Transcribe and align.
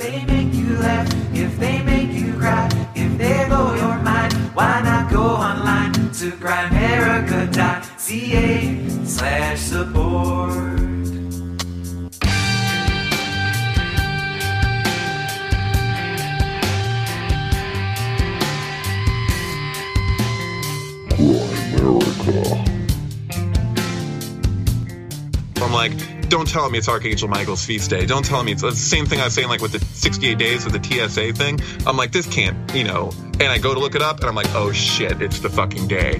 they 0.00 0.24
make 0.24 0.54
you 0.54 0.78
laugh, 0.78 1.08
if 1.34 1.58
they 1.58 1.82
make 1.82 1.99
don't 26.40 26.48
tell 26.48 26.70
me 26.70 26.78
it's 26.78 26.88
Archangel 26.88 27.28
Michael's 27.28 27.62
feast 27.62 27.90
day. 27.90 28.06
Don't 28.06 28.24
tell 28.24 28.42
me 28.42 28.52
it's, 28.52 28.62
the 28.62 28.72
same 28.72 29.04
thing 29.04 29.20
I 29.20 29.24
was 29.24 29.34
saying 29.34 29.48
like 29.48 29.60
with 29.60 29.72
the 29.72 29.84
68 29.94 30.38
days 30.38 30.64
with 30.64 30.72
the 30.72 30.82
TSA 30.82 31.34
thing. 31.34 31.60
I'm 31.86 31.98
like, 31.98 32.12
this 32.12 32.26
can't, 32.26 32.74
you 32.74 32.82
know. 32.82 33.12
And 33.34 33.42
I 33.42 33.58
go 33.58 33.74
to 33.74 33.78
look 33.78 33.94
it 33.94 34.00
up 34.00 34.20
and 34.20 34.26
I'm 34.26 34.34
like, 34.34 34.48
oh 34.54 34.72
shit, 34.72 35.20
it's 35.20 35.40
the 35.40 35.50
fucking 35.50 35.86
day. 35.86 36.18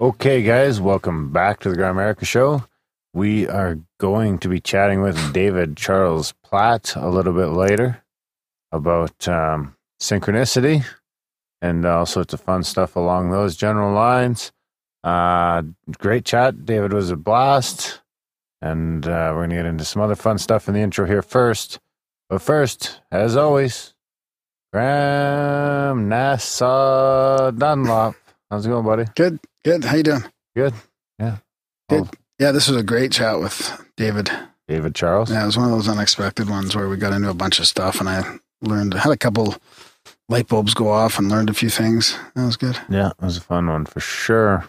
Okay, 0.00 0.42
guys, 0.42 0.80
welcome 0.80 1.30
back 1.30 1.60
to 1.60 1.68
the 1.68 1.76
Grimerica 1.76 2.24
Show. 2.24 2.64
We 3.12 3.46
are 3.46 3.80
going 3.98 4.38
to 4.38 4.48
be 4.48 4.60
chatting 4.60 5.02
with 5.02 5.34
David 5.34 5.76
Charles 5.76 6.32
Plate 6.42 6.96
a 6.96 7.10
little 7.10 7.34
bit 7.34 7.48
later 7.48 8.02
about 8.76 9.26
um, 9.26 9.76
synchronicity 10.00 10.84
and 11.60 11.84
all 11.84 12.06
sorts 12.06 12.32
of 12.32 12.40
fun 12.40 12.62
stuff 12.62 12.96
along 12.96 13.30
those 13.30 13.56
general 13.56 13.92
lines. 13.92 14.52
Uh, 15.02 15.62
great 15.98 16.24
chat. 16.24 16.64
David 16.64 16.92
was 16.92 17.10
a 17.10 17.16
blast. 17.16 18.00
And 18.62 19.06
uh, 19.06 19.32
we're 19.34 19.40
going 19.40 19.50
to 19.50 19.56
get 19.56 19.66
into 19.66 19.84
some 19.84 20.02
other 20.02 20.14
fun 20.14 20.38
stuff 20.38 20.66
in 20.66 20.74
the 20.74 20.80
intro 20.80 21.06
here 21.06 21.22
first. 21.22 21.78
But 22.28 22.40
first, 22.42 23.00
as 23.12 23.36
always, 23.36 23.94
Graham 24.72 26.08
Nassau 26.08 27.50
Dunlop. 27.50 28.14
How's 28.50 28.66
it 28.66 28.70
going, 28.70 28.84
buddy? 28.84 29.04
Good, 29.14 29.40
good. 29.64 29.84
How 29.84 29.96
you 29.96 30.02
doing? 30.02 30.24
Good. 30.54 30.74
Yeah. 31.18 31.36
Good. 31.88 32.08
Yeah, 32.38 32.52
this 32.52 32.68
was 32.68 32.76
a 32.76 32.82
great 32.82 33.12
chat 33.12 33.38
with 33.40 33.84
David. 33.96 34.30
David 34.68 34.94
Charles. 34.94 35.30
Yeah, 35.30 35.42
it 35.42 35.46
was 35.46 35.56
one 35.56 35.66
of 35.66 35.72
those 35.72 35.88
unexpected 35.88 36.50
ones 36.50 36.74
where 36.74 36.88
we 36.88 36.96
got 36.96 37.12
into 37.12 37.30
a 37.30 37.34
bunch 37.34 37.60
of 37.60 37.66
stuff, 37.66 38.00
and 38.00 38.08
I 38.08 38.38
learned 38.62 38.94
had 38.94 39.12
a 39.12 39.16
couple 39.16 39.56
light 40.28 40.48
bulbs 40.48 40.74
go 40.74 40.88
off 40.88 41.18
and 41.18 41.28
learned 41.28 41.50
a 41.50 41.54
few 41.54 41.70
things. 41.70 42.18
That 42.34 42.46
was 42.46 42.56
good. 42.56 42.78
Yeah, 42.88 43.08
it 43.08 43.24
was 43.24 43.36
a 43.36 43.40
fun 43.42 43.68
one 43.68 43.86
for 43.86 44.00
sure. 44.00 44.66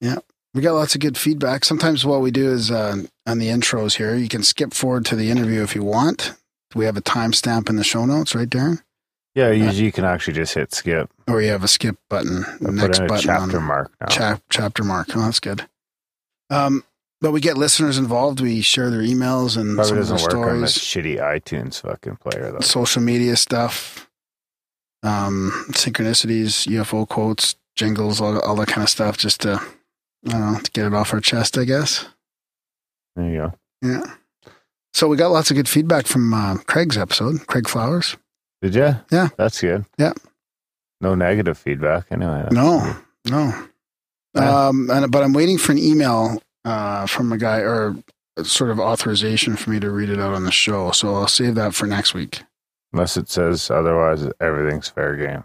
Yeah. 0.00 0.18
We 0.52 0.62
got 0.62 0.74
lots 0.74 0.96
of 0.96 1.00
good 1.00 1.16
feedback. 1.16 1.64
Sometimes 1.64 2.04
what 2.04 2.22
we 2.22 2.32
do 2.32 2.50
is 2.50 2.70
uh, 2.72 3.02
on 3.26 3.38
the 3.38 3.46
intros 3.46 3.96
here, 3.96 4.16
you 4.16 4.28
can 4.28 4.42
skip 4.42 4.74
forward 4.74 5.04
to 5.06 5.16
the 5.16 5.30
interview 5.30 5.62
if 5.62 5.76
you 5.76 5.84
want. 5.84 6.34
We 6.74 6.86
have 6.86 6.96
a 6.96 7.02
timestamp 7.02 7.68
in 7.68 7.76
the 7.76 7.84
show 7.84 8.04
notes, 8.04 8.34
right, 8.34 8.48
Darren? 8.48 8.82
Yeah, 9.34 9.50
usually 9.52 9.84
you 9.84 9.92
can 9.92 10.04
actually 10.04 10.34
just 10.34 10.54
hit 10.54 10.74
skip 10.74 11.08
Or 11.28 11.40
you 11.40 11.50
have 11.50 11.62
a 11.62 11.68
skip 11.68 11.96
button, 12.08 12.44
or 12.60 12.72
next 12.72 12.98
put 12.98 12.98
in 12.98 13.04
a 13.04 13.08
button 13.08 13.24
chapter 13.24 13.60
mark 13.60 13.92
now. 14.00 14.06
chap, 14.08 14.42
chapter 14.50 14.82
mark. 14.82 15.08
Oh, 15.14 15.20
that's 15.20 15.38
good. 15.38 15.68
Um, 16.50 16.82
but 17.20 17.32
we 17.32 17.40
get 17.40 17.56
listeners 17.58 17.98
involved. 17.98 18.40
We 18.40 18.60
share 18.62 18.90
their 18.90 19.00
emails 19.02 19.56
and 19.56 19.74
Probably 19.76 19.88
some 19.88 19.98
of 19.98 20.08
their 20.08 20.16
doesn't 20.16 20.38
work 20.38 20.48
on 20.48 20.66
stories. 20.66 21.16
shitty 21.16 21.18
iTunes 21.20 21.80
fucking 21.82 22.16
player 22.16 22.52
though. 22.52 22.60
social 22.60 23.02
media 23.02 23.36
stuff, 23.36 24.08
um, 25.02 25.50
synchronicities, 25.72 26.66
UFO 26.68 27.08
quotes, 27.08 27.56
jingles, 27.76 28.20
all, 28.20 28.38
all 28.40 28.56
that 28.56 28.68
kind 28.68 28.82
of 28.82 28.88
stuff, 28.88 29.16
just 29.16 29.40
to, 29.42 29.60
I 30.26 30.30
don't 30.30 30.52
know, 30.52 30.58
to 30.60 30.70
get 30.72 30.86
it 30.86 30.94
off 30.94 31.12
our 31.14 31.20
chest, 31.20 31.56
I 31.58 31.64
guess. 31.64 32.06
There 33.16 33.28
you 33.30 33.36
go. 33.38 33.52
Yeah. 33.82 34.02
So 34.92 35.08
we 35.08 35.16
got 35.16 35.30
lots 35.30 35.50
of 35.50 35.56
good 35.56 35.68
feedback 35.68 36.06
from 36.06 36.34
uh, 36.34 36.56
Craig's 36.66 36.98
episode, 36.98 37.46
Craig 37.46 37.68
Flowers. 37.68 38.16
Did 38.60 38.74
you? 38.74 38.94
Yeah. 39.10 39.28
That's 39.38 39.60
good. 39.60 39.86
Yeah. 39.98 40.12
No 41.00 41.14
negative 41.14 41.56
feedback 41.56 42.06
anyway. 42.10 42.40
That's 42.42 42.54
No, 42.54 42.96
no. 43.28 43.66
Yeah. 44.34 44.66
Um, 44.68 44.90
and, 44.90 45.10
but 45.10 45.22
I'm 45.22 45.32
waiting 45.32 45.56
for 45.58 45.72
an 45.72 45.78
email 45.78 46.42
uh, 46.64 47.06
from 47.06 47.32
a 47.32 47.38
guy 47.38 47.58
or 47.58 47.96
sort 48.42 48.70
of 48.70 48.80
authorization 48.80 49.56
for 49.56 49.70
me 49.70 49.80
to 49.80 49.90
read 49.90 50.08
it 50.08 50.20
out 50.20 50.34
on 50.34 50.44
the 50.44 50.52
show. 50.52 50.90
So 50.92 51.14
I'll 51.14 51.28
save 51.28 51.54
that 51.56 51.74
for 51.74 51.86
next 51.86 52.14
week. 52.14 52.42
Unless 52.92 53.16
it 53.16 53.28
says 53.28 53.70
otherwise, 53.70 54.26
everything's 54.40 54.88
fair 54.88 55.16
game. 55.16 55.44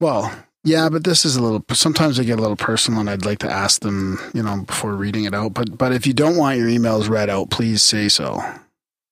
Well, 0.00 0.32
yeah, 0.64 0.88
but 0.88 1.04
this 1.04 1.24
is 1.24 1.36
a 1.36 1.42
little. 1.42 1.64
Sometimes 1.72 2.20
I 2.20 2.24
get 2.24 2.38
a 2.38 2.42
little 2.42 2.56
personal, 2.56 3.00
and 3.00 3.10
I'd 3.10 3.24
like 3.24 3.38
to 3.40 3.50
ask 3.50 3.80
them, 3.80 4.18
you 4.34 4.42
know, 4.42 4.62
before 4.62 4.94
reading 4.94 5.24
it 5.24 5.34
out. 5.34 5.54
But 5.54 5.76
but 5.76 5.92
if 5.92 6.06
you 6.06 6.12
don't 6.12 6.36
want 6.36 6.58
your 6.58 6.68
emails 6.68 7.08
read 7.08 7.30
out, 7.30 7.50
please 7.50 7.82
say 7.82 8.08
so, 8.08 8.40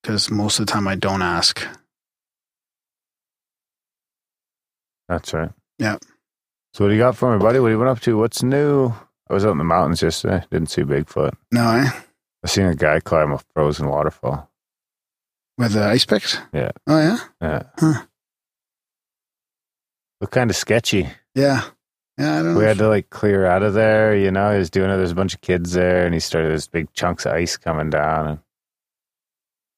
because 0.01 0.29
most 0.29 0.59
of 0.59 0.65
the 0.65 0.71
time 0.71 0.87
I 0.87 0.95
don't 0.95 1.21
ask. 1.21 1.65
That's 5.09 5.33
right. 5.33 5.51
Yeah. 5.79 5.97
So 6.73 6.85
what 6.85 6.89
do 6.89 6.95
you 6.95 7.01
got 7.01 7.17
for 7.17 7.33
me, 7.33 7.41
buddy? 7.41 7.59
What 7.59 7.67
have 7.67 7.73
you 7.73 7.79
been 7.79 7.87
up 7.87 8.01
to? 8.01 8.17
What's 8.17 8.43
new? 8.43 8.93
I 9.29 9.33
was 9.33 9.45
out 9.45 9.51
in 9.51 9.57
the 9.57 9.63
mountains 9.63 10.01
yesterday. 10.01 10.45
Didn't 10.49 10.69
see 10.69 10.83
Bigfoot. 10.83 11.33
No, 11.51 11.69
eh? 11.71 11.89
I 12.43 12.47
seen 12.47 12.65
a 12.65 12.75
guy 12.75 12.99
climb 12.99 13.31
a 13.31 13.39
frozen 13.53 13.89
waterfall. 13.89 14.49
With 15.57 15.73
the 15.73 15.83
ice 15.83 16.05
picks. 16.05 16.37
Yeah. 16.53 16.71
Oh 16.85 16.99
yeah. 16.99 17.17
Yeah. 17.41 17.63
Huh. 17.79 18.03
Looked 20.21 20.33
kind 20.33 20.49
of 20.49 20.55
sketchy. 20.55 21.09
Yeah. 21.35 21.63
Yeah. 22.17 22.39
I 22.39 22.43
don't 22.43 22.53
know. 22.53 22.59
We 22.59 22.65
had 22.65 22.77
to 22.77 22.87
like 22.87 23.09
clear 23.09 23.45
out 23.45 23.63
of 23.63 23.73
there, 23.73 24.15
you 24.15 24.31
know. 24.31 24.51
He 24.51 24.59
was 24.59 24.69
doing 24.69 24.89
it. 24.89 24.97
There's 24.97 25.11
a 25.11 25.15
bunch 25.15 25.33
of 25.33 25.41
kids 25.41 25.73
there, 25.73 26.05
and 26.05 26.13
he 26.13 26.19
started 26.19 26.49
there's 26.49 26.67
big 26.67 26.93
chunks 26.93 27.25
of 27.25 27.33
ice 27.33 27.57
coming 27.57 27.89
down. 27.89 28.27
And, 28.27 28.39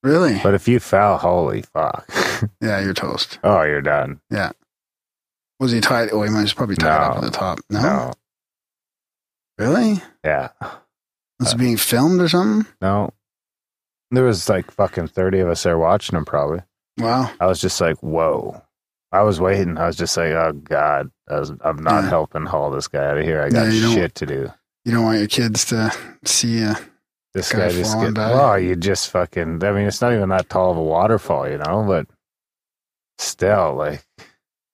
really? 0.03 0.39
but 0.43 0.53
if 0.53 0.67
you 0.67 0.79
fell, 0.79 1.17
holy 1.17 1.61
fuck! 1.61 2.09
yeah, 2.61 2.81
you're 2.81 2.93
toast. 2.93 3.39
oh, 3.43 3.63
you're 3.63 3.81
done. 3.81 4.19
Yeah. 4.29 4.51
Was 5.59 5.71
he 5.71 5.81
tied? 5.81 6.09
Oh, 6.11 6.21
he 6.23 6.33
was 6.33 6.53
probably 6.53 6.75
tied 6.75 7.11
up 7.11 7.17
at 7.17 7.23
the 7.23 7.31
top. 7.31 7.59
No. 7.69 7.81
No, 7.81 8.13
Really? 9.59 10.01
yeah, 10.23 10.49
Was 11.39 11.51
it 11.51 11.55
uh, 11.55 11.57
being 11.57 11.77
filmed 11.77 12.21
or 12.21 12.29
something? 12.29 12.71
no. 12.81 13.11
There 14.11 14.23
was 14.23 14.49
like 14.49 14.71
fucking 14.71 15.09
thirty 15.09 15.39
of 15.39 15.49
us 15.49 15.61
there 15.63 15.77
watching 15.77 16.17
him. 16.17 16.25
Probably. 16.25 16.61
Wow. 16.97 17.31
I 17.39 17.45
was 17.45 17.61
just 17.61 17.79
like, 17.79 17.97
whoa. 17.97 18.61
I 19.11 19.21
was 19.21 19.39
waiting. 19.39 19.77
I 19.77 19.85
was 19.85 19.95
just 19.97 20.17
like, 20.17 20.31
oh 20.31 20.51
god, 20.53 21.11
I 21.29 21.39
was, 21.39 21.51
I'm 21.61 21.77
not 21.83 22.03
Yeah. 22.05 22.09
helping 22.09 22.45
haul 22.47 22.71
this 22.71 22.87
guy 22.87 23.05
out 23.05 23.17
of 23.19 23.23
here. 23.23 23.41
I 23.41 23.49
got 23.49 23.71
Yeah, 23.71 23.93
shit 23.93 24.15
to 24.15 24.25
do. 24.25 24.51
You 24.85 24.93
don't 24.93 25.03
want 25.03 25.19
your 25.19 25.27
kids 25.27 25.65
to 25.65 25.93
see 26.25 26.59
you. 26.59 26.73
This 27.35 27.51
Guy 27.51 27.59
guy 27.67 27.69
just 27.69 27.99
get, 27.99 28.17
oh, 28.17 28.55
you 28.55 28.75
just 28.75 29.11
fucking. 29.11 29.63
I 29.63 29.71
mean, 29.73 29.85
it's 29.85 30.01
not 30.01 30.13
even 30.13 30.29
that 30.29 30.49
tall 30.49 30.71
of 30.71 30.77
a 30.77 30.83
waterfall, 30.83 31.47
you 31.47 31.59
know, 31.59 31.83
but 31.87 32.07
still, 33.19 33.75
like, 33.75 34.03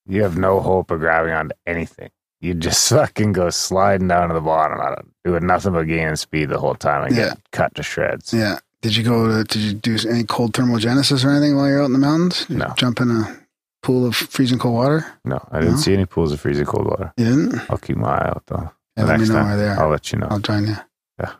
you 0.06 0.24
have 0.24 0.38
no 0.38 0.62
hope 0.62 0.92
of 0.92 1.00
grabbing 1.00 1.34
onto 1.34 1.56
anything. 1.66 2.10
You 2.46 2.54
just 2.54 2.90
fucking 2.94 3.34
go 3.34 3.50
sliding 3.50 4.08
down 4.08 4.28
to 4.30 4.34
the 4.36 4.42
bottom, 4.42 4.80
I 4.80 4.90
don't, 4.96 5.12
doing 5.24 5.48
nothing 5.48 5.74
but 5.74 5.84
gaining 5.88 6.16
speed 6.16 6.50
the 6.50 6.60
whole 6.60 6.76
time 6.76 7.06
and 7.08 7.16
Yeah. 7.16 7.30
get 7.30 7.52
cut 7.52 7.76
to 7.76 7.84
shreds. 7.84 8.34
Yeah. 8.34 8.60
Did 8.82 8.96
you 8.96 9.04
go 9.04 9.28
to? 9.38 9.44
Did 9.44 9.62
you 9.62 9.74
do 9.74 9.98
any 10.10 10.24
cold 10.26 10.54
thermogenesis 10.54 11.26
or 11.26 11.32
anything 11.32 11.56
while 11.56 11.68
you're 11.68 11.82
out 11.82 11.86
in 11.86 11.94
the 11.94 11.98
mountains? 12.00 12.46
Did 12.46 12.58
No. 12.58 12.74
Jump 12.78 13.02
in 13.02 13.10
a 13.10 13.36
pool 13.82 14.06
of 14.06 14.16
freezing 14.16 14.60
cold 14.60 14.76
water? 14.76 15.06
No, 15.26 15.40
I 15.52 15.60
didn't 15.60 15.76
No? 15.76 15.80
see 15.82 15.94
any 15.94 16.06
pools 16.06 16.32
of 16.32 16.40
freezing 16.40 16.66
cold 16.66 16.86
water. 16.86 17.12
You 17.18 17.26
didn't? 17.26 17.70
I'll 17.72 17.78
keep 17.80 17.98
my 17.98 18.10
eye 18.16 18.28
out 18.28 18.44
though. 18.46 18.70
Yeah, 18.96 19.06
let 19.06 19.20
me 19.20 19.28
know 19.28 19.34
time, 19.34 19.48
where 19.48 19.58
they 19.58 19.68
are. 19.68 19.80
I'll 19.84 19.90
let 19.90 20.12
you 20.12 20.20
know. 20.20 20.28
I'll 20.30 20.40
join 20.40 20.68
you. 20.68 20.76
Yeah. 21.20 21.32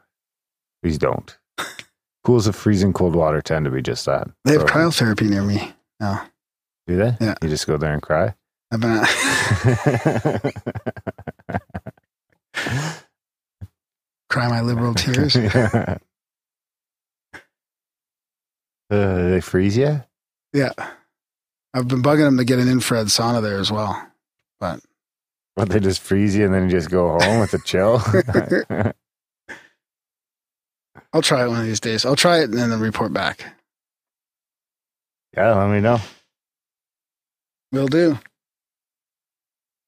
Please 0.82 0.98
don't. 0.98 1.38
Pools 2.24 2.48
of 2.48 2.56
freezing 2.56 2.94
cold 2.94 3.16
water 3.16 3.42
tend 3.42 3.66
to 3.66 3.72
be 3.72 3.82
just 3.84 4.06
that. 4.08 4.28
They 4.44 4.54
have 4.54 4.64
cryotherapy 4.64 5.30
near 5.30 5.44
me. 5.44 5.74
No, 6.00 6.20
Do 6.88 6.98
they? 6.98 7.16
Yeah. 7.22 7.36
You 7.44 7.50
just 7.50 7.68
go 7.68 7.78
there 7.78 7.94
and 7.94 8.02
cry. 8.02 8.34
Been. 8.78 9.06
cry 14.36 14.50
my 14.50 14.62
liberal 14.62 14.94
tears. 14.94 15.36
uh, 15.36 15.98
they 18.90 19.42
freeze 19.42 19.78
you? 19.78 20.04
Yeah, 20.54 20.74
I've 21.74 21.88
been 21.88 22.04
bugging 22.04 22.26
them 22.26 22.38
to 22.38 22.44
get 22.44 22.60
an 22.60 22.68
infrared 22.68 23.08
sauna 23.08 23.42
there 23.42 23.60
as 23.60 23.72
well. 23.72 24.06
But 24.60 24.82
but 25.56 25.70
they 25.70 25.80
just 25.80 26.02
freeze 26.02 26.36
you 26.36 26.46
and 26.46 26.54
then 26.54 26.64
you 26.64 26.70
just 26.70 26.90
go 26.90 27.18
home 27.20 27.40
with 27.40 27.54
a 27.54 27.60
chill? 27.60 28.02
I'll 31.14 31.22
try 31.22 31.46
it 31.46 31.48
one 31.48 31.62
of 31.62 31.66
these 31.66 31.80
days. 31.80 32.06
I'll 32.06 32.18
try 32.18 32.40
it 32.40 32.50
and 32.50 32.56
then 32.56 32.78
report 32.78 33.14
back. 33.14 33.46
yeah, 35.36 35.56
let 35.56 35.70
me 35.70 35.80
know. 35.80 36.00
Will 37.72 37.88
do. 37.88 38.20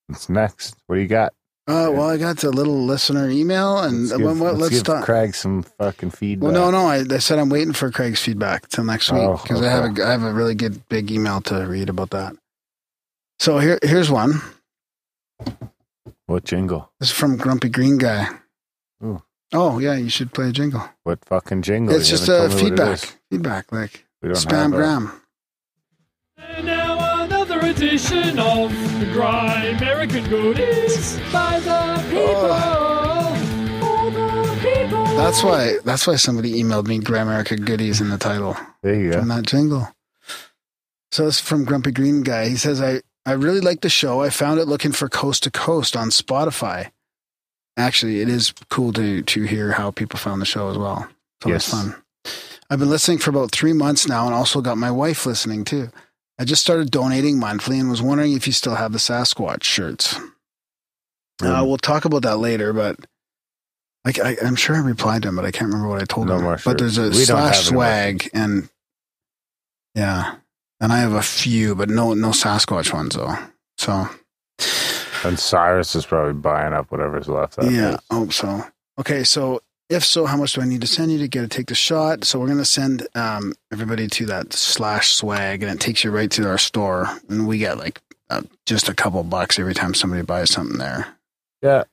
What's 0.08 0.30
next? 0.30 0.76
What 0.88 0.96
do 0.96 1.02
you 1.02 1.08
got? 1.08 1.34
Uh, 1.68 1.92
well, 1.92 2.10
I 2.10 2.16
got 2.18 2.38
the 2.38 2.50
little 2.50 2.86
listener 2.86 3.30
email, 3.30 3.80
and 3.80 4.04
Let's 4.04 4.14
uh, 4.14 4.18
give, 4.18 4.40
what, 4.40 4.54
let's 4.56 4.60
let's 4.72 4.80
start. 4.80 5.04
Craig 5.04 5.36
some 5.36 5.64
fucking 5.64 6.12
feedback. 6.12 6.52
Well, 6.52 6.54
no, 6.54 6.72
no. 6.72 6.88
I, 6.88 7.04
I 7.14 7.18
said 7.18 7.40
I'm 7.40 7.50
waiting 7.50 7.74
for 7.74 7.92
Craig's 7.92 8.22
feedback 8.22 8.70
till 8.70 8.86
next 8.86 9.12
week 9.12 9.22
Oh, 9.24 9.38
because 9.44 9.62
I 9.62 9.70
have 9.70 9.98
a 9.98 10.04
I 10.08 10.12
have 10.12 10.24
a 10.24 10.32
really 10.32 10.56
good 10.56 10.88
big 10.88 11.12
email 11.12 11.42
to 11.42 11.66
read 11.68 11.90
about 11.90 12.12
that. 12.12 12.38
So 13.40 13.60
here, 13.60 13.80
here's 13.84 14.10
one. 14.10 14.42
What 16.28 16.46
jingle? 16.46 16.90
This 17.02 17.10
is 17.12 17.16
from 17.16 17.36
Grumpy 17.36 17.68
Green 17.70 17.98
Guy. 17.98 18.30
Ooh. 19.04 19.22
Oh 19.54 19.78
yeah, 19.80 19.96
you 19.96 20.10
should 20.10 20.34
play 20.34 20.48
a 20.50 20.52
jingle. 20.54 20.88
What 21.04 21.24
fucking 21.26 21.64
jingle? 21.64 21.94
it's 21.96 22.10
You 22.10 22.18
just 22.18 22.30
a 22.30 22.48
told 22.48 22.50
me 22.56 22.72
what 22.72 22.80
it 22.80 22.94
is. 22.94 23.04
feedback. 23.06 23.66
Feedback, 23.68 23.72
like 23.74 24.06
spam 24.38 24.68
a- 24.74 24.78
gram. 24.78 25.22
And 27.80 28.36
now 28.36 28.38
another 28.38 28.38
edition 28.38 28.40
of 28.40 28.72
the 29.00 29.06
Grimerica 29.08 30.28
Goodies 30.30 31.20
by 31.32 31.60
the 31.60 32.04
people. 32.10 32.50
Oh. 32.50 33.36
For 33.80 34.12
the 34.12 34.60
people. 34.62 35.06
That's 35.16 35.44
why. 35.44 35.78
That's 35.84 36.08
why 36.08 36.16
somebody 36.16 36.62
emailed 36.62 36.88
me 36.88 37.00
Grimerica 37.00 37.64
goodies 37.64 38.02
in 38.02 38.10
the 38.10 38.18
title. 38.18 38.58
There 38.82 38.96
you 38.96 39.12
go. 39.12 39.20
from 39.20 39.28
that 39.30 39.46
jingle. 39.46 39.90
So 41.12 41.26
this 41.26 41.36
is 41.36 41.42
from 41.42 41.66
Grumpy 41.66 41.92
Green 41.92 42.24
Guy. 42.24 42.50
He 42.50 42.56
says, 42.58 42.82
I, 42.82 43.02
I 43.26 43.34
really 43.34 43.62
like 43.62 43.82
the 43.82 43.90
show. 43.90 44.22
I 44.22 44.30
found 44.30 44.60
it 44.60 44.66
looking 44.68 44.92
for 44.92 45.08
Coast 45.10 45.44
to 45.44 45.52
Coast 45.52 45.96
on 45.96 46.10
Spotify. 46.10 46.92
Actually, 47.78 48.22
it 48.22 48.30
is 48.30 48.54
cool 48.70 48.92
to 48.94 49.22
to 49.22 49.44
hear 49.44 49.72
how 49.74 49.92
people 49.92 50.18
found 50.20 50.42
the 50.42 50.46
show 50.46 50.70
as 50.70 50.78
well. 50.78 51.08
So 51.44 51.52
it's 51.52 51.72
Yes. 51.72 51.72
fun. 51.72 51.96
I've 52.70 52.80
been 52.80 52.90
listening 52.90 53.20
for 53.20 53.30
about 53.30 53.52
three 53.52 53.72
months 53.74 54.08
now 54.08 54.26
and 54.26 54.34
also 54.36 54.60
got 54.62 54.78
my 54.78 54.92
wife 54.92 55.26
listening 55.26 55.64
too. 55.64 55.90
I 56.40 56.46
just 56.46 56.62
started 56.62 56.92
donating 56.92 57.40
monthly 57.40 57.80
and 57.80 57.90
was 57.90 58.02
wondering 58.02 58.34
if 58.34 58.46
you 58.48 58.54
still 58.54 58.76
have 58.76 58.92
the 58.92 59.00
Sasquatch 59.00 59.64
shirts. 59.64 60.16
Uh, 61.42 61.62
Um, 61.62 61.68
we'll 61.68 61.78
talk 61.78 62.06
about 62.06 62.22
that 62.24 62.38
later, 62.38 62.74
but 62.74 63.00
I, 64.06 64.14
I, 64.24 64.38
I'm 64.46 64.56
sure 64.56 64.76
I 64.76 64.80
replied 64.80 65.24
to 65.24 65.30
him, 65.30 65.36
but 65.36 65.46
I 65.46 65.52
can't 65.52 65.68
remember 65.72 65.88
what 65.90 66.02
I 66.02 66.06
told 66.06 66.28
No 66.28 66.36
him. 66.38 66.44
more 66.44 66.60
but 66.64 66.78
there's 66.78 66.98
a. 66.98 67.10
We 67.10 67.26
slash 67.26 67.66
swag 67.66 68.30
and 68.34 68.70
yeah, 69.96 70.36
and 70.80 70.94
I 70.94 71.00
have 71.00 71.14
a 71.14 71.22
few, 71.24 71.74
but 71.76 71.90
no 71.90 72.14
no 72.14 72.30
Sasquatch 72.30 72.94
ones 72.94 73.16
though. 73.16 73.36
So 73.80 74.08
And 75.24 75.40
Cyrus 75.40 75.96
is 75.96 76.06
probably 76.06 76.34
buying 76.34 76.74
up 76.74 76.92
whatever's 76.92 77.28
left. 77.28 77.58
After 77.58 77.72
yeah, 77.72 77.92
this. 77.92 78.00
hope 78.12 78.34
so. 78.34 78.64
Okay, 79.00 79.24
so 79.24 79.62
if 79.90 80.04
so, 80.04 80.26
how 80.26 80.38
much 80.38 80.54
do 80.54 80.62
I 80.62 80.66
need 80.66 80.82
to 80.82 80.88
send 80.88 81.12
you 81.12 81.18
to 81.20 81.28
get 81.28 81.42
to 81.42 81.48
take 81.48 81.68
the 81.68 81.76
shot? 81.76 82.24
So 82.26 82.40
we're 82.40 82.48
gonna 82.48 82.66
send 82.66 83.08
um, 83.16 83.54
everybody 83.72 84.08
to 84.08 84.26
that 84.28 84.54
slash 84.54 85.14
swag, 85.14 85.64
and 85.64 85.72
it 85.72 85.80
takes 85.80 86.04
you 86.04 86.12
right 86.12 86.30
to 86.32 86.48
our 86.48 86.58
store, 86.58 87.08
and 87.30 87.48
we 87.48 87.58
get 87.60 87.78
like 87.78 88.02
uh, 88.30 88.42
just 88.66 88.90
a 88.90 88.94
couple 88.94 89.24
bucks 89.24 89.58
every 89.60 89.74
time 89.74 89.94
somebody 89.94 90.22
buys 90.24 90.50
something 90.52 90.78
there. 90.78 91.08
Yeah. 91.62 91.84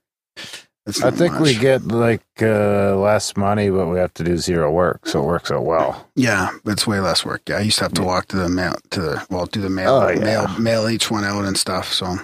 I 1.02 1.10
think 1.12 1.38
we 1.40 1.54
get 1.54 1.86
like 1.88 2.20
uh, 2.42 2.94
less 2.96 3.38
money, 3.38 3.70
but 3.70 3.86
we 3.86 3.96
have 3.98 4.12
to 4.14 4.24
do 4.24 4.36
zero 4.36 4.70
work, 4.70 5.06
so 5.06 5.22
it 5.22 5.26
works 5.26 5.50
out 5.50 5.64
well. 5.64 6.06
Yeah, 6.14 6.50
it's 6.66 6.86
way 6.86 7.00
less 7.00 7.24
work. 7.24 7.40
Yeah, 7.48 7.56
I 7.56 7.60
used 7.60 7.78
to 7.78 7.84
have 7.84 7.94
to 7.94 8.02
walk 8.02 8.26
to 8.28 8.36
the 8.36 8.50
mail 8.50 8.74
to 8.90 9.00
the 9.00 9.26
well, 9.30 9.46
do 9.46 9.62
the 9.62 9.70
mail, 9.70 9.94
Oh, 9.94 10.08
yeah. 10.10 10.18
mail, 10.18 10.48
mail 10.58 10.88
each 10.90 11.10
one 11.10 11.24
out 11.24 11.46
and 11.46 11.56
stuff. 11.56 11.90
So, 11.90 12.16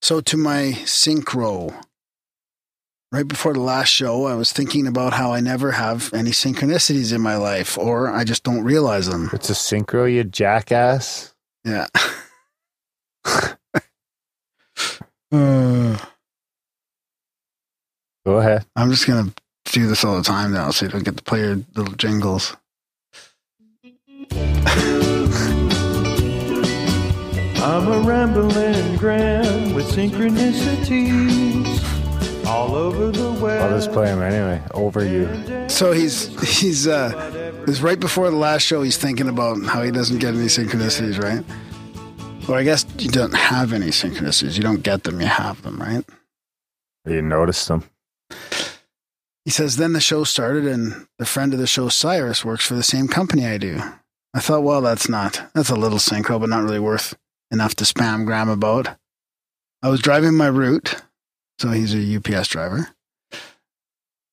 so 0.00 0.20
to 0.22 0.36
my 0.38 0.72
synchro. 0.84 1.74
Right 3.10 3.26
before 3.26 3.54
the 3.54 3.60
last 3.60 3.88
show, 3.88 4.26
I 4.26 4.34
was 4.34 4.52
thinking 4.52 4.86
about 4.86 5.14
how 5.14 5.32
I 5.32 5.40
never 5.40 5.72
have 5.72 6.12
any 6.12 6.30
synchronicities 6.30 7.14
in 7.14 7.22
my 7.22 7.36
life, 7.36 7.78
or 7.78 8.10
I 8.10 8.24
just 8.24 8.42
don't 8.42 8.62
realize 8.62 9.06
them. 9.06 9.30
It's 9.32 9.48
a 9.48 9.54
synchro, 9.54 10.12
you 10.12 10.24
jackass. 10.24 11.34
Yeah. 11.64 11.86
Uh, 13.24 13.54
Go 18.26 18.38
ahead. 18.38 18.66
I'm 18.76 18.90
just 18.90 19.06
gonna 19.06 19.32
do 19.64 19.86
this 19.86 20.04
all 20.04 20.16
the 20.16 20.22
time 20.22 20.52
now, 20.52 20.70
so 20.70 20.84
you 20.84 20.92
don't 20.92 21.02
get 21.02 21.16
to 21.16 21.22
play 21.22 21.40
your 21.40 21.64
little 21.74 21.94
jingles. 21.94 22.54
I'm 27.60 27.88
a 27.88 28.00
rambling 28.04 28.96
gram 28.96 29.72
with 29.72 29.86
synchronicities 29.86 31.77
all 32.48 32.74
over 32.74 33.10
the 33.10 33.32
web. 33.32 33.62
I'll 33.62 33.76
just 33.76 33.92
play 33.92 34.08
him 34.08 34.22
anyway. 34.22 34.62
Over 34.72 35.04
you. 35.04 35.68
So 35.68 35.92
he's 35.92 36.26
he's 36.60 36.86
uh 36.86 37.12
it's 37.68 37.80
right 37.80 38.00
before 38.00 38.30
the 38.30 38.36
last 38.36 38.62
show 38.62 38.82
he's 38.82 38.96
thinking 38.96 39.28
about 39.28 39.62
how 39.64 39.82
he 39.82 39.90
doesn't 39.90 40.18
get 40.18 40.34
any 40.34 40.46
synchronicities, 40.46 41.22
right? 41.22 41.44
Well, 42.48 42.56
I 42.56 42.64
guess 42.64 42.86
you 42.98 43.10
don't 43.10 43.34
have 43.34 43.74
any 43.74 43.88
synchronicities. 43.88 44.56
You 44.56 44.62
don't 44.62 44.82
get 44.82 45.02
them, 45.04 45.20
you 45.20 45.26
have 45.26 45.60
them, 45.62 45.78
right? 45.78 46.04
You 47.04 47.20
noticed 47.20 47.68
them. 47.68 47.84
He 49.44 49.50
says, 49.50 49.76
Then 49.76 49.92
the 49.92 50.00
show 50.00 50.24
started 50.24 50.66
and 50.66 51.06
the 51.18 51.26
friend 51.26 51.52
of 51.52 51.58
the 51.58 51.66
show, 51.66 51.88
Cyrus, 51.88 52.44
works 52.44 52.66
for 52.66 52.74
the 52.74 52.82
same 52.82 53.08
company 53.08 53.46
I 53.46 53.58
do. 53.58 53.80
I 54.34 54.40
thought, 54.40 54.62
well, 54.62 54.80
that's 54.80 55.08
not 55.08 55.50
that's 55.54 55.70
a 55.70 55.76
little 55.76 55.98
synchro, 55.98 56.40
but 56.40 56.48
not 56.48 56.62
really 56.62 56.78
worth 56.78 57.14
enough 57.50 57.74
to 57.76 57.84
spam 57.84 58.24
Graham 58.24 58.48
about. 58.48 58.96
I 59.82 59.88
was 59.88 60.00
driving 60.00 60.34
my 60.34 60.48
route, 60.48 60.96
so 61.58 61.70
he's 61.70 61.94
a 61.94 62.16
UPS 62.16 62.48
driver. 62.48 62.88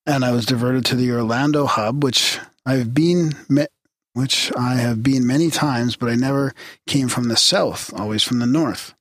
And 0.05 0.23
I 0.23 0.31
was 0.31 0.45
diverted 0.45 0.85
to 0.85 0.95
the 0.95 1.11
Orlando 1.11 1.65
hub, 1.65 2.03
which 2.03 2.39
I've 2.65 2.93
been 2.93 3.33
me- 3.49 3.67
which 4.13 4.51
I 4.55 4.75
have 4.75 5.03
been 5.03 5.27
many 5.27 5.51
times, 5.51 5.97
but 5.97 6.09
I 6.09 6.15
never 6.15 6.53
came 6.87 7.09
from 7.09 7.27
the 7.27 7.35
south, 7.35 7.93
always 7.93 8.23
from 8.23 8.39
the 8.39 8.45
north. 8.45 8.93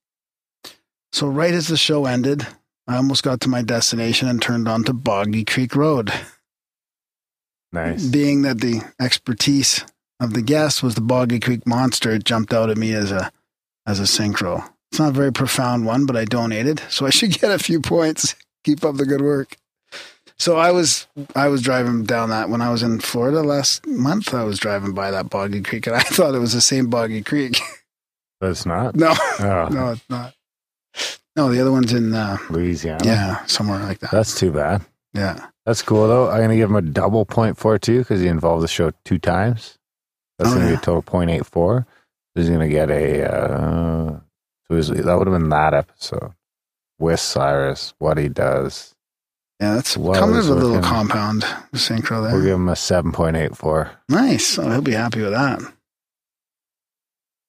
So 1.13 1.29
right 1.29 1.55
as 1.55 1.69
the 1.69 1.77
show 1.77 2.07
ended, 2.07 2.47
I 2.89 2.97
almost 2.97 3.23
got 3.23 3.41
to 3.43 3.49
my 3.49 3.63
destination 3.63 4.29
and 4.29 4.43
turned 4.43 4.67
onto 4.67 4.93
Boggy 4.93 5.45
Creek 5.45 5.77
Road. 5.77 6.13
Nice. 7.73 8.05
Being 8.05 8.43
that 8.43 8.61
the 8.61 8.83
expertise 9.01 9.85
of 10.19 10.35
the 10.35 10.43
guest 10.43 10.83
was 10.83 10.97
the 10.97 11.01
Boggy 11.01 11.39
Creek 11.39 11.67
Monster, 11.67 12.11
it 12.11 12.25
jumped 12.25 12.53
out 12.53 12.71
at 12.71 12.77
me 12.77 12.93
as 12.93 13.13
a 13.13 13.31
as 13.87 14.01
a 14.01 14.05
synchro. 14.05 14.74
It's 14.95 15.01
not 15.01 15.09
a 15.09 15.13
very 15.13 15.33
profound 15.33 15.87
one, 15.87 16.07
but 16.07 16.15
I 16.15 16.25
donated, 16.25 16.81
so 16.89 17.05
I 17.05 17.11
should 17.11 17.33
get 17.41 17.51
a 17.51 17.59
few 17.59 17.81
points. 17.81 18.37
Keep 18.63 18.85
up 18.85 18.95
the 18.95 19.05
good 19.05 19.23
work. 19.23 19.57
So 20.39 20.57
I 20.57 20.71
was 20.71 21.09
I 21.35 21.49
was 21.49 21.63
driving 21.63 22.05
down 22.05 22.31
that 22.31 22.49
when 22.49 22.63
I 22.63 22.71
was 22.71 22.85
in 22.85 23.01
Florida 23.01 23.43
last 23.43 23.85
month. 23.89 24.33
I 24.33 24.45
was 24.45 24.61
driving 24.61 24.93
by 24.95 25.11
that 25.11 25.31
Boggy 25.31 25.63
Creek, 25.63 25.89
and 25.89 25.97
I 25.97 26.01
thought 26.03 26.37
it 26.37 26.39
was 26.39 26.53
the 26.53 26.61
same 26.61 26.87
Boggy 26.91 27.23
Creek. 27.23 27.59
But 28.41 28.51
it's 28.51 28.67
not. 28.67 28.95
no, 28.95 29.15
Oh, 29.41 29.69
no, 29.73 29.91
it's 29.91 30.09
not. 30.09 30.33
No, 31.35 31.51
the 31.51 31.61
other 31.61 31.73
one's 31.73 31.93
in 31.93 32.13
uh, 32.15 32.37
Louisiana. 32.51 33.05
yeah, 33.05 33.45
somewhere 33.47 33.81
like 33.81 33.99
that. 34.01 34.13
That's 34.13 34.39
too 34.39 34.53
bad. 34.53 34.83
Yeah. 35.13 35.47
That's 35.67 35.83
cool 35.83 36.07
though. 36.07 36.31
I'm 36.31 36.41
gonna 36.43 36.55
give 36.57 36.71
him 36.71 36.77
a 36.77 36.83
double 36.83 37.25
point 37.25 37.59
for 37.59 37.75
it 37.75 37.83
too 37.83 37.99
because 37.99 38.21
he 38.21 38.29
involved 38.29 38.63
the 38.63 38.69
show 38.69 38.93
two 39.05 39.19
times. 39.19 39.77
That's 40.39 40.51
Oh, 40.53 40.55
gonna 40.55 40.69
be 40.69 40.75
a 40.75 40.77
total 40.77 41.03
point 41.03 41.31
eight 41.31 41.47
four. 41.47 41.85
He's 42.37 42.49
gonna 42.49 42.69
get 42.69 42.91
a. 42.91 43.25
Uh, 43.33 44.21
he's, 44.77 44.89
that 44.89 45.15
would 45.19 45.27
have 45.27 45.39
been 45.39 45.49
that 45.51 45.75
episode 45.75 46.33
with 46.99 47.21
Cyrus. 47.21 47.95
What 47.99 48.19
he 48.19 48.29
does. 48.29 48.95
Yeah, 49.61 49.75
that's 49.75 49.97
Well, 49.97 50.19
coming 50.19 50.37
with 50.37 50.49
a 50.49 50.55
little 50.55 50.83
compound 50.83 51.43
synchro 51.75 52.23
there. 52.25 52.33
We'll 52.35 52.43
give 52.43 52.55
him 52.57 52.69
a 52.69 52.77
seven 52.77 53.13
point 53.13 53.37
eight 53.37 53.57
four. 53.57 53.91
Nice. 54.09 54.59
Oh, 54.59 54.69
he'll 54.71 54.83
be 54.83 54.93
happy 54.93 55.23
with 55.23 55.31
that. 55.33 55.61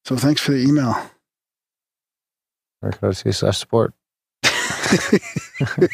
So 0.06 0.16
thanks 0.16 0.40
for 0.42 0.52
the 0.52 0.60
email. 0.62 0.96
Grimerica 2.84 3.34
slash 3.34 3.58
support. 3.58 3.94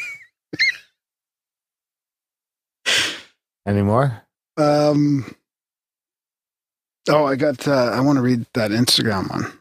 Any 3.66 3.82
more? 3.82 4.22
um, 4.58 5.34
oh, 7.08 7.24
I 7.24 7.36
got. 7.36 7.66
Uh, 7.66 7.90
I 7.94 8.00
want 8.00 8.16
to 8.16 8.22
read 8.22 8.44
that 8.54 8.70
Instagram 8.70 9.30
one. 9.30 9.52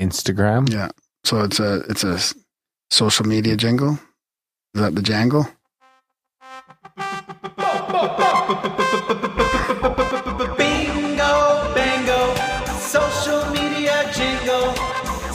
Instagram. 0.00 0.70
Yeah. 0.72 0.88
So 1.24 1.42
it's 1.42 1.60
a 1.60 1.80
it's 1.88 2.04
a 2.04 2.18
social 2.90 3.26
media 3.26 3.56
jingle. 3.56 3.98
Is 4.74 4.80
that 4.82 4.94
the 4.94 5.02
jangle? 5.02 5.46
Bingo, 10.58 11.72
bango, 11.74 12.34
social 12.78 13.44
media 13.52 14.10
jingle. 14.12 14.74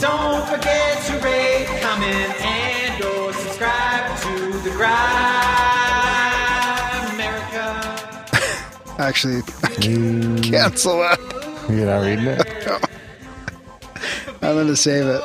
Don't 0.00 0.46
forget 0.48 1.02
to 1.06 1.18
rate, 1.24 1.66
comment, 1.82 2.34
and 2.44 3.04
or 3.04 3.32
subscribe 3.32 4.16
to 4.20 4.58
the 4.62 4.70
Grind 4.70 4.90
America. 7.14 7.64
Actually, 8.98 9.42
You, 9.80 10.36
cancel 10.42 10.98
that. 10.98 11.18
you're 11.68 11.86
not 11.86 12.02
reading 12.04 12.26
it. 12.26 12.46
I'm 14.42 14.56
gonna 14.56 14.76
save 14.76 15.06
it 15.06 15.22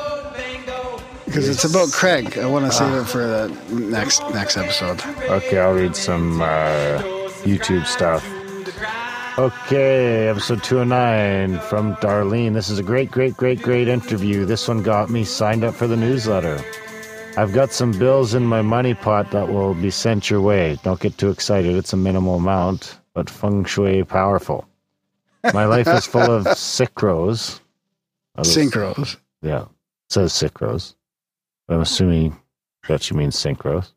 because 1.24 1.48
it's 1.48 1.64
about 1.64 1.90
Craig. 1.92 2.38
I 2.38 2.46
want 2.46 2.66
to 2.66 2.72
save 2.72 2.94
it 2.94 3.04
for 3.04 3.26
the 3.26 3.48
next 3.70 4.20
next 4.30 4.56
episode. 4.56 5.00
Okay, 5.28 5.58
I'll 5.58 5.74
read 5.74 5.96
some 5.96 6.40
uh, 6.40 7.02
YouTube 7.44 7.86
stuff. 7.86 8.24
Okay, 9.38 10.28
episode 10.28 10.62
209 10.64 11.60
from 11.60 11.94
Darlene. 11.96 12.54
This 12.54 12.70
is 12.70 12.78
a 12.78 12.82
great, 12.82 13.10
great, 13.10 13.36
great, 13.36 13.60
great 13.60 13.86
interview. 13.86 14.46
This 14.46 14.66
one 14.66 14.82
got 14.82 15.10
me 15.10 15.24
signed 15.24 15.62
up 15.62 15.74
for 15.74 15.86
the 15.86 15.96
newsletter. 15.96 16.58
I've 17.36 17.52
got 17.52 17.70
some 17.70 17.92
bills 17.92 18.32
in 18.32 18.46
my 18.46 18.62
money 18.62 18.94
pot 18.94 19.30
that 19.32 19.48
will 19.48 19.74
be 19.74 19.90
sent 19.90 20.30
your 20.30 20.40
way. 20.40 20.78
Don't 20.82 21.00
get 21.00 21.18
too 21.18 21.28
excited. 21.28 21.76
It's 21.76 21.92
a 21.92 21.98
minimal 21.98 22.36
amount, 22.36 22.98
but 23.12 23.28
feng 23.28 23.66
shui 23.66 24.04
powerful. 24.04 24.66
My 25.52 25.66
life 25.66 25.86
is 25.88 26.06
full 26.06 26.22
of 26.30 26.44
synchros. 26.46 27.60
Others- 28.36 28.56
Synchros. 28.56 29.16
Yeah. 29.42 29.66
says 30.10 30.32
Sycrose. 30.32 30.94
I'm 31.68 31.80
assuming 31.80 32.38
that 32.88 33.02
she 33.02 33.14
means 33.14 33.36
Synchros. 33.36 33.92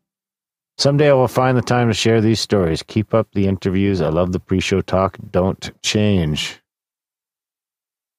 Someday 0.78 1.10
I 1.10 1.14
will 1.14 1.28
find 1.28 1.56
the 1.56 1.62
time 1.62 1.88
to 1.88 1.94
share 1.94 2.20
these 2.20 2.40
stories. 2.40 2.82
Keep 2.82 3.12
up 3.14 3.28
the 3.32 3.46
interviews. 3.46 4.00
I 4.00 4.08
love 4.08 4.32
the 4.32 4.40
pre-show 4.40 4.80
talk. 4.80 5.18
Don't 5.30 5.70
change. 5.82 6.60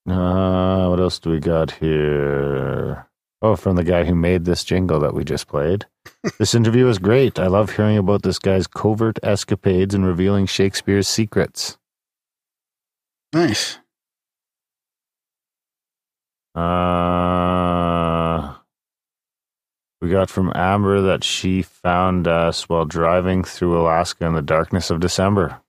Uh, 0.07 0.87
what 0.87 0.99
else 0.99 1.19
do 1.19 1.31
we 1.31 1.39
got 1.39 1.71
here? 1.71 3.07
Oh, 3.41 3.55
from 3.55 3.75
the 3.75 3.83
guy 3.83 4.03
who 4.05 4.13
made 4.13 4.45
this 4.45 4.63
jingle 4.63 4.99
that 4.99 5.15
we 5.15 5.23
just 5.23 5.47
played. 5.47 5.85
this 6.37 6.53
interview 6.53 6.85
was 6.85 6.99
great. 6.99 7.39
I 7.39 7.47
love 7.47 7.71
hearing 7.71 7.97
about 7.97 8.21
this 8.21 8.37
guy's 8.39 8.67
covert 8.67 9.17
escapades 9.23 9.95
and 9.95 10.05
revealing 10.05 10.45
Shakespeare's 10.45 11.07
secrets. 11.07 11.77
Nice. 13.33 13.79
Uh, 16.53 18.55
we 20.01 20.10
got 20.10 20.29
from 20.29 20.51
Amber 20.53 21.01
that 21.01 21.24
she 21.24 21.62
found 21.62 22.27
us 22.27 22.67
while 22.67 22.86
driving 22.86 23.43
through 23.43 23.79
Alaska 23.79 24.25
in 24.25 24.34
the 24.34 24.41
darkness 24.41 24.89
of 24.89 25.00
December. 25.00 25.62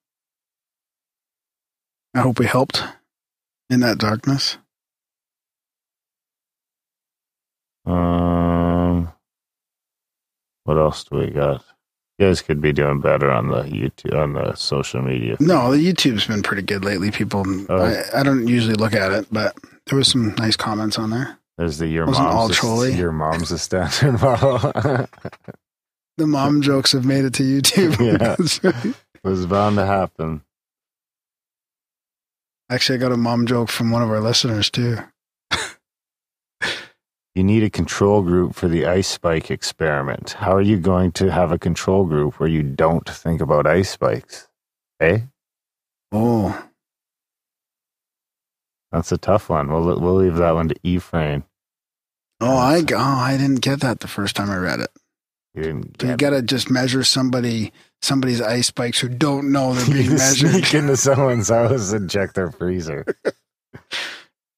I 2.14 2.20
hope 2.20 2.38
we 2.38 2.46
helped 2.46 2.82
in 3.70 3.80
that 3.80 3.98
darkness. 3.98 4.58
Um, 7.86 9.12
what 10.64 10.78
else 10.78 11.04
do 11.04 11.18
we 11.18 11.30
got? 11.30 11.64
You 12.18 12.26
guys 12.28 12.42
could 12.42 12.60
be 12.60 12.72
doing 12.72 13.00
better 13.00 13.30
on 13.30 13.48
the 13.48 13.62
YouTube 13.62 14.14
on 14.16 14.34
the 14.34 14.54
social 14.54 15.02
media. 15.02 15.36
No, 15.40 15.72
the 15.72 15.78
YouTube's 15.92 16.26
been 16.26 16.42
pretty 16.42 16.62
good 16.62 16.84
lately. 16.84 17.10
People, 17.10 17.44
Oh. 17.68 17.82
I, 17.82 18.20
I 18.20 18.22
don't 18.22 18.46
usually 18.46 18.74
look 18.74 18.92
at 18.94 19.10
it, 19.12 19.26
but 19.32 19.56
there 19.86 19.96
was 19.98 20.08
some 20.08 20.34
nice 20.36 20.56
comments 20.56 20.98
on 20.98 21.10
there. 21.10 21.38
There's 21.58 21.78
the 21.78 21.86
your 21.88 22.06
Wasn't 22.06 22.24
mom's 22.26 22.34
all 22.36 22.50
a- 22.50 22.54
trolly. 22.54 22.92
your 22.94 23.12
mom's 23.12 23.50
a 23.50 23.58
standard 23.58 24.20
model. 24.20 24.58
The 26.18 26.26
mom 26.26 26.60
jokes 26.60 26.92
have 26.92 27.06
made 27.06 27.24
it 27.24 27.32
to 27.34 27.42
YouTube. 27.42 27.98
Yeah. 27.98 28.36
Right. 28.84 28.94
was 29.24 29.46
bound 29.46 29.76
to 29.76 29.86
happen. 29.86 30.42
Actually, 32.70 32.98
I 32.98 33.00
got 33.00 33.12
a 33.12 33.16
mom 33.16 33.46
joke 33.46 33.70
from 33.70 33.90
one 33.90 34.02
of 34.02 34.10
our 34.10 34.20
listeners 34.20 34.70
too. 34.70 34.98
You 37.34 37.44
need 37.44 37.62
a 37.62 37.70
control 37.70 38.22
group 38.22 38.54
for 38.54 38.68
the 38.68 38.84
ice 38.84 39.08
spike 39.08 39.50
experiment. 39.50 40.32
How 40.32 40.54
are 40.54 40.60
you 40.60 40.78
going 40.78 41.12
to 41.12 41.30
have 41.32 41.50
a 41.50 41.58
control 41.58 42.04
group 42.04 42.38
where 42.38 42.48
you 42.48 42.62
don't 42.62 43.08
think 43.08 43.40
about 43.40 43.66
ice 43.66 43.90
spikes? 43.90 44.48
Eh? 45.00 45.20
Oh, 46.12 46.68
That's 48.90 49.12
a 49.12 49.18
tough 49.18 49.48
one. 49.48 49.68
We'll 49.72 49.98
we'll 49.98 50.16
leave 50.16 50.36
that 50.36 50.52
one 50.54 50.68
to 50.68 50.74
Ephraim. 50.82 51.44
oh, 52.42 52.56
I 52.56 52.84
oh, 52.92 52.96
I 52.98 53.38
didn't 53.38 53.62
get 53.62 53.80
that 53.80 54.00
the 54.00 54.08
first 54.08 54.36
time 54.36 54.50
I 54.50 54.56
read 54.58 54.80
it. 54.80 54.90
You 55.54 55.62
didn't 55.62 56.00
So 56.00 56.08
you 56.08 56.16
got 56.16 56.30
to 56.30 56.42
just 56.42 56.70
measure 56.70 57.02
somebody 57.02 57.72
somebody's 58.02 58.42
ice 58.42 58.66
spikes 58.66 59.00
who 59.00 59.08
don't 59.08 59.52
know 59.52 59.72
they're 59.72 59.86
being 59.94 60.10
measured. 60.16 60.50
sneak 60.50 60.74
into 60.74 60.96
someone's 60.98 61.48
house 61.48 61.92
and 61.92 62.10
check 62.10 62.34
their 62.34 62.50
freezer. 62.50 63.06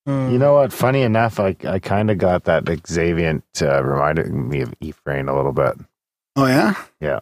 Uh, 0.06 0.28
You 0.30 0.38
know 0.38 0.54
what? 0.54 0.72
Funny 0.72 1.02
enough, 1.02 1.40
I 1.40 1.56
I 1.66 1.78
kind 1.78 2.10
of 2.10 2.18
got 2.18 2.44
that 2.44 2.68
Xavier 2.86 3.42
uh, 3.62 3.82
reminded 3.84 4.30
me 4.32 4.60
of 4.60 4.74
Ephraim 4.80 5.28
a 5.28 5.36
little 5.36 5.52
bit. 5.52 5.74
Oh 6.36 6.46
yeah. 6.46 6.74
Yeah. 7.00 7.20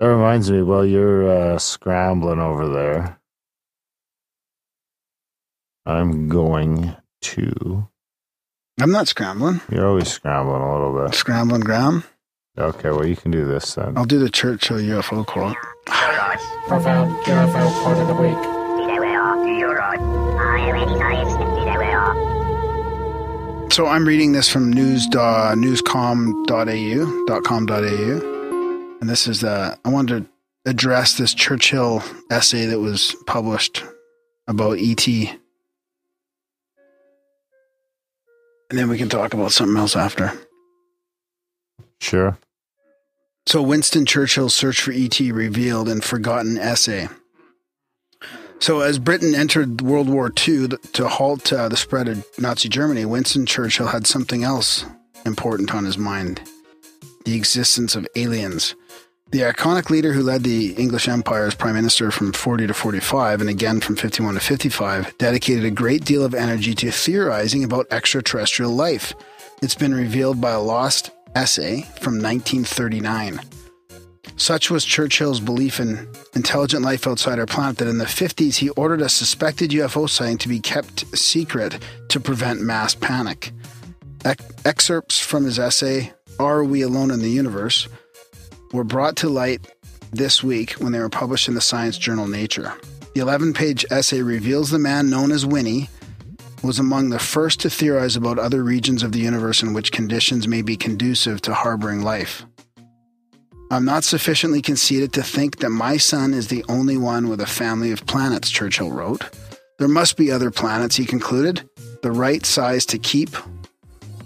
That 0.00 0.06
reminds 0.08 0.50
me. 0.50 0.62
While 0.62 0.84
you're 0.84 1.28
uh, 1.54 1.58
scrambling 1.58 2.38
over 2.40 2.68
there, 2.68 3.18
I'm 5.86 6.28
going 6.28 6.94
to. 7.22 7.88
I'm 8.80 8.92
not 8.92 9.08
scrambling. 9.08 9.60
You're 9.70 9.88
always 9.88 10.08
scrambling 10.08 10.62
a 10.62 10.72
little 10.72 11.04
bit. 11.04 11.14
Scrambling 11.14 11.62
ground. 11.62 12.04
Okay, 12.56 12.90
well 12.90 13.06
you 13.06 13.16
can 13.16 13.30
do 13.30 13.46
this 13.46 13.74
then. 13.74 13.96
I'll 13.96 14.04
do 14.04 14.18
the 14.18 14.28
Churchill 14.30 14.78
UFO 14.78 15.24
quote. 15.26 15.56
Profound 16.66 17.16
UFO 17.24 17.82
quote 17.82 17.96
of 17.98 18.08
the 18.08 18.14
week. 18.14 18.57
So 23.78 23.86
I'm 23.86 24.08
reading 24.08 24.32
this 24.32 24.48
from 24.48 24.72
news 24.72 25.06
uh, 25.14 25.54
newscom.au 25.56 27.24
dot 27.26 27.44
com 27.44 27.64
dot 27.64 27.84
au, 27.84 28.98
and 29.00 29.08
this 29.08 29.28
is 29.28 29.42
the 29.42 29.78
I 29.84 29.88
wanted 29.88 30.24
to 30.24 30.30
address 30.68 31.16
this 31.16 31.32
Churchill 31.32 32.02
essay 32.28 32.66
that 32.66 32.80
was 32.80 33.14
published 33.26 33.84
about 34.48 34.78
ET, 34.80 35.06
and 35.06 35.38
then 38.70 38.88
we 38.88 38.98
can 38.98 39.08
talk 39.08 39.32
about 39.32 39.52
something 39.52 39.76
else 39.76 39.94
after. 39.94 40.32
Sure. 42.00 42.36
So 43.46 43.62
Winston 43.62 44.06
Churchill's 44.06 44.56
search 44.56 44.80
for 44.80 44.90
ET 44.90 45.20
revealed 45.20 45.88
in 45.88 46.00
forgotten 46.00 46.58
essay. 46.58 47.08
So 48.60 48.80
as 48.80 48.98
Britain 48.98 49.34
entered 49.34 49.80
World 49.80 50.08
War 50.08 50.32
II 50.46 50.68
to 50.92 51.08
halt 51.08 51.52
uh, 51.52 51.68
the 51.68 51.76
spread 51.76 52.08
of 52.08 52.26
Nazi 52.38 52.68
Germany, 52.68 53.04
Winston 53.04 53.46
Churchill 53.46 53.88
had 53.88 54.06
something 54.06 54.44
else 54.44 54.84
important 55.24 55.74
on 55.74 55.84
his 55.84 55.96
mind: 55.96 56.40
the 57.24 57.36
existence 57.36 57.94
of 57.94 58.06
aliens. 58.16 58.74
The 59.30 59.40
iconic 59.40 59.90
leader 59.90 60.14
who 60.14 60.22
led 60.22 60.42
the 60.42 60.72
English 60.72 61.06
Empire 61.06 61.44
as 61.44 61.54
prime 61.54 61.74
minister 61.74 62.10
from 62.10 62.32
40 62.32 62.66
to 62.68 62.74
45 62.74 63.42
and 63.42 63.50
again 63.50 63.78
from 63.78 63.94
51 63.94 64.34
to 64.34 64.40
55 64.40 65.18
dedicated 65.18 65.66
a 65.66 65.70
great 65.70 66.02
deal 66.06 66.24
of 66.24 66.32
energy 66.32 66.74
to 66.76 66.90
theorizing 66.90 67.62
about 67.62 67.86
extraterrestrial 67.90 68.72
life. 68.72 69.12
It's 69.60 69.74
been 69.74 69.94
revealed 69.94 70.40
by 70.40 70.52
a 70.52 70.60
lost 70.60 71.10
essay 71.34 71.82
from 72.00 72.22
1939. 72.22 73.40
Such 74.38 74.70
was 74.70 74.84
Churchill's 74.84 75.40
belief 75.40 75.80
in 75.80 76.08
intelligent 76.34 76.82
life 76.82 77.06
outside 77.06 77.40
our 77.40 77.46
planet 77.46 77.78
that 77.78 77.88
in 77.88 77.98
the 77.98 78.04
50s 78.04 78.56
he 78.56 78.70
ordered 78.70 79.02
a 79.02 79.08
suspected 79.08 79.70
UFO 79.72 80.08
sighting 80.08 80.38
to 80.38 80.48
be 80.48 80.60
kept 80.60 81.04
secret 81.18 81.78
to 82.08 82.20
prevent 82.20 82.62
mass 82.62 82.94
panic. 82.94 83.52
Ec- 84.24 84.40
excerpts 84.64 85.20
from 85.20 85.44
his 85.44 85.58
essay, 85.58 86.12
Are 86.38 86.62
We 86.62 86.82
Alone 86.82 87.10
in 87.10 87.20
the 87.20 87.28
Universe? 87.30 87.88
were 88.72 88.84
brought 88.84 89.16
to 89.16 89.28
light 89.28 89.66
this 90.12 90.42
week 90.42 90.72
when 90.72 90.92
they 90.92 91.00
were 91.00 91.08
published 91.08 91.48
in 91.48 91.54
the 91.54 91.60
science 91.60 91.98
journal 91.98 92.28
Nature. 92.28 92.72
The 93.14 93.20
11 93.20 93.54
page 93.54 93.84
essay 93.90 94.22
reveals 94.22 94.70
the 94.70 94.78
man 94.78 95.10
known 95.10 95.32
as 95.32 95.44
Winnie 95.44 95.90
was 96.62 96.78
among 96.78 97.10
the 97.10 97.18
first 97.18 97.60
to 97.60 97.70
theorize 97.70 98.14
about 98.14 98.38
other 98.38 98.62
regions 98.62 99.02
of 99.02 99.12
the 99.12 99.20
universe 99.20 99.62
in 99.62 99.74
which 99.74 99.92
conditions 99.92 100.46
may 100.46 100.62
be 100.62 100.76
conducive 100.76 101.42
to 101.42 101.54
harboring 101.54 102.02
life. 102.02 102.44
I'm 103.70 103.84
not 103.84 104.04
sufficiently 104.04 104.62
conceited 104.62 105.12
to 105.12 105.22
think 105.22 105.58
that 105.58 105.68
my 105.68 105.98
sun 105.98 106.32
is 106.32 106.48
the 106.48 106.64
only 106.70 106.96
one 106.96 107.28
with 107.28 107.40
a 107.40 107.46
family 107.46 107.90
of 107.90 108.06
planets, 108.06 108.50
Churchill 108.50 108.90
wrote. 108.90 109.24
There 109.78 109.88
must 109.88 110.16
be 110.16 110.30
other 110.30 110.50
planets, 110.50 110.96
he 110.96 111.04
concluded, 111.04 111.68
the 112.02 112.10
right 112.10 112.46
size 112.46 112.86
to 112.86 112.98
keep 112.98 113.30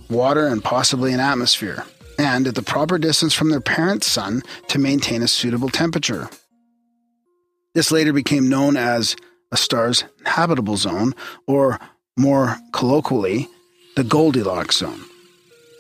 water 0.08 0.46
and 0.46 0.62
possibly 0.62 1.12
an 1.12 1.18
atmosphere, 1.18 1.84
and 2.18 2.46
at 2.46 2.54
the 2.54 2.62
proper 2.62 2.98
distance 2.98 3.34
from 3.34 3.50
their 3.50 3.60
parent 3.60 4.04
sun 4.04 4.42
to 4.68 4.78
maintain 4.78 5.22
a 5.22 5.28
suitable 5.28 5.68
temperature. 5.68 6.30
This 7.74 7.90
later 7.90 8.12
became 8.12 8.48
known 8.48 8.76
as 8.76 9.16
a 9.50 9.56
star's 9.56 10.04
habitable 10.24 10.76
zone, 10.76 11.14
or 11.48 11.80
more 12.16 12.58
colloquially, 12.72 13.48
the 13.96 14.04
Goldilocks 14.04 14.76
zone. 14.76 15.00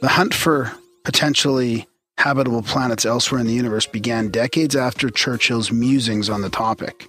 The 0.00 0.08
hunt 0.08 0.34
for 0.34 0.72
potentially 1.04 1.86
habitable 2.18 2.62
planets 2.62 3.04
elsewhere 3.04 3.40
in 3.40 3.46
the 3.46 3.52
universe 3.52 3.86
began 3.86 4.28
decades 4.28 4.76
after 4.76 5.10
Churchill's 5.10 5.72
musings 5.72 6.28
on 6.28 6.42
the 6.42 6.50
topic. 6.50 7.08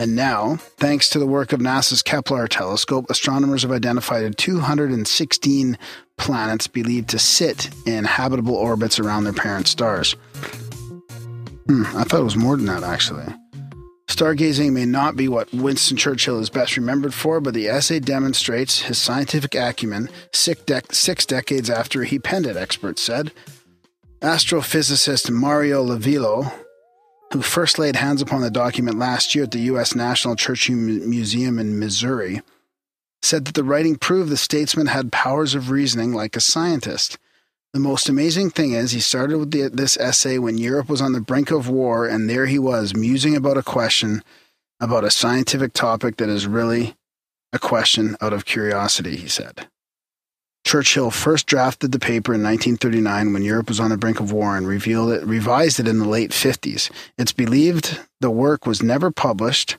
And 0.00 0.14
now, 0.14 0.56
thanks 0.76 1.08
to 1.10 1.18
the 1.18 1.26
work 1.26 1.52
of 1.52 1.58
NASA's 1.58 2.02
Kepler 2.02 2.46
telescope, 2.46 3.06
astronomers 3.10 3.62
have 3.62 3.72
identified 3.72 4.38
216 4.38 5.76
planets 6.16 6.68
believed 6.68 7.08
to 7.10 7.18
sit 7.18 7.70
in 7.84 8.04
habitable 8.04 8.54
orbits 8.54 9.00
around 9.00 9.24
their 9.24 9.32
parent 9.32 9.66
stars. 9.66 10.14
Hmm, 11.66 11.84
I 11.94 12.04
thought 12.04 12.20
it 12.20 12.24
was 12.24 12.36
more 12.36 12.56
than 12.56 12.66
that, 12.66 12.84
actually. 12.84 13.26
Stargazing 14.06 14.72
may 14.72 14.86
not 14.86 15.16
be 15.16 15.28
what 15.28 15.52
Winston 15.52 15.96
Churchill 15.96 16.40
is 16.40 16.48
best 16.48 16.76
remembered 16.76 17.12
for, 17.12 17.40
but 17.40 17.54
the 17.54 17.68
essay 17.68 18.00
demonstrates 18.00 18.82
his 18.82 18.98
scientific 18.98 19.54
acumen 19.54 20.08
six, 20.32 20.62
six 20.96 21.26
decades 21.26 21.68
after 21.68 22.04
he 22.04 22.18
penned 22.18 22.46
it, 22.46 22.56
experts 22.56 23.02
said. 23.02 23.32
Astrophysicist 24.20 25.30
Mario 25.30 25.80
Livio, 25.80 26.52
who 27.32 27.40
first 27.40 27.78
laid 27.78 27.94
hands 27.94 28.20
upon 28.20 28.40
the 28.40 28.50
document 28.50 28.98
last 28.98 29.32
year 29.32 29.44
at 29.44 29.52
the 29.52 29.60
U.S. 29.60 29.94
National 29.94 30.34
Church 30.34 30.68
Museum 30.68 31.56
in 31.56 31.78
Missouri, 31.78 32.42
said 33.22 33.44
that 33.44 33.54
the 33.54 33.62
writing 33.62 33.94
proved 33.94 34.30
the 34.30 34.36
statesman 34.36 34.88
had 34.88 35.12
powers 35.12 35.54
of 35.54 35.70
reasoning 35.70 36.12
like 36.12 36.34
a 36.34 36.40
scientist. 36.40 37.16
The 37.72 37.78
most 37.78 38.08
amazing 38.08 38.50
thing 38.50 38.72
is, 38.72 38.90
he 38.90 38.98
started 38.98 39.38
with 39.38 39.52
the, 39.52 39.68
this 39.68 39.96
essay 39.98 40.38
when 40.38 40.58
Europe 40.58 40.88
was 40.88 41.00
on 41.00 41.12
the 41.12 41.20
brink 41.20 41.52
of 41.52 41.68
war, 41.68 42.04
and 42.08 42.28
there 42.28 42.46
he 42.46 42.58
was, 42.58 42.96
musing 42.96 43.36
about 43.36 43.56
a 43.56 43.62
question 43.62 44.24
about 44.80 45.04
a 45.04 45.12
scientific 45.12 45.72
topic 45.72 46.16
that 46.16 46.28
is 46.28 46.46
really 46.46 46.96
a 47.52 47.58
question 47.60 48.16
out 48.20 48.32
of 48.32 48.44
curiosity, 48.44 49.16
he 49.16 49.28
said. 49.28 49.68
Churchill 50.68 51.10
first 51.10 51.46
drafted 51.46 51.92
the 51.92 51.98
paper 51.98 52.34
in 52.34 52.42
1939 52.42 53.32
when 53.32 53.42
Europe 53.42 53.68
was 53.68 53.80
on 53.80 53.88
the 53.88 53.96
brink 53.96 54.20
of 54.20 54.32
war 54.32 54.54
and 54.54 54.68
revealed 54.68 55.10
it, 55.12 55.24
revised 55.24 55.80
it 55.80 55.88
in 55.88 55.98
the 55.98 56.06
late 56.06 56.30
50s. 56.30 56.90
It's 57.16 57.32
believed 57.32 57.98
the 58.20 58.30
work 58.30 58.66
was 58.66 58.82
never 58.82 59.10
published 59.10 59.78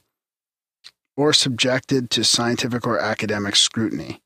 or 1.15 1.31
subjected 1.31 2.09
to 2.09 2.23
scientific 2.23 2.87
or 2.87 2.97
academic 2.97 3.55
scrutiny. 3.55 4.19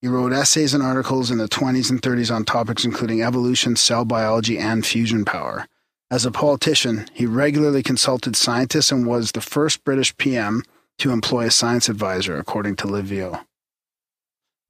He 0.00 0.08
wrote 0.08 0.32
essays 0.32 0.72
and 0.72 0.82
articles 0.82 1.30
in 1.30 1.36
the 1.36 1.46
20s 1.46 1.90
and 1.90 2.00
30s 2.00 2.34
on 2.34 2.46
topics 2.46 2.86
including 2.86 3.20
evolution, 3.20 3.76
cell 3.76 4.06
biology, 4.06 4.56
and 4.56 4.86
fusion 4.86 5.26
power. 5.26 5.66
As 6.10 6.24
a 6.24 6.30
politician, 6.30 7.04
he 7.12 7.26
regularly 7.26 7.82
consulted 7.82 8.34
scientists 8.34 8.90
and 8.90 9.06
was 9.06 9.32
the 9.32 9.42
first 9.42 9.84
British 9.84 10.16
PM 10.16 10.62
to 11.00 11.10
employ 11.10 11.48
a 11.48 11.50
science 11.50 11.90
advisor, 11.90 12.38
according 12.38 12.76
to 12.76 12.86
Livio. 12.86 13.44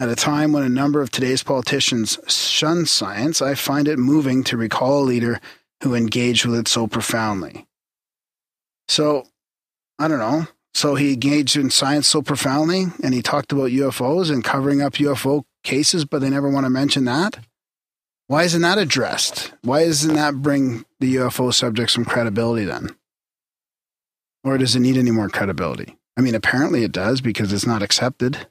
At 0.00 0.08
a 0.08 0.14
time 0.14 0.52
when 0.52 0.62
a 0.62 0.68
number 0.68 1.02
of 1.02 1.10
today's 1.10 1.42
politicians 1.42 2.18
shun 2.28 2.86
science, 2.86 3.42
I 3.42 3.54
find 3.54 3.88
it 3.88 3.98
moving 3.98 4.44
to 4.44 4.56
recall 4.56 5.02
a 5.02 5.04
leader 5.04 5.40
who 5.82 5.94
engaged 5.94 6.46
with 6.46 6.58
it 6.60 6.68
so 6.68 6.86
profoundly. 6.86 7.66
So, 8.86 9.26
I 9.98 10.06
don't 10.06 10.20
know. 10.20 10.46
So 10.72 10.94
he 10.94 11.14
engaged 11.14 11.56
in 11.56 11.70
science 11.70 12.06
so 12.06 12.22
profoundly 12.22 12.86
and 13.02 13.12
he 13.12 13.22
talked 13.22 13.50
about 13.50 13.70
UFOs 13.70 14.30
and 14.30 14.44
covering 14.44 14.80
up 14.80 14.94
UFO 14.94 15.42
cases, 15.64 16.04
but 16.04 16.20
they 16.20 16.30
never 16.30 16.48
want 16.48 16.64
to 16.64 16.70
mention 16.70 17.04
that. 17.06 17.40
Why 18.28 18.44
isn't 18.44 18.62
that 18.62 18.78
addressed? 18.78 19.52
Why 19.62 19.84
doesn't 19.84 20.14
that 20.14 20.42
bring 20.42 20.84
the 21.00 21.16
UFO 21.16 21.52
subject 21.52 21.90
some 21.90 22.04
credibility 22.04 22.64
then? 22.64 22.94
Or 24.44 24.58
does 24.58 24.76
it 24.76 24.80
need 24.80 24.96
any 24.96 25.10
more 25.10 25.28
credibility? 25.28 25.96
I 26.16 26.20
mean, 26.20 26.36
apparently 26.36 26.84
it 26.84 26.92
does 26.92 27.20
because 27.20 27.52
it's 27.52 27.66
not 27.66 27.82
accepted, 27.82 28.46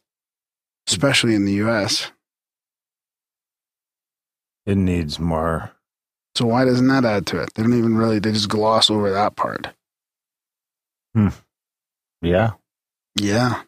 especially 0.87 1.35
in 1.35 1.45
the 1.45 1.53
US. 1.63 2.11
It 4.65 4.77
needs 4.77 5.19
more. 5.19 5.71
So 6.35 6.45
why 6.45 6.65
doesn't 6.65 6.87
that 6.87 7.05
add 7.05 7.25
to 7.27 7.41
it? 7.41 7.53
They 7.55 7.63
don't 7.63 7.77
even 7.77 7.97
really, 7.97 8.19
they 8.19 8.31
just 8.31 8.49
gloss 8.49 8.89
over 8.89 9.09
that 9.11 9.35
part. 9.35 9.69
Hmm. 11.13 11.29
Yeah. 12.21 12.51
Yeah. 13.19 13.61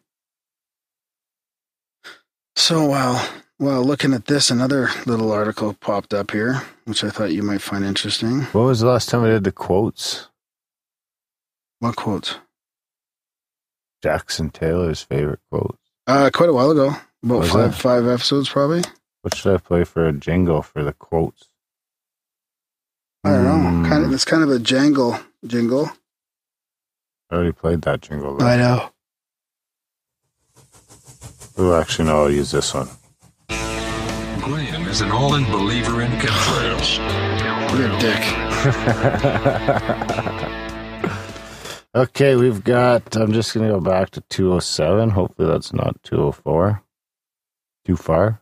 So 2.55 2.85
while 2.85 3.27
while 3.57 3.83
looking 3.83 4.13
at 4.13 4.25
this, 4.25 4.51
another 4.51 4.89
little 5.05 5.31
article 5.31 5.73
popped 5.73 6.13
up 6.13 6.31
here, 6.31 6.61
which 6.85 7.03
I 7.03 7.09
thought 7.09 7.33
you 7.33 7.43
might 7.43 7.61
find 7.61 7.83
interesting. 7.83 8.41
What 8.53 8.63
was 8.65 8.79
the 8.79 8.87
last 8.87 9.09
time 9.09 9.23
I 9.23 9.29
did 9.29 9.43
the 9.43 9.51
quotes? 9.51 10.29
What 11.79 11.95
quotes? 11.95 12.35
Jackson 14.01 14.49
Taylor's 14.49 15.01
favorite 15.01 15.39
quotes. 15.51 15.77
Uh, 16.07 16.29
quite 16.33 16.49
a 16.49 16.53
while 16.53 16.71
ago, 16.71 16.95
about 17.23 17.39
Was 17.39 17.51
five 17.51 17.71
it? 17.71 17.75
five 17.75 18.07
episodes 18.07 18.49
probably. 18.49 18.81
What 19.21 19.35
should 19.35 19.53
I 19.53 19.57
play 19.57 19.83
for 19.83 20.07
a 20.07 20.13
jingle 20.13 20.61
for 20.61 20.83
the 20.83 20.93
quotes? 20.93 21.49
I 23.23 23.31
don't 23.33 23.43
know. 23.43 23.57
Hmm, 23.57 23.85
Kind 23.85 24.05
of, 24.05 24.13
it's 24.13 24.23
kind 24.25 24.43
of 24.43 24.49
a 24.49 24.59
jangle 24.59 25.19
jingle. 25.45 25.91
I 27.29 27.35
already 27.35 27.51
played 27.51 27.81
that 27.83 28.01
jingle. 28.01 28.37
though. 28.37 28.45
I 28.45 28.55
know. 28.57 28.89
Oh, 31.57 31.77
actually, 31.79 32.05
no, 32.05 32.21
I'll 32.23 32.31
use 32.31 32.51
this 32.51 32.73
one. 32.73 32.87
Graham 33.49 34.87
is 34.87 35.01
an 35.01 35.11
all-in 35.11 35.43
believer 35.51 36.01
in 36.01 36.09
chemtrails. 36.11 36.97
You're 37.77 37.91
a 37.91 37.99
dick. 37.99 38.23
okay, 41.95 42.35
we've 42.37 42.63
got. 42.63 43.15
I'm 43.17 43.33
just 43.33 43.53
going 43.53 43.67
to 43.67 43.73
go 43.73 43.81
back 43.81 44.11
to 44.11 44.21
207. 44.29 45.09
Hopefully, 45.09 45.47
that's 45.49 45.73
not 45.73 46.01
204. 46.03 46.81
Too 47.85 47.95
far. 47.95 48.41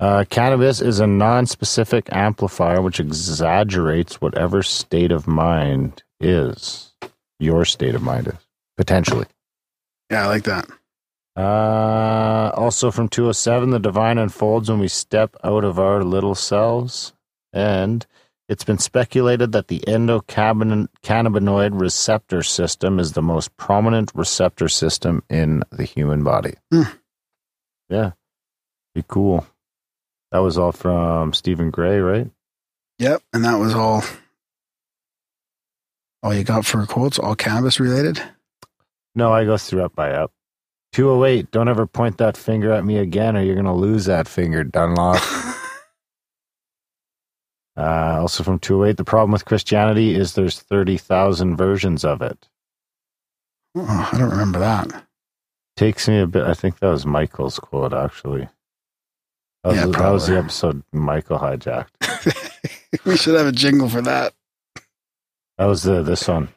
Uh, 0.00 0.24
cannabis 0.30 0.80
is 0.80 0.98
a 0.98 1.06
non 1.06 1.46
specific 1.46 2.08
amplifier 2.10 2.80
which 2.80 3.00
exaggerates 3.00 4.20
whatever 4.20 4.62
state 4.62 5.12
of 5.12 5.26
mind 5.26 6.02
is. 6.20 6.94
Your 7.38 7.64
state 7.64 7.94
of 7.94 8.02
mind 8.02 8.28
is. 8.28 8.34
Potentially. 8.78 9.26
Yeah, 10.10 10.24
I 10.24 10.26
like 10.26 10.44
that. 10.44 10.66
Uh, 11.36 12.50
also 12.54 12.90
from 12.90 13.08
207, 13.08 13.70
the 13.70 13.78
divine 13.78 14.18
unfolds 14.18 14.70
when 14.70 14.80
we 14.80 14.88
step 14.88 15.36
out 15.44 15.64
of 15.64 15.78
our 15.78 16.02
little 16.02 16.34
selves. 16.34 17.12
And 17.52 18.06
it's 18.48 18.64
been 18.64 18.78
speculated 18.78 19.52
that 19.52 19.68
the 19.68 19.80
endocannabinoid 19.80 21.80
receptor 21.80 22.42
system 22.42 22.98
is 22.98 23.12
the 23.12 23.22
most 23.22 23.56
prominent 23.56 24.10
receptor 24.14 24.68
system 24.68 25.22
in 25.28 25.62
the 25.70 25.84
human 25.84 26.24
body. 26.24 26.54
Hmm. 26.72 26.82
Yeah. 27.90 28.12
Be 28.94 29.04
cool. 29.06 29.46
That 30.32 30.38
was 30.38 30.56
all 30.56 30.72
from 30.72 31.32
Stephen 31.32 31.70
Gray, 31.70 31.98
right? 31.98 32.30
Yep, 32.98 33.22
and 33.32 33.44
that 33.44 33.56
was 33.56 33.74
all. 33.74 34.02
All 36.22 36.34
you 36.34 36.44
got 36.44 36.66
for 36.66 36.84
quotes, 36.86 37.18
all 37.18 37.34
cannabis 37.34 37.80
related. 37.80 38.22
No, 39.14 39.32
I 39.32 39.44
go 39.44 39.56
through 39.56 39.82
up 39.82 39.94
by 39.94 40.12
up. 40.12 40.32
208, 40.92 41.50
don't 41.50 41.68
ever 41.68 41.86
point 41.86 42.18
that 42.18 42.36
finger 42.36 42.72
at 42.72 42.84
me 42.84 42.98
again 42.98 43.36
or 43.36 43.42
you're 43.42 43.54
going 43.54 43.64
to 43.64 43.72
lose 43.72 44.04
that 44.06 44.28
finger, 44.28 44.64
Dunlop. 44.64 45.22
Uh, 47.76 48.18
also 48.20 48.42
from 48.42 48.58
208, 48.58 48.98
the 48.98 49.04
problem 49.04 49.30
with 49.30 49.46
Christianity 49.46 50.14
is 50.14 50.34
there's 50.34 50.60
30,000 50.60 51.56
versions 51.56 52.04
of 52.04 52.20
it. 52.20 52.48
Oh, 53.74 54.10
I 54.12 54.18
don't 54.18 54.28
remember 54.28 54.58
that. 54.58 55.06
Takes 55.80 56.08
me 56.08 56.20
a 56.20 56.26
bit, 56.26 56.42
I 56.42 56.52
think 56.52 56.78
that 56.80 56.90
was 56.90 57.06
Michael's 57.06 57.58
quote, 57.58 57.94
actually. 57.94 58.46
That 59.64 59.70
was, 59.70 59.76
Yeah, 59.76 59.86
that 59.86 60.10
was 60.10 60.26
the 60.26 60.36
episode 60.36 60.82
Michael 60.92 61.38
hijacked. 61.38 61.86
we 63.06 63.16
should 63.16 63.34
have 63.34 63.46
a 63.46 63.52
jingle 63.52 63.88
for 63.88 64.02
that. 64.02 64.34
That 65.56 65.64
was 65.64 65.84
the, 65.84 66.02
this 66.02 66.28
one. 66.28 66.50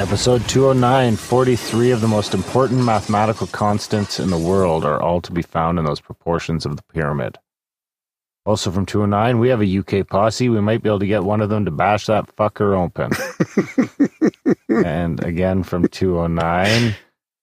Episode 0.00 0.48
209 0.48 1.16
43 1.16 1.90
of 1.90 2.00
the 2.00 2.08
most 2.08 2.32
important 2.32 2.82
mathematical 2.82 3.46
constants 3.48 4.18
in 4.18 4.30
the 4.30 4.38
world 4.38 4.86
are 4.86 5.02
all 5.02 5.20
to 5.20 5.32
be 5.32 5.42
found 5.42 5.78
in 5.78 5.84
those 5.84 6.00
proportions 6.00 6.64
of 6.64 6.78
the 6.78 6.82
pyramid. 6.84 7.36
Also 8.46 8.70
from 8.70 8.84
209, 8.84 9.38
we 9.38 9.48
have 9.48 9.62
a 9.62 9.78
UK 9.78 10.06
posse. 10.06 10.50
We 10.50 10.60
might 10.60 10.82
be 10.82 10.88
able 10.88 10.98
to 10.98 11.06
get 11.06 11.24
one 11.24 11.40
of 11.40 11.48
them 11.48 11.64
to 11.64 11.70
bash 11.70 12.06
that 12.06 12.34
fucker 12.36 12.76
open. 12.76 13.10
and 14.84 15.24
again 15.24 15.62
from 15.62 15.88
209, 15.88 16.94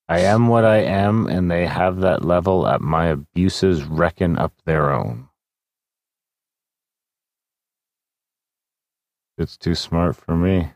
I 0.08 0.20
am 0.20 0.48
what 0.48 0.64
I 0.64 0.78
am, 0.78 1.26
and 1.28 1.50
they 1.50 1.66
have 1.66 2.02
that 2.02 2.24
level 2.24 2.68
at 2.68 2.82
my 2.82 3.08
abuses 3.08 3.84
reckon 3.84 4.38
up 4.38 4.54
their 4.66 4.92
own. 4.92 5.30
It's 9.38 9.58
too 9.58 9.74
smart 9.74 10.16
for 10.16 10.36
me. 10.36 10.72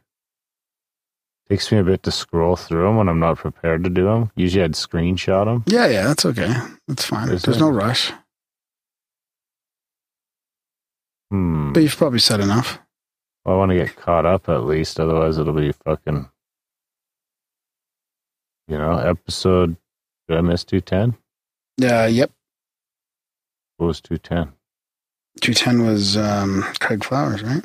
Takes 1.50 1.72
me 1.72 1.78
a 1.78 1.84
bit 1.84 2.02
to 2.04 2.12
scroll 2.12 2.56
through 2.56 2.84
them 2.84 2.98
when 2.98 3.08
I'm 3.08 3.20
not 3.20 3.38
prepared 3.38 3.84
to 3.84 3.92
do 3.92 4.06
them. 4.06 4.32
Usually 4.36 4.64
I'd 4.64 4.72
screenshot 4.72 5.46
them. 5.46 5.64
Yeah, 5.68 5.86
yeah, 5.86 6.08
that's 6.08 6.26
okay. 6.26 6.52
That's 6.88 7.06
fine. 7.06 7.28
There's 7.28 7.48
it? 7.48 7.60
no 7.60 7.70
rush. 7.70 8.12
Hmm. 11.36 11.74
But 11.74 11.84
you've 11.84 11.98
probably 11.98 12.20
said 12.20 12.40
enough. 12.40 12.80
I 13.46 13.54
want 13.54 13.72
to 13.72 13.78
get 13.78 13.96
caught 13.98 14.26
up 14.26 14.48
at 14.48 14.64
least, 14.64 15.00
otherwise 15.00 15.38
it'll 15.38 15.54
be 15.54 15.74
fucking. 15.74 16.30
You 18.68 18.78
know, 18.78 18.98
episode. 18.98 19.76
Did 20.28 20.38
I 20.38 20.42
miss 20.42 20.64
210? 20.64 21.18
Yeah, 21.78 22.08
yep. 22.08 22.32
What 23.78 23.88
was 23.88 24.02
210? 24.02 24.54
210 25.42 25.86
was 25.86 26.16
um, 26.18 26.64
Craig 26.80 27.04
Flowers, 27.04 27.44
right? 27.44 27.64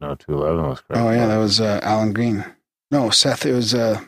No, 0.00 0.14
211 0.14 0.68
was 0.70 0.80
Craig. 0.80 0.98
Oh, 0.98 1.10
yeah, 1.10 1.26
that 1.26 1.36
was 1.36 1.60
uh, 1.60 1.80
Alan 1.82 2.14
Green. 2.14 2.44
No, 2.90 3.10
Seth, 3.10 3.44
it 3.44 3.52
was 3.52 3.74
uh, 3.74 4.00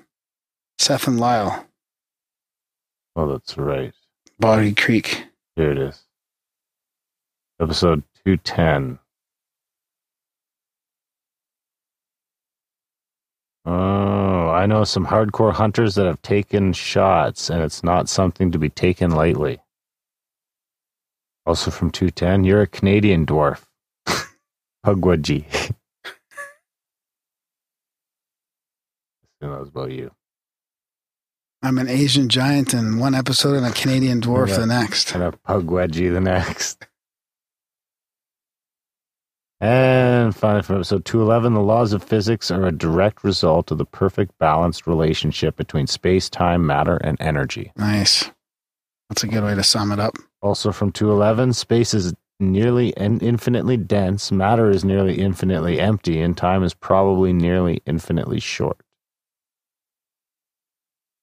Seth 0.79 1.07
and 1.07 1.21
Lyle, 1.21 1.67
Oh, 3.15 3.31
that's 3.31 3.59
right. 3.59 3.93
Boggy 4.41 4.75
Creek. 4.75 5.27
Here 5.55 5.71
it 5.71 5.79
is. 5.79 6.03
Episode 7.61 8.03
210. 8.25 8.99
Oh, 13.65 14.49
I 14.51 14.67
know 14.67 14.83
some 14.85 15.07
hardcore 15.07 15.53
hunters 15.53 15.95
that 15.95 16.07
have 16.07 16.21
taken 16.23 16.73
shots, 16.73 17.49
and 17.49 17.63
it's 17.63 17.85
not 17.85 18.09
something 18.09 18.51
to 18.51 18.59
be 18.59 18.69
taken 18.69 19.13
lightly. 19.13 19.61
Also 21.47 21.71
from 21.71 21.91
210, 21.91 22.45
you're 22.45 22.63
a 22.63 22.67
Canadian 22.67 23.25
dwarf. 23.27 23.63
Pukwudgie. 24.87 25.45
Who 29.41 29.49
knows 29.49 29.69
about 29.69 29.91
you? 29.93 30.11
I'm 31.65 31.79
an 31.79 31.89
Asian 31.89 32.29
giant 32.29 32.75
in 32.75 32.99
one 32.99 33.15
episode 33.15 33.55
and 33.57 33.67
a 33.67 33.71
Canadian 33.73 34.21
dwarf 34.21 34.49
Yeah. 34.49 34.59
the 34.59 34.67
next. 34.67 35.15
And 35.15 35.23
a 35.23 35.31
Pukwudgie 35.33 36.13
the 36.13 36.21
next. 36.21 36.87
And 39.63 40.35
finally, 40.35 40.63
from 40.63 40.77
episode 40.77 41.05
211, 41.05 41.55
the 41.55 41.61
laws 41.61 41.93
of 41.93 42.03
physics 42.03 42.51
are 42.51 42.67
a 42.67 42.73
direct 42.73 43.23
result 43.23 43.71
of 43.71 43.79
the 43.79 43.85
perfect 43.85 44.37
balanced 44.41 44.89
relationship 44.89 45.55
between 45.55 45.87
space, 45.87 46.29
time, 46.29 46.67
matter, 46.67 46.97
and 46.97 47.17
energy. 47.21 47.71
Nice. 47.77 48.29
That's 49.09 49.23
a 49.23 49.29
good 49.29 49.45
way 49.45 49.55
to 49.55 49.63
sum 49.63 49.93
it 49.93 50.01
up. 50.01 50.17
Also 50.41 50.73
from 50.73 50.91
211, 50.91 51.53
space 51.53 51.95
is 51.95 52.13
nearly 52.41 52.97
and 52.97 53.23
infinitely 53.23 53.77
dense, 53.77 54.33
matter 54.33 54.69
is 54.69 54.85
nearly 54.85 55.21
infinitely 55.21 55.79
empty, 55.79 56.21
and 56.21 56.37
time 56.37 56.65
is 56.65 56.75
probably 56.75 57.33
nearly 57.33 57.83
infinitely 57.87 58.41
short. 58.41 58.81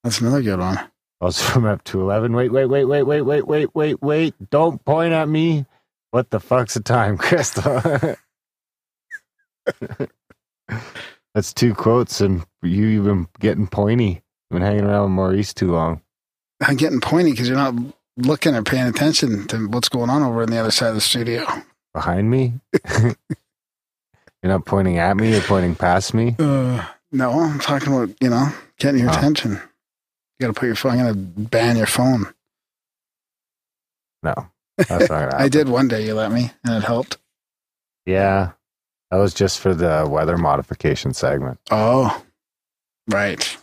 That's 0.06 0.22
another 0.22 0.42
good 0.42 0.60
one. 0.60 0.80
Also 1.20 1.44
from 1.44 1.66
up 1.66 1.84
211, 1.84 2.34
wait, 2.34 2.54
wait, 2.54 2.68
wait, 2.68 2.86
wait, 2.86 3.04
wait, 3.04 3.22
wait, 3.22 3.46
wait, 3.46 3.76
wait, 3.76 4.02
wait, 4.02 4.50
don't 4.50 4.86
point 4.86 5.12
at 5.12 5.28
me. 5.28 5.66
What 6.12 6.30
the 6.30 6.40
fuck's 6.40 6.76
the 6.76 6.80
time, 6.80 7.18
Crystal? 7.18 8.16
That's 11.36 11.54
two 11.54 11.74
quotes, 11.76 12.22
and 12.22 12.44
you 12.64 12.86
you've 12.88 13.06
been 13.06 13.28
getting 13.40 13.68
pointy. 13.68 14.22
Been 14.52 14.62
hanging 14.62 14.84
around 14.86 15.04
with 15.04 15.12
Maurice 15.12 15.54
too 15.54 15.72
long. 15.72 16.02
I'm 16.62 16.76
getting 16.76 17.00
pointy 17.02 17.32
because 17.32 17.48
you're 17.48 17.58
not 17.58 17.76
looking 18.18 18.56
or 18.56 18.64
paying 18.64 18.88
attention 18.88 19.48
to 19.48 19.68
what's 19.68 19.90
going 19.90 20.10
on 20.10 20.24
over 20.24 20.42
on 20.42 20.50
the 20.50 20.58
other 20.58 20.72
side 20.72 20.90
of 20.90 20.96
the 20.96 21.02
studio. 21.02 21.46
Behind 21.94 22.30
me? 22.30 22.54
You're 24.42 24.54
not 24.54 24.66
pointing 24.66 24.98
at 24.98 25.18
me, 25.18 25.32
you're 25.34 25.42
pointing 25.42 25.76
past 25.76 26.14
me. 26.14 26.34
Uh, 26.40 26.86
no, 27.12 27.32
I'm 27.42 27.60
talking 27.60 27.94
about, 27.94 28.16
you 28.22 28.30
know, 28.30 28.48
getting 28.78 29.02
your 29.02 29.10
Oh. 29.10 29.14
attention. 29.18 29.52
You 29.52 29.60
got 30.40 30.48
to 30.48 30.54
put 30.54 30.68
your 30.68 30.76
phone, 30.76 30.98
I'm 30.98 31.08
to 31.08 31.14
ban 31.50 31.76
your 31.76 31.88
phone. 31.88 32.34
No, 34.24 34.34
that's 34.78 34.90
not 34.90 35.00
gonna 35.10 35.20
happen. 35.24 35.42
I 35.42 35.50
did 35.50 35.68
one 35.68 35.90
day, 35.90 36.06
you 36.06 36.14
let 36.14 36.32
me, 36.32 36.52
and 36.64 36.76
it 36.76 36.84
helped. 36.86 37.18
Yeah, 38.06 38.52
that 39.12 39.18
was 39.18 39.34
just 39.34 39.60
for 39.60 39.74
the 39.74 40.08
weather 40.10 40.38
modification 40.38 41.14
segment. 41.14 41.60
Oh, 41.72 42.24
right. 43.10 43.58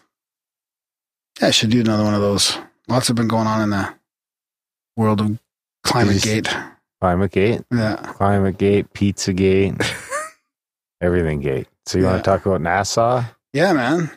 Yeah, 1.41 1.49
I 1.49 1.51
should 1.51 1.71
do 1.71 1.81
another 1.81 2.05
one 2.05 2.15
of 2.15 2.21
those. 2.21 2.57
Lots 2.89 3.09
have 3.09 3.17
been 3.17 3.29
going 3.29 3.47
on 3.47 3.63
in 3.63 3.71
the 3.71 3.93
world 4.97 5.21
of 5.21 5.39
climate 5.85 6.23
gate. 6.23 6.49
Climate 7.01 7.31
Gate, 7.31 7.61
Yeah. 7.71 7.97
Climate 7.97 8.57
Gate, 8.57 8.91
Pizza 8.95 9.35
Gate, 9.35 9.75
everything 11.03 11.41
Gate. 11.41 11.69
So 11.85 11.99
you 11.99 12.05
Yeah. 12.05 12.13
want 12.13 12.25
to 12.25 12.31
talk 12.31 12.47
about 12.47 12.63
NASA? 12.63 13.35
Yeah, 13.53 13.75
man. 13.75 14.11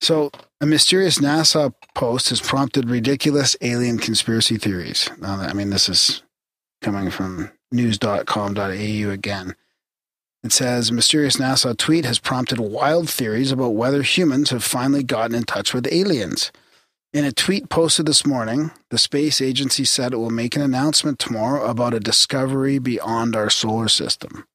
So, 0.00 0.30
a 0.60 0.66
mysterious 0.66 1.18
NASA 1.18 1.74
post 1.94 2.30
has 2.30 2.40
prompted 2.40 2.88
ridiculous 2.88 3.56
alien 3.60 3.98
conspiracy 3.98 4.56
theories. 4.56 5.10
Now, 5.18 5.40
I 5.40 5.52
mean, 5.52 5.70
this 5.70 5.88
is 5.88 6.22
coming 6.80 7.10
from 7.10 7.50
news.com.au 7.72 9.10
again. 9.10 9.54
It 10.42 10.52
says 10.52 10.88
a 10.88 10.94
mysterious 10.94 11.36
NASA 11.36 11.76
tweet 11.76 12.04
has 12.04 12.18
prompted 12.18 12.58
wild 12.60 13.10
theories 13.10 13.52
about 13.52 13.74
whether 13.74 14.02
humans 14.02 14.50
have 14.50 14.64
finally 14.64 15.02
gotten 15.02 15.36
in 15.36 15.44
touch 15.44 15.74
with 15.74 15.92
aliens. 15.92 16.50
In 17.12 17.24
a 17.24 17.32
tweet 17.32 17.68
posted 17.68 18.06
this 18.06 18.24
morning, 18.24 18.70
the 18.90 18.96
space 18.96 19.42
agency 19.42 19.84
said 19.84 20.12
it 20.12 20.18
will 20.18 20.30
make 20.30 20.56
an 20.56 20.62
announcement 20.62 21.18
tomorrow 21.18 21.68
about 21.68 21.92
a 21.92 22.00
discovery 22.00 22.78
beyond 22.78 23.36
our 23.36 23.50
solar 23.50 23.88
system. 23.88 24.46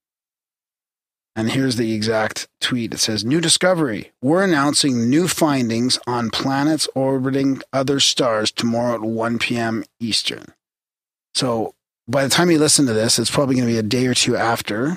And 1.36 1.51
here's 1.51 1.75
the 1.75 1.93
exact 1.93 2.47
tweet. 2.62 2.93
It 2.93 2.99
says, 2.99 3.25
New 3.25 3.41
discovery. 3.41 4.13
We're 4.21 4.43
announcing 4.43 5.10
new 5.10 5.28
findings 5.28 5.99
on 6.08 6.30
planets 6.30 6.88
orbiting 6.95 7.62
other 7.73 7.99
stars 7.99 8.51
tomorrow 8.51 8.95
at 8.95 9.01
1 9.01 9.38
p.m. 9.39 9.84
Eastern. 9.99 10.45
So 11.34 11.74
by 12.08 12.24
the 12.24 12.30
time 12.30 12.52
you 12.52 12.60
listen 12.60 12.86
to 12.86 12.94
this, 12.94 13.20
it's 13.20 13.32
probably 13.32 13.56
going 13.56 13.68
to 13.68 13.74
be 13.74 13.80
a 13.80 13.84
day 13.84 14.08
or 14.08 14.13
two 14.13 14.36
after. 14.36 14.96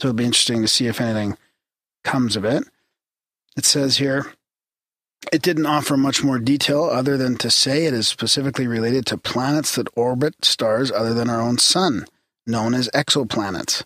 So 0.00 0.08
it'll 0.08 0.14
be 0.14 0.24
interesting 0.24 0.62
to 0.62 0.68
see 0.68 0.86
if 0.86 1.00
anything 1.00 1.36
comes 2.02 2.36
of 2.36 2.44
it. 2.44 2.64
It 3.56 3.64
says 3.64 3.98
here, 3.98 4.32
it 5.32 5.42
didn't 5.42 5.66
offer 5.66 5.96
much 5.96 6.22
more 6.22 6.38
detail 6.38 6.84
other 6.84 7.16
than 7.16 7.36
to 7.38 7.50
say 7.50 7.86
it 7.86 7.94
is 7.94 8.08
specifically 8.08 8.66
related 8.66 9.06
to 9.06 9.16
planets 9.16 9.74
that 9.76 9.88
orbit 9.96 10.44
stars 10.44 10.92
other 10.92 11.14
than 11.14 11.30
our 11.30 11.40
own 11.40 11.58
sun, 11.58 12.06
known 12.46 12.74
as 12.74 12.90
exoplanets. 12.94 13.84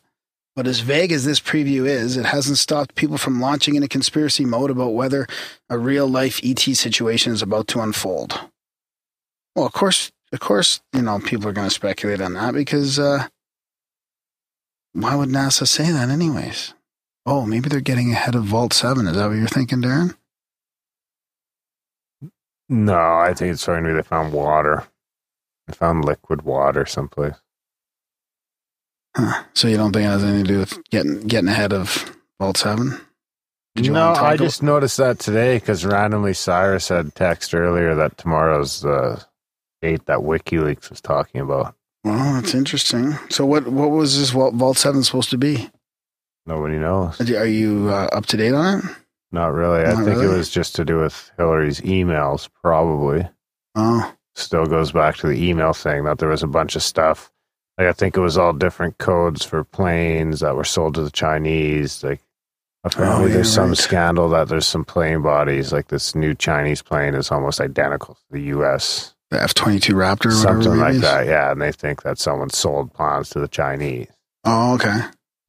But 0.57 0.67
as 0.67 0.81
vague 0.81 1.13
as 1.13 1.25
this 1.25 1.39
preview 1.39 1.87
is, 1.87 2.17
it 2.17 2.27
hasn't 2.27 2.59
stopped 2.59 2.97
people 2.97 3.19
from 3.19 3.41
launching 3.41 3.77
into 3.77 3.87
conspiracy 3.87 4.45
mode 4.45 4.71
about 4.71 4.95
whether 4.95 5.29
a 5.71 5.79
real 5.79 6.09
life 6.09 6.41
ET 6.43 6.59
situation 6.59 7.33
is 7.33 7.43
about 7.43 7.69
to 7.69 7.81
unfold. 7.81 8.41
Well, 9.55 9.67
of 9.67 9.73
course, 9.73 10.11
of 10.33 10.41
course, 10.41 10.81
you 10.93 11.03
know, 11.03 11.19
people 11.19 11.49
are 11.49 11.53
going 11.53 11.69
to 11.69 11.75
speculate 11.75 12.21
on 12.21 12.35
that 12.35 12.55
because 12.55 12.99
uh, 12.99 13.27
why 14.93 15.15
would 15.15 15.29
NASA 15.29 15.67
say 15.67 15.91
that, 15.91 16.09
anyways? 16.11 16.75
Oh, 17.27 17.45
maybe 17.47 17.69
they're 17.69 17.81
getting 17.81 18.13
ahead 18.13 18.35
of 18.35 18.45
Vault 18.45 18.73
7. 18.73 19.07
Is 19.07 19.17
that 19.17 19.27
what 19.29 19.37
you're 19.37 19.47
thinking, 19.49 19.83
Darren? 19.83 20.17
No, 22.69 22.99
I 22.99 23.33
think 23.35 23.53
it's 23.55 23.65
to 23.65 23.81
be 23.83 23.93
they 23.93 24.03
found 24.03 24.33
water. 24.33 24.85
They 25.67 25.75
found 25.75 26.05
liquid 26.05 26.43
water 26.43 26.85
someplace. 26.87 27.35
Huh. 29.17 29.45
So 29.55 29.69
you 29.69 29.77
don't 29.77 29.93
think 29.93 30.05
it 30.05 30.09
has 30.11 30.23
anything 30.25 30.45
to 30.45 30.53
do 30.53 30.59
with 30.61 30.89
getting 30.91 31.21
getting 31.23 31.49
ahead 31.49 31.73
of 31.73 32.15
Vault 32.39 32.57
7? 32.59 32.99
Did 33.75 33.87
you 33.87 33.93
no, 33.93 34.07
want 34.07 34.15
to 34.17 34.21
talk 34.21 34.31
I 34.31 34.35
about- 34.35 34.45
just 34.45 34.63
noticed 34.63 34.97
that 34.99 35.19
today 35.19 35.57
because 35.57 35.85
randomly 35.85 36.35
Cyrus 36.35 36.89
had 36.89 37.15
text 37.15 37.55
earlier 37.55 37.95
that 37.95 38.19
tomorrow's 38.19 38.81
the 38.81 39.25
date 39.81 40.07
that 40.07 40.19
WikiLeaks 40.19 40.91
was 40.91 41.01
talking 41.01 41.41
about. 41.41 41.75
Well, 42.05 42.35
that's 42.35 42.55
interesting. 42.55 43.15
So 43.31 43.45
what 43.45 43.67
what 43.69 43.91
was 43.91 44.19
this 44.19 44.31
Vault, 44.31 44.55
Vault 44.55 44.77
7 44.79 45.03
supposed 45.03 45.31
to 45.31 45.39
be? 45.39 45.71
Nobody 46.47 46.79
knows. 46.79 47.21
Are 47.33 47.47
you 47.47 47.89
uh, 47.91 48.09
up 48.13 48.27
to 48.27 48.37
date 48.37 48.55
on 48.55 48.79
it? 48.79 48.85
Not 49.33 49.53
really. 49.53 49.83
I 49.83 49.93
Not 49.93 50.05
think 50.05 50.23
it 50.23 50.29
was 50.29 50.49
just 50.49 50.75
to 50.77 50.85
do 50.85 51.01
with 51.01 51.31
Hillary's 51.37 51.81
emails, 51.83 52.49
probably. 52.63 53.29
Oh, 53.75 54.15
Still 54.35 54.65
goes 54.67 54.93
back 54.93 55.17
to 55.17 55.27
the 55.27 55.49
email 55.49 55.73
thing 55.73 56.05
that 56.05 56.19
there 56.19 56.29
was 56.29 56.43
a 56.43 56.47
bunch 56.47 56.77
of 56.77 56.83
stuff. 56.83 57.31
Like 57.77 57.89
I 57.89 57.93
think 57.93 58.17
it 58.17 58.21
was 58.21 58.39
all 58.39 58.53
different 58.53 58.99
codes 58.99 59.45
for 59.45 59.65
planes 59.65 60.41
that 60.41 60.57
were 60.57 60.65
sold 60.65 60.95
to 60.95 61.03
the 61.03 61.11
Chinese. 61.11 62.03
Like 62.03 62.21
apparently 62.85 63.25
Oh, 63.25 63.27
yeah, 63.29 63.35
there's 63.35 63.53
some 63.53 63.69
right. 63.71 63.77
scandal 63.77 64.29
that 64.31 64.49
there's 64.49 64.67
some 64.67 64.85
plane 64.85 65.23
bodies, 65.23 65.73
like 65.73 65.89
this 65.89 66.15
new 66.15 66.35
Chinese 66.35 66.81
plane 66.83 67.15
is 67.15 67.31
almost 67.31 67.61
identical 67.61 68.15
to 68.15 68.23
the 68.31 68.43
US. 68.57 69.15
The 69.31 69.43
F 69.43 69.55
22 69.55 69.95
Raptor 69.95 70.27
or. 70.27 70.31
Something 70.33 70.77
like 70.79 70.95
is? 70.95 71.01
that, 71.03 71.27
yeah. 71.27 71.51
And 71.53 71.61
they 71.61 71.73
think 71.73 72.03
that 72.03 72.19
someone 72.19 72.51
sold 72.51 72.93
plans 72.95 73.31
to 73.31 73.41
the 73.41 73.49
Chinese. 73.49 74.09
Oh, 74.45 74.75
okay. 74.75 75.01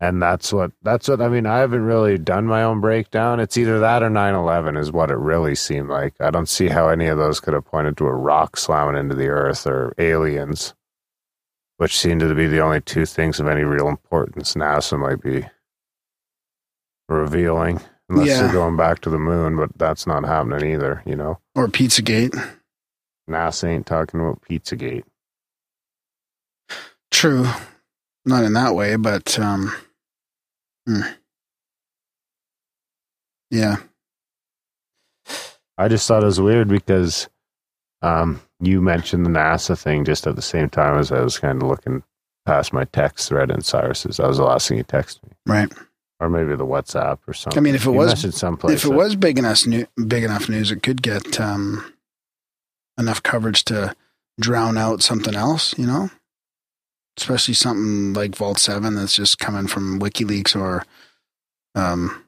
And 0.02 0.22
that's 0.22 0.54
what 0.54 0.72
that's 0.82 1.10
what 1.10 1.22
I 1.22 1.28
mean. 1.28 1.46
I 1.46 1.58
haven't 1.58 1.84
really 1.84 2.18
done 2.18 2.46
my 2.46 2.64
own 2.64 2.80
breakdown. 2.80 3.42
It's 3.42 3.58
either 3.58 3.80
that 3.82 4.02
or 4.02 4.10
9/11 4.10 4.78
is 4.80 4.94
what 4.94 5.12
it 5.12 5.18
really 5.18 5.56
seemed 5.56 5.90
like. 5.90 6.14
I 6.22 6.30
don't 6.32 6.48
see 6.48 6.68
how 6.70 6.88
any 6.88 7.08
of 7.08 7.18
those 7.18 7.42
could 7.42 7.54
have 7.54 7.66
pointed 7.66 7.98
to 7.98 8.08
a 8.08 8.14
rock 8.14 8.56
slamming 8.56 8.98
into 8.98 9.14
the 9.16 9.28
earth 9.28 9.68
or 9.68 9.94
aliens, 9.98 10.74
which 11.78 11.98
seem 11.98 12.20
to 12.20 12.34
be 12.34 12.48
the 12.48 12.62
only 12.62 12.80
two 12.80 13.06
things 13.06 13.42
of 13.42 13.48
any 13.48 13.64
real 13.64 13.90
importance 13.90 14.54
NASA 14.54 14.98
might 14.98 15.22
be 15.22 15.46
revealing. 17.08 17.82
Unless 18.10 18.28
Yeah. 18.28 18.42
they're 18.44 18.54
going 18.54 18.78
back 18.78 19.02
to 19.02 19.10
the 19.10 19.20
moon, 19.20 19.56
but 19.58 19.78
that's 19.78 20.08
not 20.08 20.26
happening 20.26 20.72
either, 20.72 21.04
you 21.06 21.16
know. 21.16 21.40
Or 21.56 21.68
Pizzagate. 21.68 22.34
NASA 23.30 23.68
ain't 23.70 23.86
talking 23.86 24.20
about 24.20 24.42
Pizzagate. 24.42 25.04
True. 27.12 27.46
Not 28.26 28.44
in 28.44 28.54
that 28.54 28.76
way, 28.76 28.96
but 28.98 29.38
um, 29.40 29.74
hmm. 30.86 31.02
yeah. 33.50 33.78
I 35.78 35.88
just 35.88 36.08
thought 36.08 36.24
it 36.24 36.28
was 36.28 36.42
weird 36.42 36.68
because 36.68 37.30
um, 38.02 38.42
you 38.60 38.82
mentioned 38.82 39.26
the 39.26 39.30
NASA 39.30 39.82
thing 39.82 40.04
just 40.06 40.28
at 40.28 40.36
the 40.36 40.42
same 40.42 40.70
time 40.70 41.00
as 41.00 41.12
I 41.12 41.22
was 41.22 41.40
kind 41.40 41.62
of 41.62 41.68
looking 41.70 42.04
past 42.46 42.74
my 42.74 42.84
text 42.86 43.30
thread 43.30 43.50
in 43.50 43.62
Cyrus's. 43.62 44.18
That 44.18 44.28
was 44.28 44.38
the 44.38 44.44
last 44.44 44.68
thing 44.68 44.78
you 44.78 44.84
texted 44.84 45.24
me, 45.24 45.30
Right. 45.46 45.72
or 46.20 46.30
maybe 46.30 46.56
the 46.56 46.66
WhatsApp 46.66 47.20
or 47.28 47.34
something. 47.34 47.58
I 47.58 47.62
mean, 47.62 47.76
if 47.76 47.86
it 47.86 47.92
You 47.92 47.98
was- 47.98 48.24
if 48.26 48.86
it 48.86 48.94
was 48.94 49.16
big 49.16 49.40
enough, 49.40 49.66
new, 49.66 49.88
big 50.08 50.24
enough 50.24 50.50
news, 50.50 50.72
it 50.72 50.84
could 50.84 51.02
get 51.02 51.40
um, 51.40 51.94
enough 53.00 53.24
coverage 53.24 53.64
to 53.66 53.96
drown 54.40 54.78
out 54.78 55.02
something 55.02 55.34
else. 55.36 55.78
You 55.80 55.88
know, 55.88 56.10
especially 57.18 57.56
something 57.56 58.14
like 58.14 58.36
Vault 58.36 58.60
Seven 58.60 58.96
that's 58.96 59.16
just 59.16 59.40
coming 59.40 59.68
from 59.68 60.00
WikiLeaks 60.00 60.56
or 60.56 60.84
um, 61.76 62.24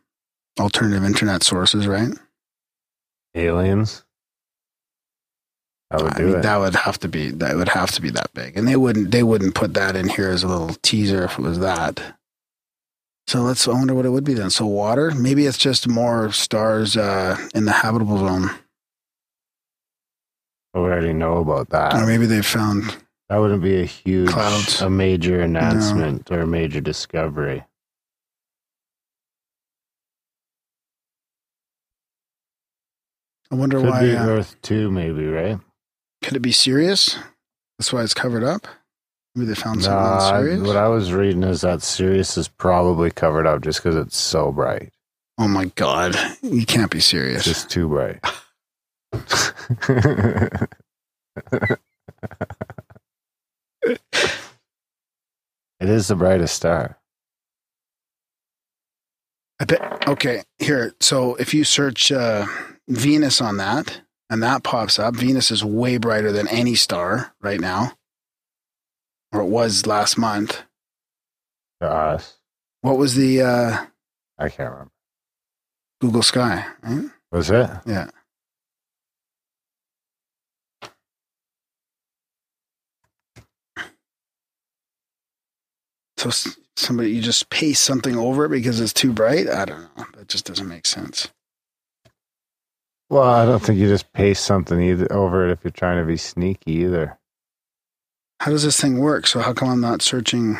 alternative 0.60 1.04
internet 1.04 1.44
sources, 1.44 1.88
right? 1.88 2.12
aliens, 3.36 4.04
I 5.90 6.02
would 6.02 6.14
I 6.14 6.18
do 6.18 6.26
mean, 6.26 6.36
it. 6.38 6.42
that 6.44 6.58
would 6.58 6.76
have 6.76 7.00
to 7.00 7.08
be 7.08 7.32
that 7.32 7.56
would 7.56 7.70
have 7.70 7.92
to 7.92 8.02
be 8.02 8.10
that 8.12 8.34
big, 8.34 8.58
and 8.58 8.68
they 8.68 8.76
wouldn't 8.76 9.12
they 9.12 9.24
wouldn't 9.24 9.56
put 9.56 9.74
that 9.76 9.96
in 9.96 10.10
here 10.10 10.30
as 10.30 10.44
a 10.44 10.48
little 10.48 10.76
teaser 10.82 11.24
if 11.26 11.40
it 11.40 11.42
was 11.42 11.60
that. 11.60 12.18
So 13.28 13.42
let's 13.42 13.68
I 13.68 13.72
wonder 13.72 13.94
what 13.94 14.06
it 14.06 14.10
would 14.10 14.24
be 14.26 14.34
then. 14.34 14.50
So 14.50 14.66
water, 14.66 15.12
maybe 15.12 15.46
it's 15.46 15.58
just 15.58 15.88
more 15.88 16.32
stars 16.32 16.98
uh, 16.98 17.38
in 17.56 17.66
the 17.66 17.72
habitable 17.72 18.18
zone, 18.18 18.50
already 20.76 21.14
know 21.14 21.38
about 21.38 21.70
that. 21.70 21.94
or 21.96 22.06
maybe 22.06 22.26
they 22.26 22.42
found 22.42 22.98
That 23.30 23.38
wouldn't 23.38 23.62
be 23.64 23.82
a 23.82 23.86
huge, 23.86 24.30
Clouds. 24.30 24.82
a 24.82 24.90
major 24.90 25.42
announcement 25.42 26.32
or 26.32 26.42
a 26.42 26.48
major 26.48 26.82
discovery. 26.82 27.64
I 33.52 33.56
wonder 33.56 33.80
Could 33.80 33.90
why. 33.90 34.02
be 34.02 34.16
uh, 34.16 34.26
Earth 34.28 34.56
two, 34.62 34.90
maybe, 34.92 35.26
right? 35.28 35.60
could 36.24 36.36
it 36.36 36.42
be 36.42 36.52
Sirius? 36.52 37.18
That's 37.80 37.92
why 37.92 38.04
it's 38.04 38.14
covered 38.14 38.44
up. 38.44 38.68
Maybe 39.34 39.48
they 39.48 39.56
found 39.56 39.82
something 39.84 39.98
Nah, 39.98 40.38
on 40.38 40.64
I- 40.64 40.68
what 40.68 40.78
I 40.78 40.88
was 40.88 41.12
reading 41.14 41.44
is 41.44 41.62
that 41.62 41.82
Sirius 41.82 42.38
is 42.38 42.48
probably 42.48 43.10
covered 43.12 43.48
up 43.48 43.62
just 43.62 43.80
because 43.82 43.96
it's 43.96 44.18
so 44.18 44.52
bright. 44.52 44.94
oh 45.40 45.48
my 45.48 45.66
god, 45.76 46.16
you 46.44 46.66
can't 46.66 46.92
be 46.92 47.00
serious. 47.00 47.38
It's 47.38 47.46
just 47.48 47.70
too 47.70 47.88
bright. 47.88 48.20
it 49.14 50.70
is 55.90 56.08
the 56.08 56.16
brightest 56.16 56.56
star. 56.56 56.98
I 59.60 59.66
bet. 59.66 60.08
Okay, 60.08 60.44
here. 60.60 60.94
So 61.00 61.36
if 61.36 61.54
you 61.54 61.64
search 61.64 62.12
uh, 62.12 62.46
Venus 62.88 63.42
on 63.42 63.58
that, 63.58 64.02
and 64.30 64.42
that 64.42 64.64
pops 64.64 64.98
up, 64.98 65.16
Venus 65.16 65.52
is 65.52 65.64
way 65.64 65.98
brighter 65.98 66.32
than 66.32 66.48
any 66.48 66.76
star 66.76 67.34
right 67.42 67.60
now, 67.60 67.94
or 69.32 69.42
it 69.42 69.48
was 69.48 69.86
last 69.86 70.18
month. 70.18 70.64
To 71.82 71.90
us, 71.90 72.38
What 72.82 72.98
was 72.98 73.16
the 73.16 73.42
uh, 73.42 73.86
I 74.38 74.50
can't 74.50 74.72
remember. 74.72 74.92
Google 76.00 76.24
Sky? 76.24 76.66
Right? 76.84 77.10
Was 77.32 77.50
it? 77.50 77.70
Yeah. 77.86 78.10
So 86.22 86.52
somebody 86.76 87.10
you 87.12 87.22
just 87.22 87.50
paste 87.50 87.84
something 87.84 88.16
over 88.16 88.46
it 88.46 88.50
because 88.50 88.80
it's 88.80 88.94
too 88.94 89.12
bright. 89.12 89.50
I 89.50 89.66
don't 89.66 89.82
know. 89.98 90.06
That 90.16 90.28
just 90.28 90.46
doesn't 90.46 90.68
make 90.68 90.86
sense. 90.86 91.30
Well, 93.10 93.24
I 93.24 93.44
don't 93.46 93.60
think 93.62 93.80
you 93.80 93.88
just 93.88 94.14
paste 94.14 94.46
something 94.46 94.80
either 94.80 95.12
over 95.12 95.48
it 95.48 95.52
if 95.52 95.64
you're 95.64 95.72
trying 95.72 95.98
to 96.00 96.06
be 96.06 96.18
sneaky 96.18 96.74
either. 96.74 97.18
How 98.40 98.52
does 98.52 98.64
this 98.64 98.80
thing 98.80 99.00
work? 99.00 99.26
So 99.26 99.40
how 99.40 99.52
come 99.54 99.70
I'm 99.70 99.82
not 99.82 100.04
searching? 100.04 100.58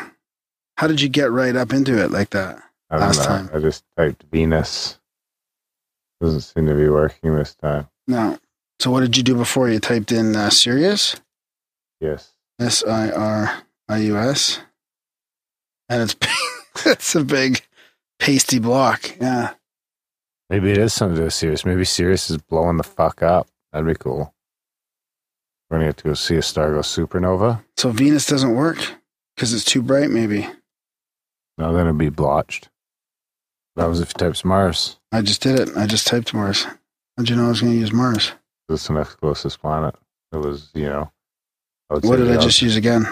How 0.78 0.88
did 0.88 1.00
you 1.00 1.08
get 1.08 1.30
right 1.30 1.54
up 1.54 1.72
into 1.72 1.96
it 2.02 2.10
like 2.10 2.30
that? 2.30 2.60
I 2.90 2.96
don't 2.98 3.06
Last 3.06 3.18
know. 3.20 3.24
time. 3.24 3.50
I 3.54 3.58
just 3.60 3.84
typed 3.96 4.24
Venus. 4.32 4.98
Doesn't 6.20 6.40
seem 6.40 6.66
to 6.66 6.74
be 6.74 6.88
working 6.88 7.34
this 7.36 7.54
time. 7.54 7.88
No. 8.08 8.36
So 8.80 8.90
what 8.90 9.00
did 9.00 9.16
you 9.16 9.22
do 9.22 9.36
before? 9.36 9.68
You 9.70 9.78
typed 9.78 10.10
in 10.10 10.34
uh, 10.34 10.50
Sirius, 10.50 11.16
Yes. 12.00 12.32
S 12.60 12.84
I 12.84 13.10
R 13.12 13.62
I 13.88 13.98
U 13.98 14.16
S, 14.18 14.60
and 15.92 16.02
it's 16.02 16.16
it's 16.86 17.14
a 17.14 17.24
big 17.24 17.60
pasty 18.18 18.58
block. 18.58 19.16
Yeah. 19.20 19.54
Maybe 20.50 20.70
it 20.70 20.78
is 20.78 20.92
something 20.92 21.16
to 21.16 21.20
do 21.20 21.24
with 21.24 21.34
Sirius. 21.34 21.64
Maybe 21.64 21.84
Sirius 21.84 22.30
is 22.30 22.38
blowing 22.38 22.76
the 22.76 22.82
fuck 22.82 23.22
up. 23.22 23.48
That'd 23.72 23.86
be 23.86 23.94
cool. 23.94 24.34
We're 25.70 25.78
gonna 25.78 25.88
get 25.88 25.98
to 25.98 26.04
go 26.04 26.14
see 26.14 26.36
a 26.36 26.42
star 26.42 26.72
go 26.72 26.80
supernova. 26.80 27.64
So 27.76 27.90
Venus 27.90 28.26
doesn't 28.26 28.54
work 28.54 28.78
because 29.36 29.52
it's 29.54 29.64
too 29.64 29.82
bright. 29.82 30.10
Maybe 30.10 30.48
No, 31.58 31.72
then 31.72 31.86
it'd 31.86 31.98
be 31.98 32.10
blotched. 32.10 32.68
That 33.76 33.86
was 33.86 34.00
if 34.00 34.10
you 34.10 34.14
types 34.18 34.44
Mars. 34.44 34.98
I 35.12 35.22
just 35.22 35.42
did 35.42 35.58
it. 35.58 35.76
I 35.76 35.86
just 35.86 36.06
typed 36.06 36.34
Mars. 36.34 36.66
How'd 37.16 37.28
you 37.28 37.36
know 37.36 37.46
I 37.46 37.48
was 37.48 37.60
going 37.60 37.72
to 37.72 37.78
use 37.78 37.92
Mars? 37.92 38.32
It's 38.68 38.86
the 38.86 38.94
next 38.94 39.14
closest 39.14 39.60
planet. 39.60 39.94
It 40.32 40.36
was, 40.36 40.70
you 40.74 40.88
know. 40.88 41.10
What 41.88 42.02
did 42.02 42.30
I 42.30 42.40
just 42.40 42.60
use 42.60 42.76
again? 42.76 43.06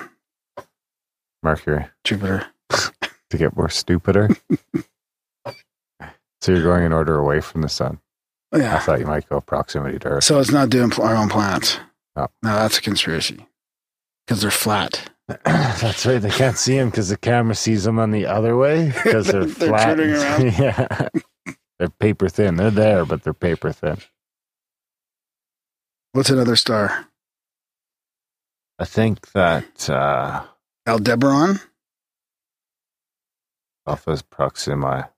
Mercury 1.42 1.86
Jupiter. 2.04 2.46
To 3.30 3.38
get 3.38 3.56
more 3.56 3.68
stupider. 3.68 4.28
so 6.40 6.52
you're 6.52 6.62
going 6.62 6.84
in 6.84 6.92
order 6.92 7.18
away 7.18 7.40
from 7.40 7.62
the 7.62 7.68
sun. 7.68 8.00
Yeah. 8.54 8.76
I 8.76 8.78
thought 8.80 8.98
you 9.00 9.06
might 9.06 9.28
go 9.28 9.40
proximity 9.40 9.98
to 10.00 10.08
Earth. 10.08 10.24
So 10.24 10.40
it's 10.40 10.50
not 10.50 10.70
doing 10.70 10.92
our 10.94 11.14
own 11.14 11.28
planets. 11.28 11.78
No. 12.16 12.28
No, 12.42 12.54
that's 12.56 12.78
a 12.78 12.82
conspiracy 12.82 13.46
because 14.26 14.42
they're 14.42 14.50
flat. 14.50 15.10
That's 15.44 16.04
right. 16.06 16.18
They 16.20 16.28
can't 16.30 16.58
see 16.58 16.74
them 16.76 16.90
because 16.90 17.08
the 17.08 17.16
camera 17.16 17.54
sees 17.54 17.84
them 17.84 18.00
on 18.00 18.10
the 18.10 18.26
other 18.26 18.56
way 18.56 18.86
because 19.04 19.28
they're, 19.28 19.44
They're 19.44 19.68
flat. 19.68 19.96
turning 19.96 20.10
around. 20.16 20.42
yeah, 20.58 21.08
they're 21.78 21.88
paper 21.88 22.28
thin. 22.28 22.56
They're 22.56 22.72
there, 22.72 23.04
but 23.04 23.22
they're 23.22 23.32
paper 23.32 23.70
thin. 23.70 23.98
What's 26.12 26.30
another 26.30 26.56
star? 26.56 27.06
I 28.80 28.84
think 28.86 29.30
that 29.30 29.88
uh, 29.88 30.42
Aldebaran? 30.88 31.60
Alpha 33.86 34.18
Proxima. 34.30 35.10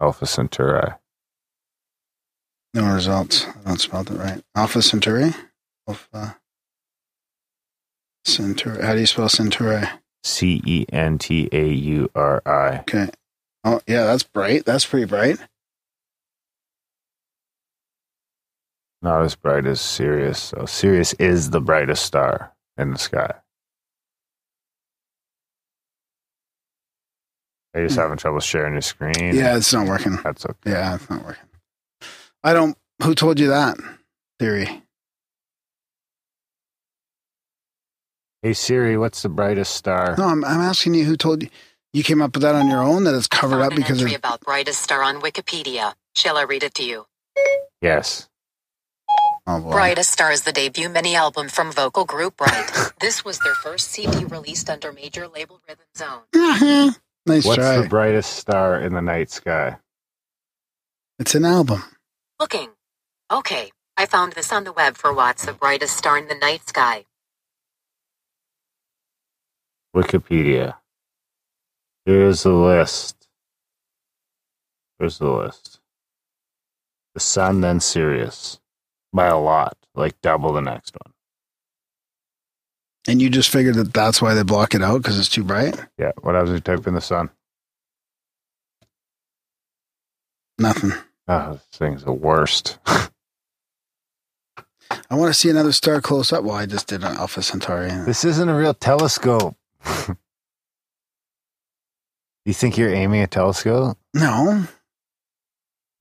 Alpha 0.00 0.26
Centauri. 0.26 0.92
No 2.74 2.94
results. 2.94 3.46
I 3.46 3.68
don't 3.68 3.80
spell 3.80 4.04
that 4.04 4.18
right. 4.18 4.42
Alpha 4.54 4.82
Centauri? 4.82 5.32
Alpha 5.88 6.36
Centauri. 8.24 8.84
How 8.84 8.94
do 8.94 9.00
you 9.00 9.06
spell 9.06 9.28
Centauri? 9.28 9.84
C 10.22 10.60
E 10.66 10.84
N 10.92 11.18
T 11.18 11.48
A 11.52 11.66
U 11.68 12.10
R 12.14 12.42
I. 12.44 12.78
Okay. 12.80 13.08
Oh, 13.64 13.80
yeah, 13.86 14.04
that's 14.04 14.22
bright. 14.22 14.64
That's 14.64 14.86
pretty 14.86 15.06
bright. 15.06 15.38
Not 19.00 19.22
as 19.22 19.34
bright 19.36 19.66
as 19.66 19.80
Sirius. 19.80 20.38
So 20.40 20.66
Sirius 20.66 21.14
is 21.14 21.50
the 21.50 21.60
brightest 21.60 22.04
star 22.04 22.52
in 22.76 22.90
the 22.90 22.98
sky. 22.98 23.34
Are 27.78 27.82
you 27.82 27.86
just 27.86 27.96
Hmm. 27.96 28.02
having 28.02 28.16
trouble 28.18 28.40
sharing 28.40 28.72
your 28.74 28.82
screen? 28.82 29.14
Yeah, 29.36 29.56
it's 29.56 29.72
not 29.72 29.86
working. 29.86 30.16
That's 30.24 30.44
okay. 30.44 30.72
Yeah, 30.72 30.96
it's 30.96 31.08
not 31.08 31.24
working. 31.24 31.48
I 32.42 32.52
don't. 32.52 32.76
Who 33.04 33.14
told 33.14 33.38
you 33.38 33.46
that 33.48 33.76
theory? 34.40 34.82
Hey 38.42 38.52
Siri, 38.52 38.96
what's 38.96 39.22
the 39.22 39.28
brightest 39.28 39.74
star? 39.76 40.16
No, 40.18 40.24
I'm, 40.24 40.44
I'm 40.44 40.60
asking 40.60 40.94
you 40.94 41.04
who 41.04 41.16
told 41.16 41.42
you. 41.44 41.50
You 41.92 42.02
came 42.02 42.20
up 42.20 42.34
with 42.34 42.42
that 42.42 42.56
on 42.56 42.68
your 42.68 42.82
own 42.82 43.04
that 43.04 43.14
it's 43.14 43.28
covered 43.28 43.60
up 43.60 43.70
Found 43.70 43.72
an 43.74 43.76
because 43.78 43.98
entry 44.00 44.14
of. 44.14 44.18
about 44.18 44.40
brightest 44.40 44.82
star 44.82 45.02
on 45.02 45.20
Wikipedia. 45.20 45.94
Shall 46.16 46.36
I 46.36 46.42
read 46.42 46.62
it 46.64 46.74
to 46.74 46.82
you? 46.84 47.06
Yes. 47.80 48.28
Oh, 49.46 49.60
boy. 49.60 49.70
Brightest 49.70 50.10
Star 50.10 50.30
is 50.30 50.42
the 50.42 50.52
debut 50.52 50.88
mini 50.90 51.14
album 51.14 51.48
from 51.48 51.72
vocal 51.72 52.04
group 52.04 52.36
Bright. 52.36 52.70
this 53.00 53.24
was 53.24 53.38
their 53.38 53.54
first 53.54 53.88
CD 53.88 54.24
released 54.24 54.68
under 54.68 54.92
major 54.92 55.26
label 55.28 55.60
Rhythm 55.66 55.86
Zone. 55.96 56.94
Nice 57.28 57.44
What's 57.46 57.58
try. 57.58 57.80
the 57.82 57.88
brightest 57.88 58.34
star 58.36 58.80
in 58.80 58.94
the 58.94 59.02
night 59.02 59.30
sky? 59.30 59.78
it's 61.18 61.34
an 61.34 61.44
album. 61.44 61.84
Looking. 62.40 62.70
Okay, 63.32 63.70
I 63.96 64.06
found 64.06 64.34
this 64.34 64.52
on 64.52 64.64
the 64.64 64.72
web 64.72 64.96
for 64.96 65.12
what's 65.14 65.46
the 65.46 65.52
brightest 65.54 65.96
star 65.96 66.18
in 66.18 66.28
the 66.28 66.34
night 66.36 66.68
sky. 66.68 67.04
Wikipedia. 69.96 70.76
Here's 72.06 72.42
the 72.44 72.52
list. 72.52 73.28
Here's 74.98 75.18
the 75.18 75.30
list. 75.30 75.80
The 77.14 77.20
sun, 77.20 77.60
then 77.62 77.80
Sirius. 77.80 78.60
By 79.12 79.26
a 79.26 79.38
lot. 79.38 79.76
Like 79.94 80.20
double 80.22 80.52
the 80.52 80.62
next 80.62 80.96
one. 81.04 81.14
And 83.08 83.22
you 83.22 83.30
just 83.30 83.48
figured 83.48 83.76
that 83.76 83.94
that's 83.94 84.20
why 84.20 84.34
they 84.34 84.42
block 84.42 84.74
it 84.74 84.82
out 84.82 84.98
because 84.98 85.18
it's 85.18 85.30
too 85.30 85.42
bright? 85.42 85.74
Yeah. 85.96 86.12
What 86.20 86.34
happens 86.34 86.50
if 86.50 86.56
you 86.56 86.60
type 86.60 86.86
in 86.86 86.92
the 86.92 87.00
sun? 87.00 87.30
Nothing. 90.58 90.92
Oh, 91.26 91.52
this 91.52 91.62
thing's 91.72 92.04
the 92.04 92.12
worst. 92.12 92.78
I 92.86 93.08
want 95.14 95.32
to 95.32 95.38
see 95.38 95.48
another 95.48 95.72
star 95.72 96.02
close 96.02 96.34
up. 96.34 96.44
Well, 96.44 96.56
I 96.56 96.66
just 96.66 96.86
did 96.86 97.02
an 97.02 97.16
Alpha 97.16 97.42
Centauri. 97.42 97.88
this 97.88 98.24
isn't 98.24 98.48
a 98.48 98.54
real 98.54 98.74
telescope. 98.74 99.56
you 102.44 102.52
think 102.52 102.76
you're 102.76 102.92
aiming 102.92 103.22
a 103.22 103.26
telescope? 103.26 103.96
No. 104.12 104.64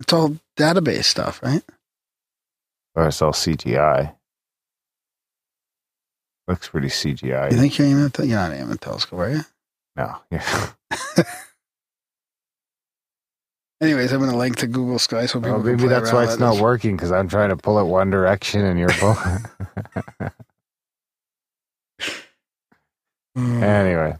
It's 0.02 0.12
all 0.12 0.36
database 0.58 1.06
stuff, 1.06 1.42
right? 1.42 1.64
Or 2.96 3.08
it's 3.08 3.22
all 3.22 3.32
CGI? 3.32 4.17
Looks 6.48 6.70
pretty 6.70 6.88
CGI. 6.88 7.52
You 7.52 7.58
think 7.58 7.78
you're 7.78 7.88
aiming 7.88 8.06
at 8.06 8.14
the, 8.14 8.26
You're 8.26 8.38
not 8.38 8.54
aiming 8.54 8.70
at 8.70 8.76
a 8.76 8.80
telescope, 8.80 9.20
are 9.20 9.30
you? 9.32 9.42
no. 9.96 10.16
Yeah. 10.32 10.70
Anyways, 13.82 14.12
I'm 14.12 14.20
going 14.20 14.32
to 14.32 14.38
link 14.38 14.56
to 14.58 14.68
Google 14.68 14.98
Sky 14.98 15.28
so 15.28 15.40
people 15.40 15.58
Well, 15.58 15.64
maybe 15.64 15.88
that's 15.88 16.12
why 16.12 16.24
it's 16.24 16.40
not 16.40 16.54
this. 16.54 16.62
working 16.62 16.96
because 16.96 17.12
I'm 17.12 17.28
trying 17.30 17.50
to 17.50 17.58
pull 17.58 17.78
it 17.80 17.84
one 17.84 18.10
direction 18.10 18.66
and 18.66 18.80
you're 18.80 18.90
pulling. 18.90 19.18
Mm. 23.38 23.62
anyway, 23.62 24.16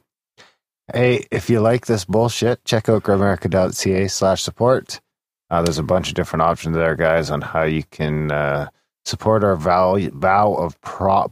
hey, 0.94 1.26
if 1.32 1.50
you 1.50 1.60
like 1.60 1.88
this 1.88 2.06
bullshit, 2.06 2.64
check 2.66 2.88
out 2.88 3.02
grimerica.ca 3.02 4.08
slash 4.10 4.44
support. 4.44 5.02
Uh, 5.50 5.64
there's 5.64 5.80
a 5.80 5.84
bunch 5.84 6.10
of 6.10 6.14
different 6.14 6.44
options 6.44 6.76
there, 6.76 6.96
guys, 6.96 7.32
on 7.32 7.42
how 7.42 7.64
you 7.64 7.82
can 7.90 8.32
uh, 8.32 8.70
support 9.06 9.44
our 9.44 9.56
vow, 9.56 9.98
vow 10.14 10.54
of 10.54 10.80
prop. 10.82 11.32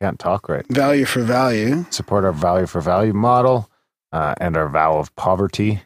Can't 0.00 0.18
talk 0.18 0.48
right. 0.48 0.66
Value 0.68 1.04
for 1.04 1.22
value. 1.22 1.84
Support 1.90 2.24
our 2.24 2.32
value 2.32 2.66
for 2.66 2.80
value 2.80 3.12
model 3.12 3.70
uh, 4.12 4.34
and 4.40 4.56
our 4.56 4.68
vow 4.68 4.98
of 4.98 5.14
poverty, 5.16 5.82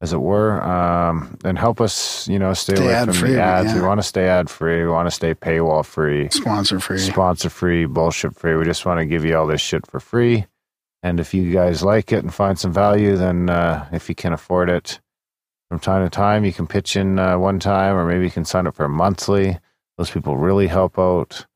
as 0.00 0.12
it 0.12 0.20
were, 0.20 0.62
um, 0.62 1.38
and 1.44 1.58
help 1.58 1.80
us, 1.80 2.28
you 2.28 2.38
know, 2.38 2.52
stay, 2.54 2.74
Stay 2.74 2.84
away 2.84 3.12
from 3.12 3.32
the 3.32 3.40
ads. 3.40 3.72
We 3.72 3.80
want 3.80 3.98
to 4.00 4.06
stay 4.06 4.26
ad 4.28 4.50
free. 4.50 4.82
We 4.82 4.90
want 4.90 5.06
to 5.06 5.10
stay 5.10 5.34
paywall 5.34 5.84
free. 5.84 6.28
Sponsor 6.30 6.80
free. 6.80 6.98
sponsor 6.98 7.50
free, 7.50 7.86
bullshit 7.86 8.36
free. 8.36 8.56
We 8.56 8.64
just 8.64 8.84
want 8.84 9.00
to 9.00 9.06
give 9.06 9.24
you 9.24 9.36
all 9.36 9.46
this 9.46 9.60
shit 9.60 9.86
for 9.86 10.00
free. 10.00 10.46
And 11.02 11.20
if 11.20 11.32
you 11.32 11.52
guys 11.52 11.82
like 11.82 12.12
it 12.12 12.24
and 12.24 12.34
find 12.34 12.58
some 12.58 12.72
value, 12.72 13.16
then 13.16 13.48
uh, 13.48 13.88
if 13.92 14.08
you 14.08 14.14
can 14.14 14.32
afford 14.32 14.68
it 14.68 15.00
from 15.68 15.78
time 15.78 16.04
to 16.04 16.10
time, 16.10 16.44
you 16.44 16.52
can 16.52 16.66
pitch 16.66 16.96
in 16.96 17.18
uh, 17.18 17.38
one 17.38 17.60
time, 17.60 17.96
or 17.96 18.04
maybe 18.06 18.24
you 18.24 18.30
can 18.30 18.44
sign 18.44 18.66
up 18.66 18.74
for 18.74 18.84
a 18.84 18.88
monthly. 18.88 19.58
Those 19.98 20.10
people 20.10 20.36
really 20.36 20.66
help 20.66 20.98
out. 20.98 21.46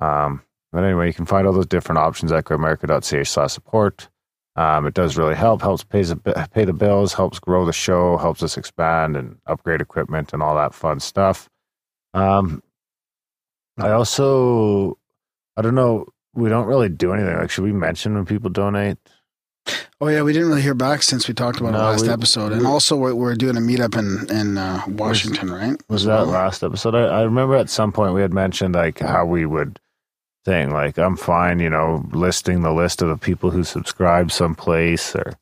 Um, 0.00 0.42
but 0.72 0.84
anyway, 0.84 1.06
you 1.06 1.12
can 1.14 1.26
find 1.26 1.46
all 1.46 1.52
those 1.52 1.66
different 1.66 1.98
options 1.98 2.32
at 2.32 2.44
grimerica.ca 2.44 3.24
slash 3.24 3.52
support. 3.52 4.08
Um, 4.56 4.86
it 4.86 4.94
does 4.94 5.16
really 5.16 5.34
help, 5.36 5.62
helps 5.62 5.84
pay 5.84 6.02
the, 6.02 6.16
pay 6.52 6.64
the 6.64 6.72
bills, 6.72 7.14
helps 7.14 7.38
grow 7.38 7.64
the 7.64 7.72
show, 7.72 8.16
helps 8.18 8.42
us 8.42 8.56
expand 8.56 9.16
and 9.16 9.38
upgrade 9.46 9.80
equipment 9.80 10.32
and 10.32 10.42
all 10.42 10.54
that 10.56 10.74
fun 10.74 11.00
stuff. 11.00 11.48
Um, 12.14 12.62
I 13.78 13.90
also, 13.90 14.98
I 15.56 15.62
don't 15.62 15.74
know, 15.76 16.06
we 16.34 16.48
don't 16.48 16.66
really 16.66 16.88
do 16.88 17.12
anything. 17.12 17.36
Like, 17.36 17.50
should 17.50 17.64
we 17.64 17.72
mention 17.72 18.14
when 18.14 18.26
people 18.26 18.50
donate? 18.50 18.98
Oh 20.00 20.08
yeah, 20.08 20.22
we 20.22 20.32
didn't 20.32 20.48
really 20.48 20.62
hear 20.62 20.74
back 20.74 21.02
since 21.02 21.28
we 21.28 21.34
talked 21.34 21.60
about 21.60 21.70
it 21.70 21.72
No, 21.78 21.78
last 21.84 22.02
we- 22.02 22.08
episode, 22.08 22.52
and 22.52 22.62
we- 22.62 22.66
also 22.66 22.96
we're, 22.96 23.14
we're 23.14 23.34
doing 23.34 23.56
a 23.56 23.60
meetup 23.60 23.96
in 23.96 24.34
in 24.34 24.58
uh, 24.58 24.82
Washington, 24.88 25.50
right? 25.50 25.80
Was 25.88 26.04
that 26.04 26.22
well. 26.22 26.26
last 26.26 26.62
episode? 26.64 26.94
I, 26.94 27.20
I 27.20 27.22
remember 27.22 27.54
at 27.56 27.70
some 27.70 27.92
point 27.92 28.14
we 28.14 28.22
had 28.22 28.32
mentioned 28.32 28.74
like 28.74 28.98
how 28.98 29.26
we 29.26 29.44
would 29.46 29.78
thing 30.44 30.70
like 30.70 30.98
I'm 30.98 31.16
fine, 31.16 31.58
you 31.60 31.70
know, 31.70 32.04
listing 32.12 32.62
the 32.62 32.72
list 32.72 33.02
of 33.02 33.08
the 33.08 33.16
people 33.16 33.50
who 33.50 33.64
subscribe 33.64 34.30
someplace 34.32 35.14
or 35.14 35.34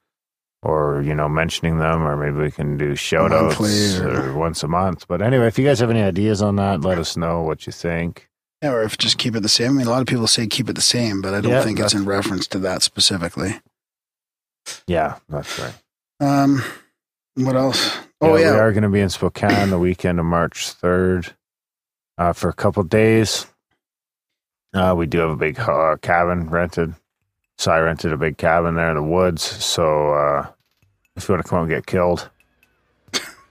or 0.63 1.03
you 1.03 1.15
know 1.15 1.29
mentioning 1.29 1.79
them 1.79 2.03
or 2.07 2.17
maybe 2.17 2.37
we 2.45 2.51
can 2.51 2.77
do 2.77 2.97
shout 2.97 3.33
outs 3.33 4.01
or 4.01 4.31
or- 4.31 4.37
once 4.37 4.63
a 4.63 4.69
month. 4.69 5.07
But 5.09 5.23
anyway, 5.23 5.47
if 5.47 5.59
you 5.59 5.65
guys 5.65 5.79
have 5.81 5.91
any 5.91 6.03
ideas 6.03 6.43
on 6.43 6.57
that, 6.57 6.81
let 6.81 6.99
us 6.99 7.17
know 7.17 7.43
what 7.43 7.67
you 7.67 7.73
think. 7.73 8.29
Yeah, 8.63 8.73
or 8.73 8.83
if 8.83 8.99
just 8.99 9.19
keep 9.19 9.37
it 9.37 9.41
the 9.45 9.49
same. 9.49 9.71
I 9.71 9.75
mean, 9.75 9.87
a 9.87 9.91
lot 9.91 10.01
of 10.01 10.09
people 10.09 10.27
say 10.27 10.49
keep 10.49 10.69
it 10.69 10.73
the 10.75 10.81
same, 10.83 11.23
but 11.23 11.33
I 11.33 11.41
don't 11.41 11.53
Yeah, 11.53 11.63
think 11.63 11.79
it's 11.79 11.95
in 11.95 12.05
reference 12.05 12.49
to 12.49 12.59
that 12.59 12.83
specifically. 12.83 13.61
Yeah, 14.89 15.19
that's 15.29 15.59
right. 15.61 15.75
Um, 16.21 16.63
what 17.37 17.55
else? 17.55 17.97
Oh 18.21 18.35
we 18.35 18.43
yeah, 18.43 18.55
we 18.55 18.59
are 18.59 18.73
going 18.73 18.83
to 18.83 18.89
be 18.89 18.99
in 19.01 19.11
Spokane 19.11 19.71
the 19.71 19.79
weekend 19.79 20.19
of 20.19 20.27
March 20.27 20.71
third 20.73 21.33
uh, 22.19 22.33
for 22.33 22.49
a 22.49 22.53
couple 22.53 22.83
days. 22.83 23.47
Uh, 24.79 24.95
we 24.95 25.07
do 25.07 25.19
have 25.19 25.31
a 25.31 25.37
big 25.37 25.59
uh, 25.59 25.97
cabin 26.03 26.49
rented, 26.49 26.95
so 27.57 27.73
I 27.73 27.81
rented 27.81 28.13
a 28.13 28.17
big 28.17 28.39
cabin 28.39 28.77
there 28.77 28.91
in 28.91 28.97
the 28.97 29.03
woods. 29.03 29.43
So 29.43 30.13
uh, 30.13 30.47
if 31.17 31.29
you 31.29 31.35
want 31.35 31.45
to 31.45 31.51
come 31.51 31.61
and 31.63 31.69
get 31.69 31.87
killed, 31.87 32.31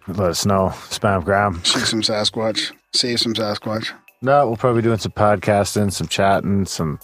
let 0.08 0.20
us 0.32 0.46
know. 0.46 0.70
Spam 0.90 1.26
gram. 1.26 1.62
shoot 1.64 1.86
some 1.86 2.02
Sasquatch, 2.02 2.72
save 2.94 3.20
some 3.20 3.34
Sasquatch. 3.34 3.92
No, 4.22 4.48
we'll 4.48 4.56
probably 4.56 4.82
be 4.82 4.86
doing 4.86 5.00
some 5.00 5.12
podcasting, 5.12 5.92
some 5.92 6.08
chatting, 6.08 6.66
some 6.66 6.98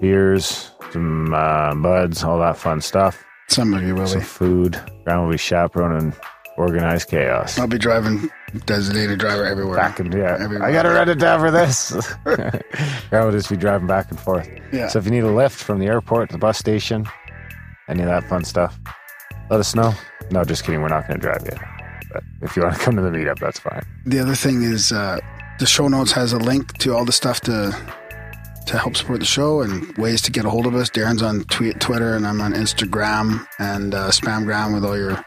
beers, 0.00 0.70
some 0.92 1.34
uh, 1.34 1.74
buds, 1.74 2.24
all 2.24 2.38
that 2.38 2.56
fun 2.56 2.80
stuff. 2.80 3.22
Somebody 3.48 3.92
will 3.92 4.06
Some 4.06 4.22
food. 4.22 4.80
Grandma 5.04 5.24
will 5.24 5.32
be 5.32 5.36
chaperoning 5.36 6.14
organized 6.56 7.08
chaos. 7.08 7.58
I'll 7.58 7.66
be 7.66 7.78
driving 7.78 8.30
designated 8.66 9.18
driver 9.18 9.44
everywhere. 9.44 9.76
back 9.76 9.98
and 9.98 10.12
yeah, 10.14 10.36
Everywhere. 10.40 10.68
I 10.68 10.72
gotta 10.72 10.90
rent 10.90 11.10
it 11.10 11.18
down 11.18 11.40
for 11.40 11.50
this. 11.50 11.92
I 13.12 13.24
will 13.24 13.32
just 13.32 13.50
be 13.50 13.56
driving 13.56 13.86
back 13.86 14.10
and 14.10 14.18
forth. 14.20 14.48
Yeah. 14.72 14.88
So 14.88 14.98
if 14.98 15.04
you 15.04 15.10
need 15.10 15.24
a 15.24 15.32
lift 15.32 15.62
from 15.62 15.78
the 15.78 15.86
airport 15.86 16.28
to 16.30 16.34
the 16.34 16.38
bus 16.38 16.58
station, 16.58 17.06
any 17.88 18.02
of 18.02 18.08
that 18.08 18.24
fun 18.28 18.44
stuff, 18.44 18.78
let 19.50 19.60
us 19.60 19.74
know. 19.74 19.92
No, 20.30 20.44
just 20.44 20.64
kidding. 20.64 20.80
We're 20.80 20.88
not 20.88 21.06
going 21.06 21.20
to 21.20 21.26
drive 21.26 21.42
you. 21.44 21.58
But 22.12 22.22
if 22.42 22.56
you 22.56 22.62
want 22.62 22.76
to 22.76 22.80
come 22.80 22.96
to 22.96 23.02
the 23.02 23.10
meetup, 23.10 23.38
that's 23.40 23.58
fine. 23.58 23.82
The 24.06 24.20
other 24.20 24.34
thing 24.34 24.62
is 24.62 24.92
uh, 24.92 25.18
the 25.58 25.66
show 25.66 25.88
notes 25.88 26.12
has 26.12 26.32
a 26.32 26.38
link 26.38 26.78
to 26.78 26.94
all 26.94 27.04
the 27.04 27.12
stuff 27.12 27.40
to 27.42 27.76
to 28.66 28.78
help 28.78 28.96
support 28.96 29.20
the 29.20 29.26
show 29.26 29.60
and 29.60 29.94
ways 29.98 30.22
to 30.22 30.30
get 30.32 30.46
a 30.46 30.50
hold 30.50 30.66
of 30.66 30.74
us. 30.74 30.88
Darren's 30.88 31.20
on 31.22 31.44
tweet, 31.44 31.80
Twitter 31.80 32.14
and 32.14 32.26
I'm 32.26 32.40
on 32.40 32.54
Instagram 32.54 33.46
and 33.58 33.94
uh, 33.94 34.08
Spamgram 34.10 34.72
with 34.72 34.86
all 34.86 34.96
your 34.96 35.22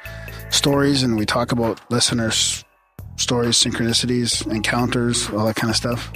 stories, 0.50 1.04
and 1.04 1.18
we 1.18 1.26
talk 1.26 1.52
about 1.52 1.80
listeners' 1.92 2.64
stories, 3.16 3.56
synchronicities, 3.56 4.46
encounters, 4.52 5.30
all 5.30 5.46
that 5.46 5.56
kind 5.56 5.70
of 5.70 5.76
stuff. 5.76 6.12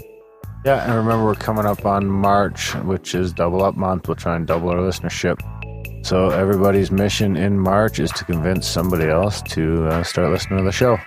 Yeah, 0.65 0.83
and 0.85 0.93
remember 0.95 1.25
we're 1.25 1.35
coming 1.35 1.65
up 1.65 1.85
on 1.85 2.05
March, 2.05 2.75
which 2.75 3.15
is 3.15 3.33
double 3.33 3.63
up 3.63 3.75
month. 3.75 4.07
We'll 4.07 4.15
try 4.15 4.35
and 4.35 4.45
double 4.45 4.69
our 4.69 4.77
listenership. 4.77 5.39
So 6.05 6.29
everybody's 6.29 6.91
mission 6.91 7.35
in 7.35 7.59
March 7.59 7.99
is 7.99 8.11
to 8.11 8.25
convince 8.25 8.67
somebody 8.67 9.07
else 9.07 9.41
to 9.43 9.87
uh, 9.87 10.03
start 10.03 10.29
listening 10.31 10.59
to 10.59 10.65
the 10.65 10.71
show. 10.71 10.97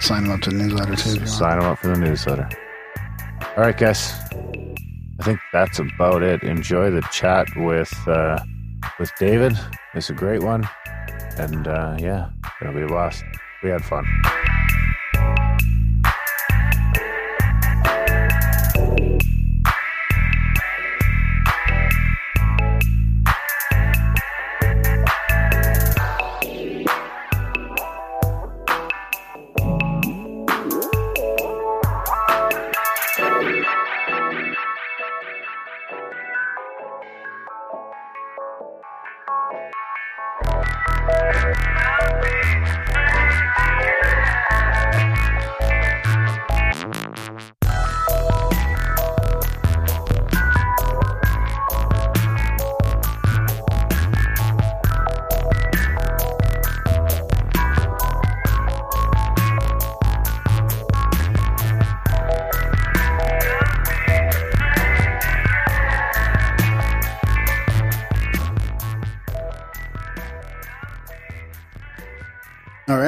Sign 0.00 0.24
them 0.24 0.32
up 0.32 0.40
to 0.42 0.50
the 0.50 0.56
newsletter 0.56 0.96
too. 0.96 1.10
if 1.10 1.14
you 1.14 1.20
want. 1.20 1.28
Sign 1.28 1.58
them 1.58 1.68
up 1.68 1.78
for 1.78 1.88
the 1.88 1.98
newsletter. 1.98 2.48
All 3.56 3.64
right, 3.64 3.76
guys. 3.76 4.12
I 5.20 5.22
think 5.22 5.40
that's 5.52 5.78
about 5.78 6.22
it. 6.22 6.42
Enjoy 6.42 6.90
the 6.90 7.02
chat 7.12 7.46
with 7.56 7.92
uh, 8.08 8.38
with 8.98 9.12
David. 9.18 9.58
It's 9.94 10.10
a 10.10 10.14
great 10.14 10.42
one, 10.42 10.68
and 11.38 11.66
uh, 11.66 11.96
yeah, 11.98 12.30
it'll 12.60 12.74
be 12.74 12.82
a 12.82 12.86
blast. 12.86 13.24
We 13.62 13.70
had 13.70 13.84
fun. 13.84 14.04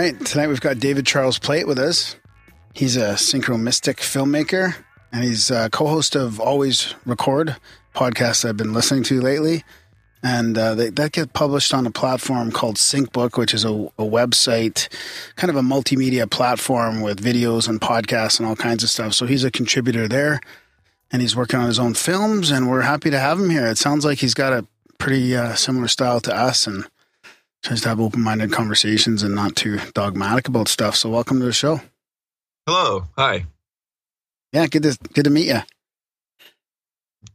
Right. 0.02 0.26
Tonight 0.26 0.48
we've 0.48 0.60
got 0.60 0.80
David 0.80 1.06
Charles 1.06 1.38
Plate 1.38 1.68
with 1.68 1.78
us. 1.78 2.16
He's 2.74 2.96
a 2.96 3.12
synchro 3.12 3.60
mystic 3.60 3.98
filmmaker 3.98 4.74
and 5.12 5.22
he's 5.22 5.48
a 5.48 5.70
co 5.70 5.86
host 5.86 6.16
of 6.16 6.40
Always 6.40 6.96
Record 7.06 7.56
podcast 7.94 8.44
I've 8.44 8.56
been 8.56 8.72
listening 8.72 9.04
to 9.04 9.20
lately. 9.20 9.62
And 10.24 10.58
uh, 10.58 10.74
they, 10.74 10.90
that 10.90 11.12
get 11.12 11.34
published 11.34 11.72
on 11.72 11.86
a 11.86 11.92
platform 11.92 12.50
called 12.50 12.76
SyncBook, 12.76 13.38
which 13.38 13.54
is 13.54 13.64
a, 13.64 13.70
a 13.72 14.04
website, 14.04 14.88
kind 15.36 15.50
of 15.50 15.56
a 15.56 15.62
multimedia 15.62 16.28
platform 16.28 17.00
with 17.00 17.22
videos 17.22 17.68
and 17.68 17.80
podcasts 17.80 18.40
and 18.40 18.48
all 18.48 18.56
kinds 18.56 18.82
of 18.82 18.90
stuff. 18.90 19.14
So 19.14 19.26
he's 19.26 19.44
a 19.44 19.52
contributor 19.52 20.08
there 20.08 20.40
and 21.12 21.22
he's 21.22 21.36
working 21.36 21.60
on 21.60 21.68
his 21.68 21.78
own 21.78 21.94
films. 21.94 22.50
And 22.50 22.68
we're 22.68 22.80
happy 22.80 23.10
to 23.10 23.20
have 23.20 23.38
him 23.38 23.50
here. 23.50 23.66
It 23.66 23.78
sounds 23.78 24.04
like 24.04 24.18
he's 24.18 24.34
got 24.34 24.52
a 24.52 24.66
pretty 24.98 25.36
uh, 25.36 25.54
similar 25.54 25.86
style 25.86 26.20
to 26.22 26.34
us 26.34 26.66
and 26.66 26.88
tries 27.62 27.80
to 27.82 27.88
have 27.88 28.00
open-minded 28.00 28.52
conversations 28.52 29.22
and 29.22 29.34
not 29.34 29.56
too 29.56 29.78
dogmatic 29.94 30.48
about 30.48 30.68
stuff. 30.68 30.96
So 30.96 31.10
welcome 31.10 31.38
to 31.38 31.44
the 31.46 31.52
show. 31.52 31.80
Hello. 32.66 33.06
Hi. 33.16 33.46
Yeah, 34.52 34.66
good 34.66 34.82
to 34.82 34.98
good 35.14 35.24
to 35.24 35.30
meet 35.30 35.48
you. 35.48 35.60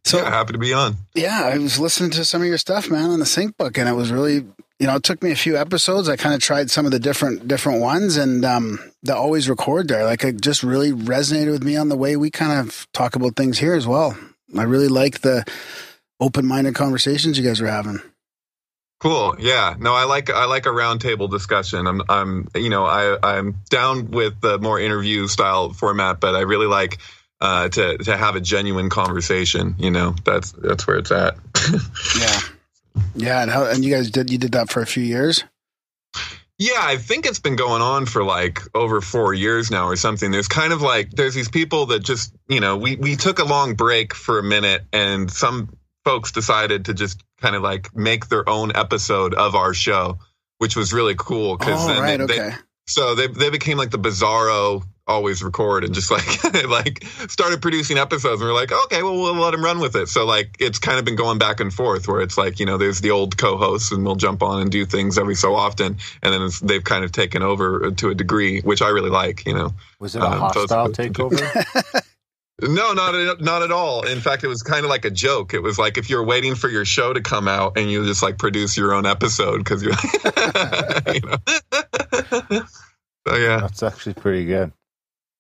So 0.06 0.20
yeah, 0.20 0.30
happy 0.30 0.54
to 0.54 0.60
be 0.60 0.74
on. 0.74 0.96
yeah, 1.16 1.44
I 1.44 1.58
was 1.58 1.80
listening 1.80 2.12
to 2.12 2.24
some 2.24 2.42
of 2.42 2.48
your 2.48 2.58
stuff, 2.58 2.90
man, 2.90 3.10
on 3.10 3.20
the 3.20 3.26
SyncBook, 3.26 3.78
and 3.78 3.90
it 3.90 3.94
was 3.94 4.12
really, 4.12 4.46
you 4.80 4.88
know, 4.88 4.96
it 4.96 5.04
took 5.04 5.22
me 5.22 5.32
a 5.32 5.36
few 5.36 5.58
episodes. 5.58 6.08
I 6.08 6.16
kind 6.16 6.34
of 6.34 6.40
tried 6.40 6.70
some 6.70 6.86
of 6.86 6.92
the 6.92 7.00
different 7.00 7.48
different 7.48 7.82
ones, 7.82 8.16
and 8.16 8.46
um, 8.46 8.80
the 9.04 9.16
always 9.16 9.50
record 9.50 9.88
there, 9.90 10.06
like, 10.06 10.24
it 10.24 10.40
just 10.42 10.64
really 10.64 10.92
resonated 10.92 11.52
with 11.52 11.64
me 11.64 11.76
on 11.76 11.90
the 11.90 11.98
way 11.98 12.16
we 12.16 12.30
kind 12.30 12.60
of 12.60 12.88
talk 12.94 13.16
about 13.16 13.36
things 13.36 13.60
here 13.60 13.74
as 13.74 13.88
well. 13.88 14.18
I 14.58 14.64
really 14.64 14.88
like 14.88 15.22
the 15.22 15.44
open-minded 16.20 16.74
conversations 16.74 17.38
you 17.38 17.46
guys 17.46 17.60
are 17.60 17.68
having. 17.68 18.02
Cool. 19.00 19.36
Yeah. 19.40 19.76
No, 19.78 19.94
I 19.94 20.06
like 20.06 20.30
I 20.30 20.46
like 20.46 20.66
a 20.66 20.70
roundtable 20.70 21.30
discussion. 21.30 21.86
I'm 21.86 22.02
I'm 22.10 22.48
you 22.56 22.70
know 22.70 22.86
I 22.86 23.18
I'm 23.22 23.58
down 23.70 24.10
with 24.10 24.42
the 24.42 24.58
more 24.58 24.80
interview 24.80 25.28
style 25.28 25.72
format, 25.72 26.20
but 26.20 26.36
I 26.36 26.42
really 26.42 26.66
like 26.66 26.98
uh, 27.40 27.70
to 27.70 27.98
to 28.00 28.18
have 28.18 28.36
a 28.36 28.42
genuine 28.42 28.90
conversation. 28.90 29.76
You 29.78 29.92
know, 29.92 30.16
that's 30.26 30.52
that's 30.52 30.88
where 30.88 30.98
it's 30.98 31.12
at. 31.12 31.38
Yeah. 32.20 32.40
Yeah, 33.16 33.42
and 33.44 33.52
how 33.52 33.66
and 33.66 33.86
you 33.86 33.94
guys 33.94 34.10
did 34.10 34.32
you 34.32 34.40
did 34.40 34.54
that 34.54 34.72
for 34.72 34.82
a 34.82 34.88
few 34.88 35.04
years? 35.04 35.44
Yeah, 36.58 36.80
I 36.80 36.98
think 36.98 37.28
it's 37.28 37.40
been 37.40 37.56
going 37.56 37.84
on 37.84 38.08
for 38.08 38.24
like 38.24 38.62
over 38.74 39.02
four 39.02 39.36
years 39.36 39.70
now 39.70 39.86
or 39.86 39.96
something. 39.96 40.32
There's 40.32 40.48
kind 40.48 40.74
of 40.74 40.82
like 40.82 41.12
there's 41.12 41.36
these 41.36 41.50
people 41.50 41.88
that 41.88 42.00
just 42.00 42.34
you 42.48 42.60
know 42.60 42.78
we 42.78 42.96
we 42.96 43.16
took 43.16 43.38
a 43.38 43.44
long 43.44 43.76
break 43.76 44.16
for 44.16 44.40
a 44.40 44.44
minute, 44.44 44.84
and 44.92 45.30
some 45.30 45.70
folks 46.08 46.32
decided 46.32 46.86
to 46.86 46.94
just 46.94 47.22
kind 47.42 47.56
of 47.56 47.62
like 47.62 47.94
make 47.96 48.28
their 48.30 48.48
own 48.48 48.72
episode 48.76 49.34
of 49.34 49.56
our 49.56 49.74
show, 49.74 50.18
which 50.60 50.76
was 50.76 50.94
really 50.94 51.16
cool 51.18 51.58
because 51.58 51.84
Oh, 51.84 51.88
then 51.88 52.02
right, 52.02 52.18
they, 52.20 52.26
they- 52.26 52.42
okay. 52.48 52.56
so 52.88 53.16
they 53.16 53.28
they 53.28 53.50
became 53.50 53.78
like 53.78 53.92
the 53.92 54.00
bizarro 54.00 54.84
always 55.10 55.42
record 55.42 55.86
and 55.86 55.94
just 55.94 56.12
like 56.12 56.28
like 56.70 57.02
started 57.30 57.62
producing 57.62 57.98
episodes 57.98 58.42
and 58.42 58.50
we're 58.50 58.54
like 58.54 58.72
okay 58.74 59.02
well 59.04 59.16
we'll 59.16 59.34
let 59.36 59.54
him 59.54 59.64
run 59.64 59.80
with 59.80 59.96
it 59.96 60.08
so 60.10 60.26
like 60.26 60.56
it's 60.60 60.80
kind 60.80 61.00
of 61.00 61.06
been 61.06 61.16
going 61.16 61.38
back 61.38 61.62
and 61.62 61.74
forth 61.74 62.10
where 62.10 62.20
it's 62.22 62.38
like 62.38 62.60
you 62.60 62.66
know 62.66 62.78
there's 62.78 63.00
the 63.00 63.12
old 63.12 63.38
co-hosts 63.38 63.94
and 63.94 64.04
we'll 64.06 64.16
jump 64.18 64.44
on 64.44 64.62
and 64.62 64.70
do 64.70 64.86
things 64.86 65.18
every 65.18 65.36
so 65.36 65.56
often 65.56 65.96
and 66.22 66.34
then 66.34 66.42
it's, 66.42 66.60
they've 66.60 66.84
kind 66.84 67.06
of 67.06 67.12
taken 67.14 67.42
over 67.42 67.90
to 67.92 68.10
a 68.10 68.16
degree 68.16 68.60
which 68.62 68.82
i 68.82 68.90
really 68.90 69.10
like 69.10 69.46
you 69.46 69.54
know 69.54 69.74
Was 70.00 70.16
it 70.18 70.22
a 70.22 70.26
Um, 70.26 70.52
so 70.52 70.60
hostile 70.68 70.90
takeover? 70.90 72.02
no, 72.62 72.94
not 72.94 73.14
at, 73.16 73.42
not 73.42 73.62
at 73.62 73.72
all. 73.72 74.06
In 74.08 74.20
fact, 74.20 74.44
it 74.44 74.48
was 74.48 74.64
kind 74.64 74.84
of 74.84 74.90
like 74.90 75.06
a 75.06 75.12
joke. 75.12 75.54
It 75.54 75.62
was 75.62 75.78
like 75.78 75.98
if 75.98 76.10
you're 76.10 76.24
waiting 76.24 76.56
for 76.56 76.70
your 76.70 76.86
show 76.86 77.14
to 77.14 77.22
come 77.22 77.48
out 77.48 77.78
and 77.78 77.90
you 77.92 78.06
just 78.06 78.24
like 78.24 78.38
produce 78.38 78.76
your 78.78 78.94
own 78.94 79.06
episode 79.06 79.60
because 79.60 79.84
you're, 79.84 79.94
you 81.14 81.22
know. 81.22 82.66
so 83.28 83.36
yeah. 83.36 83.60
That's 83.62 83.84
actually 83.84 84.14
pretty 84.16 84.46
good. 84.46 84.72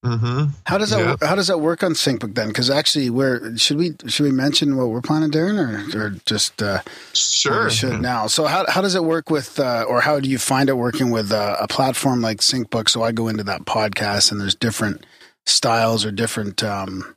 hmm 0.03 0.45
How 0.65 0.77
does 0.77 0.91
that 0.91 0.99
Yeah. 0.99 1.27
how 1.27 1.33
does 1.35 1.47
that 1.47 1.57
work 1.59 1.81
on 1.83 1.93
SyncBook 1.93 2.35
then? 2.35 2.49
Because 2.49 2.69
actually, 2.69 3.09
we're 3.09 3.57
should 3.57 3.77
we 3.77 3.95
should 4.07 4.23
we 4.25 4.31
mention 4.31 4.77
what 4.77 4.89
we're 4.89 5.01
planning, 5.01 5.31
Darren, 5.31 5.57
or 5.95 5.99
or 5.99 6.09
just 6.25 6.61
uh, 6.61 6.81
Sure. 7.13 7.65
we 7.65 7.71
should 7.71 7.99
now? 7.99 8.27
So 8.27 8.45
how 8.45 8.65
how 8.69 8.81
does 8.81 8.93
it 8.93 9.03
work 9.03 9.31
with, 9.31 9.59
uh, 9.59 9.85
or 9.87 10.01
how 10.01 10.19
do 10.19 10.29
you 10.29 10.37
find 10.37 10.69
it 10.69 10.73
working 10.77 11.09
with 11.09 11.31
uh, 11.31 11.57
a 11.59 11.67
platform 11.67 12.21
like 12.21 12.39
SyncBook? 12.41 12.89
So 12.89 13.01
I 13.01 13.11
go 13.11 13.27
into 13.27 13.43
that 13.45 13.61
podcast, 13.65 14.31
and 14.31 14.39
there's 14.39 14.53
different 14.55 15.03
styles 15.47 16.05
or 16.05 16.11
different 16.11 16.63
um, 16.63 17.15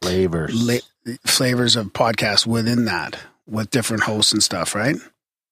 Flavors. 0.00 0.66
la- 0.66 1.14
flavors 1.26 1.76
of 1.76 1.86
podcasts 1.88 2.46
within 2.46 2.84
that 2.86 3.18
with 3.46 3.70
different 3.70 4.04
hosts 4.04 4.32
and 4.32 4.42
stuff, 4.42 4.74
right? 4.74 4.96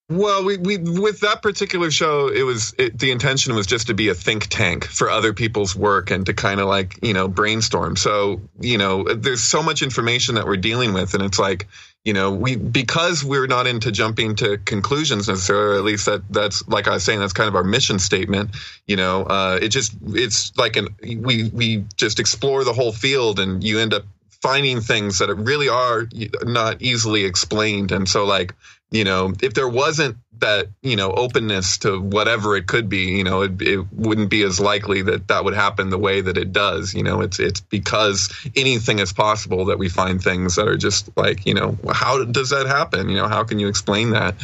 Well, 0.09 0.45
we, 0.45 0.57
we 0.57 0.76
with 0.78 1.20
that 1.20 1.41
particular 1.41 1.89
show, 1.93 2.26
it 2.26 2.43
was 2.43 2.74
it, 2.78 2.99
the 2.99 3.12
intention 3.12 3.55
was 3.55 3.66
just 3.66 3.87
to 3.87 3.95
be 3.95 4.09
a 4.09 4.14
think 4.14 4.49
tank 4.49 4.85
for 4.85 5.09
other 5.09 5.33
people's 5.33 5.76
work 5.76 6.11
and 6.11 6.26
to 6.26 6.35
kind 6.35 6.59
of 6.59 6.66
like 6.66 6.99
you 7.01 7.14
know 7.14 7.28
brainstorm. 7.28 7.95
So 7.95 8.41
you 8.61 8.76
know, 8.76 9.05
there's 9.05 9.43
so 9.43 9.62
much 9.62 9.83
information 9.83 10.35
that 10.35 10.47
we're 10.47 10.57
dealing 10.57 10.95
with, 10.95 11.14
and 11.14 11.22
it's 11.22 11.39
like 11.39 11.68
you 12.05 12.12
know 12.12 12.32
we 12.32 12.57
because 12.57 13.22
we're 13.22 13.46
not 13.46 13.66
into 13.66 13.92
jumping 13.92 14.36
to 14.36 14.59
conclusions 14.59 15.28
necessarily. 15.28 15.78
At 15.78 15.84
least 15.84 16.07
that 16.07 16.22
that's 16.30 16.66
like 16.68 16.88
I 16.88 16.94
was 16.94 17.05
saying, 17.05 17.20
that's 17.20 17.32
kind 17.32 17.48
of 17.48 17.57
our 17.57 17.64
mission 17.64 17.98
statement. 17.98 18.57
You 18.86 18.96
know, 18.96 19.24
uh, 19.24 19.59
it 19.61 19.68
just 19.68 19.92
it's 20.07 20.57
like 20.57 20.76
an 20.76 20.88
we 21.03 21.51
we 21.51 21.84
just 21.96 22.18
explore 22.18 22.64
the 22.64 22.72
whole 22.72 22.92
field, 22.92 23.38
and 23.38 23.62
you 23.62 23.78
end 23.78 23.92
up 23.92 24.05
finding 24.42 24.80
things 24.80 25.18
that 25.18 25.34
really 25.34 25.68
are 25.68 26.09
not 26.42 26.80
easily 26.80 27.24
explained, 27.24 27.92
and 27.92 28.09
so 28.09 28.24
like 28.24 28.55
you 28.91 29.05
know, 29.05 29.32
if 29.41 29.55
there 29.55 29.68
wasn't 29.68 30.16
that, 30.41 30.68
you 30.82 30.97
know, 30.97 31.12
openness 31.12 31.78
to 31.78 32.01
whatever 32.01 32.57
it 32.57 32.66
could 32.66 32.88
be, 32.88 33.11
you 33.11 33.24
know, 33.24 33.43
it, 33.43 33.61
it 33.61 33.86
wouldn't 33.93 34.30
be 34.30 34.43
as 34.43 34.59
likely 34.59 35.03
that 35.03 35.28
that 35.28 35.45
would 35.45 35.55
happen 35.55 35.91
the 35.91 35.99
way 35.99 36.20
that 36.20 36.36
it 36.36 36.53
does. 36.53 36.95
You 36.95 37.03
know, 37.03 37.20
it's 37.20 37.38
it's 37.38 37.61
because 37.61 38.32
anything 38.57 38.99
is 38.99 39.12
possible 39.12 39.66
that 39.66 39.78
we 39.78 39.88
find 39.88 40.22
things 40.22 40.57
that 40.57 40.66
are 40.66 40.76
just 40.76 41.11
like, 41.16 41.47
you 41.47 41.55
know, 41.55 41.78
how 41.93 42.24
does 42.24 42.51
that 42.51 42.66
happen? 42.66 43.09
You 43.09 43.16
know, 43.16 43.28
how 43.28 43.45
can 43.45 43.59
you 43.59 43.68
explain 43.68 44.11
that? 44.11 44.34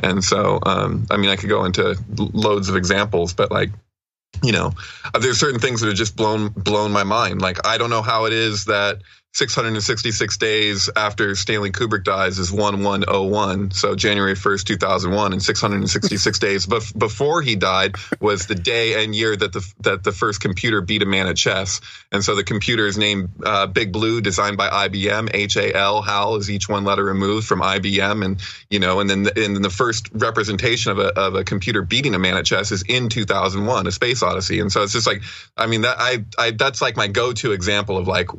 And 0.00 0.22
so, 0.22 0.60
um, 0.64 1.06
I 1.10 1.16
mean, 1.16 1.30
I 1.30 1.36
could 1.36 1.48
go 1.48 1.64
into 1.64 1.96
loads 2.16 2.68
of 2.68 2.76
examples, 2.76 3.32
but 3.32 3.50
like, 3.50 3.70
you 4.42 4.52
know, 4.52 4.72
there's 5.18 5.40
certain 5.40 5.60
things 5.60 5.80
that 5.80 5.88
have 5.88 5.96
just 5.96 6.16
blown 6.16 6.48
blown 6.50 6.92
my 6.92 7.04
mind. 7.04 7.40
Like, 7.40 7.66
I 7.66 7.78
don't 7.78 7.90
know 7.90 8.02
how 8.02 8.26
it 8.26 8.32
is 8.32 8.66
that 8.66 9.00
666 9.36 10.38
days 10.38 10.88
after 10.96 11.34
Stanley 11.34 11.70
Kubrick 11.70 12.04
dies 12.04 12.38
is 12.38 12.50
1101. 12.50 13.70
So 13.72 13.94
January 13.94 14.32
1st, 14.32 14.64
2001, 14.64 15.32
and 15.34 15.42
666 15.42 16.38
days 16.38 16.66
bef- 16.66 16.98
before 16.98 17.42
he 17.42 17.54
died 17.54 17.96
was 18.18 18.46
the 18.46 18.54
day 18.54 19.04
and 19.04 19.14
year 19.14 19.36
that 19.36 19.52
the 19.52 19.74
that 19.80 20.02
the 20.02 20.12
first 20.12 20.40
computer 20.40 20.80
beat 20.80 21.02
a 21.02 21.06
man 21.06 21.26
at 21.26 21.36
chess. 21.36 21.82
And 22.10 22.24
so 22.24 22.34
the 22.34 22.44
computer 22.44 22.86
is 22.86 22.96
named 22.96 23.28
uh, 23.44 23.66
Big 23.66 23.92
Blue, 23.92 24.22
designed 24.22 24.56
by 24.56 24.88
IBM. 24.88 25.28
H 25.34 25.58
A 25.58 25.76
L 25.76 26.00
HAL 26.00 26.36
is 26.36 26.50
each 26.50 26.66
one 26.66 26.84
letter 26.84 27.04
removed 27.04 27.46
from 27.46 27.60
IBM, 27.60 28.24
and 28.24 28.40
you 28.70 28.78
know, 28.78 29.00
and 29.00 29.10
then 29.10 29.24
the, 29.24 29.44
and 29.44 29.54
then 29.54 29.60
the 29.60 29.68
first 29.68 30.08
representation 30.14 30.92
of 30.92 30.98
a 30.98 31.08
of 31.08 31.34
a 31.34 31.44
computer 31.44 31.82
beating 31.82 32.14
a 32.14 32.18
man 32.18 32.38
at 32.38 32.46
chess 32.46 32.72
is 32.72 32.84
in 32.88 33.10
2001, 33.10 33.86
A 33.86 33.92
Space 33.92 34.22
Odyssey. 34.22 34.60
And 34.60 34.72
so 34.72 34.82
it's 34.82 34.94
just 34.94 35.06
like, 35.06 35.20
I 35.58 35.66
mean, 35.66 35.82
that 35.82 35.96
I 35.98 36.24
I 36.38 36.52
that's 36.52 36.80
like 36.80 36.96
my 36.96 37.08
go 37.08 37.34
to 37.34 37.52
example 37.52 37.98
of 37.98 38.08
like 38.08 38.30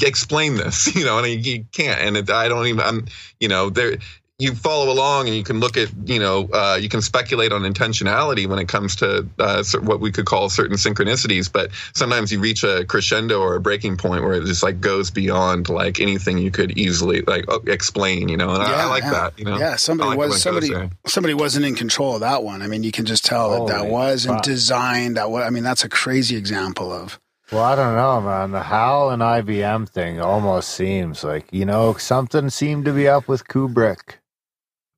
explain 0.00 0.43
this, 0.52 0.94
you 0.94 1.04
know, 1.04 1.18
and 1.18 1.44
you 1.44 1.64
can't, 1.72 2.00
and 2.00 2.16
it, 2.16 2.30
I 2.30 2.48
don't 2.48 2.66
even, 2.66 2.80
I'm, 2.80 3.06
you 3.40 3.48
know, 3.48 3.70
there. 3.70 3.96
You 4.36 4.52
follow 4.52 4.92
along, 4.92 5.28
and 5.28 5.36
you 5.36 5.44
can 5.44 5.60
look 5.60 5.76
at, 5.76 5.90
you 6.06 6.18
know, 6.18 6.48
uh, 6.52 6.76
you 6.78 6.88
can 6.88 7.00
speculate 7.00 7.52
on 7.52 7.62
intentionality 7.62 8.48
when 8.48 8.58
it 8.58 8.66
comes 8.66 8.96
to 8.96 9.28
uh, 9.38 9.62
what 9.82 10.00
we 10.00 10.10
could 10.10 10.26
call 10.26 10.50
certain 10.50 10.76
synchronicities. 10.76 11.50
But 11.50 11.70
sometimes 11.94 12.32
you 12.32 12.40
reach 12.40 12.64
a 12.64 12.84
crescendo 12.84 13.40
or 13.40 13.54
a 13.54 13.60
breaking 13.60 13.96
point 13.96 14.24
where 14.24 14.32
it 14.32 14.44
just 14.44 14.64
like 14.64 14.80
goes 14.80 15.08
beyond 15.12 15.68
like 15.68 16.00
anything 16.00 16.38
you 16.38 16.50
could 16.50 16.76
easily 16.76 17.22
like 17.22 17.44
explain, 17.68 18.28
you 18.28 18.36
know. 18.36 18.50
And 18.50 18.60
I, 18.64 18.82
I 18.82 18.86
like 18.86 19.04
yeah. 19.04 19.10
that, 19.12 19.38
you 19.38 19.44
know. 19.44 19.56
Yeah, 19.56 19.76
somebody 19.76 20.10
like 20.10 20.18
was 20.18 20.42
somebody 20.42 20.90
somebody 21.06 21.34
wasn't 21.34 21.66
in 21.66 21.76
control 21.76 22.14
of 22.14 22.20
that 22.22 22.42
one. 22.42 22.60
I 22.60 22.66
mean, 22.66 22.82
you 22.82 22.90
can 22.90 23.04
just 23.04 23.24
tell 23.24 23.64
that 23.64 23.72
that 23.72 23.86
wasn't 23.86 24.42
designed. 24.42 25.16
That 25.16 25.30
was, 25.30 25.44
I 25.44 25.50
mean, 25.50 25.62
that's 25.62 25.84
a 25.84 25.88
crazy 25.88 26.34
example 26.34 26.90
of. 26.90 27.20
Well, 27.52 27.62
I 27.62 27.76
don't 27.76 27.94
know, 27.94 28.20
man. 28.20 28.52
The 28.52 28.62
HAL 28.62 29.10
and 29.10 29.22
IBM 29.22 29.88
thing 29.88 30.20
almost 30.20 30.70
seems 30.70 31.22
like, 31.22 31.46
you 31.52 31.64
know, 31.64 31.94
something 31.94 32.50
seemed 32.50 32.86
to 32.86 32.92
be 32.92 33.06
up 33.06 33.28
with 33.28 33.46
Kubrick. 33.46 34.14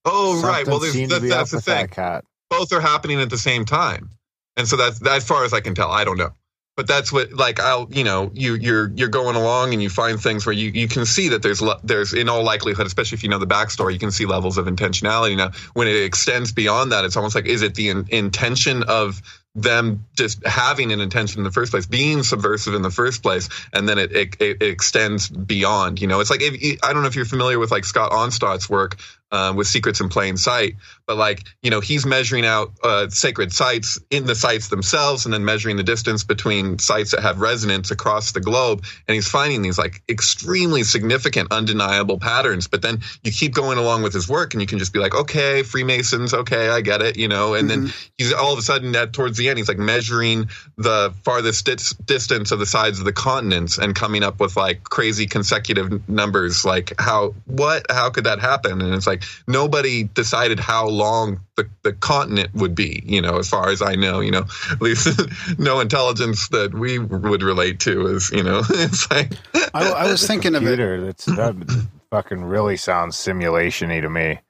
Oh, 0.05 0.41
right. 0.43 0.67
Well, 0.67 0.79
there's, 0.79 0.95
that, 0.95 1.23
that's 1.29 1.51
the 1.51 1.61
thing. 1.61 1.89
that 1.97 2.25
both 2.51 2.73
are 2.73 2.81
happening 2.81 3.21
at 3.21 3.31
the 3.31 3.39
same 3.39 3.65
time 3.65 4.11
and 4.57 4.67
so 4.67 4.77
that's 4.77 5.05
as 5.07 5.27
far 5.27 5.45
as 5.45 5.53
i 5.53 5.61
can 5.61 5.75
tell 5.75 5.91
i 5.91 6.05
don't 6.05 6.17
know 6.17 6.31
but 6.77 6.87
that's 6.87 7.13
what 7.13 7.33
like 7.33 7.59
i'll 7.61 7.89
you 7.91 8.05
know 8.05 8.31
you 8.35 8.55
you're 8.55 8.91
you're 8.95 9.09
going 9.09 9.37
along 9.37 9.73
and 9.73 9.83
you 9.83 9.91
find 9.91 10.21
things 10.21 10.47
where 10.47 10.53
you 10.53 10.71
you 10.71 10.89
can 10.89 11.05
see 11.05 11.29
that 11.29 11.43
there's 11.43 11.63
there's 11.83 12.13
in 12.13 12.29
all 12.29 12.45
likelihood 12.45 12.87
especially 12.87 13.17
if 13.17 13.23
you 13.23 13.29
know 13.29 13.39
the 13.39 13.47
backstory 13.47 13.93
you 13.93 13.99
can 13.99 14.11
see 14.11 14.27
levels 14.27 14.59
of 14.59 14.67
intentionality 14.67 15.37
now 15.37 15.51
when 15.75 15.89
it 15.89 15.97
extends 15.97 16.53
beyond 16.53 16.93
that 16.93 17.05
it's 17.05 17.17
almost 17.17 17.35
like 17.35 17.47
is 17.47 17.63
it 17.63 17.75
the 17.75 17.89
in, 17.89 18.07
intention 18.11 18.83
of 18.85 19.21
them 19.57 20.05
just 20.15 20.47
having 20.47 20.93
an 20.93 21.01
intention 21.01 21.41
in 21.41 21.45
the 21.45 21.51
first 21.51 21.73
place, 21.73 21.87
being 21.87 22.23
subversive 22.23 22.75
in 22.75 22.83
the 22.83 22.91
first 22.91 23.23
place, 23.23 23.49
and 23.73 23.89
then 23.89 23.99
it, 23.99 24.13
it, 24.13 24.37
it 24.41 24.63
extends 24.63 25.29
beyond. 25.29 26.01
You 26.01 26.07
know, 26.07 26.21
it's 26.21 26.31
like 26.31 26.43
if, 26.43 26.79
I 26.85 26.93
don't 26.93 27.03
know 27.03 27.09
if 27.09 27.17
you're 27.17 27.25
familiar 27.25 27.59
with 27.59 27.71
like 27.71 27.85
Scott 27.85 28.13
Onstott's 28.13 28.69
work 28.69 28.97
uh, 29.33 29.53
with 29.57 29.67
Secrets 29.67 30.01
in 30.01 30.09
Plain 30.09 30.37
Sight, 30.37 30.77
but 31.07 31.17
like 31.17 31.43
you 31.63 31.71
know 31.71 31.81
he's 31.81 32.07
measuring 32.07 32.47
out 32.47 32.73
uh, 32.83 33.09
sacred 33.09 33.53
sites 33.53 33.99
in 34.11 34.25
the 34.25 34.35
sites 34.35 34.69
themselves, 34.69 35.25
and 35.25 35.35
then 35.35 35.45
measuring 35.45 35.77
the 35.77 35.83
distance 35.83 36.23
between 36.23 36.79
sites 36.79 37.11
that 37.11 37.23
have 37.23 37.41
resonance 37.41 37.91
across 37.91 38.33
the 38.33 38.41
globe, 38.41 38.85
and 39.09 39.15
he's 39.15 39.29
finding 39.29 39.63
these 39.63 39.79
like 39.79 40.03
extremely 40.09 40.85
significant, 40.85 41.51
undeniable 41.51 42.19
patterns. 42.19 42.69
But 42.69 42.83
then 42.83 43.01
you 43.25 43.33
keep 43.33 43.55
going 43.55 43.79
along 43.79 44.03
with 44.03 44.13
his 44.13 44.29
work, 44.29 44.55
and 44.55 44.61
you 44.61 44.67
can 44.67 44.79
just 44.79 44.93
be 44.93 44.99
like, 44.99 45.15
okay, 45.15 45.63
Freemasons, 45.63 46.33
okay, 46.33 46.69
I 46.69 46.81
get 46.81 47.03
it, 47.03 47.17
you 47.17 47.29
know, 47.29 47.55
and 47.55 47.69
then 47.69 47.93
he's 48.19 48.33
all 48.33 48.53
of 48.53 48.59
a 48.59 48.63
sudden 48.63 48.95
at 48.95 49.13
towards 49.13 49.39
the 49.39 49.46
end 49.49 49.59
he's 49.59 49.69
like 49.69 49.79
measuring 49.79 50.49
the 50.77 51.15
farthest 51.23 51.65
dis- 51.67 51.95
distance 52.05 52.53
of 52.53 52.59
the 52.59 52.67
sides 52.67 52.99
of 52.99 53.05
the 53.05 53.13
continents 53.13 53.79
and 53.79 53.95
coming 53.95 54.23
up 54.23 54.41
with 54.41 54.57
like 54.57 54.85
crazy 54.85 55.27
consecutive 55.27 56.09
numbers 56.09 56.65
like 56.65 56.93
how 56.99 57.35
what 57.47 57.85
how 57.91 58.11
could 58.11 58.25
that 58.25 58.39
happen 58.39 58.81
and 58.81 58.95
it's 58.95 59.07
like 59.07 59.25
nobody 59.47 60.05
decided 60.05 60.61
how 60.61 60.87
long 60.87 61.41
the, 61.57 61.69
the 61.83 61.93
continent 61.93 62.55
would 62.55 62.75
be 62.75 63.03
you 63.07 63.21
know 63.21 63.39
as 63.39 63.49
far 63.49 63.71
as 63.71 63.81
i 63.81 63.95
know 63.95 64.21
you 64.21 64.31
know 64.31 64.45
at 64.71 64.81
least 64.81 65.09
no 65.59 65.81
intelligence 65.81 66.49
that 66.49 66.75
we 66.75 66.99
would 66.99 67.43
relate 67.43 67.81
to 67.81 68.07
is 68.07 68.31
you 68.31 68.43
know 68.43 68.63
it's 68.71 69.11
like 69.11 69.33
I, 69.75 69.91
I 69.91 70.11
was 70.11 70.27
thinking 70.27 70.55
of 70.55 70.67
it. 70.67 70.77
That's 70.77 71.25
that 71.27 71.91
fucking 72.11 72.45
really 72.45 72.77
sounds 72.77 73.17
simulation-y 73.17 74.01
to 74.01 74.11
me. 74.11 74.41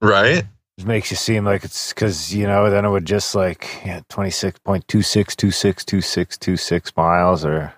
right 0.00 0.44
It 0.82 0.86
makes 0.88 1.10
you 1.12 1.16
seem 1.16 1.44
like 1.44 1.62
it's 1.62 1.92
because 1.92 2.34
you 2.34 2.44
know 2.46 2.68
then 2.68 2.84
it 2.84 2.90
would 2.90 3.04
just 3.04 3.34
like 3.36 3.68
yeah, 3.86 4.00
twenty 4.08 4.30
six 4.30 4.58
point 4.58 4.86
two 4.88 5.02
six 5.02 5.36
two 5.36 5.52
six 5.52 5.84
two 5.84 6.00
six 6.00 6.36
two 6.36 6.56
six 6.56 6.92
miles 6.96 7.44
or 7.44 7.72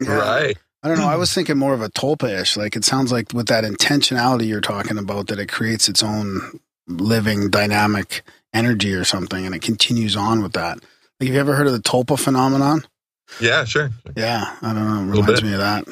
Yeah. 0.00 0.14
right 0.18 0.56
I 0.82 0.88
don't 0.88 0.98
know. 0.98 1.08
I 1.08 1.16
was 1.16 1.34
thinking 1.34 1.58
more 1.58 1.74
of 1.74 1.82
a 1.82 1.88
tulpa-ish. 1.88 2.56
Like 2.56 2.76
it 2.76 2.84
sounds 2.84 3.10
like 3.10 3.32
with 3.32 3.48
that 3.48 3.64
intentionality 3.64 4.46
you're 4.46 4.60
talking 4.60 4.98
about, 4.98 5.26
that 5.26 5.40
it 5.40 5.48
creates 5.48 5.88
its 5.88 6.00
own 6.04 6.60
living 6.86 7.50
dynamic 7.50 8.22
energy 8.54 8.92
or 8.94 9.02
something, 9.02 9.44
and 9.44 9.52
it 9.52 9.62
continues 9.62 10.14
on 10.14 10.42
with 10.42 10.52
that. 10.52 10.78
Like, 11.18 11.26
have 11.26 11.34
you 11.34 11.40
ever 11.40 11.56
heard 11.56 11.66
of 11.66 11.72
the 11.72 11.80
tulpa 11.80 12.16
phenomenon? 12.16 12.84
yeah 13.40 13.64
sure 13.64 13.90
Yeah, 14.14 14.54
I 14.62 14.72
don't 14.72 14.86
know. 14.86 15.12
It 15.12 15.16
reminds 15.20 15.42
me 15.42 15.52
of 15.54 15.58
that. 15.58 15.88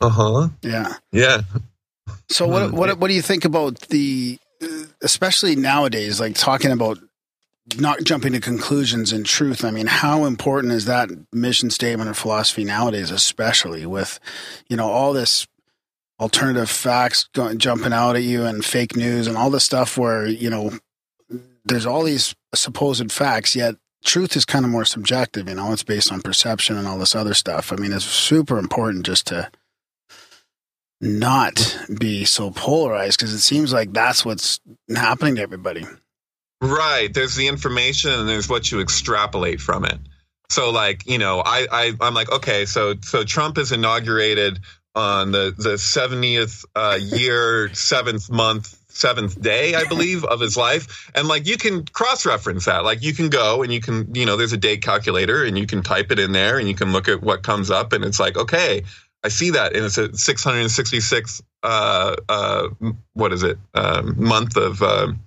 Uh 0.00 0.08
huh. 0.08 0.48
Yeah. 0.62 0.92
Yeah. 1.10 1.40
So 2.28 2.46
what 2.46 2.70
Hmm. 2.70 2.76
what 2.76 2.98
what 2.98 3.08
do 3.08 3.14
you 3.14 3.22
think 3.22 3.44
about 3.44 3.80
the 3.88 4.38
uh, 4.62 4.66
especially 5.04 5.54
nowadays 5.54 6.18
like 6.18 6.34
talking 6.34 6.72
about 6.72 6.98
not 7.78 8.02
jumping 8.04 8.32
to 8.32 8.40
conclusions 8.40 9.12
and 9.12 9.24
truth. 9.24 9.64
I 9.64 9.70
mean, 9.70 9.86
how 9.86 10.24
important 10.24 10.72
is 10.72 10.84
that 10.84 11.08
mission 11.32 11.70
statement 11.70 12.10
or 12.10 12.14
philosophy 12.14 12.64
nowadays 12.64 13.10
especially 13.10 13.86
with 13.86 14.18
you 14.68 14.76
know 14.76 14.88
all 14.88 15.12
this 15.12 15.46
alternative 16.20 16.70
facts 16.70 17.28
going, 17.32 17.58
jumping 17.58 17.92
out 17.92 18.16
at 18.16 18.22
you 18.22 18.44
and 18.44 18.64
fake 18.64 18.96
news 18.96 19.26
and 19.26 19.36
all 19.36 19.50
this 19.50 19.64
stuff 19.64 19.98
where 19.98 20.26
you 20.26 20.48
know 20.48 20.72
there's 21.64 21.86
all 21.86 22.02
these 22.02 22.34
supposed 22.54 23.10
facts 23.10 23.56
yet 23.56 23.74
truth 24.04 24.36
is 24.36 24.44
kind 24.44 24.64
of 24.64 24.70
more 24.70 24.84
subjective 24.84 25.48
you 25.48 25.54
know 25.54 25.72
it's 25.72 25.82
based 25.82 26.12
on 26.12 26.20
perception 26.20 26.76
and 26.76 26.86
all 26.86 26.98
this 26.98 27.16
other 27.16 27.34
stuff 27.34 27.72
i 27.72 27.76
mean 27.76 27.92
it's 27.92 28.04
super 28.04 28.58
important 28.58 29.04
just 29.04 29.26
to 29.26 29.50
not 31.00 31.78
be 31.98 32.24
so 32.24 32.50
polarized 32.50 33.18
because 33.18 33.32
it 33.32 33.40
seems 33.40 33.72
like 33.72 33.92
that's 33.92 34.24
what's 34.24 34.60
happening 34.94 35.36
to 35.36 35.42
everybody 35.42 35.84
Right. 36.64 37.12
There's 37.12 37.34
the 37.34 37.48
information 37.48 38.10
and 38.10 38.28
there's 38.28 38.48
what 38.48 38.72
you 38.72 38.80
extrapolate 38.80 39.60
from 39.60 39.84
it. 39.84 39.98
So 40.48 40.70
like, 40.70 41.06
you 41.06 41.18
know, 41.18 41.42
I, 41.44 41.66
I 41.70 41.92
I'm 42.00 42.14
like, 42.14 42.30
okay, 42.30 42.64
so 42.64 42.94
so 43.02 43.24
Trump 43.24 43.58
is 43.58 43.72
inaugurated 43.72 44.60
on 44.94 45.32
the 45.32 45.54
the 45.56 45.74
70th 45.74 46.64
uh, 46.74 46.98
year, 47.00 47.74
seventh 47.74 48.30
month, 48.30 48.78
seventh 48.88 49.40
day, 49.42 49.74
I 49.74 49.84
believe, 49.84 50.24
of 50.24 50.40
his 50.40 50.56
life. 50.56 51.10
And 51.14 51.28
like 51.28 51.46
you 51.46 51.58
can 51.58 51.84
cross 51.84 52.24
reference 52.24 52.64
that. 52.64 52.84
Like 52.84 53.02
you 53.02 53.12
can 53.12 53.28
go 53.28 53.62
and 53.62 53.72
you 53.72 53.80
can, 53.80 54.14
you 54.14 54.24
know, 54.24 54.36
there's 54.36 54.52
a 54.52 54.58
date 54.58 54.82
calculator 54.82 55.44
and 55.44 55.58
you 55.58 55.66
can 55.66 55.82
type 55.82 56.12
it 56.12 56.18
in 56.18 56.32
there 56.32 56.58
and 56.58 56.68
you 56.68 56.74
can 56.74 56.92
look 56.92 57.08
at 57.08 57.22
what 57.22 57.42
comes 57.42 57.70
up 57.70 57.92
and 57.92 58.04
it's 58.04 58.20
like, 58.20 58.38
okay, 58.38 58.84
I 59.24 59.28
see 59.28 59.50
that. 59.50 59.74
And 59.74 59.84
it's 59.84 59.98
a 59.98 60.16
666 60.16 61.42
uh 61.62 62.16
uh 62.28 62.68
what 63.14 63.32
is 63.32 63.42
it? 63.42 63.58
Um, 63.74 64.14
month 64.22 64.56
of 64.56 64.82
um 64.82 65.20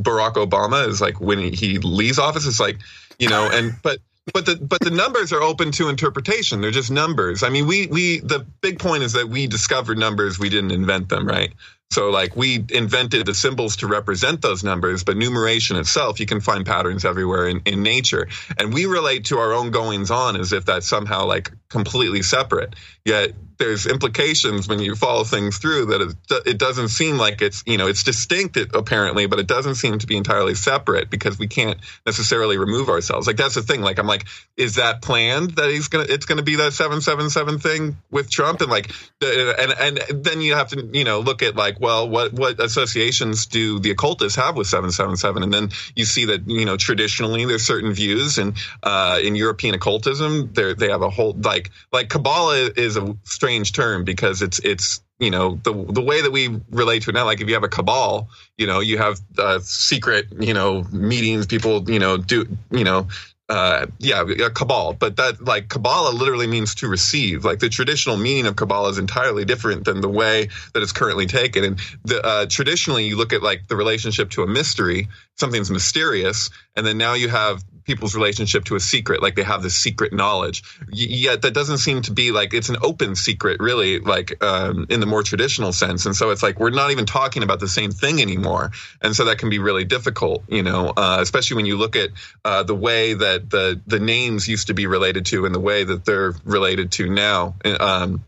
Barack 0.00 0.34
Obama 0.34 0.88
is 0.88 1.00
like 1.00 1.20
when 1.20 1.38
he, 1.38 1.50
he 1.50 1.78
leaves 1.78 2.18
office. 2.18 2.46
It's 2.46 2.60
like, 2.60 2.78
you 3.18 3.28
know, 3.28 3.48
and 3.50 3.74
but 3.82 3.98
but 4.32 4.46
the 4.46 4.56
but 4.56 4.80
the 4.80 4.90
numbers 4.90 5.32
are 5.32 5.42
open 5.42 5.72
to 5.72 5.88
interpretation. 5.88 6.60
They're 6.60 6.70
just 6.70 6.90
numbers. 6.90 7.42
I 7.42 7.50
mean, 7.50 7.66
we 7.66 7.86
we 7.86 8.20
the 8.20 8.46
big 8.60 8.78
point 8.78 9.02
is 9.02 9.12
that 9.12 9.28
we 9.28 9.46
discovered 9.46 9.98
numbers. 9.98 10.38
We 10.38 10.48
didn't 10.48 10.72
invent 10.72 11.08
them, 11.08 11.26
right? 11.26 11.52
So 11.90 12.10
like 12.10 12.34
we 12.34 12.64
invented 12.70 13.26
the 13.26 13.34
symbols 13.34 13.76
to 13.76 13.86
represent 13.86 14.42
those 14.42 14.64
numbers, 14.64 15.04
but 15.04 15.16
numeration 15.16 15.76
itself, 15.76 16.18
you 16.18 16.26
can 16.26 16.40
find 16.40 16.66
patterns 16.66 17.04
everywhere 17.04 17.46
in, 17.46 17.60
in 17.66 17.82
nature. 17.84 18.26
And 18.58 18.74
we 18.74 18.86
relate 18.86 19.26
to 19.26 19.38
our 19.38 19.52
own 19.52 19.70
goings 19.70 20.10
on 20.10 20.36
as 20.36 20.52
if 20.52 20.64
that's 20.64 20.88
somehow 20.88 21.26
like 21.26 21.52
completely 21.68 22.22
separate. 22.22 22.74
Yet 23.04 23.34
there's 23.64 23.86
implications 23.86 24.68
when 24.68 24.78
you 24.78 24.94
follow 24.94 25.24
things 25.24 25.56
through 25.56 25.86
that 25.86 26.02
it, 26.02 26.46
it 26.46 26.58
doesn't 26.58 26.88
seem 26.88 27.16
like 27.16 27.40
it's, 27.40 27.62
you 27.66 27.78
know, 27.78 27.86
it's 27.86 28.02
distinct 28.02 28.58
apparently, 28.74 29.26
but 29.26 29.38
it 29.38 29.46
doesn't 29.46 29.76
seem 29.76 29.98
to 29.98 30.06
be 30.06 30.16
entirely 30.16 30.54
separate 30.54 31.08
because 31.08 31.38
we 31.38 31.46
can't 31.46 31.78
necessarily 32.04 32.58
remove 32.58 32.90
ourselves. 32.90 33.26
Like 33.26 33.36
that's 33.36 33.54
the 33.54 33.62
thing. 33.62 33.80
Like 33.80 33.98
I'm 33.98 34.06
like, 34.06 34.26
is 34.56 34.74
that 34.74 35.00
planned 35.00 35.52
that 35.52 35.70
he's 35.70 35.88
gonna, 35.88 36.04
it's 36.08 36.26
gonna 36.26 36.42
be 36.42 36.56
that 36.56 36.74
seven 36.74 37.00
seven 37.00 37.30
seven 37.30 37.58
thing 37.58 37.96
with 38.10 38.30
Trump? 38.30 38.60
And 38.60 38.70
like, 38.70 38.90
and 39.22 39.72
and 39.80 40.24
then 40.24 40.42
you 40.42 40.54
have 40.54 40.68
to, 40.68 40.86
you 40.92 41.04
know, 41.04 41.20
look 41.20 41.42
at 41.42 41.56
like, 41.56 41.80
well, 41.80 42.08
what 42.08 42.34
what 42.34 42.60
associations 42.60 43.46
do 43.46 43.78
the 43.78 43.92
occultists 43.92 44.36
have 44.36 44.56
with 44.56 44.66
seven 44.66 44.90
seven 44.90 45.16
seven? 45.16 45.42
And 45.42 45.52
then 45.54 45.70
you 45.96 46.04
see 46.04 46.26
that, 46.26 46.48
you 46.48 46.66
know, 46.66 46.76
traditionally 46.76 47.46
there's 47.46 47.66
certain 47.66 47.92
views, 47.94 48.36
and 48.36 48.56
uh, 48.82 49.18
in 49.22 49.36
European 49.36 49.74
occultism, 49.74 50.52
they 50.52 50.74
they 50.74 50.90
have 50.90 51.02
a 51.02 51.10
whole 51.10 51.32
like 51.32 51.70
like 51.92 52.10
Kabbalah 52.10 52.70
is 52.76 52.98
a 52.98 53.16
strange 53.24 53.53
term 53.62 54.04
because 54.04 54.42
it's 54.42 54.58
it's 54.60 55.02
you 55.18 55.30
know 55.30 55.60
the 55.62 55.72
the 55.72 56.02
way 56.02 56.22
that 56.22 56.32
we 56.32 56.60
relate 56.70 57.02
to 57.02 57.10
it 57.10 57.12
now 57.12 57.24
like 57.24 57.40
if 57.40 57.48
you 57.48 57.54
have 57.54 57.62
a 57.62 57.68
cabal 57.68 58.28
you 58.58 58.66
know 58.66 58.80
you 58.80 58.98
have 58.98 59.20
uh, 59.38 59.58
secret 59.60 60.26
you 60.40 60.52
know 60.52 60.84
meetings 60.90 61.46
people 61.46 61.88
you 61.88 61.98
know 61.98 62.16
do 62.16 62.46
you 62.70 62.84
know 62.84 63.06
uh, 63.48 63.86
yeah, 63.98 64.22
a 64.22 64.50
cabal, 64.50 64.94
but 64.94 65.16
that 65.16 65.44
like 65.44 65.68
Kabbalah 65.68 66.12
literally 66.12 66.46
means 66.46 66.76
to 66.76 66.88
receive. 66.88 67.44
Like 67.44 67.58
the 67.58 67.68
traditional 67.68 68.16
meaning 68.16 68.46
of 68.46 68.56
Kabbalah 68.56 68.88
is 68.88 68.98
entirely 68.98 69.44
different 69.44 69.84
than 69.84 70.00
the 70.00 70.08
way 70.08 70.48
that 70.72 70.82
it's 70.82 70.92
currently 70.92 71.26
taken. 71.26 71.64
And 71.64 71.80
the, 72.04 72.24
uh, 72.24 72.46
traditionally, 72.48 73.04
you 73.04 73.16
look 73.16 73.34
at 73.34 73.42
like 73.42 73.68
the 73.68 73.76
relationship 73.76 74.30
to 74.30 74.42
a 74.42 74.46
mystery, 74.46 75.08
something's 75.36 75.70
mysterious, 75.70 76.48
and 76.74 76.86
then 76.86 76.96
now 76.96 77.14
you 77.14 77.28
have 77.28 77.62
people's 77.84 78.14
relationship 78.14 78.64
to 78.64 78.76
a 78.76 78.80
secret, 78.80 79.22
like 79.22 79.34
they 79.34 79.42
have 79.42 79.62
this 79.62 79.76
secret 79.76 80.12
knowledge. 80.12 80.62
Yet 80.90 81.42
that 81.42 81.54
doesn't 81.54 81.78
seem 81.78 82.02
to 82.02 82.12
be 82.12 82.32
like 82.32 82.54
it's 82.54 82.68
an 82.68 82.76
open 82.82 83.14
secret, 83.16 83.60
really, 83.60 84.00
like 84.00 84.42
um, 84.42 84.86
in 84.88 85.00
the 85.00 85.06
more 85.06 85.22
traditional 85.22 85.72
sense. 85.72 86.06
And 86.06 86.16
so 86.16 86.30
it's 86.30 86.42
like 86.42 86.58
we're 86.58 86.70
not 86.70 86.90
even 86.90 87.06
talking 87.06 87.42
about 87.42 87.60
the 87.60 87.68
same 87.68 87.90
thing 87.90 88.20
anymore, 88.20 88.72
and 89.02 89.14
so 89.14 89.26
that 89.26 89.38
can 89.38 89.50
be 89.50 89.58
really 89.58 89.84
difficult, 89.84 90.44
you 90.48 90.62
know, 90.62 90.92
uh, 90.96 91.18
especially 91.20 91.56
when 91.56 91.66
you 91.66 91.76
look 91.76 91.96
at 91.96 92.10
uh, 92.44 92.62
the 92.62 92.74
way 92.74 93.14
that 93.14 93.50
the 93.50 93.80
the 93.86 94.00
names 94.00 94.48
used 94.48 94.68
to 94.68 94.74
be 94.74 94.86
related 94.86 95.26
to 95.26 95.46
and 95.46 95.54
the 95.54 95.60
way 95.60 95.84
that 95.84 96.04
they're 96.04 96.34
related 96.44 96.92
to 96.92 97.08
now. 97.08 97.54
Um, 97.64 98.24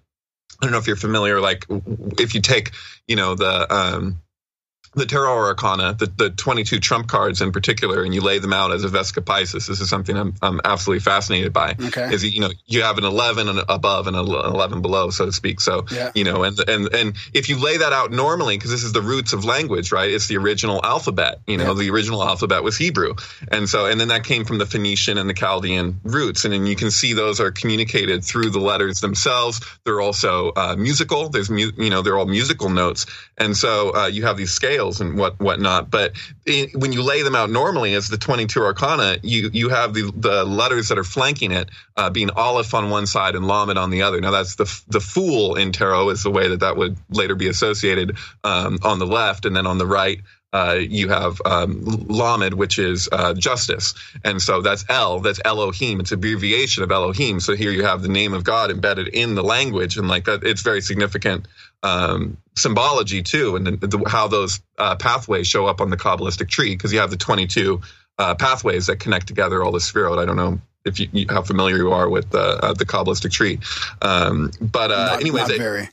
I 0.60 0.64
don't 0.64 0.72
know 0.72 0.78
if 0.78 0.86
you're 0.86 0.96
familiar, 0.96 1.40
like 1.40 1.66
if 2.18 2.34
you 2.34 2.40
take, 2.40 2.72
you 3.06 3.16
know, 3.16 3.34
the 3.34 3.74
um, 3.74 4.22
the 4.96 5.06
tarot 5.06 5.36
arcana, 5.36 5.94
the, 5.94 6.06
the 6.06 6.30
22 6.30 6.80
trump 6.80 7.06
cards 7.06 7.40
in 7.42 7.52
particular, 7.52 8.02
and 8.02 8.14
you 8.14 8.20
lay 8.22 8.38
them 8.38 8.52
out 8.52 8.72
as 8.72 8.82
a 8.82 8.88
Vesica 8.88 9.22
Piscis. 9.22 9.66
This 9.68 9.80
is 9.80 9.88
something 9.90 10.16
I'm, 10.16 10.34
I'm 10.42 10.60
absolutely 10.64 11.00
fascinated 11.00 11.52
by. 11.52 11.76
Okay. 11.80 12.12
Is 12.12 12.24
you 12.24 12.40
know 12.40 12.50
you 12.66 12.82
have 12.82 12.96
an 12.98 13.04
11 13.04 13.48
and 13.48 13.62
above 13.68 14.06
and 14.06 14.16
an 14.16 14.26
11 14.26 14.80
below, 14.82 15.10
so 15.10 15.26
to 15.26 15.32
speak. 15.32 15.60
So 15.60 15.84
Yeah. 15.92 16.10
you 16.14 16.24
know, 16.24 16.42
and 16.44 16.58
and 16.68 16.92
and 16.94 17.16
if 17.34 17.48
you 17.48 17.58
lay 17.62 17.76
that 17.76 17.92
out 17.92 18.10
normally, 18.10 18.56
because 18.56 18.70
this 18.70 18.82
is 18.84 18.92
the 18.92 19.02
roots 19.02 19.32
of 19.34 19.44
language, 19.44 19.92
right? 19.92 20.10
It's 20.10 20.26
the 20.28 20.38
original 20.38 20.80
alphabet. 20.84 21.40
You 21.46 21.58
know, 21.58 21.68
Yeah. 21.72 21.74
the 21.74 21.90
original 21.90 22.22
alphabet 22.24 22.62
was 22.64 22.76
Hebrew, 22.78 23.14
and 23.52 23.68
so 23.68 23.84
and 23.84 24.00
then 24.00 24.08
that 24.08 24.24
came 24.24 24.44
from 24.46 24.56
the 24.58 24.66
Phoenician 24.66 25.18
and 25.18 25.28
the 25.28 25.34
Chaldean 25.34 26.00
roots, 26.04 26.44
and 26.46 26.54
then 26.54 26.64
you 26.66 26.74
can 26.76 26.90
see 26.90 27.12
those 27.12 27.38
are 27.40 27.50
communicated 27.50 28.24
through 28.24 28.48
the 28.50 28.60
letters 28.60 29.00
themselves. 29.00 29.60
They're 29.84 30.00
also 30.00 30.52
uh, 30.56 30.74
musical. 30.78 31.28
There's 31.28 31.50
mu- 31.50 31.72
you 31.76 31.90
know 31.90 32.00
they're 32.00 32.16
all 32.16 32.24
musical 32.26 32.70
notes, 32.70 33.04
and 33.36 33.54
so 33.54 33.94
uh, 33.94 34.06
you 34.06 34.24
have 34.24 34.38
these 34.38 34.52
scales 34.52 34.85
and 35.00 35.18
what 35.18 35.38
whatnot. 35.40 35.90
But 35.90 36.12
it, 36.44 36.74
when 36.76 36.92
you 36.92 37.02
lay 37.02 37.22
them 37.22 37.34
out 37.34 37.50
normally 37.50 37.94
as 37.94 38.08
the 38.08 38.18
22 38.18 38.62
arcana, 38.62 39.18
you 39.22 39.50
you 39.52 39.68
have 39.68 39.94
the 39.94 40.12
the 40.14 40.44
letters 40.44 40.88
that 40.88 40.98
are 40.98 41.04
flanking 41.04 41.52
it 41.52 41.70
uh, 41.96 42.10
being 42.10 42.30
Aleph 42.30 42.74
on 42.74 42.90
one 42.90 43.06
side 43.06 43.34
and 43.34 43.46
Lamed 43.46 43.78
on 43.78 43.90
the 43.90 44.02
other. 44.02 44.20
Now 44.20 44.30
that's 44.30 44.56
the 44.56 44.82
the 44.88 45.00
fool 45.00 45.56
in 45.56 45.72
tarot 45.72 46.10
is 46.10 46.22
the 46.22 46.30
way 46.30 46.48
that 46.48 46.60
that 46.60 46.76
would 46.76 46.96
later 47.10 47.34
be 47.34 47.48
associated 47.48 48.16
um, 48.44 48.78
on 48.82 48.98
the 48.98 49.06
left, 49.06 49.44
and 49.44 49.56
then 49.56 49.66
on 49.66 49.78
the 49.78 49.86
right. 49.86 50.20
Uh, 50.52 50.78
you 50.78 51.08
have 51.08 51.38
um, 51.44 51.84
Lamed, 52.08 52.54
which 52.54 52.78
is 52.78 53.10
uh, 53.12 53.34
justice, 53.34 53.92
and 54.24 54.40
so 54.40 54.62
that's 54.62 54.86
El. 54.88 55.20
That's 55.20 55.40
Elohim. 55.44 56.00
It's 56.00 56.12
abbreviation 56.12 56.82
of 56.82 56.90
Elohim. 56.90 57.40
So 57.40 57.54
here 57.54 57.70
you 57.70 57.84
have 57.84 58.00
the 58.00 58.08
name 58.08 58.32
of 58.32 58.42
God 58.42 58.70
embedded 58.70 59.08
in 59.08 59.34
the 59.34 59.42
language, 59.42 59.98
and 59.98 60.08
like 60.08 60.24
that, 60.24 60.44
it's 60.44 60.62
very 60.62 60.80
significant 60.80 61.46
um, 61.82 62.38
symbology 62.56 63.22
too, 63.22 63.56
and 63.56 63.66
the, 63.66 63.86
the, 63.86 64.08
how 64.08 64.28
those 64.28 64.60
uh, 64.78 64.96
pathways 64.96 65.46
show 65.46 65.66
up 65.66 65.80
on 65.80 65.90
the 65.90 65.96
Kabbalistic 65.96 66.48
tree 66.48 66.74
because 66.74 66.92
you 66.92 66.98
have 66.98 67.10
the 67.10 67.16
22 67.16 67.80
uh, 68.18 68.34
pathways 68.34 68.86
that 68.86 68.98
connect 68.98 69.26
together 69.26 69.62
all 69.62 69.72
the 69.72 69.78
sephirot. 69.78 70.18
I 70.18 70.24
don't 70.24 70.36
know 70.36 70.60
if 70.84 71.00
you, 71.00 71.08
you 71.12 71.26
how 71.28 71.42
familiar 71.42 71.76
you 71.76 71.92
are 71.92 72.08
with 72.08 72.34
uh, 72.34 72.38
uh, 72.62 72.72
the 72.74 72.86
Kabbalistic 72.86 73.30
tree, 73.30 73.60
um, 74.02 74.50
but 74.60 74.90
uh, 74.90 75.18
anyways, 75.20 75.50
it, 75.50 75.90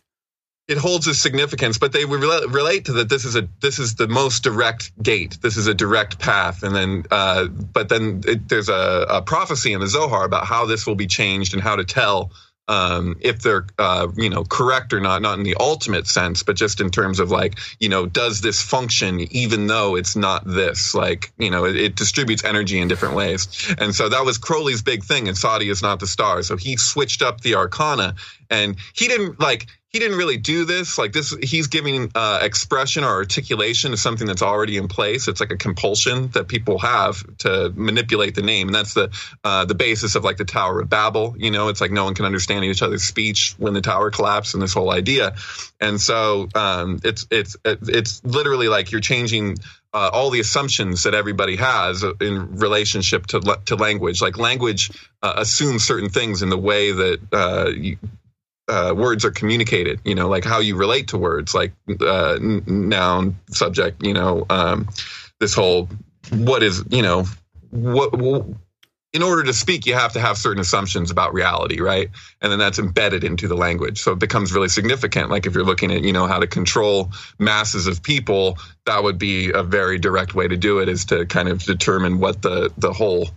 it 0.68 0.78
holds 0.78 1.08
a 1.08 1.14
significance. 1.14 1.78
But 1.78 1.92
they 1.92 2.06
would 2.06 2.22
relate 2.22 2.86
to 2.86 2.94
that. 2.94 3.10
This 3.10 3.26
is 3.26 3.36
a 3.36 3.48
this 3.62 3.80
is 3.80 3.96
the 3.96 4.08
most 4.08 4.44
direct 4.44 4.92
gate. 5.02 5.40
This 5.42 5.58
is 5.58 5.68
a 5.68 5.74
direct 5.74 6.20
path, 6.20 6.64
and 6.64 6.74
then 6.74 7.04
uh, 7.12 7.48
but 7.48 7.90
then 7.90 8.22
it, 8.26 8.48
there's 8.48 8.70
a, 8.70 9.06
a 9.10 9.22
prophecy 9.22 9.74
in 9.74 9.82
the 9.82 9.88
Zohar 9.88 10.24
about 10.24 10.46
how 10.46 10.66
this 10.66 10.88
will 10.88 10.96
be 10.96 11.08
changed 11.08 11.54
and 11.54 11.62
how 11.62 11.76
to 11.76 11.84
tell 11.84 12.32
um, 12.68 13.18
if 13.20 13.42
they're 13.42 13.66
uh, 13.78 14.08
you 14.16 14.30
know 14.30 14.44
correct 14.44 14.94
or 14.94 15.00
not, 15.00 15.22
not 15.22 15.38
in 15.38 15.44
the 15.44 15.56
ultimate 15.60 16.08
sense, 16.08 16.44
but 16.44 16.56
just 16.56 16.80
in 16.80 16.90
terms 16.90 17.20
of 17.20 17.30
like 17.32 17.60
you 17.80 17.90
know 17.90 18.06
does 18.06 18.42
this 18.42 18.62
function 18.62 19.20
even 19.32 19.68
though 19.68 19.96
it's 19.96 20.16
not 20.16 20.46
this? 20.46 20.96
Like 20.96 21.34
you 21.38 21.50
know 21.50 21.66
it, 21.66 21.76
it 21.76 21.96
distributes 21.96 22.44
energy 22.44 22.80
in 22.80 22.88
different 22.88 23.16
ways, 23.16 23.76
and 23.78 23.94
so 23.94 24.10
that 24.10 24.26
was 24.26 24.38
Crowley's 24.38 24.82
big 24.82 25.04
thing. 25.04 25.28
And 25.28 25.38
Tzaddi 25.38 25.70
is 25.70 25.82
not 25.82 26.00
the 26.00 26.08
star, 26.08 26.42
so 26.44 26.56
he 26.56 26.78
switched 26.78 27.22
up 27.22 27.42
the 27.42 27.56
arcana, 27.56 28.16
and 28.50 28.78
he 28.94 29.08
didn't 29.08 29.40
like 29.40 29.68
he 29.94 30.00
didn't 30.00 30.18
really 30.18 30.38
do 30.38 30.66
this. 30.66 30.98
Like 30.98 31.14
this 31.14 31.36
he's 31.44 31.68
giving 31.68 32.12
uh, 32.16 32.40
expression 32.42 33.04
or 33.04 33.10
articulation 33.10 33.92
to 33.92 33.98
something 33.98 34.26
that's 34.26 34.42
already 34.42 34.78
in 34.78 34.88
place. 34.88 35.28
It's 35.28 35.40
like 35.40 35.52
a 35.52 35.58
compulsion 35.58 36.30
that 36.30 36.48
people 36.48 36.80
have 36.80 37.24
to 37.40 37.72
manipulate 37.76 38.34
the 38.34 38.42
name. 38.42 38.70
And 38.70 38.76
that's 38.76 38.96
the 38.96 39.12
uh, 39.44 39.66
the 39.66 39.76
basis 39.76 40.16
of 40.16 40.24
like 40.24 40.38
the 40.38 40.46
tower 40.46 40.82
of 40.82 40.90
babel. 40.90 41.36
You 41.38 41.52
know 41.52 41.68
it's 41.68 41.80
like 41.80 41.92
no 41.92 42.06
one 42.06 42.16
can 42.16 42.26
understand 42.26 42.66
each 42.66 42.82
other's 42.82 43.04
speech 43.04 43.54
when 43.60 43.74
the 43.74 43.82
tower 43.82 44.10
collapsed 44.10 44.56
and 44.56 44.64
this 44.64 44.74
whole 44.74 44.90
idea. 44.90 45.36
And 45.80 46.02
so 46.02 46.50
um, 46.56 47.00
it's 47.04 47.28
it's 47.30 47.56
it's 47.64 48.24
literally 48.24 48.70
like 48.70 48.92
you're 48.92 49.00
changing 49.00 49.60
uh, 49.94 50.10
all 50.12 50.32
the 50.32 50.40
assumptions 50.40 51.04
that 51.04 51.14
everybody 51.14 51.56
has 51.58 52.04
in 52.20 52.56
relationship 52.58 53.28
to 53.28 53.60
to 53.66 53.76
language. 53.76 54.24
Like 54.24 54.40
language 54.40 54.90
uh, 55.22 55.34
assumes 55.38 55.86
certain 55.86 56.10
things 56.10 56.42
in 56.42 56.50
the 56.50 56.58
way 56.58 56.92
that 56.94 57.20
uh, 57.32 57.70
you, 57.70 57.98
uh, 58.68 58.94
words 58.96 59.26
are 59.26 59.32
communicated. 59.32 60.00
You 60.04 60.16
know, 60.16 60.30
like 60.30 60.46
how 60.46 60.60
you 60.60 60.76
relate 60.76 61.10
to 61.10 61.18
words, 61.18 61.54
like 61.54 61.74
uh, 62.02 62.38
noun, 62.42 63.38
subject. 63.50 64.04
You 64.06 64.14
know, 64.14 64.46
um, 64.50 64.90
this 65.40 65.54
whole 65.54 65.90
what 66.32 66.64
is 66.64 66.84
you 66.90 67.02
know 67.02 67.26
what. 67.72 68.18
what 68.18 68.46
in 69.14 69.22
order 69.22 69.44
to 69.44 69.54
speak, 69.54 69.86
you 69.86 69.94
have 69.94 70.12
to 70.14 70.20
have 70.20 70.40
certain 70.40 70.60
assumptions 70.60 71.12
about 71.12 71.36
reality, 71.36 71.80
right? 71.80 72.10
And 72.42 72.52
then 72.52 72.58
that's 72.58 72.80
embedded 72.80 73.24
into 73.24 73.48
the 73.48 73.56
language. 73.56 74.02
So 74.02 74.14
it 74.14 74.20
becomes 74.20 74.52
really 74.52 74.70
significant. 74.70 75.30
Like 75.30 75.46
if 75.46 75.54
you're 75.54 75.64
looking 75.64 75.92
at, 75.92 76.02
you 76.04 76.12
know, 76.12 76.26
how 76.26 76.40
to 76.40 76.48
control 76.48 77.12
masses 77.38 77.86
of 77.86 78.02
people, 78.02 78.58
that 78.88 79.04
would 79.04 79.20
be 79.20 79.52
a 79.52 79.62
very 79.62 80.00
direct 80.00 80.34
way 80.34 80.48
to 80.48 80.58
do 80.58 80.80
it 80.80 80.90
is 80.90 81.06
to 81.06 81.28
kind 81.28 81.48
of 81.48 81.62
determine 81.62 82.18
what 82.18 82.42
the, 82.42 82.74
the 82.80 82.92
whole, 82.92 83.30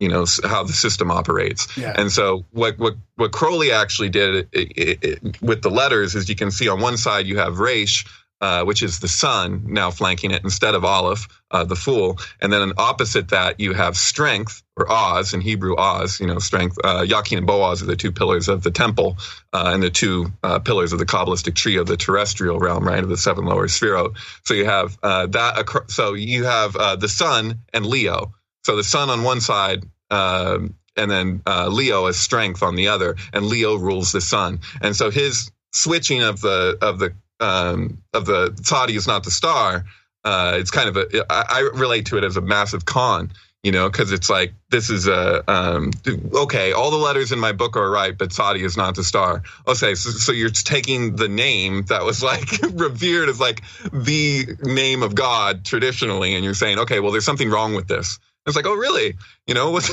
you 0.00 0.08
know, 0.08 0.24
how 0.44 0.62
the 0.62 0.72
system 0.72 1.10
operates. 1.10 1.76
Yeah. 1.76 1.92
And 1.96 2.10
so 2.10 2.44
what, 2.52 2.78
what, 2.78 2.94
what 3.16 3.32
Crowley 3.32 3.72
actually 3.72 4.10
did 4.10 4.34
it, 4.34 4.48
it, 4.52 5.04
it, 5.04 5.42
with 5.42 5.62
the 5.62 5.70
letters 5.70 6.14
is 6.14 6.28
you 6.28 6.36
can 6.36 6.50
see 6.50 6.68
on 6.68 6.80
one 6.80 6.96
side 6.96 7.26
you 7.26 7.38
have 7.38 7.58
Raish, 7.58 8.06
uh, 8.40 8.64
which 8.64 8.84
is 8.84 9.00
the 9.00 9.08
sun 9.08 9.64
now 9.66 9.90
flanking 9.90 10.30
it 10.30 10.44
instead 10.44 10.76
of 10.76 10.84
Aleph, 10.84 11.26
uh, 11.50 11.64
the 11.64 11.74
fool. 11.74 12.18
And 12.40 12.52
then 12.52 12.72
opposite 12.78 13.30
that, 13.30 13.58
you 13.58 13.72
have 13.72 13.96
strength 13.96 14.62
or 14.76 14.90
Oz 14.90 15.34
in 15.34 15.40
Hebrew, 15.40 15.74
Oz, 15.76 16.20
you 16.20 16.28
know, 16.28 16.38
strength. 16.38 16.78
Uh, 16.84 17.04
Yakin 17.06 17.38
and 17.38 17.46
Boaz 17.48 17.82
are 17.82 17.86
the 17.86 17.96
two 17.96 18.12
pillars 18.12 18.48
of 18.48 18.62
the 18.62 18.70
temple 18.70 19.16
uh, 19.52 19.72
and 19.74 19.82
the 19.82 19.90
two 19.90 20.26
uh, 20.44 20.60
pillars 20.60 20.92
of 20.92 21.00
the 21.00 21.06
Kabbalistic 21.06 21.56
tree 21.56 21.78
of 21.78 21.88
the 21.88 21.96
terrestrial 21.96 22.60
realm, 22.60 22.86
right, 22.86 23.02
of 23.02 23.08
the 23.08 23.16
seven 23.16 23.44
lower 23.44 23.66
sephirot. 23.66 24.16
So 24.44 24.54
you 24.54 24.66
have 24.66 24.96
uh, 25.02 25.26
that. 25.26 25.86
So 25.88 26.14
you 26.14 26.44
have 26.44 26.76
uh, 26.76 26.94
the 26.94 27.08
sun 27.08 27.58
and 27.74 27.84
Leo. 27.84 28.34
So 28.68 28.76
the 28.76 28.84
sun 28.84 29.08
on 29.08 29.22
one 29.22 29.40
side, 29.40 29.86
um, 30.10 30.74
and 30.94 31.10
then 31.10 31.40
uh, 31.46 31.68
Leo 31.68 32.04
as 32.04 32.18
strength 32.18 32.62
on 32.62 32.76
the 32.76 32.88
other, 32.88 33.16
and 33.32 33.46
Leo 33.46 33.76
rules 33.76 34.12
the 34.12 34.20
sun. 34.20 34.60
And 34.82 34.94
so 34.94 35.10
his 35.10 35.50
switching 35.72 36.22
of 36.22 36.42
the 36.42 36.76
of 36.82 36.98
the 36.98 37.14
um, 37.40 38.02
of 38.12 38.26
the 38.26 38.50
Tzaddi 38.50 38.94
is 38.94 39.06
not 39.06 39.24
the 39.24 39.30
star. 39.30 39.86
Uh, 40.22 40.58
it's 40.60 40.70
kind 40.70 40.86
of 40.90 40.98
a 40.98 41.32
I, 41.32 41.44
I 41.48 41.70
relate 41.72 42.04
to 42.06 42.18
it 42.18 42.24
as 42.24 42.36
a 42.36 42.42
massive 42.42 42.84
con, 42.84 43.32
you 43.62 43.72
know, 43.72 43.88
because 43.88 44.12
it's 44.12 44.28
like 44.28 44.52
this 44.68 44.90
is 44.90 45.08
a 45.08 45.50
um, 45.50 45.90
okay. 46.34 46.72
All 46.72 46.90
the 46.90 46.98
letters 46.98 47.32
in 47.32 47.38
my 47.38 47.52
book 47.52 47.74
are 47.74 47.90
right, 47.90 48.18
but 48.18 48.28
Tzaddi 48.28 48.66
is 48.66 48.76
not 48.76 48.96
the 48.96 49.02
star. 49.02 49.44
Okay, 49.66 49.94
so, 49.94 50.10
so 50.10 50.32
you're 50.32 50.50
taking 50.50 51.16
the 51.16 51.28
name 51.28 51.84
that 51.84 52.04
was 52.04 52.22
like 52.22 52.60
revered 52.74 53.30
as 53.30 53.40
like 53.40 53.62
the 53.94 54.58
name 54.62 55.02
of 55.02 55.14
God 55.14 55.64
traditionally, 55.64 56.34
and 56.34 56.44
you're 56.44 56.52
saying, 56.52 56.80
okay, 56.80 57.00
well, 57.00 57.12
there's 57.12 57.24
something 57.24 57.48
wrong 57.48 57.72
with 57.72 57.88
this. 57.88 58.18
It's 58.48 58.56
like, 58.56 58.66
oh, 58.66 58.74
really? 58.74 59.14
You 59.46 59.54
know, 59.54 59.70
what's 59.72 59.88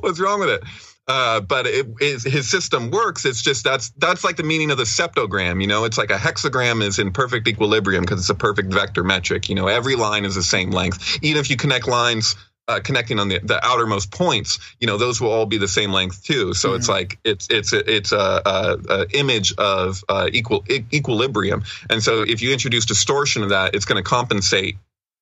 what's 0.00 0.20
wrong 0.20 0.40
with 0.40 0.50
it? 0.50 0.62
Uh, 1.06 1.40
but 1.40 1.66
it, 1.66 1.86
it, 2.00 2.22
his 2.22 2.50
system 2.50 2.90
works. 2.90 3.24
It's 3.24 3.40
just 3.40 3.64
that's 3.64 3.90
that's 3.96 4.24
like 4.24 4.36
the 4.36 4.42
meaning 4.42 4.70
of 4.70 4.76
the 4.76 4.84
septogram. 4.84 5.60
You 5.62 5.66
know, 5.66 5.84
it's 5.84 5.96
like 5.96 6.10
a 6.10 6.16
hexagram 6.16 6.82
is 6.82 6.98
in 6.98 7.12
perfect 7.12 7.48
equilibrium 7.48 8.04
because 8.04 8.20
it's 8.20 8.30
a 8.30 8.34
perfect 8.34 8.72
vector 8.72 9.02
metric. 9.02 9.48
You 9.48 9.54
know, 9.54 9.68
every 9.68 9.96
line 9.96 10.26
is 10.26 10.34
the 10.34 10.42
same 10.42 10.70
length. 10.70 11.18
Even 11.22 11.40
if 11.40 11.48
you 11.48 11.56
connect 11.56 11.88
lines 11.88 12.36
uh, 12.68 12.80
connecting 12.80 13.18
on 13.18 13.28
the, 13.28 13.40
the 13.42 13.64
outermost 13.64 14.12
points, 14.12 14.58
you 14.78 14.86
know, 14.86 14.98
those 14.98 15.20
will 15.20 15.30
all 15.30 15.46
be 15.46 15.56
the 15.56 15.66
same 15.66 15.90
length 15.90 16.22
too. 16.22 16.52
So 16.52 16.74
it's 16.74 16.88
like 16.88 17.18
it's 17.24 17.48
it's 17.50 17.72
a, 17.72 17.96
it's 17.96 18.12
a, 18.12 18.42
a, 18.44 18.78
a 18.90 19.06
image 19.18 19.54
of 19.56 20.04
uh, 20.08 20.28
equal 20.30 20.62
equilibrium. 20.68 21.64
And 21.88 22.02
so 22.02 22.22
if 22.22 22.42
you 22.42 22.52
introduce 22.52 22.84
distortion 22.84 23.42
of 23.42 23.48
that, 23.48 23.74
it's 23.74 23.86
going 23.86 24.02
to 24.02 24.08
compensate 24.08 24.76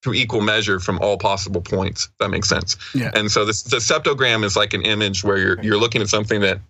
through 0.06 0.14
equal 0.14 0.40
measure 0.40 0.78
from 0.78 1.00
all 1.00 1.18
possible 1.18 1.60
points. 1.60 2.10
That 2.20 2.28
makes 2.28 2.48
sense. 2.48 2.76
Yeah. 2.94 3.10
And 3.12 3.28
so 3.28 3.44
this, 3.44 3.64
the 3.64 3.78
septogram 3.78 4.44
is 4.44 4.54
like 4.54 4.72
an 4.72 4.82
image 4.82 5.24
where 5.24 5.36
you're 5.36 5.60
you're 5.60 5.78
looking 5.78 6.00
at 6.00 6.08
something 6.08 6.42
that 6.42 6.60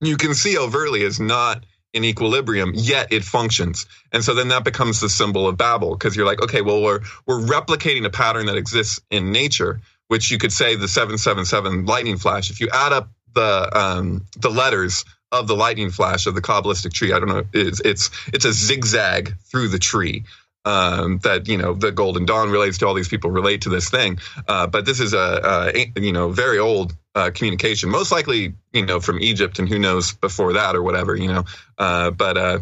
you 0.00 0.16
can 0.16 0.32
see 0.32 0.56
overtly 0.56 1.02
is 1.02 1.20
not 1.20 1.66
in 1.92 2.02
equilibrium, 2.02 2.72
yet 2.74 3.12
it 3.12 3.24
functions. 3.24 3.84
And 4.10 4.24
so 4.24 4.32
then 4.32 4.48
that 4.48 4.64
becomes 4.64 5.00
the 5.00 5.10
symbol 5.10 5.46
of 5.46 5.58
Babel 5.58 5.90
because 5.90 6.16
you're 6.16 6.24
like, 6.24 6.40
okay, 6.40 6.62
well 6.62 6.80
we're 6.80 7.00
we're 7.26 7.40
replicating 7.40 8.06
a 8.06 8.10
pattern 8.10 8.46
that 8.46 8.56
exists 8.56 9.02
in 9.10 9.32
nature, 9.32 9.82
which 10.08 10.30
you 10.30 10.38
could 10.38 10.52
say 10.52 10.74
the 10.74 10.88
777 10.88 11.84
lightning 11.84 12.16
flash. 12.16 12.50
If 12.50 12.58
you 12.62 12.70
add 12.72 12.94
up 12.94 13.10
the 13.34 13.68
um, 13.78 14.24
the 14.38 14.50
letters 14.50 15.04
of 15.30 15.46
the 15.46 15.56
lightning 15.56 15.90
flash 15.90 16.26
of 16.26 16.34
the 16.34 16.40
Kabbalistic 16.40 16.94
tree, 16.94 17.12
I 17.12 17.18
don't 17.18 17.28
know, 17.28 17.44
it's 17.52 17.82
it's 17.84 18.10
it's 18.32 18.46
a 18.46 18.52
zigzag 18.54 19.34
through 19.50 19.68
the 19.68 19.78
tree 19.78 20.24
um, 20.64 21.18
that 21.18 21.48
you 21.48 21.56
know 21.56 21.74
the 21.74 21.92
Golden 21.92 22.24
Dawn 22.24 22.50
relates 22.50 22.78
to. 22.78 22.86
All 22.86 22.94
these 22.94 23.08
people 23.08 23.30
relate 23.30 23.62
to 23.62 23.68
this 23.68 23.90
thing, 23.90 24.18
uh, 24.48 24.66
but 24.66 24.84
this 24.86 25.00
is 25.00 25.12
a, 25.12 25.72
a 25.74 26.00
you 26.00 26.12
know 26.12 26.30
very 26.30 26.58
old 26.58 26.94
uh, 27.14 27.30
communication, 27.34 27.90
most 27.90 28.12
likely 28.12 28.54
you 28.72 28.86
know 28.86 29.00
from 29.00 29.20
Egypt, 29.20 29.58
and 29.58 29.68
who 29.68 29.78
knows 29.78 30.12
before 30.12 30.54
that 30.54 30.76
or 30.76 30.82
whatever 30.82 31.16
you 31.16 31.28
know. 31.28 31.44
Uh, 31.78 32.10
but 32.10 32.36
uh, 32.36 32.58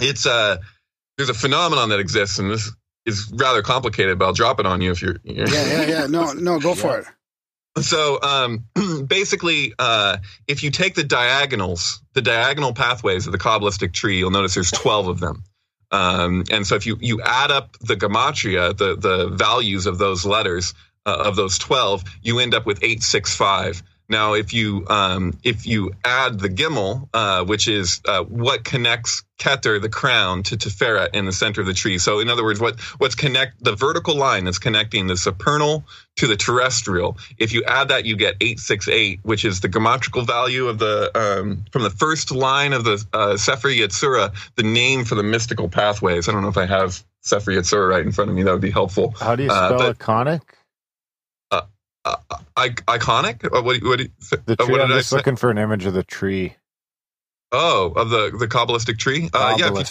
it's 0.00 0.26
uh, 0.26 0.58
there's 1.16 1.30
a 1.30 1.34
phenomenon 1.34 1.90
that 1.90 2.00
exists, 2.00 2.38
and 2.38 2.50
this 2.50 2.70
is 3.06 3.32
rather 3.34 3.62
complicated. 3.62 4.18
But 4.18 4.26
I'll 4.26 4.32
drop 4.32 4.60
it 4.60 4.66
on 4.66 4.80
you 4.80 4.90
if 4.90 5.02
you're. 5.02 5.16
you're 5.22 5.48
Yeah, 5.48 5.66
yeah, 5.66 5.86
yeah. 5.86 6.06
No, 6.06 6.32
no, 6.32 6.58
go 6.58 6.74
for 6.74 6.98
it. 6.98 7.84
so 7.84 8.20
um, 8.20 8.64
basically, 9.06 9.74
uh, 9.78 10.18
if 10.48 10.62
you 10.62 10.70
take 10.70 10.94
the 10.94 11.04
diagonals, 11.04 12.02
the 12.14 12.22
diagonal 12.22 12.74
pathways 12.74 13.26
of 13.26 13.32
the 13.32 13.38
Kabbalistic 13.38 13.92
tree, 13.92 14.18
you'll 14.18 14.30
notice 14.30 14.54
there's 14.54 14.70
12 14.70 15.08
of 15.08 15.20
them. 15.20 15.44
Um, 15.92 16.44
and 16.50 16.66
so 16.66 16.74
if 16.74 16.86
you, 16.86 16.96
you 17.00 17.20
add 17.22 17.50
up 17.50 17.76
the 17.78 17.94
gematria, 17.94 18.76
the, 18.76 18.96
the 18.96 19.28
values 19.28 19.86
of 19.86 19.98
those 19.98 20.24
letters, 20.24 20.74
uh, 21.04 21.24
of 21.26 21.36
those 21.36 21.58
12, 21.58 22.04
you 22.22 22.38
end 22.38 22.54
up 22.54 22.64
with 22.64 22.78
865. 22.78 23.82
Now, 24.12 24.34
if 24.34 24.52
you 24.52 24.86
um, 24.88 25.38
if 25.42 25.66
you 25.66 25.92
add 26.04 26.38
the 26.38 26.50
gimel, 26.50 27.08
uh, 27.14 27.44
which 27.44 27.66
is 27.66 28.02
uh, 28.06 28.22
what 28.22 28.62
connects 28.62 29.24
Keter, 29.38 29.80
the 29.80 29.88
crown, 29.88 30.42
to 30.44 30.56
Teferet 30.56 31.14
in 31.14 31.24
the 31.24 31.32
center 31.32 31.62
of 31.62 31.66
the 31.66 31.72
tree. 31.72 31.96
So, 31.96 32.20
in 32.20 32.28
other 32.28 32.44
words, 32.44 32.60
what 32.60 32.78
what's 32.98 33.14
connect 33.14 33.64
the 33.64 33.74
vertical 33.74 34.14
line 34.14 34.44
that's 34.44 34.58
connecting 34.58 35.06
the 35.06 35.16
supernal 35.16 35.84
to 36.16 36.26
the 36.26 36.36
terrestrial. 36.36 37.16
If 37.38 37.54
you 37.54 37.64
add 37.64 37.88
that, 37.88 38.04
you 38.04 38.16
get 38.16 38.34
eight 38.42 38.60
six 38.60 38.86
eight, 38.86 39.20
which 39.22 39.46
is 39.46 39.60
the 39.60 39.68
grammatical 39.68 40.22
value 40.22 40.68
of 40.68 40.78
the 40.78 41.10
um, 41.14 41.64
from 41.72 41.82
the 41.82 41.90
first 41.90 42.30
line 42.30 42.74
of 42.74 42.84
the 42.84 43.02
uh, 43.14 43.38
Sefer 43.38 43.68
Yetzirah, 43.68 44.34
the 44.56 44.62
name 44.62 45.06
for 45.06 45.14
the 45.14 45.22
mystical 45.22 45.70
pathways. 45.70 46.28
I 46.28 46.32
don't 46.32 46.42
know 46.42 46.48
if 46.48 46.58
I 46.58 46.66
have 46.66 47.02
Sefer 47.22 47.50
Yetzirah 47.50 47.88
right 47.88 48.04
in 48.04 48.12
front 48.12 48.30
of 48.30 48.36
me. 48.36 48.42
That 48.42 48.52
would 48.52 48.60
be 48.60 48.70
helpful. 48.70 49.14
How 49.18 49.36
do 49.36 49.42
you 49.44 49.48
spell 49.48 49.64
Uh, 49.64 49.68
spell 49.68 49.78
but- 49.78 49.98
iconic? 49.98 50.42
Uh, 52.04 52.16
I, 52.56 52.70
iconic? 52.70 53.44
Uh, 53.44 53.62
What, 53.62 53.82
what, 53.82 53.98
The 53.98 54.08
uh, 54.58 54.64
tree. 54.64 54.72
what 54.72 54.80
I'm 54.80 54.88
did 54.88 54.94
I 54.96 54.98
just 55.00 55.12
looking 55.12 55.36
for 55.36 55.50
an 55.50 55.58
image 55.58 55.86
of 55.86 55.94
the 55.94 56.02
tree. 56.02 56.56
Oh, 57.52 57.92
of 57.94 58.08
the 58.10 58.30
the 58.36 58.48
Kabbalistic 58.48 58.98
tree. 58.98 59.28
Uh, 59.32 59.56
yeah, 59.58 59.70
you 59.70 59.84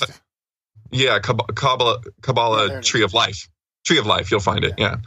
Yeah, 0.92 1.20
Kab- 1.20 1.56
Kabbalah, 1.56 2.02
Kabbalah 2.22 2.68
Yeah, 2.68 2.82
Tree 2.82 3.04
of 3.04 3.14
Life. 3.14 3.48
Tree 3.86 3.98
of 4.00 4.06
Life, 4.06 4.32
you'll 4.32 4.40
find 4.40 4.64
it. 4.64 4.74
Yeah. 4.78 4.98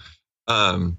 Um, 0.46 0.98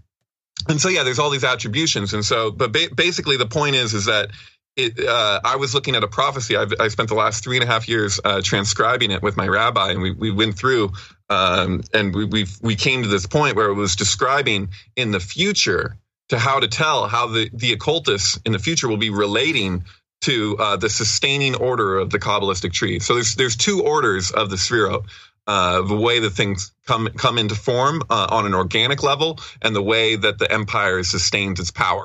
and 0.67 0.79
so 0.79 0.89
yeah, 0.89 1.03
there's 1.03 1.19
all 1.19 1.29
these 1.29 1.43
attributions, 1.43 2.13
and 2.13 2.23
so 2.25 2.51
but 2.51 2.71
ba- 2.71 2.93
basically 2.95 3.37
the 3.37 3.45
point 3.47 3.75
is 3.75 3.93
is 3.93 4.05
that 4.05 4.29
it. 4.75 4.99
Uh, 4.99 5.39
I 5.43 5.55
was 5.55 5.73
looking 5.73 5.95
at 5.95 6.03
a 6.03 6.07
prophecy. 6.07 6.55
I've, 6.55 6.73
I 6.79 6.87
spent 6.89 7.09
the 7.09 7.15
last 7.15 7.43
three 7.43 7.57
and 7.57 7.63
a 7.63 7.67
half 7.67 7.87
years 7.87 8.19
uh, 8.23 8.41
transcribing 8.43 9.11
it 9.11 9.21
with 9.21 9.37
my 9.37 9.47
rabbi, 9.47 9.91
and 9.91 10.01
we 10.01 10.11
we 10.11 10.31
went 10.31 10.57
through. 10.57 10.91
Um, 11.29 11.83
and 11.93 12.13
we 12.13 12.25
we 12.25 12.45
we 12.61 12.75
came 12.75 13.03
to 13.03 13.07
this 13.07 13.25
point 13.25 13.55
where 13.55 13.67
it 13.67 13.73
was 13.73 13.95
describing 13.95 14.69
in 14.95 15.11
the 15.11 15.19
future 15.19 15.97
to 16.29 16.39
how 16.39 16.59
to 16.59 16.67
tell 16.67 17.07
how 17.07 17.27
the 17.27 17.49
the 17.53 17.73
occultists 17.73 18.39
in 18.45 18.51
the 18.51 18.59
future 18.59 18.87
will 18.87 18.97
be 18.97 19.09
relating 19.09 19.85
to 20.21 20.57
uh, 20.57 20.75
the 20.77 20.89
sustaining 20.89 21.55
order 21.55 21.97
of 21.97 22.09
the 22.09 22.19
Kabbalistic 22.19 22.73
tree. 22.73 22.99
So 22.99 23.13
there's 23.15 23.35
there's 23.35 23.55
two 23.55 23.83
orders 23.83 24.31
of 24.31 24.49
the 24.49 24.55
Sephirot. 24.55 25.05
Uh, 25.47 25.83
the 25.83 25.95
way 25.95 26.17
that 26.19 26.31
things 26.31 26.71
come 26.87 27.07
come 27.09 27.37
into 27.37 27.53
form 27.53 28.01
uh, 28.09 28.27
on 28.31 28.47
an 28.47 28.55
organic 28.55 29.03
level, 29.03 29.39
and 29.61 29.75
the 29.75 29.81
way 29.81 30.15
that 30.15 30.39
the 30.39 30.51
empire 30.51 31.03
sustains 31.03 31.59
its 31.59 31.69
power. 31.69 32.03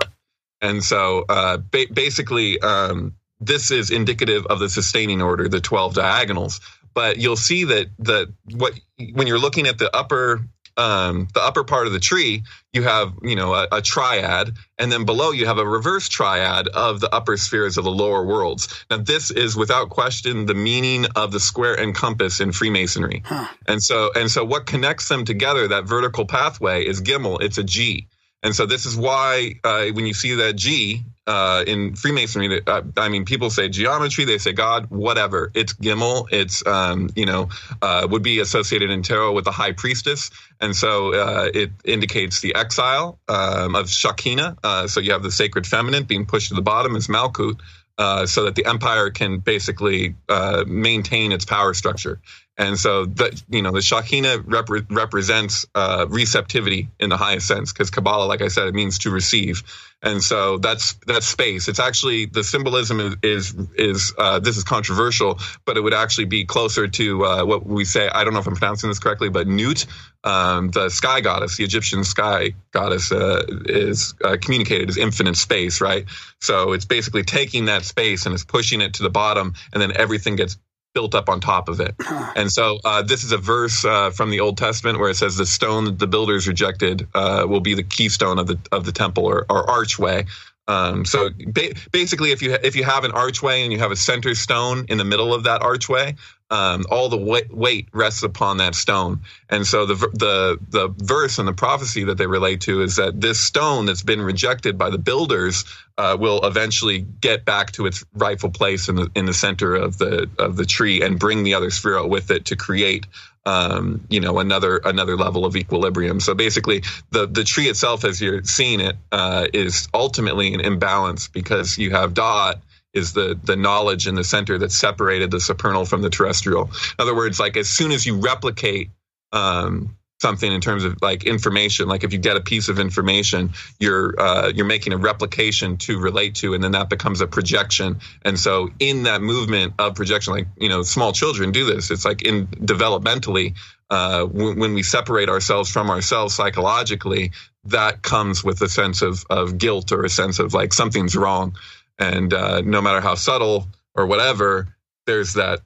And 0.60 0.82
so, 0.84 1.24
uh, 1.28 1.58
ba- 1.58 1.86
basically, 1.92 2.60
um, 2.60 3.14
this 3.40 3.70
is 3.70 3.90
indicative 3.90 4.46
of 4.46 4.58
the 4.58 4.68
sustaining 4.68 5.22
order, 5.22 5.48
the 5.48 5.60
twelve 5.60 5.94
diagonals. 5.94 6.60
But 6.92 7.18
you'll 7.18 7.36
see 7.36 7.64
that 7.64 7.88
that 8.00 8.32
what 8.54 8.74
when 9.12 9.26
you're 9.26 9.38
looking 9.38 9.66
at 9.66 9.78
the 9.78 9.94
upper 9.94 10.42
um, 10.76 11.28
the 11.34 11.42
upper 11.42 11.64
part 11.64 11.86
of 11.86 11.92
the 11.92 12.00
tree, 12.00 12.42
you 12.72 12.82
have 12.82 13.12
you 13.22 13.36
know 13.36 13.54
a, 13.54 13.68
a 13.72 13.82
triad, 13.82 14.52
and 14.78 14.90
then 14.90 15.04
below 15.04 15.30
you 15.30 15.46
have 15.46 15.58
a 15.58 15.66
reverse 15.66 16.08
triad 16.08 16.68
of 16.68 17.00
the 17.00 17.14
upper 17.14 17.36
spheres 17.36 17.76
of 17.76 17.84
the 17.84 17.90
lower 17.90 18.24
worlds. 18.24 18.84
Now, 18.90 18.98
this 18.98 19.30
is 19.30 19.56
without 19.56 19.90
question 19.90 20.46
the 20.46 20.54
meaning 20.54 21.06
of 21.16 21.32
the 21.32 21.40
square 21.40 21.74
and 21.74 21.94
compass 21.94 22.40
in 22.40 22.52
Freemasonry. 22.52 23.22
Huh. 23.24 23.46
And 23.66 23.82
so, 23.82 24.10
and 24.14 24.30
so, 24.30 24.44
what 24.44 24.66
connects 24.66 25.08
them 25.08 25.24
together? 25.24 25.68
That 25.68 25.84
vertical 25.84 26.24
pathway 26.24 26.86
is 26.86 27.02
Gimel. 27.02 27.40
It's 27.40 27.58
a 27.58 27.64
G. 27.64 28.08
And 28.42 28.54
so, 28.56 28.66
this 28.66 28.86
is 28.86 28.96
why 28.96 29.56
uh, 29.64 29.86
when 29.92 30.06
you 30.06 30.14
see 30.14 30.34
that 30.36 30.56
G 30.56 31.04
uh, 31.26 31.62
in 31.66 31.94
Freemasonry, 31.94 32.62
uh, 32.66 32.82
I 32.96 33.08
mean, 33.08 33.24
people 33.24 33.50
say 33.50 33.68
geometry, 33.68 34.24
they 34.24 34.38
say 34.38 34.52
God, 34.52 34.86
whatever. 34.90 35.52
It's 35.54 35.74
Gimel. 35.74 36.26
It's 36.32 36.66
um, 36.66 37.10
you 37.14 37.26
know 37.26 37.50
uh, 37.82 38.08
would 38.10 38.22
be 38.22 38.40
associated 38.40 38.90
in 38.90 39.02
tarot 39.02 39.32
with 39.32 39.44
the 39.44 39.52
High 39.52 39.72
Priestess, 39.72 40.30
and 40.60 40.74
so 40.74 41.14
uh, 41.14 41.50
it 41.52 41.70
indicates 41.84 42.40
the 42.40 42.54
exile 42.54 43.18
um, 43.28 43.76
of 43.76 43.86
Shekhinah. 43.86 44.56
Uh, 44.64 44.88
so 44.88 45.00
you 45.00 45.12
have 45.12 45.22
the 45.22 45.30
sacred 45.30 45.66
feminine 45.66 46.04
being 46.04 46.24
pushed 46.24 46.48
to 46.48 46.54
the 46.54 46.62
bottom 46.62 46.96
as 46.96 47.08
Malkut. 47.08 47.60
Uh, 48.00 48.24
so 48.26 48.44
that 48.44 48.54
the 48.54 48.64
empire 48.64 49.10
can 49.10 49.40
basically 49.40 50.16
uh, 50.28 50.64
maintain 50.66 51.32
its 51.32 51.44
power 51.44 51.74
structure. 51.74 52.18
And 52.56 52.78
so, 52.78 53.04
the, 53.04 53.28
you 53.50 53.62
know, 53.62 53.72
the 53.72 53.80
Shekhinah 53.80 54.44
rep- 54.46 54.86
represents 54.90 55.66
uh, 55.74 56.06
receptivity 56.08 56.88
in 56.98 57.10
the 57.10 57.18
highest 57.18 57.46
sense, 57.46 57.72
because 57.72 57.90
Kabbalah, 57.90 58.24
like 58.24 58.40
I 58.40 58.48
said, 58.48 58.68
it 58.68 58.74
means 58.74 59.00
to 59.00 59.10
receive. 59.10 59.62
And 60.02 60.22
so 60.22 60.56
that's 60.56 60.94
that's 61.06 61.26
space. 61.26 61.68
It's 61.68 61.78
actually 61.78 62.24
the 62.26 62.42
symbolism 62.42 63.00
is 63.00 63.16
is, 63.22 63.54
is 63.74 64.14
uh, 64.16 64.38
this 64.38 64.56
is 64.56 64.64
controversial, 64.64 65.38
but 65.66 65.76
it 65.76 65.82
would 65.82 65.92
actually 65.92 66.24
be 66.24 66.46
closer 66.46 66.88
to 66.88 67.24
uh, 67.24 67.44
what 67.44 67.66
we 67.66 67.84
say. 67.84 68.08
I 68.08 68.24
don't 68.24 68.32
know 68.32 68.40
if 68.40 68.46
I'm 68.46 68.56
pronouncing 68.56 68.88
this 68.88 68.98
correctly, 68.98 69.28
but 69.28 69.46
Nut, 69.46 69.84
um, 70.24 70.70
the 70.70 70.88
sky 70.88 71.20
goddess, 71.20 71.58
the 71.58 71.64
Egyptian 71.64 72.04
sky 72.04 72.54
goddess, 72.72 73.12
uh, 73.12 73.44
is 73.66 74.14
uh, 74.24 74.38
communicated 74.40 74.88
as 74.88 74.96
infinite 74.96 75.36
space, 75.36 75.82
right? 75.82 76.06
So 76.40 76.72
it's 76.72 76.86
basically 76.86 77.22
taking 77.22 77.66
that 77.66 77.84
space 77.84 78.24
and 78.24 78.34
it's 78.34 78.44
pushing 78.44 78.80
it 78.80 78.94
to 78.94 79.02
the 79.02 79.10
bottom, 79.10 79.52
and 79.72 79.82
then 79.82 79.92
everything 79.94 80.36
gets 80.36 80.56
built 80.94 81.14
up 81.14 81.28
on 81.28 81.40
top 81.40 81.68
of 81.68 81.80
it. 81.80 81.94
And 82.36 82.50
so 82.50 82.78
uh, 82.84 83.02
this 83.02 83.24
is 83.24 83.32
a 83.32 83.38
verse 83.38 83.84
uh, 83.84 84.10
from 84.10 84.30
the 84.30 84.40
Old 84.40 84.56
Testament 84.56 84.98
where 84.98 85.10
it 85.10 85.16
says, 85.16 85.36
"The 85.36 85.46
stone 85.46 85.84
that 85.84 85.98
the 85.98 86.06
builders 86.06 86.46
rejected 86.46 87.06
uh, 87.14 87.44
will 87.48 87.60
be 87.60 87.74
the 87.74 87.82
keystone 87.82 88.38
of 88.38 88.46
the 88.46 88.58
of 88.72 88.84
the 88.84 88.92
temple 88.92 89.26
or, 89.26 89.46
or 89.50 89.68
archway." 89.68 90.26
Um, 90.68 91.04
so 91.04 91.30
ba- 91.46 91.74
basically, 91.90 92.30
if 92.30 92.40
you 92.42 92.52
ha- 92.52 92.60
if 92.62 92.76
you 92.76 92.84
have 92.84 93.04
an 93.04 93.10
archway 93.10 93.62
and 93.62 93.72
you 93.72 93.78
have 93.80 93.90
a 93.90 93.96
center 93.96 94.34
stone 94.34 94.86
in 94.88 94.98
the 94.98 95.04
middle 95.04 95.34
of 95.34 95.44
that 95.44 95.62
archway, 95.62 96.14
um, 96.50 96.84
all 96.90 97.08
the 97.08 97.16
weight, 97.16 97.88
rests 97.92 98.22
upon 98.22 98.56
that 98.56 98.74
stone. 98.74 99.20
And 99.48 99.66
so 99.66 99.86
the 99.86 99.94
the 99.94 100.58
the 100.68 100.88
verse 100.96 101.38
and 101.38 101.46
the 101.46 101.52
prophecy 101.52 102.04
that 102.04 102.18
they 102.18 102.26
relate 102.26 102.62
to 102.62 102.82
is 102.82 102.96
that 102.96 103.20
this 103.20 103.38
stone 103.38 103.86
that's 103.86 104.02
been 104.02 104.20
rejected 104.20 104.76
by 104.76 104.90
the 104.90 104.98
builders 104.98 105.64
uh, 105.96 106.16
will 106.18 106.44
eventually 106.44 107.00
get 107.20 107.44
back 107.44 107.72
to 107.72 107.86
its 107.86 108.04
rightful 108.14 108.50
place 108.50 108.88
in 108.88 108.96
the 108.96 109.10
in 109.14 109.26
the 109.26 109.34
center 109.34 109.74
of 109.74 109.98
the 109.98 110.28
of 110.38 110.56
the 110.56 110.66
tree 110.66 111.02
and 111.02 111.18
bring 111.18 111.44
the 111.44 111.54
other 111.54 111.70
sphere 111.70 112.04
with 112.06 112.30
it 112.30 112.46
to 112.46 112.56
create 112.56 113.06
um, 113.46 114.04
you 114.08 114.20
know 114.20 114.38
another 114.38 114.78
another 114.84 115.16
level 115.16 115.44
of 115.44 115.54
equilibrium. 115.56 116.18
So 116.18 116.34
basically, 116.34 116.82
the 117.10 117.26
the 117.26 117.44
tree 117.44 117.68
itself, 117.68 118.04
as 118.04 118.20
you're 118.20 118.42
seeing 118.42 118.80
it, 118.80 118.96
uh, 119.12 119.46
is 119.52 119.88
ultimately 119.94 120.52
an 120.54 120.60
imbalance 120.60 121.28
because 121.28 121.78
you 121.78 121.92
have 121.92 122.14
Da'at 122.14 122.60
is 122.92 123.12
the 123.12 123.38
the 123.42 123.56
knowledge 123.56 124.06
in 124.06 124.14
the 124.14 124.24
center 124.24 124.58
that 124.58 124.72
separated 124.72 125.30
the 125.30 125.40
supernal 125.40 125.84
from 125.84 126.02
the 126.02 126.10
terrestrial. 126.10 126.64
In 126.64 126.70
other 126.98 127.14
words, 127.14 127.38
like 127.38 127.56
as 127.56 127.68
soon 127.68 127.92
as 127.92 128.04
you 128.04 128.16
replicate 128.16 128.90
um, 129.32 129.96
something 130.20 130.52
in 130.52 130.60
terms 130.60 130.84
of 130.84 131.00
like 131.00 131.24
information, 131.24 131.88
like 131.88 132.04
if 132.04 132.12
you 132.12 132.18
get 132.18 132.36
a 132.36 132.40
piece 132.40 132.68
of 132.68 132.78
information, 132.78 133.52
you're 133.78 134.20
uh, 134.20 134.52
you're 134.54 134.66
making 134.66 134.92
a 134.92 134.96
replication 134.96 135.76
to 135.78 135.98
relate 135.98 136.34
to, 136.36 136.54
and 136.54 136.62
then 136.62 136.72
that 136.72 136.90
becomes 136.90 137.20
a 137.20 137.26
projection. 137.26 138.00
And 138.24 138.38
so 138.38 138.70
in 138.78 139.04
that 139.04 139.22
movement 139.22 139.74
of 139.78 139.94
projection, 139.94 140.34
like 140.34 140.48
you 140.56 140.68
know, 140.68 140.82
small 140.82 141.12
children 141.12 141.52
do 141.52 141.64
this. 141.64 141.90
It's 141.90 142.04
like 142.04 142.22
in 142.22 142.46
developmentally. 142.46 143.56
Uh, 143.92 144.24
when, 144.24 144.56
when 144.56 144.74
we 144.74 144.84
separate 144.84 145.28
ourselves 145.28 145.68
from 145.68 145.90
ourselves 145.90 146.32
psychologically, 146.32 147.32
that 147.64 148.02
comes 148.02 148.44
with 148.44 148.62
a 148.62 148.68
sense 148.68 149.02
of, 149.02 149.24
of 149.28 149.58
guilt 149.58 149.90
or 149.90 150.04
a 150.04 150.08
sense 150.08 150.38
of 150.38 150.54
like 150.54 150.72
something's 150.72 151.16
wrong 151.16 151.56
and 152.00 152.32
uh, 152.32 152.62
no 152.62 152.80
matter 152.80 153.00
how 153.00 153.14
subtle 153.14 153.68
or 153.94 154.06
whatever, 154.06 154.74
there's 155.06 155.34
that 155.34 155.60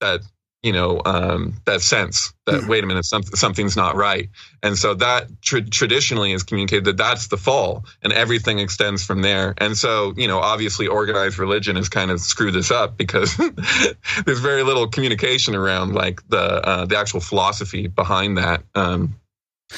that 0.00 0.20
you 0.62 0.72
know 0.72 1.00
um, 1.04 1.54
that 1.66 1.80
sense 1.80 2.34
that 2.46 2.66
wait 2.66 2.82
a 2.82 2.86
minute 2.86 3.04
something, 3.04 3.36
something's 3.36 3.76
not 3.76 3.94
right. 3.94 4.28
And 4.62 4.76
so 4.76 4.94
that 4.94 5.40
tra- 5.40 5.62
traditionally 5.62 6.32
is 6.32 6.42
communicated 6.42 6.84
that 6.86 6.96
that's 6.96 7.28
the 7.28 7.36
fall 7.36 7.84
and 8.02 8.12
everything 8.12 8.58
extends 8.58 9.04
from 9.04 9.22
there. 9.22 9.54
And 9.58 9.76
so 9.76 10.12
you 10.16 10.26
know 10.26 10.40
obviously 10.40 10.88
organized 10.88 11.38
religion 11.38 11.76
has 11.76 11.88
kind 11.88 12.10
of 12.10 12.20
screwed 12.20 12.54
this 12.54 12.72
up 12.72 12.96
because 12.96 13.36
there's 14.26 14.40
very 14.40 14.64
little 14.64 14.88
communication 14.88 15.54
around 15.54 15.94
like 15.94 16.28
the 16.28 16.38
uh, 16.38 16.84
the 16.86 16.98
actual 16.98 17.20
philosophy 17.20 17.86
behind 17.86 18.38
that. 18.38 18.62
Um, 18.74 19.14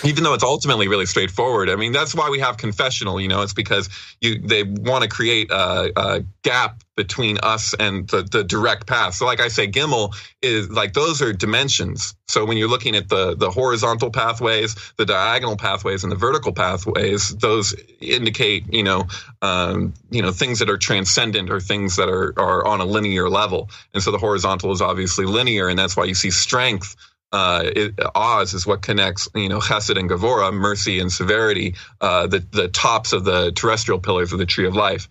even 0.05 0.24
though 0.24 0.34
it's 0.34 0.45
ultimately 0.45 0.88
really 0.88 1.07
straightforward. 1.07 1.68
I 1.68 1.76
mean, 1.76 1.93
that's 1.93 2.14
why 2.14 2.30
we 2.30 2.38
have 2.41 2.57
confessional. 2.57 3.20
You 3.20 3.28
know, 3.28 3.43
it's 3.43 3.53
because 3.53 3.88
you 4.20 4.38
they 4.38 4.62
want 4.62 5.03
to 5.03 5.09
create 5.09 5.51
a, 5.51 5.93
a 5.97 6.24
gap 6.43 6.82
between 6.97 7.38
us 7.43 7.74
and 7.74 8.09
the, 8.09 8.22
the 8.22 8.45
direct 8.45 8.86
path. 8.86 9.14
So, 9.14 9.26
like 9.26 9.41
I 9.41 9.49
say, 9.49 9.66
Gimel 9.66 10.14
is 10.43 10.70
like 10.70 10.93
those 10.93 11.22
are 11.22 11.32
dimensions. 11.32 12.14
So 12.28 12.45
when 12.45 12.57
you're 12.57 12.68
looking 12.68 12.95
at 12.95 13.09
the 13.09 13.34
the 13.34 13.51
horizontal 13.51 14.11
pathways, 14.11 14.76
the 14.97 15.07
diagonal 15.07 15.57
pathways, 15.57 16.05
and 16.05 16.12
the 16.12 16.16
vertical 16.16 16.53
pathways, 16.53 17.30
those 17.36 17.74
indicate 18.01 18.72
you 18.72 18.84
know 18.84 19.07
um, 19.43 19.93
you 20.11 20.22
know 20.22 20.30
things 20.30 20.61
that 20.61 20.70
are 20.70 20.78
transcendent 20.78 21.51
or 21.51 21.61
things 21.61 21.97
that 21.97 22.09
are 22.09 22.32
are 22.38 22.64
on 22.64 22.80
a 22.80 22.84
linear 22.84 23.28
level. 23.28 23.70
And 23.93 24.03
so 24.03 24.12
the 24.12 24.18
horizontal 24.18 24.70
is 24.70 24.80
obviously 24.80 25.24
linear, 25.24 25.68
and 25.68 25.78
that's 25.78 25.97
why 25.97 26.05
you 26.05 26.14
see 26.14 26.30
strength 26.30 26.95
uh, 27.33 27.62
it, 27.64 27.95
Oz 28.14 28.55
is 28.55 28.66
what 28.66 28.83
connects, 28.83 29.28
you 29.35 29.49
know, 29.49 29.61
Chesed 29.61 29.99
and 29.99 30.11
Gevura, 30.11 30.53
mercy 30.53 30.99
and 30.99 31.12
severity, 31.12 31.76
uh, 32.01 32.26
the 32.26 32.41
the 32.51 32.68
tops 32.68 33.12
of 33.12 33.24
the 33.24 33.53
terrestrial 33.53 34.01
pillars 34.01 34.33
of 34.33 34.39
the 34.39 34.47
tree 34.47 34.66
of 34.66 34.74
life. 34.74 35.09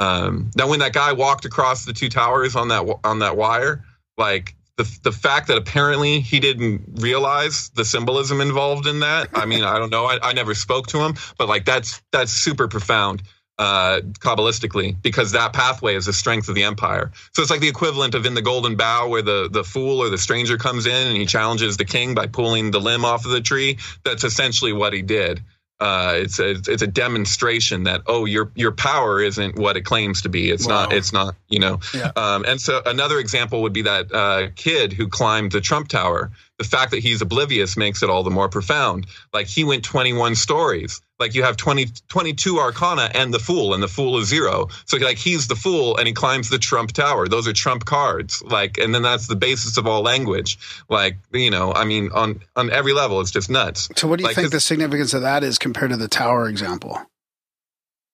Um, 0.00 0.50
now, 0.56 0.68
when 0.68 0.80
that 0.80 0.92
guy 0.92 1.12
walked 1.12 1.44
across 1.44 1.84
the 1.84 1.92
two 1.92 2.08
towers 2.08 2.56
on 2.56 2.68
that 2.68 2.98
on 3.04 3.20
that 3.20 3.36
wire, 3.36 3.84
like 4.18 4.56
the 4.76 4.98
the 5.02 5.12
fact 5.12 5.48
that 5.48 5.56
apparently 5.56 6.20
he 6.20 6.40
didn't 6.40 6.82
realize 7.00 7.70
the 7.70 7.84
symbolism 7.84 8.40
involved 8.40 8.86
in 8.88 9.00
that. 9.00 9.28
I 9.34 9.46
mean, 9.46 9.62
I 9.62 9.78
don't 9.78 9.90
know. 9.90 10.06
I, 10.06 10.18
I 10.22 10.32
never 10.32 10.54
spoke 10.54 10.88
to 10.88 10.98
him, 10.98 11.14
but 11.38 11.48
like 11.48 11.64
that's 11.64 12.02
that's 12.10 12.32
super 12.32 12.66
profound 12.66 13.22
uh, 13.58 14.00
kabbalistically 14.18 14.96
because 15.02 15.32
that 15.32 15.52
pathway 15.52 15.94
is 15.94 16.06
the 16.06 16.12
strength 16.12 16.48
of 16.48 16.54
the 16.54 16.64
empire. 16.64 17.12
So 17.32 17.42
it's 17.42 17.50
like 17.50 17.60
the 17.60 17.68
equivalent 17.68 18.14
of 18.14 18.26
in 18.26 18.34
the 18.34 18.42
Golden 18.42 18.76
Bough 18.76 19.08
where 19.08 19.22
the 19.22 19.48
the 19.50 19.62
fool 19.64 20.00
or 20.02 20.08
the 20.10 20.18
stranger 20.18 20.58
comes 20.58 20.86
in 20.86 21.06
and 21.08 21.16
he 21.16 21.26
challenges 21.26 21.76
the 21.76 21.84
king 21.84 22.14
by 22.14 22.26
pulling 22.26 22.70
the 22.72 22.80
limb 22.80 23.04
off 23.04 23.24
of 23.24 23.30
the 23.30 23.40
tree. 23.40 23.78
That's 24.04 24.24
essentially 24.24 24.72
what 24.72 24.92
he 24.92 25.02
did. 25.02 25.42
Uh, 25.80 26.14
it's 26.16 26.38
a 26.38 26.50
it's 26.50 26.82
a 26.82 26.86
demonstration 26.86 27.82
that 27.84 28.02
oh 28.06 28.24
your 28.24 28.50
your 28.54 28.72
power 28.72 29.20
isn't 29.20 29.56
what 29.56 29.76
it 29.76 29.82
claims 29.82 30.22
to 30.22 30.28
be. 30.28 30.50
It's 30.50 30.66
Wow. 30.66 30.84
not. 30.84 30.92
It's 30.92 31.12
not. 31.12 31.34
You 31.48 31.58
know. 31.58 31.80
Yeah. 31.92 32.12
Um, 32.16 32.44
and 32.46 32.60
so 32.60 32.80
another 32.86 33.18
example 33.18 33.62
would 33.62 33.72
be 33.72 33.82
that 33.82 34.12
uh, 34.12 34.48
kid 34.54 34.92
who 34.92 35.08
climbed 35.08 35.52
the 35.52 35.60
Trump 35.60 35.88
Tower. 35.88 36.30
The 36.58 36.64
fact 36.64 36.92
that 36.92 37.00
he's 37.00 37.20
oblivious 37.20 37.76
makes 37.76 38.02
it 38.04 38.10
all 38.10 38.22
the 38.22 38.30
more 38.30 38.48
profound. 38.48 39.06
Like 39.32 39.48
he 39.48 39.64
went 39.64 39.82
21 39.84 40.36
stories. 40.36 41.00
Like 41.18 41.34
you 41.34 41.42
have 41.42 41.56
20, 41.56 41.86
22 42.08 42.58
arcana 42.60 43.10
and 43.12 43.34
the 43.34 43.40
fool, 43.40 43.74
and 43.74 43.82
the 43.82 43.88
fool 43.88 44.18
is 44.18 44.28
zero. 44.28 44.68
So 44.86 44.96
like 44.98 45.16
he's 45.18 45.48
the 45.48 45.56
fool 45.56 45.96
and 45.96 46.06
he 46.06 46.12
climbs 46.12 46.50
the 46.50 46.58
Trump 46.58 46.92
Tower. 46.92 47.26
Those 47.26 47.48
are 47.48 47.52
Trump 47.52 47.84
cards. 47.84 48.40
Like, 48.42 48.78
and 48.78 48.94
then 48.94 49.02
that's 49.02 49.26
the 49.26 49.34
basis 49.34 49.78
of 49.78 49.88
all 49.88 50.02
language. 50.02 50.58
Like, 50.88 51.18
you 51.32 51.50
know, 51.50 51.72
I 51.72 51.84
mean, 51.84 52.10
on 52.12 52.40
on 52.54 52.70
every 52.70 52.92
level, 52.92 53.20
it's 53.20 53.32
just 53.32 53.50
nuts. 53.50 53.88
So, 53.96 54.06
what 54.06 54.18
do 54.18 54.22
you 54.22 54.28
Like, 54.28 54.36
think 54.36 54.52
the 54.52 54.60
significance 54.60 55.12
of 55.12 55.22
that 55.22 55.42
is 55.42 55.58
compared 55.58 55.90
to 55.90 55.96
the 55.96 56.08
tower 56.08 56.48
example? 56.48 57.00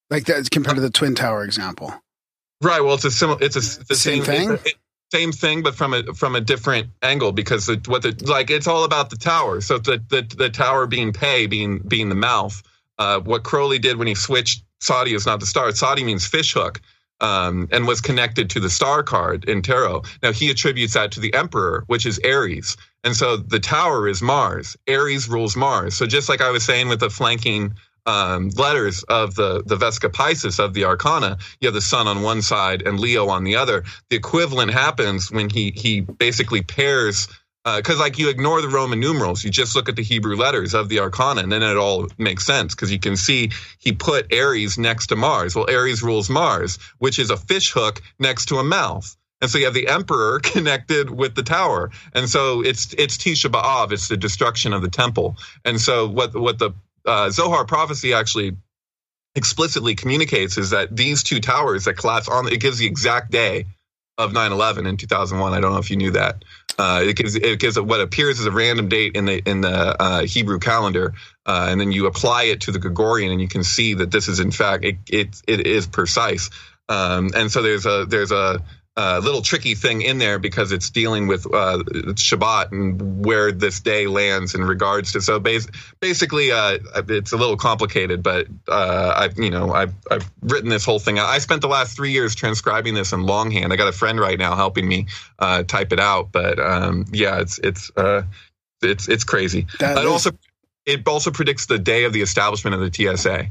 Like 0.09 0.25
that 0.27 0.51
compared 0.51 0.77
to 0.77 0.83
the 0.83 0.91
twin 0.91 1.15
tower 1.15 1.45
example. 1.45 1.95
Right. 2.63 2.81
Well, 2.83 2.95
it's 2.95 3.05
a 3.05 3.11
similar. 3.11 3.39
It's 3.43 3.57
a 3.57 3.85
the 3.85 3.95
Same 3.95 4.25
same, 4.25 4.25
thing? 4.25 4.51
it- 4.53 4.67
it- 4.67 4.75
same 5.13 5.33
thing, 5.33 5.63
but 5.63 5.75
from 5.75 5.95
a 5.95 6.03
from 6.15 6.37
a 6.37 6.41
different 6.41 6.89
angle 7.03 7.33
because 7.33 7.67
the, 7.67 7.81
what 7.87 8.03
the 8.03 8.17
like 8.27 8.51
it's 8.51 8.67
all 8.67 8.85
about 8.85 9.11
the 9.11 9.17
tower. 9.17 9.61
So 9.61 9.79
the 9.79 10.03
the, 10.09 10.23
the 10.37 10.51
tower 10.51 10.87
being 10.87 11.13
pay 11.13 11.47
being 11.47 11.79
being 11.79 12.09
the 12.09 12.15
mouth. 12.15 12.63
Uh, 12.99 13.21
what 13.21 13.43
Crowley 13.43 13.79
did 13.79 13.97
when 13.97 14.07
he 14.07 14.15
switched 14.15 14.63
Tzaddi 14.83 15.15
is 15.15 15.27
not 15.27 15.41
the 15.41 15.47
star. 15.47 15.69
Tzaddi 15.69 16.05
means 16.05 16.27
fish 16.27 16.53
hook. 16.53 16.81
Um, 17.23 17.69
and 17.71 17.87
was 17.87 18.01
connected 18.01 18.49
to 18.49 18.61
the 18.61 18.71
star 18.71 19.03
card 19.03 19.45
in 19.45 19.61
tarot. 19.61 20.05
Now 20.23 20.33
he 20.33 20.51
attributes 20.51 20.95
that 20.95 21.13
to 21.13 21.21
the 21.21 21.35
emperor, 21.35 21.85
which 21.87 22.07
is 22.07 22.19
Aries. 22.25 22.79
And 23.05 23.15
so 23.15 23.37
the 23.37 23.61
tower 23.61 24.09
is 24.09 24.23
Mars. 24.23 24.75
Aries 24.87 25.29
rules 25.29 25.55
Mars. 25.55 25.95
So 25.95 26.07
just 26.07 26.31
like 26.31 26.41
I 26.41 26.49
was 26.49 26.65
saying 26.65 26.89
with 26.89 27.01
the 27.01 27.11
flanking 27.11 27.75
um, 28.07 28.51
letters 28.51 29.03
of 29.05 29.35
the 29.35 29.63
the 29.65 29.77
Vesica 29.77 30.11
Piscis 30.11 30.59
of 30.59 30.75
the 30.75 30.85
Arcana, 30.85 31.39
you 31.61 31.67
have 31.67 31.75
the 31.75 31.81
Sun 31.81 32.09
on 32.09 32.23
one 32.23 32.43
side 32.43 32.83
and 32.87 32.99
Leo 33.01 33.29
on 33.29 33.45
the 33.45 33.57
other. 33.57 33.85
The 34.09 34.17
equivalent 34.17 34.73
happens 34.73 35.31
when 35.31 35.51
he 35.51 35.71
he 35.71 36.01
basically 36.01 36.63
pairs. 36.63 37.29
Because 37.63 38.01
like 38.01 38.19
you 38.19 38.31
ignore 38.31 38.63
the 38.63 38.69
Roman 38.69 38.99
numerals, 38.99 39.45
you 39.45 39.51
just 39.51 39.77
look 39.77 39.91
at 39.91 39.95
the 39.95 40.03
Hebrew 40.03 40.35
letters 40.35 40.73
of 40.73 40.89
the 40.89 41.01
Arcana, 41.01 41.43
and 41.43 41.53
then 41.53 41.63
it 41.63 41.77
all 41.77 42.09
makes 42.17 42.47
sense. 42.47 42.75
Because 42.75 42.91
you 42.91 42.99
can 42.99 43.17
see 43.17 43.51
he 43.79 43.93
put 43.93 44.33
Aries 44.33 44.79
next 44.79 45.09
to 45.09 45.17
Mars. 45.17 45.55
Well, 45.55 45.69
Aries 45.69 46.03
rules 46.03 46.31
Mars, 46.31 46.79
which 46.99 47.19
is 47.19 47.31
a 47.31 47.37
fish 47.37 47.71
hook 47.73 48.01
next 48.19 48.47
to 48.47 48.57
a 48.57 48.65
mouth. 48.65 49.15
And 49.41 49.51
so 49.51 49.59
you 49.59 49.65
have 49.65 49.75
the 49.75 49.89
emperor 49.89 50.41
connected 50.43 51.11
with 51.11 51.35
the 51.35 51.43
tower. 51.43 51.91
And 52.15 52.29
so 52.29 52.63
it's 52.63 52.95
it's 52.95 53.17
Tisha 53.17 53.51
B'Av, 53.51 53.93
it's 53.93 54.09
the 54.09 54.17
destruction 54.17 54.73
of 54.73 54.83
the 54.83 54.91
temple. 54.91 55.37
And 55.65 55.81
so 55.81 56.09
what 56.09 56.35
what 56.35 56.59
the 56.59 56.73
uh, 57.07 57.31
Zohar 57.31 57.65
prophecy 57.65 58.15
actually 58.15 58.57
explicitly 59.35 59.95
communicates 59.95 60.59
is 60.59 60.71
that 60.71 60.95
these 60.95 61.23
two 61.23 61.41
towers 61.41 61.85
that 61.85 61.95
collapse 61.95 62.29
on 62.29 62.49
it 62.53 62.61
gives 62.61 62.79
the 62.79 62.87
exact 62.87 63.31
day 63.31 63.67
of 64.19 64.33
9/11 64.33 64.87
in 64.87 64.97
2001. 64.97 65.53
I 65.53 65.61
don't 65.61 65.73
know 65.73 65.79
if 65.79 65.91
you 65.91 65.97
knew 65.97 66.11
that. 66.13 66.45
Uh, 66.79 67.03
it 67.05 67.17
gives 67.17 67.35
it 67.35 67.61
gives 67.61 67.79
what 67.79 68.01
appears 68.01 68.41
as 68.41 68.47
a 68.47 68.51
random 68.51 68.89
date 68.89 69.15
in 69.15 69.25
the 69.27 69.43
in 69.47 69.61
the 69.61 70.03
uh, 70.03 70.23
Hebrew 70.23 70.59
calendar, 70.59 71.15
uh, 71.47 71.69
and 71.71 71.81
then 71.81 71.93
you 71.93 72.07
apply 72.07 72.45
it 72.45 72.63
to 72.63 72.73
the 72.73 72.79
Gregorian, 72.79 73.33
and 73.33 73.41
you 73.41 73.49
can 73.49 73.65
see 73.65 73.95
that 73.95 74.11
this 74.11 74.29
is 74.29 74.41
in 74.41 74.51
fact 74.51 74.85
it 74.85 74.97
it, 75.09 75.43
it 75.47 75.67
is 75.67 75.87
precise. 75.87 76.51
Um, 76.89 77.31
and 77.35 77.53
so 77.53 77.63
there's 77.63 77.87
a 77.87 78.07
there's 78.09 78.33
a, 78.33 78.63
a 78.97 79.21
little 79.21 79.41
tricky 79.43 79.75
thing 79.75 80.03
in 80.03 80.19
there 80.19 80.39
because 80.39 80.73
it's 80.73 80.91
dealing 80.91 81.27
with 81.27 81.47
uh, 81.47 81.79
Shabbat 82.15 82.73
and 82.73 83.25
where 83.25 83.53
this 83.53 83.81
day 83.81 84.07
lands 84.07 84.55
in 84.55 84.63
regards 84.65 85.13
to. 85.13 85.21
So 85.21 85.39
bas- 85.41 85.69
basically, 86.01 86.53
uh, 86.53 86.79
it's 87.09 87.33
a 87.33 87.37
little 87.37 87.57
complicated, 87.57 88.23
but 88.23 88.47
uh, 88.69 89.15
I've 89.17 89.39
you 89.39 89.51
know 89.51 89.73
I've 89.73 89.95
I've 90.11 90.31
written 90.43 90.69
this 90.69 90.85
whole 90.85 90.99
thing. 90.99 91.19
I 91.19 91.39
spent 91.39 91.63
the 91.63 91.69
last 91.69 91.97
three 91.97 92.11
years 92.13 92.35
transcribing 92.35 92.95
this 92.95 93.13
in 93.13 93.23
longhand. 93.25 93.73
I 93.73 93.77
got 93.77 93.89
a 93.89 93.93
friend 93.93 94.19
right 94.19 94.39
now 94.39 94.57
helping 94.57 94.87
me 94.87 95.07
uh, 95.39 95.63
type 95.63 95.93
it 95.93 96.01
out, 96.01 96.33
but 96.33 96.59
um, 96.59 97.07
yeah, 97.13 97.41
it's 97.41 97.59
it's 97.59 97.91
uh, 97.97 98.23
it's 98.83 99.09
it's 99.09 99.25
crazy. 99.25 99.67
That 99.79 99.97
it 99.99 100.05
is- 100.05 100.11
also 100.11 100.31
it 100.85 101.07
also 101.07 101.31
predicts 101.31 101.67
the 101.67 101.79
day 101.79 102.05
of 102.05 102.13
the 102.13 102.23
establishment 102.23 102.75
of 102.75 102.81
the 102.81 103.17
TSA. 103.17 103.47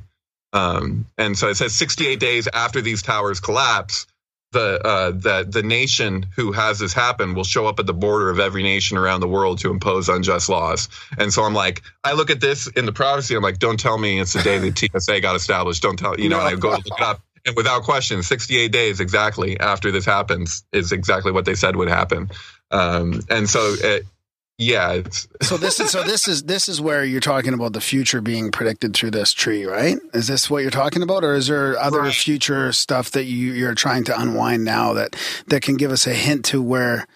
Um, 0.51 1.05
and 1.17 1.37
so 1.37 1.47
it 1.49 1.55
says 1.55 1.75
68 1.75 2.19
days 2.19 2.47
after 2.51 2.81
these 2.81 3.03
towers 3.03 3.39
collapse, 3.39 4.07
the 4.51 4.81
uh, 4.85 5.11
that 5.11 5.51
the 5.51 5.61
nation 5.61 6.25
who 6.35 6.51
has 6.51 6.79
this 6.79 6.93
happen 6.93 7.35
will 7.35 7.43
show 7.43 7.67
up 7.67 7.79
at 7.79 7.85
the 7.85 7.93
border 7.93 8.29
of 8.29 8.39
every 8.39 8.63
nation 8.63 8.97
around 8.97 9.19
the 9.19 9.27
world 9.27 9.59
to 9.59 9.69
impose 9.69 10.09
unjust 10.09 10.49
laws. 10.49 10.89
And 11.17 11.31
so 11.31 11.43
I'm 11.43 11.53
like, 11.53 11.83
I 12.03 12.13
look 12.13 12.29
at 12.29 12.41
this 12.41 12.67
in 12.67 12.85
the 12.85 12.91
prophecy. 12.91 13.35
I'm 13.35 13.43
like, 13.43 13.59
don't 13.59 13.79
tell 13.79 13.97
me 13.97 14.19
it's 14.19 14.33
the 14.33 14.41
day 14.41 14.57
the 14.57 14.89
TSA 14.99 15.21
got 15.21 15.35
established. 15.35 15.83
Don't 15.83 15.97
tell 15.97 16.19
you 16.19 16.29
know. 16.29 16.39
No. 16.39 16.45
I 16.45 16.55
go 16.55 16.69
to 16.71 16.77
look 16.77 16.99
it 16.99 17.03
up, 17.03 17.21
and 17.45 17.55
without 17.55 17.83
question, 17.83 18.23
68 18.23 18.71
days 18.71 18.99
exactly 18.99 19.59
after 19.59 19.91
this 19.91 20.05
happens 20.05 20.63
is 20.71 20.91
exactly 20.91 21.31
what 21.31 21.45
they 21.45 21.55
said 21.55 21.75
would 21.75 21.89
happen. 21.89 22.29
Um, 22.71 23.21
and 23.29 23.49
so, 23.49 23.75
it, 23.79 24.05
yeah, 24.59 24.91
it's 24.93 25.27
So 25.41 25.57
this 25.57 25.79
is 25.79 25.89
so 25.89 26.03
this 26.03 26.27
is 26.27 26.43
this 26.43 26.69
is 26.69 26.79
where 26.81 27.03
you're 27.03 27.21
talking 27.21 27.53
about 27.55 27.73
the 27.73 27.81
future 27.81 28.21
being 28.21 28.51
predicted 28.51 28.93
through 28.93 29.11
this 29.11 29.33
tree, 29.33 29.65
right? 29.65 29.97
Is 30.13 30.27
this 30.27 30.49
what 30.49 30.61
you're 30.61 30.69
talking 30.69 31.01
about, 31.01 31.23
or 31.23 31.33
is 31.33 31.47
there 31.47 31.79
other 31.79 32.01
Right. 32.01 32.13
future 32.13 32.71
stuff 32.73 33.09
that 33.11 33.23
you, 33.23 33.53
you're 33.53 33.73
trying 33.73 34.03
to 34.03 34.19
unwind 34.21 34.65
now 34.65 34.93
that 34.93 35.15
that 35.47 35.63
can 35.63 35.77
give 35.77 35.91
us 35.91 36.05
a 36.05 36.13
hint 36.13 36.45
to 36.45 36.61
where 36.61 37.07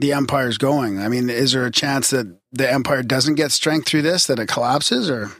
the 0.00 0.12
empire's 0.12 0.58
going? 0.58 0.98
I 1.00 1.08
mean, 1.08 1.30
is 1.30 1.52
there 1.52 1.64
a 1.64 1.70
chance 1.70 2.10
that 2.10 2.26
the 2.52 2.70
empire 2.70 3.02
doesn't 3.04 3.36
get 3.36 3.52
strength 3.52 3.86
through 3.88 4.02
this, 4.02 4.26
that 4.26 4.40
it 4.40 4.48
collapses, 4.48 5.08
or 5.08 5.30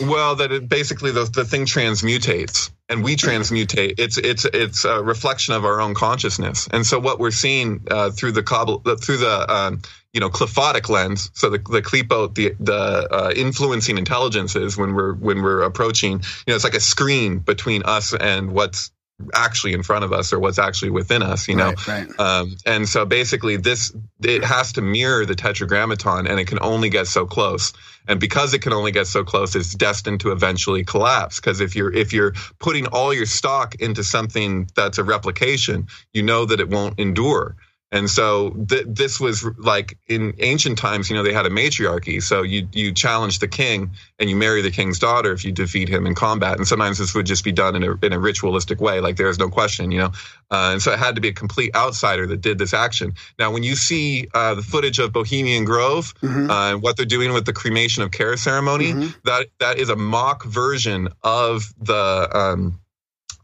Well, 0.00 0.36
that 0.36 0.50
it 0.52 0.68
basically 0.70 1.10
the 1.10 1.24
the 1.24 1.44
thing 1.44 1.66
transmutates, 1.66 2.70
and 2.88 3.04
we 3.04 3.14
transmutate. 3.16 3.94
It's 3.98 4.16
it's 4.16 4.46
it's 4.46 4.84
a 4.86 5.02
reflection 5.02 5.52
of 5.54 5.64
our 5.66 5.80
own 5.82 5.92
consciousness, 5.94 6.66
and 6.72 6.86
so 6.86 6.98
what 6.98 7.18
we're 7.18 7.30
seeing 7.30 7.84
uh, 7.90 8.10
through 8.10 8.32
the 8.32 8.42
cobble 8.42 8.80
through 8.80 9.18
the 9.18 9.52
um, 9.52 9.82
you 10.12 10.20
know 10.20 10.30
qliphotic 10.30 10.88
lens, 10.88 11.30
so 11.34 11.50
the 11.50 11.58
the 11.58 11.82
klepo 11.82 12.34
the 12.34 12.54
the 12.60 13.08
uh, 13.10 13.32
influencing 13.36 13.98
intelligences 13.98 14.76
when 14.76 14.94
we're 14.94 15.14
when 15.14 15.42
we're 15.42 15.62
approaching, 15.62 16.12
you 16.12 16.44
know, 16.48 16.54
it's 16.54 16.64
like 16.64 16.74
a 16.74 16.80
screen 16.80 17.38
between 17.38 17.82
us 17.84 18.14
and 18.14 18.52
what's 18.52 18.90
actually 19.34 19.72
in 19.72 19.82
front 19.82 20.04
of 20.04 20.12
us 20.12 20.32
or 20.32 20.38
what's 20.38 20.58
actually 20.58 20.90
within 20.90 21.22
us. 21.22 21.48
You 21.48 21.56
know, 21.56 21.74
right, 21.86 22.08
right. 22.08 22.20
um, 22.20 22.56
and 22.64 22.88
so 22.88 23.04
basically, 23.04 23.56
this 23.56 23.94
it 24.22 24.44
has 24.44 24.72
to 24.74 24.82
mirror 24.82 25.26
the 25.26 25.34
tetragrammaton, 25.34 26.26
and 26.26 26.40
it 26.40 26.46
can 26.46 26.58
only 26.62 26.88
get 26.88 27.06
so 27.06 27.26
close. 27.26 27.72
And 28.06 28.18
because 28.18 28.54
it 28.54 28.60
can 28.60 28.72
only 28.72 28.90
get 28.90 29.06
so 29.06 29.22
close, 29.22 29.54
it's 29.54 29.74
destined 29.74 30.20
to 30.20 30.32
eventually 30.32 30.84
collapse. 30.84 31.40
Because 31.40 31.60
if 31.60 31.76
you're 31.76 31.92
if 31.92 32.12
you're 32.12 32.32
putting 32.58 32.86
all 32.86 33.12
your 33.12 33.26
stock 33.26 33.74
into 33.76 34.02
something 34.02 34.68
that's 34.74 34.98
a 34.98 35.04
replication, 35.04 35.88
you 36.14 36.22
know 36.22 36.46
that 36.46 36.60
it 36.60 36.70
won't 36.70 36.98
endure. 36.98 37.56
And 37.90 38.10
so 38.10 38.50
th- 38.68 38.84
this 38.86 39.18
was 39.18 39.44
like 39.56 39.96
in 40.08 40.34
ancient 40.40 40.76
times, 40.76 41.08
you 41.08 41.16
know, 41.16 41.22
they 41.22 41.32
had 41.32 41.46
a 41.46 41.50
matriarchy. 41.50 42.20
So 42.20 42.42
you 42.42 42.68
you 42.72 42.92
challenge 42.92 43.38
the 43.38 43.48
king 43.48 43.92
and 44.18 44.28
you 44.28 44.36
marry 44.36 44.60
the 44.60 44.70
king's 44.70 44.98
daughter 44.98 45.32
if 45.32 45.42
you 45.42 45.52
defeat 45.52 45.88
him 45.88 46.06
in 46.06 46.14
combat. 46.14 46.58
And 46.58 46.68
sometimes 46.68 46.98
this 46.98 47.14
would 47.14 47.24
just 47.24 47.44
be 47.44 47.52
done 47.52 47.76
in 47.76 47.82
a 47.84 47.94
in 48.04 48.12
a 48.12 48.18
ritualistic 48.18 48.78
way, 48.80 49.00
like 49.00 49.16
there 49.16 49.30
is 49.30 49.38
no 49.38 49.48
question, 49.48 49.90
you 49.90 49.98
know. 50.00 50.12
Uh, 50.50 50.70
and 50.72 50.82
so 50.82 50.92
it 50.92 50.98
had 50.98 51.14
to 51.14 51.20
be 51.22 51.28
a 51.28 51.32
complete 51.32 51.74
outsider 51.74 52.26
that 52.26 52.42
did 52.42 52.58
this 52.58 52.74
action. 52.74 53.14
Now, 53.38 53.50
when 53.52 53.62
you 53.62 53.74
see 53.74 54.28
uh, 54.34 54.54
the 54.54 54.62
footage 54.62 54.98
of 54.98 55.12
Bohemian 55.12 55.64
Grove 55.64 56.14
Mhm. 56.22 56.50
uh, 56.50 56.72
and 56.74 56.82
what 56.82 56.96
they're 56.98 57.06
doing 57.06 57.32
with 57.32 57.46
the 57.46 57.52
cremation 57.54 58.02
of 58.02 58.10
care 58.10 58.36
ceremony, 58.36 58.92
Mhm. 58.92 59.14
that 59.24 59.46
that 59.60 59.78
is 59.78 59.88
a 59.88 59.96
mock 59.96 60.44
version 60.44 61.08
of 61.22 61.72
the. 61.80 62.28
Um, 62.36 62.80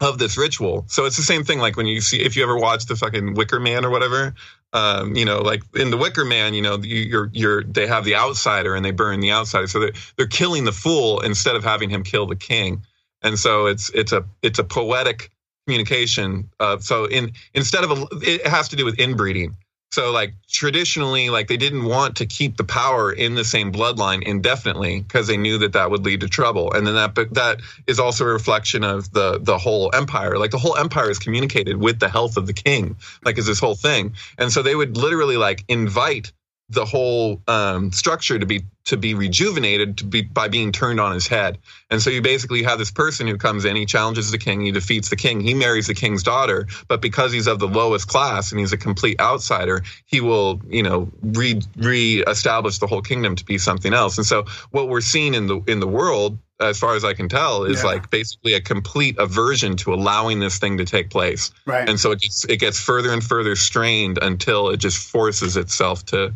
of 0.01 0.17
this 0.17 0.37
ritual. 0.37 0.85
So 0.87 1.05
it's 1.05 1.17
the 1.17 1.23
same 1.23 1.43
thing 1.43 1.59
like 1.59 1.77
when 1.77 1.87
you 1.87 2.01
see 2.01 2.21
if 2.21 2.35
you 2.35 2.43
ever 2.43 2.57
watch 2.57 2.85
the 2.85 2.95
fucking 2.95 3.33
Wicker 3.33 3.59
Man 3.59 3.85
or 3.85 3.89
whatever, 3.89 4.33
um, 4.73 5.15
you 5.15 5.23
know, 5.23 5.39
like 5.39 5.63
in 5.75 5.89
the 5.89 5.97
Wicker 5.97 6.25
Man, 6.25 6.53
you 6.53 6.61
know, 6.61 6.77
you, 6.77 6.97
you're 6.97 7.29
you're 7.33 7.63
they 7.63 7.87
have 7.87 8.03
the 8.03 8.15
outsider 8.15 8.75
and 8.75 8.83
they 8.83 8.91
burn 8.91 9.21
the 9.21 9.31
outsider. 9.31 9.67
So 9.67 9.79
they're 9.79 9.93
they're 10.17 10.27
killing 10.27 10.65
the 10.65 10.73
fool 10.73 11.21
instead 11.21 11.55
of 11.55 11.63
having 11.63 11.89
him 11.89 12.03
kill 12.03 12.25
the 12.25 12.35
king. 12.35 12.83
And 13.21 13.39
so 13.39 13.67
it's 13.67 13.89
it's 13.91 14.11
a 14.11 14.25
it's 14.41 14.59
a 14.59 14.63
poetic 14.63 15.31
communication. 15.65 16.49
Uh, 16.59 16.77
so 16.79 17.05
in 17.05 17.31
instead 17.53 17.83
of 17.83 17.91
a, 17.91 18.07
it 18.21 18.45
has 18.45 18.69
to 18.69 18.75
do 18.75 18.83
with 18.83 18.99
inbreeding. 18.99 19.55
So 19.95 20.11
like 20.11 20.33
traditionally, 20.49 21.29
like 21.29 21.47
they 21.47 21.55
didn't 21.55 21.85
want 21.85 22.17
to 22.17 22.25
keep 22.25 22.57
the 22.57 22.65
power 22.65 23.13
in 23.13 23.33
the 23.33 23.45
same 23.45 23.71
bloodline 23.71 24.23
indefinitely 24.23 24.99
because 24.99 25.27
they 25.27 25.37
knew 25.37 25.59
that 25.59 25.71
that 25.71 25.89
would 25.89 26.03
lead 26.03 26.19
to 26.19 26.27
trouble. 26.27 26.73
And 26.73 26.85
then 26.85 26.95
that 26.95 27.15
but 27.15 27.33
that 27.35 27.61
is 27.87 27.97
also 27.97 28.25
a 28.25 28.27
reflection 28.27 28.83
of 28.83 29.09
the 29.13 29.39
the 29.41 29.57
whole 29.57 29.89
empire. 29.93 30.37
Like 30.37 30.51
the 30.51 30.57
whole 30.57 30.75
empire 30.75 31.09
is 31.09 31.17
communicated 31.17 31.77
with 31.77 31.97
the 32.01 32.09
health 32.09 32.35
of 32.35 32.45
the 32.45 32.51
king. 32.51 32.97
Like 33.23 33.37
is 33.37 33.45
this 33.45 33.61
whole 33.61 33.75
thing. 33.75 34.15
And 34.37 34.51
so 34.51 34.61
they 34.61 34.75
would 34.75 34.97
literally 34.97 35.37
like 35.37 35.63
invite 35.69 36.33
the 36.69 36.85
whole 36.85 37.41
um, 37.47 37.91
structure 37.91 38.39
to 38.39 38.45
be 38.45 38.63
to 38.85 38.97
be 38.97 39.13
rejuvenated 39.15 39.97
to 39.97 40.03
be 40.03 40.21
by 40.21 40.47
being 40.47 40.71
turned 40.71 40.99
on 40.99 41.11
his 41.13 41.27
head. 41.27 41.57
And 41.89 42.01
so 42.01 42.09
you 42.09 42.21
basically 42.21 42.63
have 42.63 42.77
this 42.77 42.91
person 42.91 43.27
who 43.27 43.37
comes 43.37 43.65
in, 43.65 43.75
he 43.75 43.85
challenges 43.85 44.31
the 44.31 44.37
king, 44.37 44.61
he 44.61 44.71
defeats 44.71 45.09
the 45.09 45.15
king, 45.15 45.39
he 45.39 45.53
marries 45.53 45.87
the 45.87 45.95
king's 45.95 46.23
daughter, 46.23 46.67
but 46.87 47.01
because 47.01 47.31
he's 47.31 47.47
of 47.47 47.59
the 47.59 47.67
lowest 47.67 48.07
class 48.07 48.51
and 48.51 48.59
he's 48.59 48.73
a 48.73 48.77
complete 48.77 49.19
outsider, 49.19 49.83
he 50.05 50.21
will, 50.21 50.61
you 50.67 50.83
know, 50.83 51.09
re 51.21 51.59
re-establish 51.77 52.79
the 52.79 52.87
whole 52.87 53.01
kingdom 53.01 53.35
to 53.35 53.45
be 53.45 53.57
something 53.57 53.93
else. 53.93 54.17
And 54.17 54.25
so 54.25 54.45
what 54.71 54.87
we're 54.89 55.01
seeing 55.01 55.33
in 55.33 55.47
the 55.47 55.61
in 55.67 55.79
the 55.79 55.87
world 55.87 56.37
as 56.59 56.79
far 56.79 56.95
as 56.95 57.03
I 57.03 57.13
can 57.13 57.27
tell, 57.27 57.65
is 57.65 57.79
Yeah. 57.79 57.87
like 57.87 58.09
basically 58.09 58.53
a 58.53 58.61
complete 58.61 59.17
aversion 59.19 59.75
to 59.77 59.93
allowing 59.93 60.39
this 60.39 60.57
thing 60.57 60.77
to 60.77 60.85
take 60.85 61.09
place. 61.09 61.51
Right. 61.65 61.87
And 61.87 61.99
so 61.99 62.11
it 62.11 62.21
gets, 62.21 62.45
it 62.45 62.57
gets 62.57 62.79
further 62.79 63.11
and 63.11 63.21
further 63.21 63.57
strained 63.57 64.19
until 64.21 64.69
it 64.69 64.77
just 64.77 64.97
forces 64.97 65.57
itself 65.57 66.05
to 66.07 66.33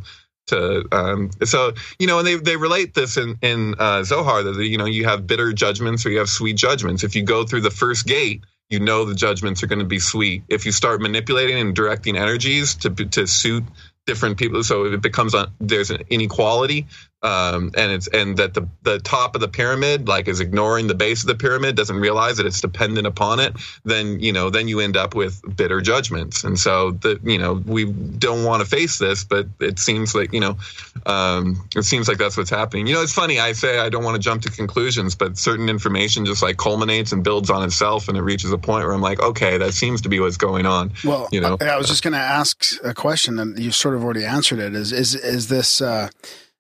to 0.50 0.86
um 0.91 1.32
so 1.43 1.74
you 2.00 2.08
know 2.08 2.20
and 2.20 2.28
they 2.28 2.36
they 2.36 2.58
relate 2.58 2.93
this 2.93 3.18
in 3.18 3.38
in 3.41 3.76
uh 3.80 4.04
zohar 4.04 4.43
that 4.43 4.56
you 4.66 4.78
know 4.78 4.86
you 4.86 5.06
have 5.06 5.26
bitter 5.28 5.54
judgments 5.54 6.06
or 6.06 6.10
you 6.12 6.20
have 6.20 6.30
sweet 6.30 6.58
judgments. 6.58 7.04
If 7.04 7.16
you 7.16 7.24
go 7.24 7.45
through 7.45 7.62
the 7.62 7.72
first 7.72 8.06
gate 8.06 8.43
you 8.70 8.80
know 8.80 9.06
the 9.06 9.16
judgments 9.16 9.64
are 9.64 9.68
going 9.68 9.80
to 9.80 9.86
be 9.86 10.00
sweet. 10.00 10.43
If 10.47 10.66
you 10.66 10.72
start 10.72 11.02
manipulating 11.02 11.60
and 11.60 11.76
directing 11.76 12.18
energies 12.18 12.76
to 12.76 12.89
to 12.89 13.28
suit 13.28 13.64
different 14.06 14.38
people 14.38 14.64
so 14.64 14.86
it 14.86 15.02
becomes 15.02 15.36
a, 15.36 15.52
there's 15.60 15.91
an 15.91 16.02
inequality 16.10 16.88
um, 17.22 17.72
and 17.76 17.91
it's 17.91 18.07
and 18.07 18.38
that 18.38 18.53
the 18.53 18.67
the 18.84 18.99
top 18.99 19.36
of 19.36 19.41
the 19.41 19.47
pyramid 19.47 20.07
like 20.07 20.28
is 20.28 20.39
ignoring 20.39 20.88
the 20.88 20.95
base 20.95 21.22
of 21.22 21.28
the 21.28 21.36
pyramid 21.36 21.76
doesn't 21.76 21.97
realize 21.97 22.38
that 22.38 22.45
it's 22.45 22.61
dependent 22.61 23.05
upon 23.05 23.39
it 23.39 23.53
then 23.84 24.20
you 24.20 24.32
know 24.32 24.49
then 24.49 24.67
you 24.67 24.80
end 24.80 24.95
up 24.95 25.15
with 25.15 25.41
bitter 25.55 25.82
judgments 25.82 26.43
and 26.43 26.57
so 26.57 26.91
the 26.91 27.20
you 27.24 27.38
know 27.38 27.53
we 27.65 27.86
don't 27.86 28.45
want 28.45 28.61
to 28.61 28.67
face 28.67 28.97
this 28.99 29.24
but 29.24 29.47
it 29.59 29.80
seems 29.80 30.15
like 30.15 30.32
you 30.32 30.39
know 30.39 30.57
um, 31.05 31.67
it 31.76 31.84
seems 31.84 32.07
like 32.07 32.17
that's 32.17 32.38
what's 32.38 32.49
happening 32.49 32.88
you 32.88 32.93
know 32.93 33.01
it's 33.01 33.13
funny 33.13 33.39
I 33.39 33.51
say 33.51 33.80
I 33.80 33.89
don't 33.89 34.03
want 34.03 34.15
to 34.15 34.22
jump 34.22 34.41
to 34.43 34.49
conclusions 34.49 35.15
but 35.15 35.38
certain 35.38 35.70
information 35.70 36.26
just 36.26 36.41
like 36.41 36.57
culminates 36.57 37.11
and 37.11 37.24
builds 37.24 37.49
on 37.49 37.63
itself 37.63 38.07
and 38.07 38.17
it 38.17 38.22
reaches 38.22 38.51
a 38.51 38.57
point 38.57 38.86
where 38.86 38.93
I'm 38.93 39.01
like 39.01 39.22
okay 39.22 39.57
that 39.57 39.74
seems 39.74 40.01
to 40.01 40.09
be 40.09 40.20
what's 40.20 40.38
going 40.38 40.65
on 40.65 40.93
Well, 41.03 41.28
you 41.32 41.41
know 41.41 41.57
I, 41.59 41.65
I 41.65 41.78
was 41.78 41.88
just 41.88 42.03
going 42.03 42.13
to 42.13 42.20
ask 42.20 42.65
a 42.84 42.93
question, 42.93 43.39
and 43.39 43.57
you 43.57 43.72
sort 43.72 43.95
of 43.95 44.03
already 44.03 44.26
answered 44.26 44.59
it. 44.59 44.76
Is 44.76 44.91
is 44.91 45.15
is 45.15 45.47
this? 45.47 45.82
Uh, 45.82 46.09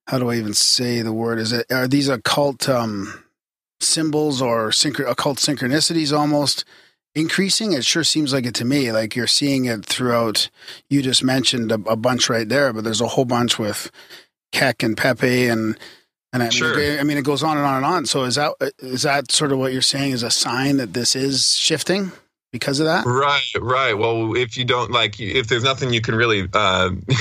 how 0.09 0.17
do 0.17 0.29
I 0.29 0.35
even 0.35 0.53
say 0.53 1.01
the 1.01 1.13
word? 1.13 1.37
Is 1.39 1.51
it? 1.51 1.71
Are 1.71 1.87
these 1.87 2.09
occult 2.09 2.67
um, 2.67 3.23
symbols 3.79 4.41
or 4.41 4.69
synch- 4.71 5.07
occult 5.09 5.37
synchronicities 5.37 6.17
almost 6.17 6.65
increasing? 7.13 7.73
It 7.73 7.85
sure 7.85 8.03
seems 8.03 8.33
like 8.33 8.45
it 8.45 8.55
to 8.55 8.65
me. 8.65 8.91
Like 8.91 9.15
you're 9.15 9.27
seeing 9.27 9.65
it 9.65 9.85
throughout. 9.85 10.49
You 10.89 11.01
just 11.01 11.23
mentioned 11.23 11.71
a, 11.71 11.75
a 11.87 11.95
bunch 11.95 12.29
right 12.29 12.49
there, 12.49 12.73
but 12.73 12.83
there's 12.83 13.01
a 13.01 13.07
whole 13.07 13.25
bunch 13.25 13.59
with 13.59 13.91
Kek 14.51 14.83
and 14.83 14.97
Pepe 14.97 15.47
and. 15.47 15.77
And 16.31 16.43
I 16.43 16.45
mean, 16.45 16.51
Sure. 16.51 16.79
it- 16.79 16.99
I 16.99 17.03
mean, 17.03 17.17
it 17.17 17.23
goes 17.25 17.41
on 17.41 17.57
and 17.57 17.65
on 17.65 17.77
and 17.77 17.85
on. 17.85 18.05
So 18.05 18.23
is 18.23 18.35
that 18.35 18.53
is 18.79 19.01
that 19.03 19.31
sort 19.31 19.51
of 19.51 19.57
what 19.57 19.73
you're 19.73 19.81
saying 19.81 20.11
is 20.11 20.21
a 20.23 20.29
sign 20.29 20.77
that 20.77 20.93
this 20.93 21.15
is 21.15 21.55
shifting 21.55 22.11
because 22.51 22.79
of 22.79 22.87
that? 22.87 23.05
Right, 23.05 23.51
right. 23.59 23.93
Well, 23.93 24.35
if 24.35 24.57
you 24.57 24.65
don't 24.65 24.91
like, 24.91 25.19
if 25.19 25.47
there's 25.47 25.63
nothing 25.63 25.93
you 25.93 26.01
can 26.01 26.15
really, 26.15 26.41
uh, 26.41 26.89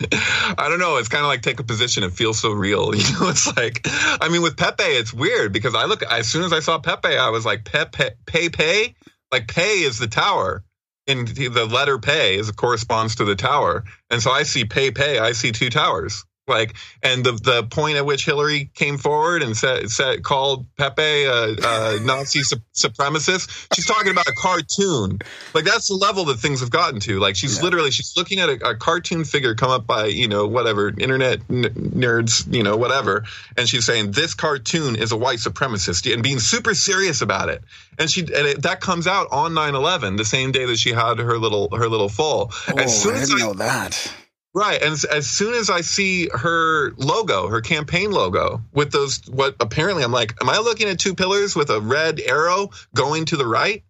I 0.00 0.66
don't 0.68 0.78
know. 0.78 0.96
It's 0.96 1.08
kind 1.08 1.22
of 1.22 1.28
like 1.28 1.42
take 1.42 1.60
a 1.60 1.64
position. 1.64 2.04
It 2.04 2.12
feels 2.12 2.38
so 2.38 2.52
real. 2.52 2.94
You 2.98 3.04
know, 3.20 3.28
it's 3.28 3.54
like, 3.56 3.80
I 3.84 4.28
mean, 4.30 4.42
with 4.42 4.56
Pepe, 4.56 4.82
it's 4.82 5.12
weird 5.12 5.52
because 5.52 5.74
I 5.74 5.84
look, 5.84 6.02
as 6.02 6.28
soon 6.28 6.44
as 6.44 6.52
I 6.52 6.60
saw 6.60 6.78
Pepe, 6.78 7.16
I 7.16 7.30
was 7.30 7.44
like, 7.44 7.64
Pepe, 7.64 8.10
Pepe, 8.26 8.96
like 9.30 9.48
Pei 9.48 9.82
is 9.82 9.98
the 9.98 10.08
tower. 10.08 10.64
And 11.06 11.26
the 11.26 11.64
letter 11.64 11.98
Pei 11.98 12.36
is 12.36 12.50
corresponds 12.50 13.16
to 13.16 13.24
the 13.24 13.34
tower. 13.34 13.84
And 14.10 14.22
so 14.22 14.30
I 14.30 14.42
see 14.42 14.66
Pei 14.66 14.90
Pei, 14.90 15.18
I 15.18 15.32
see 15.32 15.52
two 15.52 15.70
towers. 15.70 16.24
Like, 16.48 16.74
and 17.02 17.24
the 17.24 17.32
the 17.32 17.62
point 17.64 17.96
at 17.96 18.06
which 18.06 18.24
Hillary 18.24 18.70
came 18.74 18.98
forward 18.98 19.42
and 19.42 19.56
said, 19.56 19.90
said 19.90 20.22
called 20.22 20.66
Pepe 20.76 21.02
a, 21.02 21.54
a 21.62 22.00
Nazi 22.04 22.42
su- 22.42 22.56
supremacist, 22.74 23.68
she's 23.74 23.86
talking 23.86 24.10
about 24.10 24.26
a 24.28 24.32
cartoon. 24.32 25.18
Like 25.54 25.64
that's 25.64 25.88
the 25.88 25.94
level 25.94 26.24
that 26.26 26.38
things 26.38 26.60
have 26.60 26.70
gotten 26.70 27.00
to. 27.00 27.18
Like 27.18 27.36
she's 27.36 27.62
literally 27.62 27.90
she's 27.90 28.16
looking 28.16 28.40
at 28.40 28.48
a, 28.48 28.70
a 28.70 28.74
cartoon 28.76 29.24
figure 29.24 29.54
come 29.54 29.70
up 29.70 29.86
by 29.86 30.06
you 30.06 30.28
know 30.28 30.46
whatever 30.46 30.88
internet 30.88 31.40
n- 31.50 31.64
nerds 31.64 32.52
you 32.52 32.62
know 32.62 32.76
whatever, 32.76 33.24
and 33.56 33.68
she's 33.68 33.84
saying 33.84 34.12
this 34.12 34.34
cartoon 34.34 34.96
is 34.96 35.12
a 35.12 35.16
white 35.16 35.38
supremacist 35.38 36.12
and 36.12 36.22
being 36.22 36.38
super 36.38 36.74
serious 36.74 37.20
about 37.20 37.48
it. 37.48 37.62
And 37.98 38.10
she 38.10 38.20
and 38.20 38.30
it, 38.46 38.62
that 38.62 38.80
comes 38.80 39.06
out 39.06 39.28
on 39.32 39.52
9/11, 39.52 40.16
the 40.16 40.24
same 40.24 40.52
day 40.52 40.66
that 40.66 40.78
she 40.78 40.92
had 40.92 41.18
her 41.18 41.38
little 41.38 41.68
her 41.76 41.88
little 41.88 42.08
fall. 42.08 42.52
Oh, 42.68 42.78
as 42.78 43.02
soon 43.02 43.14
I 43.14 43.18
as 43.18 43.28
didn't 43.28 43.42
I 43.42 43.46
know 43.46 43.54
that. 43.54 44.12
Right. 44.54 44.82
And 44.82 44.92
as, 45.12 45.28
soon 45.28 45.54
as 45.54 45.70
I 45.70 45.82
see 45.82 46.28
her 46.32 46.92
logo, 46.96 47.48
her 47.48 47.60
campaign 47.60 48.10
logo 48.10 48.62
with 48.72 48.90
those, 48.90 49.20
what 49.28 49.56
apparently 49.60 50.02
I'm 50.02 50.12
like, 50.12 50.34
am 50.40 50.48
I 50.48 50.58
looking 50.58 50.88
at 50.88 50.98
two 50.98 51.14
pillars 51.14 51.54
with 51.54 51.70
a 51.70 51.80
red 51.80 52.18
arrow 52.18 52.70
going 52.94 53.26
to 53.26 53.36
the 53.36 53.46
right? 53.46 53.84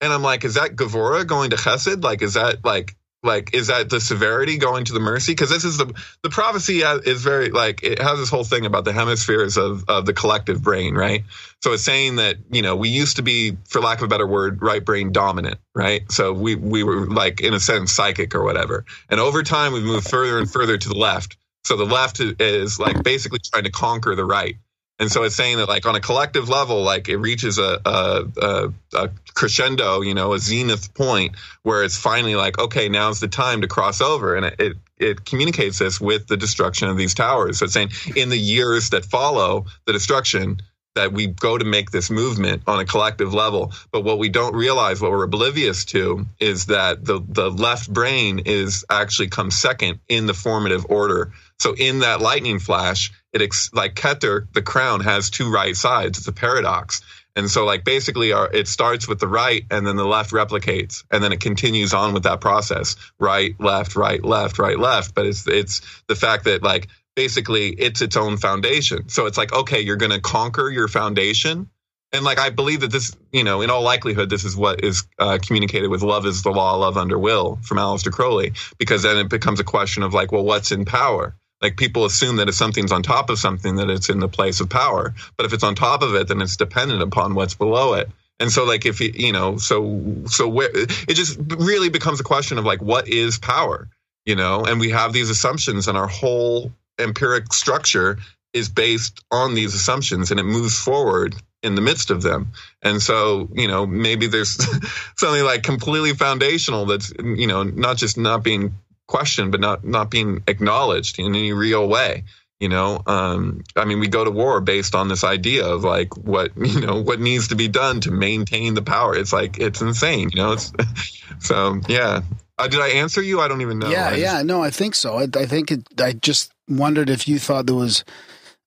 And 0.00 0.12
I'm 0.12 0.22
like, 0.22 0.44
is 0.44 0.54
that 0.54 0.74
Gevurah 0.74 1.26
going 1.26 1.50
to 1.50 1.56
Chesed? 1.56 2.02
Like, 2.02 2.22
is 2.22 2.34
that 2.34 2.64
like, 2.64 2.96
like, 3.22 3.54
is 3.54 3.68
that 3.68 3.88
the 3.88 4.00
severity 4.00 4.58
going 4.58 4.84
to 4.86 4.92
the 4.92 5.00
mercy? 5.00 5.32
Because 5.32 5.50
this 5.50 5.64
is 5.64 5.78
the 5.78 5.94
the 6.22 6.30
prophecy 6.30 6.82
uh, 6.82 6.98
is 6.98 7.22
very 7.22 7.50
like 7.50 7.82
it 7.84 8.00
has 8.00 8.18
this 8.18 8.30
whole 8.30 8.44
thing 8.44 8.66
about 8.66 8.84
the 8.84 8.92
hemispheres 8.92 9.56
of 9.56 9.88
of 9.88 10.06
the 10.06 10.12
collective 10.12 10.62
brain, 10.62 10.94
right? 10.94 11.24
So 11.62 11.72
it's 11.72 11.84
saying 11.84 12.16
that 12.16 12.36
you 12.50 12.62
know 12.62 12.74
we 12.76 12.88
used 12.88 13.16
to 13.16 13.22
be, 13.22 13.56
for 13.68 13.80
lack 13.80 13.98
of 13.98 14.04
a 14.04 14.08
better 14.08 14.26
word, 14.26 14.60
right 14.62 14.84
brain 14.84 15.12
dominant, 15.12 15.58
right? 15.74 16.10
So 16.10 16.32
we 16.32 16.56
we 16.56 16.82
were 16.82 17.06
like 17.06 17.40
in 17.40 17.54
a 17.54 17.60
sense 17.60 17.92
psychic 17.92 18.34
or 18.34 18.42
whatever, 18.42 18.84
and 19.08 19.20
over 19.20 19.42
time 19.42 19.72
we've 19.72 19.84
moved 19.84 20.08
further 20.08 20.38
and 20.38 20.50
further 20.50 20.76
to 20.76 20.88
the 20.88 20.98
left. 20.98 21.36
So 21.64 21.76
the 21.76 21.86
left 21.86 22.20
is 22.20 22.80
like 22.80 23.04
basically 23.04 23.38
trying 23.38 23.64
to 23.64 23.70
conquer 23.70 24.16
the 24.16 24.24
right. 24.24 24.56
And 25.02 25.10
so 25.10 25.24
it's 25.24 25.34
saying 25.34 25.56
that 25.56 25.68
like 25.68 25.84
on 25.84 25.96
a 25.96 26.00
collective 26.00 26.48
level, 26.48 26.84
like 26.84 27.08
it 27.08 27.16
reaches 27.16 27.58
a, 27.58 27.80
a, 27.84 28.24
a, 28.36 28.72
a 28.94 29.10
crescendo, 29.34 30.00
you 30.00 30.14
know, 30.14 30.32
a 30.32 30.38
zenith 30.38 30.94
point 30.94 31.34
where 31.64 31.82
it's 31.82 31.98
finally 31.98 32.36
like, 32.36 32.56
okay, 32.60 32.88
now's 32.88 33.18
the 33.18 33.26
time 33.26 33.62
to 33.62 33.66
cross 33.66 34.00
over. 34.00 34.36
And 34.36 34.46
it, 34.46 34.60
it, 34.60 34.76
it 34.98 35.24
communicates 35.24 35.80
this 35.80 36.00
with 36.00 36.28
the 36.28 36.36
destruction 36.36 36.86
of 36.86 36.96
these 36.96 37.14
towers. 37.14 37.58
So 37.58 37.64
it's 37.64 37.74
saying 37.74 37.90
in 38.14 38.28
the 38.28 38.38
years 38.38 38.90
that 38.90 39.04
follow 39.04 39.66
the 39.86 39.92
destruction, 39.92 40.60
that 40.94 41.12
we 41.12 41.26
go 41.26 41.58
to 41.58 41.64
make 41.64 41.90
this 41.90 42.08
movement 42.08 42.62
on 42.68 42.78
a 42.78 42.84
collective 42.84 43.34
level. 43.34 43.72
But 43.90 44.04
what 44.04 44.18
we 44.18 44.28
don't 44.28 44.54
realize, 44.54 45.00
what 45.00 45.10
we're 45.10 45.24
oblivious 45.24 45.84
to, 45.86 46.26
is 46.38 46.66
that 46.66 47.04
the, 47.04 47.20
the 47.26 47.50
left 47.50 47.92
brain 47.92 48.42
is 48.44 48.84
actually 48.88 49.28
comes 49.28 49.56
second 49.56 50.00
in 50.08 50.26
the 50.26 50.34
formative 50.34 50.86
order. 50.88 51.32
So 51.58 51.74
in 51.74 52.00
that 52.00 52.20
lightning 52.20 52.58
flash, 52.58 53.10
it 53.32 53.42
ex- 53.42 53.72
like 53.72 53.94
Keter, 53.94 54.52
the 54.52 54.62
crown 54.62 55.00
has 55.00 55.30
two 55.30 55.50
right 55.50 55.76
sides. 55.76 56.18
It's 56.18 56.28
a 56.28 56.32
paradox. 56.32 57.00
And 57.34 57.50
so 57.50 57.64
like 57.64 57.84
basically 57.84 58.32
our, 58.32 58.50
it 58.52 58.68
starts 58.68 59.08
with 59.08 59.18
the 59.18 59.28
right 59.28 59.64
and 59.70 59.86
then 59.86 59.96
the 59.96 60.04
left 60.04 60.32
replicates 60.32 61.04
and 61.10 61.24
then 61.24 61.32
it 61.32 61.40
continues 61.40 61.94
on 61.94 62.12
with 62.12 62.24
that 62.24 62.40
process. 62.40 62.96
Right, 63.18 63.54
left, 63.58 63.96
right, 63.96 64.22
left, 64.22 64.58
right, 64.58 64.78
left. 64.78 65.14
But 65.14 65.26
it's, 65.26 65.48
it's 65.48 65.80
the 66.08 66.14
fact 66.14 66.44
that 66.44 66.62
like 66.62 66.88
basically 67.14 67.70
it's 67.70 68.02
its 68.02 68.16
own 68.16 68.36
foundation. 68.36 69.08
So 69.08 69.26
it's 69.26 69.38
like, 69.38 69.52
okay, 69.52 69.80
you're 69.80 69.96
going 69.96 70.12
to 70.12 70.20
conquer 70.20 70.68
your 70.68 70.88
foundation. 70.88 71.70
And 72.14 72.24
like, 72.26 72.38
I 72.38 72.50
believe 72.50 72.80
that 72.80 72.92
this, 72.92 73.16
you 73.32 73.42
know, 73.44 73.62
in 73.62 73.70
all 73.70 73.80
likelihood, 73.80 74.28
this 74.28 74.44
is 74.44 74.54
what 74.54 74.84
is 74.84 75.04
uh, 75.18 75.38
communicated 75.40 75.88
with 75.88 76.02
love 76.02 76.26
is 76.26 76.42
the 76.42 76.50
law, 76.50 76.74
love 76.76 76.98
under 76.98 77.18
will 77.18 77.58
from 77.62 77.78
Aleister 77.78 78.12
Crowley, 78.12 78.52
because 78.76 79.02
then 79.02 79.16
it 79.16 79.30
becomes 79.30 79.60
a 79.60 79.64
question 79.64 80.02
of 80.02 80.12
like, 80.12 80.30
well, 80.30 80.44
what's 80.44 80.72
in 80.72 80.84
power? 80.84 81.34
Like 81.62 81.76
people 81.76 82.04
assume 82.04 82.36
that 82.36 82.48
if 82.48 82.54
something's 82.54 82.92
on 82.92 83.02
top 83.02 83.30
of 83.30 83.38
something, 83.38 83.76
that 83.76 83.88
it's 83.88 84.10
in 84.10 84.18
the 84.18 84.28
place 84.28 84.60
of 84.60 84.68
power. 84.68 85.14
But 85.36 85.46
if 85.46 85.52
it's 85.52 85.62
on 85.62 85.74
top 85.74 86.02
of 86.02 86.14
it, 86.14 86.28
then 86.28 86.42
it's 86.42 86.56
dependent 86.56 87.02
upon 87.02 87.34
what's 87.34 87.54
below 87.54 87.94
it. 87.94 88.10
And 88.40 88.50
so, 88.50 88.64
like, 88.64 88.84
if 88.84 89.00
you, 89.00 89.12
you 89.14 89.32
know, 89.32 89.56
so, 89.58 90.02
so 90.26 90.48
where 90.48 90.70
it 90.74 91.14
just 91.14 91.38
really 91.58 91.90
becomes 91.90 92.18
a 92.18 92.24
question 92.24 92.58
of 92.58 92.64
like, 92.64 92.82
what 92.82 93.06
is 93.06 93.38
power? 93.38 93.88
You 94.26 94.34
know, 94.34 94.64
and 94.64 94.80
we 94.80 94.90
have 94.90 95.12
these 95.12 95.30
assumptions, 95.30 95.86
and 95.86 95.96
our 95.96 96.08
whole 96.08 96.72
empiric 96.98 97.52
structure 97.52 98.18
is 98.52 98.68
based 98.68 99.24
on 99.30 99.54
these 99.54 99.74
assumptions 99.74 100.30
and 100.30 100.38
it 100.38 100.44
moves 100.44 100.78
forward 100.78 101.34
in 101.62 101.74
the 101.74 101.80
midst 101.80 102.10
of 102.10 102.22
them. 102.22 102.52
And 102.82 103.00
so, 103.00 103.48
you 103.54 103.68
know, 103.68 103.86
maybe 103.86 104.26
there's 104.26 104.54
something 105.16 105.44
like 105.44 105.62
completely 105.62 106.12
foundational 106.12 106.86
that's, 106.86 107.12
you 107.18 107.46
know, 107.46 107.62
not 107.62 107.96
just 107.96 108.18
not 108.18 108.42
being 108.42 108.74
questioned, 109.12 109.52
but 109.52 109.60
not, 109.60 109.84
not 109.84 110.10
being 110.10 110.42
acknowledged 110.48 111.18
in 111.18 111.26
any 111.26 111.52
real 111.52 111.86
way. 111.88 112.24
You 112.60 112.68
know, 112.68 113.02
um, 113.06 113.64
I 113.74 113.84
mean, 113.84 113.98
we 113.98 114.06
go 114.06 114.24
to 114.24 114.30
war 114.30 114.60
based 114.60 114.94
on 114.94 115.08
this 115.08 115.24
idea 115.24 115.66
of 115.66 115.82
like 115.82 116.16
what, 116.16 116.52
you 116.56 116.80
know, 116.80 117.02
what 117.02 117.20
needs 117.20 117.48
to 117.48 117.56
be 117.56 117.68
done 117.68 118.00
to 118.02 118.10
maintain 118.12 118.74
the 118.74 118.82
power. 118.82 119.16
It's 119.16 119.32
like, 119.32 119.58
it's 119.58 119.80
insane, 119.82 120.30
you 120.30 120.36
know, 120.40 120.52
it's 120.52 120.72
so, 121.40 121.80
yeah. 121.88 122.20
Uh, 122.58 122.68
did 122.68 122.80
I 122.80 122.88
answer 123.02 123.20
you? 123.20 123.40
I 123.40 123.48
don't 123.48 123.62
even 123.62 123.78
know. 123.80 123.90
Yeah, 123.90 124.10
just- 124.10 124.20
yeah, 124.22 124.42
no, 124.42 124.62
I 124.62 124.70
think 124.70 124.94
so. 124.94 125.18
I, 125.18 125.26
I 125.34 125.46
think 125.46 125.72
it, 125.72 125.82
I 125.98 126.12
just 126.12 126.52
wondered 126.68 127.10
if 127.10 127.26
you 127.26 127.38
thought 127.40 127.66
there 127.66 127.74
was 127.74 128.04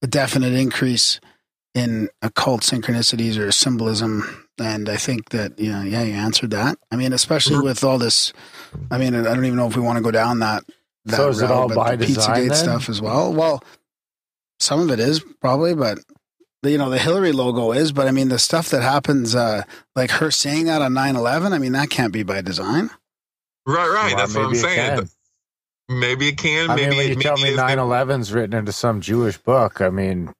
a 0.01 0.07
definite 0.07 0.53
increase 0.53 1.21
in 1.73 2.09
occult 2.21 2.61
synchronicities 2.61 3.37
or 3.37 3.51
symbolism, 3.51 4.44
and 4.60 4.88
I 4.89 4.97
think 4.97 5.30
that 5.30 5.60
you 5.60 5.72
know, 5.72 5.82
yeah, 5.82 6.03
you 6.03 6.14
answered 6.14 6.51
that. 6.51 6.78
I 6.91 6.95
mean, 6.95 7.14
especially 7.14 7.56
Mm-hmm. 7.58 7.66
with 7.66 7.84
all 7.84 7.97
this. 7.97 8.34
I 8.91 8.97
mean, 8.97 9.16
I 9.16 9.24
don't 9.24 9.45
even 9.45 9.58
know 9.58 9.68
if 9.68 9.76
we 9.76 9.82
want 9.82 9.97
to 9.97 10.03
go 10.03 10.12
down 10.12 10.39
that. 10.39 10.64
that 11.06 11.16
So 11.18 11.30
is 11.30 11.41
it 11.41 11.51
all 11.51 11.68
by 11.70 11.95
the 11.95 12.06
design 12.06 12.36
Pizzagate 12.36 12.47
then? 12.49 12.58
stuff 12.58 12.89
as 12.89 13.01
well? 13.01 13.34
Well, 13.34 13.64
some 14.60 14.82
of 14.82 14.91
it 14.91 14.99
is 14.99 15.24
probably, 15.41 15.76
but 15.76 15.99
you 16.64 16.78
know, 16.78 16.89
the 16.89 16.97
Hillary 16.97 17.32
logo 17.32 17.72
is. 17.74 17.91
But 17.91 18.08
I 18.08 18.12
mean, 18.12 18.30
the 18.30 18.39
stuff 18.39 18.70
that 18.70 18.82
happens, 18.82 19.36
uh, 19.36 19.64
like 19.95 20.12
her 20.12 20.32
saying 20.32 20.66
that 20.66 20.82
on 20.82 20.93
9-11, 20.93 21.51
I 21.53 21.58
mean, 21.60 21.74
that 21.74 21.89
can't 21.89 22.12
be 22.14 22.24
by 22.24 22.41
design. 22.41 22.89
Right, 23.68 23.88
right. 23.89 24.08
Well, 24.16 24.18
That's 24.18 24.36
what 24.36 24.45
I'm 24.47 24.56
saying. 24.56 24.97
can. 24.99 25.10
Maybe 25.99 26.30
it 26.30 26.38
can. 26.38 26.70
I 26.72 26.76
maybe 26.76 26.89
mean, 26.89 26.97
when 26.97 27.06
it, 27.06 27.10
you 27.10 27.16
maybe 27.18 27.24
tell 27.24 27.38
me 27.38 27.43
it 27.49 27.51
is- 27.51 27.58
9 27.58 27.78
11's 27.78 28.34
written 28.34 28.58
into 28.58 28.72
some 28.72 29.01
Jewish 29.01 29.38
book, 29.38 29.82
I 29.82 29.89
mean, 29.89 30.34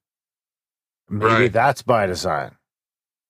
maybe 1.09 1.26
Right. 1.26 1.53
that's 1.53 1.82
by 1.84 2.07
design. 2.07 2.55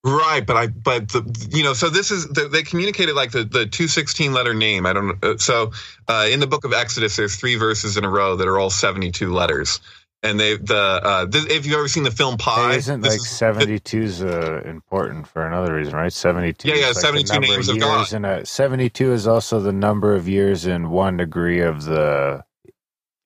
Right, 0.06 0.46
but 0.46 0.56
I, 0.56 0.68
but 0.68 1.10
the, 1.10 1.48
you 1.52 1.64
know, 1.64 1.74
so 1.74 1.90
this 1.90 2.12
is 2.12 2.28
the, 2.28 2.48
they 2.48 2.62
communicated 2.62 3.16
like 3.16 3.32
the 3.32 3.44
the 3.44 3.66
two 3.66 3.88
sixteen 3.88 4.34
letter 4.34 4.54
name. 4.54 4.86
I 4.86 4.94
don't 4.94 5.24
know. 5.24 5.38
So 5.38 5.72
uh, 6.08 6.28
in 6.30 6.40
the 6.40 6.46
book 6.46 6.64
of 6.64 6.74
Exodus, 6.74 7.16
there's 7.16 7.36
three 7.38 7.56
verses 7.56 7.98
in 7.98 8.06
a 8.06 8.10
row 8.10 8.36
that 8.36 8.48
are 8.48 8.60
all 8.60 8.70
seventy 8.70 9.10
two 9.10 9.34
letters, 9.34 9.80
and 10.22 10.40
they 10.40 10.58
the 10.58 10.78
uh, 10.78 11.26
this, 11.26 11.46
if 11.48 11.66
you've 11.66 11.76
ever 11.76 11.88
seen 11.88 12.04
the 12.04 12.12
film 12.12 12.38
Pi, 12.38 12.74
Hey, 12.74 12.78
isn't 12.78 13.02
like 13.02 13.20
72 13.20 14.02
is 14.02 14.24
uh, 14.24 14.62
important 14.64 15.28
for 15.28 15.48
another 15.48 15.74
reason, 15.74 15.96
right? 15.96 16.14
72. 16.14 16.68
Yeah, 16.68 16.76
yeah, 16.76 16.88
like 16.88 16.98
72 16.98 17.40
names 17.40 17.70
of 17.70 17.78
years 17.78 18.14
God. 18.14 18.48
72 18.48 19.12
is 19.12 19.28
also 19.28 19.60
the 19.60 19.74
number 19.74 20.14
of 20.14 20.28
years 20.30 20.68
in 20.68 20.92
one 20.92 21.18
degree 21.18 21.62
of 21.62 21.86
the. 21.86 22.44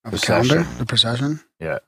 Of 0.06 0.14
a 0.14 0.18
Precession. 0.18 0.50
calendar, 0.50 0.78
the 0.78 0.86
precession. 0.86 1.40
Yeah. 1.60 1.80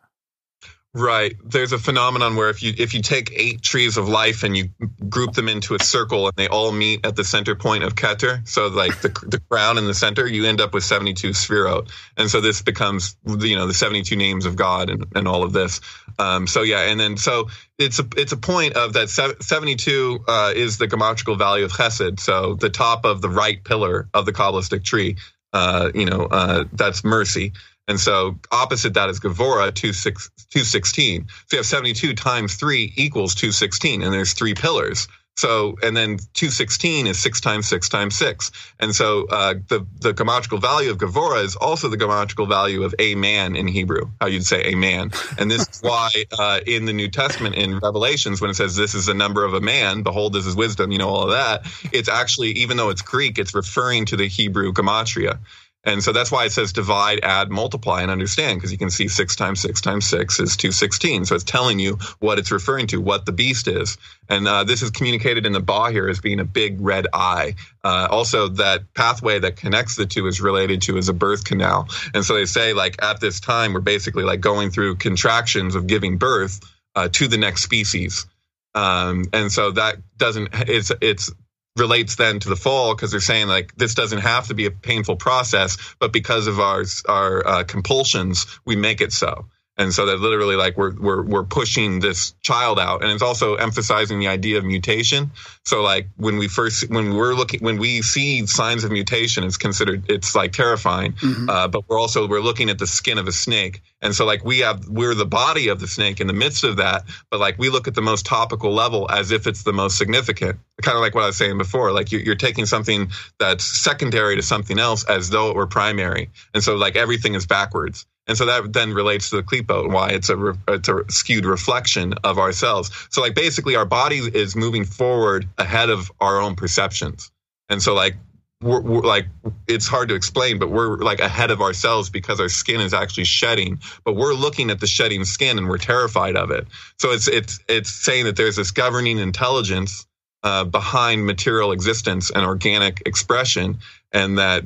Right. 0.93 1.37
There's 1.45 1.71
a 1.71 1.77
phenomenon 1.77 2.35
where 2.35 2.49
if 2.49 2.61
you 2.61 2.73
if 2.77 2.93
you 2.93 3.01
take 3.01 3.31
eight 3.33 3.61
trees 3.61 3.95
of 3.95 4.09
life 4.09 4.43
and 4.43 4.57
you 4.57 4.71
group 5.07 5.31
them 5.31 5.47
into 5.47 5.73
a 5.73 5.79
circle 5.79 6.27
and 6.27 6.35
they 6.35 6.49
all 6.49 6.73
meet 6.73 7.05
at 7.05 7.15
the 7.15 7.23
center 7.23 7.55
point 7.55 7.85
of 7.85 7.95
Keter, 7.95 8.45
so 8.45 8.67
like 8.67 8.99
the 8.99 9.07
the 9.25 9.39
crown 9.49 9.77
in 9.77 9.85
the 9.85 9.93
center, 9.93 10.27
you 10.27 10.43
end 10.43 10.59
up 10.59 10.73
with 10.73 10.83
72 10.83 11.29
Sephirot. 11.29 11.89
And 12.17 12.29
so 12.29 12.41
this 12.41 12.61
becomes 12.61 13.15
you 13.25 13.55
know 13.55 13.67
the 13.67 13.73
72 13.73 14.17
names 14.17 14.45
of 14.45 14.57
God 14.57 14.89
and, 14.89 15.05
and 15.15 15.29
all 15.29 15.43
of 15.43 15.53
this. 15.53 15.79
Um, 16.19 16.45
so 16.45 16.61
yeah, 16.61 16.81
and 16.81 16.99
then 16.99 17.15
so 17.15 17.47
it's 17.79 17.99
a 17.99 18.07
it's 18.17 18.33
a 18.33 18.37
point 18.37 18.73
of 18.75 18.91
that 18.91 19.09
72 19.09 20.25
uh, 20.27 20.51
is 20.53 20.77
the 20.77 20.87
geometrical 20.87 21.37
value 21.37 21.63
of 21.63 21.71
Chesed. 21.71 22.19
So 22.19 22.55
the 22.55 22.69
top 22.69 23.05
of 23.05 23.21
the 23.21 23.29
right 23.29 23.63
pillar 23.63 24.09
of 24.13 24.25
the 24.25 24.33
Kabbalistic 24.33 24.83
tree, 24.83 25.15
uh, 25.53 25.89
you 25.95 26.05
know, 26.05 26.27
uh, 26.29 26.65
that's 26.73 27.05
mercy. 27.05 27.53
And 27.91 27.99
so 27.99 28.39
opposite 28.53 28.93
that 28.93 29.09
is 29.09 29.19
Gevurah, 29.19 29.75
216. 29.75 31.27
So 31.27 31.35
you 31.51 31.57
have 31.57 31.65
72 31.65 32.13
times 32.13 32.55
3 32.55 32.93
equals 32.95 33.35
216, 33.35 34.01
and 34.01 34.13
there's 34.13 34.31
three 34.31 34.53
pillars. 34.53 35.09
So, 35.35 35.75
and 35.83 35.95
then 35.95 36.17
216 36.35 37.07
is 37.07 37.19
6 37.19 37.41
times 37.41 37.67
6 37.67 37.89
times 37.89 38.15
6. 38.15 38.51
And 38.79 38.95
so 38.95 39.25
uh, 39.27 39.55
the, 39.67 39.85
the 39.99 40.13
geometrical 40.13 40.59
value 40.59 40.89
of 40.89 40.99
Gevurah 40.99 41.43
is 41.43 41.57
also 41.57 41.89
the 41.89 41.97
geometrical 41.97 42.45
value 42.45 42.83
of 42.83 42.95
a 42.97 43.15
man 43.15 43.57
in 43.57 43.67
Hebrew, 43.67 44.09
how 44.21 44.27
you'd 44.27 44.45
say 44.45 44.71
a 44.71 44.75
man. 44.77 45.11
And 45.37 45.51
this 45.51 45.67
is 45.67 45.81
why 45.81 46.11
uh, 46.39 46.61
in 46.65 46.85
the 46.85 46.93
New 46.93 47.09
Testament, 47.09 47.55
in 47.55 47.77
Revelations, 47.79 48.39
when 48.39 48.51
it 48.51 48.53
says 48.53 48.77
this 48.77 48.95
is 48.95 49.07
the 49.07 49.13
number 49.13 49.43
of 49.43 49.53
a 49.53 49.61
man, 49.61 50.03
behold, 50.03 50.31
this 50.31 50.45
is 50.45 50.55
wisdom, 50.55 50.91
you 50.93 50.97
know, 50.97 51.09
all 51.09 51.23
of 51.23 51.31
that, 51.31 51.65
it's 51.91 52.07
actually, 52.07 52.51
even 52.51 52.77
though 52.77 52.89
it's 52.89 53.01
Greek, 53.01 53.37
it's 53.37 53.53
referring 53.53 54.05
to 54.05 54.15
the 54.15 54.29
Hebrew 54.29 54.71
gematria. 54.71 55.39
And 55.83 56.03
so 56.03 56.11
that's 56.11 56.31
why 56.31 56.45
it 56.45 56.51
says 56.51 56.73
divide, 56.73 57.21
add, 57.23 57.49
multiply, 57.49 58.03
and 58.03 58.11
understand, 58.11 58.57
because 58.57 58.71
you 58.71 58.77
can 58.77 58.91
see 58.91 59.07
six 59.07 59.35
times 59.35 59.61
six 59.61 59.81
times 59.81 60.05
six 60.05 60.39
is 60.39 60.55
216. 60.55 61.25
So 61.25 61.35
it's 61.35 61.43
telling 61.43 61.79
you 61.79 61.97
what 62.19 62.37
it's 62.37 62.51
referring 62.51 62.87
to, 62.87 63.01
what 63.01 63.25
the 63.25 63.31
beast 63.31 63.67
is. 63.67 63.97
And 64.29 64.47
uh, 64.47 64.63
this 64.63 64.83
is 64.83 64.91
communicated 64.91 65.45
in 65.45 65.53
the 65.53 65.61
Bahir 65.61 66.09
as 66.09 66.19
being 66.19 66.39
a 66.39 66.45
big 66.45 66.79
red 66.81 67.07
eye. 67.13 67.55
Uh, 67.83 68.07
also, 68.11 68.47
that 68.47 68.93
pathway 68.93 69.39
that 69.39 69.55
connects 69.55 69.95
the 69.95 70.05
two 70.05 70.27
is 70.27 70.39
related 70.39 70.83
to 70.83 70.97
as 70.97 71.09
a 71.09 71.13
birth 71.13 71.45
canal. 71.45 71.87
And 72.13 72.23
so 72.23 72.35
they 72.35 72.45
say, 72.45 72.73
like, 72.73 73.01
at 73.01 73.19
this 73.19 73.39
time, 73.39 73.73
we're 73.73 73.79
basically 73.79 74.23
like 74.23 74.39
going 74.39 74.69
through 74.69 74.97
contractions 74.97 75.73
of 75.73 75.87
giving 75.87 76.17
birth 76.17 76.59
uh, 76.95 77.09
to 77.13 77.27
the 77.27 77.37
next 77.37 77.63
species. 77.63 78.27
Um, 78.75 79.25
and 79.33 79.51
so 79.51 79.71
that 79.71 79.97
doesn't, 80.17 80.49
it's, 80.53 80.91
it's, 81.01 81.31
relates 81.77 82.15
then 82.15 82.39
to 82.39 82.49
the 82.49 82.55
fall 82.55 82.95
because 82.95 83.11
they're 83.11 83.19
saying 83.19 83.47
like 83.47 83.75
this 83.75 83.95
doesn't 83.95 84.19
have 84.19 84.47
to 84.47 84.53
be 84.53 84.65
a 84.65 84.71
painful 84.71 85.15
process, 85.15 85.77
but 85.99 86.11
because 86.11 86.47
of 86.47 86.59
our 86.59 86.83
our 87.07 87.47
uh, 87.47 87.63
compulsions, 87.63 88.45
we 88.65 88.75
make 88.75 89.01
it 89.01 89.13
so. 89.13 89.45
And 89.77 89.93
so 89.93 90.05
that 90.07 90.19
literally 90.19 90.57
like 90.57 90.77
we're 90.77 90.93
we're 90.93 91.23
we're 91.23 91.43
pushing 91.43 92.01
this 92.01 92.33
child 92.43 92.77
out, 92.77 93.03
and 93.03 93.11
it's 93.11 93.23
also 93.23 93.55
emphasizing 93.55 94.19
the 94.19 94.27
idea 94.27 94.57
of 94.57 94.65
mutation. 94.65 95.31
So 95.65 95.81
like 95.81 96.07
when 96.17 96.37
we 96.37 96.49
first 96.49 96.89
when 96.89 97.15
we're 97.15 97.33
looking 97.33 97.61
when 97.61 97.77
we 97.77 98.01
see 98.01 98.45
signs 98.47 98.83
of 98.83 98.91
mutation, 98.91 99.45
it's 99.45 99.55
considered 99.55 100.09
it's 100.09 100.35
like 100.35 100.51
terrifying. 100.51 101.13
Mm-hmm. 101.13 101.49
Uh, 101.49 101.67
but 101.69 101.87
we're 101.87 101.97
also 101.97 102.27
we're 102.27 102.41
looking 102.41 102.69
at 102.69 102.79
the 102.79 102.87
skin 102.87 103.17
of 103.17 103.27
a 103.27 103.31
snake, 103.31 103.81
and 104.01 104.13
so 104.13 104.25
like 104.25 104.43
we 104.43 104.59
have 104.59 104.89
we're 104.89 105.15
the 105.15 105.25
body 105.25 105.69
of 105.69 105.79
the 105.79 105.87
snake 105.87 106.19
in 106.19 106.27
the 106.27 106.33
midst 106.33 106.65
of 106.65 106.75
that. 106.77 107.05
But 107.29 107.39
like 107.39 107.57
we 107.57 107.69
look 107.69 107.87
at 107.87 107.95
the 107.95 108.01
most 108.01 108.25
topical 108.25 108.73
level 108.73 109.09
as 109.09 109.31
if 109.31 109.47
it's 109.47 109.63
the 109.63 109.73
most 109.73 109.97
significant. 109.97 110.59
Kind 110.81 110.97
of 110.97 111.01
like 111.01 111.15
what 111.15 111.23
I 111.23 111.27
was 111.27 111.37
saying 111.37 111.57
before. 111.57 111.91
Like 111.93 112.11
you're, 112.11 112.21
you're 112.21 112.35
taking 112.35 112.65
something 112.65 113.11
that's 113.39 113.63
secondary 113.63 114.35
to 114.35 114.41
something 114.41 114.79
else 114.79 115.05
as 115.05 115.29
though 115.29 115.49
it 115.49 115.55
were 115.55 115.67
primary, 115.67 116.29
and 116.53 116.61
so 116.61 116.75
like 116.75 116.97
everything 116.97 117.35
is 117.35 117.47
backwards. 117.47 118.05
And 118.31 118.37
so 118.37 118.45
that 118.45 118.71
then 118.71 118.93
relates 118.93 119.29
to 119.31 119.35
the 119.35 119.43
klepo 119.43 119.83
and 119.83 119.93
why 119.93 120.11
it's 120.11 120.29
a 120.29 120.37
re- 120.37 120.53
it's 120.69 120.87
a 120.87 121.03
skewed 121.09 121.43
reflection 121.43 122.13
of 122.23 122.39
ourselves. 122.39 122.89
So 123.09 123.19
like 123.19 123.35
basically 123.35 123.75
our 123.75 123.83
body 123.83 124.19
is 124.19 124.55
moving 124.55 124.85
forward 124.85 125.49
ahead 125.57 125.89
of 125.89 126.09
our 126.21 126.39
own 126.39 126.55
perceptions. 126.55 127.29
And 127.67 127.81
so 127.81 127.93
like 127.93 128.15
we're, 128.61 128.79
we're 128.79 129.01
like 129.01 129.25
it's 129.67 129.85
hard 129.85 130.07
to 130.07 130.15
explain, 130.15 130.59
but 130.59 130.69
we're 130.69 130.95
like 130.99 131.19
ahead 131.19 131.51
of 131.51 131.59
ourselves 131.59 132.09
because 132.09 132.39
our 132.39 132.47
skin 132.47 132.79
is 132.79 132.93
actually 132.93 133.25
shedding. 133.25 133.81
But 134.05 134.13
we're 134.13 134.33
looking 134.33 134.69
at 134.69 134.79
the 134.79 134.87
shedding 134.87 135.25
skin 135.25 135.57
and 135.57 135.67
we're 135.67 135.77
terrified 135.77 136.37
of 136.37 136.51
it. 136.51 136.67
So 136.99 137.11
it's 137.11 137.27
it's 137.27 137.59
it's 137.67 137.91
saying 137.91 138.23
that 138.23 138.37
there's 138.37 138.55
this 138.55 138.71
governing 138.71 139.17
intelligence 139.17 140.07
uh, 140.43 140.63
behind 140.63 141.25
material 141.25 141.73
existence 141.73 142.31
and 142.31 142.45
organic 142.45 143.03
expression, 143.05 143.79
and 144.13 144.37
that 144.37 144.63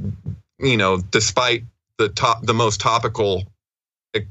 you 0.60 0.78
know 0.78 0.98
despite 1.00 1.64
the 1.98 2.10
top 2.10 2.46
the 2.46 2.54
most 2.54 2.80
topical 2.82 3.44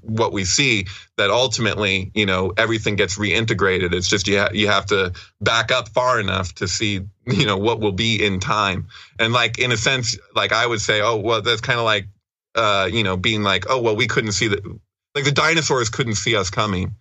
what 0.02 0.32
we 0.32 0.44
see 0.44 0.86
that 1.16 1.30
ultimately 1.30 2.10
you 2.14 2.26
know 2.26 2.52
everything 2.56 2.96
gets 2.96 3.18
reintegrated. 3.18 3.92
It's 3.92 4.08
just 4.08 4.26
you, 4.28 4.38
ha- 4.38 4.50
you 4.52 4.68
have 4.68 4.86
to 4.86 5.12
back 5.40 5.72
up 5.72 5.88
far 5.88 6.20
enough 6.20 6.54
to 6.56 6.68
see 6.68 7.00
you 7.26 7.46
know 7.46 7.58
what 7.58 7.80
will 7.80 7.92
be 7.92 8.24
in 8.24 8.40
time. 8.40 8.88
And 9.18 9.32
like 9.32 9.58
in 9.58 9.72
a 9.72 9.76
sense 9.76 10.18
like 10.34 10.52
i 10.52 10.66
would 10.66 10.80
say 10.80 11.00
oh 11.00 11.16
well 11.16 11.42
that's 11.42 11.60
kind 11.60 11.78
of 11.78 11.84
like 11.84 12.06
uh 12.54 12.88
you 12.90 13.02
know 13.02 13.16
being 13.16 13.42
like 13.42 13.64
oh 13.68 13.80
well 13.80 13.96
we 13.96 14.06
couldn't 14.06 14.32
see 14.32 14.48
that 14.48 14.64
like 15.14 15.24
the 15.24 15.32
dinosaurs 15.32 15.90
couldn't 15.90 16.14
see 16.14 16.36
us 16.36 16.50
coming. 16.50 16.94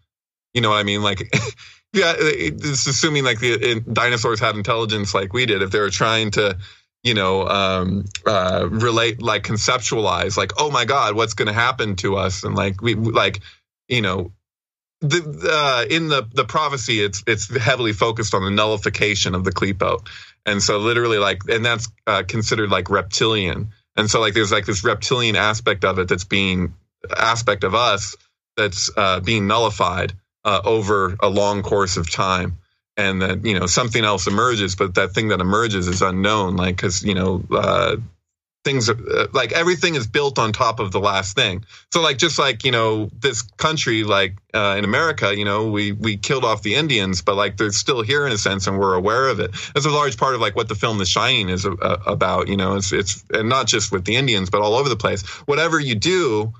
You 0.53 0.61
know 0.61 0.69
what 0.69 0.77
i 0.77 0.83
mean? 0.83 1.01
Like 1.01 1.19
yeah 1.93 2.13
it's 2.17 2.87
assuming 2.87 3.23
like 3.23 3.39
the 3.39 3.83
dinosaurs 3.91 4.39
had 4.39 4.55
intelligence 4.55 5.13
like 5.13 5.33
we 5.33 5.45
did. 5.45 5.61
If 5.61 5.71
they 5.71 5.79
were 5.79 5.89
trying 5.89 6.31
to 6.31 6.57
you 7.03 7.13
know, 7.13 7.47
um, 7.47 8.05
uh, 8.25 8.67
relate, 8.69 9.21
like 9.21 9.43
conceptualize, 9.43 10.37
like, 10.37 10.53
oh 10.57 10.71
my 10.71 10.85
God, 10.85 11.15
what's 11.15 11.33
going 11.33 11.47
to 11.47 11.53
happen 11.53 11.95
to 11.97 12.15
us? 12.15 12.43
And 12.43 12.55
like, 12.55 12.81
we, 12.81 12.95
like, 12.95 13.41
you 13.89 14.01
know, 14.01 14.31
the, 15.01 15.49
uh, 15.51 15.85
in 15.93 16.07
the, 16.07 16.27
the 16.33 16.45
prophecy, 16.45 17.01
it's, 17.01 17.23
it's 17.27 17.55
heavily 17.55 17.91
focused 17.91 18.33
on 18.33 18.43
the 18.43 18.51
nullification 18.51 19.35
of 19.35 19.43
the 19.43 19.51
klepo. 19.51 20.05
And 20.45 20.63
so 20.63 20.79
literally 20.79 21.17
like, 21.17 21.41
and 21.49 21.65
that's 21.65 21.89
uh, 22.07 22.23
considered 22.25 22.69
like 22.69 22.89
reptilian. 22.89 23.69
And 23.97 24.09
so 24.09 24.21
like, 24.21 24.33
there's 24.33 24.51
like 24.51 24.65
this 24.65 24.83
reptilian 24.83 25.35
aspect 25.35 25.83
of 25.83 25.99
it 25.99 26.07
that's 26.07 26.25
being, 26.25 26.73
aspect 27.17 27.65
of 27.65 27.75
us 27.75 28.15
that's 28.55 28.89
uh, 28.95 29.19
being 29.19 29.45
nullified 29.45 30.13
uh, 30.45 30.61
over 30.63 31.17
a 31.21 31.27
long 31.27 31.63
course 31.63 31.97
of 31.97 32.09
time 32.09 32.59
and 32.97 33.21
that 33.21 33.45
you 33.45 33.59
know 33.59 33.65
something 33.65 34.03
else 34.03 34.27
emerges 34.27 34.75
but 34.75 34.95
that 34.95 35.13
thing 35.13 35.29
that 35.29 35.41
emerges 35.41 35.87
is 35.87 36.01
unknown 36.01 36.55
like 36.55 36.75
because 36.75 37.03
you 37.03 37.15
know 37.15 37.43
uh, 37.51 37.95
things 38.63 38.89
are, 38.89 38.97
uh, 39.11 39.27
like 39.33 39.51
everything 39.51 39.95
is 39.95 40.07
built 40.07 40.39
on 40.39 40.53
top 40.53 40.79
of 40.79 40.91
the 40.91 40.99
last 40.99 41.35
thing. 41.35 41.65
So 41.91 42.01
like 42.01 42.17
just 42.17 42.39
like 42.39 42.63
you 42.63 42.71
know 42.71 43.09
this 43.19 43.41
country 43.41 44.03
like 44.03 44.37
uh, 44.53 44.75
in 44.77 44.85
america 44.85 45.35
you 45.35 45.45
know 45.45 45.69
we 45.69 45.91
we 45.91 46.17
killed 46.17 46.45
off 46.45 46.61
the 46.61 46.75
indians 46.75 47.21
but 47.21 47.35
like 47.35 47.57
they're 47.57 47.71
still 47.71 48.01
here 48.01 48.25
in 48.25 48.31
a 48.31 48.37
sense 48.37 48.67
and 48.67 48.79
we're 48.79 48.95
aware 48.95 49.27
of 49.27 49.39
it. 49.39 49.51
That's 49.73 49.85
a 49.85 49.91
large 49.91 50.17
part 50.17 50.35
of 50.35 50.41
like 50.41 50.55
what 50.55 50.67
the 50.67 50.75
film 50.75 50.97
the 50.97 51.05
shining 51.05 51.49
is 51.49 51.65
about 51.65 52.47
you 52.47 52.57
know 52.57 52.75
it's 52.75 52.91
it's 52.91 53.23
and 53.33 53.49
not 53.49 53.67
just 53.67 53.91
with 53.91 54.05
the 54.05 54.15
indians 54.15 54.49
but 54.49 54.61
all 54.61 54.75
over 54.75 54.89
the 54.89 54.95
place. 54.95 55.23
Whatever 55.45 55.79
you 55.79 55.95
do 55.95 56.53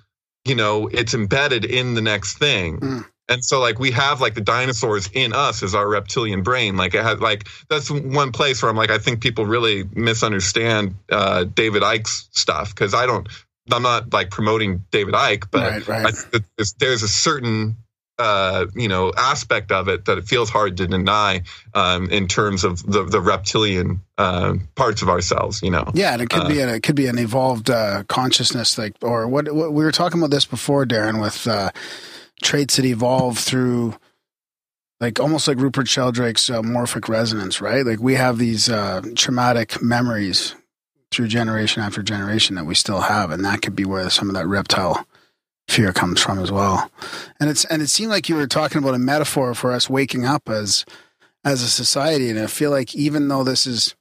you 0.46 0.56
know 0.56 0.88
it's 0.88 1.14
embedded 1.14 1.66
in 1.66 1.94
the 1.94 2.02
next 2.02 2.38
thing. 2.38 2.80
Mm. 2.80 3.06
And 3.30 3.44
so 3.44 3.60
like 3.60 3.80
we 3.80 3.92
have 3.92 4.22
like 4.22 4.34
the 4.34 4.42
dinosaurs 4.42 5.10
in 5.14 5.34
us 5.34 5.64
as 5.64 5.76
our 5.76 5.88
reptilian 5.88 6.44
brain 6.44 6.76
like 6.76 6.94
it 6.94 7.04
has 7.04 7.20
like 7.20 7.48
that's 7.70 7.90
one 7.90 8.32
place 8.32 8.62
where 8.62 8.70
i'm 8.70 8.78
like 8.78 8.92
i 8.92 8.98
think 8.98 9.22
people 9.22 9.46
really 9.46 9.84
misunderstand 9.94 10.96
uh 11.10 11.44
david 11.44 11.84
icke's 11.84 12.28
stuff 12.32 12.70
because 12.70 12.94
i 12.94 13.06
don't 13.06 13.28
i'm 13.72 13.84
not 13.84 14.12
like 14.14 14.30
promoting 14.30 14.84
david 14.92 15.14
icke 15.14 15.46
but 15.52 15.72
Right, 15.72 15.88
right. 15.88 16.16
I, 16.34 16.40
there's, 16.58 16.74
there's 16.74 17.04
a 17.04 17.08
certain 17.08 17.78
uh, 18.20 18.68
you 18.76 18.88
know 18.88 19.12
aspect 19.18 19.72
of 19.72 19.88
it 19.88 20.06
that 20.06 20.20
it 20.20 20.26
feels 20.26 20.48
hard 20.50 20.78
to 20.78 20.86
deny 20.86 21.42
um, 21.74 22.12
in 22.12 22.28
terms 22.28 22.64
of 22.64 22.86
the 22.86 23.04
the 23.04 23.20
reptilian 23.20 24.02
uh, 24.20 24.54
parts 24.76 25.02
of 25.02 25.10
ourselves. 25.10 25.64
You 25.64 25.72
know, 25.72 25.90
Yeah, 25.96 26.14
and 26.14 26.22
it 26.22 26.30
could 26.30 26.44
Uh, 26.44 26.48
be 26.48 26.60
an, 26.60 26.70
it 26.70 26.84
could 26.84 26.96
be 26.96 27.08
an 27.08 27.18
evolved 27.18 27.72
uh, 27.72 28.04
consciousness, 28.08 28.78
like 28.78 28.94
or 29.02 29.28
what, 29.28 29.52
what 29.52 29.74
we 29.74 29.84
were 29.84 29.92
talking 29.92 30.20
about 30.20 30.30
this 30.30 30.46
before, 30.46 30.86
Darren, 30.86 31.20
with 31.20 31.48
uh, 31.48 31.72
traits 32.44 32.76
that 32.76 32.86
evolve 32.86 33.38
through, 33.38 33.96
like 35.00 35.20
almost 35.20 35.48
like 35.48 35.58
Rupert 35.58 35.88
Sheldrake's 35.88 36.50
uh, 36.50 36.62
morphic 36.62 37.08
resonance, 37.08 37.62
right? 37.62 37.86
Like 37.86 38.00
we 38.00 38.16
have 38.16 38.38
these 38.38 38.70
uh, 38.70 39.02
traumatic 39.16 39.82
memories 39.82 40.56
through 41.12 41.28
generation 41.28 41.82
after 41.82 42.02
generation 42.04 42.56
that 42.56 42.66
we 42.66 42.76
still 42.76 43.02
have, 43.02 43.32
and 43.32 43.44
that 43.46 43.62
could 43.62 43.76
be 43.76 43.86
where 43.86 44.10
some 44.10 44.30
of 44.30 44.36
that 44.36 44.48
reptile 44.48 45.08
fear 45.68 45.94
comes 45.94 46.22
from 46.22 46.40
as 46.40 46.52
well. 46.52 46.92
And 47.40 47.50
it's 47.50 47.66
and 47.66 47.82
it 47.82 47.90
seemed 47.90 48.12
like 48.12 48.30
you 48.30 48.36
were 48.36 48.48
talking 48.48 48.80
about 48.80 48.96
a 48.96 49.00
metaphor 49.00 49.54
for 49.54 49.72
us 49.72 49.90
waking 49.90 50.26
up 50.26 50.50
as 50.50 50.86
as 51.46 51.62
a 51.62 51.70
society, 51.70 52.30
and 52.30 52.40
I 52.40 52.48
feel 52.48 52.72
like 52.72 52.96
even 52.96 53.28
though 53.28 53.44
this 53.44 53.66
is 53.66 53.96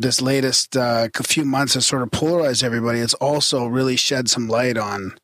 this 0.00 0.22
latest 0.22 0.76
uh, 0.76 1.08
few 1.22 1.44
months 1.44 1.74
has 1.74 1.86
sort 1.86 2.02
of 2.02 2.10
polarized 2.10 2.64
everybody. 2.64 3.00
It's 3.00 3.14
also 3.14 3.66
really 3.66 3.96
shed 3.96 4.30
some 4.30 4.48
light 4.48 4.78
on 4.78 5.16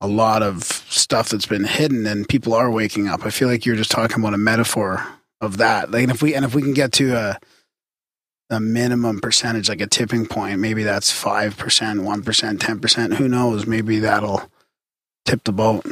a 0.00 0.06
lot 0.06 0.42
of 0.42 0.64
stuff 0.64 1.28
that's 1.28 1.46
been 1.46 1.64
hidden, 1.64 2.06
and 2.06 2.28
people 2.28 2.54
are 2.54 2.70
waking 2.70 3.08
up. 3.08 3.24
I 3.24 3.30
feel 3.30 3.48
like 3.48 3.64
you're 3.64 3.76
just 3.76 3.90
talking 3.90 4.20
about 4.20 4.34
a 4.34 4.38
metaphor 4.38 5.06
of 5.40 5.58
that. 5.58 5.90
Like, 5.90 6.08
if 6.08 6.22
we 6.22 6.34
and 6.34 6.44
if 6.44 6.54
we 6.54 6.62
can 6.62 6.74
get 6.74 6.92
to 6.94 7.14
a 7.14 7.38
a 8.50 8.60
minimum 8.60 9.20
percentage, 9.20 9.68
like 9.68 9.80
a 9.80 9.86
tipping 9.86 10.26
point, 10.26 10.60
maybe 10.60 10.82
that's 10.82 11.10
five 11.10 11.56
percent, 11.56 12.02
one 12.02 12.22
percent, 12.22 12.60
ten 12.60 12.80
percent. 12.80 13.14
Who 13.14 13.28
knows? 13.28 13.66
Maybe 13.66 14.00
that'll 14.00 14.42
tip 15.24 15.44
the 15.44 15.52
boat. 15.52 15.86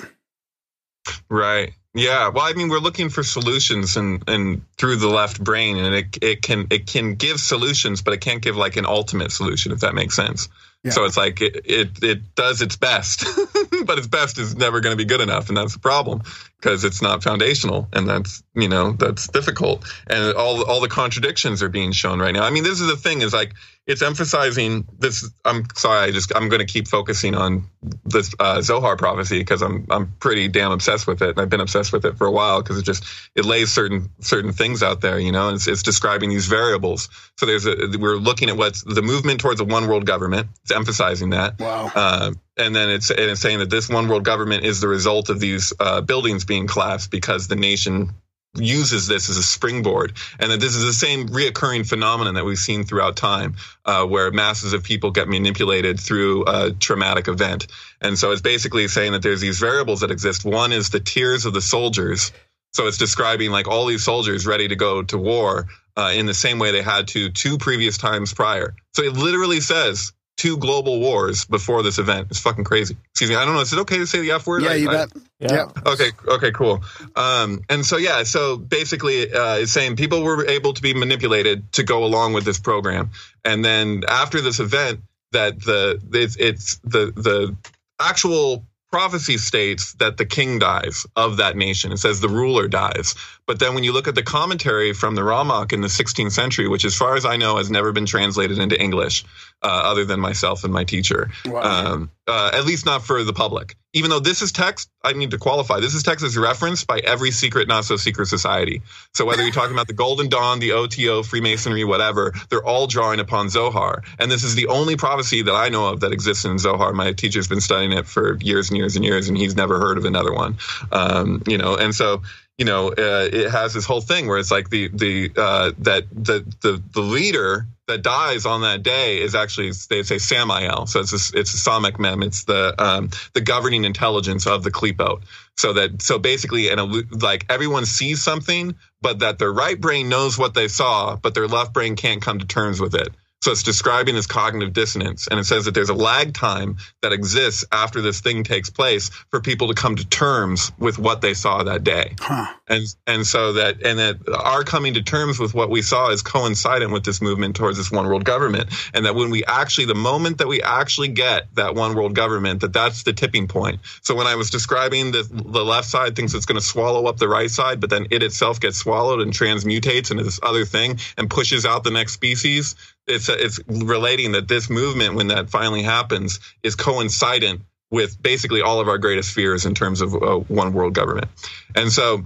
Right. 1.28 1.72
Yeah. 1.94 2.28
Well, 2.28 2.44
I 2.44 2.52
mean, 2.52 2.68
we're 2.68 2.78
looking 2.78 3.08
for 3.08 3.22
solutions 3.22 3.96
and 3.96 4.22
and 4.28 4.62
through 4.78 4.96
the 4.96 5.08
left 5.08 5.42
brain, 5.42 5.76
and 5.76 5.94
it 5.94 6.18
it 6.22 6.42
can 6.42 6.66
it 6.70 6.86
can 6.86 7.14
give 7.14 7.40
solutions, 7.40 8.02
but 8.02 8.14
it 8.14 8.20
can't 8.20 8.42
give 8.42 8.56
like 8.56 8.76
an 8.76 8.86
ultimate 8.86 9.32
solution, 9.32 9.72
if 9.72 9.80
that 9.80 9.94
makes 9.94 10.16
sense. 10.16 10.48
Yeah. 10.84 10.90
So 10.90 11.04
it's 11.04 11.16
like 11.16 11.40
it 11.40 11.62
it, 11.64 12.02
it 12.02 12.34
does 12.34 12.60
its 12.60 12.76
best, 12.76 13.24
but 13.86 13.98
its 13.98 14.08
best 14.08 14.38
is 14.38 14.56
never 14.56 14.80
going 14.80 14.92
to 14.92 14.96
be 14.96 15.04
good 15.04 15.20
enough, 15.20 15.48
and 15.48 15.56
that's 15.56 15.74
the 15.74 15.78
problem 15.78 16.22
because 16.62 16.84
it's 16.84 17.02
not 17.02 17.24
foundational, 17.24 17.88
and 17.92 18.08
that's 18.08 18.42
you 18.54 18.68
know 18.68 18.92
that's 18.92 19.26
difficult, 19.26 19.84
and 20.06 20.34
all 20.34 20.64
all 20.64 20.80
the 20.80 20.88
contradictions 20.88 21.62
are 21.62 21.68
being 21.68 21.90
shown 21.90 22.20
right 22.20 22.32
now. 22.32 22.44
I 22.44 22.50
mean, 22.50 22.62
this 22.62 22.80
is 22.80 22.86
the 22.86 22.96
thing 22.96 23.20
is 23.20 23.32
like 23.32 23.54
it's 23.84 24.00
emphasizing 24.00 24.86
this. 24.96 25.28
I'm 25.44 25.66
sorry, 25.74 25.98
I 26.08 26.10
just 26.12 26.34
I'm 26.36 26.48
going 26.48 26.60
to 26.60 26.72
keep 26.72 26.86
focusing 26.86 27.34
on 27.34 27.66
this 28.04 28.32
uh, 28.38 28.62
Zohar 28.62 28.96
prophecy 28.96 29.40
because 29.40 29.60
I'm 29.60 29.86
I'm 29.90 30.12
pretty 30.20 30.46
damn 30.46 30.70
obsessed 30.70 31.06
with 31.06 31.20
it, 31.20 31.30
and 31.30 31.40
I've 31.40 31.50
been 31.50 31.60
obsessed 31.60 31.92
with 31.92 32.04
it 32.04 32.16
for 32.16 32.28
a 32.28 32.32
while 32.32 32.62
because 32.62 32.78
it 32.78 32.84
just 32.84 33.04
it 33.34 33.44
lays 33.44 33.72
certain 33.72 34.10
certain 34.20 34.52
things 34.52 34.84
out 34.84 35.00
there, 35.00 35.18
you 35.18 35.32
know, 35.32 35.48
and 35.48 35.56
it's, 35.56 35.66
it's 35.66 35.82
describing 35.82 36.30
these 36.30 36.46
variables. 36.46 37.08
So 37.38 37.46
there's 37.46 37.66
a 37.66 37.74
we're 37.98 38.16
looking 38.16 38.50
at 38.50 38.56
what's 38.56 38.84
the 38.84 39.02
movement 39.02 39.40
towards 39.40 39.60
a 39.60 39.64
one 39.64 39.88
world 39.88 40.06
government. 40.06 40.48
It's 40.62 40.70
emphasizing 40.72 41.30
that. 41.30 41.58
Wow. 41.58 41.90
Uh, 41.92 42.32
and 42.56 42.74
then 42.74 42.90
it's 42.90 43.10
and 43.10 43.20
it's 43.20 43.40
saying 43.40 43.60
that 43.60 43.70
this 43.70 43.88
one 43.88 44.08
world 44.08 44.24
government 44.24 44.64
is 44.64 44.80
the 44.80 44.88
result 44.88 45.30
of 45.30 45.40
these 45.40 45.72
uh, 45.80 46.00
buildings 46.00 46.44
being 46.44 46.66
collapsed 46.66 47.10
because 47.10 47.48
the 47.48 47.56
nation 47.56 48.14
uses 48.54 49.06
this 49.06 49.30
as 49.30 49.38
a 49.38 49.42
springboard, 49.42 50.12
and 50.38 50.50
that 50.50 50.60
this 50.60 50.74
is 50.74 50.84
the 50.84 50.92
same 50.92 51.28
reoccurring 51.28 51.88
phenomenon 51.88 52.34
that 52.34 52.44
we've 52.44 52.58
seen 52.58 52.84
throughout 52.84 53.16
time, 53.16 53.56
uh, 53.86 54.04
where 54.04 54.30
masses 54.30 54.74
of 54.74 54.82
people 54.84 55.10
get 55.10 55.28
manipulated 55.28 55.98
through 55.98 56.44
a 56.46 56.70
traumatic 56.72 57.28
event. 57.28 57.66
And 58.00 58.18
so 58.18 58.30
it's 58.30 58.42
basically 58.42 58.88
saying 58.88 59.12
that 59.12 59.22
there's 59.22 59.40
these 59.40 59.58
variables 59.58 60.00
that 60.00 60.10
exist. 60.10 60.44
One 60.44 60.72
is 60.72 60.90
the 60.90 61.00
tears 61.00 61.46
of 61.46 61.54
the 61.54 61.62
soldiers. 61.62 62.32
So 62.74 62.86
it's 62.86 62.98
describing 62.98 63.50
like 63.50 63.68
all 63.68 63.86
these 63.86 64.04
soldiers 64.04 64.46
ready 64.46 64.68
to 64.68 64.76
go 64.76 65.02
to 65.02 65.18
war 65.18 65.68
uh, 65.96 66.12
in 66.14 66.26
the 66.26 66.34
same 66.34 66.58
way 66.58 66.72
they 66.72 66.82
had 66.82 67.08
to 67.08 67.30
two 67.30 67.58
previous 67.58 67.98
times 67.98 68.34
prior. 68.34 68.74
So 68.94 69.02
it 69.02 69.14
literally 69.14 69.60
says 69.60 70.12
two 70.36 70.56
global 70.56 70.98
wars 71.00 71.44
before 71.44 71.82
this 71.82 71.98
event. 71.98 72.28
It's 72.30 72.40
fucking 72.40 72.64
crazy. 72.64 72.96
Excuse 73.10 73.30
me. 73.30 73.36
I 73.36 73.44
don't 73.44 73.54
know. 73.54 73.60
Is 73.60 73.72
it 73.72 73.78
okay 73.80 73.98
to 73.98 74.06
say 74.06 74.20
the 74.20 74.32
F 74.32 74.46
word? 74.46 74.62
Yeah, 74.62 74.70
I- 74.70 74.74
you 74.74 74.88
I- 74.90 74.92
bet. 74.92 75.12
Yeah. 75.38 75.68
Okay. 75.86 76.10
Okay. 76.26 76.50
Cool. 76.52 76.82
Um, 77.16 77.62
and 77.68 77.84
so 77.84 77.96
yeah. 77.96 78.22
So 78.22 78.56
basically, 78.56 79.32
uh, 79.32 79.56
it's 79.56 79.72
saying 79.72 79.96
people 79.96 80.22
were 80.22 80.46
able 80.46 80.72
to 80.72 80.82
be 80.82 80.94
manipulated 80.94 81.72
to 81.72 81.82
go 81.82 82.04
along 82.04 82.32
with 82.34 82.44
this 82.44 82.60
program, 82.60 83.10
and 83.44 83.64
then 83.64 84.04
after 84.06 84.40
this 84.40 84.60
event, 84.60 85.00
that 85.32 85.60
the 85.60 86.00
it's, 86.12 86.36
it's 86.36 86.76
the 86.84 87.12
the 87.16 87.56
actual 88.00 88.64
prophecy 88.92 89.38
states 89.38 89.94
that 89.94 90.18
the 90.18 90.26
king 90.26 90.58
dies 90.58 91.06
of 91.16 91.38
that 91.38 91.56
nation. 91.56 91.90
It 91.92 91.96
says 91.96 92.20
the 92.20 92.28
ruler 92.28 92.68
dies. 92.68 93.14
But 93.46 93.58
then 93.58 93.74
when 93.74 93.84
you 93.84 93.92
look 93.92 94.08
at 94.08 94.14
the 94.14 94.22
commentary 94.22 94.92
from 94.92 95.14
the 95.14 95.22
Ramak 95.22 95.72
in 95.72 95.80
the 95.80 95.88
16th 95.88 96.32
century, 96.32 96.68
which 96.68 96.84
as 96.84 96.94
far 96.94 97.16
as 97.16 97.24
I 97.24 97.36
know 97.36 97.56
has 97.56 97.70
never 97.70 97.92
been 97.92 98.06
translated 98.06 98.58
into 98.58 98.80
English, 98.80 99.24
uh, 99.62 99.66
other 99.66 100.04
than 100.04 100.20
myself 100.20 100.64
and 100.64 100.72
my 100.72 100.84
teacher, 100.84 101.30
um, 101.54 102.10
uh, 102.26 102.50
at 102.52 102.64
least 102.64 102.86
not 102.86 103.04
for 103.04 103.22
the 103.24 103.32
public. 103.32 103.76
Even 103.94 104.10
though 104.10 104.20
this 104.20 104.40
is 104.40 104.52
text, 104.52 104.90
I 105.04 105.12
need 105.12 105.32
to 105.32 105.38
qualify. 105.38 105.80
This 105.80 105.94
is 105.94 106.02
text 106.02 106.24
is 106.24 106.38
referenced 106.38 106.86
by 106.86 106.98
every 106.98 107.30
secret, 107.30 107.68
not 107.68 107.84
so 107.84 107.96
secret 107.96 108.26
society. 108.26 108.82
So 109.12 109.26
whether 109.26 109.42
you're 109.42 109.52
talking 109.52 109.74
about 109.74 109.86
the 109.86 109.92
Golden 109.92 110.28
Dawn, 110.28 110.60
the 110.60 110.72
OTO, 110.72 111.22
Freemasonry, 111.22 111.84
whatever, 111.84 112.32
they're 112.48 112.64
all 112.64 112.86
drawing 112.86 113.20
upon 113.20 113.50
Zohar. 113.50 114.02
And 114.18 114.30
this 114.30 114.44
is 114.44 114.54
the 114.54 114.68
only 114.68 114.96
prophecy 114.96 115.42
that 115.42 115.54
I 115.54 115.68
know 115.68 115.88
of 115.88 116.00
that 116.00 116.12
exists 116.12 116.44
in 116.44 116.58
Zohar. 116.58 116.92
My 116.92 117.12
teacher's 117.12 117.48
been 117.48 117.60
studying 117.60 117.92
it 117.92 118.06
for 118.06 118.38
years 118.40 118.70
and 118.70 118.78
years 118.78 118.96
and 118.96 119.04
years, 119.04 119.28
and 119.28 119.36
he's 119.36 119.54
never 119.54 119.78
heard 119.78 119.98
of 119.98 120.06
another 120.06 120.32
one. 120.32 120.56
Um, 120.90 121.42
you 121.46 121.58
know, 121.58 121.76
and 121.76 121.94
so 121.94 122.22
you 122.58 122.64
know, 122.64 122.88
uh, 122.88 123.28
it 123.32 123.50
has 123.50 123.74
this 123.74 123.84
whole 123.86 124.00
thing 124.00 124.26
where 124.26 124.38
it's 124.38 124.50
like 124.50 124.68
the 124.70 124.88
the 124.88 125.32
uh, 125.36 125.72
that 125.78 126.04
the 126.12 126.44
the 126.60 126.82
the 126.92 127.00
leader 127.00 127.66
that 127.88 128.02
dies 128.02 128.46
on 128.46 128.60
that 128.60 128.82
day 128.82 129.20
is 129.20 129.34
actually 129.34 129.72
they 129.88 130.02
say 130.02 130.18
Samael, 130.18 130.86
so 130.86 131.00
it's 131.00 131.12
a, 131.12 131.38
it's 131.38 131.54
a 131.54 131.70
Samek 131.70 131.98
Mem, 131.98 132.22
it's 132.22 132.44
the 132.44 132.74
um, 132.78 133.10
the 133.32 133.40
governing 133.40 133.84
intelligence 133.84 134.46
of 134.46 134.62
the 134.62 134.70
Klipot. 134.70 135.22
So 135.56 135.72
that 135.74 136.02
so 136.02 136.18
basically, 136.18 136.68
and 136.68 137.22
like 137.22 137.46
everyone 137.48 137.86
sees 137.86 138.22
something, 138.22 138.74
but 139.00 139.20
that 139.20 139.38
their 139.38 139.52
right 139.52 139.80
brain 139.80 140.08
knows 140.08 140.38
what 140.38 140.54
they 140.54 140.68
saw, 140.68 141.16
but 141.16 141.34
their 141.34 141.48
left 141.48 141.72
brain 141.72 141.96
can't 141.96 142.22
come 142.22 142.38
to 142.38 142.46
terms 142.46 142.80
with 142.80 142.94
it. 142.94 143.12
So 143.42 143.50
it's 143.50 143.64
describing 143.64 144.14
this 144.14 144.26
cognitive 144.26 144.72
dissonance. 144.72 145.26
And 145.26 145.40
it 145.40 145.44
says 145.44 145.64
that 145.64 145.74
there's 145.74 145.88
a 145.88 145.94
lag 145.94 146.32
time 146.32 146.76
that 147.02 147.12
exists 147.12 147.64
after 147.72 148.00
this 148.00 148.20
thing 148.20 148.44
takes 148.44 148.70
place 148.70 149.08
for 149.30 149.40
people 149.40 149.68
to 149.68 149.74
come 149.74 149.96
to 149.96 150.06
terms 150.06 150.70
with 150.78 150.96
what 150.96 151.20
they 151.20 151.34
saw 151.34 151.64
that 151.64 151.82
day. 151.82 152.14
Huh. 152.20 152.54
And 152.68 152.86
and 153.06 153.26
so 153.26 153.54
that 153.54 153.82
and 153.84 153.98
that 153.98 154.18
our 154.32 154.62
coming 154.62 154.94
to 154.94 155.02
terms 155.02 155.40
with 155.40 155.54
what 155.54 155.70
we 155.70 155.82
saw 155.82 156.10
is 156.10 156.22
coincident 156.22 156.92
with 156.92 157.04
this 157.04 157.20
movement 157.20 157.56
towards 157.56 157.78
this 157.78 157.90
one 157.90 158.06
world 158.06 158.24
government. 158.24 158.72
And 158.94 159.06
that 159.06 159.16
when 159.16 159.30
we 159.30 159.44
actually 159.44 159.86
the 159.86 159.96
moment 159.96 160.38
that 160.38 160.46
we 160.46 160.62
actually 160.62 161.08
get 161.08 161.52
that 161.56 161.74
one 161.74 161.96
world 161.96 162.14
government, 162.14 162.60
that 162.60 162.72
that's 162.72 163.02
the 163.02 163.12
tipping 163.12 163.48
point. 163.48 163.80
So 164.02 164.14
when 164.14 164.28
I 164.28 164.36
was 164.36 164.50
describing 164.50 165.10
the 165.10 165.28
the 165.28 165.64
left 165.64 165.88
side 165.88 166.14
thinks 166.14 166.32
it's 166.32 166.46
going 166.46 166.60
to 166.60 166.66
swallow 166.66 167.06
up 167.06 167.16
the 167.16 167.28
right 167.28 167.50
side, 167.50 167.80
but 167.80 167.90
then 167.90 168.06
it 168.12 168.22
itself 168.22 168.60
gets 168.60 168.78
swallowed 168.78 169.20
and 169.20 169.32
transmutates 169.32 170.12
into 170.12 170.22
this 170.22 170.38
other 170.44 170.64
thing 170.64 171.00
and 171.18 171.28
pushes 171.28 171.66
out 171.66 171.82
the 171.82 171.90
next 171.90 172.12
species 172.12 172.76
it's 173.06 173.28
it's 173.28 173.60
relating 173.68 174.32
that 174.32 174.48
this 174.48 174.70
movement, 174.70 175.14
when 175.14 175.28
that 175.28 175.50
finally 175.50 175.82
happens, 175.82 176.40
is 176.62 176.74
coincident 176.76 177.62
with 177.90 178.20
basically 178.22 178.62
all 178.62 178.80
of 178.80 178.88
our 178.88 178.98
greatest 178.98 179.32
fears 179.32 179.66
in 179.66 179.74
terms 179.74 180.00
of 180.00 180.14
uh, 180.14 180.36
one 180.48 180.72
world 180.72 180.94
government, 180.94 181.28
and 181.74 181.90
so 181.92 182.24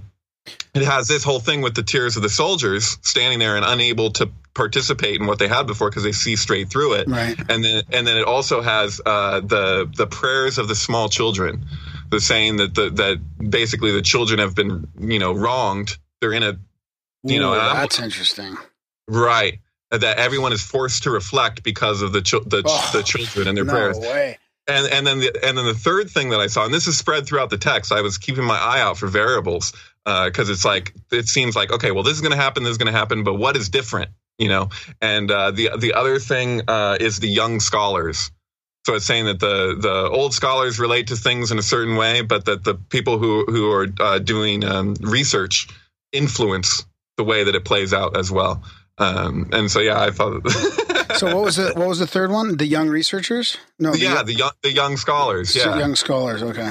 it 0.73 0.83
has 0.83 1.07
this 1.07 1.23
whole 1.23 1.39
thing 1.41 1.61
with 1.61 1.75
the 1.75 1.83
tears 1.83 2.15
of 2.15 2.23
the 2.23 2.29
soldiers 2.29 2.97
standing 3.01 3.39
there 3.39 3.57
and 3.57 3.65
unable 3.65 4.11
to 4.11 4.29
participate 4.53 5.19
in 5.19 5.27
what 5.27 5.39
they 5.39 5.47
had 5.47 5.67
before 5.67 5.89
because 5.89 6.03
they 6.03 6.11
see 6.13 6.35
straight 6.35 6.69
through 6.69 6.93
it, 6.93 7.07
Right. 7.07 7.37
and 7.49 7.63
then 7.63 7.83
and 7.91 8.07
then 8.07 8.15
it 8.17 8.25
also 8.25 8.61
has 8.61 9.01
uh, 9.05 9.41
the 9.41 9.89
the 9.95 10.07
prayers 10.07 10.57
of 10.57 10.67
the 10.67 10.75
small 10.75 11.09
children, 11.09 11.65
the 12.11 12.21
saying 12.21 12.57
that 12.57 12.73
the 12.75 12.89
that 12.91 13.49
basically 13.49 13.91
the 13.91 14.01
children 14.01 14.39
have 14.39 14.55
been 14.55 14.87
you 14.99 15.19
know 15.19 15.33
wronged. 15.33 15.97
They're 16.21 16.33
in 16.33 16.43
a 16.43 16.57
you 17.23 17.39
know, 17.39 17.53
Ooh, 17.53 17.57
I'm- 17.57 17.75
that's 17.77 17.99
interesting. 17.99 18.55
Right. 19.09 19.59
That 19.91 20.17
everyone 20.17 20.51
is 20.51 20.61
forced 20.61 21.03
to 21.03 21.11
reflect 21.11 21.63
because 21.63 22.01
of 22.01 22.11
the 22.11 22.21
chil- 22.21 22.43
the, 22.45 22.61
Oh, 22.65 22.89
the 22.91 23.03
children 23.03 23.47
and 23.47 23.57
their 23.57 23.63
no 23.63 23.71
prayers. 23.71 23.97
way. 23.99 24.37
And 24.67 24.85
and 24.91 25.07
then 25.07 25.19
the, 25.19 25.45
and 25.45 25.57
then 25.57 25.65
the 25.65 25.73
third 25.73 26.09
thing 26.09 26.29
that 26.31 26.41
I 26.41 26.47
saw, 26.47 26.65
and 26.65 26.73
this 26.73 26.87
is 26.87 26.97
spread 26.97 27.25
throughout 27.25 27.49
the 27.49 27.57
text. 27.57 27.93
I 27.93 28.01
was 28.01 28.17
keeping 28.17 28.43
my 28.43 28.57
eye 28.57 28.81
out 28.81 28.97
for 28.97 29.07
variables 29.07 29.71
because 30.03 30.49
it's 30.49 30.65
like 30.65 30.93
it 31.11 31.27
seems 31.29 31.55
like 31.55 31.71
okay, 31.71 31.91
well 31.91 32.03
this 32.03 32.15
is 32.15 32.21
going 32.21 32.33
to 32.33 32.37
happen, 32.37 32.63
this 32.63 32.71
is 32.71 32.77
going 32.77 32.91
to 32.91 32.97
happen, 32.97 33.23
but 33.23 33.35
what 33.35 33.55
is 33.55 33.69
different, 33.69 34.11
you 34.37 34.49
know? 34.49 34.69
And 35.01 35.31
uh, 35.31 35.51
the 35.51 35.69
the 35.77 35.93
other 35.93 36.19
thing 36.19 36.63
uh, 36.67 36.97
is 36.99 37.19
the 37.19 37.29
young 37.29 37.61
scholars. 37.61 38.29
So 38.85 38.95
it's 38.95 39.05
saying 39.05 39.25
that 39.25 39.39
the 39.39 39.77
the 39.79 40.09
old 40.09 40.33
scholars 40.33 40.79
relate 40.79 41.07
to 41.07 41.15
things 41.15 41.51
in 41.51 41.59
a 41.59 41.63
certain 41.63 41.95
way, 41.95 42.21
but 42.21 42.43
that 42.45 42.65
the 42.65 42.75
people 42.75 43.19
who 43.19 43.45
who 43.45 43.71
are 43.71 43.87
uh, 44.01 44.19
doing 44.19 44.65
um, 44.65 44.95
research 44.99 45.69
influence 46.11 46.85
the 47.15 47.23
way 47.23 47.45
that 47.45 47.55
it 47.55 47.63
plays 47.63 47.93
out 47.93 48.17
as 48.17 48.29
well. 48.31 48.63
Um, 48.99 49.49
and 49.53 49.69
so 49.69 49.79
yeah, 49.79 49.99
I 50.01 50.11
thought. 50.11 50.41
So 51.15 51.33
what 51.33 51.45
was 51.45 51.57
it? 51.57 51.75
What 51.75 51.87
was 51.87 51.97
the 51.99 52.05
third 52.05 52.29
one? 52.31 52.57
The 52.57 52.65
young 52.67 52.89
researchers? 52.89 53.57
No, 53.79 53.91
the 53.91 53.97
yeah, 53.99 54.13
young, 54.15 54.25
the 54.25 54.33
young 54.35 54.51
the 54.61 54.71
young 54.71 54.97
scholars. 54.97 55.49
so 55.51 55.59
Yeah, 55.69 55.79
young 55.79 55.95
scholars. 55.95 56.43
Okay, 56.43 56.69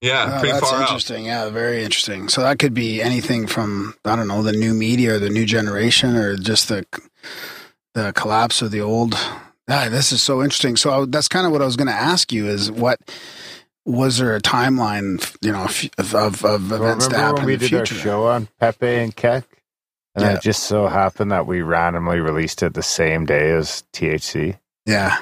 yeah, 0.00 0.36
Oh, 0.36 0.38
pretty 0.40 0.52
that's 0.52 0.70
far 0.70 0.76
out. 0.76 0.82
interesting. 0.82 1.26
Yeah, 1.26 1.50
very 1.50 1.82
interesting. 1.84 2.28
So 2.30 2.40
that 2.42 2.58
could 2.60 2.72
be 2.72 3.02
anything 3.02 3.46
from 3.46 3.94
I 4.06 4.16
don't 4.16 4.28
know 4.28 4.42
the 4.42 4.52
new 4.52 4.72
media 4.72 5.16
or 5.16 5.18
the 5.18 5.28
new 5.28 5.44
generation 5.44 6.16
or 6.16 6.36
just 6.36 6.68
the 6.68 6.86
the 7.94 8.12
collapse 8.14 8.62
of 8.62 8.70
the 8.70 8.80
old. 8.80 9.14
Ah, 9.68 9.88
this 9.90 10.12
is 10.12 10.22
so 10.22 10.40
interesting. 10.42 10.76
So 10.76 11.02
I, 11.02 11.04
that's 11.06 11.28
kind 11.28 11.44
of 11.44 11.52
what 11.52 11.60
I 11.60 11.66
was 11.66 11.76
going 11.76 11.88
to 11.88 11.92
ask 11.92 12.32
you: 12.32 12.46
is 12.46 12.70
what 12.72 13.00
was 13.84 14.16
there 14.18 14.34
a 14.36 14.40
timeline, 14.40 15.20
you 15.42 15.52
know, 15.52 15.64
of 15.98 16.14
of, 16.14 16.42
of 16.44 16.72
events 16.72 17.08
to 17.08 17.12
Remember 17.12 17.16
happen 17.16 17.34
when 17.36 17.46
we 17.46 17.54
in 17.54 17.58
the 17.58 17.68
did 17.68 17.80
our 17.80 17.86
future? 17.86 18.00
show 18.02 18.26
on 18.28 18.48
Pepe 18.60 18.86
and 18.86 19.14
Kek? 19.14 19.44
And 20.18 20.26
Yeah. 20.26 20.34
it 20.34 20.40
just 20.42 20.64
so 20.64 20.88
happened 20.88 21.32
that 21.32 21.46
we 21.46 21.62
randomly 21.62 22.20
released 22.20 22.62
it 22.62 22.74
the 22.74 22.82
same 22.82 23.26
day 23.26 23.52
as 23.52 23.84
THC. 23.94 24.58
Yeah, 24.86 25.16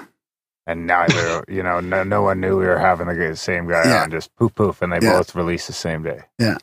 And 0.66 0.86
neither, 0.86 1.44
you 1.48 1.62
know, 1.62 1.80
no, 1.80 2.02
no 2.04 2.22
one 2.22 2.40
knew 2.40 2.58
we 2.58 2.66
were 2.66 2.78
having 2.78 3.08
the 3.08 3.36
same 3.36 3.68
guy 3.68 3.88
Yeah. 3.88 4.02
on, 4.02 4.10
just 4.10 4.34
poof 4.36 4.54
poof, 4.54 4.82
and 4.82 4.92
they 4.92 5.00
Yeah. 5.00 5.18
both 5.18 5.34
released 5.34 5.66
the 5.68 5.74
same 5.74 6.02
day. 6.02 6.22
yeah. 6.38 6.58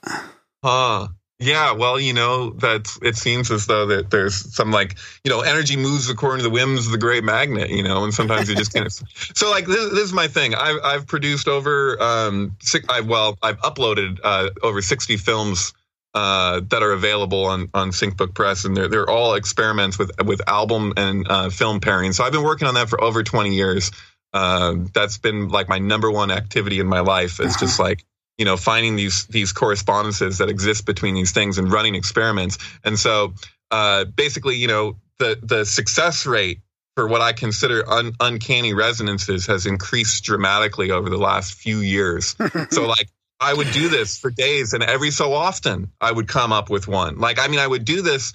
Huh. 0.64 1.10
Yeah, 1.40 1.74
well, 1.74 2.00
you 2.00 2.14
know, 2.14 2.52
that 2.62 2.88
it 3.02 3.18
seems 3.18 3.52
as 3.52 3.66
though 3.66 3.86
that 3.88 4.12
there's 4.12 4.56
some 4.56 4.72
like, 4.72 4.96
you 5.26 5.32
know, 5.32 5.42
energy 5.42 5.76
moves 5.76 6.10
according 6.10 6.40
to 6.40 6.44
the 6.44 6.50
whims 6.50 6.86
of 6.86 6.94
the 6.94 6.98
great 6.98 7.24
magnet, 7.26 7.70
you 7.70 7.84
know, 7.84 8.04
and 8.06 8.14
sometimes 8.14 8.50
you 8.50 8.56
just 8.56 8.74
can't. 8.74 8.90
So, 9.36 9.50
like, 9.52 9.66
this, 9.66 9.90
this 9.92 10.04
is 10.04 10.14
my 10.14 10.28
thing. 10.30 10.56
I've, 10.56 10.78
I've 10.84 11.08
produced 11.08 11.50
over, 11.50 12.02
um, 12.02 12.56
six, 12.62 12.86
I, 12.90 13.02
well, 13.02 13.38
I've 13.42 13.60
uploaded 13.60 14.20
uh, 14.24 14.52
over 14.62 14.82
60 14.82 15.18
films 15.18 15.74
uh, 16.14 16.62
that 16.70 16.84
are 16.84 16.92
available 16.92 17.46
on, 17.46 17.70
on 17.74 17.90
SyncBook 17.90 18.34
Press, 18.34 18.66
and 18.66 18.78
they're, 18.78 18.88
they're 18.88 19.10
all 19.10 19.36
experiments 19.36 19.98
with, 19.98 20.12
with 20.24 20.48
album 20.48 20.94
and 20.98 21.26
uh, 21.28 21.50
film 21.50 21.80
pairing. 21.80 22.14
So, 22.14 22.24
I've 22.24 22.32
been 22.32 22.44
working 22.44 22.68
on 22.68 22.76
that 22.76 22.90
for 22.90 23.02
over 23.02 23.24
20 23.24 23.54
years. 23.54 23.92
Um, 24.34 24.90
that's 24.94 25.18
been 25.18 25.50
like 25.50 25.70
my 25.70 25.80
number 25.80 26.10
one 26.12 26.32
activity 26.32 26.80
in 26.80 26.88
my 26.88 27.02
life. 27.02 27.40
It's 27.40 27.60
just 27.60 27.80
like, 27.80 28.04
you 28.38 28.46
know 28.46 28.58
finding 28.58 28.96
these 28.96 29.26
these 29.28 29.52
correspondences 29.52 30.40
that 30.40 30.50
exist 30.50 30.86
between 30.86 31.16
these 31.16 31.32
things 31.32 31.58
and 31.58 31.72
running 31.72 31.96
experiments 31.96 32.58
and 32.84 32.98
so 32.98 33.34
uh, 33.72 34.06
basically 34.06 34.56
you 34.56 34.68
know 34.68 34.98
the 35.20 35.38
the 35.42 35.66
success 35.66 36.26
rate 36.26 36.60
for 36.96 37.08
what 37.08 37.22
i 37.22 37.34
consider 37.34 37.88
un, 37.90 38.14
uncanny 38.20 38.74
resonances 38.74 39.48
has 39.48 39.66
increased 39.66 40.24
dramatically 40.24 40.92
over 40.92 41.10
the 41.10 41.18
last 41.18 41.54
few 41.54 41.80
years 41.80 42.36
so 42.72 42.88
like 42.88 43.10
i 43.44 43.54
would 43.54 43.72
do 43.72 43.90
this 43.90 44.18
for 44.18 44.32
days 44.32 44.74
and 44.74 44.84
every 44.84 45.12
so 45.12 45.34
often 45.34 45.92
i 46.02 46.12
would 46.12 46.28
come 46.28 46.52
up 46.52 46.70
with 46.70 46.88
one 46.88 47.18
like 47.20 47.40
i 47.40 47.48
mean 47.48 47.60
i 47.60 47.68
would 47.68 47.86
do 47.86 48.02
this 48.02 48.34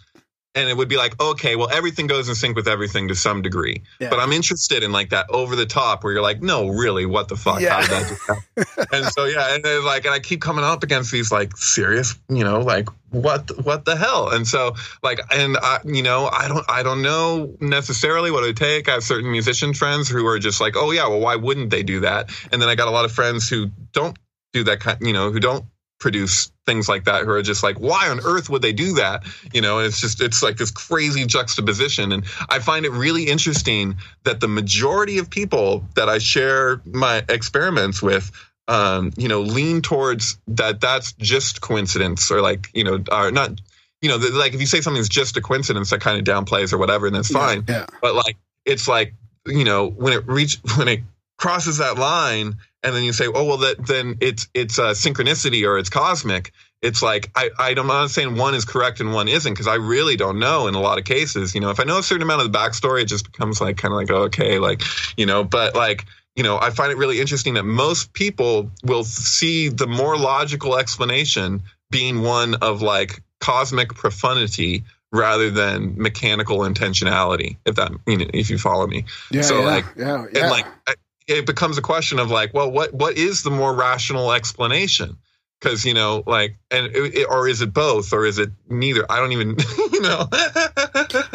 and 0.54 0.68
it 0.68 0.76
would 0.76 0.88
be 0.88 0.96
like 0.96 1.20
okay 1.20 1.56
well 1.56 1.68
everything 1.70 2.06
goes 2.06 2.28
in 2.28 2.34
sync 2.34 2.56
with 2.56 2.66
everything 2.68 3.08
to 3.08 3.14
some 3.14 3.42
degree 3.42 3.82
Yeah. 4.00 4.10
but 4.10 4.18
i'm 4.18 4.32
interested 4.32 4.82
in 4.82 4.92
like 4.92 5.10
that 5.10 5.26
over 5.30 5.54
the 5.56 5.66
top 5.66 6.02
where 6.04 6.12
you're 6.12 6.22
like 6.22 6.40
no 6.42 6.68
really 6.68 7.06
what 7.06 7.28
the 7.28 7.36
fuck 7.36 7.60
Yeah. 7.60 7.74
how 7.74 7.80
did 7.80 7.90
that 7.90 8.08
just 8.08 8.88
and 8.92 9.04
so 9.06 9.24
yeah, 9.24 9.54
and 9.54 9.62
then 9.64 9.84
like, 9.84 10.04
and 10.04 10.12
I 10.14 10.18
keep 10.18 10.40
coming 10.40 10.64
up 10.64 10.82
against 10.82 11.12
these 11.12 11.30
like 11.30 11.56
serious, 11.56 12.16
you 12.28 12.42
know, 12.42 12.60
like 12.60 12.88
what 13.10 13.50
what 13.64 13.84
the 13.84 13.94
hell? 13.96 14.30
And 14.30 14.46
so 14.48 14.74
like, 15.02 15.20
and 15.32 15.56
I, 15.62 15.78
you 15.84 16.02
know, 16.02 16.28
I 16.32 16.48
don't 16.48 16.64
I 16.68 16.82
don't 16.82 17.02
know 17.02 17.54
necessarily 17.60 18.30
what 18.32 18.42
it 18.42 18.46
would 18.48 18.56
take. 18.56 18.88
I 18.88 18.94
have 18.94 19.04
certain 19.04 19.30
musician 19.30 19.74
friends 19.74 20.08
who 20.08 20.26
are 20.26 20.38
just 20.40 20.60
like, 20.60 20.74
oh 20.76 20.90
yeah, 20.90 21.06
well 21.06 21.20
why 21.20 21.36
wouldn't 21.36 21.70
they 21.70 21.82
do 21.84 22.00
that? 22.00 22.30
And 22.52 22.60
then 22.60 22.68
I 22.68 22.74
got 22.74 22.88
a 22.88 22.90
lot 22.90 23.04
of 23.04 23.12
friends 23.12 23.48
who 23.48 23.70
don't 23.92 24.16
do 24.58 24.64
that 24.64 24.80
kind, 24.80 24.98
you 25.00 25.12
know, 25.12 25.30
who 25.30 25.40
don't 25.40 25.64
produce 25.98 26.52
things 26.64 26.88
like 26.88 27.04
that 27.04 27.24
who 27.24 27.30
are 27.30 27.42
just 27.42 27.62
like 27.62 27.76
why 27.80 28.08
on 28.08 28.20
earth 28.20 28.48
would 28.48 28.62
they 28.62 28.72
do 28.72 28.94
that? 28.94 29.24
You 29.52 29.60
know 29.60 29.80
it's 29.80 30.00
just 30.00 30.22
it's 30.22 30.42
like 30.42 30.56
this 30.56 30.70
crazy 30.70 31.26
juxtaposition. 31.26 32.12
And 32.12 32.24
i 32.48 32.58
find 32.58 32.86
it 32.86 32.92
really 32.92 33.24
interesting 33.24 33.96
that 34.24 34.40
the 34.40 34.48
majority 34.48 35.18
of 35.18 35.28
people 35.28 35.84
that 35.96 36.08
i 36.08 36.18
share 36.18 36.80
my 36.84 37.24
experiments 37.28 38.00
with 38.02 38.30
um, 38.68 39.12
you 39.16 39.28
know 39.28 39.40
lean 39.40 39.80
towards 39.80 40.38
that 40.48 40.80
that's 40.80 41.12
just 41.14 41.60
coincidence 41.60 42.30
or 42.30 42.42
like 42.42 42.68
you 42.74 42.84
know 42.84 43.02
are 43.10 43.30
not 43.30 43.58
you 44.02 44.10
know 44.10 44.16
like 44.16 44.52
if 44.52 44.60
you 44.60 44.66
say 44.66 44.82
something's 44.82 45.08
just 45.08 45.36
a 45.38 45.40
coincidence 45.40 45.90
that 45.90 46.00
kind 46.00 46.18
of 46.18 46.24
downplays 46.24 46.72
or 46.72 46.78
whatever 46.78 47.06
and 47.06 47.16
that's 47.16 47.30
fine. 47.30 47.64
Yeah. 47.66 47.86
but 48.02 48.14
like 48.14 48.36
it's 48.66 48.86
like 48.86 49.14
you 49.46 49.64
know 49.64 49.88
when 49.88 50.12
it 50.12 50.26
reach 50.26 50.58
when 50.76 50.88
it 50.88 51.00
crosses 51.38 51.78
that 51.78 51.96
line 51.98 52.56
and 52.82 52.94
then 52.94 53.02
you 53.02 53.12
say 53.12 53.26
oh 53.26 53.44
well 53.44 53.56
that 53.58 53.86
then 53.86 54.16
it's 54.20 54.48
it's 54.54 54.78
a 54.78 54.92
synchronicity 54.92 55.66
or 55.66 55.78
it's 55.78 55.90
cosmic 55.90 56.52
it's 56.80 57.02
like 57.02 57.30
I, 57.34 57.50
I'm 57.58 57.86
not 57.86 58.10
saying 58.10 58.36
one 58.36 58.54
is 58.54 58.64
correct 58.64 59.00
and 59.00 59.12
one 59.12 59.28
isn't 59.28 59.52
because 59.52 59.66
I 59.66 59.74
really 59.74 60.16
don't 60.16 60.38
know 60.38 60.68
in 60.68 60.74
a 60.74 60.80
lot 60.80 60.98
of 60.98 61.04
cases. 61.04 61.54
You 61.54 61.60
know, 61.60 61.70
if 61.70 61.80
I 61.80 61.84
know 61.84 61.98
a 61.98 62.02
certain 62.02 62.22
amount 62.22 62.42
of 62.42 62.52
the 62.52 62.58
backstory, 62.58 63.02
it 63.02 63.06
just 63.06 63.30
becomes 63.30 63.60
like 63.60 63.76
kind 63.78 63.92
of 63.92 63.98
like 63.98 64.10
okay, 64.10 64.58
like 64.58 64.82
you 65.16 65.26
know. 65.26 65.42
But 65.42 65.74
like 65.74 66.04
you 66.36 66.44
know, 66.44 66.56
I 66.56 66.70
find 66.70 66.92
it 66.92 66.98
really 66.98 67.20
interesting 67.20 67.54
that 67.54 67.64
most 67.64 68.12
people 68.12 68.70
will 68.84 69.02
see 69.02 69.68
the 69.68 69.88
more 69.88 70.16
logical 70.16 70.78
explanation 70.78 71.62
being 71.90 72.22
one 72.22 72.54
of 72.54 72.80
like 72.80 73.22
cosmic 73.40 73.94
profundity 73.94 74.84
rather 75.10 75.50
than 75.50 76.00
mechanical 76.00 76.58
intentionality. 76.60 77.56
If 77.64 77.74
that 77.74 77.90
you 78.06 78.18
know, 78.18 78.26
if 78.32 78.50
you 78.50 78.58
follow 78.58 78.86
me. 78.86 79.04
Yeah, 79.32 79.42
So, 79.42 79.60
yeah, 79.60 79.66
like, 79.66 79.84
yeah, 79.96 80.26
and 80.32 80.50
like 80.50 80.66
I- 80.86 80.94
it 81.28 81.46
becomes 81.46 81.78
a 81.78 81.82
question 81.82 82.18
of 82.18 82.30
like 82.30 82.52
well 82.54 82.70
what 82.70 82.92
what 82.92 83.16
is 83.16 83.42
the 83.42 83.50
more 83.50 83.74
rational 83.74 84.32
explanation 84.32 85.16
because 85.60 85.84
you 85.84 85.94
know 85.94 86.22
like 86.26 86.56
and 86.70 86.86
it, 86.94 87.26
or 87.28 87.46
is 87.48 87.60
it 87.60 87.72
both 87.72 88.12
or 88.12 88.24
is 88.26 88.38
it 88.38 88.50
neither 88.68 89.04
i 89.10 89.18
don't 89.18 89.32
even 89.32 89.56
you 89.92 90.00
know 90.00 90.28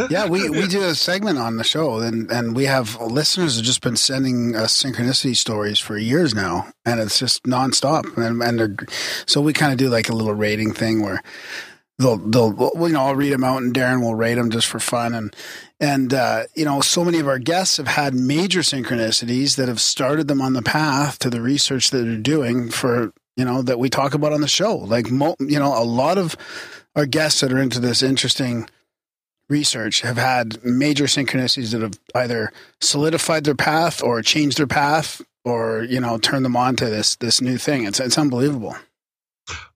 yeah, 0.10 0.28
we, 0.28 0.49
we 0.49 0.68
do 0.68 0.84
a 0.84 0.95
segment 0.95 1.38
on 1.38 1.57
the 1.57 1.64
show, 1.64 1.99
and, 1.99 2.30
and 2.32 2.56
we 2.56 2.65
have 2.65 2.99
listeners 3.02 3.56
have 3.56 3.65
just 3.65 3.82
been 3.82 3.95
sending 3.95 4.56
us 4.56 4.82
synchronicity 4.82 5.36
stories 5.36 5.80
for 5.80 5.98
years 5.98 6.34
now, 6.34 6.68
and 6.86 6.99
it's 6.99 7.20
just 7.20 7.44
nonstop. 7.44 8.18
And, 8.18 8.41
and 8.41 8.90
so 9.26 9.41
we 9.41 9.53
kind 9.53 9.72
of 9.72 9.78
do 9.78 9.90
like 9.90 10.10
a 10.10 10.15
little 10.15 10.34
rating 10.34 10.74
thing 10.74 11.02
where 11.02 11.22
they'll 11.99 12.18
they'll 12.18 12.72
you 12.76 12.90
know 12.90 13.02
I'll 13.02 13.15
read 13.15 13.34
them 13.34 13.44
out, 13.44 13.61
and 13.61 13.74
Darren 13.74 14.02
will 14.02 14.15
rate 14.15 14.36
them 14.36 14.49
just 14.49 14.68
for 14.68 14.80
fun, 14.80 15.14
and 15.14 15.36
and 15.84 16.14
uh, 16.14 16.44
you 16.56 16.64
know 16.64 16.80
so 16.80 17.04
many 17.04 17.20
of 17.20 17.28
our 17.28 17.40
guests 17.40 17.76
have 17.76 17.88
had 17.88 18.14
major 18.14 18.62
synchronicities 18.62 19.58
that 19.58 19.68
have 19.68 19.82
started 19.82 20.30
them 20.30 20.42
on 20.42 20.54
the 20.54 20.62
path 20.62 21.20
to 21.20 21.30
the 21.30 21.42
research 21.42 21.90
that 21.90 22.04
they're 22.04 22.16
doing 22.16 22.72
for 22.72 23.12
you 23.36 23.44
know 23.44 23.62
that 23.62 23.80
we 23.80 23.90
talk 23.90 24.14
about 24.14 24.32
on 24.32 24.40
the 24.40 24.48
show. 24.48 24.78
Like 24.78 25.12
mo- 25.12 25.36
you 25.40 25.60
know 25.60 25.78
a 25.78 25.84
lot 25.84 26.18
of 26.18 26.38
our 26.96 27.06
guests 27.06 27.42
that 27.42 27.52
are 27.52 27.60
into 27.60 27.82
this 27.82 28.02
interesting 28.02 28.70
research 29.50 30.02
have 30.02 30.16
had 30.16 30.64
major 30.64 31.04
synchronicities 31.04 31.74
that 31.74 31.82
have 31.82 32.00
either 32.16 32.54
solidified 32.80 33.44
their 33.44 33.54
path 33.56 34.02
or 34.02 34.22
changed 34.22 34.58
their 34.58 34.68
path 34.68 35.22
or 35.44 35.84
you 35.84 36.00
know 36.00 36.18
turned 36.18 36.46
them 36.46 36.56
on 36.56 36.78
to 36.78 36.86
this 36.86 37.18
this 37.18 37.42
new 37.42 37.58
thing 37.58 37.84
it's 37.84 38.00
it's 38.00 38.18
unbelievable 38.18 38.76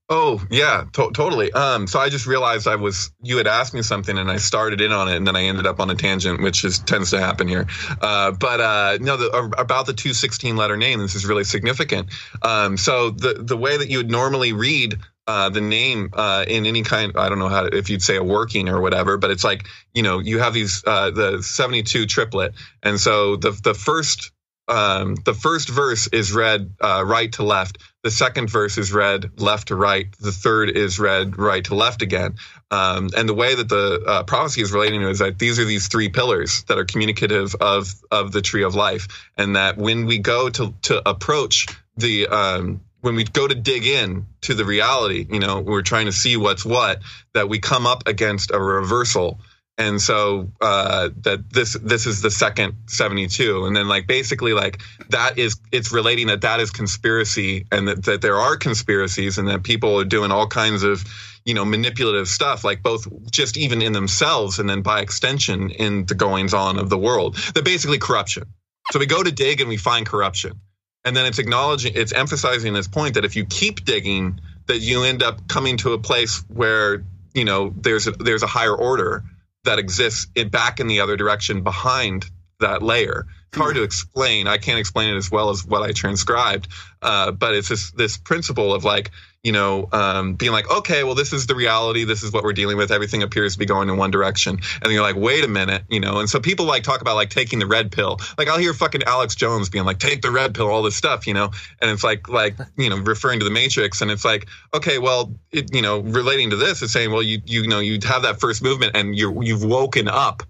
oh 0.09 0.41
yeah 0.51 0.85
to- 0.93 1.11
totally 1.13 1.51
um 1.53 1.87
so 1.87 1.99
i 1.99 2.09
just 2.09 2.27
realized 2.27 2.67
i 2.67 2.77
was 2.77 3.11
you 3.23 3.37
had 3.37 3.47
asked 3.47 3.73
me 3.73 3.81
something 3.81 4.17
and 4.17 4.31
i 4.31 4.37
started 4.37 4.81
in 4.81 4.93
on 4.93 5.09
it 5.09 5.17
and 5.17 5.27
then 5.27 5.35
i 5.35 5.43
ended 5.43 5.67
up 5.67 5.81
on 5.81 5.89
a 5.89 5.95
tangent 5.95 6.41
which 6.41 6.65
is 6.65 6.79
tends 6.79 7.11
to 7.11 7.19
happen 7.19 7.47
here 7.47 7.67
uh 8.01 8.31
but 8.31 8.61
uh 8.61 8.97
no 9.01 9.17
the, 9.17 9.29
about 9.57 9.85
the 9.85 9.93
216 9.93 10.55
letter 10.57 10.77
name 10.77 10.99
this 10.99 11.15
is 11.15 11.25
really 11.25 11.43
significant 11.43 12.09
um 12.43 12.77
so 12.77 13.11
the 13.11 13.35
the 13.35 13.57
way 13.57 13.77
that 13.77 13.89
you 13.89 13.97
would 13.97 14.11
normally 14.11 14.53
read 14.53 14.97
uh, 15.27 15.49
the 15.49 15.61
name 15.61 16.09
uh, 16.13 16.45
in 16.47 16.65
any 16.65 16.83
kind. 16.83 17.13
I 17.17 17.29
don't 17.29 17.39
know 17.39 17.49
how 17.49 17.63
to, 17.63 17.77
if 17.77 17.89
you'd 17.89 18.01
say 18.01 18.15
a 18.15 18.23
working 18.23 18.69
or 18.69 18.79
whatever, 18.79 19.17
but 19.17 19.29
it's 19.31 19.43
like 19.43 19.67
you 19.93 20.03
know 20.03 20.19
you 20.19 20.39
have 20.39 20.53
these 20.53 20.83
uh, 20.87 21.11
the 21.11 21.43
seventy 21.43 21.83
two 21.83 22.05
triplet, 22.05 22.53
and 22.81 22.99
so 22.99 23.35
the 23.35 23.51
the 23.51 23.73
first 23.73 24.31
um, 24.69 25.15
the 25.25 25.33
first 25.33 25.69
verse 25.69 26.07
is 26.07 26.33
read 26.33 26.73
uh, 26.81 27.03
right 27.05 27.31
to 27.33 27.43
left. 27.43 27.79
The 28.07 28.11
second 28.11 28.49
verse 28.49 28.77
is 28.77 28.93
read 28.93 29.31
left 29.37 29.67
to 29.67 29.75
right. 29.75 30.07
The 30.17 30.31
third 30.31 30.69
is 30.69 30.97
read 30.97 31.37
right 31.37 31.65
to 31.65 31.75
left 31.75 32.01
again. 32.01 32.35
Um, 32.71 33.09
and 33.17 33.27
the 33.27 33.33
way 33.33 33.53
that 33.53 33.67
the 33.67 34.01
uh, 34.07 34.23
prophecy 34.23 34.61
is 34.61 34.71
relating 34.71 35.01
to 35.01 35.09
is 35.09 35.19
that 35.19 35.37
these 35.37 35.59
are 35.59 35.65
these 35.65 35.89
three 35.89 36.07
pillars 36.07 36.63
that 36.69 36.77
are 36.77 36.85
communicative 36.85 37.53
of 37.59 37.93
of 38.09 38.31
the 38.31 38.41
tree 38.41 38.63
of 38.63 38.75
life, 38.75 39.09
and 39.35 39.57
that 39.57 39.75
when 39.75 40.05
we 40.05 40.19
go 40.19 40.49
to 40.49 40.73
to 40.83 41.09
approach 41.09 41.67
the 41.97 42.27
um, 42.27 42.79
when 43.01 43.15
we 43.15 43.25
go 43.25 43.45
to 43.45 43.55
dig 43.55 43.85
in 43.85 44.25
to 44.43 44.53
the 44.53 44.63
reality, 44.63 45.27
you 45.29 45.41
know, 45.41 45.59
we're 45.59 45.81
trying 45.81 46.05
to 46.05 46.13
see 46.13 46.37
what's 46.37 46.63
what, 46.63 47.01
that 47.33 47.49
we 47.49 47.59
come 47.59 47.85
up 47.85 48.07
against 48.07 48.51
a 48.51 48.57
reversal. 48.57 49.41
And 49.79 50.01
so 50.01 50.51
uh, 50.59 51.09
that 51.21 51.51
this 51.51 51.73
this 51.73 52.07
is 52.07 52.21
the 52.21 52.31
second 52.31 52.75
72, 52.87 53.65
and 53.65 53.75
then 53.75 53.87
like 53.87 54.07
basically 54.07 54.53
like 54.53 54.81
that 55.09 55.37
is 55.37 55.59
it's 55.71 55.91
relating 55.91 56.27
that 56.27 56.41
that 56.41 56.59
is 56.59 56.71
conspiracy, 56.71 57.67
and 57.71 57.87
that, 57.87 58.03
that 58.05 58.21
there 58.21 58.37
are 58.37 58.57
conspiracies, 58.57 59.37
and 59.37 59.47
that 59.49 59.61
people 59.61 59.99
are 59.99 60.05
doing 60.05 60.31
all 60.31 60.47
kinds 60.47 60.81
of 60.81 61.03
you 61.45 61.53
know 61.53 61.63
manipulative 61.63 62.27
stuff, 62.27 62.63
like 62.63 62.81
both 62.81 63.07
just 63.29 63.55
even 63.55 63.83
in 63.83 63.93
themselves, 63.93 64.57
and 64.57 64.67
then 64.67 64.81
by 64.81 65.01
extension 65.01 65.69
in 65.69 66.07
the 66.07 66.15
goings 66.15 66.55
on 66.55 66.79
of 66.79 66.89
the 66.89 66.97
world. 66.97 67.35
That 67.53 67.63
basically 67.63 67.99
corruption. 67.99 68.45
So 68.89 68.97
we 68.97 69.05
go 69.05 69.21
to 69.21 69.31
dig 69.31 69.59
and 69.59 69.69
we 69.69 69.77
find 69.77 70.07
corruption 70.07 70.59
and 71.07 71.15
then 71.15 71.25
it's 71.25 71.39
acknowledging 71.39 71.93
it's 71.95 72.11
emphasizing 72.11 72.73
this 72.73 72.87
point 72.87 73.13
that 73.13 73.23
if 73.23 73.35
you 73.35 73.45
keep 73.45 73.85
digging 73.85 74.39
that 74.65 74.79
you 74.79 75.03
end 75.03 75.23
up 75.23 75.47
coming 75.47 75.77
to 75.77 75.93
a 75.93 75.97
place 75.97 76.43
where 76.49 77.05
you 77.33 77.45
know 77.45 77.73
there's 77.77 78.07
a, 78.07 78.11
there's 78.11 78.43
a 78.43 78.47
higher 78.47 78.75
order 78.75 79.23
that 79.67 79.79
exists 79.79 80.27
in, 80.35 80.49
back 80.49 80.79
in 80.79 80.87
the 80.87 80.99
other 81.01 81.15
direction 81.15 81.61
behind 81.61 82.25
that 82.59 82.81
layer. 82.81 83.25
It's 83.49 83.57
hard 83.57 83.75
to 83.75 83.83
explain. 83.83 84.47
I 84.47 84.57
can't 84.57 84.79
explain 84.79 85.13
it 85.13 85.17
as 85.17 85.29
well 85.29 85.49
as 85.49 85.65
what 85.65 85.83
i 85.83 85.91
transcribed. 85.91 86.67
Uh, 87.01 87.31
but 87.31 87.53
it's 87.53 87.69
this 87.69 87.91
this 87.91 88.17
principle 88.17 88.73
of 88.73 88.83
like 88.83 89.11
you 89.47 89.53
know 89.53 89.87
um, 89.93 90.33
being 90.33 90.51
like 90.51 90.69
okay 90.69 91.05
well 91.05 91.15
this 91.15 91.31
is 91.31 91.47
the 91.47 91.55
reality. 91.55 92.03
This 92.03 92.21
is 92.21 92.33
what 92.33 92.43
we're 92.43 92.51
dealing 92.51 92.75
with. 92.75 92.91
Everything 92.91 93.23
appears 93.23 93.53
to 93.53 93.59
be 93.59 93.65
going 93.65 93.87
in 93.87 93.95
one 93.95 94.11
direction. 94.11 94.59
And 94.81 94.91
you're 94.91 95.01
like 95.01 95.15
wait 95.15 95.45
a 95.45 95.47
minute 95.47 95.83
you 95.87 96.01
know. 96.01 96.19
And 96.19 96.29
so 96.29 96.41
people 96.41 96.65
like 96.65 96.83
talk 96.83 96.99
about 96.99 97.15
like 97.15 97.29
taking 97.29 97.59
the 97.59 97.65
red 97.65 97.89
pill. 97.89 98.19
Like 98.37 98.49
i'll 98.49 98.57
hear 98.57 98.73
fucking 98.73 99.03
alex 99.03 99.35
jones 99.35 99.69
being 99.69 99.85
like 99.85 99.99
take 99.99 100.21
the 100.21 100.31
red 100.31 100.53
pill 100.53 100.69
all 100.69 100.83
this 100.83 100.97
stuff 100.97 101.25
you 101.25 101.33
know. 101.33 101.51
And 101.81 101.89
it's 101.89 102.03
like 102.03 102.27
like 102.27 102.57
you 102.77 102.89
know 102.89 102.97
referring 102.97 103.39
to 103.39 103.45
the 103.45 103.51
matrix. 103.51 104.01
And 104.01 104.11
it's 104.11 104.25
like 104.25 104.49
okay 104.73 104.99
well 104.99 105.33
it, 105.53 105.73
you 105.73 105.81
know 105.81 105.99
relating 105.99 106.49
to 106.49 106.57
this 106.57 106.81
is 106.81 106.91
saying 106.91 107.11
well 107.13 107.23
you 107.23 107.41
you 107.45 107.67
know 107.67 107.79
you 107.79 107.99
have 108.03 108.23
that 108.23 108.41
first 108.41 108.61
movement 108.61 108.97
and 108.97 109.15
you're 109.15 109.41
you've 109.41 109.63
woken 109.63 110.09
up. 110.09 110.43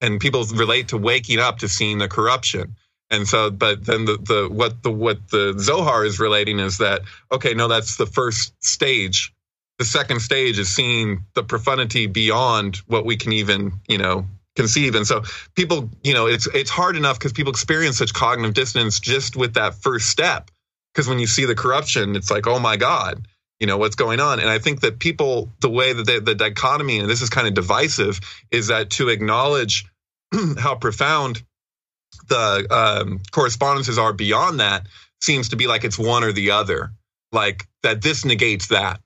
And 0.00 0.20
people 0.20 0.44
relate 0.54 0.88
to 0.88 0.98
waking 0.98 1.40
up 1.40 1.58
to 1.58 1.68
seeing 1.68 1.98
the 1.98 2.08
corruption 2.08 2.76
and 3.10 3.28
so 3.28 3.50
but 3.50 3.84
then 3.84 4.04
the, 4.04 4.16
the 4.16 4.48
what 4.50 4.82
the 4.82 4.90
what 4.90 5.28
the 5.30 5.54
zohar 5.58 6.04
is 6.04 6.18
relating 6.18 6.58
is 6.58 6.78
that 6.78 7.02
okay 7.30 7.54
no 7.54 7.68
that's 7.68 7.96
the 7.96 8.06
first 8.06 8.52
stage. 8.64 9.32
The 9.78 9.84
second 9.84 10.20
stage 10.20 10.58
is 10.58 10.72
seeing 10.72 11.24
the 11.34 11.42
profundity 11.42 12.06
beyond 12.06 12.76
what 12.86 13.04
we 13.04 13.16
can 13.16 13.32
even 13.32 13.80
you 13.88 13.98
know 13.98 14.26
conceive. 14.56 14.94
And 14.94 15.06
so 15.06 15.24
people 15.54 15.90
you 16.02 16.14
know 16.14 16.26
it's 16.26 16.46
it's 16.46 16.70
hard 16.70 16.96
enough 16.96 17.18
because 17.18 17.32
people 17.32 17.50
experience 17.50 17.98
such 17.98 18.14
cognitive 18.14 18.54
dissonance 18.54 19.00
just 19.00 19.36
with 19.36 19.54
that 19.54 19.74
first 19.74 20.08
step. 20.08 20.50
Because 20.92 21.08
when 21.08 21.18
you 21.18 21.26
see 21.26 21.44
the 21.44 21.56
corruption 21.56 22.16
it's 22.16 22.30
like 22.30 22.46
oh 22.46 22.58
my 22.58 22.76
god 22.76 23.26
you 23.60 23.66
know 23.66 23.78
what's 23.78 23.96
going 23.96 24.20
on? 24.20 24.40
And 24.40 24.48
i 24.48 24.58
think 24.58 24.80
that 24.80 24.98
people 24.98 25.50
the 25.60 25.70
way 25.70 25.92
that 25.92 26.06
they, 26.06 26.20
the 26.20 26.34
dichotomy 26.34 27.00
and 27.00 27.10
this 27.10 27.22
is 27.22 27.30
kind 27.30 27.46
of 27.46 27.54
divisive 27.54 28.20
is 28.50 28.68
that 28.68 28.90
to 28.90 29.08
acknowledge 29.08 29.86
how 30.58 30.76
profound 30.76 31.42
the 32.28 32.66
um, 32.70 33.20
correspondences 33.30 33.98
are 33.98 34.12
beyond 34.12 34.60
that 34.60 34.86
seems 35.20 35.50
to 35.50 35.56
be 35.56 35.66
like 35.66 35.84
it's 35.84 35.98
one 35.98 36.24
or 36.24 36.32
the 36.32 36.52
other. 36.52 36.92
Like 37.32 37.66
that 37.82 38.02
this 38.02 38.24
negates 38.24 38.68
that. 38.68 39.00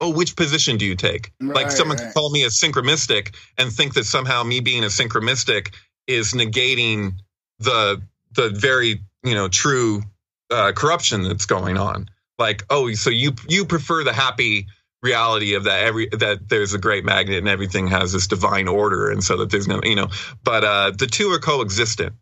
Oh 0.00 0.10
which 0.10 0.36
position 0.36 0.76
do 0.76 0.84
you 0.84 0.96
take? 0.96 1.32
Like 1.40 1.70
someone 1.70 1.96
right. 1.96 2.04
can 2.04 2.12
call 2.12 2.30
me 2.30 2.44
a 2.44 2.48
synchromystic 2.48 3.34
and 3.58 3.72
think 3.72 3.94
that 3.94 4.04
somehow 4.04 4.42
me 4.42 4.60
being 4.60 4.84
a 4.84 4.88
synchromystic 4.88 5.74
is 6.06 6.32
negating 6.32 7.14
the 7.58 8.02
the 8.32 8.50
very 8.50 9.00
you 9.22 9.34
know 9.34 9.48
true 9.48 10.02
uh, 10.50 10.72
corruption 10.72 11.22
that's 11.22 11.46
going 11.46 11.76
on. 11.76 12.08
Like 12.38 12.64
oh 12.70 12.92
so 12.92 13.10
you 13.10 13.32
you 13.48 13.64
prefer 13.64 14.04
the 14.04 14.12
happy 14.12 14.66
reality 15.04 15.54
of 15.54 15.64
that 15.64 15.84
every 15.84 16.08
that 16.08 16.48
there's 16.48 16.72
a 16.72 16.78
great 16.78 17.04
magnet 17.04 17.38
and 17.38 17.48
everything 17.48 17.86
has 17.86 18.12
this 18.12 18.26
divine 18.26 18.66
order 18.66 19.10
and 19.10 19.22
so 19.22 19.36
that 19.36 19.50
there's 19.50 19.68
no 19.68 19.78
you 19.84 19.94
know 19.94 20.08
but 20.42 20.64
uh 20.64 20.90
the 20.92 21.06
two 21.06 21.28
are 21.30 21.38
coexistent 21.38 22.14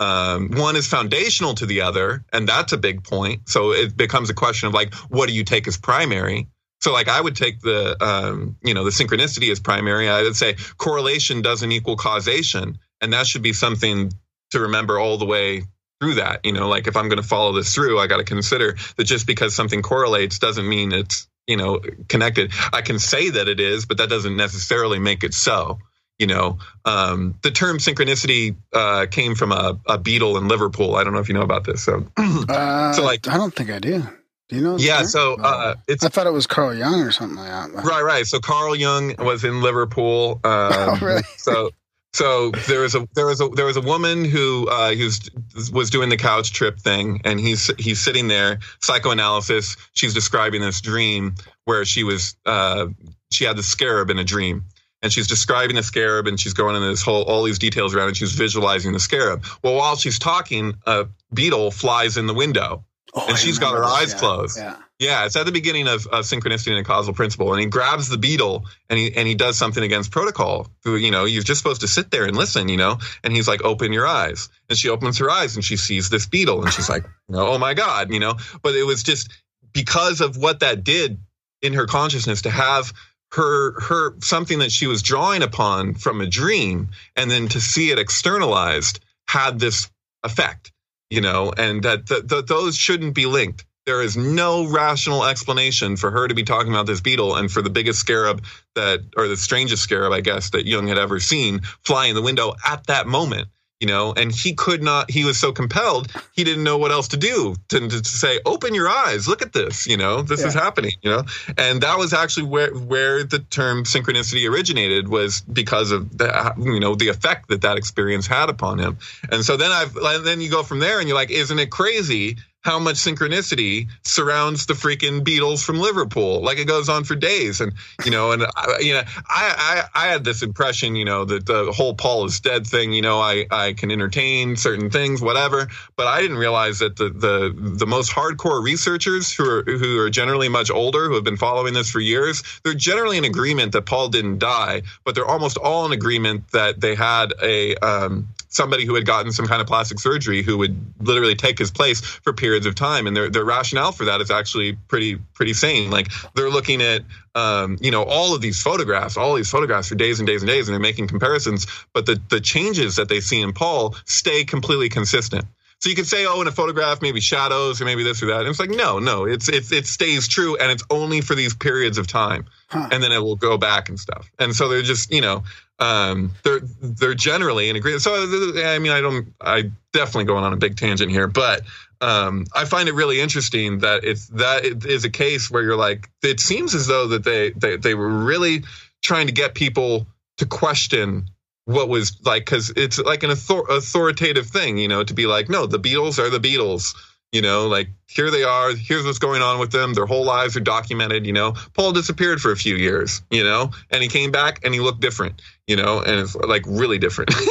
um, 0.00 0.50
one 0.52 0.76
is 0.76 0.86
foundational 0.86 1.54
to 1.54 1.66
the 1.66 1.82
other 1.82 2.24
and 2.32 2.48
that's 2.48 2.72
a 2.72 2.78
big 2.78 3.04
point 3.04 3.48
so 3.48 3.72
it 3.72 3.96
becomes 3.96 4.30
a 4.30 4.34
question 4.34 4.68
of 4.68 4.74
like 4.74 4.94
what 5.10 5.28
do 5.28 5.34
you 5.34 5.44
take 5.44 5.68
as 5.68 5.76
primary 5.78 6.48
so 6.80 6.92
like 6.92 7.08
i 7.08 7.20
would 7.20 7.36
take 7.36 7.60
the 7.60 7.96
um, 8.02 8.56
you 8.62 8.74
know 8.74 8.84
the 8.84 8.90
synchronicity 8.90 9.50
as 9.50 9.60
primary 9.60 10.08
i 10.08 10.22
would 10.22 10.36
say 10.36 10.56
correlation 10.78 11.42
doesn't 11.42 11.72
equal 11.72 11.96
causation 11.96 12.78
and 13.00 13.12
that 13.12 13.26
should 13.26 13.42
be 13.42 13.52
something 13.52 14.10
to 14.50 14.60
remember 14.60 14.98
all 14.98 15.18
the 15.18 15.26
way 15.26 15.62
through 16.00 16.14
that 16.14 16.44
you 16.44 16.52
know 16.52 16.68
like 16.68 16.86
if 16.86 16.96
i'm 16.96 17.08
going 17.08 17.22
to 17.22 17.28
follow 17.28 17.52
this 17.52 17.74
through 17.74 17.98
i 17.98 18.06
got 18.06 18.16
to 18.16 18.24
consider 18.24 18.76
that 18.96 19.04
just 19.04 19.26
because 19.26 19.54
something 19.54 19.82
correlates 19.82 20.38
doesn't 20.38 20.68
mean 20.68 20.92
it's 20.92 21.28
you 21.50 21.56
know 21.56 21.80
connected. 22.08 22.52
I 22.72 22.80
can 22.82 22.98
say 22.98 23.30
that 23.30 23.48
it 23.48 23.60
is, 23.60 23.84
but 23.84 23.98
that 23.98 24.08
doesn't 24.08 24.36
necessarily 24.36 24.98
make 24.98 25.24
it 25.24 25.34
so. 25.34 25.78
You 26.20 26.26
know, 26.26 26.58
um, 26.84 27.34
the 27.42 27.50
term 27.50 27.78
synchronicity 27.78 28.54
uh, 28.74 29.06
came 29.10 29.34
from 29.34 29.52
a, 29.52 29.80
a 29.86 29.98
Beatle 29.98 30.36
in 30.36 30.48
Liverpool. 30.48 30.96
I 30.96 31.02
don't 31.02 31.14
know 31.14 31.18
if 31.20 31.28
you 31.28 31.34
know 31.34 31.40
about 31.40 31.64
this. 31.64 31.82
So, 31.82 32.06
Uh, 32.18 32.92
So, 32.92 33.02
like- 33.02 33.26
I 33.26 33.38
don't 33.38 33.54
think 33.54 33.70
I 33.70 33.78
do. 33.78 34.02
Do 34.50 34.56
you 34.56 34.60
know? 34.62 34.76
yeah. 34.78 34.96
Sarah? 34.98 35.06
So 35.08 35.36
uh, 35.40 35.74
it's 35.88 36.04
I 36.04 36.08
thought 36.10 36.26
it 36.26 36.32
was 36.32 36.46
Carl 36.46 36.74
Jung 36.74 37.00
or 37.00 37.10
something 37.12 37.38
like 37.38 37.72
that. 37.72 37.84
Right, 37.84 38.02
right. 38.02 38.26
So 38.26 38.38
Carl 38.40 38.76
Jung 38.76 39.14
was 39.18 39.44
in 39.44 39.62
Liverpool. 39.62 40.40
Um, 40.44 40.72
Oh, 40.72 40.98
really? 41.00 41.22
So, 41.38 41.70
so 42.12 42.50
there 42.66 42.80
was 42.80 42.94
a 42.96 43.08
there 43.14 43.26
was 43.26 43.40
a 43.40 43.48
there 43.48 43.64
was 43.64 43.76
a 43.76 43.80
woman 43.80 44.24
who 44.26 44.68
uh, 44.68 44.92
who 44.92 45.04
was, 45.04 45.70
was 45.72 45.88
doing 45.90 46.08
the 46.10 46.16
couch 46.18 46.52
trip 46.52 46.80
thing, 46.80 47.20
and 47.24 47.38
he's 47.40 47.70
he's 47.78 48.00
sitting 48.00 48.26
there 48.28 48.58
psychoanalysis. 48.82 49.76
She's 49.92 50.12
describing 50.14 50.60
this 50.60 50.80
dream 50.80 51.36
where 51.64 51.84
she 51.84 52.02
was 52.04 52.34
uh, 52.44 52.88
she 53.30 53.44
had 53.44 53.56
the 53.56 53.62
scarab 53.62 54.10
in 54.10 54.18
a 54.18 54.24
dream. 54.24 54.64
And 55.02 55.12
she's 55.12 55.26
describing 55.28 55.76
the 55.76 55.82
scarab, 55.82 56.26
and 56.26 56.38
she's 56.38 56.52
going 56.52 56.76
into 56.76 56.88
this 56.88 57.02
whole 57.02 57.22
all 57.22 57.42
these 57.42 57.58
details 57.58 57.94
around, 57.94 58.10
it. 58.10 58.16
She's 58.16 58.32
visualizing 58.32 58.92
the 58.92 59.00
scarab. 59.00 59.44
Well, 59.62 59.74
while 59.74 59.96
she's 59.96 60.18
talking, 60.18 60.74
a 60.86 61.06
beetle 61.32 61.70
flies 61.70 62.16
in 62.16 62.26
the 62.26 62.34
window, 62.34 62.84
Oh, 63.12 63.24
and 63.26 63.34
I 63.34 63.38
she's 63.38 63.58
got 63.58 63.74
her 63.74 63.80
this, 63.80 63.90
eyes 63.90 64.12
yeah, 64.12 64.18
closed. 64.18 64.58
Yeah. 64.58 64.76
Yeah, 65.00 65.24
it's 65.24 65.34
at 65.34 65.46
the 65.46 65.52
beginning 65.52 65.88
of 65.88 66.06
uh, 66.12 66.18
synchronicity 66.18 66.76
and 66.76 66.86
causal 66.86 67.14
principle, 67.14 67.52
and 67.52 67.60
he 67.60 67.66
grabs 67.66 68.08
the 68.10 68.18
beetle 68.18 68.66
and 68.90 68.98
he 68.98 69.16
and 69.16 69.26
he 69.26 69.34
does 69.34 69.56
something 69.56 69.82
against 69.82 70.10
protocol. 70.10 70.68
Who 70.84 70.96
you 70.96 71.10
know 71.10 71.24
you're 71.24 71.42
just 71.42 71.58
supposed 71.58 71.80
to 71.80 71.88
sit 71.88 72.10
there 72.10 72.26
and 72.26 72.36
listen, 72.36 72.68
you 72.68 72.76
know. 72.76 72.98
And 73.24 73.34
he's 73.34 73.48
like, 73.48 73.64
"Open 73.64 73.94
your 73.94 74.06
eyes," 74.06 74.50
and 74.68 74.78
she 74.78 74.90
opens 74.90 75.16
her 75.18 75.30
eyes 75.30 75.56
and 75.56 75.64
she 75.64 75.78
sees 75.78 76.10
this 76.10 76.26
beetle, 76.26 76.62
and 76.62 76.70
she's 76.72 76.90
like, 76.90 77.04
"Oh 77.32 77.56
my 77.56 77.72
god," 77.72 78.12
you 78.12 78.20
know. 78.20 78.34
But 78.62 78.74
it 78.74 78.84
was 78.84 79.02
just 79.02 79.30
because 79.72 80.20
of 80.20 80.36
what 80.36 80.60
that 80.60 80.84
did 80.84 81.18
in 81.62 81.72
her 81.72 81.86
consciousness 81.86 82.42
to 82.42 82.50
have 82.50 82.92
her 83.32 83.80
her 83.80 84.14
something 84.20 84.58
that 84.60 84.72
she 84.72 84.86
was 84.86 85.02
drawing 85.02 85.42
upon 85.42 85.94
from 85.94 86.20
a 86.20 86.26
dream, 86.26 86.88
and 87.16 87.30
then 87.30 87.48
to 87.48 87.60
see 87.60 87.90
it 87.90 87.98
externalized 87.98 89.00
had 89.28 89.58
this 89.60 89.88
effect, 90.24 90.72
you 91.10 91.20
know, 91.20 91.52
and 91.56 91.82
that 91.84 92.06
th- 92.06 92.26
th- 92.28 92.46
those 92.46 92.76
shouldn't 92.76 93.14
be 93.14 93.26
linked. 93.26 93.64
There 93.86 94.02
is 94.02 94.16
no 94.16 94.66
rational 94.66 95.24
explanation 95.24 95.96
for 95.96 96.10
her 96.10 96.28
to 96.28 96.34
be 96.34 96.42
talking 96.42 96.72
about 96.72 96.86
this 96.86 97.00
beetle 97.00 97.36
and 97.36 97.50
for 97.50 97.62
the 97.62 97.70
biggest 97.70 97.98
scarab 98.00 98.44
that, 98.74 99.00
or 99.16 99.26
the 99.26 99.36
strangest 99.36 99.82
scarab, 99.82 100.12
I 100.12 100.20
guess, 100.20 100.50
that 100.50 100.66
Jung 100.66 100.86
had 100.86 100.98
ever 100.98 101.18
seen 101.18 101.60
fly 101.84 102.06
in 102.06 102.14
the 102.14 102.22
window 102.22 102.54
at 102.66 102.86
that 102.88 103.06
moment. 103.06 103.48
You 103.80 103.86
know, 103.86 104.12
and 104.12 104.30
he 104.30 104.52
could 104.52 104.82
not, 104.82 105.10
he 105.10 105.24
was 105.24 105.40
so 105.40 105.52
compelled, 105.52 106.12
he 106.32 106.44
didn't 106.44 106.64
know 106.64 106.76
what 106.76 106.90
else 106.90 107.08
to 107.08 107.16
do 107.16 107.56
to, 107.68 107.88
to 107.88 108.04
say, 108.04 108.38
open 108.44 108.74
your 108.74 108.90
eyes, 108.90 109.26
look 109.26 109.40
at 109.40 109.54
this, 109.54 109.86
you 109.86 109.96
know, 109.96 110.20
this 110.20 110.44
is 110.44 110.52
happening, 110.52 110.92
you 111.00 111.10
know? 111.10 111.24
And 111.56 111.80
that 111.80 111.96
was 111.96 112.12
actually 112.12 112.42
where, 112.42 112.74
where 112.74 113.24
the 113.24 113.38
term 113.38 113.84
synchronicity 113.84 114.46
originated 114.46 115.08
was 115.08 115.40
because 115.40 115.92
of 115.92 116.18
the, 116.18 116.54
you 116.58 116.78
know, 116.78 116.94
the 116.94 117.08
effect 117.08 117.48
that 117.48 117.62
that 117.62 117.78
experience 117.78 118.26
had 118.26 118.50
upon 118.50 118.78
him. 118.78 118.98
And 119.32 119.42
so 119.42 119.56
then 119.56 119.70
I've, 119.72 119.96
and 119.96 120.26
then 120.26 120.42
you 120.42 120.50
go 120.50 120.62
from 120.62 120.80
there 120.80 120.98
and 120.98 121.08
you're 121.08 121.16
like, 121.16 121.30
isn't 121.30 121.58
it 121.58 121.70
crazy 121.70 122.36
how 122.62 122.78
much 122.78 122.96
synchronicity 122.96 123.88
surrounds 124.04 124.66
the 124.66 124.74
freaking 124.74 125.22
Beatles 125.22 125.64
from 125.64 125.78
Liverpool. 125.78 126.42
Like 126.42 126.58
it 126.58 126.66
goes 126.66 126.88
on 126.88 127.04
for 127.04 127.14
days, 127.14 127.60
and 127.60 127.72
you 128.04 128.10
know, 128.10 128.32
and 128.32 128.44
I, 128.44 128.78
you 128.80 128.92
know, 128.92 129.02
I, 129.28 129.84
I 129.94 130.04
I 130.04 130.06
had 130.08 130.24
this 130.24 130.42
impression, 130.42 130.94
you 130.94 131.04
know, 131.04 131.24
that 131.24 131.46
the 131.46 131.72
whole 131.72 131.94
Paul 131.94 132.26
is 132.26 132.40
dead 132.40 132.66
thing. 132.66 132.92
You 132.92 133.02
know, 133.02 133.18
I 133.18 133.46
I 133.50 133.72
can 133.72 133.90
entertain 133.90 134.56
certain 134.56 134.90
things, 134.90 135.22
whatever, 135.22 135.68
but 135.96 136.06
I 136.06 136.20
didn't 136.20 136.36
realize 136.36 136.80
that 136.80 136.96
the 136.96 137.08
the 137.08 137.54
the 137.56 137.86
most 137.86 138.12
hardcore 138.12 138.62
researchers 138.62 139.32
who 139.32 139.48
are 139.48 139.62
who 139.62 139.98
are 139.98 140.10
generally 140.10 140.50
much 140.50 140.70
older, 140.70 141.08
who 141.08 141.14
have 141.14 141.24
been 141.24 141.38
following 141.38 141.72
this 141.72 141.90
for 141.90 142.00
years, 142.00 142.42
they're 142.62 142.74
generally 142.74 143.16
in 143.16 143.24
agreement 143.24 143.72
that 143.72 143.86
Paul 143.86 144.08
didn't 144.08 144.38
die, 144.38 144.82
but 145.04 145.14
they're 145.14 145.26
almost 145.26 145.56
all 145.56 145.86
in 145.86 145.92
agreement 145.92 146.50
that 146.52 146.80
they 146.80 146.94
had 146.94 147.32
a 147.42 147.74
um, 147.76 148.28
somebody 148.50 148.84
who 148.84 148.94
had 148.94 149.06
gotten 149.06 149.32
some 149.32 149.46
kind 149.46 149.62
of 149.62 149.66
plastic 149.66 149.98
surgery 149.98 150.42
who 150.42 150.58
would 150.58 150.76
literally 151.00 151.36
take 151.36 151.58
his 151.58 151.70
place 151.70 152.00
for 152.00 152.32
periods 152.32 152.49
of 152.66 152.74
time 152.74 153.06
and 153.06 153.16
their 153.16 153.30
their 153.30 153.44
rationale 153.44 153.92
for 153.92 154.04
that 154.04 154.20
is 154.20 154.30
actually 154.30 154.74
pretty 154.88 155.16
pretty 155.34 155.52
sane 155.52 155.90
like 155.90 156.08
they're 156.34 156.50
looking 156.50 156.82
at 156.82 157.02
um, 157.34 157.78
you 157.80 157.90
know 157.90 158.02
all 158.04 158.34
of 158.34 158.40
these 158.40 158.60
photographs 158.60 159.16
all 159.16 159.34
these 159.34 159.50
photographs 159.50 159.88
for 159.88 159.94
days 159.94 160.18
and 160.20 160.26
days 160.26 160.42
and 160.42 160.48
days 160.48 160.68
and 160.68 160.74
they're 160.74 160.80
making 160.80 161.06
comparisons 161.06 161.66
but 161.92 162.06
the 162.06 162.20
the 162.28 162.40
changes 162.40 162.96
that 162.96 163.08
they 163.08 163.20
see 163.20 163.40
in 163.40 163.52
Paul 163.52 163.94
stay 164.04 164.44
completely 164.44 164.88
consistent 164.88 165.44
so 165.80 165.88
you 165.88 165.96
could 165.96 166.06
say, 166.06 166.26
oh, 166.26 166.42
in 166.42 166.46
a 166.46 166.52
photograph, 166.52 167.00
maybe 167.00 167.20
shadows 167.20 167.80
or 167.80 167.86
maybe 167.86 168.02
this 168.02 168.22
or 168.22 168.26
that. 168.26 168.40
And 168.40 168.48
it's 168.48 168.60
like, 168.60 168.68
no, 168.68 168.98
no, 168.98 169.24
it's 169.24 169.48
it's 169.48 169.72
it 169.72 169.86
stays 169.86 170.28
true, 170.28 170.54
and 170.58 170.70
it's 170.70 170.84
only 170.90 171.22
for 171.22 171.34
these 171.34 171.54
periods 171.54 171.96
of 171.96 172.06
time, 172.06 172.44
Huh. 172.68 172.88
and 172.92 173.02
then 173.02 173.12
it 173.12 173.18
will 173.20 173.36
go 173.36 173.56
back 173.56 173.88
and 173.88 173.98
stuff. 173.98 174.30
And 174.38 174.54
so 174.54 174.68
they're 174.68 174.82
just, 174.82 175.10
you 175.10 175.22
know, 175.22 175.42
um, 175.78 176.32
they're 176.44 176.60
they're 176.82 177.14
generally 177.14 177.70
in 177.70 177.76
agreement. 177.76 178.02
So 178.02 178.12
I 178.14 178.78
mean, 178.78 178.92
I 178.92 179.00
don't, 179.00 179.32
I 179.40 179.70
definitely 179.94 180.26
going 180.26 180.44
on 180.44 180.52
a 180.52 180.56
big 180.58 180.76
tangent 180.76 181.10
here, 181.10 181.26
but 181.26 181.62
um, 182.00 182.46
I 182.54 182.64
find 182.64 182.88
it 182.88 182.94
really 182.94 183.20
interesting 183.20 183.78
that 183.78 184.04
it's 184.04 184.28
that 184.28 184.64
it 184.64 184.86
is 184.86 185.04
a 185.04 185.10
case 185.10 185.50
where 185.50 185.62
you're 185.62 185.76
like, 185.76 186.08
it 186.22 186.40
seems 186.40 186.74
as 186.74 186.86
though 186.86 187.08
that 187.08 187.24
they 187.24 187.50
they 187.50 187.76
they 187.76 187.94
were 187.94 188.08
really 188.08 188.64
trying 189.02 189.26
to 189.26 189.32
get 189.32 189.54
people 189.54 190.06
to 190.38 190.46
question 190.46 191.28
what 191.66 191.88
was 191.88 192.16
like 192.24 192.44
because 192.44 192.70
it's 192.70 192.98
like 192.98 193.22
an 193.22 193.30
author- 193.30 193.68
authoritative 193.70 194.46
thing 194.46 194.76
you 194.78 194.88
know 194.88 195.04
to 195.04 195.14
be 195.14 195.26
like 195.26 195.48
no 195.48 195.66
the 195.66 195.78
beatles 195.78 196.18
are 196.18 196.30
the 196.30 196.40
beatles 196.40 196.96
you 197.32 197.42
know 197.42 197.68
like 197.68 197.88
here 198.08 198.30
they 198.30 198.42
are 198.42 198.74
here's 198.74 199.04
what's 199.04 199.18
going 199.18 199.42
on 199.42 199.60
with 199.60 199.70
them 199.70 199.94
their 199.94 200.06
whole 200.06 200.24
lives 200.24 200.56
are 200.56 200.60
documented 200.60 201.26
you 201.26 201.32
know. 201.32 201.54
Paul 201.74 201.92
disappeared 201.92 202.40
for 202.40 202.50
a 202.50 202.56
few 202.56 202.76
years 202.76 203.22
you 203.30 203.44
know 203.44 203.70
and 203.90 204.02
he 204.02 204.08
came 204.08 204.30
back 204.30 204.60
and 204.64 204.74
he 204.74 204.80
looked 204.80 205.00
different 205.00 205.42
you 205.66 205.76
know 205.76 206.00
and 206.00 206.18
it's 206.20 206.34
like 206.34 206.64
really 206.66 206.98
different. 206.98 207.30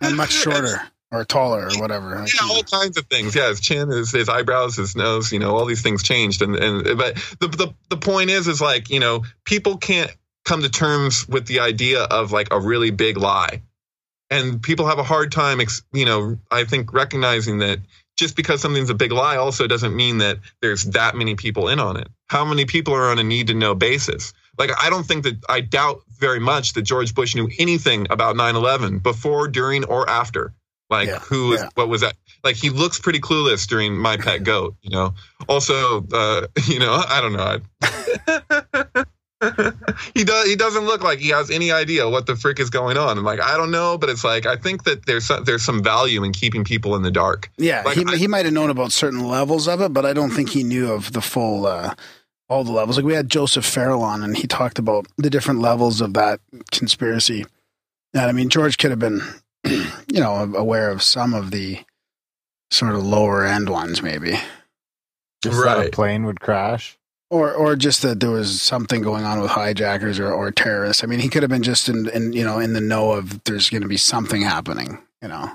And 0.00 0.16
much 0.16 0.32
shorter 0.32 0.80
or 1.12 1.24
taller 1.24 1.68
or 1.68 1.80
whatever. 1.80 2.24
Yeah, 2.26 2.48
all 2.48 2.62
kinds 2.62 2.96
of 2.96 3.06
things. 3.06 3.36
Yeah, 3.36 3.48
his 3.48 3.60
chin, 3.60 3.90
his, 3.90 4.10
his 4.10 4.28
eyebrows, 4.28 4.76
his 4.76 4.96
nose. 4.96 5.30
You 5.30 5.38
know, 5.38 5.54
all 5.54 5.66
these 5.66 5.82
things 5.82 6.02
changed. 6.02 6.42
And 6.42 6.56
and 6.56 6.98
but 6.98 7.14
the, 7.38 7.48
the 7.48 7.74
the 7.90 7.96
point 7.98 8.30
is, 8.30 8.48
is 8.48 8.60
like 8.60 8.90
you 8.90 8.98
know, 8.98 9.24
people 9.44 9.76
can't 9.76 10.10
come 10.44 10.62
to 10.62 10.70
terms 10.70 11.28
with 11.28 11.46
the 11.46 11.60
idea 11.60 12.02
of 12.02 12.32
like 12.32 12.48
a 12.50 12.58
really 12.58 12.90
big 12.90 13.18
lie, 13.18 13.62
and 14.30 14.62
people 14.62 14.86
have 14.86 14.98
a 14.98 15.04
hard 15.04 15.30
time, 15.30 15.60
you 15.92 16.06
know, 16.06 16.38
I 16.50 16.64
think 16.64 16.92
recognizing 16.92 17.58
that 17.58 17.78
just 18.16 18.34
because 18.36 18.60
something's 18.60 18.90
a 18.90 18.94
big 18.94 19.12
lie 19.12 19.36
also 19.36 19.66
doesn't 19.66 19.94
mean 19.94 20.18
that 20.18 20.38
there's 20.60 20.84
that 20.84 21.14
many 21.14 21.34
people 21.34 21.68
in 21.68 21.78
on 21.78 21.96
it. 21.96 22.08
How 22.28 22.44
many 22.44 22.64
people 22.64 22.94
are 22.94 23.10
on 23.10 23.18
a 23.18 23.24
need 23.24 23.48
to 23.48 23.54
know 23.54 23.74
basis? 23.74 24.32
Like, 24.58 24.70
I 24.80 24.90
don't 24.90 25.04
think 25.04 25.24
that 25.24 25.42
I 25.48 25.60
doubt 25.60 26.02
very 26.18 26.40
much 26.40 26.74
that 26.74 26.82
George 26.82 27.14
Bush 27.14 27.34
knew 27.34 27.48
anything 27.58 28.06
about 28.10 28.36
9 28.36 28.54
11 28.54 28.98
before, 28.98 29.48
during, 29.48 29.84
or 29.84 30.08
after. 30.08 30.52
Like, 30.92 31.08
Yeah, 31.08 31.18
who 31.18 31.48
was, 31.48 31.60
yeah. 31.62 31.68
what 31.74 31.88
was 31.88 32.02
that? 32.02 32.14
Like, 32.44 32.54
he 32.56 32.70
looks 32.70 33.00
pretty 33.00 33.18
clueless 33.20 33.66
during 33.66 33.96
My 33.96 34.16
Pet 34.16 34.44
Goat, 34.50 34.76
you 34.82 34.90
know? 34.90 35.14
Also, 35.48 36.06
uh, 36.12 36.46
you 36.66 36.78
know, 36.78 37.02
I 37.08 37.20
don't 37.20 37.32
know. 37.32 37.58
I, 37.82 39.04
he 40.14 40.22
does. 40.22 40.46
He 40.46 40.54
doesn't 40.54 40.84
look 40.84 41.02
like 41.02 41.18
he 41.18 41.30
has 41.30 41.50
any 41.50 41.72
idea 41.72 42.08
what 42.08 42.26
the 42.26 42.36
frick 42.36 42.60
is 42.60 42.70
going 42.70 42.96
on. 42.96 43.16
And 43.18 43.26
like, 43.26 43.40
I 43.40 43.56
don't 43.56 43.72
know, 43.72 43.98
but 43.98 44.08
it's 44.08 44.22
like 44.22 44.46
I 44.46 44.54
think 44.56 44.84
that 44.84 45.06
there's 45.06 45.24
some, 45.26 45.42
there's 45.44 45.64
some 45.64 45.82
value 45.82 46.22
in 46.22 46.32
keeping 46.32 46.62
people 46.62 46.94
in 46.94 47.02
the 47.02 47.10
dark. 47.10 47.50
Yeah, 47.58 47.82
Like, 47.84 47.96
he 47.96 48.04
I- 48.06 48.16
he 48.16 48.28
might 48.28 48.44
have 48.44 48.54
known 48.54 48.70
about 48.70 48.92
certain 48.92 49.26
levels 49.26 49.66
of 49.66 49.80
it, 49.80 49.92
but 49.92 50.06
I 50.06 50.12
don't 50.12 50.30
think 50.30 50.50
he 50.50 50.62
knew 50.62 50.92
of 50.92 51.12
the 51.12 51.20
full 51.20 51.66
uh, 51.66 51.94
all 52.48 52.62
the 52.62 52.70
levels. 52.72 52.96
Like 52.96 53.06
we 53.06 53.14
had 53.14 53.28
Joseph 53.28 53.64
Farrell 53.64 54.02
on, 54.02 54.22
and 54.22 54.36
he 54.36 54.46
talked 54.46 54.78
about 54.78 55.06
the 55.16 55.30
different 55.30 55.60
levels 55.60 56.00
of 56.00 56.14
that 56.14 56.38
conspiracy. 56.70 57.44
And 58.14 58.22
I 58.24 58.32
mean, 58.32 58.48
George 58.48 58.78
could 58.78 58.90
have 58.90 59.00
been, 59.00 59.22
you 59.64 60.20
know, 60.20 60.34
aware 60.54 60.90
of 60.90 61.02
some 61.02 61.34
of 61.34 61.50
the 61.50 61.80
sort 62.70 62.94
of 62.94 63.04
lower 63.04 63.44
end 63.46 63.68
ones, 63.68 64.02
maybe, 64.02 64.38
Just 65.42 65.62
that 65.64 65.86
a 65.86 65.90
plane 65.90 66.24
would 66.24 66.40
crash. 66.40 66.98
or 67.30 67.52
or 67.52 67.76
just 67.76 68.02
that 68.02 68.20
there 68.20 68.30
was 68.30 68.60
something 68.62 69.02
going 69.02 69.24
on 69.24 69.40
with 69.40 69.50
hijackers 69.50 70.18
or, 70.18 70.32
or 70.32 70.50
terrorists. 70.50 71.04
I 71.04 71.06
mean, 71.06 71.20
he 71.20 71.28
could 71.28 71.42
have 71.42 71.50
been 71.50 71.62
just 71.62 71.88
in, 71.88 72.08
in 72.10 72.32
you 72.32 72.44
know 72.44 72.58
in 72.58 72.72
the 72.72 72.80
know 72.80 73.12
of 73.12 73.42
there's 73.44 73.70
going 73.70 73.82
to 73.82 73.88
be 73.88 73.96
something 73.96 74.42
happening, 74.42 74.98
you 75.20 75.28
know. 75.28 75.50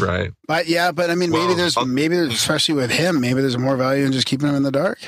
Right. 0.00 0.32
But 0.48 0.66
yeah, 0.66 0.92
but 0.92 1.10
I 1.10 1.14
mean, 1.14 1.30
maybe 1.30 1.54
there's 1.54 1.76
I'll- 1.76 1.84
maybe 1.86 2.16
there's, 2.16 2.32
especially 2.32 2.74
with 2.74 2.90
him, 2.90 3.20
maybe 3.20 3.40
there's 3.40 3.58
more 3.58 3.76
value 3.76 4.04
in 4.06 4.12
just 4.12 4.26
keeping 4.26 4.48
him 4.48 4.54
in 4.54 4.62
the 4.62 4.72
dark. 4.72 4.98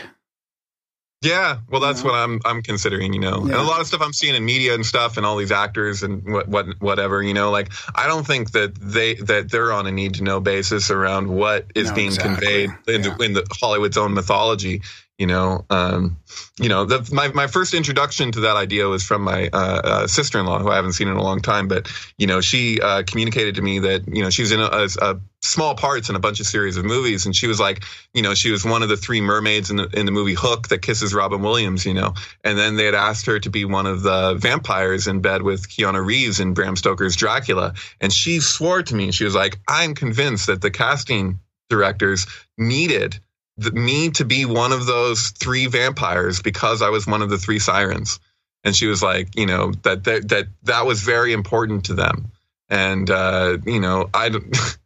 Yeah, 1.22 1.58
well, 1.70 1.80
that's 1.80 2.00
Yeah. 2.00 2.06
what 2.10 2.14
I'm 2.14 2.40
I'm 2.44 2.62
considering. 2.62 3.12
You 3.14 3.20
know, 3.20 3.40
and 3.42 3.52
a 3.54 3.62
lot 3.62 3.80
of 3.80 3.86
stuff 3.86 4.02
I'm 4.02 4.12
seeing 4.12 4.34
in 4.34 4.44
media 4.44 4.74
and 4.74 4.84
stuff, 4.84 5.16
and 5.16 5.24
all 5.24 5.36
these 5.36 5.50
actors 5.50 6.02
and 6.02 6.22
what 6.30 6.46
what 6.48 6.66
whatever. 6.80 7.22
You 7.22 7.32
know, 7.34 7.50
like 7.50 7.72
I 7.94 8.06
don't 8.06 8.26
think 8.26 8.52
that 8.52 8.74
they 8.80 9.14
that 9.14 9.50
they're 9.50 9.72
on 9.72 9.86
a 9.86 9.90
need 9.92 10.14
to 10.14 10.22
know 10.22 10.40
basis 10.40 10.90
around 10.90 11.28
what 11.28 11.66
is 11.74 11.88
No, 11.88 11.94
being 11.94 12.08
exactly. 12.08 12.34
conveyed 12.34 12.70
in, 12.86 13.02
Yeah. 13.04 13.14
the, 13.16 13.24
in 13.24 13.32
the 13.32 13.46
Hollywood's 13.50 13.96
own 13.96 14.12
mythology. 14.14 14.82
You 15.18 15.26
know, 15.26 15.64
um, 15.70 16.18
you 16.60 16.68
know, 16.68 16.84
the, 16.84 17.08
my 17.10 17.28
my 17.28 17.46
first 17.46 17.72
introduction 17.72 18.32
to 18.32 18.40
that 18.40 18.56
idea 18.56 18.86
was 18.86 19.02
from 19.02 19.22
my 19.22 19.48
uh, 19.50 19.56
uh, 19.82 20.06
sister-in-law, 20.06 20.58
who 20.58 20.68
I 20.70 20.76
haven't 20.76 20.92
seen 20.92 21.08
in 21.08 21.16
a 21.16 21.22
long 21.22 21.40
time. 21.40 21.68
But 21.68 21.90
you 22.18 22.26
know, 22.26 22.42
she 22.42 22.78
uh, 22.82 23.02
communicated 23.06 23.54
to 23.54 23.62
me 23.62 23.78
that 23.78 24.06
you 24.06 24.22
know 24.22 24.28
she's 24.28 24.52
in 24.52 24.60
a, 24.60 24.66
a, 24.66 24.88
a 25.00 25.20
small 25.46 25.74
parts 25.74 26.08
in 26.08 26.16
a 26.16 26.18
bunch 26.18 26.40
of 26.40 26.46
series 26.46 26.76
of 26.76 26.84
movies. 26.84 27.26
And 27.26 27.34
she 27.34 27.46
was 27.46 27.60
like, 27.60 27.84
you 28.12 28.22
know, 28.22 28.34
she 28.34 28.50
was 28.50 28.64
one 28.64 28.82
of 28.82 28.88
the 28.88 28.96
three 28.96 29.20
mermaids 29.20 29.70
in 29.70 29.76
the 29.76 29.88
in 29.92 30.06
the 30.06 30.12
movie 30.12 30.34
Hook 30.34 30.68
that 30.68 30.82
kisses 30.82 31.14
Robin 31.14 31.42
Williams, 31.42 31.86
you 31.86 31.94
know. 31.94 32.14
And 32.44 32.58
then 32.58 32.76
they 32.76 32.84
had 32.84 32.94
asked 32.94 33.26
her 33.26 33.38
to 33.38 33.50
be 33.50 33.64
one 33.64 33.86
of 33.86 34.02
the 34.02 34.34
vampires 34.34 35.06
in 35.06 35.20
bed 35.20 35.42
with 35.42 35.68
Keanu 35.68 36.04
Reeves 36.04 36.40
in 36.40 36.54
Bram 36.54 36.76
Stoker's 36.76 37.16
Dracula. 37.16 37.74
And 38.00 38.12
she 38.12 38.40
swore 38.40 38.82
to 38.82 38.94
me, 38.94 39.12
she 39.12 39.24
was 39.24 39.34
like, 39.34 39.58
I'm 39.68 39.94
convinced 39.94 40.46
that 40.48 40.60
the 40.60 40.70
casting 40.70 41.40
directors 41.68 42.26
needed 42.56 43.18
the, 43.56 43.72
me 43.72 44.10
to 44.10 44.24
be 44.24 44.44
one 44.44 44.72
of 44.72 44.86
those 44.86 45.30
three 45.30 45.66
vampires 45.66 46.42
because 46.42 46.82
I 46.82 46.90
was 46.90 47.06
one 47.06 47.22
of 47.22 47.30
the 47.30 47.38
three 47.38 47.58
sirens. 47.58 48.20
And 48.64 48.74
she 48.74 48.86
was 48.86 49.02
like, 49.02 49.36
you 49.36 49.46
know, 49.46 49.72
that 49.82 50.04
that 50.04 50.28
that, 50.28 50.46
that 50.64 50.86
was 50.86 51.02
very 51.02 51.32
important 51.32 51.86
to 51.86 51.94
them. 51.94 52.32
And 52.68 53.08
uh, 53.08 53.58
you 53.64 53.80
know, 53.80 54.10
I 54.12 54.28
don't 54.28 54.56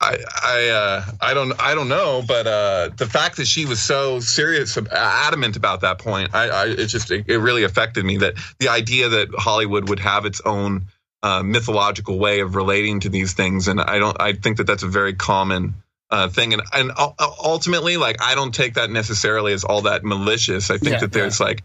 I 0.00 0.18
I 0.42 0.68
uh, 0.68 1.04
I 1.20 1.34
don't 1.34 1.52
I 1.60 1.74
don't 1.74 1.88
know, 1.88 2.22
but 2.26 2.46
uh, 2.46 2.90
the 2.96 3.06
fact 3.06 3.36
that 3.36 3.46
she 3.46 3.66
was 3.66 3.80
so 3.80 4.20
serious, 4.20 4.76
adamant 4.90 5.56
about 5.56 5.82
that 5.82 5.98
point, 5.98 6.34
I, 6.34 6.48
I 6.48 6.66
it 6.66 6.86
just 6.86 7.10
it, 7.10 7.26
it 7.28 7.38
really 7.38 7.64
affected 7.64 8.04
me. 8.04 8.18
That 8.18 8.34
the 8.58 8.68
idea 8.68 9.08
that 9.08 9.28
Hollywood 9.34 9.88
would 9.88 10.00
have 10.00 10.26
its 10.26 10.40
own 10.44 10.86
uh, 11.22 11.42
mythological 11.42 12.18
way 12.18 12.40
of 12.40 12.54
relating 12.54 13.00
to 13.00 13.08
these 13.08 13.34
things, 13.34 13.68
and 13.68 13.80
I 13.80 13.98
don't 13.98 14.20
I 14.20 14.32
think 14.32 14.56
that 14.56 14.66
that's 14.66 14.82
a 14.82 14.88
very 14.88 15.14
common 15.14 15.74
uh, 16.10 16.28
thing, 16.28 16.52
and 16.52 16.62
and 16.72 16.92
ultimately, 17.38 17.96
like 17.96 18.20
I 18.20 18.34
don't 18.34 18.54
take 18.54 18.74
that 18.74 18.90
necessarily 18.90 19.52
as 19.52 19.64
all 19.64 19.82
that 19.82 20.04
malicious. 20.04 20.70
I 20.70 20.78
think 20.78 20.94
Yeah, 20.94 21.00
that 21.00 21.12
there's 21.12 21.38
like, 21.38 21.62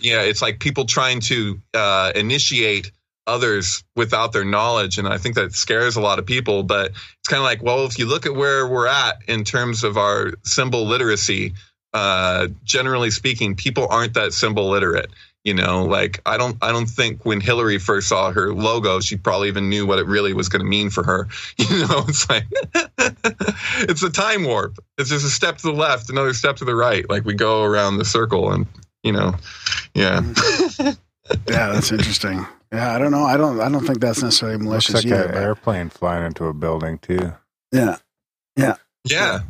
yeah, 0.00 0.22
it's 0.22 0.42
like 0.42 0.58
people 0.58 0.86
trying 0.86 1.20
to 1.20 1.60
uh, 1.72 2.12
initiate 2.14 2.90
others 3.26 3.84
without 3.96 4.32
their 4.32 4.44
knowledge, 4.44 4.98
and 4.98 5.08
I 5.08 5.18
think 5.18 5.34
that 5.36 5.54
scares 5.54 5.96
a 5.96 6.00
lot 6.00 6.18
of 6.18 6.26
people. 6.26 6.62
But 6.62 6.90
it's 6.90 7.28
kind 7.28 7.38
of 7.38 7.44
like, 7.44 7.62
well, 7.62 7.86
if 7.86 7.98
you 7.98 8.06
look 8.06 8.26
at 8.26 8.34
where 8.34 8.66
we're 8.66 8.86
at 8.86 9.16
in 9.28 9.44
terms 9.44 9.84
of 9.84 9.96
our 9.96 10.34
symbol 10.42 10.86
literacy, 10.86 11.54
uh, 11.92 12.48
generally 12.64 13.10
speaking, 13.10 13.54
people 13.54 13.86
aren't 13.88 14.14
that 14.14 14.32
symbol 14.32 14.68
literate. 14.68 15.10
You 15.44 15.52
know, 15.52 15.84
like 15.84 16.22
I 16.24 16.38
don't, 16.38 16.56
I 16.62 16.72
don't 16.72 16.86
think 16.86 17.26
when 17.26 17.38
Hillary 17.40 17.78
first 17.78 18.08
saw 18.08 18.32
her 18.32 18.54
logo, 18.54 19.00
she 19.00 19.18
probably 19.18 19.48
even 19.48 19.68
knew 19.68 19.84
what 19.84 19.98
it 19.98 20.06
really 20.06 20.32
was 20.32 20.48
going 20.48 20.62
to 20.62 20.68
mean 20.68 20.88
for 20.88 21.04
her. 21.04 21.28
You 21.58 21.86
know, 21.86 22.04
it's 22.08 22.28
like 22.30 22.44
it's 23.80 24.02
a 24.02 24.10
time 24.10 24.44
warp. 24.44 24.78
It's 24.96 25.10
just 25.10 25.26
a 25.26 25.30
step 25.30 25.58
to 25.58 25.66
the 25.66 25.72
left, 25.72 26.08
another 26.08 26.32
step 26.32 26.56
to 26.56 26.64
the 26.64 26.74
right. 26.74 27.08
Like 27.10 27.24
we 27.24 27.34
go 27.34 27.62
around 27.62 27.98
the 27.98 28.04
circle, 28.06 28.52
and 28.52 28.66
you 29.02 29.12
know, 29.12 29.34
yeah. 29.94 30.22
Yeah, 31.48 31.72
that's 31.72 31.90
interesting. 31.90 32.46
Yeah, 32.74 32.94
I 32.94 32.98
don't 32.98 33.10
know. 33.12 33.24
I 33.24 33.36
don't. 33.36 33.60
I 33.60 33.68
don't 33.68 33.86
think 33.86 34.00
that's 34.00 34.22
necessarily 34.22 34.58
malicious. 34.58 34.94
Looks 34.94 35.04
like 35.04 35.12
either. 35.14 35.28
an 35.32 35.42
airplane 35.42 35.90
flying 35.90 36.26
into 36.26 36.46
a 36.46 36.52
building 36.54 36.98
too. 36.98 37.34
yeah, 37.72 37.98
Yeah. 38.56 38.76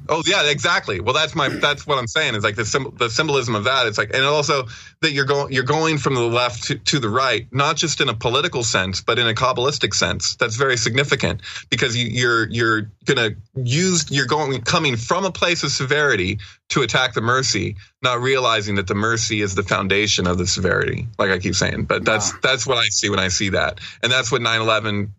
Oh, 0.08 0.22
yeah. 0.26 0.48
Exactly. 0.50 0.98
Well, 0.98 1.14
that's 1.14 1.36
my. 1.36 1.48
That's 1.48 1.86
what 1.86 1.96
I'm 1.98 2.08
saying. 2.08 2.34
Is 2.34 2.42
like 2.42 2.56
the 2.56 2.64
symbol, 2.64 2.90
the 2.90 3.08
symbolism 3.08 3.54
of 3.54 3.64
that. 3.64 3.86
It's 3.86 3.98
like, 3.98 4.12
and 4.12 4.24
also 4.24 4.66
that 5.00 5.12
you're 5.12 5.26
going, 5.26 5.52
you're 5.52 5.62
going 5.62 5.98
from 5.98 6.14
the 6.16 6.22
left 6.22 6.64
to, 6.64 6.74
to 6.76 6.98
the 6.98 7.08
right, 7.08 7.46
not 7.52 7.76
just 7.76 8.00
in 8.00 8.08
a 8.08 8.14
political 8.14 8.64
sense, 8.64 9.00
but 9.00 9.18
in 9.20 9.28
a 9.28 9.32
kabbalistic 9.34 9.94
sense. 9.94 10.34
That's 10.36 10.56
very 10.56 10.76
significant 10.76 11.42
because 11.70 11.96
you, 11.96 12.06
you're 12.08 12.48
you're 12.50 12.90
gonna 13.04 13.30
use 13.54 14.10
you're 14.10 14.26
going 14.26 14.60
coming 14.62 14.96
from 14.96 15.24
a 15.24 15.30
place 15.30 15.62
of 15.62 15.70
severity 15.70 16.40
to 16.70 16.82
attack 16.82 17.14
the 17.14 17.20
mercy, 17.20 17.76
not 18.02 18.20
realizing 18.20 18.74
that 18.74 18.88
the 18.88 18.96
mercy 18.96 19.40
is 19.40 19.54
the 19.54 19.62
foundation 19.62 20.26
of 20.26 20.36
the 20.36 20.48
severity. 20.48 21.06
Like 21.16 21.30
I 21.30 21.38
keep 21.38 21.54
saying, 21.54 21.84
but 21.84 22.04
that's 22.04 22.32
Wow. 22.32 22.38
that's 22.42 22.66
what 22.66 22.78
I 22.78 22.86
see 22.88 23.08
when 23.08 23.20
I 23.20 23.28
see 23.28 23.50
that, 23.50 23.78
and 24.02 24.10
that's 24.10 24.32
what 24.32 24.42
9/11 24.42 25.10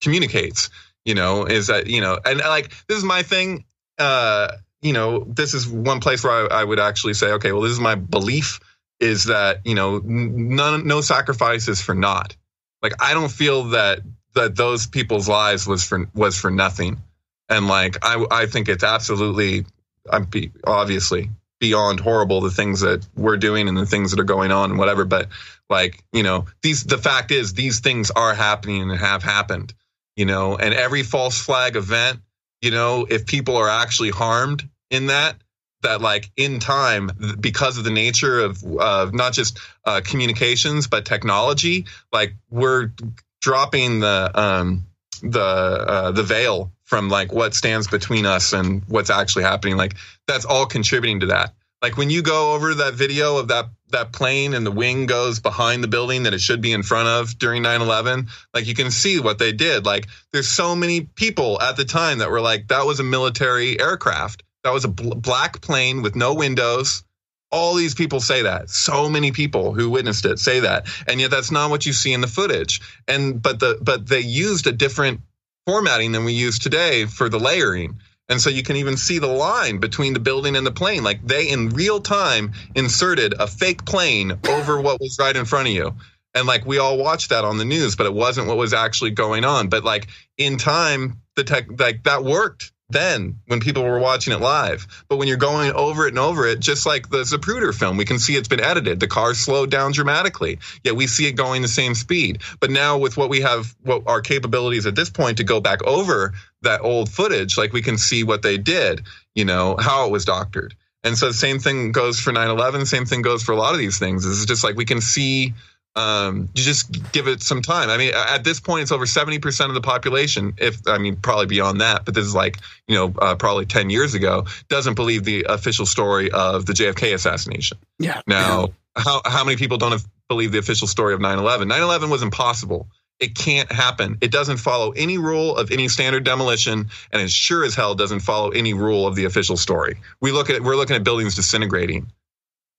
communicates. 0.00 0.70
You 1.04 1.16
know, 1.16 1.46
is 1.46 1.66
that 1.66 1.88
you 1.88 2.00
know, 2.00 2.16
and 2.24 2.38
like 2.38 2.70
this 2.86 2.96
is 2.96 3.02
my 3.04 3.24
thing 3.24 3.64
uh, 3.98 4.52
you 4.80 4.92
know, 4.92 5.24
this 5.24 5.54
is 5.54 5.68
one 5.68 6.00
place 6.00 6.24
where 6.24 6.52
I, 6.52 6.60
I 6.60 6.64
would 6.64 6.80
actually 6.80 7.14
say, 7.14 7.32
okay, 7.32 7.52
well, 7.52 7.62
this 7.62 7.72
is 7.72 7.80
my 7.80 7.94
belief 7.94 8.60
is 9.00 9.24
that 9.24 9.60
you 9.64 9.74
know, 9.74 9.98
none, 9.98 10.86
no 10.86 11.00
sacrifices 11.00 11.80
for 11.80 11.94
naught. 11.94 12.36
Like 12.82 12.94
I 13.00 13.14
don't 13.14 13.30
feel 13.30 13.64
that 13.70 14.00
that 14.34 14.56
those 14.56 14.86
people's 14.86 15.28
lives 15.28 15.66
was 15.66 15.84
for 15.84 16.08
was 16.14 16.38
for 16.38 16.50
nothing, 16.50 17.02
and 17.48 17.68
like 17.68 17.98
I 18.02 18.24
I 18.30 18.46
think 18.46 18.68
it's 18.68 18.84
absolutely, 18.84 19.66
I'm 20.10 20.24
be, 20.24 20.52
obviously 20.64 21.30
beyond 21.60 22.00
horrible 22.00 22.40
the 22.40 22.50
things 22.50 22.80
that 22.80 23.06
we're 23.14 23.36
doing 23.36 23.68
and 23.68 23.76
the 23.76 23.86
things 23.86 24.10
that 24.10 24.18
are 24.18 24.24
going 24.24 24.50
on 24.50 24.70
and 24.70 24.78
whatever, 24.80 25.04
but 25.04 25.28
like 25.70 26.02
you 26.12 26.22
know, 26.22 26.46
these 26.62 26.84
the 26.84 26.98
fact 26.98 27.30
is 27.30 27.54
these 27.54 27.80
things 27.80 28.10
are 28.10 28.34
happening 28.34 28.82
and 28.82 29.00
have 29.00 29.22
happened, 29.22 29.72
you 30.16 30.26
know, 30.26 30.56
and 30.56 30.74
every 30.74 31.04
false 31.04 31.38
flag 31.40 31.76
event 31.76 32.20
you 32.62 32.70
know, 32.70 33.06
if 33.10 33.26
people 33.26 33.56
are 33.56 33.68
actually 33.68 34.10
harmed 34.10 34.66
in 34.90 35.06
that, 35.06 35.36
that 35.82 36.00
like 36.00 36.30
in 36.36 36.60
time, 36.60 37.10
because 37.40 37.76
of 37.76 37.84
the 37.84 37.90
nature 37.90 38.40
of 38.40 38.64
uh, 38.64 39.10
not 39.12 39.32
just 39.32 39.58
uh, 39.84 40.00
communications 40.02 40.86
but 40.86 41.04
technology, 41.04 41.86
like 42.12 42.34
we're 42.50 42.92
dropping 43.40 43.98
the 44.00 44.30
um, 44.34 44.86
the 45.22 45.40
uh, 45.40 46.12
the 46.12 46.22
veil 46.22 46.72
from 46.84 47.08
like 47.08 47.32
what 47.32 47.54
stands 47.54 47.88
between 47.88 48.26
us 48.26 48.52
and 48.52 48.84
what's 48.86 49.10
actually 49.10 49.42
happening. 49.42 49.76
Like 49.76 49.94
that's 50.28 50.44
all 50.44 50.66
contributing 50.66 51.20
to 51.20 51.26
that. 51.26 51.54
Like 51.82 51.96
when 51.96 52.10
you 52.10 52.22
go 52.22 52.54
over 52.54 52.74
that 52.74 52.94
video 52.94 53.38
of 53.38 53.48
that 53.48 53.66
that 53.90 54.12
plane 54.12 54.54
and 54.54 54.64
the 54.64 54.70
wing 54.70 55.06
goes 55.06 55.40
behind 55.40 55.82
the 55.82 55.88
building 55.88 56.22
that 56.22 56.32
it 56.32 56.40
should 56.40 56.62
be 56.62 56.72
in 56.72 56.84
front 56.84 57.08
of 57.08 57.36
during 57.38 57.62
9/11, 57.64 58.28
like 58.54 58.66
you 58.66 58.74
can 58.74 58.92
see 58.92 59.18
what 59.18 59.38
they 59.38 59.52
did. 59.52 59.84
Like 59.84 60.06
there's 60.32 60.48
so 60.48 60.76
many 60.76 61.00
people 61.02 61.60
at 61.60 61.76
the 61.76 61.84
time 61.84 62.18
that 62.18 62.30
were 62.30 62.40
like 62.40 62.68
that 62.68 62.86
was 62.86 63.00
a 63.00 63.04
military 63.04 63.80
aircraft. 63.80 64.44
That 64.62 64.72
was 64.72 64.84
a 64.84 64.88
bl- 64.88 65.16
black 65.16 65.60
plane 65.60 66.02
with 66.02 66.14
no 66.14 66.34
windows. 66.34 67.02
All 67.50 67.74
these 67.74 67.94
people 67.94 68.20
say 68.20 68.42
that. 68.42 68.70
So 68.70 69.08
many 69.10 69.32
people 69.32 69.74
who 69.74 69.90
witnessed 69.90 70.24
it 70.24 70.38
say 70.38 70.60
that. 70.60 70.86
And 71.08 71.20
yet 71.20 71.32
that's 71.32 71.50
not 71.50 71.68
what 71.68 71.84
you 71.84 71.92
see 71.92 72.12
in 72.12 72.20
the 72.20 72.28
footage. 72.28 72.80
And 73.08 73.42
but 73.42 73.58
the 73.58 73.78
but 73.82 74.06
they 74.06 74.20
used 74.20 74.68
a 74.68 74.72
different 74.72 75.20
formatting 75.66 76.12
than 76.12 76.24
we 76.24 76.32
use 76.32 76.60
today 76.60 77.06
for 77.06 77.28
the 77.28 77.40
layering. 77.40 77.98
And 78.28 78.40
so 78.40 78.50
you 78.50 78.62
can 78.62 78.76
even 78.76 78.96
see 78.96 79.18
the 79.18 79.26
line 79.26 79.78
between 79.78 80.14
the 80.14 80.20
building 80.20 80.56
and 80.56 80.66
the 80.66 80.72
plane. 80.72 81.02
Like 81.02 81.26
they 81.26 81.48
in 81.48 81.70
real 81.70 82.00
time 82.00 82.52
inserted 82.74 83.34
a 83.38 83.46
fake 83.46 83.84
plane 83.84 84.38
over 84.48 84.80
what 84.80 85.00
was 85.00 85.16
right 85.20 85.36
in 85.36 85.44
front 85.44 85.68
of 85.68 85.74
you. 85.74 85.94
And 86.34 86.46
like 86.46 86.64
we 86.64 86.78
all 86.78 86.96
watched 86.96 87.30
that 87.30 87.44
on 87.44 87.58
the 87.58 87.64
news, 87.64 87.96
but 87.96 88.06
it 88.06 88.14
wasn't 88.14 88.46
what 88.46 88.56
was 88.56 88.72
actually 88.72 89.10
going 89.10 89.44
on. 89.44 89.68
But 89.68 89.84
like 89.84 90.08
in 90.38 90.56
time, 90.56 91.20
the 91.36 91.44
tech 91.44 91.66
like 91.78 92.04
that 92.04 92.24
worked 92.24 92.72
then 92.92 93.40
when 93.46 93.60
people 93.60 93.82
were 93.82 93.98
watching 93.98 94.32
it 94.32 94.40
live. 94.40 94.86
But 95.08 95.16
when 95.16 95.26
you're 95.28 95.36
going 95.36 95.72
over 95.72 96.06
it 96.06 96.10
and 96.10 96.18
over 96.18 96.46
it, 96.46 96.60
just 96.60 96.86
like 96.86 97.08
the 97.08 97.22
Zapruder 97.22 97.74
film, 97.74 97.96
we 97.96 98.04
can 98.04 98.18
see 98.18 98.36
it's 98.36 98.48
been 98.48 98.60
edited. 98.60 99.00
The 99.00 99.06
car 99.06 99.34
slowed 99.34 99.70
down 99.70 99.92
dramatically, 99.92 100.58
yet 100.84 100.94
we 100.94 101.06
see 101.06 101.26
it 101.26 101.32
going 101.32 101.62
the 101.62 101.68
same 101.68 101.94
speed. 101.94 102.42
But 102.60 102.70
now 102.70 102.98
with 102.98 103.16
what 103.16 103.30
we 103.30 103.40
have, 103.40 103.74
what 103.82 104.02
our 104.06 104.20
capabilities 104.20 104.86
at 104.86 104.94
this 104.94 105.10
point 105.10 105.38
to 105.38 105.44
go 105.44 105.60
back 105.60 105.82
over 105.84 106.34
that 106.62 106.80
old 106.82 107.10
footage, 107.10 107.58
like 107.58 107.72
we 107.72 107.82
can 107.82 107.98
see 107.98 108.24
what 108.24 108.42
they 108.42 108.58
did, 108.58 109.02
you 109.34 109.44
know, 109.44 109.76
how 109.78 110.06
it 110.06 110.12
was 110.12 110.24
doctored. 110.24 110.74
And 111.04 111.18
so 111.18 111.28
the 111.28 111.34
same 111.34 111.58
thing 111.58 111.92
goes 111.92 112.20
for 112.20 112.32
9/11. 112.32 112.86
Same 112.86 113.06
thing 113.06 113.22
goes 113.22 113.42
for 113.42 113.52
a 113.52 113.56
lot 113.56 113.72
of 113.72 113.78
these 113.78 113.98
things. 113.98 114.24
It's 114.24 114.46
just 114.46 114.62
like 114.62 114.76
we 114.76 114.84
can 114.84 115.00
see 115.00 115.54
um, 115.94 116.48
you 116.54 116.62
just 116.62 117.12
give 117.12 117.28
it 117.28 117.42
some 117.42 117.60
time. 117.60 117.90
I 117.90 117.98
mean, 117.98 118.12
at 118.14 118.44
this 118.44 118.60
point, 118.60 118.82
it's 118.82 118.92
over 118.92 119.04
70% 119.04 119.68
of 119.68 119.74
the 119.74 119.80
population, 119.80 120.54
if 120.56 120.80
I 120.86 120.98
mean, 120.98 121.16
probably 121.16 121.46
beyond 121.46 121.80
that, 121.80 122.04
but 122.04 122.14
this 122.14 122.24
is 122.24 122.34
like, 122.34 122.58
you 122.88 122.94
know, 122.94 123.12
uh, 123.20 123.34
probably 123.34 123.66
10 123.66 123.90
years 123.90 124.14
ago, 124.14 124.46
doesn't 124.68 124.94
believe 124.94 125.24
the 125.24 125.46
official 125.48 125.84
story 125.84 126.30
of 126.30 126.64
the 126.64 126.72
JFK 126.72 127.14
assassination. 127.14 127.78
yeah. 127.98 128.22
Now, 128.26 128.68
how, 128.96 129.20
how 129.24 129.44
many 129.44 129.56
people 129.56 129.76
don't 129.76 129.92
have, 129.92 130.06
believe 130.28 130.52
the 130.52 130.58
official 130.58 130.86
story 130.86 131.12
of 131.12 131.20
9 131.20 131.38
11? 131.38 131.68
9 131.68 131.82
11 131.82 132.08
was 132.08 132.22
impossible. 132.22 132.88
It 133.22 133.36
can't 133.36 133.70
happen. 133.70 134.18
It 134.20 134.32
doesn't 134.32 134.56
follow 134.56 134.90
any 134.90 135.16
rule 135.16 135.56
of 135.56 135.70
any 135.70 135.86
standard 135.86 136.24
demolition, 136.24 136.90
and 137.12 137.22
it 137.22 137.30
sure 137.30 137.64
as 137.64 137.76
hell 137.76 137.94
doesn't 137.94 138.18
follow 138.20 138.50
any 138.50 138.74
rule 138.74 139.06
of 139.06 139.14
the 139.14 139.26
official 139.26 139.56
story. 139.56 139.98
We 140.20 140.32
look 140.32 140.50
at 140.50 140.60
we're 140.60 140.74
looking 140.74 140.96
at 140.96 141.04
buildings 141.04 141.36
disintegrating, 141.36 142.10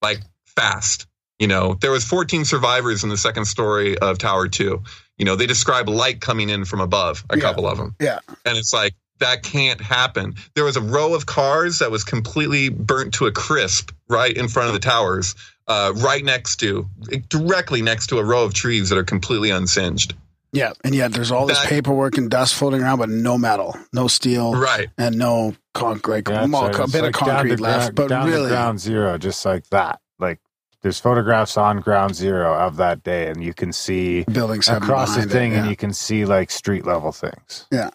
like 0.02 0.20
fast. 0.44 1.06
You 1.38 1.48
know, 1.48 1.78
there 1.80 1.90
was 1.90 2.04
14 2.04 2.44
survivors 2.44 3.04
in 3.04 3.08
the 3.08 3.16
second 3.16 3.46
story 3.46 3.96
of 3.96 4.18
Tower 4.18 4.48
Two. 4.48 4.82
You 5.16 5.24
know, 5.24 5.34
they 5.34 5.46
describe 5.46 5.88
light 5.88 6.20
coming 6.20 6.50
in 6.50 6.66
from 6.66 6.80
above. 6.82 7.24
A 7.30 7.38
Yeah. 7.38 7.42
couple 7.42 7.66
of 7.66 7.78
them, 7.78 7.96
Yeah. 7.98 8.18
and 8.44 8.58
it's 8.58 8.74
like 8.74 8.94
that 9.20 9.42
can't 9.42 9.80
happen. 9.80 10.34
There 10.54 10.64
was 10.64 10.76
a 10.76 10.82
row 10.82 11.14
of 11.14 11.24
cars 11.24 11.78
that 11.78 11.90
was 11.90 12.04
completely 12.04 12.68
burnt 12.68 13.14
to 13.14 13.26
a 13.26 13.32
crisp 13.32 13.92
right 14.10 14.36
in 14.36 14.48
front 14.48 14.68
of 14.68 14.74
the 14.74 14.80
towers, 14.80 15.36
uh, 15.68 15.92
right 15.96 16.22
next 16.22 16.56
to, 16.56 16.86
directly 17.30 17.80
next 17.80 18.08
to 18.08 18.18
a 18.18 18.24
row 18.24 18.44
of 18.44 18.52
trees 18.52 18.90
that 18.90 18.98
are 18.98 19.04
completely 19.04 19.48
unsinged. 19.50 20.12
Yeah. 20.54 20.72
And 20.84 20.94
yet 20.94 21.12
there's 21.12 21.30
all 21.30 21.46
this 21.46 21.58
That- 21.58 21.68
paperwork 21.68 22.16
and 22.16 22.30
dust 22.30 22.54
floating 22.54 22.80
around, 22.82 22.98
but 22.98 23.08
no 23.10 23.36
metal, 23.36 23.76
no 23.92 24.06
steel, 24.08 24.54
Right. 24.54 24.88
and 24.96 25.16
no 25.18 25.56
concrete. 25.74 26.28
Yeah, 26.28 26.46
well, 26.46 26.66
it's 26.68 26.78
a 26.78 26.82
bit 26.82 26.86
it's 26.86 26.94
of 26.94 27.02
like 27.02 27.14
down 27.14 27.28
concrete 27.36 27.60
left, 27.60 27.78
ground- 27.80 27.94
but 27.96 28.08
down 28.08 28.26
really, 28.28 28.48
ground 28.50 28.80
zero, 28.80 29.18
just 29.18 29.44
like 29.44 29.68
that. 29.70 30.00
Like 30.20 30.38
there's 30.82 31.00
photographs 31.00 31.56
on 31.56 31.80
ground 31.80 32.14
zero 32.14 32.54
of 32.54 32.76
that 32.76 33.02
day, 33.02 33.26
and 33.28 33.42
you 33.42 33.52
can 33.52 33.72
see 33.72 34.22
buildings 34.30 34.68
across 34.68 35.16
the 35.16 35.22
thing, 35.22 35.52
it, 35.52 35.56
and 35.58 35.68
you 35.68 35.74
can 35.76 35.92
see 35.92 36.24
like 36.24 36.50
street 36.52 36.86
level 36.86 37.10
things. 37.10 37.66
Yeah, 37.72 37.90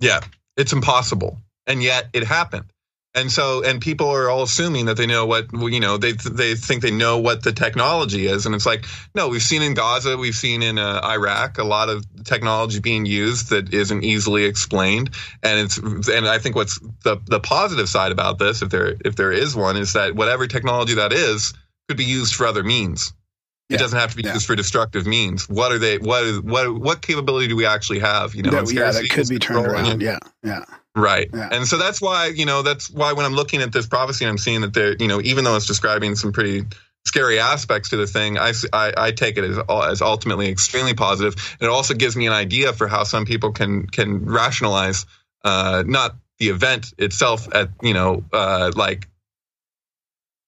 yeah. 0.00 0.20
It's 0.56 0.72
impossible. 0.72 1.38
And 1.66 1.82
yet 1.82 2.08
it 2.12 2.24
happened. 2.24 2.66
And 3.14 3.30
so, 3.30 3.62
and 3.62 3.80
people 3.80 4.08
are 4.08 4.30
all 4.30 4.42
assuming 4.42 4.86
that 4.86 4.96
they 4.96 5.06
know 5.06 5.26
what, 5.26 5.46
you 5.52 5.80
know, 5.80 5.98
they, 5.98 6.12
they 6.12 6.54
think 6.54 6.80
they 6.80 6.90
know 6.90 7.18
what 7.18 7.42
the 7.42 7.52
technology 7.52 8.26
is. 8.26 8.46
And 8.46 8.54
it's 8.54 8.64
like, 8.64 8.86
no, 9.14 9.28
we've 9.28 9.42
seen 9.42 9.60
in 9.60 9.74
Gaza, 9.74 10.16
we've 10.16 10.34
seen 10.34 10.62
in 10.62 10.78
uh, 10.78 11.00
Iraq, 11.04 11.58
a 11.58 11.64
lot 11.64 11.90
of 11.90 12.06
technology 12.24 12.80
being 12.80 13.04
used 13.04 13.50
that 13.50 13.74
isn't 13.74 14.02
easily 14.02 14.44
explained. 14.44 15.10
And 15.42 15.60
it's, 15.60 15.76
and 16.08 16.26
I 16.26 16.38
think 16.38 16.56
what's 16.56 16.78
the, 17.04 17.20
the 17.26 17.38
positive 17.38 17.88
side 17.88 18.12
about 18.12 18.38
this, 18.38 18.62
if 18.62 18.70
there, 18.70 18.96
if 19.04 19.14
there 19.14 19.30
is 19.30 19.54
one, 19.54 19.76
is 19.76 19.92
that 19.92 20.14
whatever 20.14 20.46
technology 20.46 20.94
that 20.94 21.12
is 21.12 21.52
could 21.88 21.98
be 21.98 22.04
used 22.04 22.34
for 22.34 22.46
other 22.46 22.62
means. 22.62 23.12
It 23.68 23.74
Yeah. 23.74 23.78
doesn't 23.78 23.98
have 23.98 24.10
to 24.12 24.16
be 24.16 24.22
Yeah. 24.22 24.34
used 24.34 24.46
for 24.46 24.56
destructive 24.56 25.06
means. 25.06 25.48
What 25.48 25.70
are 25.72 25.78
they? 25.78 25.98
What 25.98 26.24
is 26.24 26.40
what? 26.40 26.74
What 26.74 27.02
capability 27.02 27.48
do 27.48 27.56
we 27.56 27.64
actually 27.66 28.00
have? 28.00 28.34
You 28.34 28.42
know, 28.42 28.50
that, 28.50 28.72
yeah, 28.72 28.90
that 28.90 29.08
could 29.10 29.28
be 29.28 29.38
turned 29.38 29.66
around. 29.66 30.00
Yeah, 30.02 30.18
yeah. 30.42 30.64
Right. 30.94 31.28
Yeah. 31.32 31.48
And 31.50 31.66
so 31.66 31.78
that's 31.78 32.00
why, 32.02 32.26
you 32.26 32.44
know, 32.44 32.62
that's 32.62 32.90
why 32.90 33.14
when 33.14 33.24
I'm 33.24 33.34
looking 33.34 33.62
at 33.62 33.72
this 33.72 33.86
prophecy, 33.86 34.26
I'm 34.26 34.38
seeing 34.38 34.60
that 34.60 34.74
there, 34.74 34.94
you 34.98 35.08
know, 35.08 35.20
even 35.22 35.44
though 35.44 35.56
it's 35.56 35.66
describing 35.66 36.16
some 36.16 36.32
pretty 36.32 36.64
scary 37.06 37.38
aspects 37.38 37.90
to 37.90 37.96
the 37.96 38.06
thing, 38.06 38.38
I 38.38 38.52
I 38.72 39.10
take 39.12 39.38
it 39.38 39.44
as, 39.44 39.58
as 39.90 40.02
ultimately 40.02 40.48
extremely 40.48 40.94
positive. 40.94 41.34
And 41.60 41.66
it 41.66 41.70
also 41.70 41.94
gives 41.94 42.14
me 42.14 42.26
an 42.26 42.34
idea 42.34 42.72
for 42.74 42.88
how 42.88 43.04
some 43.04 43.24
people 43.24 43.52
can, 43.52 43.86
can 43.86 44.26
rationalize, 44.26 45.06
uh, 45.44 45.82
not 45.86 46.14
the 46.38 46.48
event 46.48 46.92
itself 46.98 47.48
at, 47.54 47.70
you 47.82 47.94
know, 47.94 48.24
uh, 48.32 48.72
like, 48.76 49.08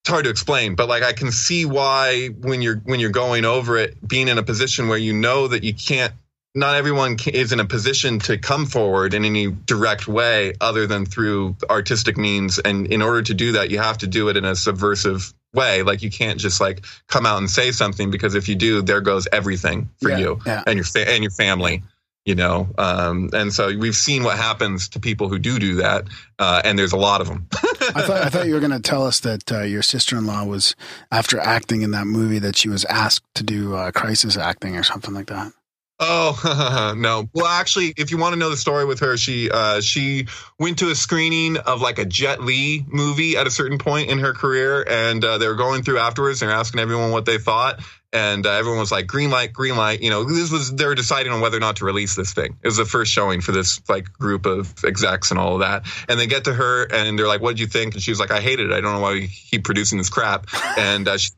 it's 0.02 0.10
hard 0.10 0.24
to 0.24 0.30
explain, 0.30 0.74
but 0.74 0.86
like 0.86 1.02
I 1.02 1.14
can 1.14 1.32
see 1.32 1.64
why 1.64 2.26
when 2.26 2.60
you're 2.60 2.76
when 2.84 3.00
you're 3.00 3.08
going 3.08 3.46
over 3.46 3.78
it, 3.78 3.96
being 4.06 4.28
in 4.28 4.36
a 4.36 4.42
position 4.42 4.88
where 4.88 4.98
you 4.98 5.14
know 5.14 5.48
that 5.48 5.64
you 5.64 5.72
can't 5.72 6.12
not 6.56 6.76
everyone 6.76 7.16
is 7.26 7.52
in 7.52 7.58
a 7.60 7.64
position 7.64 8.18
to 8.20 8.38
come 8.38 8.64
forward 8.66 9.12
in 9.12 9.24
any 9.24 9.48
direct 9.50 10.06
way 10.06 10.54
other 10.60 10.86
than 10.86 11.04
through 11.04 11.56
artistic 11.68 12.16
means 12.16 12.58
and 12.60 12.86
in 12.88 13.02
order 13.02 13.22
to 13.22 13.34
do 13.34 13.52
that 13.52 13.70
you 13.70 13.78
have 13.78 13.98
to 13.98 14.06
do 14.06 14.28
it 14.28 14.36
in 14.36 14.44
a 14.44 14.54
subversive 14.54 15.34
way 15.52 15.82
like 15.82 16.02
you 16.02 16.10
can't 16.10 16.38
just 16.38 16.60
like 16.60 16.84
come 17.08 17.26
out 17.26 17.38
and 17.38 17.50
say 17.50 17.70
something 17.72 18.10
because 18.10 18.34
if 18.34 18.48
you 18.48 18.54
do 18.54 18.82
there 18.82 19.00
goes 19.00 19.26
everything 19.32 19.88
for 20.00 20.10
Yeah, 20.10 20.18
you 20.18 20.40
yeah. 20.46 20.62
and 20.66 20.76
your 20.76 20.84
fa- 20.84 21.08
and 21.08 21.22
your 21.22 21.30
family 21.32 21.82
you 22.24 22.34
know 22.34 22.68
um, 22.78 23.30
and 23.32 23.52
so 23.52 23.76
we've 23.76 23.94
seen 23.96 24.22
what 24.24 24.36
happens 24.36 24.88
to 24.90 25.00
people 25.00 25.28
who 25.28 25.38
do 25.38 25.58
do 25.58 25.74
that 25.76 26.06
uh, 26.38 26.62
and 26.64 26.78
there's 26.78 26.92
a 26.92 26.96
lot 26.96 27.20
of 27.20 27.26
them 27.28 27.46
I 27.94 28.02
thought 28.02 28.22
I 28.24 28.28
thought 28.30 28.46
you 28.46 28.54
were 28.54 28.60
going 28.60 28.72
to 28.72 28.80
tell 28.80 29.06
us 29.06 29.20
that 29.20 29.50
uh, 29.52 29.60
your 29.62 29.82
sister 29.82 30.16
in 30.16 30.26
law 30.26 30.44
was 30.44 30.74
after 31.12 31.38
acting 31.38 31.82
in 31.82 31.90
that 31.90 32.06
movie 32.06 32.38
that 32.38 32.56
she 32.56 32.68
was 32.68 32.84
asked 32.86 33.24
to 33.34 33.42
do 33.42 33.74
uh, 33.76 33.90
crisis 33.92 34.36
acting 34.38 34.74
or 34.76 34.82
something 34.82 35.12
like 35.12 35.26
that. 35.26 35.52
Oh 36.00 36.94
no! 36.98 37.28
Well, 37.32 37.46
actually, 37.46 37.94
if 37.96 38.10
you 38.10 38.18
want 38.18 38.32
to 38.32 38.38
know 38.38 38.50
the 38.50 38.56
story 38.56 38.84
with 38.84 39.00
her, 39.00 39.16
she 39.16 39.48
uh, 39.48 39.80
she 39.80 40.26
went 40.58 40.80
to 40.80 40.90
a 40.90 40.94
screening 40.94 41.56
of 41.56 41.80
like 41.80 42.00
a 42.00 42.04
Jet 42.04 42.40
Li 42.42 42.84
movie 42.88 43.36
at 43.36 43.46
a 43.46 43.50
certain 43.50 43.78
point 43.78 44.10
in 44.10 44.18
her 44.18 44.32
career, 44.32 44.84
and 44.88 45.24
uh, 45.24 45.38
they 45.38 45.46
were 45.46 45.54
going 45.54 45.84
through 45.84 45.98
afterwards. 45.98 46.40
They're 46.40 46.50
asking 46.50 46.80
everyone 46.80 47.12
what 47.12 47.26
they 47.26 47.38
thought, 47.38 47.78
and 48.12 48.44
uh, 48.44 48.50
everyone 48.50 48.80
was 48.80 48.90
like, 48.90 49.06
"Green 49.06 49.30
light, 49.30 49.52
green 49.52 49.76
light." 49.76 50.02
You 50.02 50.10
know, 50.10 50.24
this 50.24 50.50
was 50.50 50.74
they 50.74 50.84
were 50.84 50.96
deciding 50.96 51.32
on 51.32 51.40
whether 51.40 51.56
or 51.56 51.60
not 51.60 51.76
to 51.76 51.84
release 51.84 52.16
this 52.16 52.32
thing. 52.32 52.58
It 52.60 52.66
was 52.66 52.76
the 52.76 52.84
first 52.84 53.12
showing 53.12 53.40
for 53.40 53.52
this 53.52 53.80
like 53.88 54.12
group 54.12 54.46
of 54.46 54.74
execs 54.84 55.30
and 55.30 55.38
all 55.38 55.54
of 55.54 55.60
that, 55.60 55.84
and 56.08 56.18
they 56.18 56.26
get 56.26 56.44
to 56.44 56.54
her 56.54 56.92
and 56.92 57.16
they're 57.16 57.28
like, 57.28 57.40
"What 57.40 57.50
would 57.50 57.60
you 57.60 57.68
think?" 57.68 57.94
And 57.94 58.02
she 58.02 58.10
was 58.10 58.18
like, 58.18 58.32
"I 58.32 58.40
hated 58.40 58.72
it. 58.72 58.72
I 58.72 58.80
don't 58.80 58.94
know 58.94 59.00
why 59.00 59.12
we 59.12 59.28
keep 59.28 59.62
producing 59.62 59.98
this 59.98 60.10
crap." 60.10 60.48
And 60.76 61.06
uh, 61.06 61.18
she, 61.18 61.30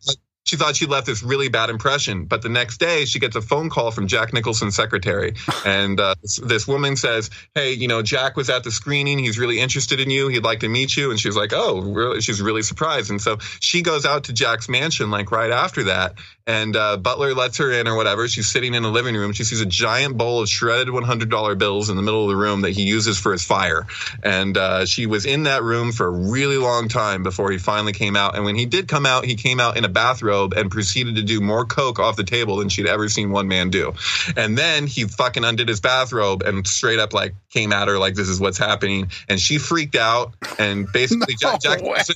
she 0.47 0.57
thought 0.57 0.77
she 0.77 0.87
left 0.87 1.07
this 1.07 1.23
really 1.23 1.49
bad 1.49 1.71
impression. 1.71 2.25
But 2.25 2.41
the 2.41 2.49
next 2.49 2.79
day, 2.79 3.05
she 3.05 3.19
gets 3.19 3.35
a 3.37 3.43
phone 3.43 3.69
call 3.69 3.91
from 3.91 4.07
Jack 4.07 4.33
Nicholson's 4.33 4.75
secretary. 4.75 5.35
And 5.65 5.99
uh, 5.99 6.15
this, 6.23 6.37
this 6.37 6.69
woman 6.69 6.95
says, 6.95 7.29
Hey, 7.55 7.73
you 7.73 7.89
know, 7.89 8.01
Jack 8.01 8.37
was 8.37 8.51
at 8.51 8.63
the 8.63 8.71
screening. 8.71 9.19
He's 9.19 9.37
really 9.37 9.59
interested 9.59 9.99
in 9.99 10.11
you. 10.11 10.29
He'd 10.29 10.45
like 10.45 10.61
to 10.61 10.69
meet 10.69 10.97
you. 10.97 11.11
And 11.11 11.19
she's 11.19 11.35
like, 11.35 11.53
Oh, 11.53 11.81
really? 11.81 12.21
She's 12.21 12.41
really 12.41 12.63
surprised. 12.63 13.11
And 13.11 13.21
so 13.21 13.39
she 13.59 13.83
goes 13.83 14.07
out 14.07 14.25
to 14.25 14.33
Jack's 14.33 14.69
mansion, 14.69 15.11
like 15.11 15.33
right 15.33 15.51
after 15.51 15.85
that. 15.85 16.15
And 16.49 16.77
uh, 16.77 16.97
Butler 16.97 17.35
lets 17.35 17.59
her 17.59 17.73
in 17.73 17.89
or 17.89 17.97
whatever. 17.97 18.29
She's 18.29 18.49
sitting 18.49 18.75
in 18.75 18.85
the 18.85 18.89
living 18.89 19.17
room. 19.17 19.33
She 19.33 19.43
sees 19.43 19.61
a 19.61 19.67
giant 19.67 20.17
bowl 20.17 20.43
of 20.43 20.49
shredded 20.49 20.87
$100 20.87 21.59
bills 21.59 21.91
in 21.91 21.97
the 21.97 22.03
middle 22.03 22.23
of 22.23 22.29
the 22.29 22.37
room 22.37 22.61
that 22.61 22.71
he 22.71 22.85
uses 22.85 23.19
for 23.19 23.33
his 23.33 23.45
fire. 23.45 23.85
And 24.23 24.57
uh, 24.57 24.87
she 24.87 25.07
was 25.07 25.27
in 25.27 25.43
that 25.45 25.65
room 25.65 25.91
for 25.91 26.07
a 26.07 26.11
really 26.11 26.57
long 26.57 26.89
time 26.89 27.25
before 27.25 27.51
he 27.51 27.59
finally 27.59 27.93
came 27.93 28.15
out. 28.15 28.37
And 28.37 28.45
when 28.45 28.55
he 28.55 28.65
did 28.65 28.87
come 28.87 29.07
out, 29.07 29.25
he 29.25 29.35
came 29.35 29.59
out 29.59 29.77
in 29.77 29.85
a 29.85 29.89
bathrobe 29.89 30.53
and 30.53 30.71
proceeded 30.71 31.17
to 31.17 31.23
do 31.23 31.41
more 31.41 31.65
coke 31.65 31.99
off 31.99 32.15
the 32.15 32.23
table 32.23 32.59
than 32.59 32.69
she'd 32.69 32.87
ever 32.87 33.09
seen 33.09 33.33
one 33.33 33.49
man 33.49 33.71
do. 33.71 33.95
And 34.37 34.57
then 34.57 34.87
he 34.87 35.03
fucking 35.05 35.43
undid 35.43 35.69
his 35.69 35.81
bathrobe 35.81 36.43
and 36.43 36.65
straight 36.65 37.01
up 37.01 37.13
like 37.13 37.35
came 37.51 37.73
at 37.73 37.89
her 37.89 37.99
like 37.99 38.15
this 38.15 38.29
is 38.29 38.39
what's 38.39 38.59
happening. 38.59 39.11
And 39.29 39.41
she 39.41 39.59
freaked 39.59 39.97
out. 39.97 40.33
And 40.61 40.87
basically, 40.93 41.35
Jack, 41.41 41.61
Jack, 41.61 41.83
Nicholson, 41.83 42.15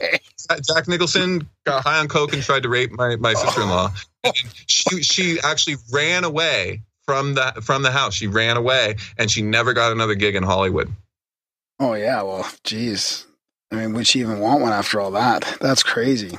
Jack 0.62 0.86
Nicholson 0.86 1.48
got 1.64 1.82
high 1.82 1.98
on 1.98 2.06
coke 2.06 2.32
and 2.32 2.42
tried 2.44 2.62
to 2.62 2.68
rape 2.68 2.92
my, 2.92 3.16
my 3.16 3.34
sister 3.34 3.62
in 3.62 3.68
law. 3.68 3.92
And 4.24 4.34
she 4.66 5.02
she 5.02 5.38
actually 5.42 5.76
ran 5.92 6.24
away 6.24 6.82
from 7.06 7.34
the 7.34 7.60
from 7.62 7.82
the 7.82 7.90
house. 7.90 8.14
She 8.14 8.26
ran 8.26 8.56
away 8.56 8.96
and 9.18 9.30
she 9.30 9.42
never 9.42 9.72
got 9.72 9.92
another 9.92 10.14
gig 10.14 10.34
in 10.36 10.42
Hollywood. 10.42 10.92
Oh 11.78 11.94
yeah, 11.94 12.22
well, 12.22 12.46
geez. 12.64 13.26
I 13.72 13.76
mean, 13.76 13.94
would 13.94 14.06
she 14.06 14.20
even 14.20 14.40
want 14.40 14.60
one 14.60 14.72
after 14.72 15.00
all 15.00 15.12
that? 15.12 15.56
That's 15.60 15.82
crazy. 15.82 16.38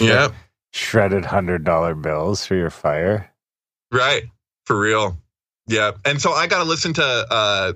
Yeah, 0.00 0.28
Shredded 0.72 1.24
hundred 1.26 1.64
dollar 1.64 1.94
bills 1.94 2.46
for 2.46 2.54
your 2.54 2.70
fire. 2.70 3.30
right. 3.92 4.24
For 4.64 4.78
real. 4.78 5.16
Yeah. 5.68 5.92
And 6.04 6.20
so 6.20 6.32
I 6.32 6.46
got 6.48 6.58
to 6.58 6.64
listen 6.68 6.92
to 6.94 7.02
uh, 7.04 7.72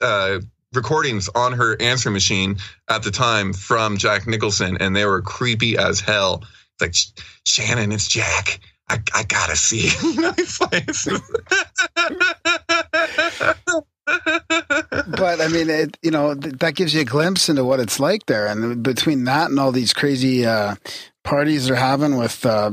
uh, 0.00 0.40
recordings 0.72 1.28
on 1.34 1.52
her 1.52 1.80
answer 1.80 2.10
machine 2.10 2.56
at 2.88 3.02
the 3.02 3.10
time 3.10 3.52
from 3.52 3.98
Jack 3.98 4.26
Nicholson, 4.26 4.78
and 4.80 4.96
they 4.96 5.04
were 5.04 5.20
creepy 5.20 5.76
as 5.76 6.00
hell. 6.00 6.42
It's 6.80 7.12
like, 7.16 7.24
Shannon, 7.46 7.92
it's 7.92 8.08
Jack. 8.08 8.60
I, 8.88 8.98
I 9.14 9.24
gotta 9.24 9.56
see. 9.56 9.88
You 10.02 10.14
know, 10.20 10.34
it's 10.36 10.60
like- 10.60 10.90
But 14.04 15.40
I 15.40 15.48
mean, 15.48 15.70
it, 15.70 15.96
you 16.02 16.10
know, 16.10 16.34
th- 16.34 16.56
that 16.56 16.74
gives 16.74 16.94
you 16.94 17.00
a 17.02 17.04
glimpse 17.04 17.48
into 17.48 17.64
what 17.64 17.80
it's 17.80 17.98
like 18.00 18.26
there. 18.26 18.46
And 18.46 18.82
between 18.82 19.24
that 19.24 19.50
and 19.50 19.58
all 19.58 19.72
these 19.72 19.92
crazy 19.92 20.44
uh, 20.44 20.74
parties 21.24 21.66
they're 21.66 21.76
having 21.76 22.16
with, 22.16 22.44
uh, 22.44 22.72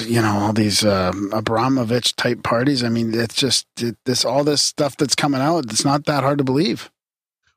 you 0.00 0.20
know, 0.20 0.32
all 0.40 0.52
these 0.52 0.84
uh, 0.84 1.12
Abramovich 1.32 2.16
type 2.16 2.42
parties. 2.42 2.82
I 2.82 2.88
mean, 2.88 3.14
it's 3.14 3.34
just 3.34 3.66
it, 3.80 3.96
this 4.04 4.24
all 4.24 4.44
this 4.44 4.62
stuff 4.62 4.96
that's 4.96 5.14
coming 5.14 5.40
out. 5.40 5.66
It's 5.66 5.84
not 5.84 6.04
that 6.06 6.22
hard 6.24 6.38
to 6.38 6.44
believe. 6.44 6.90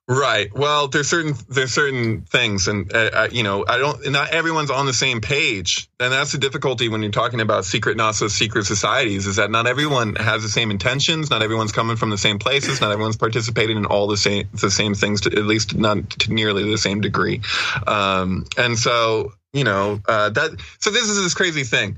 Right. 0.08 0.54
Well, 0.56 0.88
there's 0.88 1.10
certain 1.10 1.34
there's 1.50 1.74
certain 1.74 2.22
things, 2.22 2.68
and 2.68 2.94
uh, 2.94 3.10
uh, 3.12 3.28
you 3.32 3.42
know, 3.42 3.66
I 3.68 3.80
don't. 3.80 4.12
Not 4.12 4.30
everyone's 4.30 4.70
on 4.70 4.86
the 4.86 4.94
same 4.94 5.20
page, 5.20 5.90
and 6.00 6.14
that's 6.14 6.32
the 6.32 6.38
difficulty 6.38 6.90
when 6.90 7.02
you're 7.02 7.12
talking 7.12 7.42
about 7.42 7.66
secret, 7.66 7.98
not 7.98 8.14
so 8.14 8.28
secret 8.28 8.68
societies. 8.68 9.26
Is 9.26 9.38
that 9.38 9.50
not 9.50 9.66
everyone 9.66 10.16
has 10.16 10.44
the 10.44 10.50
same 10.50 10.70
intentions? 10.70 11.32
Not 11.32 11.42
everyone's 11.42 11.72
coming 11.72 11.96
from 11.96 12.12
the 12.12 12.20
same 12.20 12.38
places. 12.38 12.82
Not 12.82 12.92
everyone's 12.92 13.18
participating 13.18 13.78
in 13.78 13.88
all 13.88 14.06
the 14.06 14.18
same 14.18 14.48
the 14.54 14.70
same 14.70 14.94
things, 14.94 15.22
to, 15.22 15.32
at 15.32 15.46
least 15.46 15.76
not 15.76 16.08
to 16.12 16.32
nearly 16.32 16.70
the 16.70 16.78
same 16.78 17.02
degree. 17.02 17.42
Um, 17.88 18.46
and 18.60 18.78
so, 18.78 19.34
you 19.54 19.64
know, 19.64 20.02
uh, 20.08 20.30
that. 20.30 20.52
So 20.82 20.92
this 20.92 21.10
is 21.10 21.24
this 21.24 21.34
crazy 21.34 21.64
thing. 21.64 21.98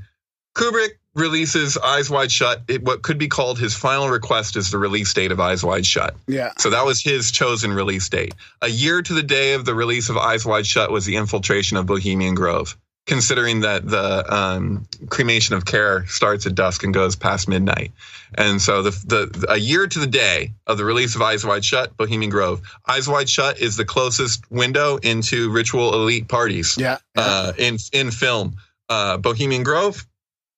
Kubrick 0.55 0.91
releases 1.17 1.77
Eyes 1.77 2.09
Wide 2.09 2.31
Shut. 2.31 2.61
It, 2.67 2.83
what 2.83 3.01
could 3.01 3.17
be 3.17 3.27
called 3.27 3.59
his 3.59 3.75
final 3.75 4.09
request 4.09 4.55
is 4.55 4.71
the 4.71 4.77
release 4.77 5.13
date 5.13 5.31
of 5.31 5.39
Eyes 5.39 5.63
Wide 5.63 5.85
Shut. 5.85 6.15
Yeah. 6.27 6.53
So 6.57 6.69
that 6.69 6.85
was 6.85 7.01
his 7.01 7.31
chosen 7.31 7.73
release 7.73 8.07
date. 8.07 8.35
A 8.61 8.69
year 8.69 9.01
to 9.01 9.13
the 9.13 9.23
day 9.23 9.53
of 9.53 9.65
the 9.65 9.75
release 9.75 10.09
of 10.09 10.17
Eyes 10.17 10.45
Wide 10.45 10.65
Shut 10.67 10.91
was 10.91 11.05
the 11.05 11.15
infiltration 11.17 11.77
of 11.77 11.85
Bohemian 11.85 12.35
Grove. 12.35 12.77
Considering 13.05 13.61
that 13.61 13.87
the 13.87 14.35
um, 14.35 14.85
cremation 15.09 15.55
of 15.55 15.63
care 15.63 16.05
starts 16.07 16.45
at 16.45 16.55
dusk 16.55 16.83
and 16.83 16.93
goes 16.93 17.15
past 17.15 17.47
midnight, 17.47 17.93
and 18.37 18.61
so 18.61 18.81
the, 18.81 18.89
the 18.89 19.45
a 19.47 19.55
year 19.55 19.87
to 19.87 19.99
the 19.99 20.07
day 20.07 20.51
of 20.67 20.77
the 20.77 20.83
release 20.83 21.15
of 21.15 21.21
Eyes 21.21 21.45
Wide 21.45 21.63
Shut, 21.63 21.95
Bohemian 21.95 22.29
Grove. 22.29 22.61
Eyes 22.85 23.07
Wide 23.07 23.29
Shut 23.29 23.59
is 23.59 23.77
the 23.77 23.85
closest 23.85 24.43
window 24.51 24.97
into 24.97 25.49
ritual 25.51 25.93
elite 25.93 26.27
parties 26.27 26.75
Yeah. 26.77 26.97
yeah. 27.15 27.21
uh, 27.23 27.53
in 27.57 27.77
in 27.93 28.11
film. 28.11 28.57
Uh, 28.89 29.15
Bohemian 29.15 29.63
Grove 29.63 30.05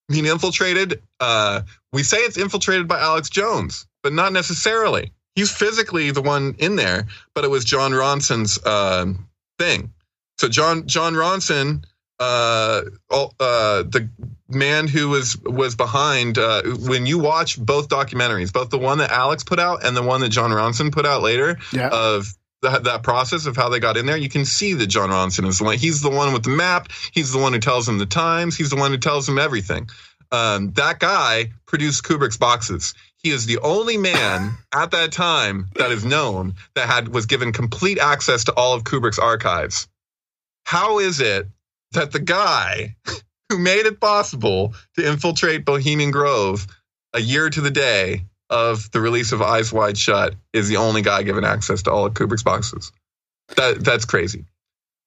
being 0.10 0.26
infiltrated. 0.26 1.02
Uh, 1.20 1.62
we 1.94 2.04
say 2.04 2.18
it's 2.18 2.38
infiltrated 2.38 2.88
by 2.88 3.00
Alex 3.00 3.30
Jones, 3.30 3.86
but 4.04 4.12
not 4.12 4.34
necessarily. 4.34 5.14
He's 5.36 5.56
physically 5.56 6.12
the 6.12 6.22
one 6.22 6.56
in 6.60 6.76
there, 6.76 7.08
but 7.34 7.46
it 7.46 7.50
was 7.50 7.64
Jon 7.64 7.92
Ronson's 7.92 8.64
um 8.66 9.30
thing. 9.58 9.94
So 10.38 10.50
John 10.50 10.88
Jon 10.88 11.14
Ronson, 11.14 11.84
uh, 12.20 12.82
uh, 13.12 13.84
the 13.84 14.10
man 14.50 14.88
who 14.88 15.10
was 15.10 15.38
was 15.44 15.76
behind. 15.76 16.38
Uh, 16.38 16.64
when 16.64 17.06
you 17.06 17.20
watch 17.20 17.60
both 17.60 17.90
documentaries, 17.90 18.52
both 18.52 18.70
the 18.70 18.78
one 18.80 18.98
that 18.98 19.12
Alex 19.12 19.44
put 19.44 19.60
out 19.60 19.86
and 19.86 19.96
the 19.96 20.04
one 20.04 20.22
that 20.22 20.30
Jon 20.30 20.52
Ronson 20.52 20.92
put 20.92 21.06
out 21.06 21.22
later, 21.22 21.58
yeah. 21.72 21.90
of 21.90 22.34
that, 22.62 22.84
that 22.84 23.04
process 23.04 23.46
of 23.46 23.56
how 23.56 23.70
they 23.70 23.80
got 23.80 23.98
in 23.98 24.06
there, 24.06 24.18
you 24.18 24.30
can 24.30 24.46
see 24.46 24.74
that 24.74 24.88
Jon 24.88 25.10
Ronson 25.10 25.48
is 25.48 25.60
the 25.60 25.64
one. 25.64 25.78
He's 25.78 26.02
the 26.02 26.10
one 26.10 26.34
with 26.34 26.44
the 26.44 26.50
map. 26.50 26.90
He's 27.12 27.32
the 27.32 27.40
one 27.40 27.54
who 27.54 27.60
tells 27.60 27.88
him 27.88 27.98
the 27.98 28.06
times. 28.06 28.58
He's 28.58 28.70
the 28.70 28.76
one 28.76 28.92
who 28.92 28.98
tells 28.98 29.28
him 29.28 29.38
everything. 29.38 29.90
Um, 30.32 30.72
that 30.74 31.00
guy 31.00 31.52
produced 31.66 32.04
Kubrick's 32.04 32.38
boxes. 32.38 32.94
he 33.18 33.32
is 33.32 33.46
the 33.46 33.60
only 33.60 33.98
man 33.98 34.58
at 34.74 34.92
that 34.92 35.12
time 35.12 35.68
that 35.76 35.92
is 35.92 36.06
known 36.06 36.54
that 36.76 36.88
had 36.88 37.08
was 37.10 37.26
given 37.26 37.52
complete 37.52 37.98
access 37.98 38.44
to 38.46 38.54
all 38.54 38.74
of 38.74 38.84
Kubrick's 38.84 39.20
archives. 39.20 39.88
How 40.66 41.00
is 41.00 41.20
it 41.20 41.48
that 41.94 42.12
the 42.12 42.20
guy 42.20 42.96
who 43.50 43.58
made 43.58 43.88
it 43.88 44.00
possible 44.00 44.76
to 44.96 45.08
infiltrate 45.08 45.66
Bohemian 45.66 46.12
Grove 46.12 46.68
a 47.14 47.20
year 47.20 47.50
to 47.50 47.62
the 47.62 47.72
day 47.72 48.26
of 48.50 48.90
the 48.92 49.00
release 49.02 49.32
of 49.32 49.42
Eyes 49.42 49.72
Wide 49.72 49.98
Shut 49.98 50.36
is 50.54 50.68
the 50.70 50.78
only 50.78 51.02
guy 51.02 51.24
given 51.24 51.44
access 51.44 51.84
to 51.84 51.92
all 51.92 52.06
of 52.06 52.14
Kubrick's 52.14 52.44
boxes? 52.44 52.92
That 53.56 53.84
that's 53.84 54.06
crazy. 54.06 54.46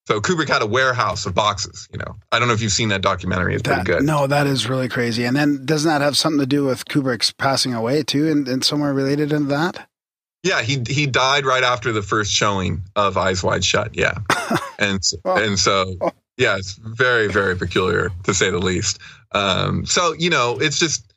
So 0.09 0.21
Kubrick 0.21 0.49
had 0.49 0.63
a 0.63 0.67
warehouse 0.67 1.27
of 1.27 1.35
boxes. 1.35 1.89
You 1.93 1.99
know, 2.01 2.17
I 2.33 2.39
don't 2.41 2.49
know 2.49 2.55
if 2.55 2.61
you've 2.61 2.73
seen 2.73 2.89
that 2.89 3.03
documentary. 3.03 3.55
It's 3.55 3.63
That- 3.63 3.85
pretty 3.85 3.99
good. 4.01 4.07
No, 4.07 4.27
that 4.27 4.47
is 4.49 4.69
really 4.69 4.89
crazy. 4.89 5.25
And 5.25 5.37
then 5.37 5.65
doesn't 5.65 5.89
that 5.89 6.01
have 6.01 6.17
something 6.17 6.41
to 6.41 6.47
do 6.47 6.65
with 6.65 6.85
Kubrick's 6.87 7.31
passing 7.33 7.73
away 7.73 8.03
too, 8.03 8.29
and, 8.29 8.49
and 8.49 8.65
somewhere 8.65 8.93
related 8.93 9.33
into 9.33 9.49
that? 9.51 9.89
Yeah, 10.43 10.61
he 10.63 10.83
he 10.89 11.07
died 11.07 11.47
right 11.47 11.63
after 11.63 11.93
the 11.93 12.03
first 12.03 12.33
showing 12.33 12.83
of 12.97 13.17
Eyes 13.17 13.45
Wide 13.45 13.65
Shut. 13.65 13.97
Yeah, 13.97 14.19
and 14.81 15.01
Oh. 15.25 15.37
and 15.37 15.57
so 15.57 15.95
yeah, 16.37 16.57
it's 16.57 16.73
very 16.75 17.29
very 17.29 17.57
peculiar 17.57 18.11
to 18.25 18.35
say 18.35 18.51
the 18.51 18.59
least. 18.59 18.99
Um, 19.31 19.87
so 19.87 20.15
you 20.15 20.31
know, 20.31 20.59
it's 20.61 20.81
just 20.81 21.15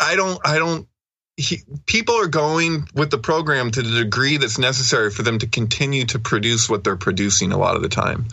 I 0.00 0.16
don't 0.16 0.40
I 0.44 0.58
don't. 0.58 0.88
He, 1.36 1.62
people 1.86 2.14
are 2.14 2.28
going 2.28 2.88
with 2.94 3.10
the 3.10 3.18
program 3.18 3.70
to 3.72 3.82
the 3.82 4.04
degree 4.04 4.36
that's 4.36 4.58
necessary 4.58 5.10
for 5.10 5.22
them 5.22 5.38
to 5.38 5.48
continue 5.48 6.04
to 6.06 6.20
produce 6.20 6.70
what 6.70 6.84
they're 6.84 6.96
producing 6.96 7.50
a 7.50 7.58
lot 7.58 7.74
of 7.74 7.82
the 7.82 7.88
time. 7.88 8.26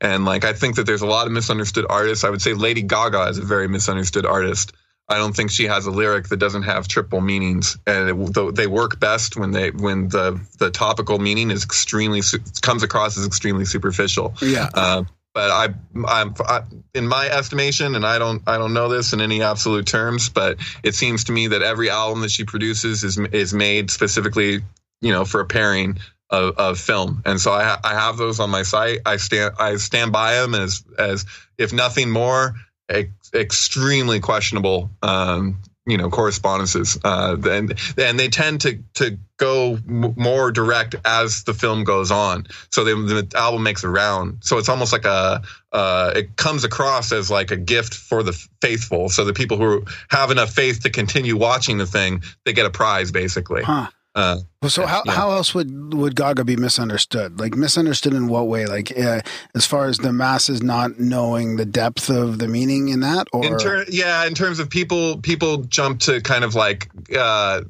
And 0.00 0.24
like, 0.24 0.44
I 0.44 0.54
think 0.54 0.76
that 0.76 0.84
there's 0.84 1.02
a 1.02 1.06
lot 1.06 1.26
of 1.26 1.32
misunderstood 1.32 1.86
artists. 1.88 2.24
I 2.24 2.30
would 2.30 2.42
say 2.42 2.54
Lady 2.54 2.82
Gaga 2.82 3.28
is 3.28 3.38
a 3.38 3.44
very 3.44 3.68
misunderstood 3.68 4.26
artist. 4.26 4.72
I 5.08 5.16
don't 5.16 5.34
think 5.34 5.50
she 5.50 5.64
has 5.64 5.86
a 5.86 5.90
lyric 5.90 6.28
that 6.28 6.36
doesn't 6.36 6.64
have 6.64 6.86
triple 6.86 7.22
meanings, 7.22 7.78
and 7.86 8.10
it, 8.10 8.34
though 8.34 8.50
they 8.50 8.66
work 8.66 9.00
best 9.00 9.36
when 9.36 9.52
they 9.52 9.70
when 9.70 10.08
the 10.08 10.38
the 10.58 10.70
topical 10.70 11.18
meaning 11.18 11.50
is 11.50 11.64
extremely 11.64 12.20
comes 12.60 12.82
across 12.82 13.16
as 13.16 13.26
extremely 13.26 13.64
superficial. 13.64 14.34
Yeah. 14.42 14.68
Uh, 14.74 15.04
but 15.38 15.52
I, 15.52 15.68
I'm, 16.04 16.34
I, 16.40 16.62
in 16.94 17.06
my 17.06 17.28
estimation, 17.30 17.94
and 17.94 18.04
I 18.04 18.18
don't, 18.18 18.42
I 18.48 18.58
don't 18.58 18.74
know 18.74 18.88
this 18.88 19.12
in 19.12 19.20
any 19.20 19.40
absolute 19.40 19.86
terms, 19.86 20.28
but 20.28 20.58
it 20.82 20.96
seems 20.96 21.22
to 21.24 21.32
me 21.32 21.46
that 21.46 21.62
every 21.62 21.90
album 21.90 22.22
that 22.22 22.32
she 22.32 22.42
produces 22.42 23.04
is 23.04 23.18
is 23.18 23.54
made 23.54 23.88
specifically, 23.92 24.62
you 25.00 25.12
know, 25.12 25.24
for 25.24 25.40
a 25.40 25.46
pairing 25.46 25.98
of, 26.28 26.58
of 26.58 26.80
film. 26.80 27.22
And 27.24 27.40
so 27.40 27.52
I, 27.52 27.78
I 27.84 27.94
have 27.94 28.16
those 28.16 28.40
on 28.40 28.50
my 28.50 28.64
site. 28.64 28.98
I 29.06 29.16
stand, 29.16 29.54
I 29.60 29.76
stand 29.76 30.10
by 30.10 30.40
them 30.40 30.56
as, 30.56 30.82
as 30.98 31.24
if 31.56 31.72
nothing 31.72 32.10
more, 32.10 32.56
ex- 32.88 33.30
extremely 33.32 34.18
questionable, 34.18 34.90
um, 35.04 35.62
you 35.88 35.96
know, 35.96 36.10
correspondences. 36.10 36.98
Uh, 37.02 37.36
and 37.44 37.74
and 37.96 38.18
they 38.18 38.28
tend 38.28 38.60
to 38.62 38.78
to 38.94 39.18
go 39.38 39.78
more 39.86 40.50
direct 40.50 40.96
as 41.04 41.44
the 41.44 41.54
film 41.54 41.84
goes 41.84 42.10
on. 42.10 42.46
So 42.70 42.84
they, 42.84 42.92
the 42.92 43.32
album 43.36 43.62
makes 43.62 43.84
a 43.84 43.88
round. 43.88 44.38
So 44.40 44.58
it's 44.58 44.68
almost 44.68 44.92
like 44.92 45.04
a 45.04 45.42
uh, 45.72 46.12
it 46.16 46.36
comes 46.36 46.64
across 46.64 47.12
as 47.12 47.30
like 47.30 47.50
a 47.50 47.56
gift 47.56 47.94
for 47.94 48.22
the 48.22 48.32
faithful. 48.60 49.08
So 49.08 49.24
the 49.24 49.32
people 49.32 49.56
who 49.56 49.84
have 50.10 50.30
enough 50.30 50.50
faith 50.50 50.82
to 50.82 50.90
continue 50.90 51.36
watching 51.36 51.78
the 51.78 51.86
thing, 51.86 52.22
they 52.44 52.52
get 52.52 52.66
a 52.66 52.70
prize 52.70 53.10
basically. 53.10 53.62
Huh. 53.62 53.88
Uh, 54.18 54.38
Well, 54.60 54.70
so 54.70 54.84
how, 54.86 55.02
Yeah. 55.06 55.12
how 55.12 55.30
else 55.30 55.54
would 55.54 55.94
would 55.94 56.16
Gaga 56.16 56.44
be 56.44 56.56
misunderstood? 56.56 57.38
Like 57.38 57.54
misunderstood 57.54 58.12
in 58.14 58.26
what 58.26 58.48
way? 58.48 58.66
Like 58.66 58.90
uh, 58.98 59.20
as 59.54 59.64
far 59.64 59.86
as 59.86 59.98
the 59.98 60.12
masses 60.12 60.60
not 60.60 60.98
knowing 60.98 61.56
the 61.56 61.64
depth 61.64 62.10
of 62.10 62.38
the 62.40 62.48
meaning 62.48 62.88
in 62.88 63.00
that, 63.00 63.28
or 63.32 63.44
in 63.46 63.56
ter- 63.58 63.84
yeah, 63.88 64.26
in 64.26 64.34
terms 64.34 64.58
of 64.58 64.68
people, 64.68 65.18
people 65.18 65.58
jump 65.58 66.00
to 66.00 66.20
kind 66.20 66.42
of 66.42 66.56
like 66.56 66.90
uh, 67.16 67.60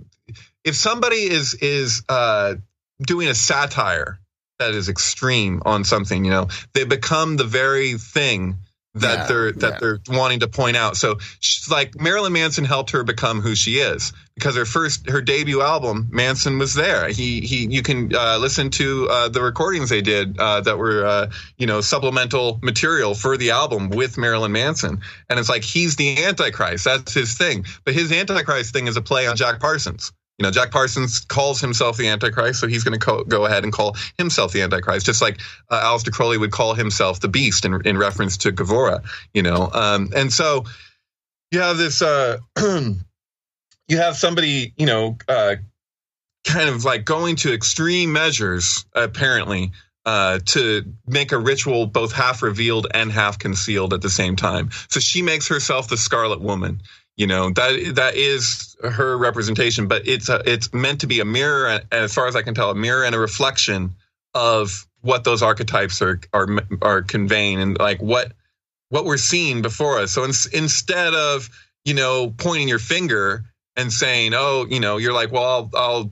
if 0.65 0.75
somebody 0.75 1.29
is 1.31 1.53
is 1.55 2.03
uh, 2.09 2.55
doing 3.07 3.29
a 3.29 3.35
satire 3.35 4.19
that 4.59 4.73
is 4.75 4.89
extreme 4.89 5.63
on 5.67 5.85
something, 5.85 6.25
you 6.25 6.31
know, 6.31 6.49
they 6.73 6.85
become 6.85 7.37
the 7.37 7.45
very 7.45 7.95
thing 7.99 8.57
that 9.01 9.19
Yeah, 9.19 9.27
they're 9.27 9.53
that 9.53 9.73
yeah. 9.73 9.79
they're 9.81 10.01
wanting 10.09 10.41
to 10.41 10.49
point 10.49 10.77
out. 10.77 10.97
So, 10.97 11.19
she's 11.41 11.71
like 11.71 12.01
Marilyn 12.01 12.33
Manson 12.33 12.65
helped 12.65 12.91
her 12.91 13.05
become 13.05 13.41
who 13.41 13.55
she 13.55 13.79
is 13.79 14.13
because 14.39 14.57
her 14.57 14.65
first 14.65 15.11
her 15.11 15.21
debut 15.21 15.61
album, 15.61 16.09
Manson 16.11 16.59
was 16.59 16.75
there. 16.75 17.09
He 17.09 17.41
he 17.41 17.67
you 17.67 17.83
can 17.83 18.15
uh, 18.15 18.39
listen 18.39 18.71
to 18.71 19.09
uh, 19.11 19.29
the 19.29 19.43
recordings 19.43 19.91
they 19.91 20.03
did 20.03 20.39
uh, 20.39 20.61
that 20.61 20.79
were 20.79 21.05
uh, 21.05 21.31
you 21.57 21.67
know 21.67 21.81
supplemental 21.81 22.61
material 22.63 23.15
for 23.15 23.37
the 23.37 23.51
album 23.51 23.91
with 23.91 24.17
Marilyn 24.17 24.53
Manson, 24.53 25.01
and 25.29 25.39
it's 25.39 25.49
like 25.49 25.65
he's 25.65 25.97
the 25.97 26.25
Antichrist. 26.25 26.85
That's 26.85 27.13
his 27.13 27.37
thing. 27.37 27.67
But 27.85 27.95
his 27.95 28.13
Antichrist 28.13 28.73
thing 28.73 28.87
is 28.87 28.97
a 28.97 29.03
play 29.03 29.27
on 29.27 29.37
Jack 29.37 29.61
Parsons. 29.61 30.13
You 30.39 30.45
know, 30.45 30.51
Jack 30.53 30.71
Parsons 30.71 31.21
calls 31.21 31.61
himself 31.61 31.97
the 31.97 32.09
Antichrist, 32.09 32.61
so 32.61 32.69
he's 32.69 32.85
going 32.85 32.99
to 32.99 33.05
co- 33.05 33.25
go 33.25 33.45
ahead 33.45 33.65
and 33.65 33.73
call 33.73 33.97
himself 34.17 34.53
the 34.53 34.63
Antichrist, 34.63 35.05
just 35.05 35.21
like 35.21 35.41
uh, 35.69 35.81
Aleister 35.83 36.13
Crowley 36.13 36.39
would 36.39 36.53
call 36.53 36.75
himself 36.75 37.19
the 37.19 37.29
Beast 37.29 37.65
in, 37.65 37.85
in 37.85 37.99
reference 37.99 38.37
to 38.39 38.53
Gevurah. 38.53 39.03
You 39.35 39.43
know, 39.43 39.69
um, 39.73 40.11
and 40.15 40.33
so 40.33 40.65
you 41.51 41.61
have 41.61 41.77
this. 41.77 42.03
Uh, 42.03 42.39
you 42.59 43.97
have 43.97 44.17
somebody, 44.17 44.73
you 44.77 44.87
know, 44.87 45.17
uh, 45.27 45.57
kind 46.45 46.69
of 46.69 46.85
like 46.85 47.05
going 47.05 47.37
to 47.37 47.53
extreme 47.53 48.13
measures, 48.13 48.87
apparently, 48.95 49.73
uh, 50.07 50.39
to 50.47 50.85
make 51.07 51.33
a 51.33 51.39
ritual 51.39 51.87
both 51.87 52.13
half 52.13 52.43
revealed 52.43 52.87
and 52.95 53.11
half 53.11 53.39
concealed 53.39 53.93
at 53.93 54.03
the 54.03 54.11
same 54.11 54.37
time. 54.37 54.71
So 54.89 55.01
she 55.01 55.23
makes 55.23 55.49
herself 55.49 55.89
the 55.89 55.97
Scarlet 55.97 56.41
Woman. 56.41 56.83
You 57.19 57.27
know 57.27 57.51
that 57.51 57.95
that 57.97 58.15
is 58.15 58.77
her 58.81 59.19
representation, 59.19 59.89
but 59.89 60.07
it's 60.07 60.29
a, 60.29 60.41
it's 60.47 60.73
meant 60.73 61.01
to 61.01 61.09
be 61.09 61.19
a 61.19 61.25
mirror, 61.25 61.67
and 61.67 61.85
as 61.91 62.15
far 62.15 62.29
as 62.29 62.37
I 62.37 62.43
can 62.43 62.55
tell, 62.55 62.71
a 62.71 62.77
mirror 62.77 63.05
and 63.05 63.13
a 63.13 63.19
reflection 63.19 63.97
of 64.35 64.87
what 65.01 65.25
those 65.25 65.43
archetypes 65.43 66.01
are 66.01 66.21
are 66.33 66.47
are 66.81 67.03
conveying, 67.03 67.61
and 67.61 67.77
like 67.77 68.01
what 68.01 68.35
what 68.91 69.05
we're 69.05 69.17
seeing 69.17 69.63
before 69.63 69.99
us. 69.99 70.13
So 70.13 70.23
in, 70.23 70.31
instead 70.53 71.13
of 71.13 71.51
you 71.85 71.95
know 71.95 72.31
pointing 72.37 72.69
your 72.69 72.79
finger 72.79 73.47
and 73.75 73.93
saying, 73.93 74.33
"Oh, 74.35 74.67
you 74.71 74.79
know," 74.79 74.99
you're 74.99 75.13
like, 75.13 75.33
"Well, 75.33 75.43
I'll, 75.45 75.71
I'll 75.75 76.11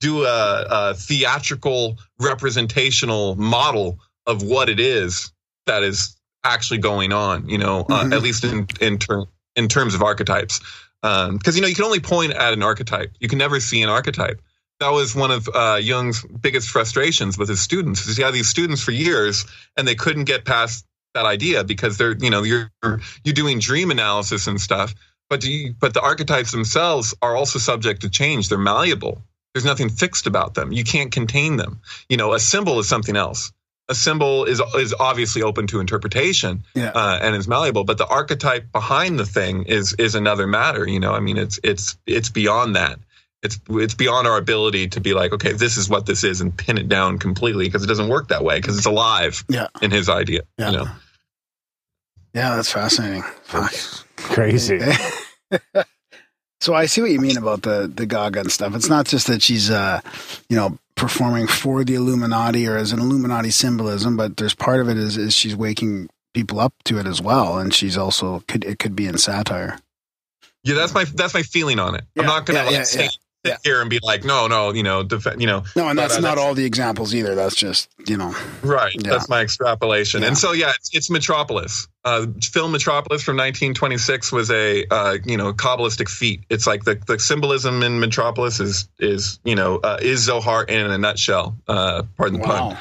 do 0.00 0.24
a, 0.24 0.66
a 0.90 0.94
theatrical 0.94 1.98
representational 2.20 3.36
model 3.36 4.00
of 4.26 4.42
what 4.42 4.68
it 4.68 4.80
is 4.80 5.32
that 5.66 5.82
is 5.82 6.14
actually 6.44 6.78
going 6.80 7.10
on." 7.14 7.48
You 7.48 7.56
know, 7.56 7.86
uh, 7.88 8.04
Mhm. 8.04 8.14
at 8.14 8.22
least 8.22 8.44
in 8.44 8.66
in 8.82 8.98
in 9.56 9.68
terms 9.68 9.94
of 9.94 10.02
archetypes, 10.02 10.60
because 11.02 11.56
you 11.56 11.62
know 11.62 11.68
you 11.68 11.74
can 11.74 11.84
only 11.84 12.00
point 12.00 12.32
at 12.32 12.52
an 12.52 12.62
archetype. 12.62 13.12
You 13.20 13.28
can 13.28 13.38
never 13.38 13.60
see 13.60 13.82
an 13.82 13.88
archetype. 13.88 14.40
That 14.80 14.90
was 14.90 15.14
one 15.14 15.30
of 15.30 15.48
uh, 15.52 15.78
Jung's 15.80 16.24
biggest 16.24 16.68
frustrations 16.68 17.38
with 17.38 17.48
his 17.48 17.60
students. 17.60 18.06
Is 18.06 18.16
he 18.16 18.22
had 18.22 18.34
these 18.34 18.48
students 18.48 18.82
for 18.82 18.90
years 18.90 19.46
and 19.76 19.86
they 19.86 19.94
couldn't 19.94 20.24
get 20.24 20.44
past 20.44 20.84
that 21.14 21.26
idea 21.26 21.64
because 21.64 21.98
they're 21.98 22.16
you 22.16 22.30
know 22.30 22.42
you're 22.42 22.70
you're 22.82 23.34
doing 23.34 23.58
dream 23.58 23.90
analysis 23.90 24.46
and 24.46 24.60
stuff 24.60 24.94
but 25.28 25.44
you, 25.44 25.74
but 25.78 25.94
the 25.94 26.00
archetypes 26.00 26.52
themselves 26.52 27.14
are 27.22 27.36
also 27.36 27.58
subject 27.58 28.02
to 28.02 28.10
change 28.10 28.48
they're 28.48 28.58
malleable 28.58 29.22
there's 29.54 29.64
nothing 29.64 29.88
fixed 29.88 30.26
about 30.26 30.54
them 30.54 30.72
you 30.72 30.84
can't 30.84 31.12
contain 31.12 31.56
them 31.56 31.80
you 32.08 32.16
know 32.16 32.32
a 32.32 32.40
symbol 32.40 32.78
is 32.78 32.88
something 32.88 33.16
else 33.16 33.52
a 33.92 33.94
symbol 33.94 34.44
is 34.44 34.60
is 34.76 34.92
obviously 34.98 35.42
open 35.42 35.66
to 35.68 35.78
interpretation 35.80 36.64
Yeah. 36.74 36.90
uh, 36.94 37.18
and 37.22 37.36
is 37.36 37.46
malleable 37.46 37.84
but 37.84 37.98
the 37.98 38.06
archetype 38.06 38.72
behind 38.72 39.18
the 39.18 39.26
thing 39.26 39.64
is 39.64 39.94
is 39.94 40.14
another 40.14 40.46
matter 40.46 40.86
you 40.88 40.98
know 40.98 41.12
i 41.12 41.20
mean 41.20 41.38
it's 41.38 41.60
it's 41.62 41.96
it's 42.06 42.30
beyond 42.30 42.74
that 42.76 42.98
it's 43.42 43.58
it's 43.70 43.94
beyond 43.94 44.26
our 44.26 44.38
ability 44.38 44.88
to 44.88 45.00
be 45.00 45.14
like 45.14 45.32
okay 45.32 45.52
this 45.52 45.76
is 45.76 45.88
what 45.88 46.06
this 46.06 46.24
is 46.24 46.40
and 46.40 46.56
pin 46.56 46.78
it 46.78 46.88
down 46.88 47.18
completely 47.18 47.66
because 47.66 47.84
it 47.84 47.88
doesn't 47.88 48.08
work 48.08 48.28
that 48.28 48.42
way 48.42 48.58
because 48.58 48.76
it's 48.78 48.86
alive 48.86 49.44
yeah, 49.48 49.68
in 49.82 49.90
his 49.90 50.08
idea 50.08 50.42
yeah, 50.58 50.70
you 50.70 50.76
know 50.78 50.86
yeah. 52.34 52.56
That's 52.56 52.72
fascinating. 52.72 53.24
Fuck. 53.42 53.74
Crazy. 54.16 54.80
so 56.60 56.72
I 56.72 56.86
see 56.86 57.02
what 57.02 57.10
you 57.10 57.20
mean 57.20 57.36
about 57.36 57.60
the 57.62 57.92
the 57.94 58.06
Gaga 58.06 58.40
and 58.40 58.50
stuff. 58.50 58.74
It's 58.74 58.88
not 58.88 59.04
just 59.06 59.26
that 59.26 59.42
she's 59.42 59.70
uh, 59.70 60.00
you 60.48 60.56
know, 60.56 60.78
performing 60.96 61.46
for 61.46 61.84
the 61.84 61.94
Illuminati 61.94 62.66
or 62.66 62.76
as 62.76 62.92
an 62.92 63.00
Illuminati 63.00 63.50
symbolism, 63.50 64.16
but 64.16 64.36
there's 64.36 64.54
part 64.54 64.80
of 64.80 64.88
it 64.88 64.96
is 64.96 65.16
is 65.16 65.34
she's 65.34 65.56
waking 65.56 66.08
people 66.34 66.60
up 66.60 66.74
to 66.84 66.98
it 66.98 67.06
as 67.06 67.20
well, 67.20 67.58
and 67.58 67.74
she's 67.74 67.96
also 67.96 68.40
could 68.48 68.64
it 68.64 68.78
could 68.78 68.96
be 68.96 69.06
in 69.06 69.18
satire. 69.18 69.78
Yeah, 70.64 70.74
that's 70.74 70.94
my 70.94 71.04
that's 71.04 71.34
my 71.34 71.42
feeling 71.42 71.78
on 71.78 71.94
it. 71.94 72.04
Yeah, 72.14 72.22
I'm 72.22 72.28
not 72.28 72.46
gonna 72.46 72.60
yeah, 72.60 72.78
like 72.78 72.94
yeah, 72.94 73.08
stand, 73.44 73.58
yeah. 73.64 73.70
here 73.70 73.80
and 73.80 73.90
be 73.90 73.98
like, 74.02 74.24
no, 74.24 74.46
no, 74.46 74.72
you 74.72 74.82
know, 74.82 75.02
def- 75.02 75.26
you 75.38 75.46
know, 75.46 75.64
No, 75.76 75.88
and 75.88 75.98
that's 75.98 76.14
not 76.14 76.22
that's- 76.22 76.38
all 76.38 76.54
the 76.54 76.64
examples 76.64 77.14
either. 77.14 77.34
That's 77.34 77.54
just 77.54 77.88
you 78.06 78.16
know, 78.16 78.34
right. 78.62 78.94
Yeah. 78.94 79.10
That's 79.10 79.28
my 79.28 79.40
extrapolation. 79.42 80.22
Yeah. 80.22 80.28
And 80.28 80.38
so, 80.38 80.52
yeah, 80.52 80.70
it's, 80.76 80.90
it's 80.94 81.10
Metropolis. 81.10 81.88
Uh, 82.04 82.26
film 82.42 82.72
Metropolis 82.72 83.22
from 83.22 83.36
1926 83.36 84.32
was 84.32 84.50
a 84.50 84.84
uh, 84.90 85.18
you 85.24 85.36
know 85.36 85.52
kabbalistic 85.52 86.08
feat. 86.08 86.44
It's 86.50 86.66
like 86.66 86.84
the 86.84 86.96
the 87.06 87.18
symbolism 87.18 87.82
in 87.82 88.00
Metropolis 88.00 88.58
is 88.60 88.88
is 88.98 89.38
you 89.44 89.54
know 89.54 89.76
uh, 89.76 89.98
is 90.02 90.20
Zohar 90.20 90.64
in 90.64 90.90
a 90.90 90.98
nutshell. 90.98 91.56
Uh, 91.68 92.02
pardon 92.16 92.40
the 92.40 92.46
pun. 92.46 92.76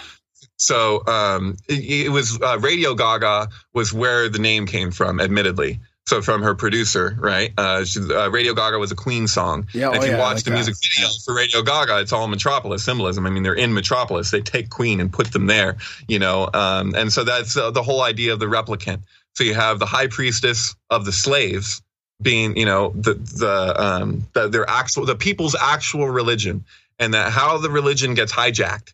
So 0.58 1.04
um, 1.08 1.58
it, 1.68 2.06
it 2.06 2.10
was 2.10 2.40
uh, 2.42 2.60
Radio 2.60 2.94
Gaga 2.94 3.50
was 3.74 3.94
where 3.94 4.30
the 4.30 4.38
name 4.40 4.68
came 4.68 4.92
from, 4.92 5.20
admittedly. 5.20 5.80
So 6.12 6.22
from 6.22 6.42
her 6.42 6.56
producer, 6.56 7.16
right? 7.18 7.54
Uh, 7.58 7.86
she, 7.86 8.02
uh, 8.02 8.28
Radio 8.28 8.54
Gaga 8.54 8.78
was 8.78 8.92
a 8.92 8.98
Queen 8.98 9.30
song. 9.30 9.68
Yeah, 9.74 9.92
And 9.92 9.96
oh 9.96 10.02
if 10.02 10.08
you 10.08 10.12
yeah, 10.12 10.20
watch 10.20 10.36
like 10.36 10.44
the 10.44 10.50
that. 10.50 10.56
music 10.58 10.76
video 10.84 11.10
for 11.24 11.34
Radio 11.34 11.62
Gaga, 11.62 12.02
it's 12.02 12.12
all 12.12 12.28
Metropolis 12.28 12.84
symbolism. 12.84 13.26
I 13.26 13.30
mean, 13.30 13.44
they're 13.44 13.54
in 13.54 13.74
Metropolis. 13.74 14.30
They 14.30 14.42
take 14.42 14.70
Queen 14.70 15.00
and 15.00 15.10
put 15.14 15.32
them 15.32 15.46
there, 15.46 15.78
you 16.10 16.20
know. 16.20 16.50
Um, 16.54 16.96
and 16.96 17.14
so 17.14 17.24
that's 17.24 17.56
uh, 17.56 17.72
the 17.72 17.82
whole 17.82 18.02
idea 18.02 18.34
of 18.34 18.40
the 18.40 18.48
replicant. 18.48 19.04
So 19.36 19.46
you 19.46 19.54
have 19.54 19.80
the 19.80 19.86
high 19.86 20.08
priestess 20.08 20.76
of 20.90 21.06
the 21.06 21.14
slaves 21.14 21.82
being, 22.22 22.58
you 22.58 22.66
know, 22.66 22.90
the 22.94 23.14
the 23.14 23.82
um, 23.82 24.28
the, 24.34 24.50
their 24.50 24.70
actual 24.70 25.06
the 25.06 25.16
people's 25.16 25.56
actual 25.56 26.10
religion, 26.10 26.66
and 27.00 27.14
that 27.14 27.32
how 27.32 27.58
the 27.58 27.70
religion 27.70 28.16
gets 28.16 28.34
hijacked 28.34 28.92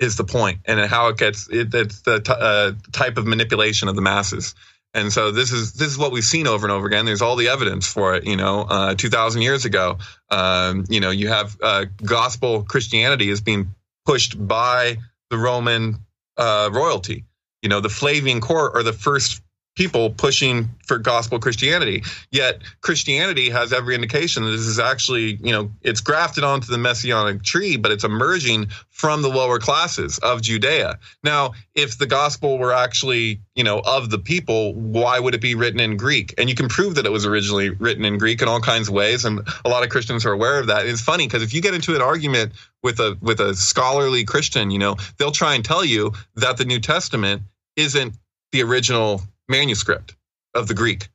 is 0.00 0.16
the 0.16 0.24
point, 0.24 0.60
and 0.64 0.80
how 0.80 1.08
it 1.08 1.18
gets 1.18 1.46
it, 1.50 1.74
it's 1.74 2.00
the 2.00 2.20
t- 2.20 2.32
uh, 2.34 2.72
type 2.90 3.18
of 3.18 3.26
manipulation 3.26 3.88
of 3.88 3.96
the 3.96 4.02
masses. 4.02 4.54
And 4.94 5.12
so 5.12 5.32
this 5.32 5.50
is 5.50 5.72
this 5.72 5.88
is 5.88 5.98
what 5.98 6.12
we've 6.12 6.24
seen 6.24 6.46
over 6.46 6.64
and 6.64 6.72
over 6.72 6.86
again. 6.86 7.04
There's 7.04 7.20
all 7.20 7.34
the 7.34 7.48
evidence 7.48 7.86
for 7.86 8.14
it. 8.14 8.26
You 8.26 8.36
know, 8.36 8.60
uh, 8.60 8.94
2,000 8.94 9.42
years 9.42 9.64
ago, 9.64 9.98
um, 10.30 10.84
you 10.88 11.00
know, 11.00 11.10
you 11.10 11.28
have 11.28 11.56
uh, 11.60 11.86
gospel 12.02 12.62
Christianity 12.62 13.28
is 13.28 13.40
being 13.40 13.74
pushed 14.06 14.34
by 14.46 14.98
the 15.30 15.36
Roman 15.36 15.98
uh, 16.36 16.70
royalty. 16.72 17.24
You 17.60 17.68
know, 17.70 17.80
the 17.80 17.88
Flavian 17.88 18.40
court 18.40 18.76
are 18.76 18.84
the 18.84 18.92
first 18.92 19.42
people 19.74 20.10
pushing 20.10 20.70
for 20.86 20.98
gospel 20.98 21.38
Christianity. 21.38 22.04
Yet 22.30 22.62
Christianity 22.80 23.50
has 23.50 23.72
every 23.72 23.94
indication 23.94 24.44
that 24.44 24.50
this 24.50 24.60
is 24.60 24.78
actually, 24.78 25.38
you 25.42 25.52
know, 25.52 25.72
it's 25.82 26.00
grafted 26.00 26.44
onto 26.44 26.68
the 26.68 26.78
messianic 26.78 27.42
tree, 27.42 27.76
but 27.76 27.90
it's 27.90 28.04
emerging 28.04 28.68
from 28.90 29.22
the 29.22 29.28
lower 29.28 29.58
classes 29.58 30.18
of 30.18 30.42
Judea. 30.42 30.98
Now, 31.24 31.54
if 31.74 31.98
the 31.98 32.06
gospel 32.06 32.58
were 32.58 32.72
actually, 32.72 33.40
you 33.56 33.64
know, 33.64 33.80
of 33.84 34.10
the 34.10 34.18
people, 34.18 34.74
why 34.74 35.18
would 35.18 35.34
it 35.34 35.40
be 35.40 35.56
written 35.56 35.80
in 35.80 35.96
Greek? 35.96 36.34
And 36.38 36.48
you 36.48 36.54
can 36.54 36.68
prove 36.68 36.94
that 36.94 37.06
it 37.06 37.12
was 37.12 37.26
originally 37.26 37.70
written 37.70 38.04
in 38.04 38.18
Greek 38.18 38.42
in 38.42 38.48
all 38.48 38.60
kinds 38.60 38.88
of 38.88 38.94
ways, 38.94 39.24
and 39.24 39.40
a 39.64 39.68
lot 39.68 39.82
of 39.82 39.88
Christians 39.88 40.24
are 40.24 40.32
aware 40.32 40.60
of 40.60 40.68
that. 40.68 40.86
It's 40.86 41.00
funny 41.00 41.26
because 41.26 41.42
if 41.42 41.52
you 41.52 41.60
get 41.60 41.74
into 41.74 41.96
an 41.96 42.02
argument 42.02 42.52
with 42.82 43.00
a 43.00 43.18
with 43.20 43.40
a 43.40 43.54
scholarly 43.54 44.24
Christian, 44.24 44.70
you 44.70 44.78
know, 44.78 44.96
they'll 45.18 45.32
try 45.32 45.54
and 45.54 45.64
tell 45.64 45.84
you 45.84 46.12
that 46.36 46.56
the 46.56 46.64
New 46.64 46.78
Testament 46.78 47.42
isn't 47.76 48.14
the 48.52 48.62
original 48.62 49.20
manuscript 49.48 50.16
of 50.54 50.68
the 50.68 50.74
Greek. 50.74 51.08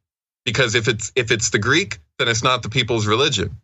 Because 0.45 0.76
if 0.76 0.88
it's 0.88 1.11
if 1.15 1.31
it's 1.31 1.49
the 1.49 1.60
Greek, 1.60 1.99
then 2.18 2.27
it's 2.27 2.43
not 2.43 2.64
the 2.64 2.69
people's 2.69 3.07
religion. 3.07 3.57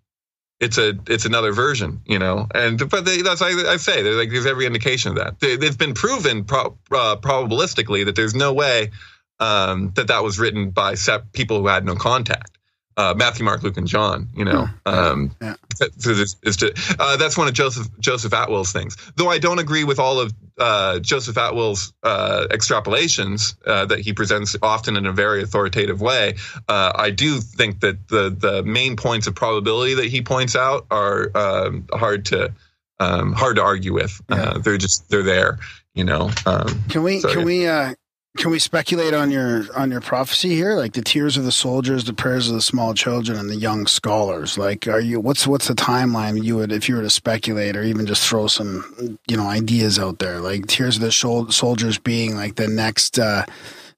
It's 0.60 0.78
a 0.78 0.94
it's 1.08 1.26
another 1.26 1.52
version, 1.52 2.02
you 2.06 2.20
know. 2.20 2.48
And 2.54 2.90
but 2.90 3.06
they, 3.06 3.22
that's 3.22 3.42
I, 3.42 3.50
I 3.50 3.78
say 3.78 4.02
there's 4.02 4.18
like 4.18 4.30
there's 4.30 4.46
every 4.46 4.66
indication 4.66 5.12
of 5.12 5.18
that. 5.18 5.40
They, 5.40 5.54
it's 5.54 5.76
been 5.76 5.94
proven 5.94 6.46
pro, 6.46 6.78
uh, 6.92 7.18
probabilistically 7.18 8.06
that 8.06 8.16
there's 8.16 8.36
no 8.36 8.54
way 8.54 8.92
um, 9.40 9.92
that 9.96 10.08
that 10.08 10.24
was 10.24 10.40
written 10.40 10.72
by 10.72 10.96
people 11.34 11.60
who 11.60 11.68
had 11.68 11.86
no 11.86 11.96
contact. 11.96 12.55
Uh, 12.98 13.14
Matthew, 13.16 13.44
Mark, 13.44 13.62
Luke, 13.62 13.76
and 13.78 13.88
John. 13.88 14.30
You 14.36 14.46
know, 14.46 14.70
um, 14.86 15.32
Yeah. 15.42 15.56
so 15.98 16.14
this 16.14 16.38
is 16.44 16.58
to, 16.58 16.74
uh, 16.98 17.18
that's 17.18 17.38
one 17.38 17.48
of 17.50 17.54
Joseph 17.54 17.88
Joseph 18.00 18.32
Atwill's 18.32 18.72
things. 18.72 18.96
Though 19.18 19.30
I 19.30 19.38
don't 19.38 19.60
agree 19.60 19.84
with 19.84 20.00
all 20.00 20.20
of 20.20 20.34
uh, 20.58 21.00
Joseph 21.00 21.36
Atwill's 21.36 21.92
uh, 22.04 22.48
extrapolations 22.52 23.56
uh, 23.66 23.86
that 23.88 24.00
he 24.00 24.14
presents 24.14 24.56
often 24.62 24.96
in 24.96 25.06
a 25.06 25.12
very 25.12 25.44
authoritative 25.44 26.00
way. 26.00 26.36
Uh, 26.70 26.94
I 26.96 27.10
do 27.10 27.40
think 27.40 27.82
that 27.82 28.08
the 28.08 28.30
the 28.30 28.64
main 28.64 28.96
points 28.96 29.28
of 29.28 29.36
probability 29.36 29.96
that 29.96 30.06
he 30.06 30.22
points 30.22 30.56
out 30.56 30.86
are 30.90 31.32
um, 31.36 31.86
hard 31.92 32.26
to 32.28 32.54
um, 33.00 33.34
hard 33.34 33.58
to 33.58 33.62
argue 33.62 33.94
with. 33.94 34.22
Uh, 34.30 34.60
they're 34.60 34.78
just 34.78 35.10
they're 35.10 35.24
there. 35.24 35.60
You 35.94 36.06
know. 36.06 36.30
Um, 36.46 36.84
Can 36.90 37.04
we 37.04 37.20
so, 37.20 37.30
can 37.30 37.40
yeah. 37.40 37.46
we 37.46 37.68
uh 37.68 37.94
can 38.38 38.52
we 38.52 38.60
speculate 38.60 39.14
on 39.14 39.32
your 39.32 39.66
on 39.76 39.91
your 39.91 40.02
prophecy 40.02 40.49
here? 40.49 40.76
Like 40.76 40.94
the 40.94 41.02
tears 41.02 41.38
of 41.38 41.45
the 41.45 41.52
soldiers, 41.52 42.03
the 42.03 42.14
prayers 42.14 42.49
of 42.49 42.56
the 42.56 42.62
small 42.62 42.94
children, 42.94 43.38
and 43.38 43.49
the 43.49 43.56
young 43.56 43.88
scholars. 43.88 44.57
Like, 44.57 44.88
are 44.88 44.99
you 44.99 45.20
what's 45.20 45.48
what's 45.48 45.68
the 45.68 45.74
timeline 45.74 46.44
you 46.44 46.57
would 46.57 46.72
if 46.72 46.90
you 46.90 46.95
were 46.95 47.02
to 47.02 47.10
speculate 47.10 47.76
or 47.78 47.84
even 47.84 48.06
just 48.06 48.28
throw 48.28 48.48
some 48.48 49.18
you 49.28 49.38
know 49.38 49.48
ideas 49.48 49.98
out 49.98 50.20
there? 50.20 50.40
Like 50.40 50.68
tears 50.68 50.98
of 50.98 51.02
the 51.02 51.10
shol- 51.10 51.52
soldiers 51.52 51.98
being 51.98 52.36
like 52.36 52.56
the 52.56 52.68
next 52.68 53.18
uh, 53.20 53.45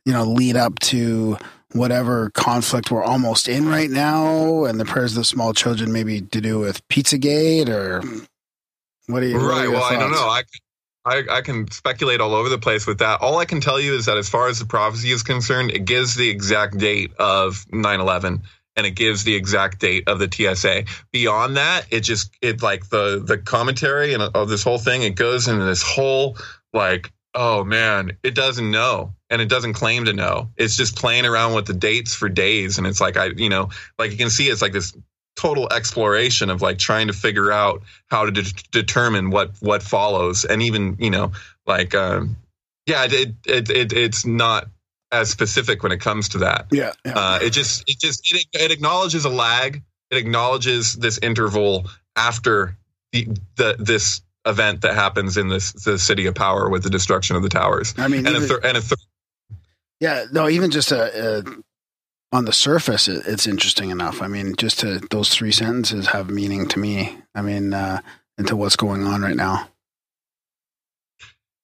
you 0.06 0.14
know 0.14 0.24
lead 0.24 0.56
up 0.56 0.78
to 0.80 1.38
whatever 1.74 2.30
conflict 2.32 2.92
we're 2.92 3.04
almost 3.04 3.48
in 3.48 3.68
right 3.68 3.90
now, 3.90 4.66
and 4.66 4.80
the 4.80 4.86
prayers 4.86 5.14
of 5.14 5.18
the 5.18 5.26
small 5.26 5.54
children 5.54 5.92
maybe 5.92 6.22
to 6.22 6.42
do 6.42 6.60
with 6.60 6.88
Pizzagate 6.90 7.70
or 7.70 8.02
what 9.08 9.22
do 9.22 9.28
you? 9.28 9.36
what 9.36 9.44
are 9.44 9.50
Right. 9.50 9.70
Well, 9.70 9.84
I 9.84 9.98
don't 9.98 10.12
know. 10.12 10.18
I, 10.18 10.44
I 11.08 11.24
I 11.38 11.42
can 11.42 11.72
speculate 11.72 12.20
all 12.20 12.36
over 12.36 12.50
the 12.50 12.58
place 12.58 12.86
with 12.86 13.00
that. 13.00 13.22
All 13.22 13.38
I 13.38 13.46
can 13.46 13.62
tell 13.62 13.80
you 13.80 13.96
is 13.96 14.06
that 14.06 14.18
as 14.18 14.28
far 14.28 14.50
as 14.50 14.60
the 14.60 14.66
prophecy 14.66 15.12
is 15.12 15.24
concerned, 15.24 15.72
it 15.72 15.86
gives 15.86 16.16
the 16.16 16.30
exact 16.30 16.78
date 16.78 17.14
of 17.18 17.66
9/11 17.72 18.42
and 18.76 18.86
it 18.86 18.92
gives 18.92 19.24
the 19.24 19.34
exact 19.34 19.80
date 19.80 20.08
of 20.08 20.20
the 20.20 20.30
TSA. 20.32 20.84
Beyond 21.12 21.58
that, 21.58 21.86
it 21.90 22.02
just 22.02 22.36
it 22.42 22.62
like 22.62 22.90
the 22.90 23.24
the 23.26 23.38
commentary 23.38 24.14
and 24.14 24.22
of 24.22 24.50
this 24.50 24.64
whole 24.64 24.78
thing. 24.78 25.02
It 25.04 25.16
goes 25.16 25.48
into 25.48 25.64
this 25.66 25.82
whole 25.82 26.38
like 26.74 27.12
oh 27.34 27.64
man, 27.64 28.18
it 28.24 28.36
doesn't 28.36 28.70
know 28.70 29.14
and 29.30 29.42
it 29.42 29.50
doesn't 29.50 29.74
claim 29.74 30.06
to 30.06 30.14
know. 30.14 30.50
It's 30.58 30.76
just 30.76 30.96
playing 30.96 31.26
around 31.26 31.54
with 31.54 31.68
the 31.68 31.74
dates 31.74 32.16
for 32.16 32.30
days, 32.30 32.78
and 32.78 32.88
it's 32.88 33.00
like 33.00 33.16
I 33.18 33.28
you 33.28 33.50
know 33.50 33.70
like 33.98 34.12
you 34.12 34.18
can 34.18 34.30
see 34.30 34.50
it's 34.50 34.62
like 34.62 34.74
this 34.74 34.94
total 35.38 35.72
exploration 35.72 36.50
of 36.50 36.62
like 36.62 36.78
trying 36.80 37.08
to 37.08 37.14
figure 37.14 37.52
out 37.52 37.82
how 38.08 38.26
to 38.26 38.32
de- 38.32 38.54
determine 38.72 39.30
what 39.30 39.52
what 39.62 39.82
follows. 39.84 40.44
And 40.44 40.62
even 40.62 40.98
you 41.00 41.10
know 41.10 41.32
like 41.66 41.96
um 41.96 42.36
yeah 42.86 43.06
it, 43.10 43.34
it 43.46 43.70
it 43.70 43.94
it's 43.94 44.26
not 44.26 44.68
as 45.12 45.30
specific 45.30 45.84
when 45.84 45.92
it 45.92 46.02
comes 46.02 46.28
to 46.30 46.40
that. 46.40 46.66
Yeah, 46.72 46.92
yeah. 47.06 47.14
uh 47.16 47.40
it 47.42 47.52
just 47.52 47.84
it 47.88 48.00
just 48.00 48.34
it, 48.34 48.46
it 48.54 48.72
acknowledges 48.72 49.24
a 49.26 49.30
lag. 49.30 49.82
It 50.10 50.18
acknowledges 50.18 50.94
this 50.94 51.18
interval 51.20 51.86
after 52.16 52.76
the, 53.14 53.28
the 53.56 53.76
this 53.78 54.22
event 54.46 54.82
that 54.82 54.96
happens 54.96 55.38
in 55.38 55.50
this 55.50 55.72
the 55.74 56.00
city 56.00 56.26
of 56.26 56.34
power 56.36 56.70
with 56.70 56.84
the 56.84 56.90
destruction 56.90 57.36
of 57.36 57.44
the 57.44 57.50
towers. 57.50 57.94
I 57.98 58.08
mean, 58.08 58.26
and 58.26 58.36
a 58.36 58.44
even- 58.44 58.60
and 58.64 58.78
a 58.78 58.82
third 58.82 59.00
Yeah, 60.00 60.26
no, 60.32 60.50
even 60.50 60.72
just 60.72 60.92
a, 60.92 61.38
a 61.40 61.44
on 62.32 62.46
the 62.46 62.54
surface, 62.54 63.08
it, 63.08 63.24
it's 63.26 63.48
interesting 63.48 63.90
enough. 63.90 64.22
I 64.22 64.28
mean, 64.28 64.56
just 64.58 64.80
to 64.82 65.00
those 65.12 65.30
three 65.30 65.52
sentences 65.52 66.08
have 66.08 66.30
meaning 66.30 66.68
to 66.70 66.80
me. 66.80 67.18
I 67.34 67.42
mean, 67.42 67.74
uh, 67.74 68.02
into 68.38 68.56
what's 68.56 68.76
going 68.76 69.06
on 69.06 69.22
right 69.22 69.36
now. 69.36 69.68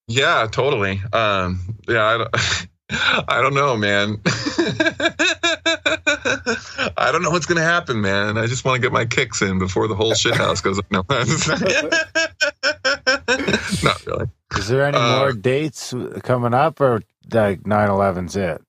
Yeah, 0.08 0.48
totally. 0.52 1.02
Um, 1.14 1.78
yeah, 1.88 2.06
I 2.06 2.18
don't, 2.18 2.36
I 3.30 3.42
don't 3.42 3.54
know, 3.54 3.78
man. 3.78 4.18
I 6.98 7.12
don't 7.12 7.22
know 7.22 7.32
what's 7.32 7.46
gonna 7.46 7.62
happen, 7.62 8.02
man. 8.02 8.38
I 8.38 8.48
just 8.48 8.66
want 8.66 8.76
to 8.76 8.82
get 8.82 8.92
my 8.92 9.06
kicks 9.06 9.42
in 9.42 9.60
before 9.60 9.88
the 9.88 9.96
whole 9.96 10.14
shithouse 10.14 10.62
goes 10.64 10.80
up. 10.80 10.86
No, 10.92 11.04
not 13.84 14.06
really. 14.06 14.28
Is 14.58 14.68
there 14.68 14.86
any 14.86 14.98
Uh, 14.98 15.20
more 15.20 15.34
dates 15.34 15.94
coming 16.24 16.54
up, 16.54 16.82
or 16.82 17.02
like 17.32 17.64
9/11's 17.64 18.36
it? 18.36 18.62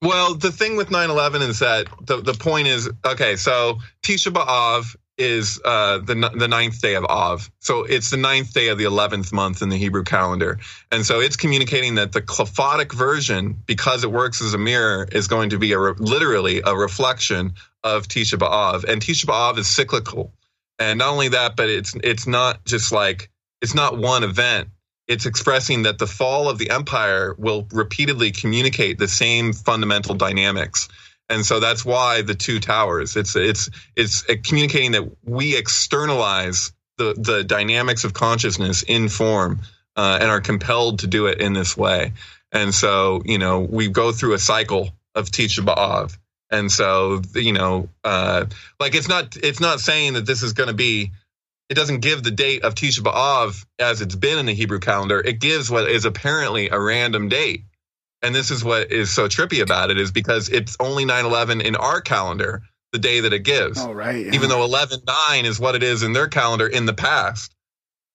Well, 0.00 0.34
the 0.34 0.52
thing 0.52 0.76
with 0.76 0.90
9/11 0.90 1.40
is 1.42 1.58
that 1.58 1.88
the 2.06 2.20
the 2.20 2.34
point 2.34 2.68
is 2.68 2.88
okay. 3.04 3.36
So 3.36 3.78
Tisha 4.02 4.32
B'av 4.32 4.94
is 5.16 5.60
uh, 5.64 5.98
the 5.98 6.14
the 6.36 6.46
ninth 6.46 6.80
day 6.80 6.94
of 6.94 7.04
Av. 7.06 7.50
So 7.58 7.82
it's 7.82 8.10
the 8.10 8.16
ninth 8.16 8.54
day 8.54 8.68
of 8.68 8.78
the 8.78 8.84
eleventh 8.84 9.32
month 9.32 9.60
in 9.60 9.70
the 9.70 9.76
Hebrew 9.76 10.04
calendar, 10.04 10.60
and 10.92 11.04
so 11.04 11.18
it's 11.18 11.36
communicating 11.36 11.96
that 11.96 12.12
the 12.12 12.22
Qliphotic 12.22 12.92
version, 12.92 13.60
because 13.66 14.04
it 14.04 14.12
works 14.12 14.40
as 14.40 14.54
a 14.54 14.58
mirror, 14.58 15.08
is 15.10 15.26
going 15.26 15.50
to 15.50 15.58
be 15.58 15.72
a 15.72 15.78
re- 15.78 15.94
literally 15.98 16.62
a 16.64 16.76
reflection 16.76 17.54
of 17.82 18.06
Tisha 18.06 18.38
B'av, 18.38 18.84
and 18.84 19.02
Tisha 19.02 19.26
B'av 19.26 19.58
is 19.58 19.66
cyclical. 19.66 20.32
And 20.78 21.00
not 21.00 21.08
only 21.08 21.28
that, 21.30 21.56
but 21.56 21.68
it's 21.68 21.96
it's 22.04 22.28
not 22.28 22.64
just 22.64 22.92
like 22.92 23.30
it's 23.60 23.74
not 23.74 23.98
one 23.98 24.22
event 24.22 24.68
it's 25.08 25.24
expressing 25.24 25.84
that 25.84 25.98
the 25.98 26.06
fall 26.06 26.50
of 26.50 26.58
the 26.58 26.70
empire 26.70 27.34
will 27.38 27.66
repeatedly 27.72 28.30
communicate 28.30 28.98
the 28.98 29.08
same 29.08 29.54
fundamental 29.54 30.14
dynamics. 30.14 30.88
And 31.30 31.44
so 31.44 31.60
that's 31.60 31.84
why 31.84 32.22
the 32.22 32.34
two 32.34 32.60
towers 32.60 33.16
it's 33.16 33.34
it's 33.34 33.70
it's 33.96 34.22
communicating 34.46 34.92
that 34.92 35.10
we 35.24 35.56
externalize 35.56 36.72
the 36.98 37.14
the 37.14 37.42
dynamics 37.42 38.04
of 38.04 38.12
consciousness 38.12 38.82
in 38.82 39.08
form 39.08 39.60
uh, 39.96 40.18
and 40.20 40.30
are 40.30 40.40
compelled 40.40 41.00
to 41.00 41.06
do 41.06 41.26
it 41.26 41.40
in 41.40 41.54
this 41.54 41.76
way. 41.76 42.12
And 42.52 42.74
so 42.74 43.22
you 43.24 43.38
know 43.38 43.60
we 43.60 43.88
go 43.88 44.12
through 44.12 44.34
a 44.34 44.38
cycle 44.38 44.90
of 45.14 45.30
Tisha 45.30 45.64
B'av. 45.64 46.16
And 46.50 46.72
so 46.72 47.20
you 47.34 47.52
know 47.52 47.88
uh, 48.04 48.46
like 48.80 48.94
it's 48.94 49.08
not 49.08 49.36
it's 49.36 49.60
not 49.60 49.80
saying 49.80 50.14
that 50.14 50.24
this 50.24 50.42
is 50.42 50.54
going 50.54 50.68
to 50.68 50.74
be 50.74 51.12
it 51.68 51.74
doesn't 51.74 52.00
give 52.00 52.22
the 52.22 52.30
date 52.30 52.64
of 52.64 52.74
Tisha 52.74 53.00
B'Av 53.00 53.64
as 53.78 54.00
it's 54.00 54.14
been 54.14 54.38
in 54.38 54.46
the 54.46 54.54
Hebrew 54.54 54.80
calendar. 54.80 55.20
It 55.20 55.40
gives 55.40 55.70
what 55.70 55.88
is 55.88 56.04
apparently 56.04 56.70
a 56.70 56.80
random 56.80 57.28
date. 57.28 57.64
And 58.22 58.34
this 58.34 58.50
is 58.50 58.64
what 58.64 58.90
is 58.90 59.10
so 59.12 59.28
trippy 59.28 59.62
about 59.62 59.90
it 59.90 59.98
is 59.98 60.10
because 60.10 60.48
it's 60.48 60.76
only 60.80 61.04
9/11 61.04 61.62
in 61.62 61.76
our 61.76 62.00
calendar, 62.00 62.62
the 62.92 62.98
day 62.98 63.20
that 63.20 63.32
it 63.32 63.40
gives. 63.40 63.78
Oh, 63.78 63.92
right. 63.92 64.26
yeah. 64.26 64.34
Even 64.34 64.48
though 64.48 64.66
11/9 64.66 65.44
is 65.44 65.60
what 65.60 65.74
it 65.74 65.82
is 65.82 66.02
in 66.02 66.12
their 66.12 66.26
calendar 66.26 66.66
in 66.66 66.86
the 66.86 66.94
past. 66.94 67.54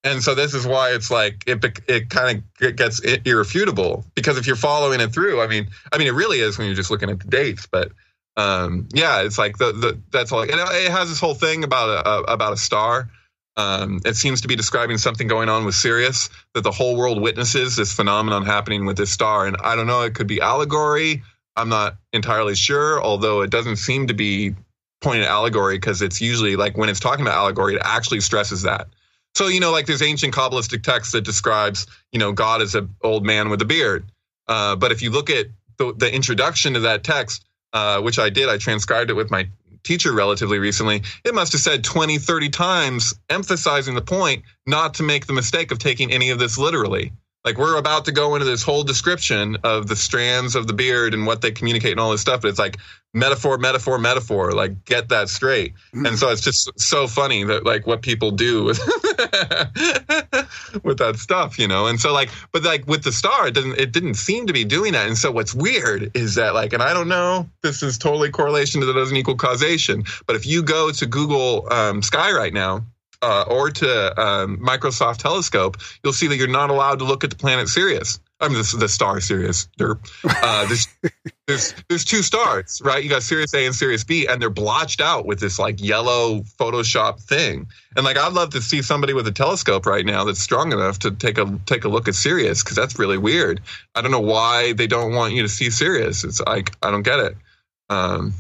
And 0.04 0.22
so 0.22 0.36
this 0.36 0.54
is 0.54 0.68
why 0.68 0.92
it's 0.92 1.10
like 1.10 1.44
it 1.48 1.64
it 1.88 2.10
kind 2.10 2.44
of 2.60 2.76
gets 2.76 3.00
irrefutable 3.00 4.06
because 4.16 4.38
if 4.38 4.46
you're 4.46 4.58
following 4.58 5.00
it 5.00 5.14
through, 5.14 5.42
I 5.42 5.48
mean, 5.48 5.70
I 5.94 5.98
mean 5.98 6.08
it 6.08 6.14
really 6.14 6.40
is 6.40 6.58
when 6.58 6.68
you're 6.68 6.76
just 6.76 6.92
looking 6.92 7.10
at 7.10 7.20
the 7.20 7.28
dates, 7.28 7.68
but 7.72 7.94
um, 8.36 8.90
yeah, 8.94 9.22
it's 9.22 9.38
like 9.38 9.58
the, 9.58 9.72
the 9.72 10.02
that's 10.12 10.32
all. 10.32 10.42
And 10.42 10.52
it 10.52 10.92
has 10.92 11.08
this 11.08 11.20
whole 11.20 11.36
thing 11.36 11.64
about 11.64 12.06
a, 12.06 12.32
about 12.32 12.54
a 12.54 12.58
star. 12.58 13.10
Um, 13.56 14.00
it 14.06 14.16
seems 14.16 14.42
to 14.42 14.48
be 14.48 14.56
describing 14.56 14.98
something 14.98 15.28
going 15.28 15.50
on 15.50 15.66
with 15.66 15.76
Sirius 15.76 16.30
that 16.54 16.64
the 16.64 16.72
whole 16.72 16.96
world 16.96 17.22
witnesses 17.22 17.76
this 17.76 17.94
phenomenon 17.94 18.46
happening 18.46 18.86
with 18.86 18.98
this 18.98 19.12
star. 19.12 19.46
And 19.46 19.58
I 19.64 19.76
don't 19.76 19.88
know, 19.88 20.02
it 20.02 20.16
could 20.16 20.28
be 20.28 20.42
allegory. 20.42 21.24
I'm 21.56 21.70
not 21.70 21.98
entirely 22.14 22.56
sure, 22.56 23.02
although 23.04 23.42
it 23.42 23.52
doesn't 23.52 23.76
seem 23.76 24.08
to 24.08 24.14
be 24.14 24.56
pointed 25.02 25.28
allegory 25.28 25.76
because 25.76 26.02
it's 26.02 26.20
usually 26.20 26.56
like 26.56 26.78
when 26.78 26.90
it's 26.90 27.00
talking 27.00 27.24
about 27.24 27.36
allegory, 27.36 27.76
it 27.76 27.82
actually 27.84 28.22
stresses 28.22 28.64
that. 28.64 28.88
So, 29.36 29.48
you 29.48 29.60
know, 29.60 29.72
like 29.72 29.86
there's 29.86 30.02
ancient 30.02 30.34
Kabbalistic 30.34 30.84
text 30.84 31.12
that 31.12 31.22
describes, 31.22 31.88
you 32.12 32.20
know, 32.20 32.32
God 32.32 32.62
as 32.62 32.76
an 32.76 32.96
old 33.04 33.26
man 33.26 33.50
with 33.50 33.62
a 33.62 33.66
beard. 33.66 34.06
Uh, 34.48 34.76
but 34.76 34.92
if 34.92 35.02
you 35.02 35.10
look 35.10 35.30
at 35.30 35.48
the, 35.78 35.94
the 35.96 36.14
introduction 36.14 36.74
to 36.74 36.82
that 36.82 37.04
text, 37.04 37.46
uh, 37.74 38.02
which 38.02 38.20
I 38.20 38.30
did, 38.30 38.50
I 38.50 38.58
transcribed 38.58 39.10
it 39.10 39.16
with 39.16 39.32
my 39.32 39.50
teacher 39.84 40.14
relatively 40.14 40.60
recently, 40.60 41.04
it 41.24 41.34
must 41.34 41.52
have 41.54 41.62
said 41.62 41.84
20, 41.84 42.18
30 42.18 42.50
times, 42.50 43.14
emphasizing 43.30 43.96
the 43.96 44.02
point 44.02 44.44
not 44.66 44.96
to 44.96 45.04
make 45.04 45.26
the 45.26 45.34
mistake 45.34 45.72
of 45.72 45.80
taking 45.80 46.12
any 46.12 46.30
of 46.30 46.40
this 46.40 46.58
literally. 46.58 47.12
Like 47.46 47.58
we're 47.58 47.78
about 47.78 48.06
to 48.06 48.14
go 48.14 48.36
into 48.36 48.46
this 48.46 48.64
whole 48.64 48.84
description 48.84 49.58
of 49.64 49.88
the 49.88 49.96
strands 49.96 50.56
of 50.56 50.66
the 50.66 50.74
beard 50.74 51.14
and 51.14 51.26
what 51.26 51.42
they 51.42 51.52
communicate 51.52 51.92
and 51.92 52.00
all 52.00 52.12
this 52.12 52.22
stuff, 52.22 52.42
but 52.42 52.48
it's 52.48 52.60
like 52.60 52.78
metaphor, 53.14 53.58
metaphor, 53.58 54.00
metaphor. 54.00 54.52
Like 54.52 54.86
get 54.86 55.10
that 55.10 55.30
straight. 55.30 55.74
Mm. 55.94 56.10
And 56.10 56.20
so 56.20 56.30
it's 56.30 56.42
just 56.42 56.80
so 56.80 57.08
funny 57.08 57.44
that 57.44 57.66
like 57.66 57.86
what 57.86 58.02
people 58.02 58.32
do 58.32 58.64
with 58.64 58.80
with 60.84 60.98
that 60.98 61.18
stuff, 61.18 61.60
you 61.60 61.68
know. 61.68 61.88
And 61.88 62.00
so 62.00 62.12
like, 62.12 62.30
but 62.52 62.64
like 62.64 62.88
with 62.88 63.04
the 63.04 63.12
star, 63.12 63.48
it 63.48 63.54
didn't 63.54 63.80
it 63.80 63.92
didn't 63.92 64.16
seem 64.16 64.48
to 64.48 64.54
be 64.54 64.66
doing 64.66 64.94
that. 64.94 65.08
And 65.08 65.18
so 65.18 65.32
what's 65.32 65.54
weird 65.54 66.12
is 66.16 66.36
that 66.36 66.54
like, 66.54 66.74
and 66.74 66.82
I 66.82 66.94
don't 66.94 67.08
know, 67.08 67.50
this 67.62 67.84
is 67.84 67.98
totally 67.98 68.32
correlation 68.32 68.82
that 68.82 68.94
doesn't 68.94 69.16
equal 69.16 69.36
causation. 69.36 70.04
But 70.26 70.36
if 70.36 70.46
you 70.46 70.64
go 70.64 70.92
to 70.92 71.06
Google 71.06 71.72
um, 71.72 72.02
Sky 72.02 72.32
right 72.32 72.54
now 72.54 72.86
uh, 73.22 73.46
or 73.48 73.70
to 73.70 74.22
um, 74.22 74.58
Microsoft 74.58 75.18
Telescope, 75.18 75.78
you'll 76.04 76.14
see 76.14 76.28
that 76.28 76.38
you're 76.38 76.48
not 76.48 76.70
allowed 76.70 77.00
to 77.00 77.06
look 77.06 77.24
at 77.24 77.30
the 77.30 77.36
planet 77.36 77.70
Sirius. 77.70 78.20
I 78.44 78.50
mean, 78.50 78.58
the, 78.58 78.78
the 78.78 78.90
star 78.90 79.22
Sirius. 79.22 79.70
Uh, 79.80 80.66
there's, 80.68 80.88
there's 81.48 81.74
there's 81.88 82.04
two 82.04 82.22
stars, 82.22 82.82
right? 82.84 83.02
You 83.02 83.10
got 83.10 83.24
Sirius 83.24 83.54
A 83.54 83.66
and 83.66 83.74
Sirius 83.74 84.04
B, 84.04 84.28
and 84.28 84.42
they're 84.42 84.50
blotched 84.50 85.00
out 85.00 85.26
with 85.26 85.40
this 85.40 85.58
like 85.58 85.82
yellow 85.82 86.42
Photoshop 86.60 87.22
thing. 87.22 87.68
And 87.96 88.04
like, 88.04 88.18
I'd 88.18 88.34
love 88.34 88.52
to 88.52 88.62
see 88.62 88.82
somebody 88.82 89.14
with 89.14 89.28
a 89.28 89.32
telescope 89.32 89.86
right 89.86 90.06
now 90.06 90.26
that's 90.26 90.42
strong 90.42 90.74
enough 90.74 91.00
to 91.00 91.12
take 91.12 91.38
a 91.38 91.60
take 91.66 91.86
a 91.86 91.90
look 91.90 92.08
at 92.08 92.16
Sirius 92.16 92.64
because 92.64 92.76
that's 92.76 93.00
really 93.00 93.18
weird. 93.18 93.62
I 93.96 94.02
don't 94.02 94.12
know 94.12 94.20
why 94.20 94.74
they 94.74 94.88
don't 94.88 95.14
want 95.14 95.34
you 95.34 95.44
to 95.44 95.50
see 95.50 95.70
Sirius. 95.70 96.26
It's 96.26 96.42
like 96.42 96.76
I 96.82 96.92
don't 96.92 97.04
get 97.04 97.20
it. 97.20 97.38
Um, 97.90 98.34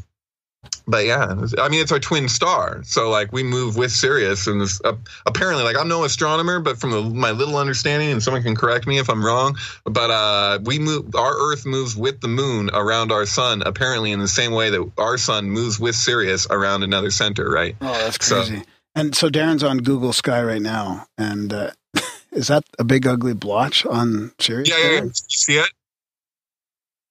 but 0.88 1.06
yeah, 1.06 1.34
I 1.60 1.70
mean, 1.70 1.82
it's 1.82 1.92
our 1.92 2.00
twin 2.00 2.28
star. 2.28 2.84
So 2.84 3.10
like 3.10 3.32
we 3.32 3.44
move 3.44 3.78
with 3.78 3.92
Sirius, 3.92 4.48
and 4.48 4.60
this, 4.60 4.82
uh, 4.84 4.96
apparently, 5.26 5.64
like 5.64 5.78
I'm 5.78 5.88
no 5.88 6.04
astronomer, 6.04 6.60
but 6.60 6.78
from 6.78 6.92
the, 6.92 7.02
my 7.02 7.32
little 7.32 7.58
understanding, 7.58 8.12
and 8.12 8.22
someone 8.22 8.44
can 8.44 8.56
correct 8.56 8.86
me 8.86 8.98
if 8.98 9.10
I'm 9.10 9.26
wrong, 9.26 9.58
but 9.86 10.12
uh, 10.12 10.60
we 10.64 10.80
move. 10.80 11.16
Our 11.16 11.34
Earth 11.52 11.66
moves 11.66 11.96
with 11.96 12.20
the 12.20 12.28
moon 12.28 12.70
around 12.74 13.12
our 13.12 13.26
sun, 13.26 13.64
apparently 13.66 14.12
in 14.12 14.20
the 14.20 14.28
same 14.28 14.52
way 14.52 14.70
that 14.72 14.92
our 14.98 15.18
sun 15.18 15.50
moves 15.50 15.80
with 15.80 15.96
Sirius 15.96 16.48
around 16.50 16.84
another 16.84 17.12
center, 17.12 17.50
right? 17.50 17.76
Oh, 17.80 17.94
that's 17.94 18.18
crazy. 18.18 18.58
So, 18.58 18.64
and 18.96 19.16
so 19.16 19.30
Darren's 19.30 19.64
on 19.64 19.80
Google 19.80 20.14
Sky 20.14 20.44
right 20.44 20.62
now, 20.62 21.08
and 21.18 21.54
uh, 21.54 21.72
is 22.32 22.50
that 22.50 22.66
a 22.78 22.84
big 22.84 23.08
ugly 23.08 23.34
blotch 23.34 23.86
on 23.86 24.34
Sirius? 24.40 24.70
Yeah, 24.70 24.78
yeah, 24.78 25.02
yeah. 25.04 25.10
See 25.14 25.58
it? 25.58 25.70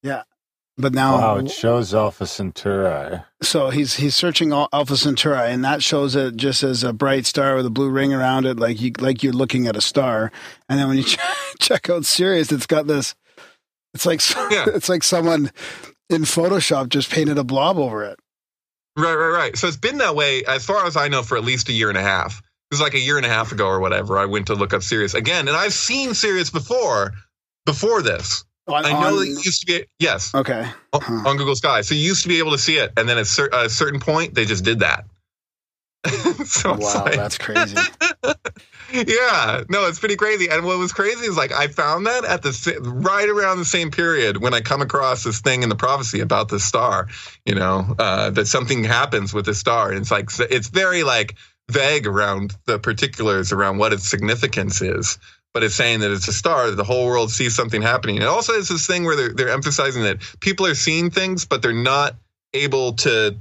Yeah, 0.02 0.22
but 0.78 0.94
now, 0.94 1.18
wow, 1.18 1.36
it 1.36 1.50
shows 1.50 1.94
Alpha 1.94 2.26
Centauri. 2.26 3.20
So 3.42 3.70
he's 3.70 3.96
he's 3.96 4.14
searching 4.14 4.52
Alpha 4.52 4.96
Centauri, 4.96 5.52
and 5.52 5.64
that 5.64 5.82
shows 5.82 6.16
it 6.16 6.36
just 6.36 6.62
as 6.62 6.82
a 6.82 6.92
bright 6.92 7.26
star 7.26 7.56
with 7.56 7.66
a 7.66 7.70
blue 7.70 7.90
ring 7.90 8.12
around 8.14 8.46
it, 8.46 8.58
like 8.58 8.80
you 8.80 8.92
like 8.98 9.22
you're 9.22 9.34
looking 9.34 9.66
at 9.66 9.76
a 9.76 9.82
star. 9.82 10.32
And 10.68 10.78
then 10.78 10.88
when 10.88 10.96
you 10.96 11.04
check 11.60 11.90
out 11.90 12.06
Sirius, 12.06 12.50
it's 12.50 12.66
got 12.66 12.86
this. 12.86 13.14
It's 13.92 14.06
like 14.06 14.20
yeah. 14.50 14.64
it's 14.74 14.88
like 14.88 15.02
someone 15.02 15.50
in 16.08 16.22
Photoshop 16.22 16.88
just 16.88 17.10
painted 17.10 17.36
a 17.36 17.44
blob 17.44 17.78
over 17.78 18.04
it. 18.04 18.18
Right, 18.96 19.14
right, 19.14 19.28
right. 19.28 19.56
So 19.56 19.68
it's 19.68 19.76
been 19.76 19.98
that 19.98 20.14
way 20.14 20.44
as 20.44 20.64
far 20.64 20.86
as 20.86 20.96
I 20.96 21.08
know 21.08 21.22
for 21.22 21.36
at 21.36 21.44
least 21.44 21.68
a 21.68 21.72
year 21.72 21.88
and 21.88 21.98
a 21.98 22.02
half. 22.02 22.38
It 22.38 22.74
was 22.74 22.80
like 22.80 22.94
a 22.94 23.00
year 23.00 23.18
and 23.18 23.26
a 23.26 23.28
half 23.28 23.52
ago 23.52 23.66
or 23.66 23.80
whatever. 23.80 24.18
I 24.18 24.24
went 24.24 24.46
to 24.46 24.54
look 24.54 24.72
up 24.72 24.82
Sirius 24.82 25.12
again, 25.14 25.48
and 25.48 25.56
I've 25.56 25.74
seen 25.74 26.14
Sirius 26.14 26.50
before, 26.50 27.12
before 27.66 28.00
this. 28.00 28.44
On, 28.68 28.84
I 28.84 28.92
know 28.92 29.18
on, 29.18 29.26
you 29.26 29.40
used 29.42 29.60
to 29.60 29.66
be 29.66 29.84
yes. 29.98 30.34
Okay. 30.34 30.68
Huh. 30.94 31.28
On 31.28 31.36
Google 31.36 31.56
Sky, 31.56 31.80
so 31.80 31.94
you 31.94 32.02
used 32.02 32.22
to 32.22 32.28
be 32.28 32.38
able 32.38 32.52
to 32.52 32.58
see 32.58 32.76
it, 32.76 32.92
and 32.96 33.08
then 33.08 33.18
at 33.18 33.26
cer- 33.26 33.50
a 33.52 33.68
certain 33.68 33.98
point, 33.98 34.34
they 34.34 34.44
just 34.44 34.64
did 34.64 34.80
that. 34.80 35.04
so 36.44 36.74
wow, 36.74 37.04
like, 37.04 37.14
that's 37.14 37.38
crazy. 37.38 37.76
yeah, 38.92 39.62
no, 39.68 39.86
it's 39.86 39.98
pretty 39.98 40.16
crazy. 40.16 40.48
And 40.48 40.64
what 40.64 40.78
was 40.78 40.92
crazy 40.92 41.26
is 41.26 41.36
like 41.36 41.52
I 41.52 41.68
found 41.68 42.06
that 42.06 42.24
at 42.24 42.42
the 42.42 42.78
right 42.82 43.28
around 43.28 43.58
the 43.58 43.64
same 43.64 43.90
period 43.90 44.36
when 44.36 44.54
I 44.54 44.60
come 44.60 44.82
across 44.82 45.24
this 45.24 45.40
thing 45.40 45.62
in 45.62 45.68
the 45.68 45.76
prophecy 45.76 46.20
about 46.20 46.48
the 46.48 46.60
star. 46.60 47.08
You 47.44 47.54
know 47.54 47.94
uh, 47.98 48.30
that 48.30 48.46
something 48.46 48.84
happens 48.84 49.32
with 49.32 49.46
the 49.46 49.54
star, 49.54 49.90
and 49.90 49.98
it's 49.98 50.10
like 50.10 50.30
it's 50.38 50.68
very 50.68 51.02
like 51.02 51.36
vague 51.70 52.06
around 52.06 52.56
the 52.66 52.78
particulars 52.78 53.52
around 53.52 53.78
what 53.78 53.92
its 53.92 54.08
significance 54.08 54.82
is 54.82 55.18
but 55.52 55.62
it's 55.62 55.74
saying 55.74 56.00
that 56.00 56.10
it's 56.10 56.28
a 56.28 56.32
star 56.32 56.70
that 56.70 56.76
the 56.76 56.84
whole 56.84 57.06
world 57.06 57.30
sees 57.30 57.54
something 57.54 57.82
happening. 57.82 58.16
And 58.16 58.26
also, 58.26 58.54
it's 58.54 58.68
this 58.68 58.86
thing 58.86 59.04
where 59.04 59.16
they're, 59.16 59.34
they're 59.34 59.48
emphasizing 59.50 60.02
that 60.04 60.18
people 60.40 60.66
are 60.66 60.74
seeing 60.74 61.10
things, 61.10 61.44
but 61.44 61.62
they're 61.62 61.72
not 61.72 62.16
able 62.54 62.94
to 62.94 63.36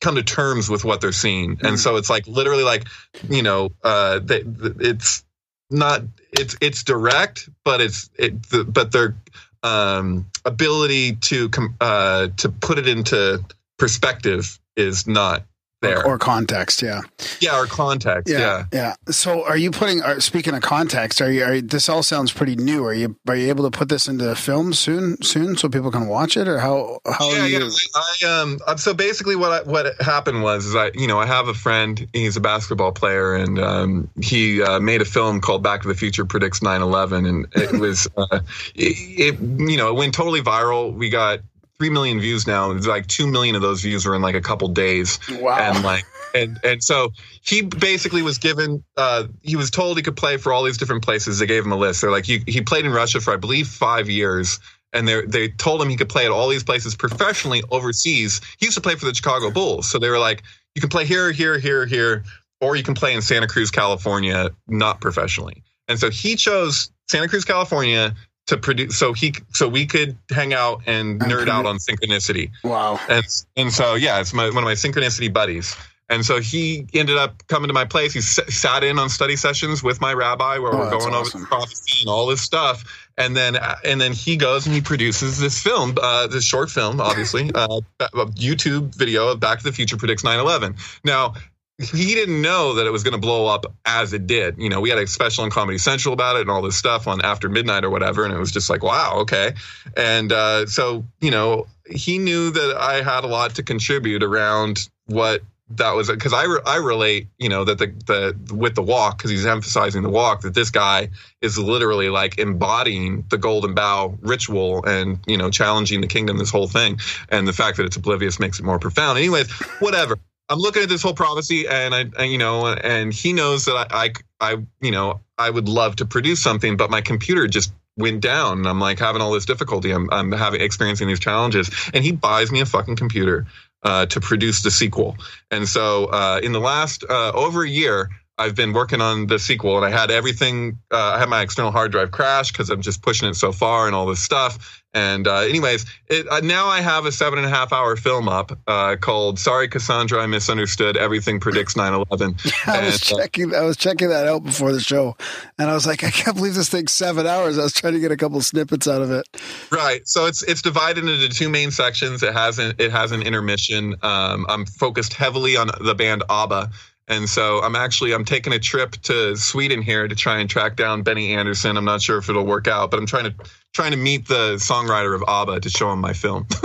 come 0.00 0.16
to 0.16 0.22
terms 0.22 0.68
with 0.68 0.84
what 0.84 1.00
they're 1.00 1.12
seeing. 1.12 1.56
Mm-hmm. 1.56 1.66
And 1.66 1.80
so 1.80 1.96
it's 1.96 2.10
like 2.10 2.26
literally 2.26 2.64
like, 2.64 2.84
you 3.28 3.42
know, 3.42 3.70
uh, 3.84 4.18
they, 4.18 4.42
it's 4.80 5.24
not, 5.70 6.02
it's, 6.32 6.56
it's 6.60 6.82
direct, 6.82 7.48
but 7.64 7.80
it's, 7.80 8.10
it, 8.18 8.42
the, 8.50 8.64
but 8.64 8.92
their, 8.92 9.14
um, 9.62 10.26
ability 10.44 11.16
to, 11.16 11.50
uh, 11.80 12.28
to 12.36 12.48
put 12.48 12.78
it 12.78 12.88
into 12.88 13.44
perspective 13.78 14.58
is 14.76 15.06
not 15.06 15.44
there. 15.82 16.06
or, 16.06 16.18
context 16.18 16.82
yeah. 16.82 17.02
Yeah 17.40 17.58
or 17.58 17.66
context 17.66 18.32
yeah, 18.32 18.66
yeah, 18.72 18.94
yeah. 19.06 19.12
So 19.12 19.44
are 19.44 19.56
you 19.56 19.70
putting 19.70 20.02
are, 20.02 20.20
speaking 20.20 20.54
of 20.54 20.62
context 20.62 21.20
are 21.20 21.30
you, 21.30 21.44
are 21.44 21.60
this 21.60 21.88
all 21.88 22.02
sounds 22.02 22.32
pretty 22.32 22.56
new. 22.56 22.84
Are 22.84 22.94
you 22.94 23.16
are 23.28 23.36
you 23.36 23.48
able 23.48 23.68
to 23.68 23.76
put 23.76 23.88
this 23.88 24.08
into 24.08 24.34
film 24.34 24.72
soon 24.72 25.20
soon 25.22 25.56
so 25.56 25.68
people 25.68 25.90
can 25.90 26.08
watch 26.08 26.36
it? 26.36 26.48
Or 26.48 26.58
how 26.58 27.00
how 27.06 27.30
yeah, 27.32 27.46
you... 27.46 27.58
yeah. 27.58 27.70
I 27.94 28.40
um 28.40 28.78
so 28.78 28.94
basically 28.94 29.36
what 29.36 29.52
I, 29.52 29.62
what 29.68 30.00
happened 30.00 30.42
was 30.42 30.66
is 30.66 30.74
i 30.74 30.90
you 30.94 31.06
know 31.06 31.18
i 31.18 31.26
have 31.26 31.48
a 31.48 31.54
friend 31.54 32.08
he's 32.12 32.36
a 32.36 32.40
basketball 32.40 32.92
player 32.92 33.34
and 33.34 33.58
um 33.58 34.08
he 34.20 34.62
uh, 34.62 34.80
made 34.80 35.02
a 35.02 35.04
film 35.04 35.40
called 35.40 35.62
back 35.62 35.82
to 35.82 35.88
the 35.88 35.94
future 35.94 36.24
predicts 36.24 36.60
9-11 36.60 37.28
and 37.28 37.46
it 37.54 37.72
was 37.80 38.08
uh 38.16 38.40
it, 38.74 39.36
it 39.36 39.40
you 39.40 39.76
know 39.76 39.88
it 39.88 39.94
went 39.94 40.14
totally 40.14 40.40
viral. 40.40 40.92
We 40.94 41.08
got 41.08 41.40
three 41.82 41.90
million 41.90 42.20
views 42.20 42.46
now. 42.46 42.70
Like 42.70 43.08
two 43.08 43.26
million 43.26 43.56
of 43.56 43.62
those 43.62 43.82
views 43.82 44.06
were 44.06 44.14
in 44.14 44.22
like 44.22 44.36
a 44.36 44.40
couple 44.40 44.68
days. 44.68 45.18
Wow. 45.40 45.58
And 45.58 45.82
like 45.82 46.04
and 46.32 46.60
and 46.62 46.84
so 46.84 47.10
he 47.42 47.62
basically 47.62 48.22
was 48.22 48.38
given 48.38 48.84
uh, 48.96 49.24
he 49.42 49.56
was 49.56 49.68
told 49.68 49.96
he 49.96 50.02
could 50.04 50.16
play 50.16 50.36
for 50.36 50.52
all 50.52 50.62
these 50.62 50.78
different 50.78 51.02
places. 51.02 51.40
They 51.40 51.46
gave 51.46 51.64
him 51.64 51.72
a 51.72 51.76
list. 51.76 52.00
They're 52.00 52.12
like 52.12 52.24
he 52.24 52.44
he 52.46 52.60
played 52.60 52.84
in 52.84 52.92
Russia 52.92 53.20
for 53.20 53.32
I 53.32 53.36
believe 53.36 53.66
five 53.66 54.08
years. 54.08 54.60
And 54.92 55.08
they 55.08 55.22
they 55.22 55.48
told 55.48 55.82
him 55.82 55.88
he 55.88 55.96
could 55.96 56.08
play 56.08 56.24
at 56.24 56.30
all 56.30 56.48
these 56.48 56.62
places 56.62 56.94
professionally 56.94 57.64
overseas. 57.72 58.40
He 58.58 58.66
used 58.66 58.76
to 58.76 58.82
play 58.82 58.94
for 58.94 59.06
the 59.06 59.14
Chicago 59.14 59.50
Bulls, 59.50 59.90
so 59.90 59.98
they 59.98 60.10
were 60.10 60.20
like, 60.20 60.44
"You 60.76 60.80
can 60.80 60.90
play 60.90 61.04
here, 61.04 61.32
here, 61.32 61.58
here, 61.58 61.84
here, 61.86 62.24
or 62.60 62.76
you 62.76 62.82
can 62.82 62.94
play 62.94 63.14
in 63.14 63.22
Santa 63.22 63.48
Cruz, 63.48 63.70
California, 63.70 64.50
not 64.68 65.00
professionally." 65.00 65.64
And 65.88 65.98
so 65.98 66.10
he 66.10 66.36
chose 66.36 66.92
Santa 67.08 67.26
Cruz, 67.26 67.46
California, 67.46 68.14
to 68.52 68.58
produce 68.58 68.98
so 68.98 69.12
he 69.12 69.34
so 69.52 69.66
we 69.66 69.86
could 69.86 70.16
hang 70.30 70.52
out 70.52 70.82
and 70.86 71.20
nerd 71.20 71.48
out 71.48 71.66
on 71.66 71.78
synchronicity. 71.78 72.50
Wow. 72.62 73.00
And 73.08 73.24
and 73.56 73.72
so 73.72 73.94
yeah 73.94 74.20
it's 74.20 74.34
my, 74.34 74.44
one 74.46 74.58
of 74.58 74.64
my 74.64 74.74
synchronicity 74.74 75.32
buddies. 75.32 75.74
And 76.10 76.26
so 76.26 76.40
he 76.40 76.86
ended 76.92 77.16
up 77.16 77.46
coming 77.46 77.68
to 77.68 77.74
my 77.74 77.86
place. 77.86 78.12
He 78.12 78.18
s- 78.18 78.38
sat 78.54 78.84
in 78.84 78.98
on 78.98 79.08
study 79.08 79.34
sessions 79.34 79.82
with 79.82 79.98
my 80.02 80.12
rabbi 80.12 80.58
where 80.58 80.74
oh, 80.74 80.78
we're 80.78 80.90
going 80.90 81.14
awesome. 81.14 81.16
over 81.16 81.38
the 81.38 81.46
prophecy 81.46 82.02
and 82.02 82.10
all 82.10 82.26
this 82.26 82.42
stuff. 82.42 82.84
And 83.16 83.34
then 83.34 83.56
and 83.84 83.98
then 83.98 84.12
he 84.12 84.36
goes 84.36 84.66
and 84.66 84.74
he 84.74 84.82
produces 84.82 85.38
this 85.38 85.62
film 85.62 85.96
uh, 86.02 86.26
this 86.26 86.44
short 86.44 86.70
film 86.70 87.00
obviously 87.00 87.50
uh, 87.54 87.80
youtube 88.00 88.94
video 88.94 89.28
of 89.28 89.40
back 89.40 89.58
to 89.58 89.64
the 89.64 89.72
future 89.72 89.98
predicts 89.98 90.22
9-11 90.22 90.78
now 91.04 91.34
he 91.82 92.14
didn't 92.14 92.40
know 92.40 92.74
that 92.74 92.86
it 92.86 92.90
was 92.90 93.02
going 93.02 93.12
to 93.12 93.20
blow 93.20 93.46
up 93.46 93.66
as 93.84 94.12
it 94.12 94.26
did. 94.26 94.58
You 94.58 94.68
know, 94.68 94.80
we 94.80 94.90
had 94.90 94.98
a 94.98 95.06
special 95.06 95.44
on 95.44 95.50
Comedy 95.50 95.78
Central 95.78 96.12
about 96.12 96.36
it 96.36 96.42
and 96.42 96.50
all 96.50 96.62
this 96.62 96.76
stuff 96.76 97.06
on 97.06 97.24
After 97.24 97.48
Midnight 97.48 97.84
or 97.84 97.90
whatever, 97.90 98.24
and 98.24 98.32
it 98.32 98.38
was 98.38 98.52
just 98.52 98.70
like, 98.70 98.82
wow, 98.82 99.18
okay. 99.20 99.54
And 99.96 100.32
uh, 100.32 100.66
so, 100.66 101.04
you 101.20 101.30
know, 101.30 101.66
he 101.90 102.18
knew 102.18 102.50
that 102.50 102.76
I 102.78 103.02
had 103.02 103.24
a 103.24 103.26
lot 103.26 103.56
to 103.56 103.62
contribute 103.62 104.22
around 104.22 104.88
what 105.06 105.42
that 105.76 105.92
was 105.92 106.10
because 106.10 106.32
I, 106.32 106.44
re- 106.44 106.60
I 106.66 106.76
relate, 106.76 107.28
you 107.38 107.48
know, 107.48 107.64
that 107.64 107.78
the, 107.78 107.86
the 108.06 108.54
with 108.54 108.74
the 108.74 108.82
walk 108.82 109.18
because 109.18 109.30
he's 109.30 109.46
emphasizing 109.46 110.02
the 110.02 110.10
walk 110.10 110.42
that 110.42 110.54
this 110.54 110.70
guy 110.70 111.10
is 111.40 111.58
literally 111.58 112.08
like 112.08 112.38
embodying 112.38 113.24
the 113.30 113.38
golden 113.38 113.74
bough 113.74 114.18
ritual 114.20 114.84
and 114.84 115.18
you 115.26 115.36
know 115.36 115.50
challenging 115.50 116.00
the 116.00 116.06
kingdom, 116.06 116.38
this 116.38 116.50
whole 116.50 116.68
thing, 116.68 116.98
and 117.30 117.48
the 117.48 117.52
fact 117.52 117.78
that 117.78 117.86
it's 117.86 117.96
oblivious 117.96 118.38
makes 118.38 118.58
it 118.58 118.64
more 118.64 118.78
profound. 118.78 119.18
Anyways, 119.18 119.50
whatever. 119.80 120.18
I'm 120.52 120.58
looking 120.58 120.82
at 120.82 120.88
this 120.90 121.02
whole 121.02 121.14
prophecy, 121.14 121.66
and 121.66 121.94
I, 121.94 122.00
and, 122.18 122.30
you 122.30 122.36
know, 122.36 122.66
and 122.66 123.12
he 123.12 123.32
knows 123.32 123.64
that 123.64 123.74
I, 123.74 123.86
I, 124.04 124.12
I, 124.38 124.56
you 124.82 124.90
know, 124.90 125.22
I 125.38 125.48
would 125.48 125.66
love 125.66 125.96
to 125.96 126.04
produce 126.04 126.42
something, 126.42 126.76
but 126.76 126.90
my 126.90 127.00
computer 127.00 127.48
just 127.48 127.72
went 127.96 128.20
down, 128.20 128.58
and 128.58 128.68
I'm 128.68 128.78
like 128.78 128.98
having 128.98 129.22
all 129.22 129.32
this 129.32 129.46
difficulty. 129.46 129.92
I'm, 129.92 130.10
I'm 130.10 130.30
having 130.30 130.60
experiencing 130.60 131.08
these 131.08 131.20
challenges, 131.20 131.70
and 131.94 132.04
he 132.04 132.12
buys 132.12 132.52
me 132.52 132.60
a 132.60 132.66
fucking 132.66 132.96
computer 132.96 133.46
uh, 133.82 134.04
to 134.06 134.20
produce 134.20 134.62
the 134.62 134.70
sequel. 134.70 135.16
And 135.50 135.66
so, 135.66 136.06
uh, 136.06 136.40
in 136.42 136.52
the 136.52 136.60
last 136.60 137.02
uh, 137.08 137.32
over 137.32 137.62
a 137.62 137.68
year, 137.68 138.10
I've 138.36 138.54
been 138.54 138.74
working 138.74 139.00
on 139.00 139.26
the 139.28 139.38
sequel, 139.38 139.76
and 139.76 139.86
I 139.86 139.90
had 139.90 140.10
everything. 140.10 140.78
Uh, 140.90 141.12
I 141.16 141.18
had 141.18 141.30
my 141.30 141.40
external 141.40 141.70
hard 141.70 141.92
drive 141.92 142.10
crash 142.10 142.52
because 142.52 142.68
I'm 142.68 142.82
just 142.82 143.00
pushing 143.00 143.28
it 143.28 143.36
so 143.36 143.52
far 143.52 143.86
and 143.86 143.94
all 143.94 144.06
this 144.06 144.20
stuff. 144.22 144.81
And 144.94 145.26
uh, 145.26 145.38
anyways, 145.38 145.86
it, 146.08 146.28
uh, 146.28 146.40
now 146.40 146.66
I 146.66 146.80
have 146.82 147.06
a 147.06 147.12
seven 147.12 147.38
and 147.38 147.46
a 147.46 147.50
half 147.50 147.72
hour 147.72 147.96
film 147.96 148.28
up 148.28 148.52
uh, 148.66 148.96
called 149.00 149.38
"Sorry, 149.38 149.66
Cassandra, 149.66 150.22
I 150.22 150.26
Misunderstood. 150.26 150.96
Everything 150.98 151.40
Predicts 151.40 151.74
9/11." 151.74 152.66
I 152.66 152.84
was 152.84 153.10
And, 153.10 153.18
uh, 153.18 153.22
checking. 153.22 153.54
I 153.54 153.62
was 153.62 153.76
checking 153.76 154.10
that 154.10 154.26
out 154.26 154.44
before 154.44 154.72
the 154.72 154.80
show, 154.80 155.16
and 155.58 155.70
I 155.70 155.74
was 155.74 155.86
like, 155.86 156.04
I 156.04 156.10
can't 156.10 156.36
believe 156.36 156.54
this 156.54 156.68
thing's 156.68 156.92
seven 156.92 157.26
hours. 157.26 157.58
I 157.58 157.62
was 157.62 157.72
trying 157.72 157.94
to 157.94 158.00
get 158.00 158.12
a 158.12 158.16
couple 158.16 158.40
snippets 158.42 158.86
out 158.86 159.00
of 159.00 159.10
it. 159.10 159.26
Right. 159.70 160.06
So 160.06 160.26
it's 160.26 160.42
it's 160.42 160.60
divided 160.60 161.04
into 161.04 161.28
two 161.30 161.48
main 161.48 161.70
sections. 161.70 162.22
It 162.22 162.34
has 162.34 162.58
an 162.58 162.74
it 162.78 162.90
has 162.92 163.12
an 163.12 163.22
intermission. 163.22 163.96
Um, 164.02 164.44
I'm 164.48 164.66
focused 164.66 165.14
heavily 165.14 165.56
on 165.56 165.70
the 165.80 165.94
band 165.94 166.22
ABBA. 166.28 166.70
And 167.12 167.28
so 167.28 167.62
I'm 167.62 167.76
actually 167.76 168.14
I'm 168.14 168.24
taking 168.24 168.54
a 168.54 168.58
trip 168.58 168.92
to 169.02 169.36
Sweden 169.36 169.82
here 169.82 170.08
to 170.08 170.14
try 170.14 170.38
and 170.38 170.48
track 170.48 170.76
down 170.76 171.02
Benny 171.02 171.34
Andersson. 171.34 171.76
I'm 171.76 171.84
not 171.84 172.00
sure 172.00 172.16
if 172.16 172.30
it'll 172.30 172.46
work 172.46 172.66
out, 172.66 172.90
but 172.90 172.98
I'm 172.98 173.06
trying 173.06 173.24
to 173.24 173.34
trying 173.74 173.90
to 173.90 173.98
meet 173.98 174.26
the 174.28 174.54
songwriter 174.56 175.14
of 175.14 175.22
ABBA 175.28 175.60
to 175.60 175.68
show 175.68 175.92
him 175.92 176.00
my 176.00 176.14
film. 176.14 176.46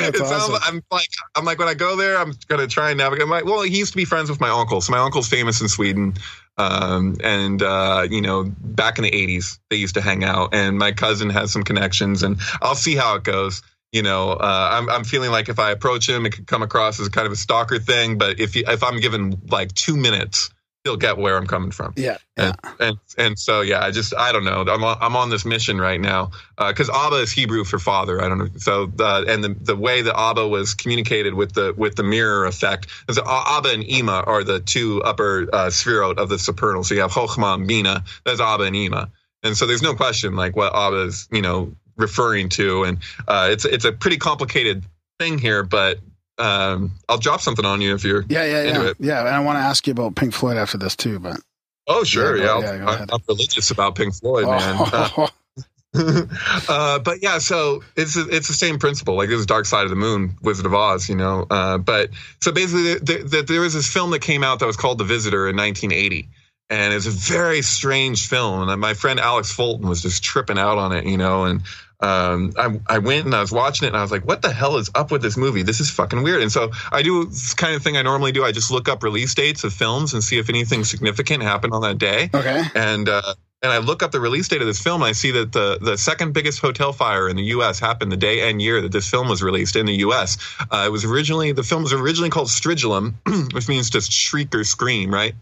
Um, 0.00 0.22
awesome. 0.22 0.56
I'm 0.62 0.82
like 0.90 1.10
I'm 1.36 1.44
like 1.44 1.58
when 1.58 1.68
I 1.68 1.74
go 1.74 1.94
there, 1.94 2.16
I'm 2.16 2.32
gonna 2.48 2.66
try 2.66 2.90
and 2.90 2.98
navigate. 2.98 3.28
My, 3.28 3.42
well, 3.42 3.62
he 3.62 3.78
used 3.78 3.92
to 3.92 3.96
be 3.96 4.04
friends 4.04 4.30
with 4.30 4.40
my 4.40 4.48
uncle, 4.48 4.80
so 4.80 4.92
my 4.92 4.98
uncle's 4.98 5.28
famous 5.28 5.60
in 5.60 5.68
Sweden. 5.68 6.14
Um, 6.56 7.16
and 7.22 7.62
uh, 7.62 8.06
you 8.10 8.20
know, 8.20 8.44
back 8.44 8.98
in 8.98 9.04
the 9.04 9.10
'80s, 9.10 9.58
they 9.68 9.76
used 9.76 9.94
to 9.94 10.00
hang 10.00 10.24
out, 10.24 10.54
and 10.54 10.78
my 10.78 10.92
cousin 10.92 11.30
has 11.30 11.52
some 11.52 11.62
connections, 11.62 12.22
and 12.22 12.38
I'll 12.60 12.74
see 12.74 12.96
how 12.96 13.16
it 13.16 13.24
goes. 13.24 13.62
You 13.92 14.02
know, 14.02 14.30
uh, 14.30 14.68
I'm 14.72 14.88
I'm 14.88 15.04
feeling 15.04 15.30
like 15.30 15.48
if 15.48 15.58
I 15.58 15.72
approach 15.72 16.08
him, 16.08 16.24
it 16.24 16.30
could 16.30 16.46
come 16.46 16.62
across 16.62 17.00
as 17.00 17.08
kind 17.08 17.26
of 17.26 17.32
a 17.32 17.36
stalker 17.36 17.80
thing, 17.80 18.18
but 18.18 18.38
if 18.38 18.54
he, 18.54 18.64
if 18.66 18.84
I'm 18.84 19.00
given 19.00 19.40
like 19.50 19.74
two 19.74 19.96
minutes, 19.96 20.50
he'll 20.84 20.96
get 20.96 21.18
where 21.18 21.36
I'm 21.36 21.46
coming 21.46 21.70
from. 21.70 21.94
Yeah, 21.96 22.18
yeah. 22.36 22.52
And, 22.56 22.78
and 22.80 22.98
and 23.18 23.38
so 23.38 23.60
yeah, 23.60 23.84
I 23.84 23.90
just 23.90 24.14
I 24.14 24.32
don't 24.32 24.44
know. 24.44 24.60
I'm 24.60 24.84
on, 24.84 24.98
I'm 25.00 25.16
on 25.16 25.30
this 25.30 25.44
mission 25.44 25.80
right 25.80 26.00
now 26.00 26.30
because 26.56 26.88
Abba 26.88 27.16
is 27.16 27.32
Hebrew 27.32 27.64
for 27.64 27.78
father. 27.78 28.22
I 28.22 28.28
don't 28.28 28.38
know. 28.38 28.48
So 28.58 28.92
uh, 28.98 29.24
and 29.26 29.44
the 29.44 29.56
the 29.60 29.76
way 29.76 30.02
that 30.02 30.18
Abba 30.18 30.46
was 30.46 30.74
communicated 30.74 31.34
with 31.34 31.52
the 31.52 31.74
with 31.76 31.96
the 31.96 32.04
mirror 32.04 32.46
effect 32.46 32.86
is 33.08 33.16
that 33.16 33.26
Abba 33.26 33.70
and 33.72 33.84
Ima 33.84 34.22
are 34.26 34.44
the 34.44 34.60
two 34.60 35.02
upper 35.02 35.48
uh, 35.52 35.70
of 36.16 36.28
the 36.28 36.38
supernal. 36.38 36.84
So 36.84 36.94
you 36.94 37.02
have 37.02 37.12
Chochma 37.12 37.54
and 37.54 37.66
Bina. 37.66 38.04
That's 38.24 38.40
Abba 38.40 38.64
and 38.64 38.76
Ima. 38.76 39.10
And 39.42 39.56
so 39.56 39.66
there's 39.66 39.82
no 39.82 39.94
question 39.94 40.36
like 40.36 40.54
what 40.54 40.74
Abba's 40.74 41.28
you 41.32 41.42
know 41.42 41.74
referring 42.00 42.48
to, 42.50 42.84
and 42.84 42.98
uh, 43.28 43.48
it's 43.50 43.64
it's 43.64 43.84
a 43.84 43.92
pretty 43.92 44.16
complicated 44.16 44.84
thing 45.18 45.38
here, 45.38 45.62
but. 45.62 45.98
Um, 46.38 46.92
I'll 47.06 47.18
drop 47.18 47.42
something 47.42 47.66
on 47.66 47.82
you 47.82 47.94
if 47.94 48.02
you're 48.02 48.24
Yeah, 48.30 48.44
yeah, 48.44 48.62
yeah, 48.62 48.82
it. 48.86 48.96
yeah. 48.98 49.18
And 49.20 49.28
I 49.28 49.40
want 49.40 49.56
to 49.56 49.60
ask 49.60 49.86
you 49.86 49.90
about 49.90 50.16
Pink 50.16 50.32
Floyd 50.32 50.56
after 50.56 50.78
this 50.78 50.96
too, 50.96 51.18
but 51.18 51.38
Oh, 51.86 52.04
sure. 52.04 52.36
Yeah, 52.36 52.60
Yeah, 52.60 52.74
yeah, 52.76 52.86
I'm. 52.88 53.06
I'm 53.12 53.20
religious 53.28 53.70
about 53.70 53.94
Pink 53.96 54.14
Floyd, 54.14 54.46
man. 54.46 54.76
Uh, 54.92 55.26
uh, 56.68 56.98
but 57.00 57.20
yeah, 57.20 57.38
so 57.38 57.82
it's 57.96 58.16
it's 58.16 58.46
the 58.46 58.54
same 58.54 58.78
principle. 58.78 59.16
Like 59.16 59.28
this 59.28 59.40
is 59.40 59.46
Dark 59.46 59.66
Side 59.66 59.84
of 59.84 59.90
the 59.90 59.96
Moon, 59.96 60.36
Wizard 60.40 60.66
of 60.66 60.72
Oz, 60.72 61.08
you 61.08 61.16
know. 61.16 61.46
Uh, 61.50 61.78
but 61.78 62.10
so 62.40 62.52
basically, 62.52 62.94
the, 62.94 63.24
the, 63.28 63.42
there 63.42 63.60
was 63.60 63.74
this 63.74 63.92
film 63.92 64.12
that 64.12 64.20
came 64.20 64.44
out 64.44 64.60
that 64.60 64.66
was 64.66 64.76
called 64.76 64.98
The 64.98 65.04
Visitor 65.04 65.48
in 65.48 65.56
1980, 65.56 66.28
and 66.70 66.94
it's 66.94 67.06
a 67.06 67.10
very 67.10 67.62
strange 67.62 68.28
film. 68.28 68.68
And 68.68 68.80
my 68.80 68.94
friend 68.94 69.18
Alex 69.18 69.52
Fulton 69.52 69.88
was 69.88 70.00
just 70.00 70.22
tripping 70.22 70.58
out 70.58 70.78
on 70.78 70.92
it, 70.92 71.04
you 71.04 71.18
know. 71.18 71.44
And 71.44 71.62
um, 72.00 72.52
I, 72.56 72.80
I 72.88 72.98
went 72.98 73.26
and 73.26 73.34
I 73.34 73.40
was 73.40 73.52
watching 73.52 73.86
it, 73.86 73.88
and 73.88 73.96
I 73.96 74.02
was 74.02 74.12
like, 74.12 74.24
"What 74.24 74.40
the 74.40 74.52
hell 74.52 74.76
is 74.76 74.90
up 74.94 75.10
with 75.10 75.20
this 75.20 75.36
movie? 75.36 75.62
This 75.62 75.80
is 75.80 75.90
fucking 75.90 76.22
weird." 76.22 76.42
And 76.42 76.50
so 76.50 76.70
I 76.90 77.02
do 77.02 77.26
this 77.26 77.52
kind 77.54 77.74
of 77.74 77.82
thing 77.82 77.96
I 77.96 78.02
normally 78.02 78.32
do. 78.32 78.44
I 78.44 78.52
just 78.52 78.70
look 78.70 78.88
up 78.88 79.02
release 79.02 79.34
dates 79.34 79.64
of 79.64 79.74
films 79.74 80.14
and 80.14 80.22
see 80.22 80.38
if 80.38 80.48
anything 80.48 80.84
significant 80.84 81.42
happened 81.42 81.74
on 81.74 81.82
that 81.82 81.98
day 81.98 82.30
okay. 82.32 82.64
and 82.74 83.08
uh, 83.08 83.34
and 83.62 83.70
I 83.70 83.78
look 83.78 84.02
up 84.02 84.10
the 84.10 84.20
release 84.20 84.48
date 84.48 84.62
of 84.62 84.66
this 84.66 84.80
film, 84.80 85.02
and 85.02 85.08
I 85.10 85.12
see 85.12 85.32
that 85.32 85.52
the 85.52 85.78
the 85.80 85.98
second 85.98 86.32
biggest 86.32 86.60
hotel 86.60 86.92
fire 86.92 87.28
in 87.28 87.36
the 87.36 87.44
U.S. 87.44 87.78
happened 87.78 88.10
the 88.10 88.16
day 88.16 88.48
and 88.48 88.62
year 88.62 88.80
that 88.80 88.92
this 88.92 89.10
film 89.10 89.28
was 89.28 89.42
released 89.42 89.76
in 89.76 89.86
the 89.86 89.96
U.S. 89.96 90.38
Uh, 90.70 90.84
it 90.86 90.90
was 90.90 91.04
originally 91.04 91.52
the 91.52 91.64
film 91.64 91.82
was 91.82 91.92
originally 91.92 92.30
called 92.30 92.48
Stridulum, 92.48 93.14
which 93.52 93.68
means 93.68 93.90
to 93.90 94.00
shriek 94.00 94.54
or 94.54 94.64
scream, 94.64 95.12
right? 95.12 95.34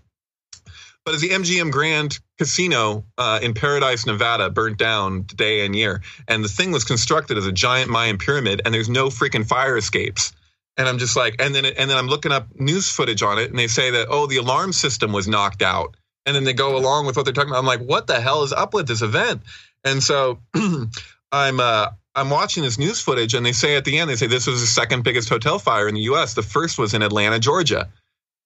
But 1.08 1.14
as 1.14 1.22
the 1.22 1.30
MGM 1.30 1.72
Grand 1.72 2.18
Casino 2.36 3.06
uh, 3.16 3.40
in 3.42 3.54
Paradise, 3.54 4.04
Nevada, 4.04 4.50
burnt 4.50 4.76
down 4.76 5.22
day 5.22 5.64
and 5.64 5.74
year, 5.74 6.02
and 6.28 6.44
the 6.44 6.50
thing 6.50 6.70
was 6.70 6.84
constructed 6.84 7.38
as 7.38 7.46
a 7.46 7.50
giant 7.50 7.90
Mayan 7.90 8.18
pyramid, 8.18 8.60
and 8.62 8.74
there's 8.74 8.90
no 8.90 9.06
freaking 9.08 9.46
fire 9.46 9.78
escapes. 9.78 10.34
And 10.76 10.86
I'm 10.86 10.98
just 10.98 11.16
like, 11.16 11.40
and 11.40 11.54
then 11.54 11.64
and 11.64 11.88
then 11.88 11.96
I'm 11.96 12.08
looking 12.08 12.30
up 12.30 12.48
news 12.60 12.90
footage 12.90 13.22
on 13.22 13.38
it, 13.38 13.48
and 13.48 13.58
they 13.58 13.68
say 13.68 13.92
that 13.92 14.08
oh, 14.10 14.26
the 14.26 14.36
alarm 14.36 14.74
system 14.74 15.10
was 15.12 15.26
knocked 15.26 15.62
out, 15.62 15.96
and 16.26 16.36
then 16.36 16.44
they 16.44 16.52
go 16.52 16.76
along 16.76 17.06
with 17.06 17.16
what 17.16 17.24
they're 17.24 17.32
talking 17.32 17.52
about. 17.52 17.60
I'm 17.60 17.64
like, 17.64 17.80
what 17.80 18.06
the 18.06 18.20
hell 18.20 18.42
is 18.42 18.52
up 18.52 18.74
with 18.74 18.86
this 18.86 19.00
event? 19.00 19.40
And 19.84 20.02
so 20.02 20.40
I'm 21.32 21.58
uh, 21.58 21.86
I'm 22.14 22.28
watching 22.28 22.64
this 22.64 22.78
news 22.78 23.00
footage, 23.00 23.32
and 23.32 23.46
they 23.46 23.52
say 23.52 23.76
at 23.76 23.86
the 23.86 23.98
end, 23.98 24.10
they 24.10 24.16
say 24.16 24.26
this 24.26 24.46
was 24.46 24.60
the 24.60 24.66
second 24.66 25.04
biggest 25.04 25.30
hotel 25.30 25.58
fire 25.58 25.88
in 25.88 25.94
the 25.94 26.02
U.S. 26.02 26.34
The 26.34 26.42
first 26.42 26.76
was 26.76 26.92
in 26.92 27.00
Atlanta, 27.00 27.38
Georgia, 27.38 27.88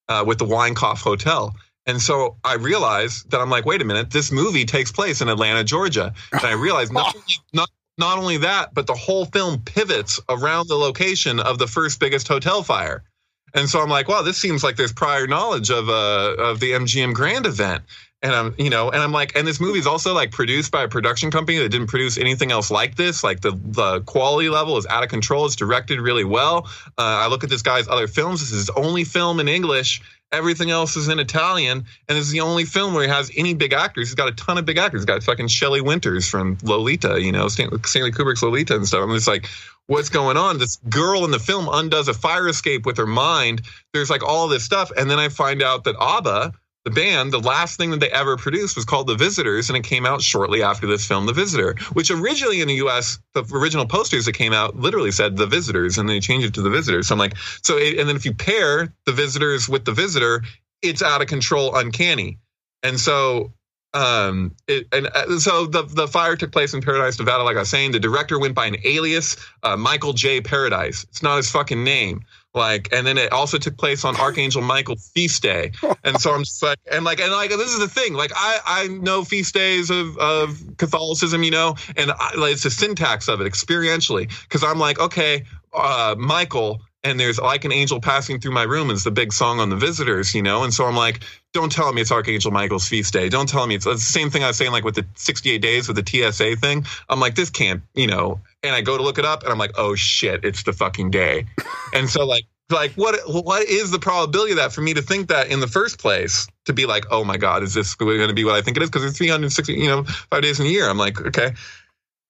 uh, 0.08 0.22
with 0.24 0.38
the 0.38 0.46
Winecoff 0.46 1.02
Hotel. 1.02 1.56
And 1.86 2.00
so 2.00 2.36
I 2.44 2.54
realized 2.54 3.30
that 3.30 3.40
I'm 3.40 3.50
like, 3.50 3.66
wait 3.66 3.82
a 3.82 3.84
minute, 3.84 4.10
this 4.10 4.30
movie 4.30 4.64
takes 4.64 4.92
place 4.92 5.20
in 5.20 5.28
Atlanta, 5.28 5.64
Georgia. 5.64 6.14
And 6.32 6.42
I 6.42 6.52
realized 6.52 6.92
not 6.92 7.14
only, 7.16 7.34
not 7.52 7.70
not 7.98 8.18
only 8.18 8.38
that, 8.38 8.72
but 8.72 8.86
the 8.86 8.94
whole 8.94 9.26
film 9.26 9.60
pivots 9.60 10.20
around 10.28 10.68
the 10.68 10.76
location 10.76 11.40
of 11.40 11.58
the 11.58 11.66
first 11.66 12.00
biggest 12.00 12.28
hotel 12.28 12.62
fire. 12.62 13.02
And 13.54 13.68
so 13.68 13.82
I'm 13.82 13.90
like, 13.90 14.08
wow, 14.08 14.22
this 14.22 14.38
seems 14.38 14.64
like 14.64 14.76
there's 14.76 14.92
prior 14.92 15.26
knowledge 15.26 15.70
of 15.70 15.88
uh 15.88 16.36
of 16.38 16.60
the 16.60 16.72
MGM 16.72 17.14
Grand 17.14 17.46
event. 17.46 17.82
And 18.24 18.32
I'm, 18.32 18.54
you 18.56 18.70
know, 18.70 18.88
and 18.88 19.02
I'm 19.02 19.10
like, 19.10 19.36
and 19.36 19.44
this 19.44 19.60
movie 19.60 19.80
is 19.80 19.86
also 19.86 20.14
like 20.14 20.30
produced 20.30 20.70
by 20.70 20.84
a 20.84 20.88
production 20.88 21.32
company 21.32 21.58
that 21.58 21.70
didn't 21.70 21.88
produce 21.88 22.16
anything 22.16 22.52
else 22.52 22.70
like 22.70 22.94
this. 22.94 23.24
Like 23.24 23.40
the 23.40 23.50
the 23.50 24.00
quality 24.02 24.48
level 24.48 24.78
is 24.78 24.86
out 24.86 25.02
of 25.02 25.10
control. 25.10 25.44
It's 25.44 25.56
directed 25.56 26.00
really 26.00 26.24
well. 26.24 26.68
Uh, 26.96 27.02
I 27.02 27.26
look 27.26 27.42
at 27.42 27.50
this 27.50 27.62
guy's 27.62 27.88
other 27.88 28.06
films. 28.06 28.38
This 28.38 28.52
is 28.52 28.68
his 28.68 28.70
only 28.70 29.02
film 29.02 29.40
in 29.40 29.48
English. 29.48 30.00
Everything 30.32 30.70
else 30.70 30.96
is 30.96 31.08
in 31.08 31.18
Italian, 31.18 31.84
and 32.08 32.18
this 32.18 32.24
is 32.24 32.30
the 32.30 32.40
only 32.40 32.64
film 32.64 32.94
where 32.94 33.02
he 33.04 33.08
has 33.10 33.30
any 33.36 33.52
big 33.52 33.74
actors. 33.74 34.08
He's 34.08 34.14
got 34.14 34.28
a 34.28 34.32
ton 34.32 34.56
of 34.56 34.64
big 34.64 34.78
actors. 34.78 35.02
He's 35.02 35.06
got 35.06 35.22
fucking 35.22 35.48
Shelley 35.48 35.82
Winters 35.82 36.26
from 36.28 36.56
Lolita, 36.62 37.20
you 37.20 37.32
know, 37.32 37.48
Stan- 37.48 37.84
Stanley 37.84 38.12
Kubrick's 38.12 38.42
Lolita 38.42 38.74
and 38.74 38.86
stuff. 38.86 39.02
I'm 39.02 39.14
just 39.14 39.28
like, 39.28 39.46
what's 39.86 40.08
going 40.08 40.38
on? 40.38 40.58
This 40.58 40.76
girl 40.88 41.24
in 41.26 41.30
the 41.30 41.38
film 41.38 41.68
undoes 41.70 42.08
a 42.08 42.14
fire 42.14 42.48
escape 42.48 42.86
with 42.86 42.96
her 42.96 43.06
mind. 43.06 43.62
There's 43.92 44.08
like 44.08 44.22
all 44.22 44.48
this 44.48 44.64
stuff, 44.64 44.90
and 44.96 45.10
then 45.10 45.18
I 45.18 45.28
find 45.28 45.62
out 45.62 45.84
that 45.84 45.96
ABBA, 46.00 46.52
the 46.84 46.90
band, 46.90 47.32
the 47.32 47.38
last 47.40 47.76
thing 47.76 47.90
that 47.92 48.00
they 48.00 48.10
ever 48.10 48.36
produced 48.36 48.74
was 48.74 48.84
called 48.84 49.06
The 49.06 49.14
Visitors, 49.14 49.70
and 49.70 49.76
it 49.76 49.84
came 49.84 50.04
out 50.04 50.20
shortly 50.20 50.62
after 50.62 50.86
this 50.86 51.06
film, 51.06 51.26
The 51.26 51.32
Visitor, 51.32 51.76
which 51.92 52.10
originally 52.10 52.60
in 52.60 52.68
the 52.68 52.74
U.S. 52.74 53.20
the 53.34 53.44
original 53.54 53.86
posters 53.86 54.24
that 54.26 54.32
came 54.32 54.52
out 54.52 54.76
literally 54.76 55.12
said 55.12 55.36
The 55.36 55.46
Visitors, 55.46 55.98
and 55.98 56.08
they 56.08 56.18
changed 56.18 56.46
it 56.46 56.54
to 56.54 56.62
The 56.62 56.70
Visitors. 56.70 57.06
So 57.06 57.14
I'm 57.14 57.20
like, 57.20 57.36
so 57.62 57.76
it, 57.78 57.98
and 57.98 58.08
then 58.08 58.16
if 58.16 58.24
you 58.24 58.34
pair 58.34 58.92
The 59.06 59.12
Visitors 59.12 59.68
with 59.68 59.84
The 59.84 59.92
Visitor, 59.92 60.42
it's 60.82 61.02
out 61.02 61.22
of 61.22 61.28
control, 61.28 61.74
uncanny, 61.74 62.38
and 62.82 62.98
so. 62.98 63.52
Um, 63.94 64.56
it, 64.66 64.86
and 64.90 65.06
uh, 65.06 65.38
so 65.38 65.66
the 65.66 65.82
the 65.82 66.08
fire 66.08 66.34
took 66.34 66.50
place 66.50 66.72
in 66.72 66.80
Paradise, 66.80 67.18
Nevada. 67.18 67.42
Like 67.42 67.56
I 67.56 67.60
was 67.60 67.68
saying, 67.68 67.92
the 67.92 68.00
director 68.00 68.38
went 68.38 68.54
by 68.54 68.64
an 68.64 68.76
alias, 68.84 69.36
uh, 69.62 69.76
Michael 69.76 70.14
J. 70.14 70.40
Paradise. 70.40 71.04
It's 71.10 71.22
not 71.22 71.36
his 71.36 71.50
fucking 71.50 71.84
name. 71.84 72.24
Like, 72.54 72.92
and 72.92 73.06
then 73.06 73.16
it 73.16 73.32
also 73.32 73.58
took 73.58 73.78
place 73.78 74.04
on 74.04 74.16
Archangel 74.16 74.60
Michael's 74.60 75.08
feast 75.08 75.42
day. 75.42 75.72
And 76.04 76.20
so 76.20 76.32
I'm 76.34 76.44
just 76.44 76.62
like, 76.62 76.78
and 76.90 77.04
like, 77.04 77.20
and 77.20 77.32
like, 77.32 77.50
this 77.50 77.72
is 77.72 77.78
the 77.78 77.88
thing. 77.88 78.14
Like, 78.14 78.32
I 78.34 78.58
I 78.66 78.88
know 78.88 79.24
feast 79.24 79.54
days 79.54 79.90
of 79.90 80.18
of 80.18 80.60
Catholicism, 80.76 81.42
you 81.42 81.50
know, 81.50 81.76
and 81.96 82.10
I, 82.10 82.34
like, 82.34 82.52
it's 82.52 82.64
the 82.64 82.70
syntax 82.70 83.28
of 83.28 83.40
it 83.40 83.50
experientially. 83.50 84.28
Because 84.42 84.64
I'm 84.64 84.78
like, 84.78 84.98
okay, 84.98 85.44
uh, 85.72 86.14
Michael, 86.18 86.82
and 87.04 87.18
there's 87.18 87.38
like 87.40 87.64
an 87.64 87.72
angel 87.72 88.00
passing 88.00 88.40
through 88.40 88.52
my 88.52 88.62
room 88.62 88.90
is 88.90 89.04
the 89.04 89.10
big 89.10 89.32
song 89.32 89.60
on 89.60 89.70
the 89.70 89.76
visitors, 89.76 90.34
you 90.34 90.42
know, 90.42 90.62
and 90.64 90.72
so 90.72 90.84
I'm 90.84 90.96
like, 90.96 91.24
don't 91.52 91.72
tell 91.72 91.92
me 91.92 92.00
it's 92.00 92.12
Archangel 92.12 92.50
Michael's 92.50 92.86
feast 92.86 93.12
day. 93.12 93.28
Don't 93.28 93.48
tell 93.48 93.66
me 93.66 93.74
it's, 93.74 93.86
it's 93.86 94.06
the 94.06 94.12
same 94.12 94.30
thing 94.30 94.44
I 94.44 94.48
was 94.48 94.56
saying 94.56 94.72
like 94.72 94.84
with 94.84 94.94
the 94.94 95.06
68 95.14 95.58
days 95.58 95.88
with 95.88 95.96
the 95.96 96.32
TSA 96.32 96.56
thing. 96.56 96.86
I'm 97.08 97.20
like, 97.20 97.34
this 97.34 97.50
can't, 97.50 97.82
you 97.94 98.06
know, 98.06 98.40
and 98.62 98.74
I 98.74 98.80
go 98.80 98.96
to 98.96 99.02
look 99.02 99.18
it 99.18 99.24
up 99.24 99.42
and 99.42 99.52
I'm 99.52 99.58
like, 99.58 99.72
oh 99.76 99.94
shit, 99.94 100.44
it's 100.44 100.62
the 100.62 100.72
fucking 100.72 101.10
day. 101.10 101.46
And 101.94 102.08
so 102.08 102.24
like 102.24 102.44
like 102.70 102.92
what 102.94 103.20
what 103.26 103.68
is 103.68 103.90
the 103.90 103.98
probability 103.98 104.52
of 104.52 104.58
that 104.58 104.72
for 104.72 104.80
me 104.80 104.94
to 104.94 105.02
think 105.02 105.28
that 105.28 105.48
in 105.48 105.60
the 105.60 105.66
first 105.66 105.98
place 105.98 106.46
to 106.64 106.72
be 106.72 106.86
like 106.86 107.04
oh 107.10 107.22
my 107.22 107.36
god 107.36 107.62
is 107.62 107.74
this 107.74 107.94
going 107.94 108.26
to 108.26 108.32
be 108.32 108.44
what 108.44 108.54
i 108.54 108.62
think 108.62 108.76
it 108.76 108.82
is? 108.82 108.88
Because 108.88 109.04
it's 109.04 109.18
360 109.18 109.74
you 109.74 109.88
know 109.88 110.04
five 110.04 110.42
days 110.42 110.58
in 110.58 110.66
a 110.66 110.68
year. 110.70 110.88
I'm 110.88 110.98
like 110.98 111.20
okay. 111.20 111.52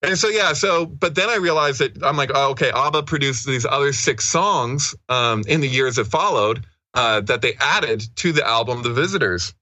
And 0.03 0.19
so 0.19 0.29
yeah 0.29 0.53
so 0.53 0.85
but 0.85 1.15
then 1.15 1.29
i 1.29 1.37
realized 1.37 1.79
that 1.79 2.03
i'm 2.03 2.17
like 2.17 2.33
oh, 2.35 2.51
okay 2.51 2.73
abba 2.75 3.05
produced 3.05 3.47
these 3.47 3.65
other 3.65 3.93
six 3.93 4.25
songs 4.25 4.97
um, 5.09 5.45
in 5.47 5.61
the 5.61 5.69
years 5.69 5.95
that 5.97 6.07
followed 6.07 6.67
uh, 6.95 7.21
that 7.21 7.41
they 7.41 7.55
added 7.61 8.03
to 8.17 8.33
the 8.33 8.45
album 8.45 8.83
the 8.83 8.93
visitors 8.93 9.55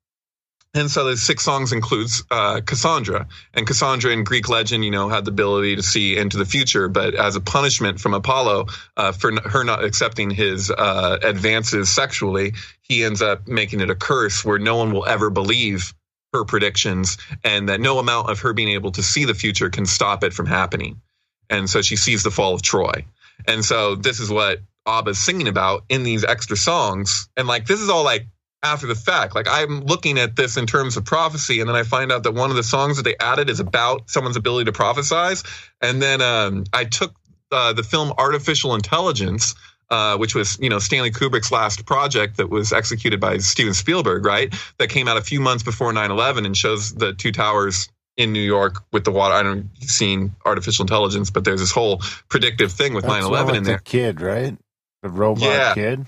and 0.72 0.90
so 0.90 1.04
the 1.04 1.16
six 1.16 1.44
songs 1.44 1.72
includes 1.72 2.22
uh, 2.30 2.60
Cassandra, 2.64 3.26
and 3.54 3.66
Cassandra 3.66 4.12
in 4.12 4.22
Greek 4.22 4.48
legend, 4.48 4.84
you 4.84 4.92
know, 4.92 5.08
had 5.08 5.24
the 5.24 5.32
ability 5.32 5.76
to 5.76 5.82
see 5.82 6.16
into 6.16 6.36
the 6.36 6.44
future, 6.44 6.88
but 6.88 7.14
as 7.14 7.34
a 7.34 7.40
punishment 7.40 8.00
from 8.00 8.14
Apollo 8.14 8.66
uh, 8.96 9.10
for 9.10 9.32
her 9.48 9.64
not 9.64 9.84
accepting 9.84 10.30
his 10.30 10.70
uh, 10.70 11.18
advances 11.22 11.90
sexually, 11.90 12.52
he 12.82 13.02
ends 13.02 13.20
up 13.20 13.48
making 13.48 13.80
it 13.80 13.90
a 13.90 13.96
curse 13.96 14.44
where 14.44 14.58
no 14.58 14.76
one 14.76 14.92
will 14.92 15.06
ever 15.06 15.28
believe 15.28 15.92
her 16.32 16.44
predictions, 16.44 17.18
and 17.42 17.68
that 17.68 17.80
no 17.80 17.98
amount 17.98 18.30
of 18.30 18.38
her 18.40 18.52
being 18.52 18.68
able 18.68 18.92
to 18.92 19.02
see 19.02 19.24
the 19.24 19.34
future 19.34 19.70
can 19.70 19.86
stop 19.86 20.22
it 20.22 20.32
from 20.32 20.46
happening. 20.46 21.00
And 21.48 21.68
so 21.68 21.82
she 21.82 21.96
sees 21.96 22.22
the 22.22 22.30
fall 22.30 22.54
of 22.54 22.62
Troy, 22.62 23.04
and 23.48 23.64
so 23.64 23.96
this 23.96 24.20
is 24.20 24.30
what 24.30 24.60
Abba's 24.86 25.18
singing 25.18 25.48
about 25.48 25.82
in 25.88 26.04
these 26.04 26.24
extra 26.24 26.56
songs, 26.56 27.28
and 27.36 27.48
like 27.48 27.66
this 27.66 27.80
is 27.80 27.88
all 27.88 28.04
like 28.04 28.28
after 28.62 28.86
the 28.86 28.94
fact. 28.94 29.34
Like 29.34 29.46
I'm 29.48 29.80
looking 29.80 30.18
at 30.18 30.36
this 30.36 30.56
in 30.56 30.66
terms 30.66 30.96
of 30.96 31.04
prophecy, 31.04 31.60
and 31.60 31.68
then 31.68 31.76
I 31.76 31.82
find 31.82 32.12
out 32.12 32.22
that 32.24 32.32
one 32.32 32.50
of 32.50 32.56
the 32.56 32.62
songs 32.62 32.96
that 32.96 33.02
they 33.04 33.16
added 33.20 33.48
is 33.50 33.60
about 33.60 34.10
someone's 34.10 34.36
ability 34.36 34.70
to 34.70 34.76
prophesize. 34.76 35.44
And 35.80 36.00
then 36.02 36.20
um, 36.22 36.64
I 36.72 36.84
took 36.84 37.14
uh, 37.52 37.72
the 37.72 37.82
film 37.82 38.12
Artificial 38.18 38.74
Intelligence. 38.74 39.54
Uh, 39.92 40.16
which 40.16 40.36
was, 40.36 40.56
you 40.60 40.68
know, 40.70 40.78
Stanley 40.78 41.10
Kubrick's 41.10 41.50
last 41.50 41.84
project 41.84 42.36
that 42.36 42.48
was 42.48 42.72
executed 42.72 43.18
by 43.18 43.38
Steven 43.38 43.74
Spielberg, 43.74 44.24
right? 44.24 44.54
That 44.78 44.88
came 44.88 45.08
out 45.08 45.16
a 45.16 45.20
few 45.20 45.40
months 45.40 45.64
before 45.64 45.92
9/11 45.92 46.46
and 46.46 46.56
shows 46.56 46.94
the 46.94 47.12
two 47.12 47.32
towers 47.32 47.88
in 48.16 48.32
New 48.32 48.38
York 48.38 48.84
with 48.92 49.02
the 49.02 49.10
water. 49.10 49.34
I 49.34 49.42
don't 49.42 49.56
know 49.56 49.64
if 49.74 49.80
you've 49.82 49.90
seen 49.90 50.36
artificial 50.46 50.84
intelligence, 50.84 51.30
but 51.32 51.42
there's 51.42 51.58
this 51.58 51.72
whole 51.72 52.00
predictive 52.28 52.70
thing 52.70 52.94
with 52.94 53.04
That's 53.04 53.24
9/11 53.26 53.44
one 53.46 53.56
in 53.56 53.64
there. 53.64 53.78
the 53.78 53.82
kid, 53.82 54.20
right? 54.20 54.56
The 55.02 55.08
robot 55.08 55.42
Yeah. 55.42 55.74
kid. 55.74 56.06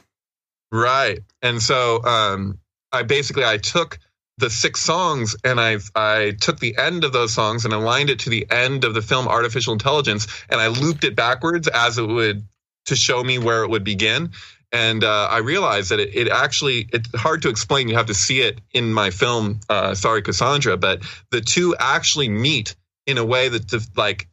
Right. 0.73 1.21
And 1.43 1.63
so 1.63 2.03
um, 2.03 2.59
I 2.91 3.03
basically 3.03 3.45
I 3.45 3.59
took 3.59 3.99
the 4.39 4.49
six 4.49 4.81
songs 4.81 5.37
and 5.45 5.61
I 5.61 5.77
I 5.95 6.33
took 6.41 6.59
the 6.59 6.77
end 6.79 7.05
of 7.05 7.13
those 7.13 7.35
songs 7.35 7.65
and 7.67 7.75
aligned 7.75 8.09
it 8.09 8.21
to 8.21 8.31
the 8.31 8.47
end 8.51 8.85
of 8.85 8.95
the 8.95 9.03
film 9.03 9.29
Artificial 9.29 9.75
Intelligence 9.75 10.27
and 10.49 10.61
I 10.61 10.69
looped 10.69 11.05
it 11.05 11.15
backwards 11.15 11.69
as 11.69 11.99
it 11.99 12.07
would 12.07 12.47
to 12.87 12.97
show 12.97 13.23
me 13.23 13.39
where 13.39 13.63
it 13.63 13.71
would 13.71 13.85
begin. 13.85 14.31
And 14.73 15.05
uh, 15.05 15.29
I 15.31 15.39
realized 15.39 15.91
that 15.91 16.01
it, 16.01 16.15
it 16.15 16.29
actually 16.29 16.89
it's 16.93 17.15
hard 17.15 17.43
to 17.43 17.51
explain. 17.51 17.89
You 17.89 17.97
have 17.97 18.07
to 18.07 18.15
see 18.15 18.41
it 18.41 18.59
in 18.73 18.95
my 18.95 19.11
film. 19.11 19.61
Uh, 19.69 19.95
Sorry, 19.95 20.23
Cassandra, 20.23 20.79
but 20.79 21.03
the 21.31 21.43
two 21.43 21.77
actually 21.79 22.31
meet 22.31 22.75
in 23.07 23.19
a 23.19 23.25
way 23.25 23.51
that 23.51 23.69
the, 23.69 23.87
like 23.97 24.29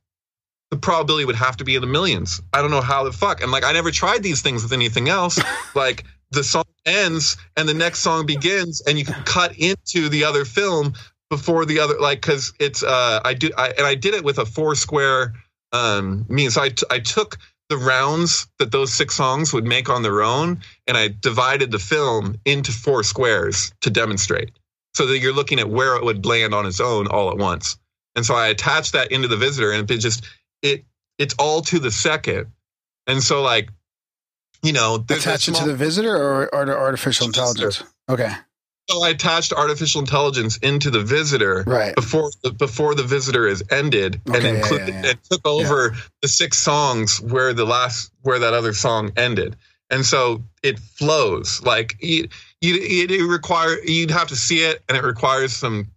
the 0.72 0.78
probability 0.78 1.26
would 1.26 1.36
have 1.36 1.58
to 1.58 1.66
be 1.66 1.76
in 1.76 1.82
the 1.82 1.88
millions. 1.88 2.42
I 2.54 2.62
don't 2.62 2.72
know 2.72 2.82
how 2.82 3.04
the 3.04 3.12
fuck. 3.12 3.42
And 3.42 3.52
like 3.52 3.66
I 3.66 3.74
never 3.74 3.92
tried 3.92 4.24
these 4.24 4.42
things 4.42 4.64
with 4.64 4.72
anything 4.72 5.10
else. 5.10 5.38
like 5.76 6.06
the 6.32 6.44
song 6.44 6.66
ends 6.86 7.38
and 7.58 7.70
the 7.70 7.76
next 7.76 8.00
song 8.02 8.26
begins 8.26 8.82
and 8.82 9.00
you 9.00 9.06
can 9.06 9.24
cut 9.26 9.58
into 9.58 10.10
the 10.10 10.26
other 10.26 10.46
film 10.46 10.94
before 11.30 11.66
the 11.66 11.80
other 11.80 12.00
like 12.00 12.22
cuz 12.22 12.54
it's 12.60 12.84
uh 12.84 13.22
I 13.26 13.36
do 13.36 13.52
I 13.58 13.70
and 13.70 13.88
I 13.88 13.96
did 13.96 14.16
it 14.16 14.24
with 14.24 14.40
a 14.40 14.46
four 14.46 14.76
square 14.76 15.34
um 15.74 16.26
means 16.30 16.56
so 16.56 16.64
I 16.64 16.70
t- 16.70 16.88
I 16.92 17.00
took 17.00 17.38
the 17.70 17.78
rounds 17.78 18.48
that 18.60 18.72
those 18.72 18.94
six 18.94 19.16
songs 19.16 19.54
would 19.54 19.66
make 19.66 19.90
on 19.90 20.04
their 20.04 20.24
own 20.24 20.62
and 20.88 20.98
I 20.98 21.10
divided 21.22 21.72
the 21.72 21.80
film 21.80 22.38
into 22.46 22.72
four 22.74 23.04
squares 23.04 23.74
to 23.82 23.90
demonstrate 23.92 24.52
so 24.96 25.08
that 25.08 25.20
you're 25.20 25.34
looking 25.34 25.60
at 25.60 25.70
where 25.70 25.96
it 25.98 26.04
would 26.04 26.26
land 26.26 26.54
on 26.56 26.66
its 26.66 26.82
own 26.82 27.08
all 27.08 27.32
at 27.32 27.38
once. 27.38 27.78
And 28.16 28.26
so 28.26 28.36
I 28.36 28.48
attached 28.48 28.94
that 28.94 29.12
into 29.12 29.28
the 29.30 29.38
visitor 29.38 29.72
and 29.72 29.90
it 29.90 29.98
just 30.00 30.26
it 30.62 30.86
it's 31.20 31.36
all 31.40 31.62
to 31.64 31.80
the 31.80 31.92
second. 31.92 32.48
And 33.08 33.24
so 33.24 33.42
like 33.44 33.70
you 34.64 34.74
know, 34.74 34.96
Attach 34.96 35.48
it 35.48 35.56
to 35.56 35.66
the 35.66 35.76
visitor 35.76 36.16
or, 36.16 36.54
or 36.54 36.66
to 36.66 36.76
artificial 36.76 37.28
intelligence? 37.28 37.84
Okay. 38.10 38.32
so 38.90 39.04
I 39.04 39.10
attached 39.10 39.54
artificial 39.54 40.02
intelligence 40.02 40.58
into 40.58 40.90
the 40.90 41.02
visitor 41.02 41.64
Right. 41.68 41.94
before 41.96 42.32
the, 42.44 42.52
before 42.52 42.96
the 42.96 43.04
visitor 43.04 43.48
is 43.48 43.64
ended, 43.72 44.20
and 44.26 44.36
Okay, 44.36 44.48
yeah, 44.52 44.56
included 44.58 44.88
yeah, 44.90 45.02
yeah. 45.04 45.10
and 45.12 45.24
took 45.32 45.46
over 45.48 45.96
the 46.22 46.28
six 46.28 46.58
songs 46.58 47.22
where 47.22 47.54
the 47.54 47.66
last 47.66 48.12
where 48.24 48.40
that 48.40 48.54
other 48.54 48.74
song 48.74 49.12
ended, 49.16 49.56
and 49.90 50.06
so 50.06 50.44
it 50.64 50.80
flows 50.80 51.62
like 51.64 51.96
you 52.02 52.28
you 52.62 52.76
it, 52.76 53.12
it 53.12 53.24
require 53.26 53.78
you'd 53.86 54.12
have 54.12 54.28
to 54.30 54.36
see 54.36 54.64
it, 54.64 54.82
and 54.90 54.98
it 54.98 55.04
requires 55.04 55.54
some. 55.54 55.88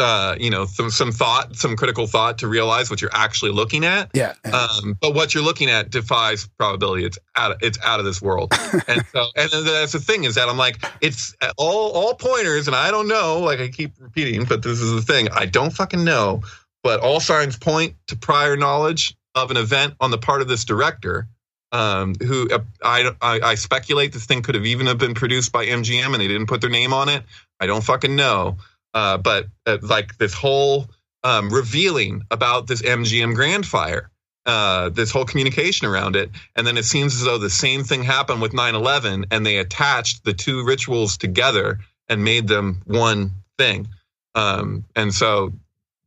Uh, 0.00 0.34
you 0.40 0.48
know, 0.48 0.64
some 0.64 0.90
some 0.90 1.12
thought, 1.12 1.54
some 1.56 1.76
critical 1.76 2.06
thought 2.06 2.38
to 2.38 2.48
realize 2.48 2.88
what 2.88 3.02
you're 3.02 3.14
actually 3.14 3.52
looking 3.52 3.84
at. 3.84 4.10
Yeah. 4.14 4.34
Um, 4.50 4.96
but 5.00 5.14
what 5.14 5.34
you're 5.34 5.44
looking 5.44 5.68
at 5.68 5.90
defies 5.90 6.48
probability. 6.58 7.04
It's 7.04 7.18
out. 7.36 7.52
Of, 7.52 7.58
it's 7.60 7.78
out 7.84 8.00
of 8.00 8.06
this 8.06 8.22
world. 8.22 8.52
and 8.88 9.04
so, 9.12 9.26
and 9.36 9.50
that's 9.66 9.92
the 9.92 10.00
thing 10.00 10.24
is 10.24 10.36
that 10.36 10.48
I'm 10.48 10.56
like, 10.56 10.82
it's 11.00 11.34
all 11.58 11.90
all 11.92 12.14
pointers, 12.14 12.66
and 12.66 12.74
I 12.74 12.90
don't 12.90 13.08
know. 13.08 13.40
Like 13.40 13.60
I 13.60 13.68
keep 13.68 13.92
repeating, 13.98 14.44
but 14.44 14.62
this 14.62 14.80
is 14.80 14.92
the 14.92 15.02
thing. 15.02 15.28
I 15.32 15.46
don't 15.46 15.72
fucking 15.72 16.04
know. 16.04 16.42
But 16.82 17.00
all 17.00 17.20
signs 17.20 17.58
point 17.58 17.96
to 18.06 18.16
prior 18.16 18.56
knowledge 18.56 19.14
of 19.34 19.50
an 19.50 19.58
event 19.58 19.94
on 20.00 20.10
the 20.10 20.18
part 20.18 20.40
of 20.40 20.48
this 20.48 20.64
director. 20.64 21.28
Um, 21.72 22.16
who 22.16 22.50
uh, 22.50 22.58
I, 22.82 23.12
I 23.22 23.40
I 23.40 23.54
speculate 23.54 24.12
this 24.12 24.26
thing 24.26 24.42
could 24.42 24.56
have 24.56 24.66
even 24.66 24.86
have 24.86 24.98
been 24.98 25.14
produced 25.14 25.52
by 25.52 25.66
MGM, 25.66 26.06
and 26.06 26.20
they 26.20 26.26
didn't 26.26 26.46
put 26.46 26.60
their 26.60 26.70
name 26.70 26.92
on 26.92 27.08
it. 27.08 27.22
I 27.60 27.66
don't 27.66 27.84
fucking 27.84 28.16
know. 28.16 28.56
Uh, 28.94 29.18
but 29.18 29.46
uh, 29.66 29.78
like 29.82 30.18
this 30.18 30.34
whole 30.34 30.88
um, 31.22 31.50
revealing 31.50 32.22
about 32.30 32.66
this 32.66 32.82
MGM 32.82 33.34
Grand 33.34 33.66
Fire, 33.66 34.10
uh, 34.46 34.88
this 34.88 35.10
whole 35.10 35.24
communication 35.24 35.86
around 35.86 36.16
it. 36.16 36.30
And 36.56 36.66
then 36.66 36.76
it 36.78 36.84
seems 36.84 37.14
as 37.16 37.24
though 37.24 37.38
the 37.38 37.50
same 37.50 37.84
thing 37.84 38.02
happened 38.02 38.40
with 38.40 38.52
9 38.52 38.74
11 38.74 39.26
and 39.30 39.44
they 39.46 39.58
attached 39.58 40.24
the 40.24 40.32
two 40.32 40.64
rituals 40.64 41.16
together 41.16 41.78
and 42.08 42.24
made 42.24 42.48
them 42.48 42.82
one 42.86 43.32
thing. 43.58 43.88
Um, 44.34 44.84
and 44.96 45.12
so, 45.12 45.52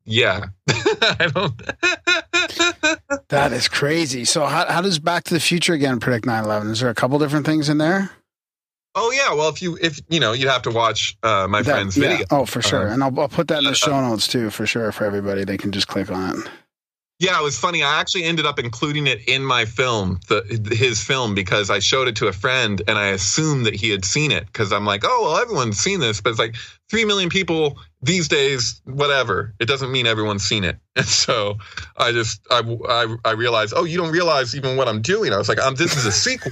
yeah, 0.06 0.46
I 0.70 1.30
don't. 1.34 1.62
that 3.30 3.54
is 3.54 3.68
crazy. 3.68 4.26
So 4.26 4.46
how, 4.46 4.66
how 4.66 4.82
does 4.82 5.00
Back 5.00 5.24
to 5.26 5.34
the 5.34 5.40
Future 5.40 5.74
again 5.74 6.00
predict 6.00 6.26
9-11? 6.26 6.72
Is 6.72 6.80
there 6.80 6.90
a 6.90 6.96
couple 6.96 7.20
different 7.20 7.46
things 7.46 7.70
in 7.70 7.78
there? 7.78 8.12
Oh, 8.96 9.12
yeah. 9.12 9.34
Well, 9.34 9.50
if 9.50 9.62
you, 9.62 9.78
if 9.82 10.00
you 10.10 10.20
know, 10.20 10.34
you'd 10.34 10.50
have 10.50 10.64
to 10.64 10.72
watch 10.72 11.18
uh, 11.24 11.48
my 11.50 11.62
That- 11.62 11.72
friend's 11.72 11.98
yeah. 11.98 12.10
video. 12.10 12.26
Oh, 12.32 12.46
for 12.46 12.62
sure. 12.62 12.90
Uh, 12.90 12.94
and 12.94 13.04
I'll, 13.04 13.20
I'll 13.20 13.30
put 13.30 13.48
that 13.50 13.60
in 13.60 13.66
the 13.66 13.76
show 13.76 14.00
notes 14.02 14.28
too, 14.28 14.50
for 14.50 14.66
sure, 14.66 14.92
for 14.92 15.06
everybody. 15.06 15.44
They 15.44 15.58
can 15.58 15.72
just 15.72 15.88
click 15.88 16.12
on 16.12 16.40
it. 16.42 16.50
Yeah, 17.20 17.40
it 17.40 17.44
was 17.44 17.58
funny. 17.58 17.84
I 17.84 18.02
actually 18.02 18.26
ended 18.26 18.46
up 18.46 18.60
including 18.60 19.08
it 19.08 19.30
in 19.30 19.46
my 19.46 19.64
film, 19.64 20.20
the 20.28 20.44
his 20.76 21.02
film, 21.02 21.36
because 21.36 21.70
I 21.70 21.80
showed 21.80 22.10
it 22.10 22.18
to 22.18 22.28
a 22.28 22.34
friend 22.34 22.82
and 22.86 22.98
I 22.98 23.10
assumed 23.10 23.66
that 23.66 23.76
he 23.76 23.92
had 23.92 24.04
seen 24.04 24.32
it 24.32 24.46
because 24.48 24.74
I'm 24.74 24.86
like, 24.86 25.04
oh 25.06 25.22
well, 25.24 25.38
everyone's 25.38 25.78
seen 25.80 26.02
this, 26.02 26.20
but 26.20 26.32
it's 26.32 26.40
like 26.40 26.56
three 26.90 27.06
million 27.06 27.30
people 27.30 27.78
these 28.02 28.28
days, 28.28 28.82
whatever. 28.86 29.54
It 29.60 29.68
doesn't 29.70 29.92
mean 29.92 30.06
everyone's 30.06 30.44
seen 30.44 30.66
it, 30.66 30.80
and 30.98 31.06
so 31.06 31.60
I 31.96 32.12
just 32.12 32.42
I 32.52 32.60
I, 32.90 33.16
I 33.24 33.32
realized, 33.34 33.74
oh, 33.74 33.86
you 33.86 33.98
don't 33.98 34.12
realize 34.12 34.54
even 34.54 34.76
what 34.76 34.90
I'm 34.90 35.02
doing. 35.02 35.32
I 35.32 35.38
was 35.38 35.48
like, 35.48 35.60
um, 35.60 35.76
this 35.76 35.96
is 35.96 36.06
a 36.06 36.12
sequel. 36.12 36.52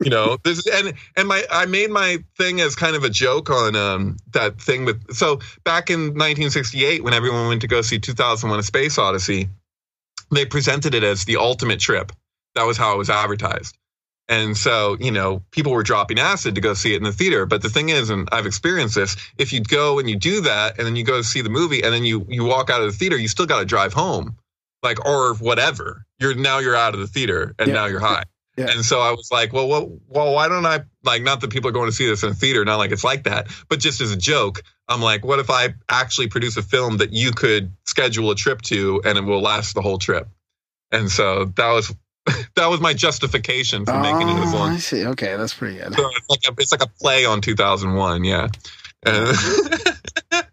You 0.00 0.10
know, 0.10 0.38
this 0.44 0.58
is, 0.58 0.66
and 0.66 0.94
and 1.16 1.28
my 1.28 1.44
I 1.50 1.66
made 1.66 1.90
my 1.90 2.18
thing 2.36 2.60
as 2.60 2.76
kind 2.76 2.96
of 2.96 3.04
a 3.04 3.10
joke 3.10 3.50
on 3.50 3.76
um 3.76 4.16
that 4.32 4.60
thing 4.60 4.84
with 4.84 5.14
so 5.14 5.40
back 5.64 5.90
in 5.90 6.00
1968 6.14 7.02
when 7.04 7.14
everyone 7.14 7.48
went 7.48 7.62
to 7.62 7.68
go 7.68 7.82
see 7.82 7.98
2001: 7.98 8.58
A 8.60 8.62
Space 8.62 8.98
Odyssey, 8.98 9.48
they 10.30 10.46
presented 10.46 10.94
it 10.94 11.04
as 11.04 11.24
the 11.24 11.36
ultimate 11.36 11.80
trip. 11.80 12.12
That 12.54 12.64
was 12.64 12.76
how 12.76 12.94
it 12.94 12.98
was 12.98 13.10
advertised. 13.10 13.76
And 14.28 14.56
so, 14.56 14.96
you 15.00 15.12
know, 15.12 15.42
people 15.52 15.72
were 15.72 15.82
dropping 15.84 16.18
acid 16.18 16.56
to 16.56 16.60
go 16.62 16.74
see 16.74 16.94
it 16.94 16.98
in 16.98 17.04
the 17.04 17.12
theater. 17.12 17.46
But 17.46 17.62
the 17.62 17.70
thing 17.70 17.90
is, 17.90 18.10
and 18.10 18.28
I've 18.32 18.46
experienced 18.46 18.94
this, 18.96 19.16
if 19.38 19.52
you 19.52 19.60
go 19.62 19.98
and 20.00 20.10
you 20.10 20.16
do 20.16 20.42
that 20.42 20.78
and 20.78 20.86
then 20.86 20.96
you 20.96 21.04
go 21.04 21.22
see 21.22 21.42
the 21.42 21.50
movie 21.50 21.82
and 21.82 21.94
then 21.94 22.04
you 22.04 22.26
you 22.28 22.44
walk 22.44 22.70
out 22.70 22.82
of 22.82 22.92
the 22.92 22.98
theater, 22.98 23.16
you 23.18 23.28
still 23.28 23.46
got 23.46 23.60
to 23.60 23.66
drive 23.66 23.92
home. 23.94 24.36
Like 24.82 25.04
or 25.06 25.34
whatever. 25.36 26.04
You're 26.20 26.34
now 26.34 26.58
you're 26.60 26.76
out 26.76 26.94
of 26.94 27.00
the 27.00 27.06
theater 27.08 27.54
and 27.58 27.68
Yeah. 27.68 27.74
now 27.74 27.86
you're 27.86 28.00
high. 28.00 28.24
Yeah. 28.58 28.70
And 28.72 28.84
so 28.84 29.00
I 29.00 29.12
was 29.12 29.28
like, 29.30 29.52
well, 29.52 29.68
well, 29.68 29.98
well, 30.08 30.34
why 30.34 30.48
don't 30.48 30.66
I 30.66 30.80
like 31.04 31.22
not 31.22 31.40
that 31.42 31.50
people 31.50 31.68
are 31.68 31.72
going 31.72 31.88
to 31.88 31.94
see 31.94 32.06
this 32.06 32.22
in 32.24 32.30
a 32.30 32.34
theater, 32.34 32.64
not 32.64 32.76
like 32.76 32.90
it's 32.90 33.04
like 33.04 33.24
that, 33.24 33.46
but 33.68 33.78
just 33.78 34.00
as 34.00 34.10
a 34.12 34.16
joke, 34.16 34.62
I'm 34.88 35.00
like, 35.00 35.24
what 35.24 35.38
if 35.38 35.48
I 35.50 35.74
actually 35.88 36.28
produce 36.28 36.56
a 36.56 36.62
film 36.62 36.96
that 36.98 37.12
you 37.12 37.30
could 37.32 37.72
schedule 37.86 38.30
a 38.30 38.34
trip 38.34 38.60
to 38.62 39.00
and 39.04 39.16
it 39.16 39.22
will 39.24 39.40
last 39.40 39.74
the 39.74 39.82
whole 39.82 39.98
trip? 39.98 40.28
And 40.90 41.10
so 41.10 41.44
that 41.56 41.70
was 41.72 41.94
that 42.56 42.66
was 42.66 42.80
my 42.80 42.94
justification 42.94 43.84
for 43.86 43.98
making 44.00 44.28
it 44.28 44.40
as 44.42 44.52
Oh, 44.52 44.56
long. 44.58 44.70
I 44.72 44.76
see. 44.78 45.06
Okay, 45.06 45.36
that's 45.36 45.54
pretty 45.54 45.76
good. 45.78 45.94
So 45.94 46.08
it's 46.16 46.28
like 46.28 46.40
a, 46.48 46.60
it's 46.60 46.72
like 46.72 46.82
a 46.82 46.88
play 47.00 47.24
on 47.24 47.40
2001, 47.40 48.24
yeah. 48.24 48.48
And- 49.06 49.36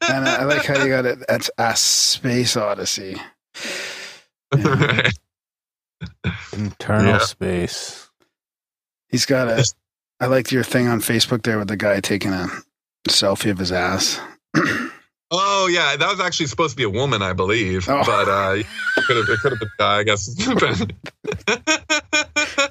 I 0.08 0.44
like 0.44 0.64
how 0.66 0.82
you 0.84 0.90
got 0.90 1.06
it. 1.06 1.20
That's 1.28 1.50
a 1.58 1.76
space 1.76 2.56
odyssey. 2.56 3.18
Right. 4.54 5.12
Internal 6.54 7.06
Yeah. 7.14 7.18
space. 7.20 8.10
He's 9.10 9.26
got 9.26 9.48
a 9.48 9.64
I 10.20 10.28
liked 10.28 10.52
your 10.52 10.64
thing 10.64 10.88
on 10.88 11.02
Facebook 11.02 11.44
there 11.44 11.58
with 11.60 11.68
the 11.68 11.76
guy 11.78 12.00
taking 12.00 12.32
a 12.34 12.48
selfie 13.08 13.52
of 13.52 13.58
his 13.60 13.72
ass. 13.72 14.20
Oh 15.32 15.68
yeah, 15.68 15.96
that 15.98 16.08
was 16.10 16.20
actually 16.20 16.46
supposed 16.46 16.72
to 16.74 16.78
be 16.78 16.84
a 16.84 16.90
woman, 16.90 17.24
I 17.24 17.34
believe, 17.34 17.90
Oh. 17.90 18.04
but 18.06 18.28
uh, 18.30 18.54
it 18.58 18.66
could 19.08 19.18
have 19.18 19.28
it 19.28 19.40
could 19.40 19.52
have 19.54 19.60
been 19.60 19.70
a 19.80 19.82
guy, 19.82 19.98
I 19.98 20.04
guess. 20.04 20.30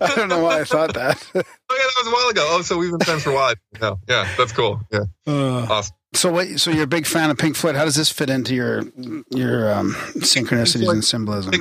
I 0.00 0.14
don't 0.14 0.28
know 0.28 0.38
why 0.42 0.60
I 0.60 0.64
thought 0.64 0.94
that. 0.94 1.20
Oh 1.34 1.76
yeah, 1.76 1.82
that 1.82 1.94
was 1.98 2.06
a 2.06 2.10
while 2.12 2.28
ago. 2.28 2.46
Oh, 2.50 2.62
so 2.62 2.78
we've 2.78 2.90
been 2.92 3.00
friends 3.00 3.24
for 3.24 3.30
a 3.30 3.34
while. 3.34 3.54
Yeah, 3.82 3.94
yeah, 4.08 4.28
that's 4.38 4.52
cool. 4.52 4.80
Yeah, 4.92 5.00
Uh, 5.26 5.66
awesome. 5.68 5.96
so 6.12 6.30
what? 6.30 6.46
So 6.60 6.70
you're 6.70 6.84
a 6.84 6.86
big 6.86 7.06
fan 7.06 7.30
of 7.30 7.38
Pink 7.38 7.56
Floyd. 7.56 7.74
How 7.74 7.84
does 7.84 7.96
this 7.96 8.10
fit 8.10 8.30
into 8.30 8.54
your 8.54 8.82
your 9.30 9.72
um, 9.74 9.92
synchronicities 10.18 10.88
and 10.88 11.04
symbolism? 11.04 11.52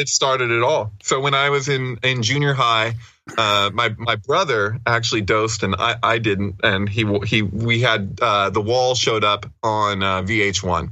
It 0.00 0.08
started 0.08 0.50
it 0.50 0.62
all. 0.62 0.92
So 1.02 1.20
when 1.20 1.34
I 1.34 1.50
was 1.50 1.68
in 1.68 1.98
in 2.02 2.22
junior 2.22 2.54
high, 2.54 2.94
uh, 3.36 3.70
my 3.72 3.90
my 3.98 4.16
brother 4.16 4.78
actually 4.86 5.20
dosed, 5.20 5.62
and 5.62 5.74
I 5.78 5.96
I 6.02 6.18
didn't, 6.18 6.56
and 6.62 6.88
he 6.88 7.04
he 7.26 7.42
we 7.42 7.80
had 7.80 8.18
uh, 8.22 8.48
the 8.50 8.62
wall 8.62 8.94
showed 8.94 9.24
up 9.24 9.44
on 9.62 10.02
uh, 10.02 10.22
VH1. 10.22 10.90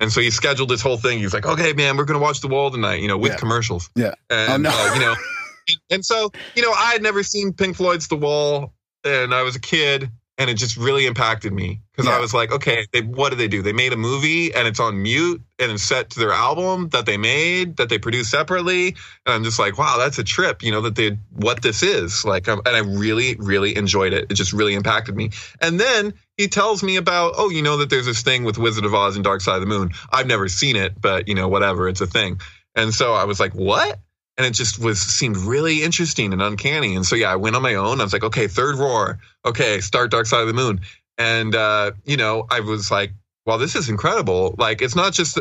And 0.00 0.12
so 0.12 0.20
he 0.20 0.30
scheduled 0.30 0.68
this 0.68 0.82
whole 0.82 0.96
thing. 0.96 1.18
He's 1.18 1.34
like, 1.34 1.46
"Okay, 1.46 1.72
man, 1.72 1.96
we're 1.96 2.04
gonna 2.04 2.18
watch 2.20 2.40
The 2.40 2.48
Wall 2.48 2.70
tonight," 2.70 3.00
you 3.00 3.08
know, 3.08 3.18
with 3.18 3.32
Yeah. 3.32 3.38
commercials. 3.38 3.90
Yeah. 3.96 4.14
And 4.30 4.66
Oh, 4.66 4.70
no. 4.70 4.70
uh, 4.70 4.94
you 4.94 5.00
know, 5.00 5.14
and 5.90 6.04
so 6.04 6.30
you 6.54 6.62
know, 6.62 6.72
I 6.72 6.92
had 6.92 7.02
never 7.02 7.22
seen 7.22 7.52
Pink 7.52 7.76
Floyd's 7.76 8.08
The 8.08 8.16
Wall, 8.16 8.72
and 9.04 9.34
I 9.34 9.42
was 9.42 9.56
a 9.56 9.60
kid, 9.60 10.10
and 10.38 10.48
it 10.50 10.54
just 10.54 10.76
really 10.76 11.06
impacted 11.06 11.52
me 11.52 11.80
because 11.94 12.08
Yeah. 12.10 12.16
I 12.16 12.20
was 12.20 12.34
like, 12.34 12.52
okay, 12.52 12.86
they, 12.92 13.02
what 13.02 13.30
did 13.30 13.38
they 13.38 13.46
do? 13.48 13.62
They 13.62 13.72
made 13.72 13.92
a 13.92 13.96
movie, 13.96 14.52
and 14.52 14.66
it's 14.66 14.80
on 14.80 15.00
mute, 15.00 15.42
and 15.60 15.70
it's 15.70 15.82
set 15.84 16.10
to 16.10 16.18
their 16.18 16.32
album 16.32 16.88
that 16.88 17.06
they 17.06 17.16
made, 17.16 17.76
that 17.76 17.88
they 17.88 17.98
produced 17.98 18.30
separately, 18.30 18.88
and 18.88 19.34
I'm 19.34 19.44
just 19.44 19.58
like, 19.60 19.78
wow, 19.78 19.96
that's 19.98 20.18
a 20.18 20.24
trip, 20.24 20.62
you 20.62 20.72
know, 20.72 20.80
that 20.82 20.96
they 20.96 21.18
what 21.32 21.62
this 21.62 21.82
is 21.84 22.24
like, 22.24 22.48
um, 22.48 22.62
and 22.66 22.74
I 22.74 22.80
really, 22.80 23.36
really 23.36 23.76
enjoyed 23.76 24.12
it. 24.12 24.26
It 24.30 24.34
just 24.34 24.52
really 24.52 24.74
impacted 24.74 25.14
me. 25.14 25.30
And 25.60 25.78
then 25.78 26.14
he 26.36 26.48
tells 26.48 26.82
me 26.82 26.96
about, 26.96 27.34
oh, 27.36 27.50
you 27.50 27.62
know 27.62 27.76
that 27.76 27.90
there's 27.90 28.06
this 28.06 28.22
thing 28.22 28.42
with 28.42 28.58
Wizard 28.58 28.84
of 28.84 28.94
Oz 28.94 29.14
and 29.14 29.24
Dark 29.24 29.40
Side 29.40 29.54
of 29.54 29.60
the 29.60 29.66
Moon. 29.66 29.90
I've 30.10 30.26
never 30.26 30.48
seen 30.48 30.74
it, 30.74 31.00
but 31.00 31.28
you 31.28 31.34
know, 31.36 31.46
whatever, 31.48 31.88
it's 31.88 32.00
a 32.00 32.06
thing. 32.08 32.40
And 32.74 32.92
so 32.92 33.14
I 33.14 33.24
was 33.24 33.38
like, 33.38 33.52
what? 33.54 34.00
And 34.36 34.44
it 34.44 34.50
just 34.54 34.80
was 34.80 35.00
seemed 35.00 35.36
really 35.36 35.84
interesting 35.84 36.32
and 36.32 36.42
uncanny. 36.42 36.96
And 36.96 37.06
so 37.06 37.14
yeah, 37.14 37.30
I 37.30 37.36
went 37.36 37.54
on 37.54 37.62
my 37.62 37.74
own. 37.76 38.00
I 38.00 38.02
was 38.02 38.12
like, 38.12 38.24
okay, 38.24 38.48
third 38.48 38.74
roar. 38.76 39.20
Okay, 39.46 39.80
start 39.80 40.10
Dark 40.10 40.26
Side 40.26 40.40
of 40.40 40.48
the 40.48 40.54
Moon. 40.54 40.80
And 41.18 41.54
uh, 41.54 41.92
you 42.04 42.16
know, 42.16 42.46
I 42.50 42.60
was 42.60 42.90
like, 42.90 43.12
well, 43.46 43.58
this 43.58 43.76
is 43.76 43.88
incredible. 43.88 44.54
Like 44.58 44.82
it's 44.82 44.96
not 44.96 45.12
just 45.12 45.36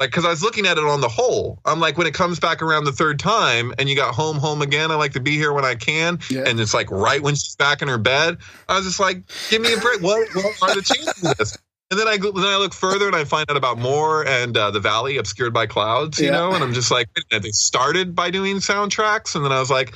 like 0.00 0.10
because 0.10 0.24
I 0.24 0.30
was 0.30 0.42
looking 0.42 0.66
at 0.66 0.78
it 0.78 0.84
on 0.84 1.00
the 1.00 1.08
whole. 1.08 1.60
I'm 1.64 1.78
like, 1.80 1.98
when 1.98 2.06
it 2.06 2.14
comes 2.14 2.40
back 2.40 2.62
around 2.62 2.84
the 2.84 2.92
third 2.92 3.18
time, 3.18 3.72
and 3.78 3.88
you 3.88 3.94
got 3.96 4.14
home, 4.14 4.36
home 4.36 4.62
again. 4.62 4.90
I 4.90 4.94
like 4.96 5.12
to 5.12 5.20
be 5.20 5.32
here 5.36 5.52
when 5.52 5.64
I 5.64 5.74
can, 5.74 6.18
Yeah. 6.30 6.44
and 6.46 6.58
it's 6.58 6.74
like 6.74 6.90
right 6.90 7.22
when 7.22 7.34
she's 7.34 7.56
back 7.56 7.82
in 7.82 7.88
her 7.88 7.98
bed. 7.98 8.38
I 8.68 8.76
was 8.76 8.86
just 8.86 9.00
like, 9.00 9.22
give 9.50 9.60
me 9.62 9.72
a 9.72 9.78
break. 9.78 10.00
What, 10.00 10.28
what 10.34 10.62
are 10.62 10.74
the 10.74 10.82
chances 10.82 11.22
of 11.30 11.36
this? 11.36 11.58
And 11.90 12.00
then 12.00 12.08
I 12.08 12.16
go- 12.16 12.32
then 12.32 12.46
I 12.46 12.56
look 12.56 12.72
further 12.72 13.06
and 13.06 13.14
I 13.14 13.24
find 13.24 13.50
out 13.50 13.56
about 13.58 13.76
more 13.78 14.26
and 14.26 14.56
uh, 14.56 14.70
the 14.70 14.80
Valley 14.80 15.18
obscured 15.18 15.52
by 15.52 15.66
clouds, 15.66 16.18
you 16.18 16.26
Yeah. 16.26 16.32
know. 16.32 16.52
And 16.54 16.64
I'm 16.64 16.72
just 16.72 16.90
like, 16.90 17.08
wait 17.14 17.26
a 17.30 17.34
minute, 17.34 17.42
they 17.42 17.50
started 17.50 18.14
by 18.14 18.30
doing 18.30 18.56
soundtracks, 18.56 19.34
and 19.36 19.44
then 19.44 19.52
I 19.52 19.60
was 19.60 19.70
like, 19.70 19.94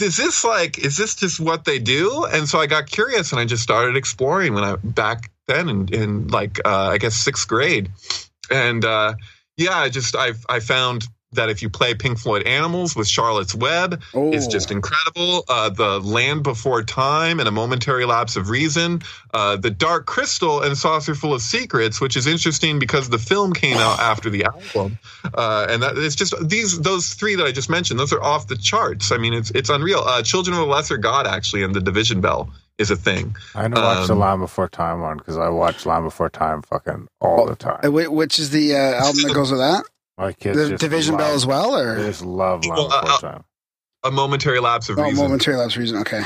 is 0.00 0.16
this 0.16 0.44
like 0.44 0.78
is 0.78 0.96
this 0.96 1.14
just 1.14 1.40
what 1.40 1.64
they 1.64 1.78
do? 1.78 2.24
And 2.24 2.48
so 2.48 2.58
I 2.58 2.66
got 2.66 2.86
curious 2.86 3.32
and 3.32 3.40
I 3.40 3.44
just 3.44 3.62
started 3.62 3.96
exploring 3.96 4.54
when 4.54 4.64
I 4.64 4.76
back 4.76 5.30
then 5.46 5.68
in, 5.68 5.88
in 5.94 6.28
like 6.28 6.58
uh, 6.64 6.88
I 6.88 6.98
guess 6.98 7.14
sixth 7.14 7.48
grade, 7.48 7.90
and 8.50 8.84
uh, 8.84 9.14
yeah, 9.56 9.76
I 9.78 9.88
just 9.88 10.14
I 10.16 10.32
I 10.48 10.60
found 10.60 11.06
that 11.32 11.50
if 11.50 11.60
you 11.60 11.68
play 11.68 11.92
Pink 11.94 12.18
Floyd 12.18 12.46
Animals 12.46 12.94
with 12.94 13.08
Charlotte's 13.08 13.54
Web, 13.54 14.00
Oh. 14.14 14.32
is 14.32 14.46
just 14.46 14.70
incredible. 14.70 15.44
Uh, 15.48 15.68
the 15.68 15.98
Land 16.00 16.44
Before 16.44 16.82
Time 16.82 17.40
and 17.40 17.48
A 17.48 17.50
Momentary 17.50 18.04
Lapse 18.04 18.36
of 18.36 18.48
Reason. 18.48 19.02
Uh, 19.34 19.56
the 19.56 19.70
Dark 19.70 20.06
Crystal 20.06 20.62
and 20.62 20.76
Saucerful 20.78 21.34
of 21.34 21.42
Secrets, 21.42 22.00
which 22.00 22.16
is 22.16 22.26
interesting 22.26 22.78
because 22.78 23.08
the 23.08 23.18
film 23.18 23.52
came 23.52 23.76
out 23.76 23.98
after 24.00 24.30
the 24.30 24.44
album. 24.44 24.98
Uh, 25.34 25.66
and 25.68 25.82
that, 25.82 25.98
it's 25.98 26.14
just 26.14 26.34
these 26.48 26.78
those 26.80 27.08
three 27.14 27.34
that 27.34 27.44
I 27.44 27.52
just 27.52 27.68
mentioned, 27.68 27.98
those 27.98 28.12
are 28.12 28.22
off 28.22 28.46
the 28.46 28.56
charts. 28.56 29.10
I 29.10 29.18
mean, 29.18 29.34
it's 29.34 29.50
it's 29.50 29.68
unreal. 29.68 30.00
Uh, 30.00 30.22
Children 30.22 30.56
of 30.56 30.62
a 30.62 30.66
Lesser 30.70 30.96
God, 30.96 31.26
actually, 31.26 31.62
and 31.64 31.74
The 31.74 31.80
Division 31.80 32.20
Bell 32.20 32.48
is 32.78 32.90
a 32.90 32.96
thing. 32.96 33.34
I 33.54 33.62
didn't 33.62 33.78
watch 33.78 34.06
the 34.06 34.12
Um, 34.12 34.18
Land 34.20 34.40
Before 34.42 34.68
Time 34.68 35.00
one 35.00 35.16
because 35.18 35.36
I 35.36 35.48
watch 35.48 35.84
Land 35.86 36.04
Before 36.04 36.28
Time 36.30 36.62
fucking 36.62 37.08
all 37.20 37.46
the 37.46 37.52
Uh, 37.52 37.78
time. 37.80 37.92
which 37.92 38.38
is 38.38 38.50
the 38.50 38.74
uh, 38.76 39.04
album 39.04 39.22
that 39.22 39.34
goes 39.34 39.50
with 39.50 39.60
that? 39.60 39.84
My 40.18 40.32
kids 40.32 40.56
The 40.56 40.68
just 40.70 40.80
Division 40.80 41.14
love, 41.14 41.20
Bell 41.20 41.34
as 41.34 41.46
well, 41.46 41.76
or 41.76 41.96
just 41.96 42.24
love 42.24 42.64
Land 42.64 42.78
Well, 42.78 42.92
uh, 42.92 43.02
uh, 43.04 43.18
Time. 43.18 43.44
A 44.04 44.10
Momentary 44.10 44.60
Lapse 44.60 44.88
of 44.88 44.98
oh, 44.98 45.02
Reason. 45.02 45.16
momentary 45.16 45.56
lapse 45.56 45.76
reason? 45.76 45.98
Okay. 45.98 46.22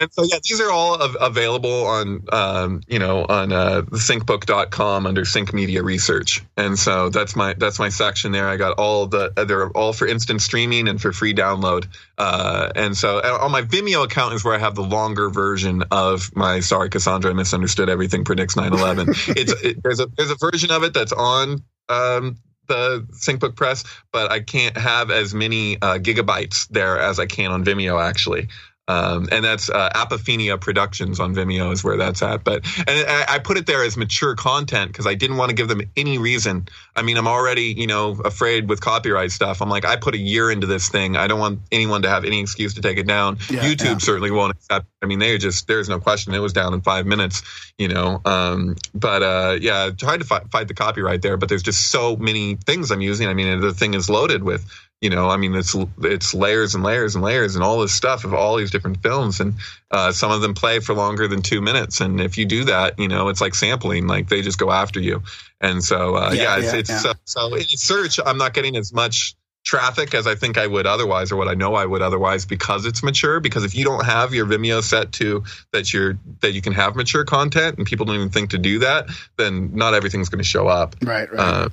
And 0.00 0.12
so 0.12 0.22
yeah, 0.22 0.38
these 0.44 0.60
are 0.60 0.70
all 0.70 1.02
av- 1.02 1.16
available 1.20 1.86
on 1.86 2.24
um, 2.32 2.82
you 2.86 3.00
know 3.00 3.24
on 3.28 3.52
uh, 3.52 3.80
the 3.80 3.96
syncbook.com 3.96 5.06
under 5.06 5.24
Sync 5.24 5.52
Media 5.52 5.82
Research. 5.82 6.44
And 6.56 6.78
so 6.78 7.08
that's 7.08 7.34
my 7.34 7.54
that's 7.54 7.80
my 7.80 7.88
section 7.88 8.30
there. 8.30 8.48
I 8.48 8.56
got 8.56 8.78
all 8.78 9.08
the 9.08 9.32
they're 9.46 9.70
all 9.70 9.92
for 9.92 10.06
instant 10.06 10.40
streaming 10.40 10.86
and 10.86 11.02
for 11.02 11.12
free 11.12 11.34
download. 11.34 11.88
Uh, 12.16 12.70
and 12.76 12.96
so 12.96 13.18
uh, 13.18 13.38
on 13.40 13.50
my 13.50 13.62
Vimeo 13.62 14.04
account 14.04 14.34
is 14.34 14.44
where 14.44 14.54
I 14.54 14.58
have 14.58 14.76
the 14.76 14.84
longer 14.84 15.30
version 15.30 15.82
of 15.90 16.34
my 16.36 16.60
Sorry 16.60 16.90
Cassandra 16.90 17.32
I 17.32 17.34
misunderstood 17.34 17.88
everything 17.88 18.24
predicts 18.24 18.54
9/11. 18.54 19.08
it's 19.36 19.52
it, 19.64 19.82
there's 19.82 19.98
a 19.98 20.06
there's 20.16 20.30
a 20.30 20.36
version 20.36 20.70
of 20.70 20.84
it 20.84 20.94
that's 20.94 21.12
on 21.12 21.64
um, 21.88 22.36
the 22.68 23.06
SyncBook 23.12 23.56
Press, 23.56 23.84
but 24.12 24.30
I 24.30 24.40
can't 24.40 24.76
have 24.76 25.10
as 25.10 25.34
many 25.34 25.76
uh, 25.76 25.98
gigabytes 25.98 26.68
there 26.68 26.98
as 26.98 27.18
I 27.18 27.26
can 27.26 27.50
on 27.50 27.64
Vimeo 27.64 28.00
actually. 28.00 28.48
Um, 28.88 29.28
and 29.30 29.44
that's 29.44 29.68
uh, 29.68 29.90
Apophenia 29.94 30.58
Productions 30.58 31.20
on 31.20 31.34
Vimeo 31.34 31.72
is 31.72 31.84
where 31.84 31.98
that's 31.98 32.22
at. 32.22 32.42
But 32.42 32.64
and 32.78 33.06
I, 33.06 33.34
I 33.34 33.38
put 33.38 33.58
it 33.58 33.66
there 33.66 33.84
as 33.84 33.98
mature 33.98 34.34
content 34.34 34.90
because 34.90 35.06
I 35.06 35.14
didn't 35.14 35.36
want 35.36 35.50
to 35.50 35.54
give 35.54 35.68
them 35.68 35.82
any 35.96 36.16
reason. 36.16 36.68
I 36.96 37.02
mean, 37.02 37.18
I'm 37.18 37.28
already 37.28 37.74
you 37.76 37.86
know 37.86 38.12
afraid 38.24 38.68
with 38.68 38.80
copyright 38.80 39.30
stuff. 39.30 39.60
I'm 39.60 39.68
like, 39.68 39.84
I 39.84 39.96
put 39.96 40.14
a 40.14 40.18
year 40.18 40.50
into 40.50 40.66
this 40.66 40.88
thing. 40.88 41.16
I 41.16 41.26
don't 41.26 41.38
want 41.38 41.60
anyone 41.70 42.02
to 42.02 42.08
have 42.08 42.24
any 42.24 42.40
excuse 42.40 42.74
to 42.74 42.80
take 42.80 42.96
it 42.96 43.06
down. 43.06 43.36
Yeah, 43.50 43.60
YouTube 43.60 43.84
yeah. 43.84 43.98
certainly 43.98 44.30
won't 44.30 44.52
accept. 44.52 44.86
I 45.02 45.06
mean, 45.06 45.18
they 45.18 45.36
just 45.36 45.66
there's 45.68 45.88
no 45.90 46.00
question 46.00 46.34
it 46.34 46.38
was 46.38 46.54
down 46.54 46.72
in 46.72 46.80
five 46.80 47.04
minutes. 47.04 47.42
You 47.76 47.88
know, 47.88 48.22
um, 48.24 48.76
but 48.94 49.22
uh, 49.22 49.58
yeah, 49.60 49.86
I 49.86 49.90
tried 49.90 50.18
to 50.18 50.24
fight, 50.24 50.50
fight 50.50 50.68
the 50.68 50.74
copyright 50.74 51.20
there, 51.20 51.36
but 51.36 51.50
there's 51.50 51.62
just 51.62 51.90
so 51.90 52.16
many 52.16 52.56
things 52.56 52.90
I'm 52.90 53.02
using. 53.02 53.28
I 53.28 53.34
mean, 53.34 53.60
the 53.60 53.74
thing 53.74 53.92
is 53.92 54.08
loaded 54.08 54.42
with 54.42 54.66
you 55.00 55.10
know, 55.10 55.28
I 55.28 55.36
mean, 55.36 55.54
it's 55.54 55.76
it's 56.00 56.34
layers 56.34 56.74
and 56.74 56.82
layers 56.82 57.14
and 57.14 57.22
layers 57.22 57.54
and 57.54 57.62
all 57.62 57.80
this 57.80 57.92
stuff 57.92 58.24
of 58.24 58.34
all 58.34 58.56
these 58.56 58.70
different 58.70 59.00
films, 59.00 59.38
and 59.38 59.54
uh, 59.92 60.10
some 60.10 60.32
of 60.32 60.40
them 60.40 60.54
play 60.54 60.80
for 60.80 60.94
longer 60.94 61.28
than 61.28 61.40
two 61.40 61.60
minutes. 61.60 62.00
And 62.00 62.20
if 62.20 62.36
you 62.36 62.44
do 62.44 62.64
that, 62.64 62.98
you 62.98 63.06
know, 63.06 63.28
it's 63.28 63.40
like 63.40 63.54
sampling; 63.54 64.08
like 64.08 64.28
they 64.28 64.42
just 64.42 64.58
go 64.58 64.72
after 64.72 64.98
you. 64.98 65.22
And 65.60 65.84
so, 65.84 66.16
uh, 66.16 66.32
Yeah, 66.32 66.42
yeah, 66.42 66.56
it's, 66.56 66.72
yeah, 66.72 66.78
it's 66.80 66.90
yeah. 66.90 66.98
So, 66.98 67.12
so 67.24 67.54
in 67.54 67.64
search, 67.64 68.18
I'm 68.24 68.38
not 68.38 68.54
getting 68.54 68.76
as 68.76 68.92
much 68.92 69.36
traffic 69.64 70.14
as 70.14 70.26
I 70.26 70.34
think 70.34 70.58
I 70.58 70.66
would 70.66 70.86
otherwise, 70.86 71.30
or 71.30 71.36
what 71.36 71.46
I 71.46 71.54
know 71.54 71.74
I 71.74 71.84
would 71.84 72.02
otherwise, 72.02 72.46
because 72.46 72.84
it's 72.84 73.02
mature. 73.02 73.38
Because 73.38 73.62
if 73.62 73.76
you 73.76 73.84
don't 73.84 74.04
have 74.04 74.34
your 74.34 74.46
Vimeo 74.46 74.82
set 74.82 75.12
to 75.12 75.44
that 75.72 75.92
you're 75.92 76.18
that 76.40 76.52
you 76.54 76.60
can 76.60 76.72
have 76.72 76.96
mature 76.96 77.24
content, 77.24 77.78
and 77.78 77.86
people 77.86 78.04
don't 78.04 78.16
even 78.16 78.30
think 78.30 78.50
to 78.50 78.58
do 78.58 78.80
that, 78.80 79.06
then 79.36 79.70
not 79.74 79.94
everything's 79.94 80.28
going 80.28 80.42
to 80.42 80.48
show 80.48 80.66
up. 80.66 80.96
Right, 81.04 81.30
right. 81.30 81.38
Uh, 81.38 81.68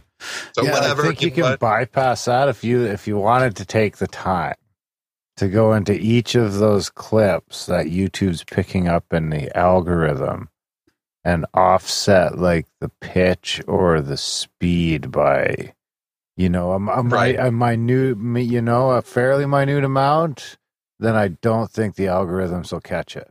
so 0.53 0.64
Yeah, 0.64 0.72
I 0.72 0.73
whatever. 0.73 1.03
I 1.03 1.07
think 1.07 1.22
you 1.22 1.30
know 1.30 1.35
can 1.35 1.43
what? 1.43 1.60
bypass 1.60 2.26
that 2.26 2.49
if 2.49 2.64
you 2.64 2.84
if 2.85 3.07
you 3.07 3.18
wanted 3.18 3.56
to 3.57 3.65
take 3.65 3.97
the 3.97 4.07
time 4.07 4.56
to 5.38 5.47
go 5.49 5.73
into 5.73 5.93
each 5.93 6.35
of 6.35 6.56
those 6.56 6.89
clips 6.89 7.65
that 7.68 7.88
YouTube's 7.88 8.43
picking 8.45 8.88
up 8.88 9.14
in 9.14 9.30
the 9.31 9.56
algorithm 9.57 10.49
and 11.23 11.45
offset 11.53 12.38
like 12.39 12.68
the 12.81 12.89
pitch 13.02 13.61
or 13.68 14.02
the 14.02 14.18
speed 14.18 15.11
by 15.11 15.73
you 16.38 16.49
know 16.49 16.73
a, 16.73 16.77
a, 16.77 17.03
Right. 17.03 17.38
a 17.39 17.52
minute 17.52 18.18
you 18.45 18.61
know 18.61 18.91
a 18.91 19.02
fairly 19.02 19.45
minute 19.45 19.84
amount 19.84 20.57
then 20.99 21.15
I 21.15 21.30
don't 21.30 21.72
think 21.72 21.95
the 21.95 22.06
algorithms 22.06 22.72
will 22.72 22.81
catch 22.81 23.18
it. 23.18 23.30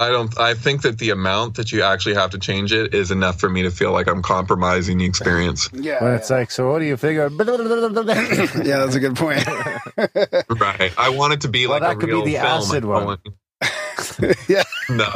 I 0.00 0.08
don't. 0.08 0.36
I 0.40 0.54
think 0.54 0.80
that 0.82 0.98
the 0.98 1.10
amount 1.10 1.56
that 1.56 1.72
you 1.72 1.82
actually 1.82 2.14
have 2.14 2.30
to 2.30 2.38
change 2.38 2.72
it 2.72 2.94
is 2.94 3.10
enough 3.10 3.38
for 3.38 3.50
me 3.50 3.62
to 3.62 3.70
feel 3.70 3.92
like 3.92 4.08
I'm 4.08 4.22
compromising 4.22 4.96
the 4.98 5.04
experience. 5.04 5.68
yeah. 5.74 6.02
When 6.02 6.14
it's 6.14 6.30
like, 6.30 6.50
so 6.50 6.72
what 6.72 6.78
do 6.78 6.86
you 6.86 6.96
figure? 6.96 7.28
yeah, 7.38 8.78
that's 8.78 8.94
a 8.94 9.00
good 9.00 9.14
point. 9.16 9.46
right. 10.58 10.92
I 10.96 11.10
want 11.10 11.34
it 11.34 11.42
to 11.42 11.48
be 11.48 11.66
Well, 11.66 11.80
like 11.80 11.82
that 11.82 11.96
a 11.96 12.00
could 12.00 12.08
be 12.24 12.32
the 12.32 12.38
film. 12.40 12.46
acid 12.46 12.84
I 12.84 12.86
one. 12.86 13.18
yeah. 14.48 14.62
No, 14.88 15.06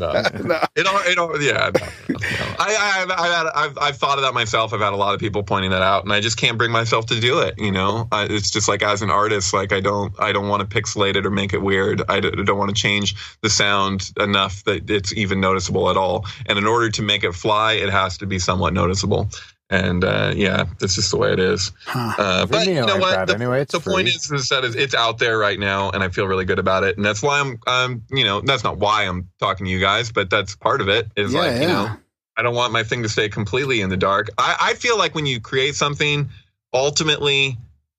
no. 0.00 0.22
No. 0.44 0.60
It 0.76 0.86
all, 0.86 1.00
it 1.04 1.18
all, 1.18 1.42
yeah. 1.42 1.70
No, 1.74 1.86
no. 2.08 2.18
I, 2.58 2.76
I, 2.78 3.02
I've, 3.02 3.10
I've, 3.10 3.32
had, 3.32 3.46
I've, 3.54 3.78
I've 3.78 3.96
thought 3.96 4.18
of 4.18 4.24
that 4.24 4.34
myself. 4.34 4.72
I've 4.72 4.80
had 4.80 4.92
a 4.92 4.96
lot 4.96 5.14
of 5.14 5.20
people 5.20 5.42
pointing 5.42 5.70
that 5.70 5.82
out, 5.82 6.04
and 6.04 6.12
I 6.12 6.20
just 6.20 6.36
can't 6.36 6.58
bring 6.58 6.70
myself 6.70 7.06
to 7.06 7.20
do 7.20 7.40
it. 7.40 7.54
You 7.58 7.72
know, 7.72 8.08
I, 8.12 8.24
it's 8.24 8.50
just 8.50 8.68
like 8.68 8.82
as 8.82 9.02
an 9.02 9.10
artist, 9.10 9.54
like 9.54 9.72
I 9.72 9.80
don't, 9.80 10.12
I 10.20 10.32
don't 10.32 10.48
want 10.48 10.68
to 10.68 10.82
pixelate 10.82 11.16
it 11.16 11.24
or 11.26 11.30
make 11.30 11.52
it 11.54 11.62
weird. 11.62 12.02
I 12.08 12.20
d- 12.20 12.30
don't 12.30 12.58
want 12.58 12.74
to 12.74 12.80
change 12.80 13.14
the 13.40 13.50
sound 13.50 14.10
enough 14.20 14.64
that 14.64 14.90
it's 14.90 15.12
even 15.12 15.40
noticeable 15.40 15.90
at 15.90 15.96
all. 15.96 16.26
And 16.46 16.58
in 16.58 16.66
order 16.66 16.90
to 16.90 17.02
make 17.02 17.24
it 17.24 17.32
fly, 17.34 17.74
it 17.74 17.90
has 17.90 18.18
to 18.18 18.26
be 18.26 18.38
somewhat 18.38 18.72
noticeable. 18.74 19.30
And 19.70 20.04
uh, 20.04 20.32
yeah, 20.36 20.64
that's 20.78 20.94
just 20.94 21.10
the 21.10 21.16
way 21.16 21.32
it 21.32 21.40
is. 21.40 21.72
Huh. 21.86 22.12
Uh, 22.18 22.46
but 22.46 22.66
you 22.66 22.74
know 22.74 22.98
what? 22.98 23.26
The, 23.28 23.34
anyway. 23.34 23.62
It's 23.62 23.72
the 23.72 23.80
point 23.80 24.08
is, 24.08 24.30
is 24.30 24.48
that 24.50 24.64
it's- 24.64 24.94
out 24.94 25.18
there 25.18 25.38
right 25.38 25.58
now, 25.58 25.90
and 25.90 26.02
I 26.02 26.08
feel 26.10 26.26
really 26.26 26.44
good 26.44 26.58
about 26.58 26.84
it. 26.84 26.96
And 26.96 27.04
that's 27.04 27.22
why 27.22 27.40
I'm, 27.40 27.58
I'm, 27.66 28.02
you 28.10 28.24
know, 28.24 28.40
that's 28.42 28.62
not 28.62 28.78
why 28.78 29.04
I'm 29.04 29.30
talking 29.40 29.66
to 29.66 29.72
you 29.72 29.80
guys, 29.80 30.12
but 30.12 30.28
that's 30.28 30.54
part 30.54 30.80
of 30.80 30.88
it. 30.88 31.10
Is 31.16 31.32
Yeah, 31.32 31.40
like, 31.40 31.62
you 31.62 31.68
know. 31.68 31.96
I 32.36 32.42
don't 32.42 32.54
want 32.54 32.72
my 32.72 32.82
thing 32.82 33.02
to 33.04 33.08
stay 33.08 33.28
completely 33.28 33.80
in 33.80 33.90
the 33.90 33.96
dark. 33.96 34.28
I, 34.36 34.56
I 34.60 34.74
feel 34.74 34.98
like 34.98 35.14
when 35.14 35.24
you 35.24 35.40
create 35.40 35.76
something, 35.76 36.28
ultimately, 36.72 37.56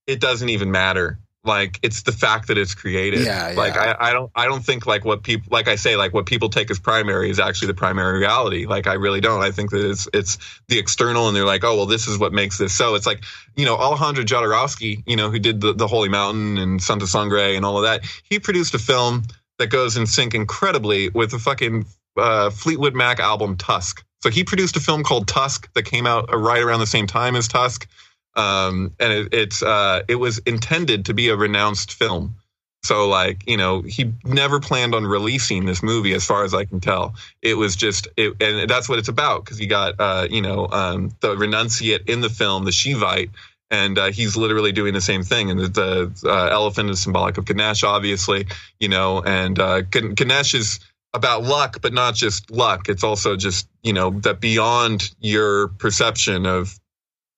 it 0.07 0.19
doesn't 0.19 0.49
even 0.49 0.71
matter. 0.71 1.19
Like 1.45 1.79
it's 1.83 2.01
the 2.03 2.11
fact 2.11 2.47
that 2.47 2.57
it's 2.57 2.75
created. 2.75 3.21
Yeah, 3.21 3.51
yeah. 3.51 3.57
Like. 3.57 3.75
I, 3.75 3.95
I 3.99 4.13
don't 4.13 4.31
I 4.35 4.45
don't 4.45 4.63
think 4.63 4.85
like 4.85 5.05
what 5.05 5.23
people 5.23 5.47
like 5.51 5.67
I 5.67 5.75
say 5.75 5.95
like 5.95 6.13
what 6.13 6.25
people 6.25 6.49
take 6.49 6.71
as 6.71 6.79
primary 6.79 7.29
is 7.29 7.39
actually 7.39 7.67
the 7.67 7.75
primary 7.75 8.19
reality. 8.19 8.65
Like 8.65 8.87
I 8.87 8.93
really 8.93 9.21
don't. 9.21 9.41
I 9.41 9.51
think 9.51 9.71
that 9.71 9.87
it's 9.89 10.07
it's 10.13 10.37
the 10.67 10.79
external 10.79 11.27
and 11.27 11.35
they're 11.35 11.45
like, 11.45 11.63
oh 11.63 11.75
well 11.75 11.85
this 11.85 12.07
is 12.07 12.17
what 12.17 12.33
makes 12.33 12.57
this 12.57 12.73
so. 12.73 12.95
It's 12.95 13.05
like, 13.05 13.23
you 13.55 13.65
know, 13.65 13.75
Alejandro 13.75 14.23
Jodorowsky, 14.23 15.03
you 15.05 15.15
know, 15.15 15.29
who 15.29 15.39
did 15.39 15.61
the, 15.61 15.73
the 15.73 15.87
Holy 15.87 16.09
Mountain 16.09 16.57
and 16.57 16.81
Santa 16.81 17.07
Sangre 17.07 17.55
and 17.55 17.65
all 17.65 17.77
of 17.77 17.83
that, 17.83 18.03
he 18.23 18.39
produced 18.39 18.73
a 18.73 18.79
film 18.79 19.23
that 19.57 19.67
goes 19.67 19.97
in 19.97 20.05
sync 20.05 20.33
incredibly 20.33 21.09
with 21.09 21.31
the 21.31 21.39
fucking 21.39 21.85
uh, 22.17 22.49
Fleetwood 22.49 22.95
Mac 22.95 23.19
album 23.19 23.57
Tusk. 23.57 24.03
So 24.21 24.29
he 24.29 24.43
produced 24.43 24.75
a 24.75 24.79
film 24.79 25.03
called 25.03 25.27
Tusk 25.27 25.71
that 25.73 25.83
came 25.83 26.07
out 26.07 26.33
uh, 26.33 26.37
right 26.37 26.61
around 26.61 26.79
the 26.79 26.87
same 26.87 27.07
time 27.07 27.35
as 27.35 27.47
Tusk, 27.47 27.87
um, 28.35 28.93
and 28.99 29.13
it, 29.13 29.33
it's 29.33 29.63
uh, 29.63 30.03
it 30.07 30.15
was 30.15 30.39
intended 30.39 31.05
to 31.05 31.13
be 31.13 31.29
a 31.29 31.35
renounced 31.35 31.93
film. 31.93 32.35
So 32.83 33.07
like 33.07 33.47
you 33.47 33.57
know 33.57 33.81
he 33.81 34.13
never 34.23 34.59
planned 34.59 34.93
on 34.93 35.05
releasing 35.05 35.65
this 35.65 35.81
movie, 35.81 36.13
as 36.13 36.25
far 36.25 36.43
as 36.43 36.53
I 36.53 36.65
can 36.65 36.79
tell. 36.79 37.15
It 37.41 37.55
was 37.55 37.75
just 37.75 38.07
it, 38.15 38.41
and 38.41 38.69
that's 38.69 38.87
what 38.87 38.99
it's 38.99 39.07
about 39.07 39.43
because 39.43 39.59
you 39.59 39.67
got 39.67 39.95
uh, 39.99 40.27
you 40.29 40.41
know 40.41 40.67
um, 40.71 41.11
the 41.21 41.35
renunciate 41.35 42.09
in 42.09 42.21
the 42.21 42.29
film, 42.29 42.65
the 42.65 42.71
Shivite. 42.71 43.31
And 43.71 43.97
uh, 43.97 44.11
he's 44.11 44.37
literally 44.37 44.71
doing 44.71 44.93
the 44.93 45.01
same 45.01 45.23
thing. 45.23 45.49
And 45.49 45.59
the, 45.59 45.67
the 45.67 46.29
uh, 46.29 46.49
elephant 46.49 46.91
is 46.91 47.01
symbolic 47.01 47.39
of 47.39 47.45
Ganesh, 47.45 47.83
obviously, 47.83 48.45
you 48.79 48.89
know. 48.89 49.23
And 49.23 49.57
uh, 49.57 49.81
Ganesh 49.81 50.53
is 50.53 50.79
about 51.15 51.43
luck, 51.43 51.81
but 51.81 51.91
not 51.91 52.13
just 52.13 52.51
luck. 52.51 52.89
It's 52.89 53.03
also 53.03 53.35
just 53.35 53.67
you 53.81 53.93
know 53.93 54.11
that 54.11 54.39
beyond 54.39 55.09
your 55.19 55.69
perception 55.69 56.45
of 56.45 56.79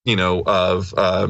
you 0.07 0.15
know 0.15 0.41
of 0.43 0.93
uh, 0.97 1.27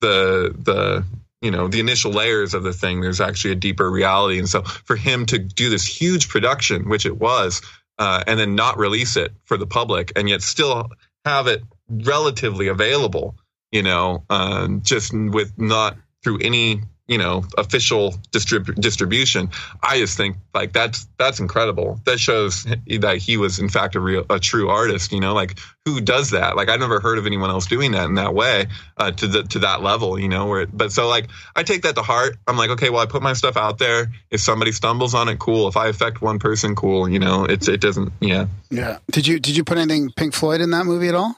the 0.00 0.54
the 0.58 1.04
you 1.42 1.50
know 1.50 1.68
the 1.68 1.78
initial 1.78 2.10
layers 2.10 2.54
of 2.54 2.64
the 2.64 2.72
thing. 2.72 3.00
There's 3.00 3.20
actually 3.20 3.52
a 3.52 3.56
deeper 3.56 3.88
reality, 3.88 4.38
and 4.38 4.48
so 4.48 4.62
for 4.62 4.96
him 4.96 5.26
to 5.26 5.38
do 5.38 5.68
this 5.70 5.86
huge 5.86 6.28
production, 6.28 6.88
which 6.88 7.04
it 7.06 7.16
was, 7.16 7.60
uh, 7.98 8.24
and 8.26 8.40
then 8.40 8.56
not 8.56 8.78
release 8.78 9.16
it 9.16 9.32
for 9.44 9.58
the 9.58 9.66
public, 9.66 10.12
and 10.16 10.28
yet 10.28 10.42
still 10.42 10.90
have 11.26 11.46
it 11.46 11.62
relatively 11.88 12.68
available, 12.68 13.36
you 13.70 13.82
know, 13.82 14.24
um, 14.30 14.80
just 14.82 15.12
with 15.12 15.52
not 15.58 15.96
through 16.22 16.38
any 16.40 16.80
you 17.06 17.18
know 17.18 17.44
official 17.58 18.12
distrib- 18.32 18.74
distribution 18.80 19.50
i 19.82 19.98
just 19.98 20.16
think 20.16 20.36
like 20.54 20.72
that's 20.72 21.06
that's 21.18 21.38
incredible 21.38 22.00
that 22.04 22.18
shows 22.18 22.64
that 22.64 23.18
he 23.18 23.36
was 23.36 23.58
in 23.58 23.68
fact 23.68 23.94
a 23.94 24.00
real 24.00 24.24
a 24.30 24.40
true 24.40 24.70
artist 24.70 25.12
you 25.12 25.20
know 25.20 25.34
like 25.34 25.58
who 25.84 26.00
does 26.00 26.30
that 26.30 26.56
like 26.56 26.70
i've 26.70 26.80
never 26.80 27.00
heard 27.00 27.18
of 27.18 27.26
anyone 27.26 27.50
else 27.50 27.66
doing 27.66 27.92
that 27.92 28.06
in 28.06 28.14
that 28.14 28.34
way 28.34 28.66
uh, 28.96 29.10
to 29.10 29.26
the 29.26 29.42
to 29.42 29.58
that 29.58 29.82
level 29.82 30.18
you 30.18 30.28
know 30.28 30.46
where 30.46 30.62
it, 30.62 30.70
but 30.72 30.92
so 30.92 31.06
like 31.06 31.28
i 31.54 31.62
take 31.62 31.82
that 31.82 31.94
to 31.94 32.02
heart 32.02 32.36
i'm 32.46 32.56
like 32.56 32.70
okay 32.70 32.88
well 32.88 33.02
i 33.02 33.06
put 33.06 33.22
my 33.22 33.34
stuff 33.34 33.56
out 33.58 33.76
there 33.76 34.10
if 34.30 34.40
somebody 34.40 34.72
stumbles 34.72 35.14
on 35.14 35.28
it 35.28 35.38
cool 35.38 35.68
if 35.68 35.76
i 35.76 35.88
affect 35.88 36.22
one 36.22 36.38
person 36.38 36.74
cool 36.74 37.06
you 37.06 37.18
know 37.18 37.44
it's 37.44 37.68
it 37.68 37.80
doesn't 37.82 38.12
yeah 38.20 38.46
Yeah. 38.70 38.98
Did 39.10 39.26
you 39.26 39.38
did 39.38 39.56
you 39.56 39.64
put 39.64 39.76
anything 39.76 40.10
Pink 40.16 40.32
Floyd 40.32 40.62
in 40.62 40.70
that 40.70 40.86
movie 40.86 41.08
at 41.08 41.14
all? 41.14 41.36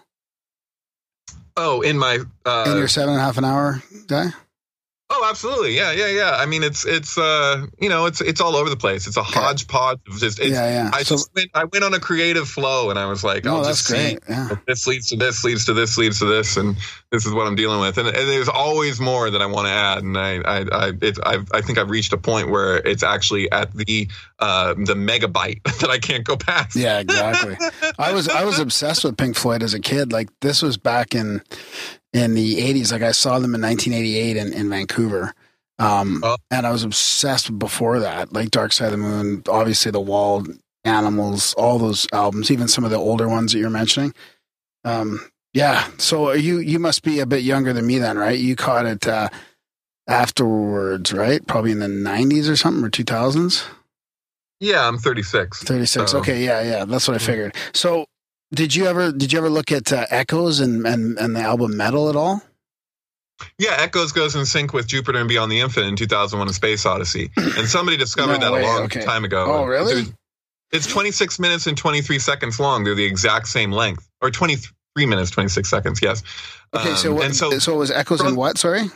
oh 1.57 1.81
in 1.81 1.99
my 1.99 2.19
uh 2.45 2.65
in 2.69 2.77
your 2.77 2.87
seven 2.89 3.11
and 3.15 3.21
a 3.21 3.25
half 3.25 3.37
an 3.37 3.45
hour 3.45 3.83
guy? 4.07 4.27
Oh, 5.19 5.27
absolutely. 5.31 5.75
Yeah, 5.77 5.93
yeah, 5.93 6.09
yeah. 6.09 6.31
I 6.33 6.45
mean, 6.47 6.63
it's 6.63 6.85
it's 6.85 7.17
uh, 7.17 7.67
you 7.81 7.89
know, 7.89 8.05
it's 8.07 8.21
it's 8.21 8.41
all 8.41 8.55
over 8.55 8.69
the 8.69 8.77
place. 8.77 9.07
It's 9.07 9.17
a 9.17 9.23
hodgepodge 9.23 9.99
of 10.09 10.19
just. 10.19 10.39
It's, 10.39 10.51
Yeah, 10.51 10.69
yeah. 10.69 10.91
I 10.93 11.03
So- 11.05 11.15
just 11.15 11.31
went, 11.35 11.51
I 11.55 11.65
went 11.65 11.85
on 11.85 11.95
a 11.95 12.01
creative 12.01 12.49
flow, 12.49 12.91
and 12.91 12.99
I 12.99 13.07
was 13.07 13.25
like, 13.25 13.45
No, 13.45 13.57
I'll 13.57 13.63
that's 13.65 13.79
just 13.79 13.87
see. 13.89 13.95
great. 13.95 14.19
Yeah. 14.29 14.57
This 14.67 14.87
leads 14.87 15.09
to 15.09 15.17
this, 15.17 15.43
leads 15.45 15.65
to 15.67 15.73
this, 15.75 15.97
leads 15.97 16.19
to 16.19 16.27
this, 16.27 16.57
and 16.59 16.77
this 17.11 17.25
is 17.25 17.33
what 17.33 17.47
I'm 17.47 17.55
dealing 17.57 17.81
with. 17.81 17.97
And, 17.99 18.09
and 18.09 18.17
there's 18.29 18.49
always 18.49 19.01
more 19.01 19.31
that 19.31 19.41
I 19.41 19.47
want 19.47 19.67
to 19.69 19.73
add. 19.73 19.99
And 20.03 20.19
I, 20.19 20.37
I, 20.39 20.59
I, 20.71 20.93
it, 21.01 21.19
I've, 21.25 21.49
I 21.53 21.61
think 21.63 21.79
I've 21.79 21.89
reached 21.91 22.13
a 22.13 22.19
point 22.19 22.51
where 22.51 22.77
it's 22.77 23.03
actually 23.03 23.51
at 23.53 23.73
the, 23.73 24.09
uh, 24.39 24.75
the 24.75 24.95
megabyte 24.95 25.63
that 25.81 25.89
I 25.89 25.99
can't 25.99 26.25
go 26.25 26.37
past. 26.37 26.77
Yeah, 26.77 26.99
exactly. 26.99 27.57
I 27.99 28.13
was 28.13 28.29
I 28.29 28.45
was 28.45 28.59
obsessed 28.67 29.05
with 29.05 29.17
Pink 29.17 29.37
Floyd 29.37 29.63
as 29.63 29.73
a 29.73 29.81
kid. 29.81 30.13
Like 30.13 30.29
this 30.41 30.61
was 30.63 30.77
back 30.77 31.15
in 31.15 31.41
in 32.17 32.35
the 32.35 32.61
eighties. 32.61 32.93
Like 32.93 33.03
I 33.03 33.13
saw 33.13 33.39
them 33.39 33.55
in 33.55 33.61
nineteen 33.61 33.93
eighty 33.93 34.17
eight 34.17 34.37
in, 34.37 34.53
in 34.53 34.69
Vancouver. 34.71 35.35
Um 35.79 36.23
Oh. 36.25 36.37
and 36.51 36.67
I 36.67 36.71
was 36.73 36.85
obsessed 36.85 37.59
before 37.59 38.01
that, 38.01 38.33
like 38.33 38.51
Dark 38.51 38.73
Side 38.73 38.87
of 38.87 38.93
the 38.93 38.97
Moon, 38.99 39.43
obviously 39.49 39.91
the 39.93 40.01
Wall, 40.01 40.45
Animals, 40.85 41.53
all 41.55 41.79
those 41.79 42.07
albums, 42.13 42.51
even 42.51 42.69
some 42.69 42.85
of 42.85 42.91
the 42.91 42.97
older 42.97 43.29
ones 43.29 43.53
that 43.53 43.59
you're 43.59 43.71
mentioning. 43.71 44.15
Um 44.85 45.21
yeah. 45.53 45.89
So 45.99 46.33
you 46.33 46.59
you 46.59 46.79
must 46.79 47.03
be 47.03 47.21
a 47.21 47.27
bit 47.27 47.43
younger 47.43 47.73
than 47.73 47.87
me 47.87 47.99
then, 47.99 48.17
right? 48.19 48.39
You 48.39 48.57
caught 48.57 48.87
it 48.87 49.07
uh 49.07 49.29
afterwards, 50.09 51.13
right? 51.13 51.45
Probably 51.47 51.73
in 51.73 51.81
the 51.81 51.89
nineties 51.89 52.49
or 52.49 52.57
something 52.57 52.85
or 52.85 52.91
two 52.91 53.05
thousands? 53.05 53.65
Yeah, 54.61 54.89
I'm 54.89 54.97
36. 54.99 55.63
36 55.65 56.11
So- 56.13 56.19
okay 56.21 56.43
yeah 56.43 56.63
yeah 56.63 56.85
that's 56.87 57.07
what 57.07 57.15
i 57.15 57.19
figured 57.19 57.55
so 57.75 58.07
did 58.53 58.75
you 58.75 58.87
ever 58.87 59.13
did 59.13 59.33
you 59.33 59.39
ever 59.39 59.51
look 59.51 59.73
at 59.73 59.93
uh, 59.93 60.07
echoes 60.11 60.61
and, 60.61 60.87
and 60.87 61.19
and 61.19 61.35
the 61.37 61.41
album 61.41 61.77
Meddle 61.77 62.09
at 62.09 62.17
all 62.17 62.43
Yeah, 63.59 63.75
Echoes 63.79 64.13
goes 64.13 64.35
in 64.35 64.47
sync 64.47 64.73
with 64.73 64.87
Jupiter 64.87 65.19
and 65.19 65.29
Beyond 65.29 65.53
the 65.53 65.61
Infinite 65.61 65.89
in 65.89 65.97
2001: 65.97 66.49
A 66.49 66.53
Space 66.53 66.87
Odyssey, 66.87 67.31
and 67.37 67.69
somebody 67.69 67.97
discovered 67.97 68.41
No 68.41 68.53
that 68.55 68.63
a 68.63 68.67
long 68.67 68.83
okay. 68.85 69.03
time 69.03 69.25
ago. 69.25 69.45
Oh, 69.47 69.65
really? 69.65 70.05
It's 70.73 70.87
26 70.87 71.39
minutes 71.39 71.67
and 71.69 71.77
23 71.79 72.19
seconds 72.19 72.59
long. 72.59 72.83
They're 72.85 72.95
the 72.95 73.05
exact 73.05 73.47
same 73.49 73.71
length, 73.73 74.09
or 74.21 74.31
23 74.31 75.07
minutes 75.07 75.31
26 75.31 75.69
seconds. 75.69 76.01
Yes. 76.03 76.23
okay 76.75 76.95
so, 76.95 77.11
Um, 77.11 77.17
what, 77.17 77.25
and 77.27 77.37
so 77.37 77.51
so, 77.51 77.59
so 77.59 77.75
it 77.75 77.79
was 77.79 77.91
echoes 77.91 78.19
from- 78.19 78.29
and 78.29 78.37
what 78.37 78.59
sorry 78.59 78.91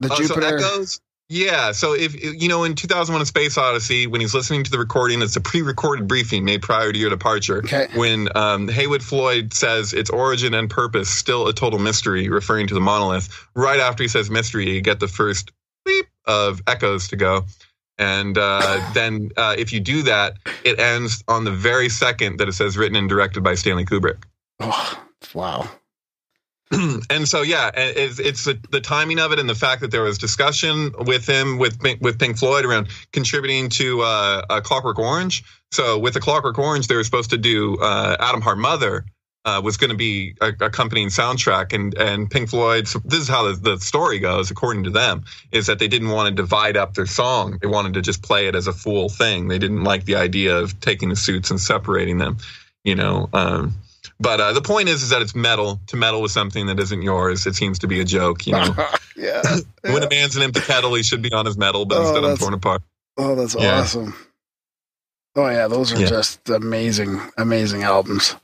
the 0.00 0.12
uh, 0.12 0.16
so 0.16 0.22
jupiter 0.22 0.56
Echoes. 0.58 1.00
Yeah, 1.28 1.72
so 1.72 1.94
if 1.94 2.14
you 2.22 2.48
know 2.48 2.64
in 2.64 2.74
2001: 2.74 3.22
A 3.22 3.26
Space 3.26 3.56
Odyssey, 3.56 4.06
when 4.06 4.20
he's 4.20 4.34
listening 4.34 4.64
to 4.64 4.70
the 4.70 4.78
recording, 4.78 5.22
it's 5.22 5.36
a 5.36 5.40
pre-recorded 5.40 6.06
briefing 6.06 6.44
made 6.44 6.60
prior 6.60 6.92
to 6.92 6.98
your 6.98 7.08
departure. 7.08 7.58
Okay. 7.58 7.88
When 7.94 8.28
um, 8.36 8.68
Heywood 8.68 9.02
Floyd 9.02 9.54
says 9.54 9.94
its 9.94 10.10
origin 10.10 10.52
and 10.52 10.68
purpose 10.68 11.08
still 11.08 11.48
a 11.48 11.54
total 11.54 11.78
mystery, 11.78 12.28
referring 12.28 12.66
to 12.66 12.74
the 12.74 12.80
monolith. 12.80 13.48
Right 13.54 13.80
after 13.80 14.02
he 14.02 14.08
says 14.08 14.28
mystery, 14.28 14.70
you 14.70 14.82
get 14.82 15.00
the 15.00 15.08
first 15.08 15.52
beep 15.86 16.06
of 16.26 16.60
echoes 16.66 17.08
to 17.08 17.16
go. 17.16 17.46
And 17.96 18.36
uh, 18.36 18.90
then, 18.94 19.30
uh, 19.36 19.54
if 19.56 19.72
you 19.72 19.80
do 19.80 20.02
that, 20.02 20.34
it 20.64 20.78
ends 20.78 21.24
on 21.28 21.44
the 21.44 21.52
very 21.52 21.88
second 21.88 22.40
that 22.40 22.48
it 22.48 22.52
says 22.52 22.76
written 22.76 22.96
and 22.96 23.08
directed 23.08 23.42
by 23.42 23.54
Stanley 23.54 23.86
Kubrick. 23.86 24.24
oh 24.60 25.02
wow 25.34 25.66
and 27.10 27.28
so 27.28 27.42
yeah, 27.42 27.70
it's, 27.74 28.18
it's 28.18 28.44
the, 28.44 28.58
the 28.70 28.80
timing 28.80 29.18
of 29.18 29.32
it 29.32 29.38
and 29.38 29.48
the 29.48 29.54
fact 29.54 29.82
that 29.82 29.90
there 29.90 30.02
was 30.02 30.18
discussion 30.18 30.92
with 31.00 31.28
him 31.28 31.58
with 31.58 31.78
with 32.00 32.18
Pink 32.18 32.38
Floyd 32.38 32.64
around 32.64 32.88
contributing 33.12 33.68
to 33.70 34.00
uh, 34.00 34.42
a 34.48 34.60
Clockwork 34.62 34.98
Orange. 34.98 35.44
So 35.70 35.98
with 35.98 36.14
the 36.14 36.20
Clockwork 36.20 36.58
Orange, 36.58 36.86
they 36.86 36.96
were 36.96 37.04
supposed 37.04 37.30
to 37.30 37.38
do 37.38 37.78
uh, 37.78 38.16
Atom 38.18 38.40
Heart 38.40 38.58
Mother. 38.58 39.04
Uh, 39.44 39.60
was 39.60 39.76
going 39.76 39.90
to 39.90 39.96
be 39.96 40.36
a, 40.40 40.52
accompanying 40.60 41.08
soundtrack 41.08 41.72
and 41.72 41.98
and 41.98 42.30
Pink 42.30 42.48
Floyd. 42.48 42.86
So 42.86 43.00
this 43.04 43.18
is 43.18 43.28
how 43.28 43.50
the, 43.50 43.54
the 43.54 43.80
story 43.80 44.20
goes, 44.20 44.52
according 44.52 44.84
to 44.84 44.90
them, 44.90 45.24
is 45.50 45.66
that 45.66 45.80
they 45.80 45.88
didn't 45.88 46.10
want 46.10 46.28
to 46.28 46.42
divide 46.42 46.76
up 46.76 46.94
their 46.94 47.06
song. 47.06 47.58
They 47.60 47.66
wanted 47.66 47.94
to 47.94 48.02
just 48.02 48.22
play 48.22 48.46
it 48.46 48.54
as 48.54 48.68
a 48.68 48.72
full 48.72 49.08
thing. 49.08 49.48
They 49.48 49.58
didn't 49.58 49.82
like 49.82 50.04
the 50.04 50.14
idea 50.14 50.58
of 50.58 50.78
taking 50.78 51.08
the 51.08 51.16
suits 51.16 51.50
and 51.50 51.60
separating 51.60 52.18
them. 52.18 52.36
You 52.84 52.94
know, 52.94 53.28
um, 53.32 53.74
but 54.22 54.40
uh, 54.40 54.52
the 54.52 54.62
point 54.62 54.88
is, 54.88 55.02
is 55.02 55.10
that 55.10 55.20
it's 55.22 55.34
Meddle. 55.34 55.80
To 55.88 55.96
meddle 55.96 56.22
with 56.22 56.30
something 56.32 56.66
that 56.66 56.78
isn't 56.80 57.02
yours, 57.02 57.46
it 57.46 57.54
seems 57.54 57.78
to 57.80 57.86
be 57.86 58.00
a 58.00 58.04
joke. 58.04 58.46
You 58.46 58.52
know, 58.54 58.74
yeah 59.16 59.42
when 59.82 60.02
a 60.02 60.08
man's 60.08 60.36
an 60.36 60.42
empty 60.42 60.60
kettle, 60.60 60.94
he 60.94 61.02
should 61.02 61.22
be 61.22 61.32
on 61.32 61.44
his 61.46 61.58
mettle, 61.58 61.84
but 61.84 61.98
Oh, 61.98 62.02
instead 62.02 62.16
I'm 62.18 62.22
that's- 62.22 62.40
torn 62.40 62.54
apart. 62.54 62.82
oh 63.18 63.34
that's 63.34 63.54
Yeah. 63.54 63.80
awesome 63.80 64.14
oh 65.36 65.48
yeah 65.48 65.66
those 65.68 65.92
are 65.92 65.98
Yeah. 66.00 66.06
just 66.08 66.48
amazing 66.50 67.20
amazing 67.38 67.82
albums 67.84 68.36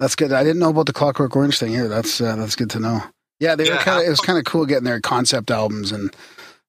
that's 0.00 0.14
good 0.16 0.32
i 0.32 0.42
didn't 0.42 0.58
know 0.58 0.70
about 0.70 0.86
the 0.86 0.92
clockwork 0.94 1.36
orange 1.36 1.58
thing 1.58 1.70
here 1.72 1.86
that's 1.88 2.18
uh, 2.20 2.34
that's 2.36 2.56
good 2.56 2.70
to 2.70 2.80
know 2.80 3.02
yeah 3.40 3.54
they 3.54 3.68
were 3.70 3.76
kind 3.76 4.00
of 4.00 4.06
it 4.06 4.10
was 4.10 4.20
kind 4.20 4.38
of 4.38 4.44
cool 4.46 4.64
getting 4.64 4.84
their 4.84 5.00
concept 5.00 5.50
albums 5.50 5.92
and 5.92 6.14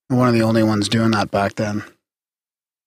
one 0.10 0.28
of 0.28 0.34
the 0.34 0.42
only 0.42 0.62
ones 0.64 0.90
doing 0.90 1.12
that 1.12 1.32
back 1.32 1.56
then 1.56 1.84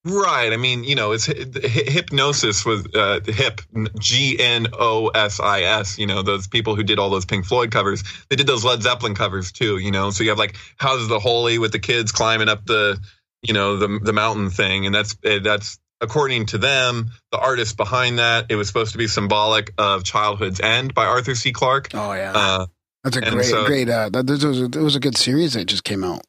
Right. 0.09 0.53
I 0.53 0.57
mean, 0.57 0.85
you 0.85 0.95
know, 0.95 1.13
it's 1.13 1.27
hy- 1.27 1.35
hy- 1.35 1.91
Hipgnosis 1.91 2.65
was 2.65 2.87
uh, 2.95 3.21
hip 3.27 3.61
G 3.99 4.39
N 4.41 4.69
O 4.73 5.09
S 5.09 5.39
I 5.41 5.63
S. 5.63 5.99
You 5.99 6.07
know, 6.07 6.23
those 6.23 6.47
people 6.49 6.75
who 6.77 6.83
did 6.83 6.99
all 6.99 7.11
those 7.11 7.25
Pink 7.27 7.45
Floyd 7.45 7.71
covers. 7.71 8.03
They 8.31 8.37
did 8.37 8.47
those 8.47 8.65
Led 8.65 8.83
Zeppelin 8.83 9.15
covers 9.15 9.53
too. 9.53 9.79
You 9.79 9.91
know, 9.91 10.11
so 10.11 10.23
you 10.25 10.31
have 10.31 10.39
like 10.39 10.57
Houses 10.79 11.05
of 11.05 11.09
the 11.11 11.19
Holy 11.21 11.59
with 11.59 11.73
the 11.73 11.79
kids 11.79 12.11
climbing 12.13 12.49
up 12.49 12.65
the, 12.65 12.99
you 13.43 13.55
know, 13.55 13.77
the 13.77 14.01
the 14.03 14.13
mountain 14.13 14.51
thing, 14.51 14.87
and 14.87 14.95
that's 14.95 15.17
eh, 15.25 15.41
that's 15.41 15.79
according 16.01 16.47
to 16.47 16.59
them, 16.59 17.11
the 17.33 17.39
artist 17.39 17.77
behind 17.77 18.21
that, 18.21 18.47
it 18.51 18.55
was 18.55 18.69
supposed 18.69 18.93
to 18.93 18.99
be 18.99 19.09
symbolic 19.09 19.73
of 19.79 20.05
Childhood's 20.05 20.61
End 20.61 20.95
by 20.95 21.07
Arthur 21.07 21.35
C. 21.35 21.53
Clarke. 21.53 21.89
Oh 21.93 22.13
yeah, 22.13 22.33
Uh, 22.35 22.67
that's 23.03 23.17
a 23.17 23.21
great, 23.21 23.45
so- 23.47 23.67
great. 23.67 23.89
Uh, 23.89 24.09
that, 24.11 24.27
this 24.29 24.45
was 24.45 24.61
a, 24.61 24.65
it 24.67 24.77
was 24.77 24.95
a 24.97 25.01
good 25.01 25.17
series 25.17 25.55
that 25.55 25.65
just 25.67 25.83
came 25.85 26.05
out 26.05 26.23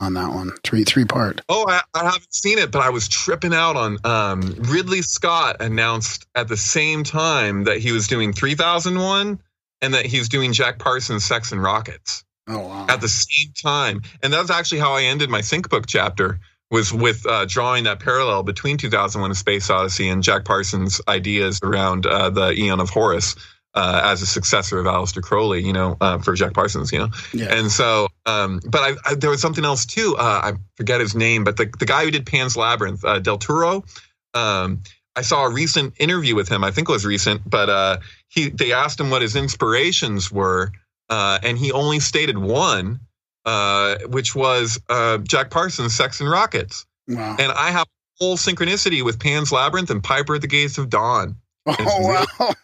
on 0.00 0.14
that 0.14 0.30
one. 0.30 0.52
Three 0.64 0.84
three 0.84 1.04
part. 1.04 1.40
Oh, 1.48 1.66
I, 1.68 1.80
I 1.94 2.04
haven't 2.04 2.34
seen 2.34 2.58
it, 2.58 2.70
but 2.70 2.82
I 2.82 2.90
was 2.90 3.08
tripping 3.08 3.54
out 3.54 3.76
on 3.76 3.98
um, 4.04 4.40
Ridley 4.58 5.02
Scott 5.02 5.56
announced 5.60 6.26
at 6.34 6.48
the 6.48 6.56
same 6.56 7.04
time 7.04 7.64
that 7.64 7.78
he 7.78 7.92
was 7.92 8.08
doing 8.08 8.32
3001 8.32 9.40
and 9.80 9.94
that 9.94 10.06
he's 10.06 10.28
doing 10.28 10.52
Jack 10.52 10.78
Parsons' 10.78 11.24
Sex 11.24 11.52
and 11.52 11.62
Rockets 11.62 12.24
Oh 12.48 12.58
wow. 12.60 12.86
at 12.88 13.00
the 13.00 13.08
same 13.08 13.52
time. 13.62 14.02
And 14.22 14.32
that's 14.32 14.50
actually 14.50 14.80
how 14.80 14.92
I 14.94 15.02
ended 15.04 15.30
my 15.30 15.40
SyncBook 15.40 15.84
chapter 15.86 16.40
was 16.70 16.92
with 16.92 17.24
uh, 17.26 17.44
drawing 17.46 17.84
that 17.84 18.00
parallel 18.00 18.42
between 18.42 18.76
2001: 18.78 19.30
A 19.30 19.34
Space 19.34 19.70
Odyssey 19.70 20.08
and 20.08 20.22
Jack 20.22 20.44
Parsons' 20.44 21.00
ideas 21.06 21.60
around 21.62 22.04
uh, 22.06 22.30
the 22.30 22.52
Eon 22.52 22.80
of 22.80 22.90
Horus. 22.90 23.36
Uh, 23.76 24.00
as 24.04 24.22
a 24.22 24.26
successor 24.26 24.78
of 24.78 24.86
Aleister 24.86 25.20
Crowley, 25.20 25.60
you 25.64 25.72
know, 25.72 25.96
uh, 26.00 26.18
for 26.18 26.34
Jack 26.34 26.54
Parsons, 26.54 26.92
you 26.92 27.00
know, 27.00 27.08
yeah. 27.32 27.52
and 27.52 27.72
so, 27.72 28.06
um, 28.24 28.60
but 28.64 28.80
I, 28.80 29.10
I, 29.10 29.14
there 29.16 29.30
was 29.30 29.40
something 29.40 29.64
else 29.64 29.84
too. 29.84 30.14
Uh, 30.16 30.22
I 30.22 30.52
forget 30.76 31.00
his 31.00 31.16
name, 31.16 31.42
but 31.42 31.56
the, 31.56 31.68
the 31.80 31.84
guy 31.84 32.04
who 32.04 32.12
did 32.12 32.24
Pan's 32.24 32.56
Labyrinth, 32.56 33.04
uh, 33.04 33.18
Del 33.18 33.36
Toro. 33.36 33.84
Um, 34.32 34.82
I 35.16 35.22
saw 35.22 35.46
a 35.46 35.50
recent 35.50 35.94
interview 35.98 36.34
with 36.34 36.48
him. 36.48 36.62
I 36.62 36.70
think 36.70 36.88
it 36.88 36.92
was 36.92 37.04
recent, 37.04 37.48
but 37.48 37.68
uh, 37.68 37.98
he 38.28 38.48
they 38.48 38.72
asked 38.72 39.00
him 39.00 39.10
what 39.10 39.22
his 39.22 39.36
inspirations 39.36 40.30
were, 40.30 40.72
uh, 41.08 41.38
and 41.42 41.58
he 41.58 41.72
only 41.72 42.00
stated 42.00 42.38
one, 42.38 43.00
uh, 43.44 43.96
which 44.06 44.34
was 44.34 44.80
uh, 44.88 45.18
Jack 45.18 45.50
Parsons' 45.50 45.94
Sex 45.94 46.20
and 46.20 46.30
Rockets. 46.30 46.86
wow. 47.08 47.36
And 47.38 47.52
I 47.52 47.70
have 47.70 47.86
full 48.18 48.36
synchronicity 48.36 49.04
with 49.04 49.18
Pan's 49.18 49.50
Labyrinth 49.50 49.90
and 49.90 50.02
Piper 50.02 50.36
at 50.36 50.40
the 50.40 50.46
Gates 50.46 50.78
of 50.78 50.88
Dawn 50.88 51.36
oh 51.66 52.26
wow. 52.38 52.54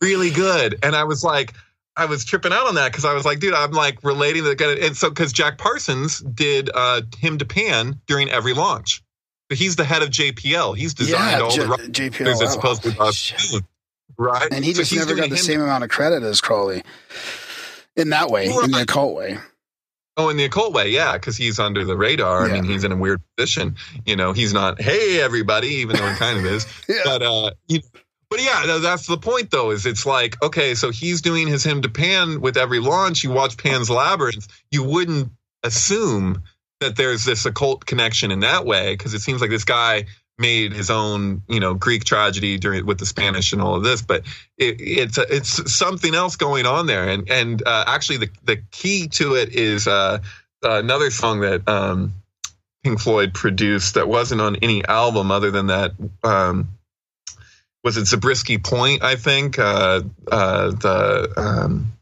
Really 0.00 0.30
good. 0.30 0.78
And 0.82 0.96
I 0.96 1.04
was 1.04 1.22
like, 1.22 1.54
I 1.96 2.06
was 2.06 2.24
tripping 2.24 2.52
out 2.52 2.66
on 2.68 2.76
that 2.76 2.92
because 2.92 3.04
I 3.04 3.14
was 3.14 3.24
like, 3.24 3.40
dude, 3.40 3.54
I'm 3.54 3.72
like 3.72 4.04
relating 4.04 4.44
the 4.44 4.78
and 4.82 4.96
so 4.96 5.08
because 5.08 5.32
Jack 5.32 5.58
Parsons 5.58 6.20
did 6.20 6.70
uh, 6.72 7.02
hymn 7.18 7.38
to 7.38 7.44
Pan 7.44 8.00
during 8.06 8.28
every 8.28 8.54
launch. 8.54 9.02
But 9.48 9.58
he's 9.58 9.76
the 9.76 9.84
head 9.84 10.02
of 10.02 10.10
JPL. 10.10 10.76
He's 10.76 10.94
designed 10.94 11.38
yeah, 11.38 11.44
all 11.44 11.50
J- 11.50 11.62
the 11.62 12.10
JPL. 12.10 12.24
that 12.24 12.36
wow. 12.40 12.46
supposed 12.50 12.82
to 12.82 12.90
be 12.90 13.12
shit. 13.12 13.62
right? 14.16 14.48
and 14.52 14.64
he 14.64 14.74
So 14.74 14.82
just 14.82 14.94
never 14.94 15.14
got 15.14 15.30
the 15.30 15.38
same 15.38 15.60
amount 15.60 15.84
of 15.84 15.90
credit 15.90 16.22
as 16.22 16.40
Crowley. 16.40 16.82
In 17.96 18.10
that 18.10 18.28
way, 18.28 18.46
in 18.46 18.70
the 18.70 18.82
occult 18.82 19.16
way. 19.16 19.38
Oh, 20.16 20.28
in 20.28 20.36
the 20.36 20.44
occult 20.44 20.72
way, 20.72 20.90
yeah, 20.90 21.12
because 21.14 21.36
he's 21.36 21.58
under 21.58 21.84
the 21.84 21.96
radar. 21.96 22.44
I 22.44 22.52
mean, 22.52 22.64
he's 22.64 22.84
in 22.84 22.92
a 22.92 22.96
weird 22.96 23.22
position. 23.36 23.76
You 24.04 24.16
know, 24.16 24.32
he's 24.32 24.52
not, 24.52 24.80
hey, 24.80 25.20
everybody, 25.20 25.68
even 25.76 25.96
though 25.96 26.08
he 26.08 26.16
kind 26.16 26.38
of 26.38 26.44
is. 26.44 26.66
Yeah. 26.88 27.02
But 27.04 27.22
uh, 27.22 27.50
you 27.68 27.80
but 28.30 28.42
yeah, 28.42 28.66
tha- 28.66 28.78
that's 28.80 29.06
the 29.06 29.18
point 29.18 29.50
though. 29.50 29.70
Is 29.70 29.86
it's 29.86 30.06
like 30.06 30.40
okay, 30.42 30.74
so 30.74 30.90
he's 30.90 31.20
doing 31.22 31.46
his 31.46 31.64
hymn 31.64 31.82
to 31.82 31.88
Pan 31.88 32.40
with 32.40 32.56
every 32.56 32.80
launch. 32.80 33.24
You 33.24 33.30
watch 33.30 33.56
Pan's 33.56 33.90
Labyrinth, 33.90 34.48
you 34.70 34.84
wouldn't 34.84 35.30
assume 35.62 36.42
that 36.80 36.96
there's 36.96 37.24
this 37.24 37.44
occult 37.44 37.84
connection 37.84 38.30
in 38.30 38.40
that 38.40 38.64
way 38.64 38.94
because 38.94 39.14
it 39.14 39.20
seems 39.20 39.40
like 39.40 39.50
this 39.50 39.64
guy 39.64 40.04
made 40.38 40.72
his 40.72 40.88
own, 40.88 41.42
you 41.48 41.58
know, 41.58 41.74
Greek 41.74 42.04
tragedy 42.04 42.58
during 42.58 42.86
with 42.86 42.98
the 42.98 43.06
Spanish 43.06 43.52
and 43.52 43.60
all 43.60 43.74
of 43.74 43.82
this, 43.82 44.02
but 44.02 44.24
it, 44.56 44.76
it's 44.78 45.18
a, 45.18 45.26
it's 45.34 45.74
something 45.74 46.14
else 46.14 46.36
going 46.36 46.64
on 46.64 46.86
there. 46.86 47.08
And 47.08 47.28
and 47.30 47.62
uh, 47.66 47.84
actually, 47.86 48.18
the 48.18 48.30
the 48.44 48.56
key 48.70 49.08
to 49.08 49.34
it 49.34 49.54
is 49.54 49.88
uh, 49.88 50.20
another 50.62 51.10
song 51.10 51.40
that 51.40 51.68
um, 51.68 52.14
Pink 52.84 53.00
Floyd 53.00 53.34
produced 53.34 53.94
that 53.94 54.08
wasn't 54.08 54.40
on 54.40 54.56
any 54.56 54.84
album 54.84 55.30
other 55.30 55.50
than 55.50 55.66
that. 55.66 55.92
Um, 56.22 56.68
was 57.84 57.96
it 57.96 58.06
Zabriskie 58.06 58.58
Point? 58.58 59.02
I 59.02 59.16
think 59.16 59.58
uh, 59.58 60.02
uh, 60.30 60.70
the 60.70 61.32
um, 61.36 61.92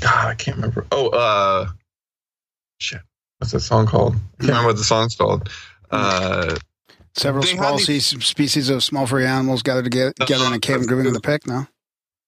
God, 0.00 0.26
I 0.28 0.34
can't 0.34 0.56
remember. 0.56 0.86
Oh, 0.92 1.08
uh, 1.08 1.68
shit, 2.78 3.00
what's 3.38 3.52
that 3.52 3.60
song 3.60 3.86
called? 3.86 4.14
I 4.14 4.18
can't 4.18 4.48
remember 4.50 4.68
what 4.68 4.76
the 4.76 4.84
song's 4.84 5.16
called. 5.16 5.48
Uh, 5.90 6.56
Several 7.16 7.42
small 7.42 7.76
these- 7.78 8.06
species 8.24 8.70
of 8.70 8.84
small 8.84 9.04
furry 9.06 9.26
animals 9.26 9.62
gathered 9.62 9.84
together, 9.84 10.12
together 10.12 10.46
in 10.46 10.52
a 10.52 10.60
cave 10.60 10.76
and 10.76 10.86
grooving 10.86 11.06
in 11.06 11.12
the 11.12 11.20
pick. 11.20 11.44
No, 11.44 11.66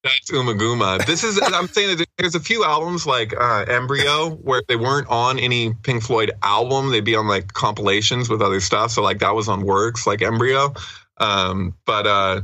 That's 0.02 0.28
Ummagumma. 0.32 1.06
This 1.06 1.22
is 1.22 1.40
I'm 1.44 1.68
saying 1.68 1.96
that 1.98 2.06
there's 2.18 2.34
a 2.34 2.40
few 2.40 2.64
albums 2.64 3.06
like 3.06 3.32
uh, 3.38 3.64
Embryo 3.68 4.30
where 4.30 4.62
they 4.66 4.74
weren't 4.74 5.06
on 5.09 5.38
any 5.38 5.72
Pink 5.72 6.02
Floyd 6.02 6.32
album. 6.42 6.90
They'd 6.90 7.04
be 7.04 7.14
on 7.14 7.28
like 7.28 7.52
compilations 7.52 8.28
with 8.28 8.42
other 8.42 8.59
stuff. 8.60 8.90
So 8.90 9.02
like 9.02 9.20
that 9.20 9.36
was 9.36 9.48
on 9.48 9.62
Works, 9.62 10.04
like 10.04 10.20
Embryo. 10.20 10.74
Um, 11.18 11.76
but 11.86 12.06
uh, 12.09 12.40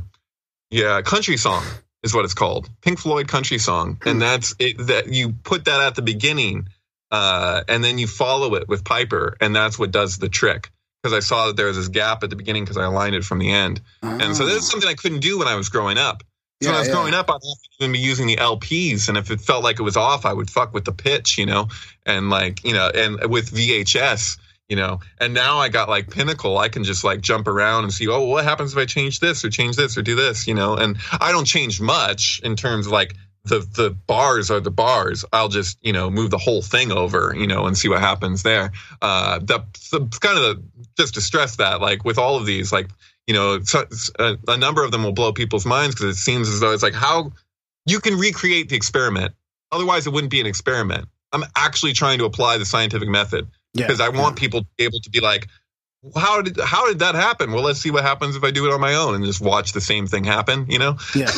yeah, 0.69 1.01
Country 1.01 1.37
Song 1.37 1.63
is 2.03 2.13
what 2.13 2.25
it's 2.25 2.33
called. 2.33 2.69
Pink 2.81 2.99
Floyd 2.99 3.27
Country 3.27 3.57
Song, 3.57 3.99
and 4.05 4.21
that's 4.21 4.55
it. 4.59 4.77
That 4.87 5.11
you 5.11 5.33
put 5.43 5.65
that 5.65 5.81
at 5.81 5.95
the 5.95 6.01
beginning, 6.01 6.69
uh, 7.11 7.63
and 7.67 7.83
then 7.83 7.97
you 7.97 8.07
follow 8.07 8.55
it 8.55 8.67
with 8.67 8.83
Piper, 8.83 9.35
and 9.41 9.55
that's 9.55 9.77
what 9.77 9.91
does 9.91 10.17
the 10.17 10.29
trick. 10.29 10.71
Because 11.01 11.15
I 11.15 11.21
saw 11.21 11.47
that 11.47 11.55
there 11.55 11.67
was 11.67 11.77
this 11.77 11.87
gap 11.87 12.23
at 12.23 12.29
the 12.29 12.35
beginning 12.35 12.63
because 12.63 12.77
I 12.77 12.83
aligned 12.83 13.15
it 13.15 13.23
from 13.23 13.39
the 13.39 13.51
end. 13.51 13.79
And 14.01 14.35
so 14.35 14.45
this 14.45 14.57
is 14.57 14.69
something 14.69 14.89
I 14.89 14.95
couldn't 14.95 15.21
do 15.21 15.39
when 15.39 15.47
I 15.47 15.55
was 15.55 15.69
growing 15.69 15.97
up. 15.97 16.23
So 16.61 16.67
when 16.67 16.75
I 16.75 16.79
was 16.79 16.89
yeah. 16.89 16.93
growing 16.93 17.13
up, 17.13 17.29
I'd 17.29 17.35
often 17.35 17.93
be 17.93 17.99
using 17.99 18.27
the 18.27 18.35
LPs, 18.35 19.07
and 19.07 19.17
if 19.17 19.31
it 19.31 19.39
felt 19.39 19.63
like 19.63 19.79
it 19.79 19.83
was 19.83 19.95
off, 19.95 20.25
I 20.25 20.33
would 20.33 20.49
fuck 20.49 20.73
with 20.73 20.83
the 20.83 20.91
pitch, 20.91 21.37
you 21.37 21.45
know, 21.45 21.69
and 22.05 22.29
like 22.29 22.65
you 22.65 22.73
know, 22.73 22.89
and 22.93 23.31
with 23.31 23.51
VHS, 23.51 24.37
you 24.69 24.75
know, 24.75 24.99
and 25.19 25.33
now 25.33 25.57
I 25.57 25.69
got 25.69 25.89
like 25.89 26.11
Pinnacle, 26.11 26.57
I 26.59 26.69
can 26.69 26.83
just 26.83 27.03
like 27.03 27.21
jump 27.21 27.47
around 27.47 27.85
and 27.85 27.93
see, 27.93 28.07
oh, 28.07 28.25
what 28.25 28.43
happens 28.43 28.71
if 28.71 28.77
I 28.77 28.85
change 28.85 29.19
this 29.19 29.43
or 29.43 29.49
change 29.49 29.75
this 29.75 29.97
or 29.97 30.03
do 30.03 30.15
this, 30.15 30.47
you 30.47 30.53
know, 30.53 30.75
and 30.75 30.97
I 31.19 31.31
don't 31.31 31.45
change 31.45 31.81
much 31.81 32.39
in 32.43 32.55
terms 32.55 32.85
of 32.85 32.91
like 32.91 33.15
the 33.45 33.59
the 33.59 33.89
bars 33.89 34.51
are 34.51 34.59
the 34.59 34.71
bars. 34.71 35.25
I'll 35.33 35.49
just 35.49 35.79
you 35.81 35.91
know 35.91 36.09
move 36.11 36.29
the 36.29 36.37
whole 36.37 36.61
thing 36.61 36.91
over, 36.91 37.33
you 37.35 37.47
know, 37.47 37.65
and 37.65 37.75
see 37.75 37.89
what 37.89 37.99
happens 37.99 38.43
there. 38.43 38.71
Uh, 39.01 39.39
that's 39.41 39.89
kind 40.19 40.37
of 40.37 40.43
the, 40.43 40.63
just 40.97 41.15
to 41.15 41.21
stress 41.21 41.55
that, 41.55 41.81
like 41.81 42.05
with 42.05 42.19
all 42.19 42.37
of 42.37 42.45
these, 42.45 42.71
like 42.71 42.89
you 43.25 43.33
know, 43.33 43.59
a, 44.19 44.37
a 44.47 44.57
number 44.57 44.83
of 44.83 44.91
them 44.91 45.03
will 45.03 45.13
blow 45.13 45.33
people's 45.33 45.65
minds 45.65 45.95
because 45.95 46.15
it 46.15 46.19
seems 46.19 46.47
as 46.47 46.59
though 46.59 46.73
it's 46.73 46.83
like 46.83 46.93
how 46.93 47.31
you 47.85 47.99
can 47.99 48.17
recreate 48.17 48.69
the 48.69 48.75
experiment. 48.75 49.33
Otherwise, 49.71 50.05
it 50.05 50.13
wouldn't 50.13 50.31
be 50.31 50.41
an 50.41 50.47
experiment. 50.47 51.07
I'm 51.31 51.43
actually 51.55 51.93
trying 51.93 52.19
to 52.19 52.25
apply 52.25 52.57
the 52.57 52.65
scientific 52.65 53.07
method 53.07 53.47
yeah, 53.73 53.87
because 53.87 54.01
I 54.01 54.09
want 54.09 54.37
people 54.37 54.61
to 54.61 54.67
be 54.77 54.83
able 54.83 54.99
to 55.01 55.09
be 55.09 55.19
like, 55.19 55.47
how 56.15 56.41
did 56.41 56.59
how 56.59 56.87
did 56.87 56.99
that 56.99 57.15
happen? 57.15 57.51
Well, 57.51 57.63
let's 57.63 57.79
see 57.79 57.91
what 57.91 58.03
happens 58.03 58.35
if 58.35 58.43
I 58.43 58.51
do 58.51 58.65
it 58.67 58.73
on 58.73 58.79
my 58.81 58.95
own 58.95 59.15
and 59.15 59.25
just 59.25 59.41
watch 59.41 59.73
the 59.73 59.81
same 59.81 60.07
thing 60.07 60.23
happen. 60.23 60.65
You 60.69 60.79
know? 60.79 60.97
Yeah. 61.15 61.29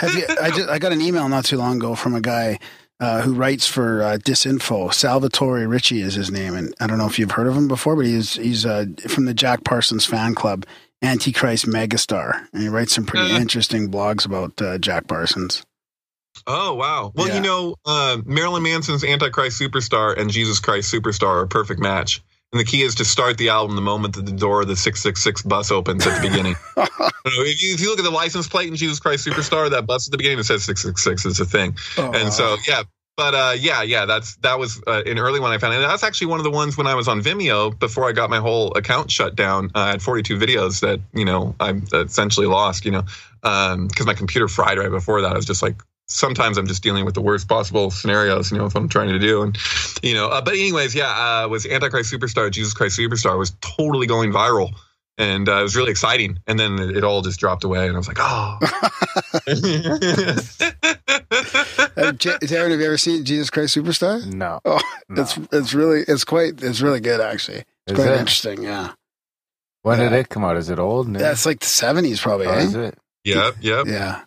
Have 0.00 0.14
you, 0.14 0.24
I 0.40 0.50
just 0.50 0.68
I 0.68 0.78
got 0.78 0.92
an 0.92 1.00
email 1.00 1.28
not 1.28 1.44
too 1.44 1.56
long 1.58 1.76
ago 1.76 1.94
from 1.94 2.14
a 2.14 2.20
guy 2.20 2.58
uh, 3.00 3.22
who 3.22 3.34
writes 3.34 3.66
for 3.66 4.02
uh, 4.02 4.18
Disinfo. 4.18 4.92
Salvatore 4.94 5.66
Ricci 5.66 6.00
is 6.02 6.14
his 6.14 6.30
name, 6.30 6.54
and 6.54 6.74
I 6.80 6.86
don't 6.86 6.98
know 6.98 7.06
if 7.06 7.18
you've 7.18 7.32
heard 7.32 7.46
of 7.46 7.56
him 7.56 7.68
before, 7.68 7.96
but 7.96 8.06
he's 8.06 8.34
he's 8.34 8.64
uh, 8.64 8.86
from 9.08 9.24
the 9.26 9.34
Jack 9.34 9.64
Parsons 9.64 10.04
fan 10.06 10.34
club, 10.34 10.64
Antichrist 11.02 11.66
Megastar, 11.66 12.46
and 12.52 12.62
he 12.62 12.68
writes 12.68 12.94
some 12.94 13.06
pretty 13.06 13.34
Uh. 13.34 13.38
interesting 13.38 13.90
blogs 13.90 14.24
about 14.24 14.60
uh, 14.62 14.78
Jack 14.78 15.06
Parsons. 15.08 15.62
Oh 16.46 16.74
wow! 16.74 17.12
Well, 17.14 17.28
Yeah. 17.28 17.34
you 17.36 17.40
know, 17.40 17.74
uh, 17.84 18.18
Marilyn 18.24 18.62
Manson's 18.62 19.04
"Antichrist 19.04 19.60
Superstar" 19.60 20.16
and 20.18 20.30
"Jesus 20.30 20.60
Christ 20.60 20.92
Superstar" 20.92 21.26
are 21.28 21.42
a 21.42 21.48
perfect 21.48 21.80
match. 21.80 22.22
And 22.52 22.58
the 22.58 22.64
key 22.64 22.82
is 22.82 22.96
to 22.96 23.04
start 23.04 23.38
the 23.38 23.50
album 23.50 23.76
the 23.76 23.82
moment 23.82 24.16
that 24.16 24.26
the 24.26 24.32
door 24.32 24.62
of 24.62 24.66
the 24.66 24.74
666 24.74 25.42
bus 25.42 25.70
opens 25.70 26.04
at 26.06 26.20
the 26.20 26.28
beginning. 26.28 26.56
If, 27.22 27.62
you, 27.62 27.74
if 27.74 27.80
you 27.80 27.90
look 27.90 27.98
at 27.98 28.04
the 28.04 28.10
license 28.10 28.48
plate 28.48 28.68
in 28.68 28.76
Jesus 28.76 28.98
Christ 28.98 29.26
Superstar, 29.26 29.70
that 29.70 29.86
bus 29.86 30.08
at 30.08 30.10
the 30.10 30.16
beginning 30.16 30.38
that 30.38 30.44
says 30.44 30.64
666 30.64 31.26
is 31.26 31.38
a 31.38 31.44
thing. 31.44 31.76
Oh, 31.98 32.10
and 32.12 32.32
so, 32.32 32.56
yeah. 32.66 32.82
But 33.16 33.34
uh, 33.34 33.54
yeah, 33.58 33.82
yeah, 33.82 34.06
that's 34.06 34.36
that 34.36 34.58
was 34.58 34.82
uh, 34.86 35.02
an 35.04 35.18
early 35.18 35.38
one 35.38 35.52
I 35.52 35.58
found, 35.58 35.74
and 35.74 35.84
that's 35.84 36.02
actually 36.02 36.28
one 36.28 36.40
of 36.40 36.44
the 36.44 36.50
ones 36.50 36.78
when 36.78 36.86
I 36.86 36.94
was 36.94 37.06
on 37.08 37.20
Vimeo 37.20 37.78
before 37.78 38.08
I 38.08 38.12
got 38.12 38.30
my 38.30 38.38
whole 38.38 38.72
account 38.72 39.10
shut 39.10 39.36
down. 39.36 39.66
Uh, 39.74 39.80
I 39.80 39.90
had 39.90 40.00
42 40.02 40.38
videos 40.38 40.80
that 40.80 41.00
you 41.12 41.26
know 41.26 41.54
I 41.60 41.74
essentially 41.92 42.46
lost, 42.46 42.86
you 42.86 42.92
know, 42.92 43.02
because 43.42 44.06
my 44.06 44.14
computer 44.14 44.48
fried 44.48 44.78
right 44.78 44.90
before 44.90 45.20
that. 45.20 45.32
I 45.32 45.36
was 45.36 45.44
just 45.44 45.62
like, 45.62 45.82
sometimes 46.10 46.58
I'm 46.58 46.66
just 46.66 46.82
dealing 46.82 47.04
with 47.04 47.14
the 47.14 47.20
worst 47.22 47.48
possible 47.48 47.90
scenarios, 47.90 48.50
you 48.52 48.58
know, 48.58 48.66
if 48.66 48.74
I'm 48.76 48.88
trying 48.88 49.08
to 49.08 49.18
do, 49.18 49.42
and 49.42 49.56
you 50.02 50.14
know. 50.14 50.28
Uh, 50.28 50.40
but 50.42 50.54
anyways, 50.54 50.94
yeah, 50.94 51.08
uh, 51.44 51.48
was 51.48 51.66
Antichrist 51.66 52.12
Superstar, 52.12 52.50
Jesus 52.50 52.74
Christ 52.74 52.98
Superstar 52.98 53.38
was 53.38 53.52
totally 53.60 54.06
going 54.06 54.32
viral. 54.32 54.70
And 55.18 55.48
uh, 55.50 55.58
it 55.58 55.62
was 55.62 55.76
really 55.76 55.90
exciting, 55.90 56.38
and 56.46 56.58
then 56.58 56.78
it, 56.78 56.96
it 56.96 57.04
all 57.04 57.20
just 57.20 57.38
dropped 57.38 57.62
away, 57.64 57.86
and 57.86 57.94
I 57.94 57.98
was 57.98 58.08
like, 58.08 58.16
"Oh." 58.20 58.58
Uh, 61.96 62.12
J- 62.12 62.38
Darren, 62.42 62.70
have 62.70 62.80
you 62.80 62.86
ever 62.86 62.96
seen 62.96 63.24
Jesus 63.24 63.50
Christ 63.50 63.76
Superstar? 63.76 64.24
No. 64.24 64.60
Oh, 64.64 64.80
no. 65.08 65.22
it's 65.22 65.36
it's 65.52 65.74
really 65.74 66.02
it's 66.08 66.24
quite 66.24 66.62
it's 66.62 66.80
really 66.80 67.00
good 67.00 67.20
actually. 67.20 67.64
It's 67.86 67.92
Is 67.92 67.94
quite 67.96 68.08
it? 68.14 68.20
interesting. 68.20 68.62
Yeah, 68.62 68.92
When 69.82 69.98
did 69.98 70.12
it 70.12 70.28
come 70.28 70.44
out? 70.44 70.56
Is 70.56 70.70
it 70.70 70.78
old? 70.78 71.08
No? 71.08 71.20
yeah, 71.20 71.32
it's 71.32 71.44
like 71.44 71.60
the 71.60 71.66
seventies 71.66 72.20
probably. 72.20 72.46
Oh, 72.46 72.52
eh? 72.52 72.62
is 72.62 72.74
it? 72.74 72.98
yep, 73.24 73.56
yep. 73.60 73.86
Yeah. 73.86 74.22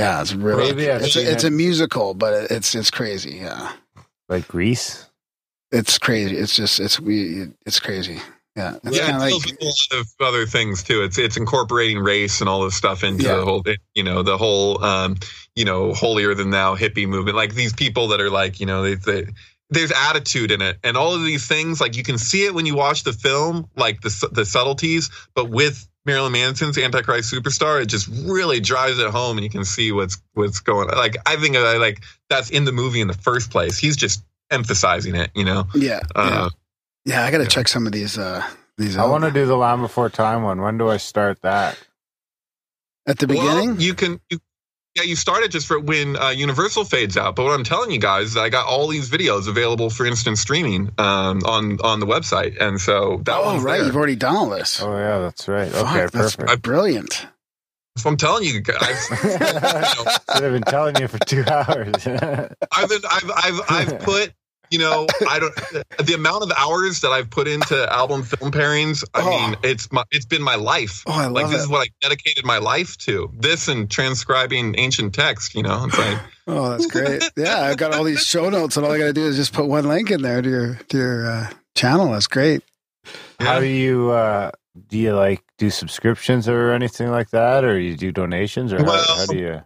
Yeah, 0.00 0.20
it's 0.20 0.34
really 0.34 0.64
Maybe 0.68 0.90
I've 0.90 1.02
it's 1.02 1.14
seen 1.14 1.26
a, 1.26 1.30
it's 1.30 1.44
it. 1.44 1.48
a 1.48 1.50
musical, 1.50 2.14
but 2.14 2.50
it's 2.50 2.74
it's 2.74 2.90
crazy. 2.90 3.36
Yeah, 3.42 3.72
Like 4.28 4.48
Grease? 4.48 5.06
it's 5.72 5.98
crazy. 5.98 6.36
It's 6.36 6.54
just 6.56 6.80
it's 6.80 6.98
we 6.98 7.46
it's 7.66 7.78
crazy. 7.80 8.18
yeah. 8.56 8.76
It's 8.82 8.96
yeah, 8.96 9.10
kind 9.10 9.16
of 9.16 9.22
like 9.22 9.60
a 9.60 9.64
lot 9.64 10.00
of 10.00 10.06
other 10.20 10.46
things 10.46 10.82
too. 10.82 11.02
It's 11.02 11.18
it's 11.18 11.36
incorporating 11.36 11.98
race 11.98 12.40
and 12.40 12.48
all 12.48 12.62
this 12.64 12.74
stuff 12.76 13.04
into 13.04 13.24
Yeah. 13.24 13.36
the 13.36 13.44
whole, 13.44 13.62
you 13.94 14.02
know, 14.02 14.22
the 14.22 14.36
whole, 14.38 14.82
um, 14.84 15.16
you 15.54 15.64
know, 15.64 15.92
holier 15.94 16.34
than 16.34 16.50
thou 16.50 16.74
hippie 16.76 17.06
movement. 17.08 17.36
Like 17.36 17.54
these 17.54 17.72
people 17.72 18.08
that 18.08 18.20
are 18.20 18.30
like, 18.30 18.58
you 18.60 18.66
know, 18.66 18.82
they, 18.82 18.94
they 18.96 19.26
there's 19.72 19.92
attitude 19.92 20.50
in 20.50 20.62
it, 20.62 20.78
and 20.82 20.96
all 20.96 21.14
of 21.14 21.22
these 21.24 21.46
things. 21.46 21.80
Like 21.80 21.96
you 21.96 22.02
can 22.02 22.18
see 22.18 22.44
it 22.44 22.54
when 22.54 22.66
you 22.66 22.74
watch 22.74 23.04
the 23.04 23.12
film, 23.12 23.68
like 23.76 24.00
the 24.00 24.28
the 24.32 24.44
subtleties, 24.44 25.10
but 25.34 25.48
with 25.48 25.86
Marilyn 26.06 26.32
Manson's 26.32 26.78
Antichrist 26.78 27.32
Superstar, 27.32 27.82
it 27.82 27.86
just 27.86 28.08
really 28.08 28.60
drives 28.60 28.98
it 28.98 29.10
home, 29.10 29.36
and 29.36 29.44
you 29.44 29.50
can 29.50 29.64
see 29.64 29.92
what's 29.92 30.20
what's 30.34 30.60
going. 30.60 30.88
on. 30.90 30.96
Like 30.96 31.16
I 31.26 31.36
think 31.36 31.56
I 31.56 31.76
like 31.76 32.02
that's 32.28 32.50
in 32.50 32.64
the 32.64 32.72
movie 32.72 33.00
in 33.00 33.08
the 33.08 33.14
first 33.14 33.50
place. 33.50 33.78
He's 33.78 33.96
just 33.96 34.22
emphasizing 34.50 35.14
it, 35.14 35.30
you 35.34 35.44
know. 35.44 35.66
yeah, 35.74 36.00
yeah. 36.16 36.22
Uh, 36.22 36.50
yeah. 37.04 37.24
I 37.24 37.30
got 37.30 37.38
to 37.38 37.46
check 37.46 37.68
some 37.68 37.86
of 37.86 37.92
these. 37.92 38.18
uh 38.18 38.44
These. 38.78 38.96
I 38.96 39.04
want 39.06 39.24
to 39.24 39.30
do 39.30 39.46
the 39.46 39.56
Land 39.56 39.82
Before 39.82 40.08
Time 40.08 40.42
one. 40.42 40.60
When 40.62 40.78
do 40.78 40.88
I 40.88 40.96
start 40.96 41.42
that? 41.42 41.78
at 43.06 43.18
the 43.18 43.26
beginning. 43.26 43.70
Well, 43.70 43.80
you 43.80 43.94
can. 43.94 44.20
You, 44.30 44.38
yeah, 45.00 45.08
you 45.08 45.16
start 45.16 45.42
it 45.42 45.50
just 45.50 45.66
for 45.66 45.78
when 45.80 46.16
uh, 46.16 46.28
Universal 46.30 46.84
fades 46.84 47.16
out. 47.16 47.36
But 47.36 47.44
what 47.44 47.52
I'm 47.52 47.64
telling 47.64 47.90
you 47.90 47.98
guys, 47.98 48.36
I 48.36 48.48
got 48.48 48.66
all 48.66 48.88
these 48.88 49.08
videos 49.10 49.48
available 49.48 49.90
for 49.90 50.06
instant 50.06 50.38
streaming 50.38 50.90
um, 50.98 51.40
on 51.44 51.80
on 51.82 52.00
the 52.00 52.06
website, 52.06 52.60
and 52.60 52.80
so 52.80 53.20
that 53.24 53.36
oh 53.38 53.44
one's 53.46 53.62
right, 53.62 53.78
there. 53.78 53.86
you've 53.86 53.96
already 53.96 54.16
done 54.16 54.36
all 54.36 54.48
this. 54.50 54.80
Oh 54.82 54.96
yeah, 54.96 55.18
that's 55.18 55.48
right. 55.48 55.70
Fuck, 55.70 55.86
Okay, 55.86 56.06
that's 56.12 56.36
perfect. 56.36 56.62
brilliant. 56.62 57.26
So 57.96 58.08
I'm 58.08 58.16
telling 58.16 58.44
you 58.44 58.60
guys. 58.60 59.08
you 59.24 59.38
know, 59.38 60.04
I've 60.28 60.40
been 60.52 60.62
telling 60.62 60.96
you 60.96 61.08
for 61.08 61.18
two 61.18 61.44
hours. 61.46 62.06
I've 62.06 62.88
been, 62.88 63.00
I've, 63.10 63.30
I've, 63.36 63.60
I've 63.68 63.98
put, 64.00 64.32
you 64.70 64.78
know, 64.78 65.06
I 65.28 65.38
don't, 65.40 65.54
the 66.06 66.14
amount 66.14 66.44
of 66.44 66.52
hours 66.56 67.00
that 67.00 67.08
I've 67.10 67.28
put 67.30 67.48
into 67.48 67.92
album 67.92 68.22
film 68.22 68.52
pairings. 68.52 69.02
I 69.14 69.20
Oh. 69.22 69.30
mean, 69.48 69.56
it's 69.62 69.90
my, 69.92 70.04
it's 70.10 70.24
been 70.26 70.42
my 70.42 70.54
life. 70.54 71.02
Oh, 71.06 71.12
I 71.12 71.26
like 71.26 71.46
this 71.46 71.56
it. 71.60 71.62
is 71.64 71.68
what 71.68 71.86
I 71.88 71.90
dedicated 72.00 72.44
my 72.44 72.58
life 72.58 72.96
to. 72.98 73.30
This 73.38 73.68
and 73.68 73.90
transcribing 73.90 74.74
ancient 74.78 75.14
text. 75.14 75.54
You 75.54 75.62
know, 75.64 75.84
it's 75.86 75.98
like, 75.98 76.18
Oh, 76.46 76.70
that's 76.70 76.86
great. 76.86 77.22
yeah, 77.36 77.60
I've 77.62 77.76
got 77.76 77.94
all 77.94 78.04
these 78.04 78.22
show 78.24 78.48
notes, 78.48 78.76
and 78.76 78.84
all 78.86 78.92
I 78.92 78.98
got 78.98 79.04
to 79.06 79.12
do 79.12 79.24
is 79.26 79.36
just 79.36 79.52
put 79.52 79.66
one 79.66 79.86
link 79.86 80.10
in 80.10 80.22
there 80.22 80.40
to 80.42 80.48
your 80.48 80.74
to 80.74 80.96
your 80.96 81.30
uh, 81.30 81.50
channel. 81.76 82.10
That's 82.12 82.26
great. 82.26 82.62
How 83.38 83.60
do 83.60 83.66
you 83.66 84.10
uh 84.10 84.50
do 84.88 84.98
you 84.98 85.14
like 85.14 85.42
do 85.58 85.70
subscriptions 85.70 86.48
or 86.48 86.72
anything 86.72 87.10
like 87.10 87.30
that, 87.30 87.64
or 87.64 87.78
you 87.78 87.96
do 87.96 88.10
donations, 88.12 88.72
or 88.72 88.84
how, 88.84 89.16
how 89.16 89.26
do 89.26 89.36
you? 89.36 89.62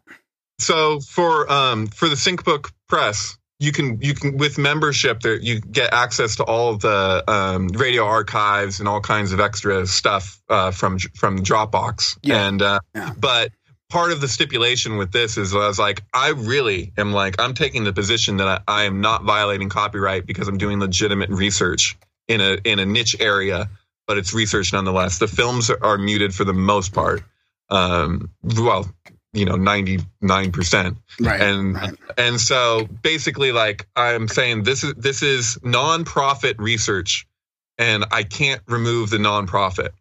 so 0.60 1.00
for 1.00 1.50
um 1.50 1.86
for 1.88 2.08
the 2.08 2.14
SyncBook 2.14 2.70
Press, 2.88 3.36
you 3.60 3.72
can 3.72 4.00
you 4.00 4.14
can 4.14 4.36
with 4.36 4.58
membership 4.58 5.20
there 5.20 5.36
you 5.36 5.60
get 5.60 5.92
access 5.92 6.36
to 6.36 6.44
all 6.44 6.74
of 6.74 6.80
the 6.80 7.24
um, 7.28 7.68
radio 7.68 8.04
archives 8.04 8.80
and 8.80 8.88
all 8.88 9.00
kinds 9.00 9.32
of 9.32 9.40
extra 9.40 9.86
stuff 9.86 10.42
uh, 10.48 10.70
from 10.70 10.98
from 10.98 11.38
Dropbox. 11.38 12.18
Yeah. 12.22 12.46
And 12.46 12.62
uh, 12.62 12.80
Yeah. 12.94 13.12
but 13.16 13.52
part 13.90 14.10
of 14.12 14.20
the 14.20 14.28
stipulation 14.28 14.96
with 14.96 15.12
this 15.12 15.36
is 15.36 15.54
I 15.54 15.58
was 15.68 15.78
like 15.78 16.02
I 16.12 16.30
really 16.30 16.92
am 16.96 17.12
like 17.12 17.40
I'm 17.40 17.54
taking 17.54 17.84
the 17.84 17.92
position 17.92 18.38
that 18.38 18.48
I, 18.48 18.60
I 18.66 18.82
am 18.84 19.00
not 19.00 19.22
violating 19.22 19.68
copyright 19.68 20.26
because 20.26 20.48
I'm 20.48 20.58
doing 20.58 20.80
legitimate 20.80 21.30
research 21.30 21.96
in 22.26 22.40
a 22.40 22.58
in 22.64 22.78
a 22.80 22.86
niche 22.86 23.16
area, 23.20 23.70
but 24.06 24.18
it's 24.18 24.34
research 24.34 24.72
nonetheless. 24.72 25.18
The 25.18 25.28
films 25.28 25.70
are, 25.70 25.78
are 25.82 25.98
muted 25.98 26.34
for 26.34 26.44
the 26.44 26.54
most 26.54 26.92
part. 26.92 27.22
Um, 27.70 28.30
well, 28.42 28.90
you 29.34 29.44
know, 29.44 29.56
ninety 29.56 29.98
nine 30.20 30.52
percent. 30.52 30.96
Right. 31.20 31.40
and 31.40 31.74
right. 31.74 31.94
and 32.16 32.40
so 32.40 32.88
basically 33.02 33.52
like 33.52 33.86
i'm 33.94 34.26
saying 34.28 34.62
this 34.64 34.82
is 34.82 34.94
this 34.94 35.22
is 35.22 35.58
non-profit 35.62 36.58
research 36.58 37.26
and 37.78 38.04
i 38.10 38.22
can't 38.22 38.62
remove 38.66 39.10
the 39.10 39.18
non-profit. 39.18 39.92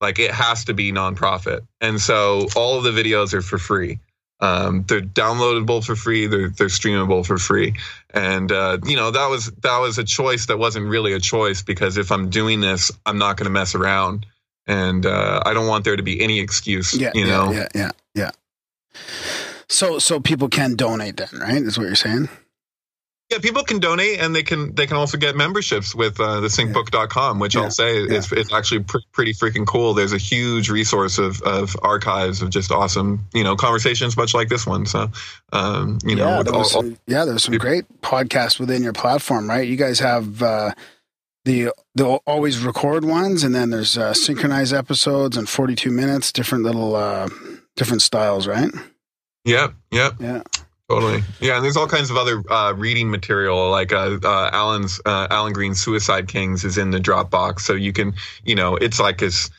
Like 0.00 0.18
it 0.18 0.30
has 0.30 0.64
to 0.64 0.74
be 0.74 0.92
non-profit. 0.92 1.62
And 1.82 2.00
so 2.00 2.48
all 2.56 2.78
of 2.78 2.84
the 2.84 2.90
videos 2.90 3.34
are 3.34 3.42
for 3.42 3.58
free. 3.58 3.98
Um, 4.40 4.84
they're 4.88 5.02
downloadable 5.02 5.84
for 5.84 5.94
free. 5.94 6.26
They're 6.26 6.48
they're 6.48 6.68
streamable 6.68 7.26
for 7.26 7.36
free. 7.36 7.74
And 8.08 8.50
uh, 8.50 8.78
you 8.86 8.96
know 8.96 9.10
that 9.10 9.28
was 9.28 9.50
that 9.62 9.78
was 9.78 9.98
a 9.98 10.04
choice 10.04 10.46
that 10.46 10.58
wasn't 10.58 10.86
really 10.86 11.12
a 11.12 11.20
choice 11.20 11.60
because 11.62 11.98
if 11.98 12.10
i'm 12.10 12.30
doing 12.30 12.62
this 12.62 12.90
i'm 13.04 13.18
not 13.18 13.36
going 13.36 13.44
to 13.44 13.50
mess 13.50 13.74
around. 13.74 14.24
And 14.66 15.04
uh, 15.04 15.42
i 15.44 15.52
don't 15.52 15.66
want 15.66 15.84
there 15.84 15.96
to 15.96 16.02
be 16.02 16.22
any 16.22 16.40
excuse 16.40 16.94
Yeah, 16.98 17.10
you 17.14 17.26
know? 17.26 17.52
yeah, 17.52 17.58
yeah, 17.58 17.68
yeah. 17.74 17.90
So, 19.68 19.98
so 19.98 20.20
people 20.20 20.48
can 20.48 20.74
donate 20.74 21.16
then, 21.16 21.28
right? 21.40 21.62
Is 21.62 21.78
what 21.78 21.86
you're 21.86 21.94
saying? 21.94 22.28
Yeah, 23.30 23.38
people 23.38 23.62
can 23.62 23.78
donate 23.78 24.18
and 24.18 24.34
they 24.34 24.42
can 24.42 24.74
they 24.74 24.88
can 24.88 24.96
also 24.96 25.16
get 25.16 25.36
memberships 25.36 25.94
with 25.94 26.18
uh, 26.18 26.40
the 26.40 26.48
syncbook.com, 26.48 27.38
which 27.38 27.54
Yeah. 27.54 27.60
I'll 27.62 27.70
say 27.70 27.98
is 27.98 28.32
it's 28.32 28.52
actually 28.52 28.80
pr- 28.82 28.98
pretty 29.12 29.32
freaking 29.32 29.64
cool. 29.64 29.94
There's 29.94 30.12
a 30.12 30.18
huge 30.18 30.68
resource 30.68 31.16
of, 31.18 31.40
of 31.42 31.76
archives 31.82 32.42
of 32.42 32.50
just 32.50 32.72
awesome, 32.72 33.24
you 33.32 33.44
know, 33.44 33.54
conversations 33.54 34.16
much 34.16 34.34
like 34.34 34.48
this 34.48 34.66
one. 34.66 34.84
So, 34.84 35.12
um, 35.52 35.98
you 36.04 36.16
know, 36.16 36.26
yeah, 36.26 36.38
with 36.38 36.46
there 36.48 36.56
all- 36.56 36.64
some, 36.64 36.98
yeah, 37.06 37.24
there's 37.24 37.44
some 37.44 37.56
great 37.56 37.84
podcasts 38.02 38.58
within 38.58 38.82
your 38.82 38.92
platform, 38.94 39.48
right? 39.48 39.68
You 39.68 39.76
guys 39.76 40.00
have 40.00 40.42
uh, 40.42 40.72
the 41.44 41.70
the 41.94 42.04
always 42.26 42.58
record 42.58 43.04
ones, 43.04 43.44
and 43.44 43.54
then 43.54 43.70
there's 43.70 43.96
uh, 43.96 44.12
synchronized 44.12 44.72
episodes 44.74 45.36
and 45.36 45.48
42 45.48 45.92
minutes, 45.92 46.32
different 46.32 46.64
little 46.64 46.96
uh, 46.96 47.28
different 47.76 48.02
styles, 48.02 48.46
right? 48.46 48.70
Yep, 49.44 49.74
yep, 49.90 50.14
Yeah. 50.20 50.42
totally. 50.88 51.22
Yeah, 51.40 51.56
and 51.56 51.64
there's 51.64 51.76
all 51.76 51.88
kinds 51.88 52.10
of 52.10 52.16
other 52.16 52.42
uh, 52.50 52.74
reading 52.76 53.10
material, 53.10 53.70
like 53.70 53.92
uh, 53.92 54.18
uh, 54.22 54.50
Alan's 54.52 55.00
uh, 55.06 55.26
Alan 55.30 55.52
Green's 55.52 55.80
Suicide 55.80 56.28
Kings 56.28 56.64
is 56.64 56.76
in 56.78 56.90
the 56.90 57.00
Dropbox, 57.00 57.60
so 57.60 57.74
you 57.74 57.92
can, 57.92 58.14
you 58.44 58.54
know, 58.54 58.76
it's 58.76 59.00
like 59.00 59.22
it's 59.22 59.50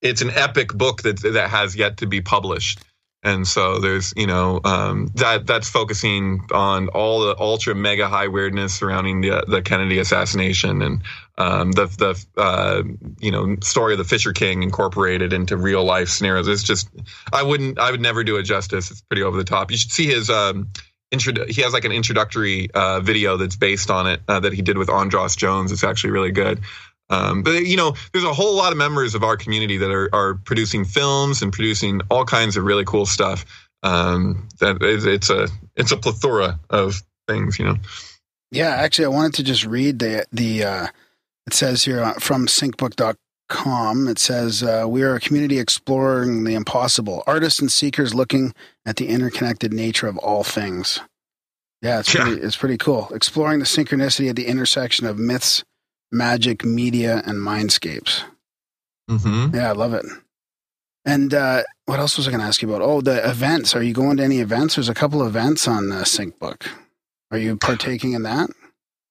it's 0.00 0.22
an 0.22 0.30
epic 0.30 0.68
book 0.72 1.02
that 1.02 1.20
that 1.22 1.50
has 1.50 1.76
yet 1.76 1.98
to 1.98 2.06
be 2.06 2.20
published. 2.20 2.80
And 3.24 3.48
so 3.48 3.80
there's, 3.80 4.14
you 4.16 4.28
know, 4.28 4.60
um, 4.64 5.08
that 5.16 5.44
that's 5.46 5.68
focusing 5.68 6.46
on 6.52 6.88
all 6.90 7.20
the 7.20 7.36
ultra 7.38 7.74
mega 7.74 8.08
high 8.08 8.28
weirdness 8.28 8.74
surrounding 8.76 9.20
the, 9.22 9.44
the 9.48 9.60
Kennedy 9.60 9.98
assassination 9.98 10.82
and 10.82 11.02
um, 11.38 11.70
the 11.70 11.86
the 11.86 12.26
uh, 12.36 12.82
you 13.20 13.30
know 13.30 13.56
story 13.62 13.94
of 13.94 13.98
the 13.98 14.04
Fisher 14.04 14.32
King 14.32 14.64
incorporated 14.64 15.32
into 15.32 15.56
real 15.56 15.84
life 15.84 16.08
scenarios. 16.08 16.48
It's 16.48 16.64
just 16.64 16.88
I 17.32 17.44
wouldn't 17.44 17.78
I 17.78 17.92
would 17.92 18.00
never 18.00 18.24
do 18.24 18.36
it 18.36 18.42
justice. 18.42 18.90
It's 18.90 19.00
pretty 19.02 19.22
over 19.22 19.36
the 19.36 19.44
top. 19.44 19.70
You 19.70 19.76
should 19.76 19.92
see 19.92 20.06
his 20.06 20.28
um, 20.28 20.70
intro. 21.12 21.46
He 21.46 21.62
has 21.62 21.72
like 21.72 21.84
an 21.84 21.92
introductory 21.92 22.68
uh, 22.74 23.00
video 23.00 23.36
that's 23.36 23.54
based 23.54 23.88
on 23.88 24.08
it 24.08 24.20
uh, 24.26 24.40
that 24.40 24.52
he 24.52 24.62
did 24.62 24.76
with 24.76 24.90
Andros 24.90 25.36
Jones. 25.36 25.70
It's 25.70 25.84
actually 25.84 26.10
really 26.10 26.32
good. 26.32 26.60
Um, 27.08 27.42
but 27.42 27.64
you 27.64 27.76
know, 27.76 27.94
there's 28.12 28.24
a 28.24 28.34
whole 28.34 28.56
lot 28.56 28.72
of 28.72 28.78
members 28.78 29.14
of 29.14 29.22
our 29.22 29.36
community 29.36 29.78
that 29.78 29.90
are, 29.90 30.12
are 30.12 30.34
producing 30.34 30.84
films 30.84 31.40
and 31.40 31.52
producing 31.52 32.00
all 32.10 32.24
kinds 32.24 32.56
of 32.56 32.64
really 32.64 32.84
cool 32.84 33.06
stuff. 33.06 33.44
Um, 33.84 34.48
that 34.58 34.82
is, 34.82 35.06
it's 35.06 35.30
a 35.30 35.46
it's 35.76 35.92
a 35.92 35.96
plethora 35.96 36.58
of 36.68 37.00
things, 37.28 37.60
you 37.60 37.64
know. 37.64 37.76
Yeah, 38.50 38.70
actually, 38.70 39.04
I 39.04 39.08
wanted 39.08 39.34
to 39.34 39.44
just 39.44 39.64
read 39.64 40.00
the 40.00 40.26
the. 40.32 40.90
It 41.48 41.54
says 41.54 41.84
here 41.84 42.02
uh, 42.02 42.12
from 42.20 42.46
syncbook.com. 42.46 44.06
It 44.08 44.18
says 44.18 44.62
uh, 44.62 44.84
we 44.86 45.02
are 45.02 45.14
a 45.14 45.20
community 45.20 45.58
exploring 45.58 46.44
the 46.44 46.54
impossible, 46.54 47.22
artists 47.26 47.58
and 47.58 47.72
seekers 47.72 48.14
looking 48.14 48.52
at 48.84 48.96
the 48.96 49.08
interconnected 49.08 49.72
nature 49.72 50.06
of 50.08 50.18
all 50.18 50.44
things. 50.44 51.00
Yeah, 51.80 52.00
it's 52.00 52.12
Yeah. 52.14 52.24
pretty. 52.24 52.42
It's 52.42 52.56
pretty 52.56 52.76
cool. 52.76 53.08
Exploring 53.14 53.60
the 53.60 53.64
synchronicity 53.64 54.28
at 54.28 54.36
the 54.36 54.46
intersection 54.46 55.06
of 55.06 55.18
myths, 55.18 55.64
magic, 56.12 56.66
media, 56.66 57.22
and 57.24 57.38
mindscapes. 57.38 58.24
Mm-hmm. 59.10 59.54
Yeah, 59.56 59.70
I 59.70 59.72
love 59.72 59.94
it. 59.94 60.04
And 61.06 61.32
uh, 61.32 61.62
what 61.86 61.98
else 61.98 62.18
was 62.18 62.28
I 62.28 62.30
going 62.30 62.42
to 62.42 62.46
ask 62.46 62.60
you 62.60 62.68
about? 62.68 62.82
Oh, 62.86 63.00
the 63.00 63.26
events. 63.26 63.74
Are 63.74 63.82
you 63.82 63.94
going 63.94 64.18
to 64.18 64.22
any 64.22 64.40
events? 64.40 64.74
There's 64.74 64.90
a 64.90 64.94
couple 64.94 65.26
events 65.26 65.66
on 65.66 65.90
uh, 65.92 66.02
SyncBook. 66.02 66.68
Are 67.30 67.38
you 67.38 67.56
partaking 67.68 68.12
in 68.12 68.24
that? 68.24 68.50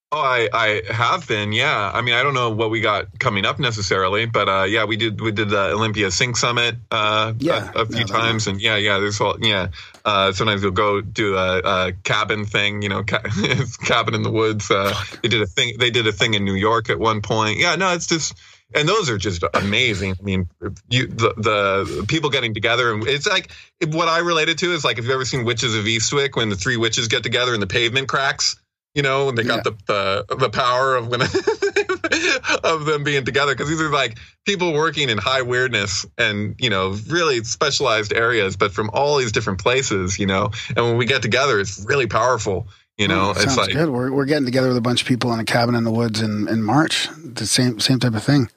Oh, 0.10 0.22
I, 0.22 0.48
I 0.54 0.82
have 0.94 1.28
been, 1.28 1.52
yeah. 1.52 1.92
I 1.94 2.00
mean, 2.00 2.14
I 2.16 2.24
don't 2.24 2.34
know 2.34 2.50
what 2.50 2.70
we 2.70 2.80
got 2.80 3.20
coming 3.20 3.46
up 3.46 3.60
necessarily, 3.60 4.26
but 4.26 4.48
uh, 4.48 4.64
yeah, 4.64 4.86
we 4.86 4.96
did 4.96 5.20
we 5.20 5.34
did 5.34 5.50
the 5.50 5.72
Olympia 5.72 6.12
Sync 6.12 6.38
Summit 6.38 6.76
uh, 6.92 7.34
Yeah, 7.40 7.72
a, 7.76 7.82
a 7.82 7.86
few 7.86 8.06
that 8.06 8.08
times, 8.08 8.48
and 8.48 8.62
yeah, 8.62 8.78
yeah. 8.78 9.00
There's 9.00 9.20
all 9.20 9.36
yeah. 9.42 9.68
Uh, 10.06 10.32
sometimes 10.32 10.62
we'll 10.62 10.72
go 10.72 11.02
do 11.02 11.36
a, 11.36 11.58
a 11.60 11.92
cabin 12.04 12.46
thing, 12.46 12.82
you 12.84 12.88
know, 12.88 13.04
ca- 13.04 13.22
cabin 13.86 14.14
in 14.16 14.24
the 14.24 14.32
woods. 14.32 14.72
Uh, 14.72 14.94
they 15.22 15.28
did 15.28 15.42
a 15.42 15.46
thing. 15.46 15.76
They 15.78 15.90
did 15.90 16.08
a 16.08 16.14
thing 16.14 16.36
in 16.36 16.46
New 16.46 16.56
York 16.56 16.90
at 16.90 17.00
one 17.00 17.22
point. 17.22 17.60
Yeah, 17.60 17.76
no, 17.76 17.94
it's 17.94 18.08
just. 18.08 18.34
And 18.76 18.88
those 18.88 19.10
are 19.10 19.18
just 19.18 19.44
amazing. 19.54 20.16
I 20.20 20.24
mean, 20.24 20.50
you 20.90 21.08
the, 21.08 21.34
the 21.38 22.06
people 22.08 22.30
getting 22.30 22.54
together, 22.54 22.94
and 22.94 23.06
it's 23.08 23.26
like 23.28 23.52
what 23.88 24.08
I 24.08 24.20
related 24.20 24.58
to 24.60 24.74
is 24.74 24.84
like, 24.86 24.98
have 24.98 25.06
you've 25.06 25.14
ever 25.14 25.24
seen 25.26 25.46
Witches 25.46 25.74
of 25.76 25.86
Eastwick 25.86 26.36
when 26.36 26.50
the 26.50 26.58
three 26.58 26.76
witches 26.76 27.08
get 27.08 27.24
together 27.24 27.54
and 27.54 27.62
the 27.62 27.68
pavement 27.68 28.08
cracks? 28.10 28.58
You 28.98 29.04
know, 29.04 29.28
when 29.28 29.36
they 29.36 29.44
got 29.44 29.64
the, 29.64 29.76
the 29.86 30.36
the 30.38 30.50
power 30.50 30.96
of 30.96 31.08
when 31.08 31.22
of 32.64 32.86
them 32.86 33.04
being 33.04 33.26
together 33.26 33.54
because 33.54 33.70
these 33.70 33.80
are 33.80 33.92
like 33.92 34.18
people 34.44 34.74
working 34.74 35.10
in 35.10 35.20
high 35.20 35.44
weirdness 35.44 36.06
and 36.18 36.56
you 36.58 36.72
know 36.72 36.98
really 37.08 37.44
specialized 37.44 38.12
areas, 38.12 38.58
but 38.58 38.72
from 38.72 38.90
all 38.94 39.18
these 39.18 39.32
different 39.32 39.60
places. 39.62 40.18
You 40.18 40.26
know, 40.26 40.50
and 40.76 40.84
when 40.84 40.98
we 40.98 41.06
get 41.06 41.22
together, 41.22 41.60
it's 41.60 41.86
really 41.88 42.08
powerful. 42.08 42.68
You 42.98 43.08
know, 43.08 43.28
Oh, 43.28 43.32
it's 43.32 43.44
sounds 43.44 43.58
like 43.58 43.74
good. 43.74 43.90
We're 43.90 44.12
we're 44.12 44.26
getting 44.26 44.46
together 44.46 44.70
with 44.70 44.78
a 44.78 44.82
bunch 44.82 45.04
of 45.04 45.08
people 45.08 45.32
in 45.32 45.40
a 45.40 45.46
cabin 45.46 45.76
in 45.76 45.84
the 45.84 45.92
woods 45.92 46.20
in, 46.20 46.48
in 46.48 46.64
March. 46.64 47.08
The 47.24 47.46
same 47.46 47.80
same 47.80 48.00
type 48.00 48.16
of 48.16 48.24
thing. 48.24 48.50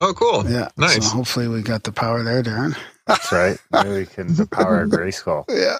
Oh, 0.00 0.12
cool. 0.14 0.50
Yeah. 0.50 0.70
Nice. 0.76 0.96
So 0.96 1.16
hopefully 1.16 1.46
we 1.46 1.62
got 1.62 1.84
the 1.84 1.92
power 1.92 2.24
there, 2.24 2.42
Darren. 2.42 2.76
That's 3.06 3.30
right. 3.30 3.56
Maybe 3.70 3.90
we 3.90 4.06
can 4.06 4.34
the 4.34 4.46
power 4.50 4.82
of 4.82 4.90
Grayskull. 4.90 5.44
Yeah. 5.48 5.78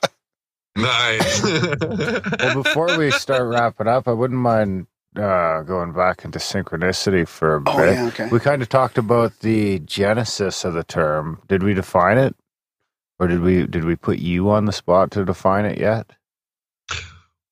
Nice. 0.80 1.42
Well, 2.40 2.62
before 2.62 2.96
we 2.98 3.10
start 3.10 3.42
wrapping 3.48 3.86
up, 3.86 4.08
I 4.08 4.12
wouldn't 4.12 4.40
mind 4.40 4.86
uh, 5.16 5.62
going 5.62 5.92
back 5.92 6.24
into 6.24 6.38
synchronicity 6.38 7.26
for 7.28 7.56
a 7.56 7.62
Oh, 7.66 7.76
bit. 7.76 7.94
yeah, 7.94 8.06
okay. 8.06 8.28
We 8.28 8.40
kind 8.40 8.62
of 8.62 8.68
talked 8.68 8.98
about 8.98 9.38
the 9.40 9.78
genesis 9.80 10.64
of 10.64 10.74
the 10.74 10.84
term. 10.84 11.40
Did 11.48 11.62
we 11.62 11.74
define 11.74 12.18
it, 12.18 12.34
or 13.18 13.26
did 13.28 13.40
we 13.40 13.66
did 13.66 13.84
we 13.84 13.96
put 13.96 14.18
you 14.18 14.50
on 14.50 14.64
the 14.64 14.72
spot 14.72 15.10
to 15.12 15.24
define 15.24 15.64
it 15.64 15.78
yet? 15.78 16.10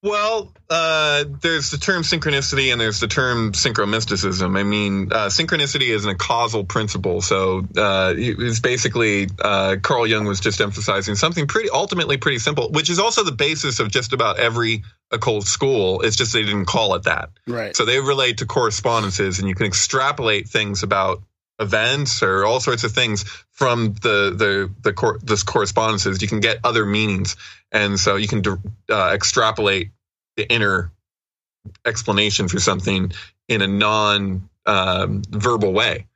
Well, 0.08 0.52
uh, 0.70 1.24
there's 1.42 1.70
the 1.70 1.76
term 1.76 2.02
synchronicity 2.02 2.72
and 2.72 2.80
there's 2.80 3.00
the 3.00 3.08
term 3.08 3.52
synchromysticism. 3.52 4.58
I 4.58 4.62
mean, 4.62 5.12
uh, 5.12 5.26
synchronicity 5.26 5.90
isn't 5.90 6.10
a 6.10 6.14
causal 6.14 6.64
principle. 6.64 7.20
So 7.20 7.66
uh, 7.76 8.14
it's 8.16 8.60
basically 8.60 9.28
uh, 9.38 9.76
Carl 9.82 10.06
Jung 10.06 10.24
was 10.24 10.40
just 10.40 10.62
emphasizing 10.62 11.14
something 11.14 11.46
pretty 11.46 11.68
ultimately 11.68 12.16
pretty 12.16 12.38
simple, 12.38 12.70
which 12.70 12.88
is 12.88 12.98
also 12.98 13.22
the 13.22 13.32
basis 13.32 13.80
of 13.80 13.90
just 13.90 14.14
about 14.14 14.38
every 14.38 14.82
occult 15.10 15.44
school. 15.44 16.00
It's 16.00 16.16
just 16.16 16.32
they 16.32 16.42
didn't 16.42 16.66
call 16.66 16.94
it 16.94 17.02
that. 17.02 17.28
Right. 17.46 17.76
So 17.76 17.84
they 17.84 18.00
relate 18.00 18.38
to 18.38 18.46
correspondences, 18.46 19.40
and 19.40 19.48
you 19.48 19.54
can 19.54 19.66
extrapolate 19.66 20.48
things 20.48 20.82
about 20.82 21.22
events 21.60 22.22
or 22.22 22.44
all 22.44 22.60
sorts 22.60 22.84
of 22.84 22.92
things 22.92 23.24
from 23.50 23.94
the 23.94 24.32
the 24.34 24.70
the 24.82 24.92
cor- 24.92 25.18
this 25.22 25.42
correspondences. 25.42 26.22
You 26.22 26.28
can 26.28 26.40
get 26.40 26.60
other 26.64 26.86
meanings, 26.86 27.36
and 27.72 27.98
so 27.98 28.16
you 28.16 28.28
can 28.28 28.42
uh, 28.88 29.10
extrapolate 29.14 29.90
the 30.38 30.50
inner 30.50 30.92
explanation 31.84 32.48
for 32.48 32.60
something 32.60 33.12
in 33.48 33.60
a 33.60 33.66
non 33.66 34.48
um, 34.64 35.22
verbal 35.28 35.72
way. 35.72 36.06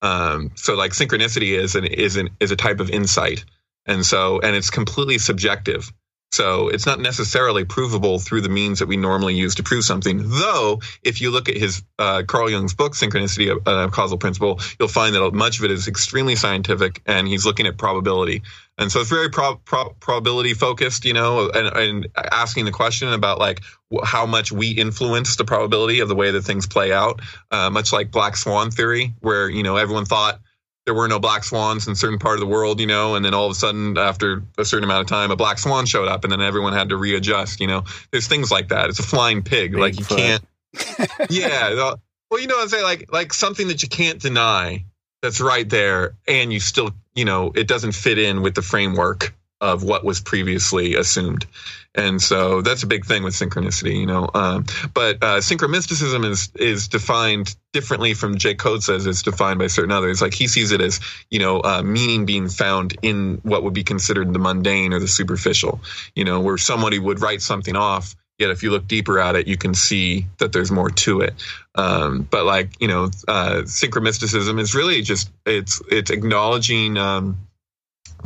Um, 0.00 0.52
so, 0.54 0.74
like 0.74 0.92
synchronicity 0.92 1.58
is 1.58 1.74
an 1.74 1.84
is 1.84 2.16
an 2.16 2.30
is 2.40 2.50
a 2.50 2.56
type 2.56 2.80
of 2.80 2.88
insight, 2.88 3.44
and 3.84 4.06
so 4.06 4.40
and 4.40 4.56
it's 4.56 4.70
completely 4.70 5.18
subjective. 5.18 5.92
So 6.32 6.68
it's 6.68 6.86
not 6.86 6.98
necessarily 6.98 7.66
provable 7.66 8.18
through 8.18 8.40
the 8.40 8.48
means 8.48 8.78
that 8.78 8.88
we 8.88 8.96
normally 8.96 9.34
use 9.34 9.56
to 9.56 9.62
prove 9.62 9.84
something. 9.84 10.30
Though, 10.30 10.80
if 11.02 11.20
you 11.20 11.30
look 11.30 11.50
at 11.50 11.58
his 11.58 11.82
uh, 11.98 12.22
Carl 12.26 12.48
Jung's 12.48 12.72
book, 12.72 12.94
Synchronicity, 12.94 13.54
a 13.54 13.70
uh, 13.70 13.90
Causal 13.90 14.16
Principle, 14.16 14.58
you'll 14.78 14.88
find 14.88 15.14
that 15.14 15.30
much 15.34 15.58
of 15.58 15.66
it 15.66 15.70
is 15.70 15.88
extremely 15.88 16.34
scientific, 16.34 17.02
and 17.04 17.28
he's 17.28 17.44
looking 17.44 17.66
at 17.66 17.76
probability. 17.76 18.42
And 18.78 18.90
so 18.90 19.00
it's 19.00 19.10
very 19.10 19.30
pro- 19.30 19.56
pro- 19.56 19.90
probability 20.00 20.54
focused, 20.54 21.04
you 21.04 21.12
know, 21.12 21.50
and, 21.50 21.76
and 21.76 22.08
asking 22.16 22.64
the 22.64 22.70
question 22.70 23.12
about 23.12 23.38
like 23.38 23.60
how 24.02 24.24
much 24.26 24.50
we 24.50 24.70
influence 24.70 25.36
the 25.36 25.44
probability 25.44 26.00
of 26.00 26.08
the 26.08 26.14
way 26.14 26.30
that 26.30 26.42
things 26.42 26.66
play 26.66 26.92
out, 26.92 27.20
uh, 27.50 27.68
much 27.70 27.92
like 27.92 28.10
Black 28.10 28.36
Swan 28.36 28.70
theory, 28.70 29.14
where 29.20 29.48
you 29.48 29.62
know 29.62 29.76
everyone 29.76 30.06
thought 30.06 30.40
there 30.84 30.94
were 30.94 31.06
no 31.06 31.20
black 31.20 31.44
swans 31.44 31.86
in 31.86 31.92
a 31.92 31.96
certain 31.96 32.18
part 32.18 32.34
of 32.34 32.40
the 32.40 32.46
world, 32.46 32.80
you 32.80 32.86
know, 32.86 33.14
and 33.14 33.24
then 33.24 33.34
all 33.34 33.46
of 33.46 33.52
a 33.52 33.54
sudden, 33.54 33.96
after 33.96 34.42
a 34.58 34.64
certain 34.64 34.84
amount 34.84 35.02
of 35.02 35.06
time, 35.06 35.30
a 35.30 35.36
black 35.36 35.58
swan 35.58 35.86
showed 35.86 36.08
up, 36.08 36.24
and 36.24 36.32
then 36.32 36.40
everyone 36.40 36.72
had 36.72 36.88
to 36.88 36.96
readjust. 36.96 37.60
You 37.60 37.68
know, 37.68 37.84
there's 38.10 38.26
things 38.26 38.50
like 38.50 38.68
that. 38.68 38.88
It's 38.88 38.98
a 38.98 39.04
flying 39.04 39.42
pig. 39.42 39.76
like 39.76 39.98
you 39.98 40.04
Bigfoot. 40.04 40.16
can't. 40.16 41.30
yeah. 41.30 41.94
Well, 42.30 42.40
you 42.40 42.46
know 42.46 42.56
what 42.56 42.62
I'm 42.62 42.68
saying? 42.68 42.84
Like 42.84 43.12
like 43.12 43.32
something 43.32 43.68
that 43.68 43.82
you 43.82 43.88
can't 43.88 44.20
deny 44.20 44.84
that's 45.20 45.40
right 45.40 45.68
there, 45.68 46.16
and 46.26 46.52
you 46.52 46.58
still, 46.58 46.90
you 47.14 47.24
know, 47.24 47.52
it 47.54 47.68
doesn't 47.68 47.92
fit 47.92 48.18
in 48.18 48.42
with 48.42 48.54
the 48.54 48.62
framework 48.62 49.34
of 49.62 49.84
what 49.84 50.04
was 50.04 50.20
previously 50.20 50.96
assumed. 50.96 51.46
And 51.94 52.20
so 52.20 52.62
that's 52.62 52.82
a 52.82 52.86
big 52.86 53.04
thing 53.04 53.22
with 53.22 53.34
synchronicity, 53.34 54.00
you 54.00 54.06
know. 54.06 54.28
Um, 54.34 54.64
but 54.92 55.16
uh, 55.22 55.38
synchromysticism 55.38 56.24
is 56.28 56.50
is 56.56 56.88
defined 56.88 57.54
differently 57.72 58.14
from 58.14 58.38
Jake 58.38 58.58
Kotze 58.58 58.84
says 58.84 59.06
it's 59.06 59.22
defined 59.22 59.58
by 59.58 59.68
certain 59.68 59.92
others. 59.92 60.20
Like 60.20 60.34
he 60.34 60.48
sees 60.48 60.72
it 60.72 60.80
as, 60.80 61.00
you 61.30 61.38
know, 61.38 61.60
uh, 61.60 61.82
meaning 61.82 62.26
being 62.26 62.48
found 62.48 62.96
in 63.02 63.40
what 63.42 63.62
would 63.62 63.74
be 63.74 63.84
considered 63.84 64.32
the 64.32 64.38
mundane 64.38 64.92
or 64.92 64.98
the 64.98 65.08
superficial. 65.08 65.80
You 66.16 66.24
know, 66.24 66.40
where 66.40 66.58
somebody 66.58 66.98
would 66.98 67.20
write 67.20 67.42
something 67.42 67.76
off, 67.76 68.16
yet 68.42 68.50
if 68.50 68.62
you 68.62 68.70
look 68.70 68.86
deeper 68.86 69.18
at 69.18 69.36
it, 69.36 69.46
you 69.46 69.56
can 69.56 69.74
see 69.74 70.26
that 70.38 70.52
there's 70.52 70.70
more 70.70 70.90
to 70.90 71.20
it. 71.20 71.34
Um, 71.74 72.26
but 72.30 72.44
like, 72.44 72.80
you 72.80 72.88
know, 72.88 73.04
uh, 73.26 73.62
synchromysticism 73.64 74.60
is 74.60 74.74
really 74.74 75.02
just 75.02 75.30
it's 75.46 75.80
it's 75.88 76.10
acknowledging 76.10 76.98
um, 76.98 77.48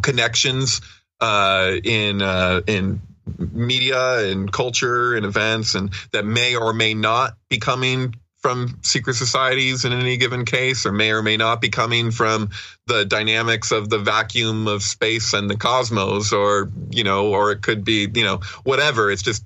connections 0.03 0.81
uh, 1.21 1.73
in 1.85 2.23
uh, 2.23 2.63
in 2.67 3.01
media 3.39 4.31
and 4.31 4.51
culture 4.53 5.15
and 5.15 5.27
events 5.27 5.75
and 5.75 5.93
that 6.13 6.25
may 6.25 6.57
or 6.57 6.73
may 6.73 6.95
not 6.95 7.37
be 7.51 7.59
coming 7.59 8.15
from 8.39 8.79
secret 8.83 9.15
societies 9.15 9.85
in 9.85 9.93
any 9.93 10.17
given 10.17 10.45
case 10.45 10.87
or 10.87 10.93
may 10.93 11.11
or 11.11 11.23
may 11.23 11.37
not 11.37 11.61
be 11.61 11.69
coming 11.69 12.13
from 12.13 12.51
the 12.87 13.05
dynamics 13.05 13.73
of 13.73 13.91
the 13.91 13.99
vacuum 13.99 14.69
of 14.69 14.83
space 14.83 15.33
and 15.33 15.51
the 15.51 15.57
cosmos 15.57 16.33
or 16.33 16.71
you 16.91 17.03
know 17.03 17.33
or 17.33 17.51
it 17.51 17.63
could 17.63 17.85
be 17.85 18.09
you 18.15 18.23
know 18.23 18.39
whatever 18.63 19.11
it's 19.11 19.23
just 19.23 19.45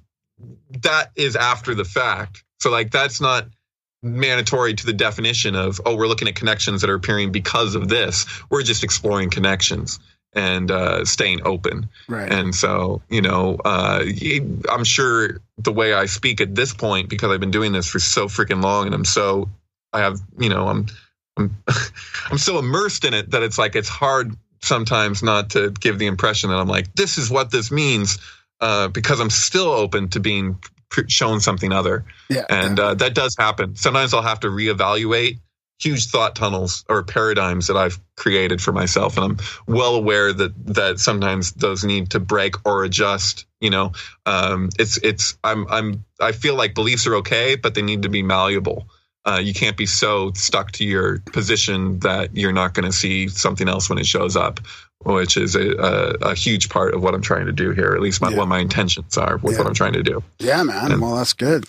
that 0.82 1.10
is 1.16 1.36
after 1.36 1.74
the 1.74 1.84
fact. 1.84 2.44
So 2.60 2.70
like 2.70 2.90
that's 2.90 3.20
not 3.20 3.46
mandatory 4.02 4.74
to 4.74 4.86
the 4.86 4.94
definition 4.94 5.54
of 5.54 5.78
oh 5.84 5.94
we're 5.94 6.06
looking 6.06 6.26
at 6.26 6.34
connections 6.34 6.80
that 6.80 6.90
are 6.90 6.94
appearing 6.94 7.32
because 7.32 7.74
of 7.74 7.88
this. 7.88 8.26
We're 8.50 8.62
just 8.62 8.84
exploring 8.84 9.30
connections 9.30 10.00
and 10.32 10.70
uh, 10.70 11.04
staying 11.04 11.40
open. 11.44 11.88
Right. 12.08 12.32
and 12.32 12.54
so, 12.54 13.02
you 13.08 13.22
know, 13.22 13.56
uh, 13.64 14.04
I'm 14.70 14.84
sure 14.84 15.40
the 15.58 15.72
way 15.72 15.92
I 15.92 16.06
speak 16.06 16.40
at 16.40 16.54
this 16.54 16.72
point, 16.72 17.08
because 17.08 17.30
I've 17.30 17.40
been 17.40 17.50
doing 17.50 17.72
this 17.72 17.86
for 17.88 17.98
so 17.98 18.26
freaking 18.26 18.62
long, 18.62 18.86
and 18.86 18.94
I'm 18.94 19.04
so, 19.04 19.48
I 19.92 20.00
have, 20.00 20.20
you 20.38 20.48
know, 20.48 20.68
I'm, 20.68 20.86
I'm, 21.36 21.56
I'm 22.30 22.38
so 22.38 22.58
immersed 22.58 23.04
in 23.04 23.14
it 23.14 23.32
that 23.32 23.42
it's 23.42 23.58
like 23.58 23.74
it's 23.74 23.88
hard 23.88 24.36
sometimes 24.62 25.22
not 25.22 25.50
to 25.50 25.70
give 25.70 25.98
the 25.98 26.06
impression 26.06 26.50
that 26.50 26.56
I'm 26.56 26.68
like, 26.68 26.94
this 26.94 27.18
is 27.18 27.30
what 27.30 27.50
this 27.50 27.70
means, 27.70 28.18
uh, 28.60 28.88
because 28.88 29.20
I'm 29.20 29.30
still 29.30 29.68
open 29.68 30.08
to 30.10 30.20
being 30.20 30.58
shown 31.06 31.40
something 31.40 31.72
other, 31.72 32.04
yeah. 32.28 32.44
and 32.48 32.78
uh, 32.78 32.94
that 32.94 33.14
does 33.14 33.36
happen. 33.38 33.76
Sometimes 33.76 34.12
I'll 34.12 34.22
have 34.22 34.40
to 34.40 34.48
reevaluate 34.48 35.38
huge 35.80 36.08
thought 36.08 36.36
tunnels 36.36 36.84
or 36.88 37.02
paradigms 37.02 37.68
that 37.68 37.76
I've 37.76 37.98
created 38.16 38.60
for 38.60 38.72
myself, 38.72 39.16
and 39.16 39.24
I'm 39.24 39.38
well 39.66 39.94
aware 39.94 40.32
that 40.32 40.66
that 40.74 41.00
sometimes 41.00 41.52
those 41.52 41.84
need 41.84 42.10
to 42.10 42.20
break 42.20 42.54
or 42.66 42.84
adjust. 42.84 43.46
You 43.60 43.70
know, 43.70 43.92
um, 44.26 44.68
it's 44.78 44.98
it's 44.98 45.38
I'm 45.42 45.66
I'm 45.68 46.04
I 46.20 46.32
feel 46.32 46.54
like 46.54 46.74
beliefs 46.74 47.06
are 47.06 47.16
okay, 47.16 47.56
but 47.56 47.74
they 47.74 47.82
need 47.82 48.02
to 48.02 48.08
be 48.08 48.22
malleable. 48.22 48.88
Uh, 49.24 49.40
you 49.42 49.52
can't 49.52 49.76
be 49.76 49.86
so 49.86 50.32
stuck 50.34 50.72
to 50.72 50.84
your 50.84 51.18
position 51.32 51.98
that 52.00 52.34
you're 52.34 52.52
not 52.52 52.72
going 52.72 52.86
to 52.86 52.96
see 52.96 53.28
something 53.28 53.68
else 53.68 53.90
when 53.90 53.98
it 53.98 54.06
shows 54.06 54.34
up, 54.34 54.60
which 55.04 55.36
is 55.36 55.54
a, 55.54 55.70
a, 55.76 56.30
a 56.30 56.34
huge 56.34 56.68
part 56.68 56.94
of 56.94 57.02
what 57.02 57.14
I'm 57.14 57.22
trying 57.22 57.46
to 57.46 57.52
do 57.52 57.70
here. 57.70 57.92
At 57.94 58.00
least 58.00 58.20
my, 58.20 58.30
Yeah. 58.30 58.38
what 58.38 58.48
my 58.48 58.58
intentions 58.58 59.16
are 59.16 59.38
with 59.38 59.54
Yeah. 59.54 59.58
what 59.60 59.66
I'm 59.66 59.74
trying 59.74 59.94
to 59.94 60.02
do. 60.02 60.22
Yeah, 60.38 60.62
man. 60.62 60.92
And- 60.92 61.00
well, 61.02 61.16
that's 61.16 61.32
good. 61.32 61.64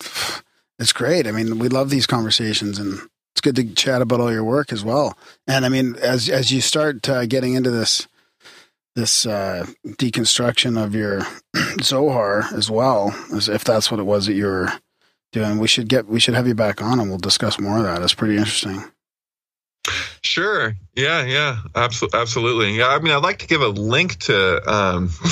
It's 0.78 0.92
great. 0.92 1.26
I 1.26 1.30
mean, 1.32 1.58
we 1.58 1.68
love 1.68 1.90
these 1.90 2.06
conversations, 2.06 2.78
and 2.78 3.00
it's 3.34 3.40
good 3.40 3.56
to 3.56 3.64
chat 3.74 4.02
about 4.02 4.20
all 4.20 4.32
your 4.32 4.44
work 4.44 4.72
as 4.72 4.84
well. 4.84 5.16
And 5.46 5.64
I 5.64 5.68
mean, 5.68 5.96
as 5.96 6.28
as 6.28 6.50
you 6.52 6.60
start 6.60 7.08
uh, 7.08 7.24
getting 7.26 7.54
into 7.54 7.70
this 7.70 8.06
this 8.94 9.24
uh, 9.24 9.64
deconstruction 9.86 10.82
of 10.82 10.94
your 10.94 11.22
Zohar 11.82 12.44
as 12.52 12.70
well, 12.70 13.14
as 13.34 13.48
if 13.48 13.64
that's 13.64 13.90
what 13.90 14.00
it 14.00 14.04
was 14.04 14.26
that 14.26 14.34
you 14.34 14.44
were 14.46 14.72
doing, 15.32 15.58
we 15.58 15.68
should 15.68 15.88
get 15.88 16.06
we 16.08 16.20
should 16.20 16.34
have 16.34 16.46
you 16.48 16.54
back 16.54 16.82
on, 16.82 16.98
and 17.00 17.08
we'll 17.08 17.18
discuss 17.18 17.58
more 17.60 17.78
of 17.78 17.84
that. 17.84 18.02
It's 18.02 18.12
pretty 18.14 18.36
interesting. 18.36 18.84
Sure. 20.22 20.74
Yeah. 20.94 21.24
Yeah. 21.24 21.58
Absolutely. 21.74 22.20
Absolutely. 22.20 22.72
Yeah. 22.78 22.88
I 22.88 22.98
mean, 23.00 23.12
I'd 23.12 23.22
like 23.22 23.40
to 23.40 23.46
give 23.46 23.62
a 23.62 23.68
link 23.68 24.18
to. 24.20 24.70
Um, 24.70 25.10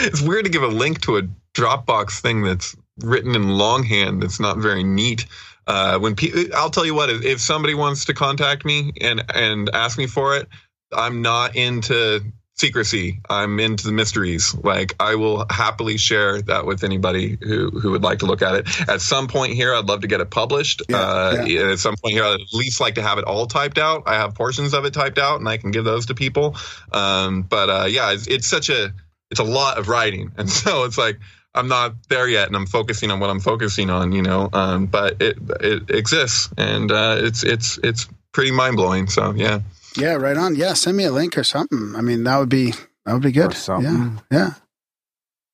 it's 0.00 0.20
weird 0.20 0.44
to 0.44 0.50
give 0.50 0.62
a 0.62 0.68
link 0.68 1.00
to 1.02 1.18
a 1.18 1.22
Dropbox 1.54 2.20
thing 2.20 2.42
that's 2.42 2.76
written 3.00 3.34
in 3.34 3.48
longhand. 3.50 4.22
That's 4.22 4.40
not 4.40 4.58
very 4.58 4.82
neat. 4.84 5.26
Uh, 5.66 5.98
when 5.98 6.16
pe- 6.16 6.50
I'll 6.54 6.70
tell 6.70 6.86
you 6.86 6.94
what, 6.94 7.10
if, 7.10 7.24
if 7.24 7.40
somebody 7.40 7.74
wants 7.74 8.06
to 8.06 8.14
contact 8.14 8.64
me 8.64 8.92
and 9.00 9.22
and 9.34 9.70
ask 9.74 9.98
me 9.98 10.06
for 10.06 10.36
it, 10.36 10.48
I'm 10.92 11.20
not 11.22 11.56
into 11.56 12.20
secrecy. 12.58 13.20
I'm 13.30 13.60
into 13.60 13.86
the 13.86 13.92
mysteries. 13.92 14.54
Like 14.54 14.94
I 15.00 15.14
will 15.14 15.46
happily 15.48 15.96
share 15.96 16.42
that 16.42 16.66
with 16.66 16.84
anybody 16.84 17.38
who 17.40 17.70
who 17.70 17.92
would 17.92 18.02
like 18.02 18.20
to 18.20 18.26
look 18.26 18.42
at 18.42 18.54
it. 18.56 18.88
At 18.88 19.00
some 19.00 19.28
point 19.28 19.54
here, 19.54 19.74
I'd 19.74 19.86
love 19.86 20.02
to 20.02 20.08
get 20.08 20.20
it 20.20 20.30
published. 20.30 20.82
Yeah, 20.88 20.96
uh, 20.96 21.44
yeah. 21.46 21.72
At 21.72 21.78
some 21.78 21.94
point 21.96 22.14
here, 22.14 22.24
I'd 22.24 22.40
at 22.40 22.52
least 22.52 22.80
like 22.80 22.96
to 22.96 23.02
have 23.02 23.18
it 23.18 23.24
all 23.24 23.46
typed 23.46 23.78
out. 23.78 24.04
I 24.06 24.14
have 24.14 24.34
portions 24.34 24.74
of 24.74 24.84
it 24.84 24.92
typed 24.92 25.18
out, 25.18 25.38
and 25.38 25.48
I 25.48 25.56
can 25.56 25.70
give 25.70 25.84
those 25.84 26.06
to 26.06 26.14
people. 26.14 26.56
Um, 26.92 27.42
but 27.42 27.70
uh, 27.70 27.86
yeah, 27.88 28.12
it's, 28.12 28.26
it's 28.26 28.46
such 28.46 28.68
a 28.68 28.92
it's 29.30 29.40
a 29.40 29.44
lot 29.44 29.78
of 29.78 29.88
writing, 29.88 30.32
and 30.36 30.50
so 30.60 30.84
it's 30.84 30.98
like. 30.98 31.18
I'm 31.54 31.66
not 31.66 31.94
there 32.08 32.28
yet, 32.28 32.46
and 32.46 32.54
I'm 32.54 32.66
focusing 32.66 33.10
on 33.10 33.18
what 33.18 33.30
I'm 33.30 33.40
focusing 33.40 33.90
on, 33.90 34.12
you 34.12 34.22
know. 34.22 34.48
Um, 34.52 34.86
but 34.86 35.20
it 35.20 35.38
it 35.60 35.90
exists, 35.90 36.50
and 36.56 36.92
uh, 36.92 37.16
it's 37.20 37.42
it's 37.42 37.80
it's 37.82 38.06
pretty 38.32 38.52
mind 38.52 38.76
blowing. 38.76 39.08
So 39.08 39.32
yeah, 39.32 39.60
Yeah, 39.96 40.14
right 40.14 40.36
on. 40.36 40.54
Yeah, 40.56 40.74
send 40.74 40.96
me 40.96 41.04
a 41.04 41.12
link 41.12 41.36
or 41.38 41.44
something. 41.44 41.94
I 41.96 42.00
mean, 42.00 42.24
that 42.24 42.38
would 42.38 42.48
be 42.48 42.72
that 43.04 43.12
would 43.14 43.22
be 43.22 43.32
good. 43.32 43.52
Or 43.52 43.54
something. 43.54 44.20
Yeah, 44.30 44.38
yeah. 44.38 44.50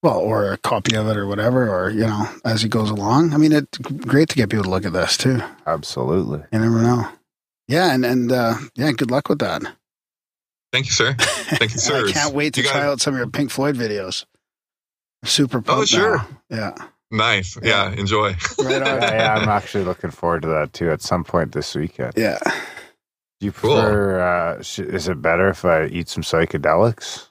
Well, 0.02 0.18
or 0.18 0.52
a 0.52 0.58
copy 0.58 0.96
of 0.96 1.06
it 1.08 1.16
or 1.16 1.26
whatever, 1.26 1.68
or 1.68 1.88
you 1.90 2.00
know, 2.06 2.28
as 2.44 2.60
he 2.62 2.68
goes 2.68 2.90
along. 2.90 3.32
I 3.32 3.38
mean, 3.38 3.52
it's 3.52 3.78
great 3.78 4.28
to 4.30 4.36
get 4.36 4.50
people 4.50 4.64
to 4.64 4.70
look 4.70 4.84
at 4.84 4.92
this 4.92 5.16
too. 5.16 5.40
Absolutely. 5.66 6.42
You 6.52 6.58
never 6.58 6.82
know. 6.82 7.08
Yeah, 7.68 7.94
and 7.94 8.04
and 8.04 8.30
uh, 8.30 8.54
yeah, 8.74 8.92
good 8.92 9.10
luck 9.10 9.28
with 9.30 9.38
that. 9.38 9.62
Thank 10.72 10.86
you, 10.86 10.92
sir. 10.92 11.14
Thank 11.18 11.72
you, 11.72 11.78
sir. 11.78 12.06
I 12.08 12.12
can't 12.12 12.34
wait 12.34 12.54
to 12.54 12.60
You 12.60 12.66
try 12.68 12.80
gotta- 12.80 12.92
out 12.92 13.00
some 13.00 13.14
of 13.14 13.18
your 13.18 13.28
Pink 13.28 13.50
Floyd 13.50 13.76
videos. 13.76 14.26
I'm 15.22 15.28
super 15.28 15.62
pumped. 15.62 15.82
Oh, 15.82 15.84
sure. 15.86 16.16
now. 16.18 16.26
Yeah. 16.50 16.86
Nice. 17.10 17.56
Yeah. 17.62 17.92
Enjoy. 17.92 18.34
Right 18.58 18.82
on. 18.82 19.00
yeah, 19.00 19.14
yeah, 19.14 19.34
I'm 19.36 19.48
actually 19.48 19.84
looking 19.84 20.10
forward 20.10 20.42
to 20.42 20.48
that 20.48 20.72
too 20.74 20.90
at 20.90 21.00
some 21.00 21.22
point 21.24 21.52
this 21.52 21.74
weekend. 21.74 22.12
Yeah. 22.16 22.38
Do 23.44 23.48
you 23.48 23.52
Cool. 23.52 23.74
prefer? 23.74 24.20
Uh, 24.20 24.62
sh- 24.62 24.78
is 24.78 25.06
it 25.06 25.20
better 25.20 25.50
if 25.50 25.66
I 25.66 25.84
eat 25.86 26.08
some 26.08 26.22
psychedelics? 26.22 27.26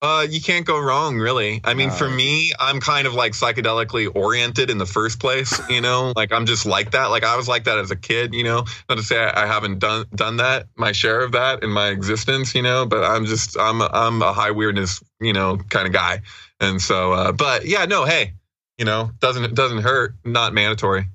Uh, 0.00 0.26
you 0.28 0.40
can't 0.40 0.64
go 0.64 0.78
wrong, 0.78 1.18
really. 1.18 1.60
I 1.64 1.74
mean, 1.74 1.90
for 1.90 2.06
Uh, 2.06 2.10
me, 2.12 2.52
I'm 2.58 2.80
kind 2.80 3.06
of 3.06 3.12
like 3.12 3.32
psychedelically 3.32 4.10
oriented 4.14 4.70
in 4.70 4.78
the 4.78 4.86
first 4.86 5.20
place. 5.20 5.60
You 5.68 5.82
know, 5.82 6.12
like 6.16 6.32
I'm 6.32 6.46
just 6.46 6.64
like 6.64 6.92
that. 6.92 7.06
Like 7.10 7.24
I 7.24 7.36
was 7.36 7.46
like 7.46 7.64
that 7.64 7.76
as 7.78 7.90
a 7.90 7.96
kid. 7.96 8.32
You 8.32 8.44
know, 8.44 8.64
not 8.88 8.96
to 8.96 9.02
say 9.04 9.18
I, 9.18 9.42
I 9.42 9.46
haven't 9.46 9.80
done 9.80 10.06
done 10.14 10.38
that, 10.38 10.66
my 10.76 10.92
share 10.92 11.20
of 11.22 11.32
that 11.32 11.62
in 11.62 11.68
my 11.68 11.88
existence. 11.88 12.54
You 12.54 12.62
know, 12.62 12.86
but 12.86 13.04
I'm 13.04 13.26
just 13.26 13.58
I'm 13.58 13.82
I'm 13.82 14.22
a 14.22 14.32
high 14.32 14.50
weirdness, 14.52 15.02
you 15.20 15.34
know, 15.34 15.58
kind 15.68 15.86
of 15.86 15.92
guy. 15.92 16.22
And 16.58 16.80
so, 16.80 17.12
uh, 17.12 17.32
but 17.32 17.66
yeah, 17.66 17.84
no, 17.84 18.04
hey, 18.06 18.32
you 18.78 18.86
know, 18.86 19.10
doesn't 19.20 19.44
it 19.44 19.54
doesn't 19.54 19.82
hurt. 19.82 20.14
Not 20.24 20.54
mandatory. 20.54 21.06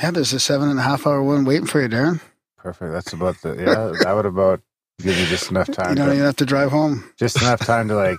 Yeah, 0.00 0.10
there's 0.10 0.32
a 0.32 0.40
seven 0.40 0.68
and 0.68 0.80
a 0.80 0.82
half 0.82 1.06
hour 1.06 1.22
one 1.22 1.44
waiting 1.44 1.66
for 1.66 1.80
you, 1.80 1.88
Darren. 1.88 2.20
Perfect. 2.62 2.92
That's 2.92 3.12
about 3.12 3.40
the 3.42 3.54
yeah. 3.56 3.92
that 4.04 4.12
would 4.14 4.26
about 4.26 4.60
give 5.00 5.18
you 5.18 5.26
just 5.26 5.50
enough 5.50 5.66
time. 5.70 5.90
You 5.90 5.96
time. 5.96 5.96
don't 5.96 6.06
to, 6.06 6.12
even 6.14 6.24
have 6.26 6.36
to 6.36 6.46
drive 6.46 6.70
home. 6.70 7.04
just 7.18 7.40
enough 7.42 7.60
time 7.60 7.88
to 7.88 7.96
like 7.96 8.18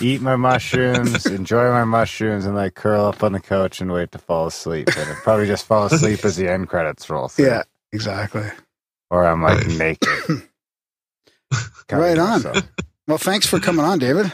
eat 0.00 0.20
my 0.22 0.36
mushrooms, 0.36 1.26
enjoy 1.40 1.70
my 1.70 1.84
mushrooms, 1.84 2.46
and 2.46 2.54
like 2.56 2.74
curl 2.74 3.04
up 3.04 3.22
on 3.22 3.32
the 3.32 3.40
couch 3.40 3.80
and 3.80 3.92
wait 3.92 4.10
to 4.12 4.18
fall 4.18 4.46
asleep. 4.46 4.88
And 4.96 5.10
I'd 5.10 5.16
probably 5.22 5.46
just 5.46 5.66
fall 5.66 5.84
asleep 5.86 6.24
as 6.24 6.36
the 6.36 6.48
end 6.50 6.68
credits 6.68 7.08
roll. 7.10 7.28
through. 7.28 7.46
Yeah, 7.46 7.62
exactly. 7.92 8.48
Or 9.10 9.26
I'm 9.26 9.42
like 9.42 9.66
Nice. 9.66 9.78
naked. 9.78 10.42
Right 11.92 12.18
on. 12.18 12.42
myself. 12.42 12.64
Well, 13.06 13.18
thanks 13.18 13.46
for 13.46 13.60
coming 13.60 13.84
on, 13.84 13.98
David. 13.98 14.32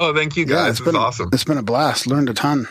Oh, 0.00 0.14
thank 0.14 0.36
you 0.36 0.44
Yeah, 0.44 0.54
guys. 0.54 0.70
it's 0.70 0.78
this 0.80 0.86
is 0.88 0.92
been- 0.92 1.00
awesome. 1.00 1.28
It's 1.32 1.44
been 1.44 1.58
a 1.58 1.62
blast. 1.62 2.06
Learned 2.06 2.30
a 2.30 2.34
ton. 2.34 2.66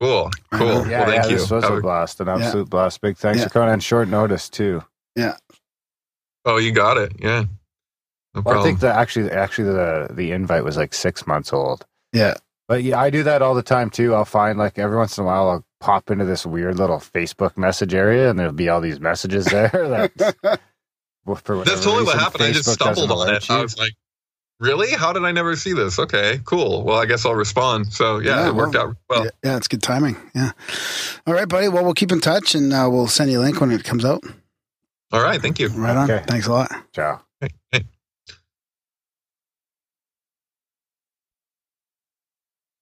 Cool. 0.00 0.30
Cool. 0.52 0.86
Yeah, 0.88 1.00
well, 1.00 1.06
thank 1.10 1.24
yeah, 1.24 1.26
you. 1.30 1.36
this 1.38 1.50
was 1.50 1.64
Have 1.64 1.72
a 1.74 1.76
a- 1.76 1.80
blast, 1.82 2.20
an 2.20 2.28
absolute 2.28 2.70
blast. 2.70 3.00
Big 3.00 3.16
thanks 3.18 3.40
Yeah. 3.40 3.44
for 3.48 3.50
coming 3.50 3.68
on 3.70 3.80
short 3.80 4.08
notice 4.08 4.48
too. 4.48 4.82
Oh, 6.44 6.58
you 6.58 6.72
got 6.72 6.96
it. 6.98 7.12
Yeah. 7.18 7.44
No 8.34 8.42
Well, 8.44 8.60
I 8.60 8.62
think 8.62 8.80
that 8.80 8.96
actually, 8.96 9.30
actually, 9.30 9.72
the 9.72 10.08
the 10.10 10.32
invite 10.32 10.64
was 10.64 10.76
like 10.76 10.94
six 10.94 11.26
months 11.26 11.52
old. 11.52 11.84
Yeah. 12.12 12.34
But 12.68 12.82
yeah, 12.82 12.98
I 12.98 13.10
do 13.10 13.22
that 13.24 13.42
all 13.42 13.54
the 13.54 13.62
time 13.62 13.90
too. 13.90 14.14
I'll 14.14 14.24
find 14.24 14.58
like 14.58 14.78
every 14.78 14.96
once 14.96 15.18
in 15.18 15.24
a 15.24 15.26
while, 15.26 15.48
I'll 15.50 15.64
pop 15.80 16.10
into 16.10 16.24
this 16.24 16.46
weird 16.46 16.78
little 16.78 16.98
Facebook 16.98 17.56
message 17.56 17.92
area, 17.92 18.30
and 18.30 18.38
there'll 18.38 18.52
be 18.52 18.68
all 18.68 18.80
these 18.80 19.00
messages 19.00 19.44
there. 19.46 19.70
That 20.16 20.60
for 21.24 21.64
That's 21.64 21.84
totally 21.84 22.04
what 22.04 22.14
reason, 22.14 22.18
happened. 22.18 22.44
I 22.44 22.52
just 22.52 22.70
stumbled 22.72 23.10
on 23.12 23.34
it. 23.34 23.48
you. 23.48 23.54
I 23.54 23.62
was 23.62 23.76
like, 23.78 23.92
really? 24.58 24.90
How 24.92 25.12
did 25.12 25.24
I 25.24 25.30
never 25.32 25.54
see 25.54 25.72
this? 25.72 25.98
Okay, 25.98 26.40
cool. 26.44 26.82
Well, 26.82 26.96
I 26.98 27.06
guess 27.06 27.24
I'll 27.26 27.34
respond. 27.34 27.92
So 27.92 28.18
yeah, 28.18 28.44
Yeah, 28.44 28.48
it 28.48 28.54
worked 28.54 28.74
well, 28.74 28.88
out 28.88 28.96
well. 29.10 29.24
yeah, 29.24 29.30
yeah, 29.44 29.56
it's 29.56 29.68
good 29.68 29.82
timing. 29.82 30.16
Yeah. 30.34 30.52
All 31.26 31.34
right, 31.34 31.48
buddy. 31.48 31.68
Well, 31.68 31.84
we'll 31.84 31.94
keep 31.94 32.10
in 32.12 32.20
touch 32.20 32.54
and 32.54 32.72
uh, 32.72 32.88
we'll 32.90 33.06
send 33.08 33.30
you 33.30 33.40
a 33.40 33.42
link 33.42 33.60
when 33.60 33.70
it 33.70 33.84
comes 33.84 34.04
out. 34.04 34.22
All 35.12 35.22
right, 35.22 35.40
thank 35.40 35.58
you. 35.60 35.68
Right 35.68 35.96
on. 35.96 36.10
Okay. 36.10 36.24
Thanks 36.26 36.46
a 36.46 36.52
lot. 36.52 36.70
Ciao. 36.94 37.20
Hey, 37.40 37.48
hey. 37.70 37.84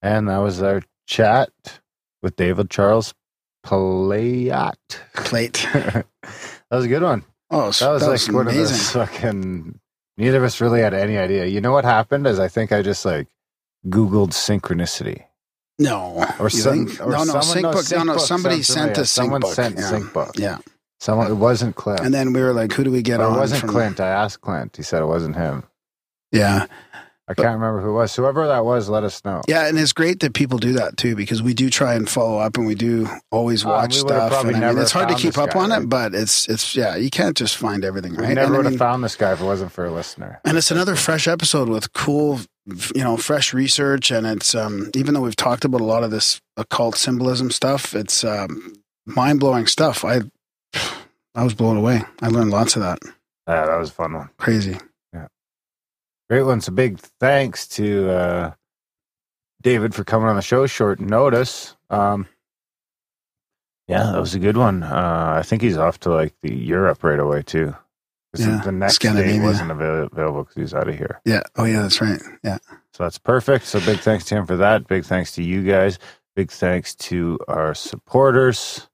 And 0.01 0.29
that 0.29 0.37
was 0.37 0.61
our 0.61 0.81
chat 1.07 1.49
with 2.21 2.35
David 2.35 2.69
Charles 2.69 3.13
Playat. 3.65 4.75
Plate. 5.13 5.67
that 5.73 6.05
was 6.71 6.85
a 6.85 6.87
good 6.87 7.03
one. 7.03 7.23
Oh, 7.49 7.71
That 7.71 7.91
was 7.91 8.07
like 8.07 8.33
one 8.35 8.47
of 8.47 8.53
amazing. 8.53 8.77
those 8.77 8.91
fucking. 8.91 9.79
Neither 10.17 10.37
of 10.37 10.43
us 10.43 10.61
really 10.61 10.81
had 10.81 10.93
any 10.93 11.17
idea. 11.17 11.45
You 11.45 11.61
know 11.61 11.71
what 11.71 11.83
happened? 11.85 12.25
Is 12.27 12.39
I 12.39 12.47
think 12.47 12.71
I 12.71 12.81
just 12.81 13.03
like 13.05 13.27
Googled 13.87 14.29
synchronicity 14.31 15.23
No. 15.79 16.25
or 16.39 16.45
You 16.45 16.49
some. 16.49 16.87
Or 17.01 17.11
no, 17.11 17.23
no, 17.23 17.25
someone, 17.25 17.43
sync 17.43 17.63
no, 17.63 17.71
book. 17.73 17.81
sync 17.83 17.97
no, 17.99 18.03
no, 18.05 18.13
book 18.13 18.25
somebody 18.25 18.61
sent 18.63 18.77
familiar. 18.77 18.91
a 19.01 19.05
sync 19.05 19.07
Someone 19.07 19.41
book. 19.41 19.53
sent 19.53 19.77
yeah. 19.77 19.89
sync 19.89 20.13
book. 20.13 20.31
Yeah. 20.37 20.57
Someone. 21.01 21.31
It 21.31 21.33
wasn't 21.33 21.75
Clint. 21.75 21.99
And 22.01 22.13
then 22.13 22.31
we 22.31 22.41
were 22.41 22.53
like, 22.53 22.71
who 22.73 22.83
do 22.83 22.91
we 22.91 23.01
get 23.01 23.19
on? 23.19 23.35
it 23.35 23.39
wasn't 23.39 23.63
Clint. 23.69 23.99
I 23.99 24.07
asked 24.07 24.41
Clint. 24.41 24.77
He 24.77 24.83
said 24.83 25.01
it 25.01 25.07
wasn't 25.07 25.35
him. 25.35 25.63
Yeah. 26.31 26.67
I 27.27 27.33
can't 27.33 27.59
remember 27.59 27.81
who 27.81 27.89
it 27.89 27.93
was. 27.93 28.15
Whoever 28.15 28.45
that 28.47 28.65
was, 28.65 28.87
let 28.89 29.03
us 29.03 29.23
know. 29.25 29.41
Yeah. 29.47 29.65
And 29.67 29.79
it's 29.79 29.93
great 29.93 30.19
that 30.19 30.33
people 30.33 30.59
do 30.59 30.73
that 30.73 30.97
too, 30.97 31.15
because 31.15 31.41
we 31.41 31.53
do 31.53 31.69
try 31.69 31.95
and 31.95 32.07
follow 32.07 32.37
up 32.39 32.57
and 32.57 32.67
we 32.67 32.75
do 32.75 33.07
always 33.31 33.65
Uh, 33.65 33.69
watch 33.69 33.93
we 33.95 33.99
stuff. 34.01 34.43
And 34.45 34.55
I 34.63 34.69
mean, 34.73 34.77
it's 34.79 34.91
hard 34.91 35.09
to 35.09 35.15
keep 35.15 35.37
up 35.39 35.51
guy, 35.51 35.59
on 35.61 35.69
right? 35.71 35.81
it, 35.81 35.89
but 35.89 36.13
it's, 36.13 36.47
it's, 36.49 36.75
yeah, 36.75 36.95
you 36.97 37.09
can't 37.09 37.35
just 37.37 37.57
find 37.57 37.83
everything, 37.85 38.11
We 38.15 38.17
never 38.17 38.29
And 38.29 38.39
I 38.39 38.49
would 38.57 38.65
have 38.65 38.73
mean- 38.73 38.77
found 38.79 39.03
this 39.03 39.15
guy 39.15 39.31
if 39.33 39.41
it 39.41 39.45
wasn't 39.45 39.71
for 39.71 39.85
a 39.85 39.91
listener. 39.91 40.39
and 40.45 40.55
it's 40.57 40.69
another 40.71 40.95
fresh 40.95 41.27
episode 41.27 41.67
with 41.69 41.93
cool 41.93 42.41
you 42.93 43.03
know 43.03 43.17
fresh 43.17 43.55
research 43.55 44.11
and 44.11 44.27
it's 44.27 44.53
um 44.53 44.91
even 44.93 45.15
though 45.15 45.21
we've 45.21 45.35
talked 45.35 45.65
about 45.65 45.81
a 45.81 45.83
lot 45.83 46.03
of 46.03 46.11
this 46.11 46.39
occult 46.57 46.95
symbolism 46.95 47.49
stuff 47.49 47.95
it's 47.95 48.23
um 48.23 48.73
mind-blowing 49.07 49.65
stuff 49.65 50.05
i 50.05 50.21
i 51.35 51.43
was 51.43 51.53
blown 51.53 51.77
away 51.77 52.01
i 52.21 52.27
learned 52.27 52.51
lots 52.51 52.75
of 52.75 52.81
that 52.81 52.99
Yeah, 53.47 53.65
that 53.65 53.77
was 53.77 53.89
a 53.89 53.93
fun 53.93 54.13
one. 54.13 54.29
crazy 54.37 54.77
Yeah. 55.13 55.27
Great 56.29 56.43
one. 56.43 56.61
So 56.61 56.71
big 56.71 56.97
thanks 57.19 57.67
to 57.69 58.09
uh, 58.09 58.51
David 59.61 59.93
for 59.93 60.03
coming 60.05 60.29
on 60.29 60.35
the 60.37 60.41
show 60.41 60.65
short 60.65 60.99
notice. 61.01 61.75
Um, 61.89 62.25
yeah, 63.87 64.03
that 64.13 64.19
was 64.19 64.33
a 64.33 64.39
good 64.39 64.55
one. 64.57 64.83
Uh, 64.83 65.33
I 65.39 65.43
think 65.43 65.61
he's 65.61 65.75
off 65.77 65.99
to 66.01 66.09
like 66.09 66.33
the 66.41 66.53
Europe 66.53 67.03
right 67.03 67.19
away 67.19 67.41
too. 67.41 67.75
Yeah, 68.37 68.61
the 68.63 68.71
next 68.71 68.95
Scandinavia. 68.95 69.41
wasn't 69.41 69.71
avail- 69.71 70.07
available 70.09 70.43
because 70.43 70.55
he's 70.55 70.73
out 70.73 70.87
of 70.87 70.95
here. 70.97 71.19
yeah 71.25 71.41
oh 71.57 71.65
yeah 71.65 71.81
that's 71.81 71.99
right 71.99 72.21
yeah 72.45 72.59
So 72.93 73.03
that's 73.03 73.17
perfect. 73.17 73.65
So 73.65 73.81
big 73.81 73.99
thanks 73.99 74.23
to 74.25 74.35
him 74.35 74.45
for 74.45 74.55
that. 74.55 74.87
Big 74.87 75.03
thanks 75.03 75.33
to 75.33 75.43
you 75.43 75.63
guys. 75.63 75.99
Big 76.37 76.49
thanks 76.49 76.95
to 76.95 77.37
our 77.49 77.73
supporters, 77.75 78.87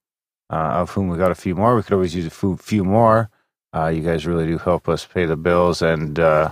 uh, 0.50 0.80
of 0.80 0.90
whom 0.90 1.08
we 1.08 1.18
got 1.18 1.30
a 1.30 1.36
few 1.36 1.54
more. 1.54 1.76
We 1.76 1.82
could 1.82 1.92
always 1.92 2.14
use 2.14 2.26
a 2.26 2.30
few, 2.30 2.56
few 2.56 2.84
more. 2.84 3.30
Uh, 3.74 3.88
you 3.88 4.02
guys 4.02 4.26
really 4.26 4.46
do 4.46 4.58
help 4.58 4.88
us 4.88 5.04
pay 5.04 5.26
the 5.26 5.36
bills 5.36 5.82
and 5.82 6.18
uh, 6.18 6.50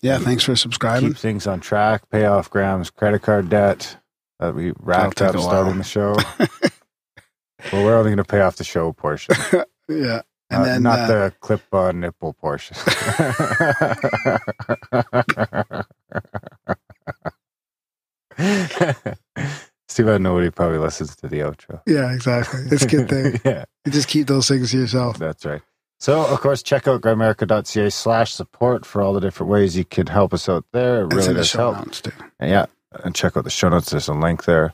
yeah 0.00 0.18
thanks 0.18 0.44
for 0.44 0.54
subscribing 0.54 1.10
keep 1.10 1.18
things 1.18 1.48
on 1.48 1.58
track, 1.58 2.08
pay 2.10 2.26
off 2.26 2.48
Graham's 2.48 2.90
credit 2.90 3.22
card 3.22 3.48
debt 3.48 3.96
that 4.38 4.54
we 4.54 4.72
wrapped 4.78 5.20
up 5.20 5.36
starting 5.36 5.78
the 5.78 5.84
show. 5.84 6.14
well, 7.72 7.84
we're 7.84 7.96
only 7.96 8.10
going 8.10 8.18
to 8.18 8.24
pay 8.24 8.40
off 8.40 8.54
the 8.56 8.64
show 8.64 8.92
portion, 8.92 9.34
yeah 9.88 10.22
and 10.50 10.62
uh, 10.62 10.64
then 10.64 10.82
not 10.82 10.98
uh, 11.00 11.06
the 11.06 11.34
clip-on 11.40 12.00
nipple 12.00 12.32
portion. 12.34 12.76
it's 19.94 19.98
too 19.98 20.04
bad 20.04 20.20
nobody 20.20 20.50
probably 20.50 20.78
listens 20.78 21.14
to 21.14 21.28
the 21.28 21.38
outro. 21.38 21.80
yeah 21.86 22.12
exactly 22.12 22.62
it's 22.72 22.82
a 22.82 22.88
good 22.88 23.08
thing 23.08 23.40
yeah, 23.44 23.64
you 23.84 23.92
just 23.92 24.08
keep 24.08 24.26
those 24.26 24.48
things 24.48 24.72
to 24.72 24.78
yourself 24.78 25.18
that's 25.18 25.44
right. 25.44 25.62
So, 26.00 26.26
of 26.26 26.40
course, 26.40 26.62
check 26.62 26.86
out 26.86 27.00
grimerica.ca 27.00 27.88
slash 27.88 28.34
support 28.34 28.84
for 28.84 29.00
all 29.00 29.14
the 29.14 29.20
different 29.20 29.50
ways 29.50 29.74
you 29.74 29.86
can 29.86 30.06
help 30.06 30.34
us 30.34 30.50
out 30.50 30.66
there. 30.72 31.04
It 31.04 31.14
really 31.14 31.32
does 31.32 31.52
help. 31.52 31.78
notes 31.78 32.02
yeah, 32.42 32.66
and 33.04 33.14
check 33.14 33.38
out 33.38 33.44
the 33.44 33.50
show 33.50 33.70
notes. 33.70 33.90
There's 33.90 34.08
a 34.08 34.12
link 34.12 34.44
there, 34.44 34.70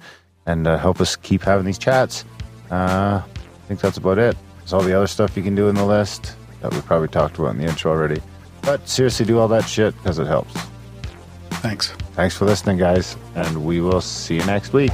and 0.46 0.66
uh, 0.66 0.76
help 0.76 1.00
us 1.00 1.14
keep 1.14 1.42
having 1.42 1.66
these 1.66 1.78
chats. 1.78 2.24
Uh, 2.72 3.22
I 3.22 3.66
think 3.68 3.80
that's 3.80 3.98
about 3.98 4.18
it. 4.18 4.36
There's 4.58 4.72
all 4.72 4.80
the 4.80 4.96
other 4.96 5.06
stuff 5.06 5.36
you 5.36 5.44
can 5.44 5.54
do 5.54 5.68
in 5.68 5.76
the 5.76 5.86
list 5.86 6.34
that 6.62 6.74
we 6.74 6.80
probably 6.80 7.08
talked 7.08 7.38
about 7.38 7.50
in 7.50 7.58
the 7.58 7.66
intro 7.66 7.92
already. 7.92 8.20
But 8.62 8.88
seriously, 8.88 9.24
do 9.24 9.38
all 9.38 9.48
that 9.48 9.68
shit 9.68 9.94
because 9.98 10.18
it 10.18 10.26
helps. 10.26 10.54
thanks 11.60 11.92
Thanks 12.20 12.36
for 12.36 12.44
listening, 12.44 12.76
guys, 12.76 13.16
and 13.34 13.64
we 13.64 13.80
will 13.80 14.02
see 14.02 14.34
you 14.34 14.44
next 14.44 14.74
week. 14.74 14.92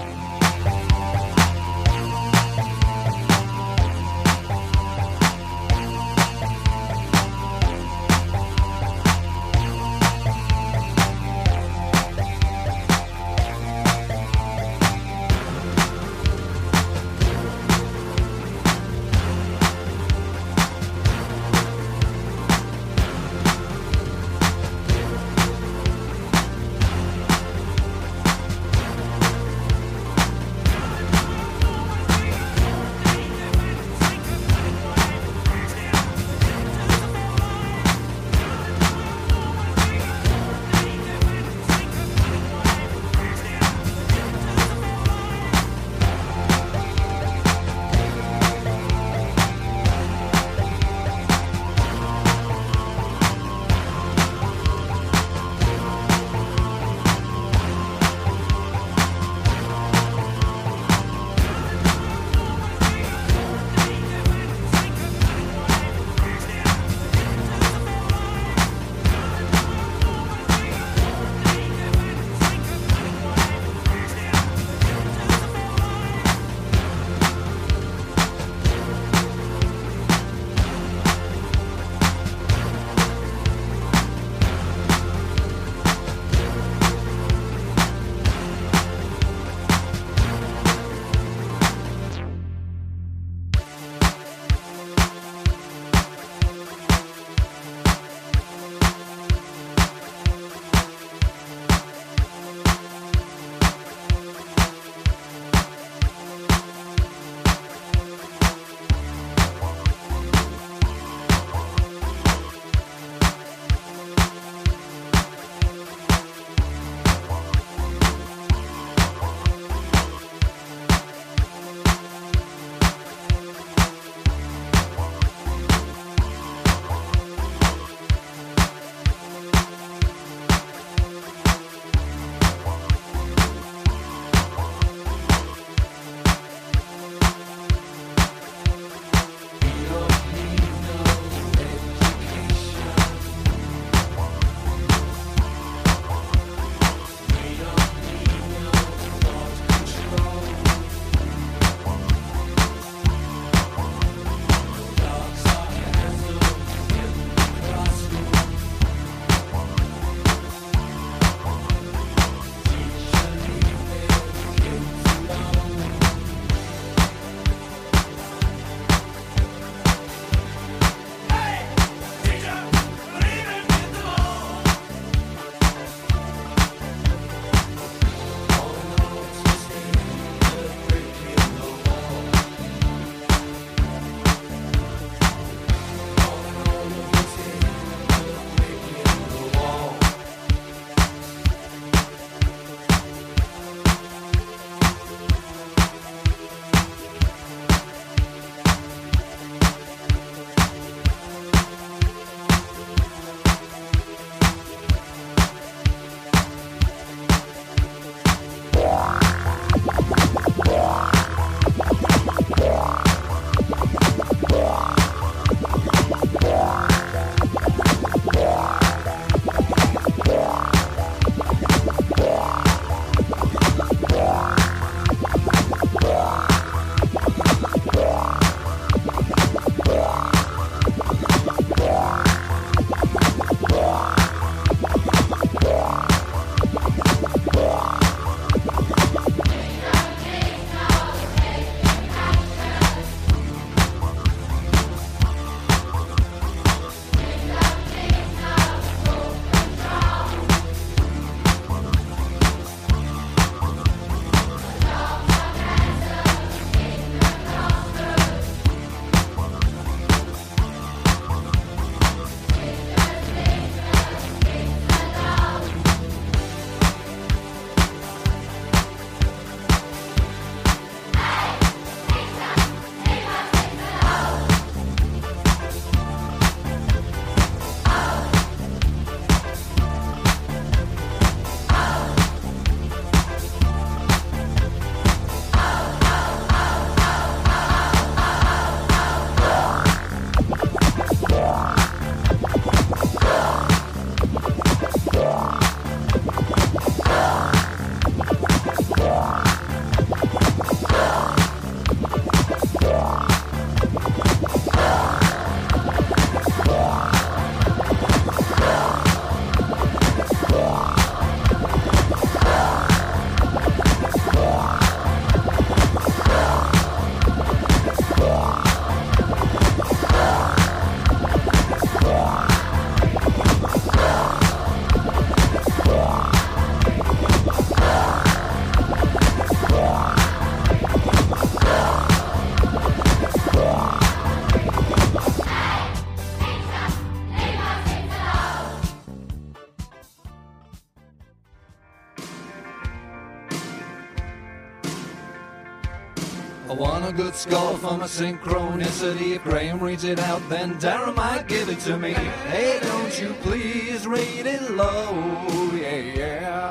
Good 347.17 347.35
score 347.35 347.79
for 347.79 347.97
my 347.97 348.05
synchronicity. 348.05 349.37
If 349.37 349.45
Graham 349.45 349.81
reads 349.81 350.05
it 350.05 350.21
out, 350.21 350.47
then 350.51 350.75
Darren 350.75 351.17
might 351.17 351.49
give 351.49 351.71
it 351.71 351.81
to 351.81 351.97
me. 351.99 352.13
Hey, 352.13 352.79
don't 352.83 353.19
you 353.21 353.33
please 353.41 354.07
read 354.07 354.45
it 354.45 354.71
low, 354.73 355.71
yeah, 355.73 355.97
yeah. 355.97 356.66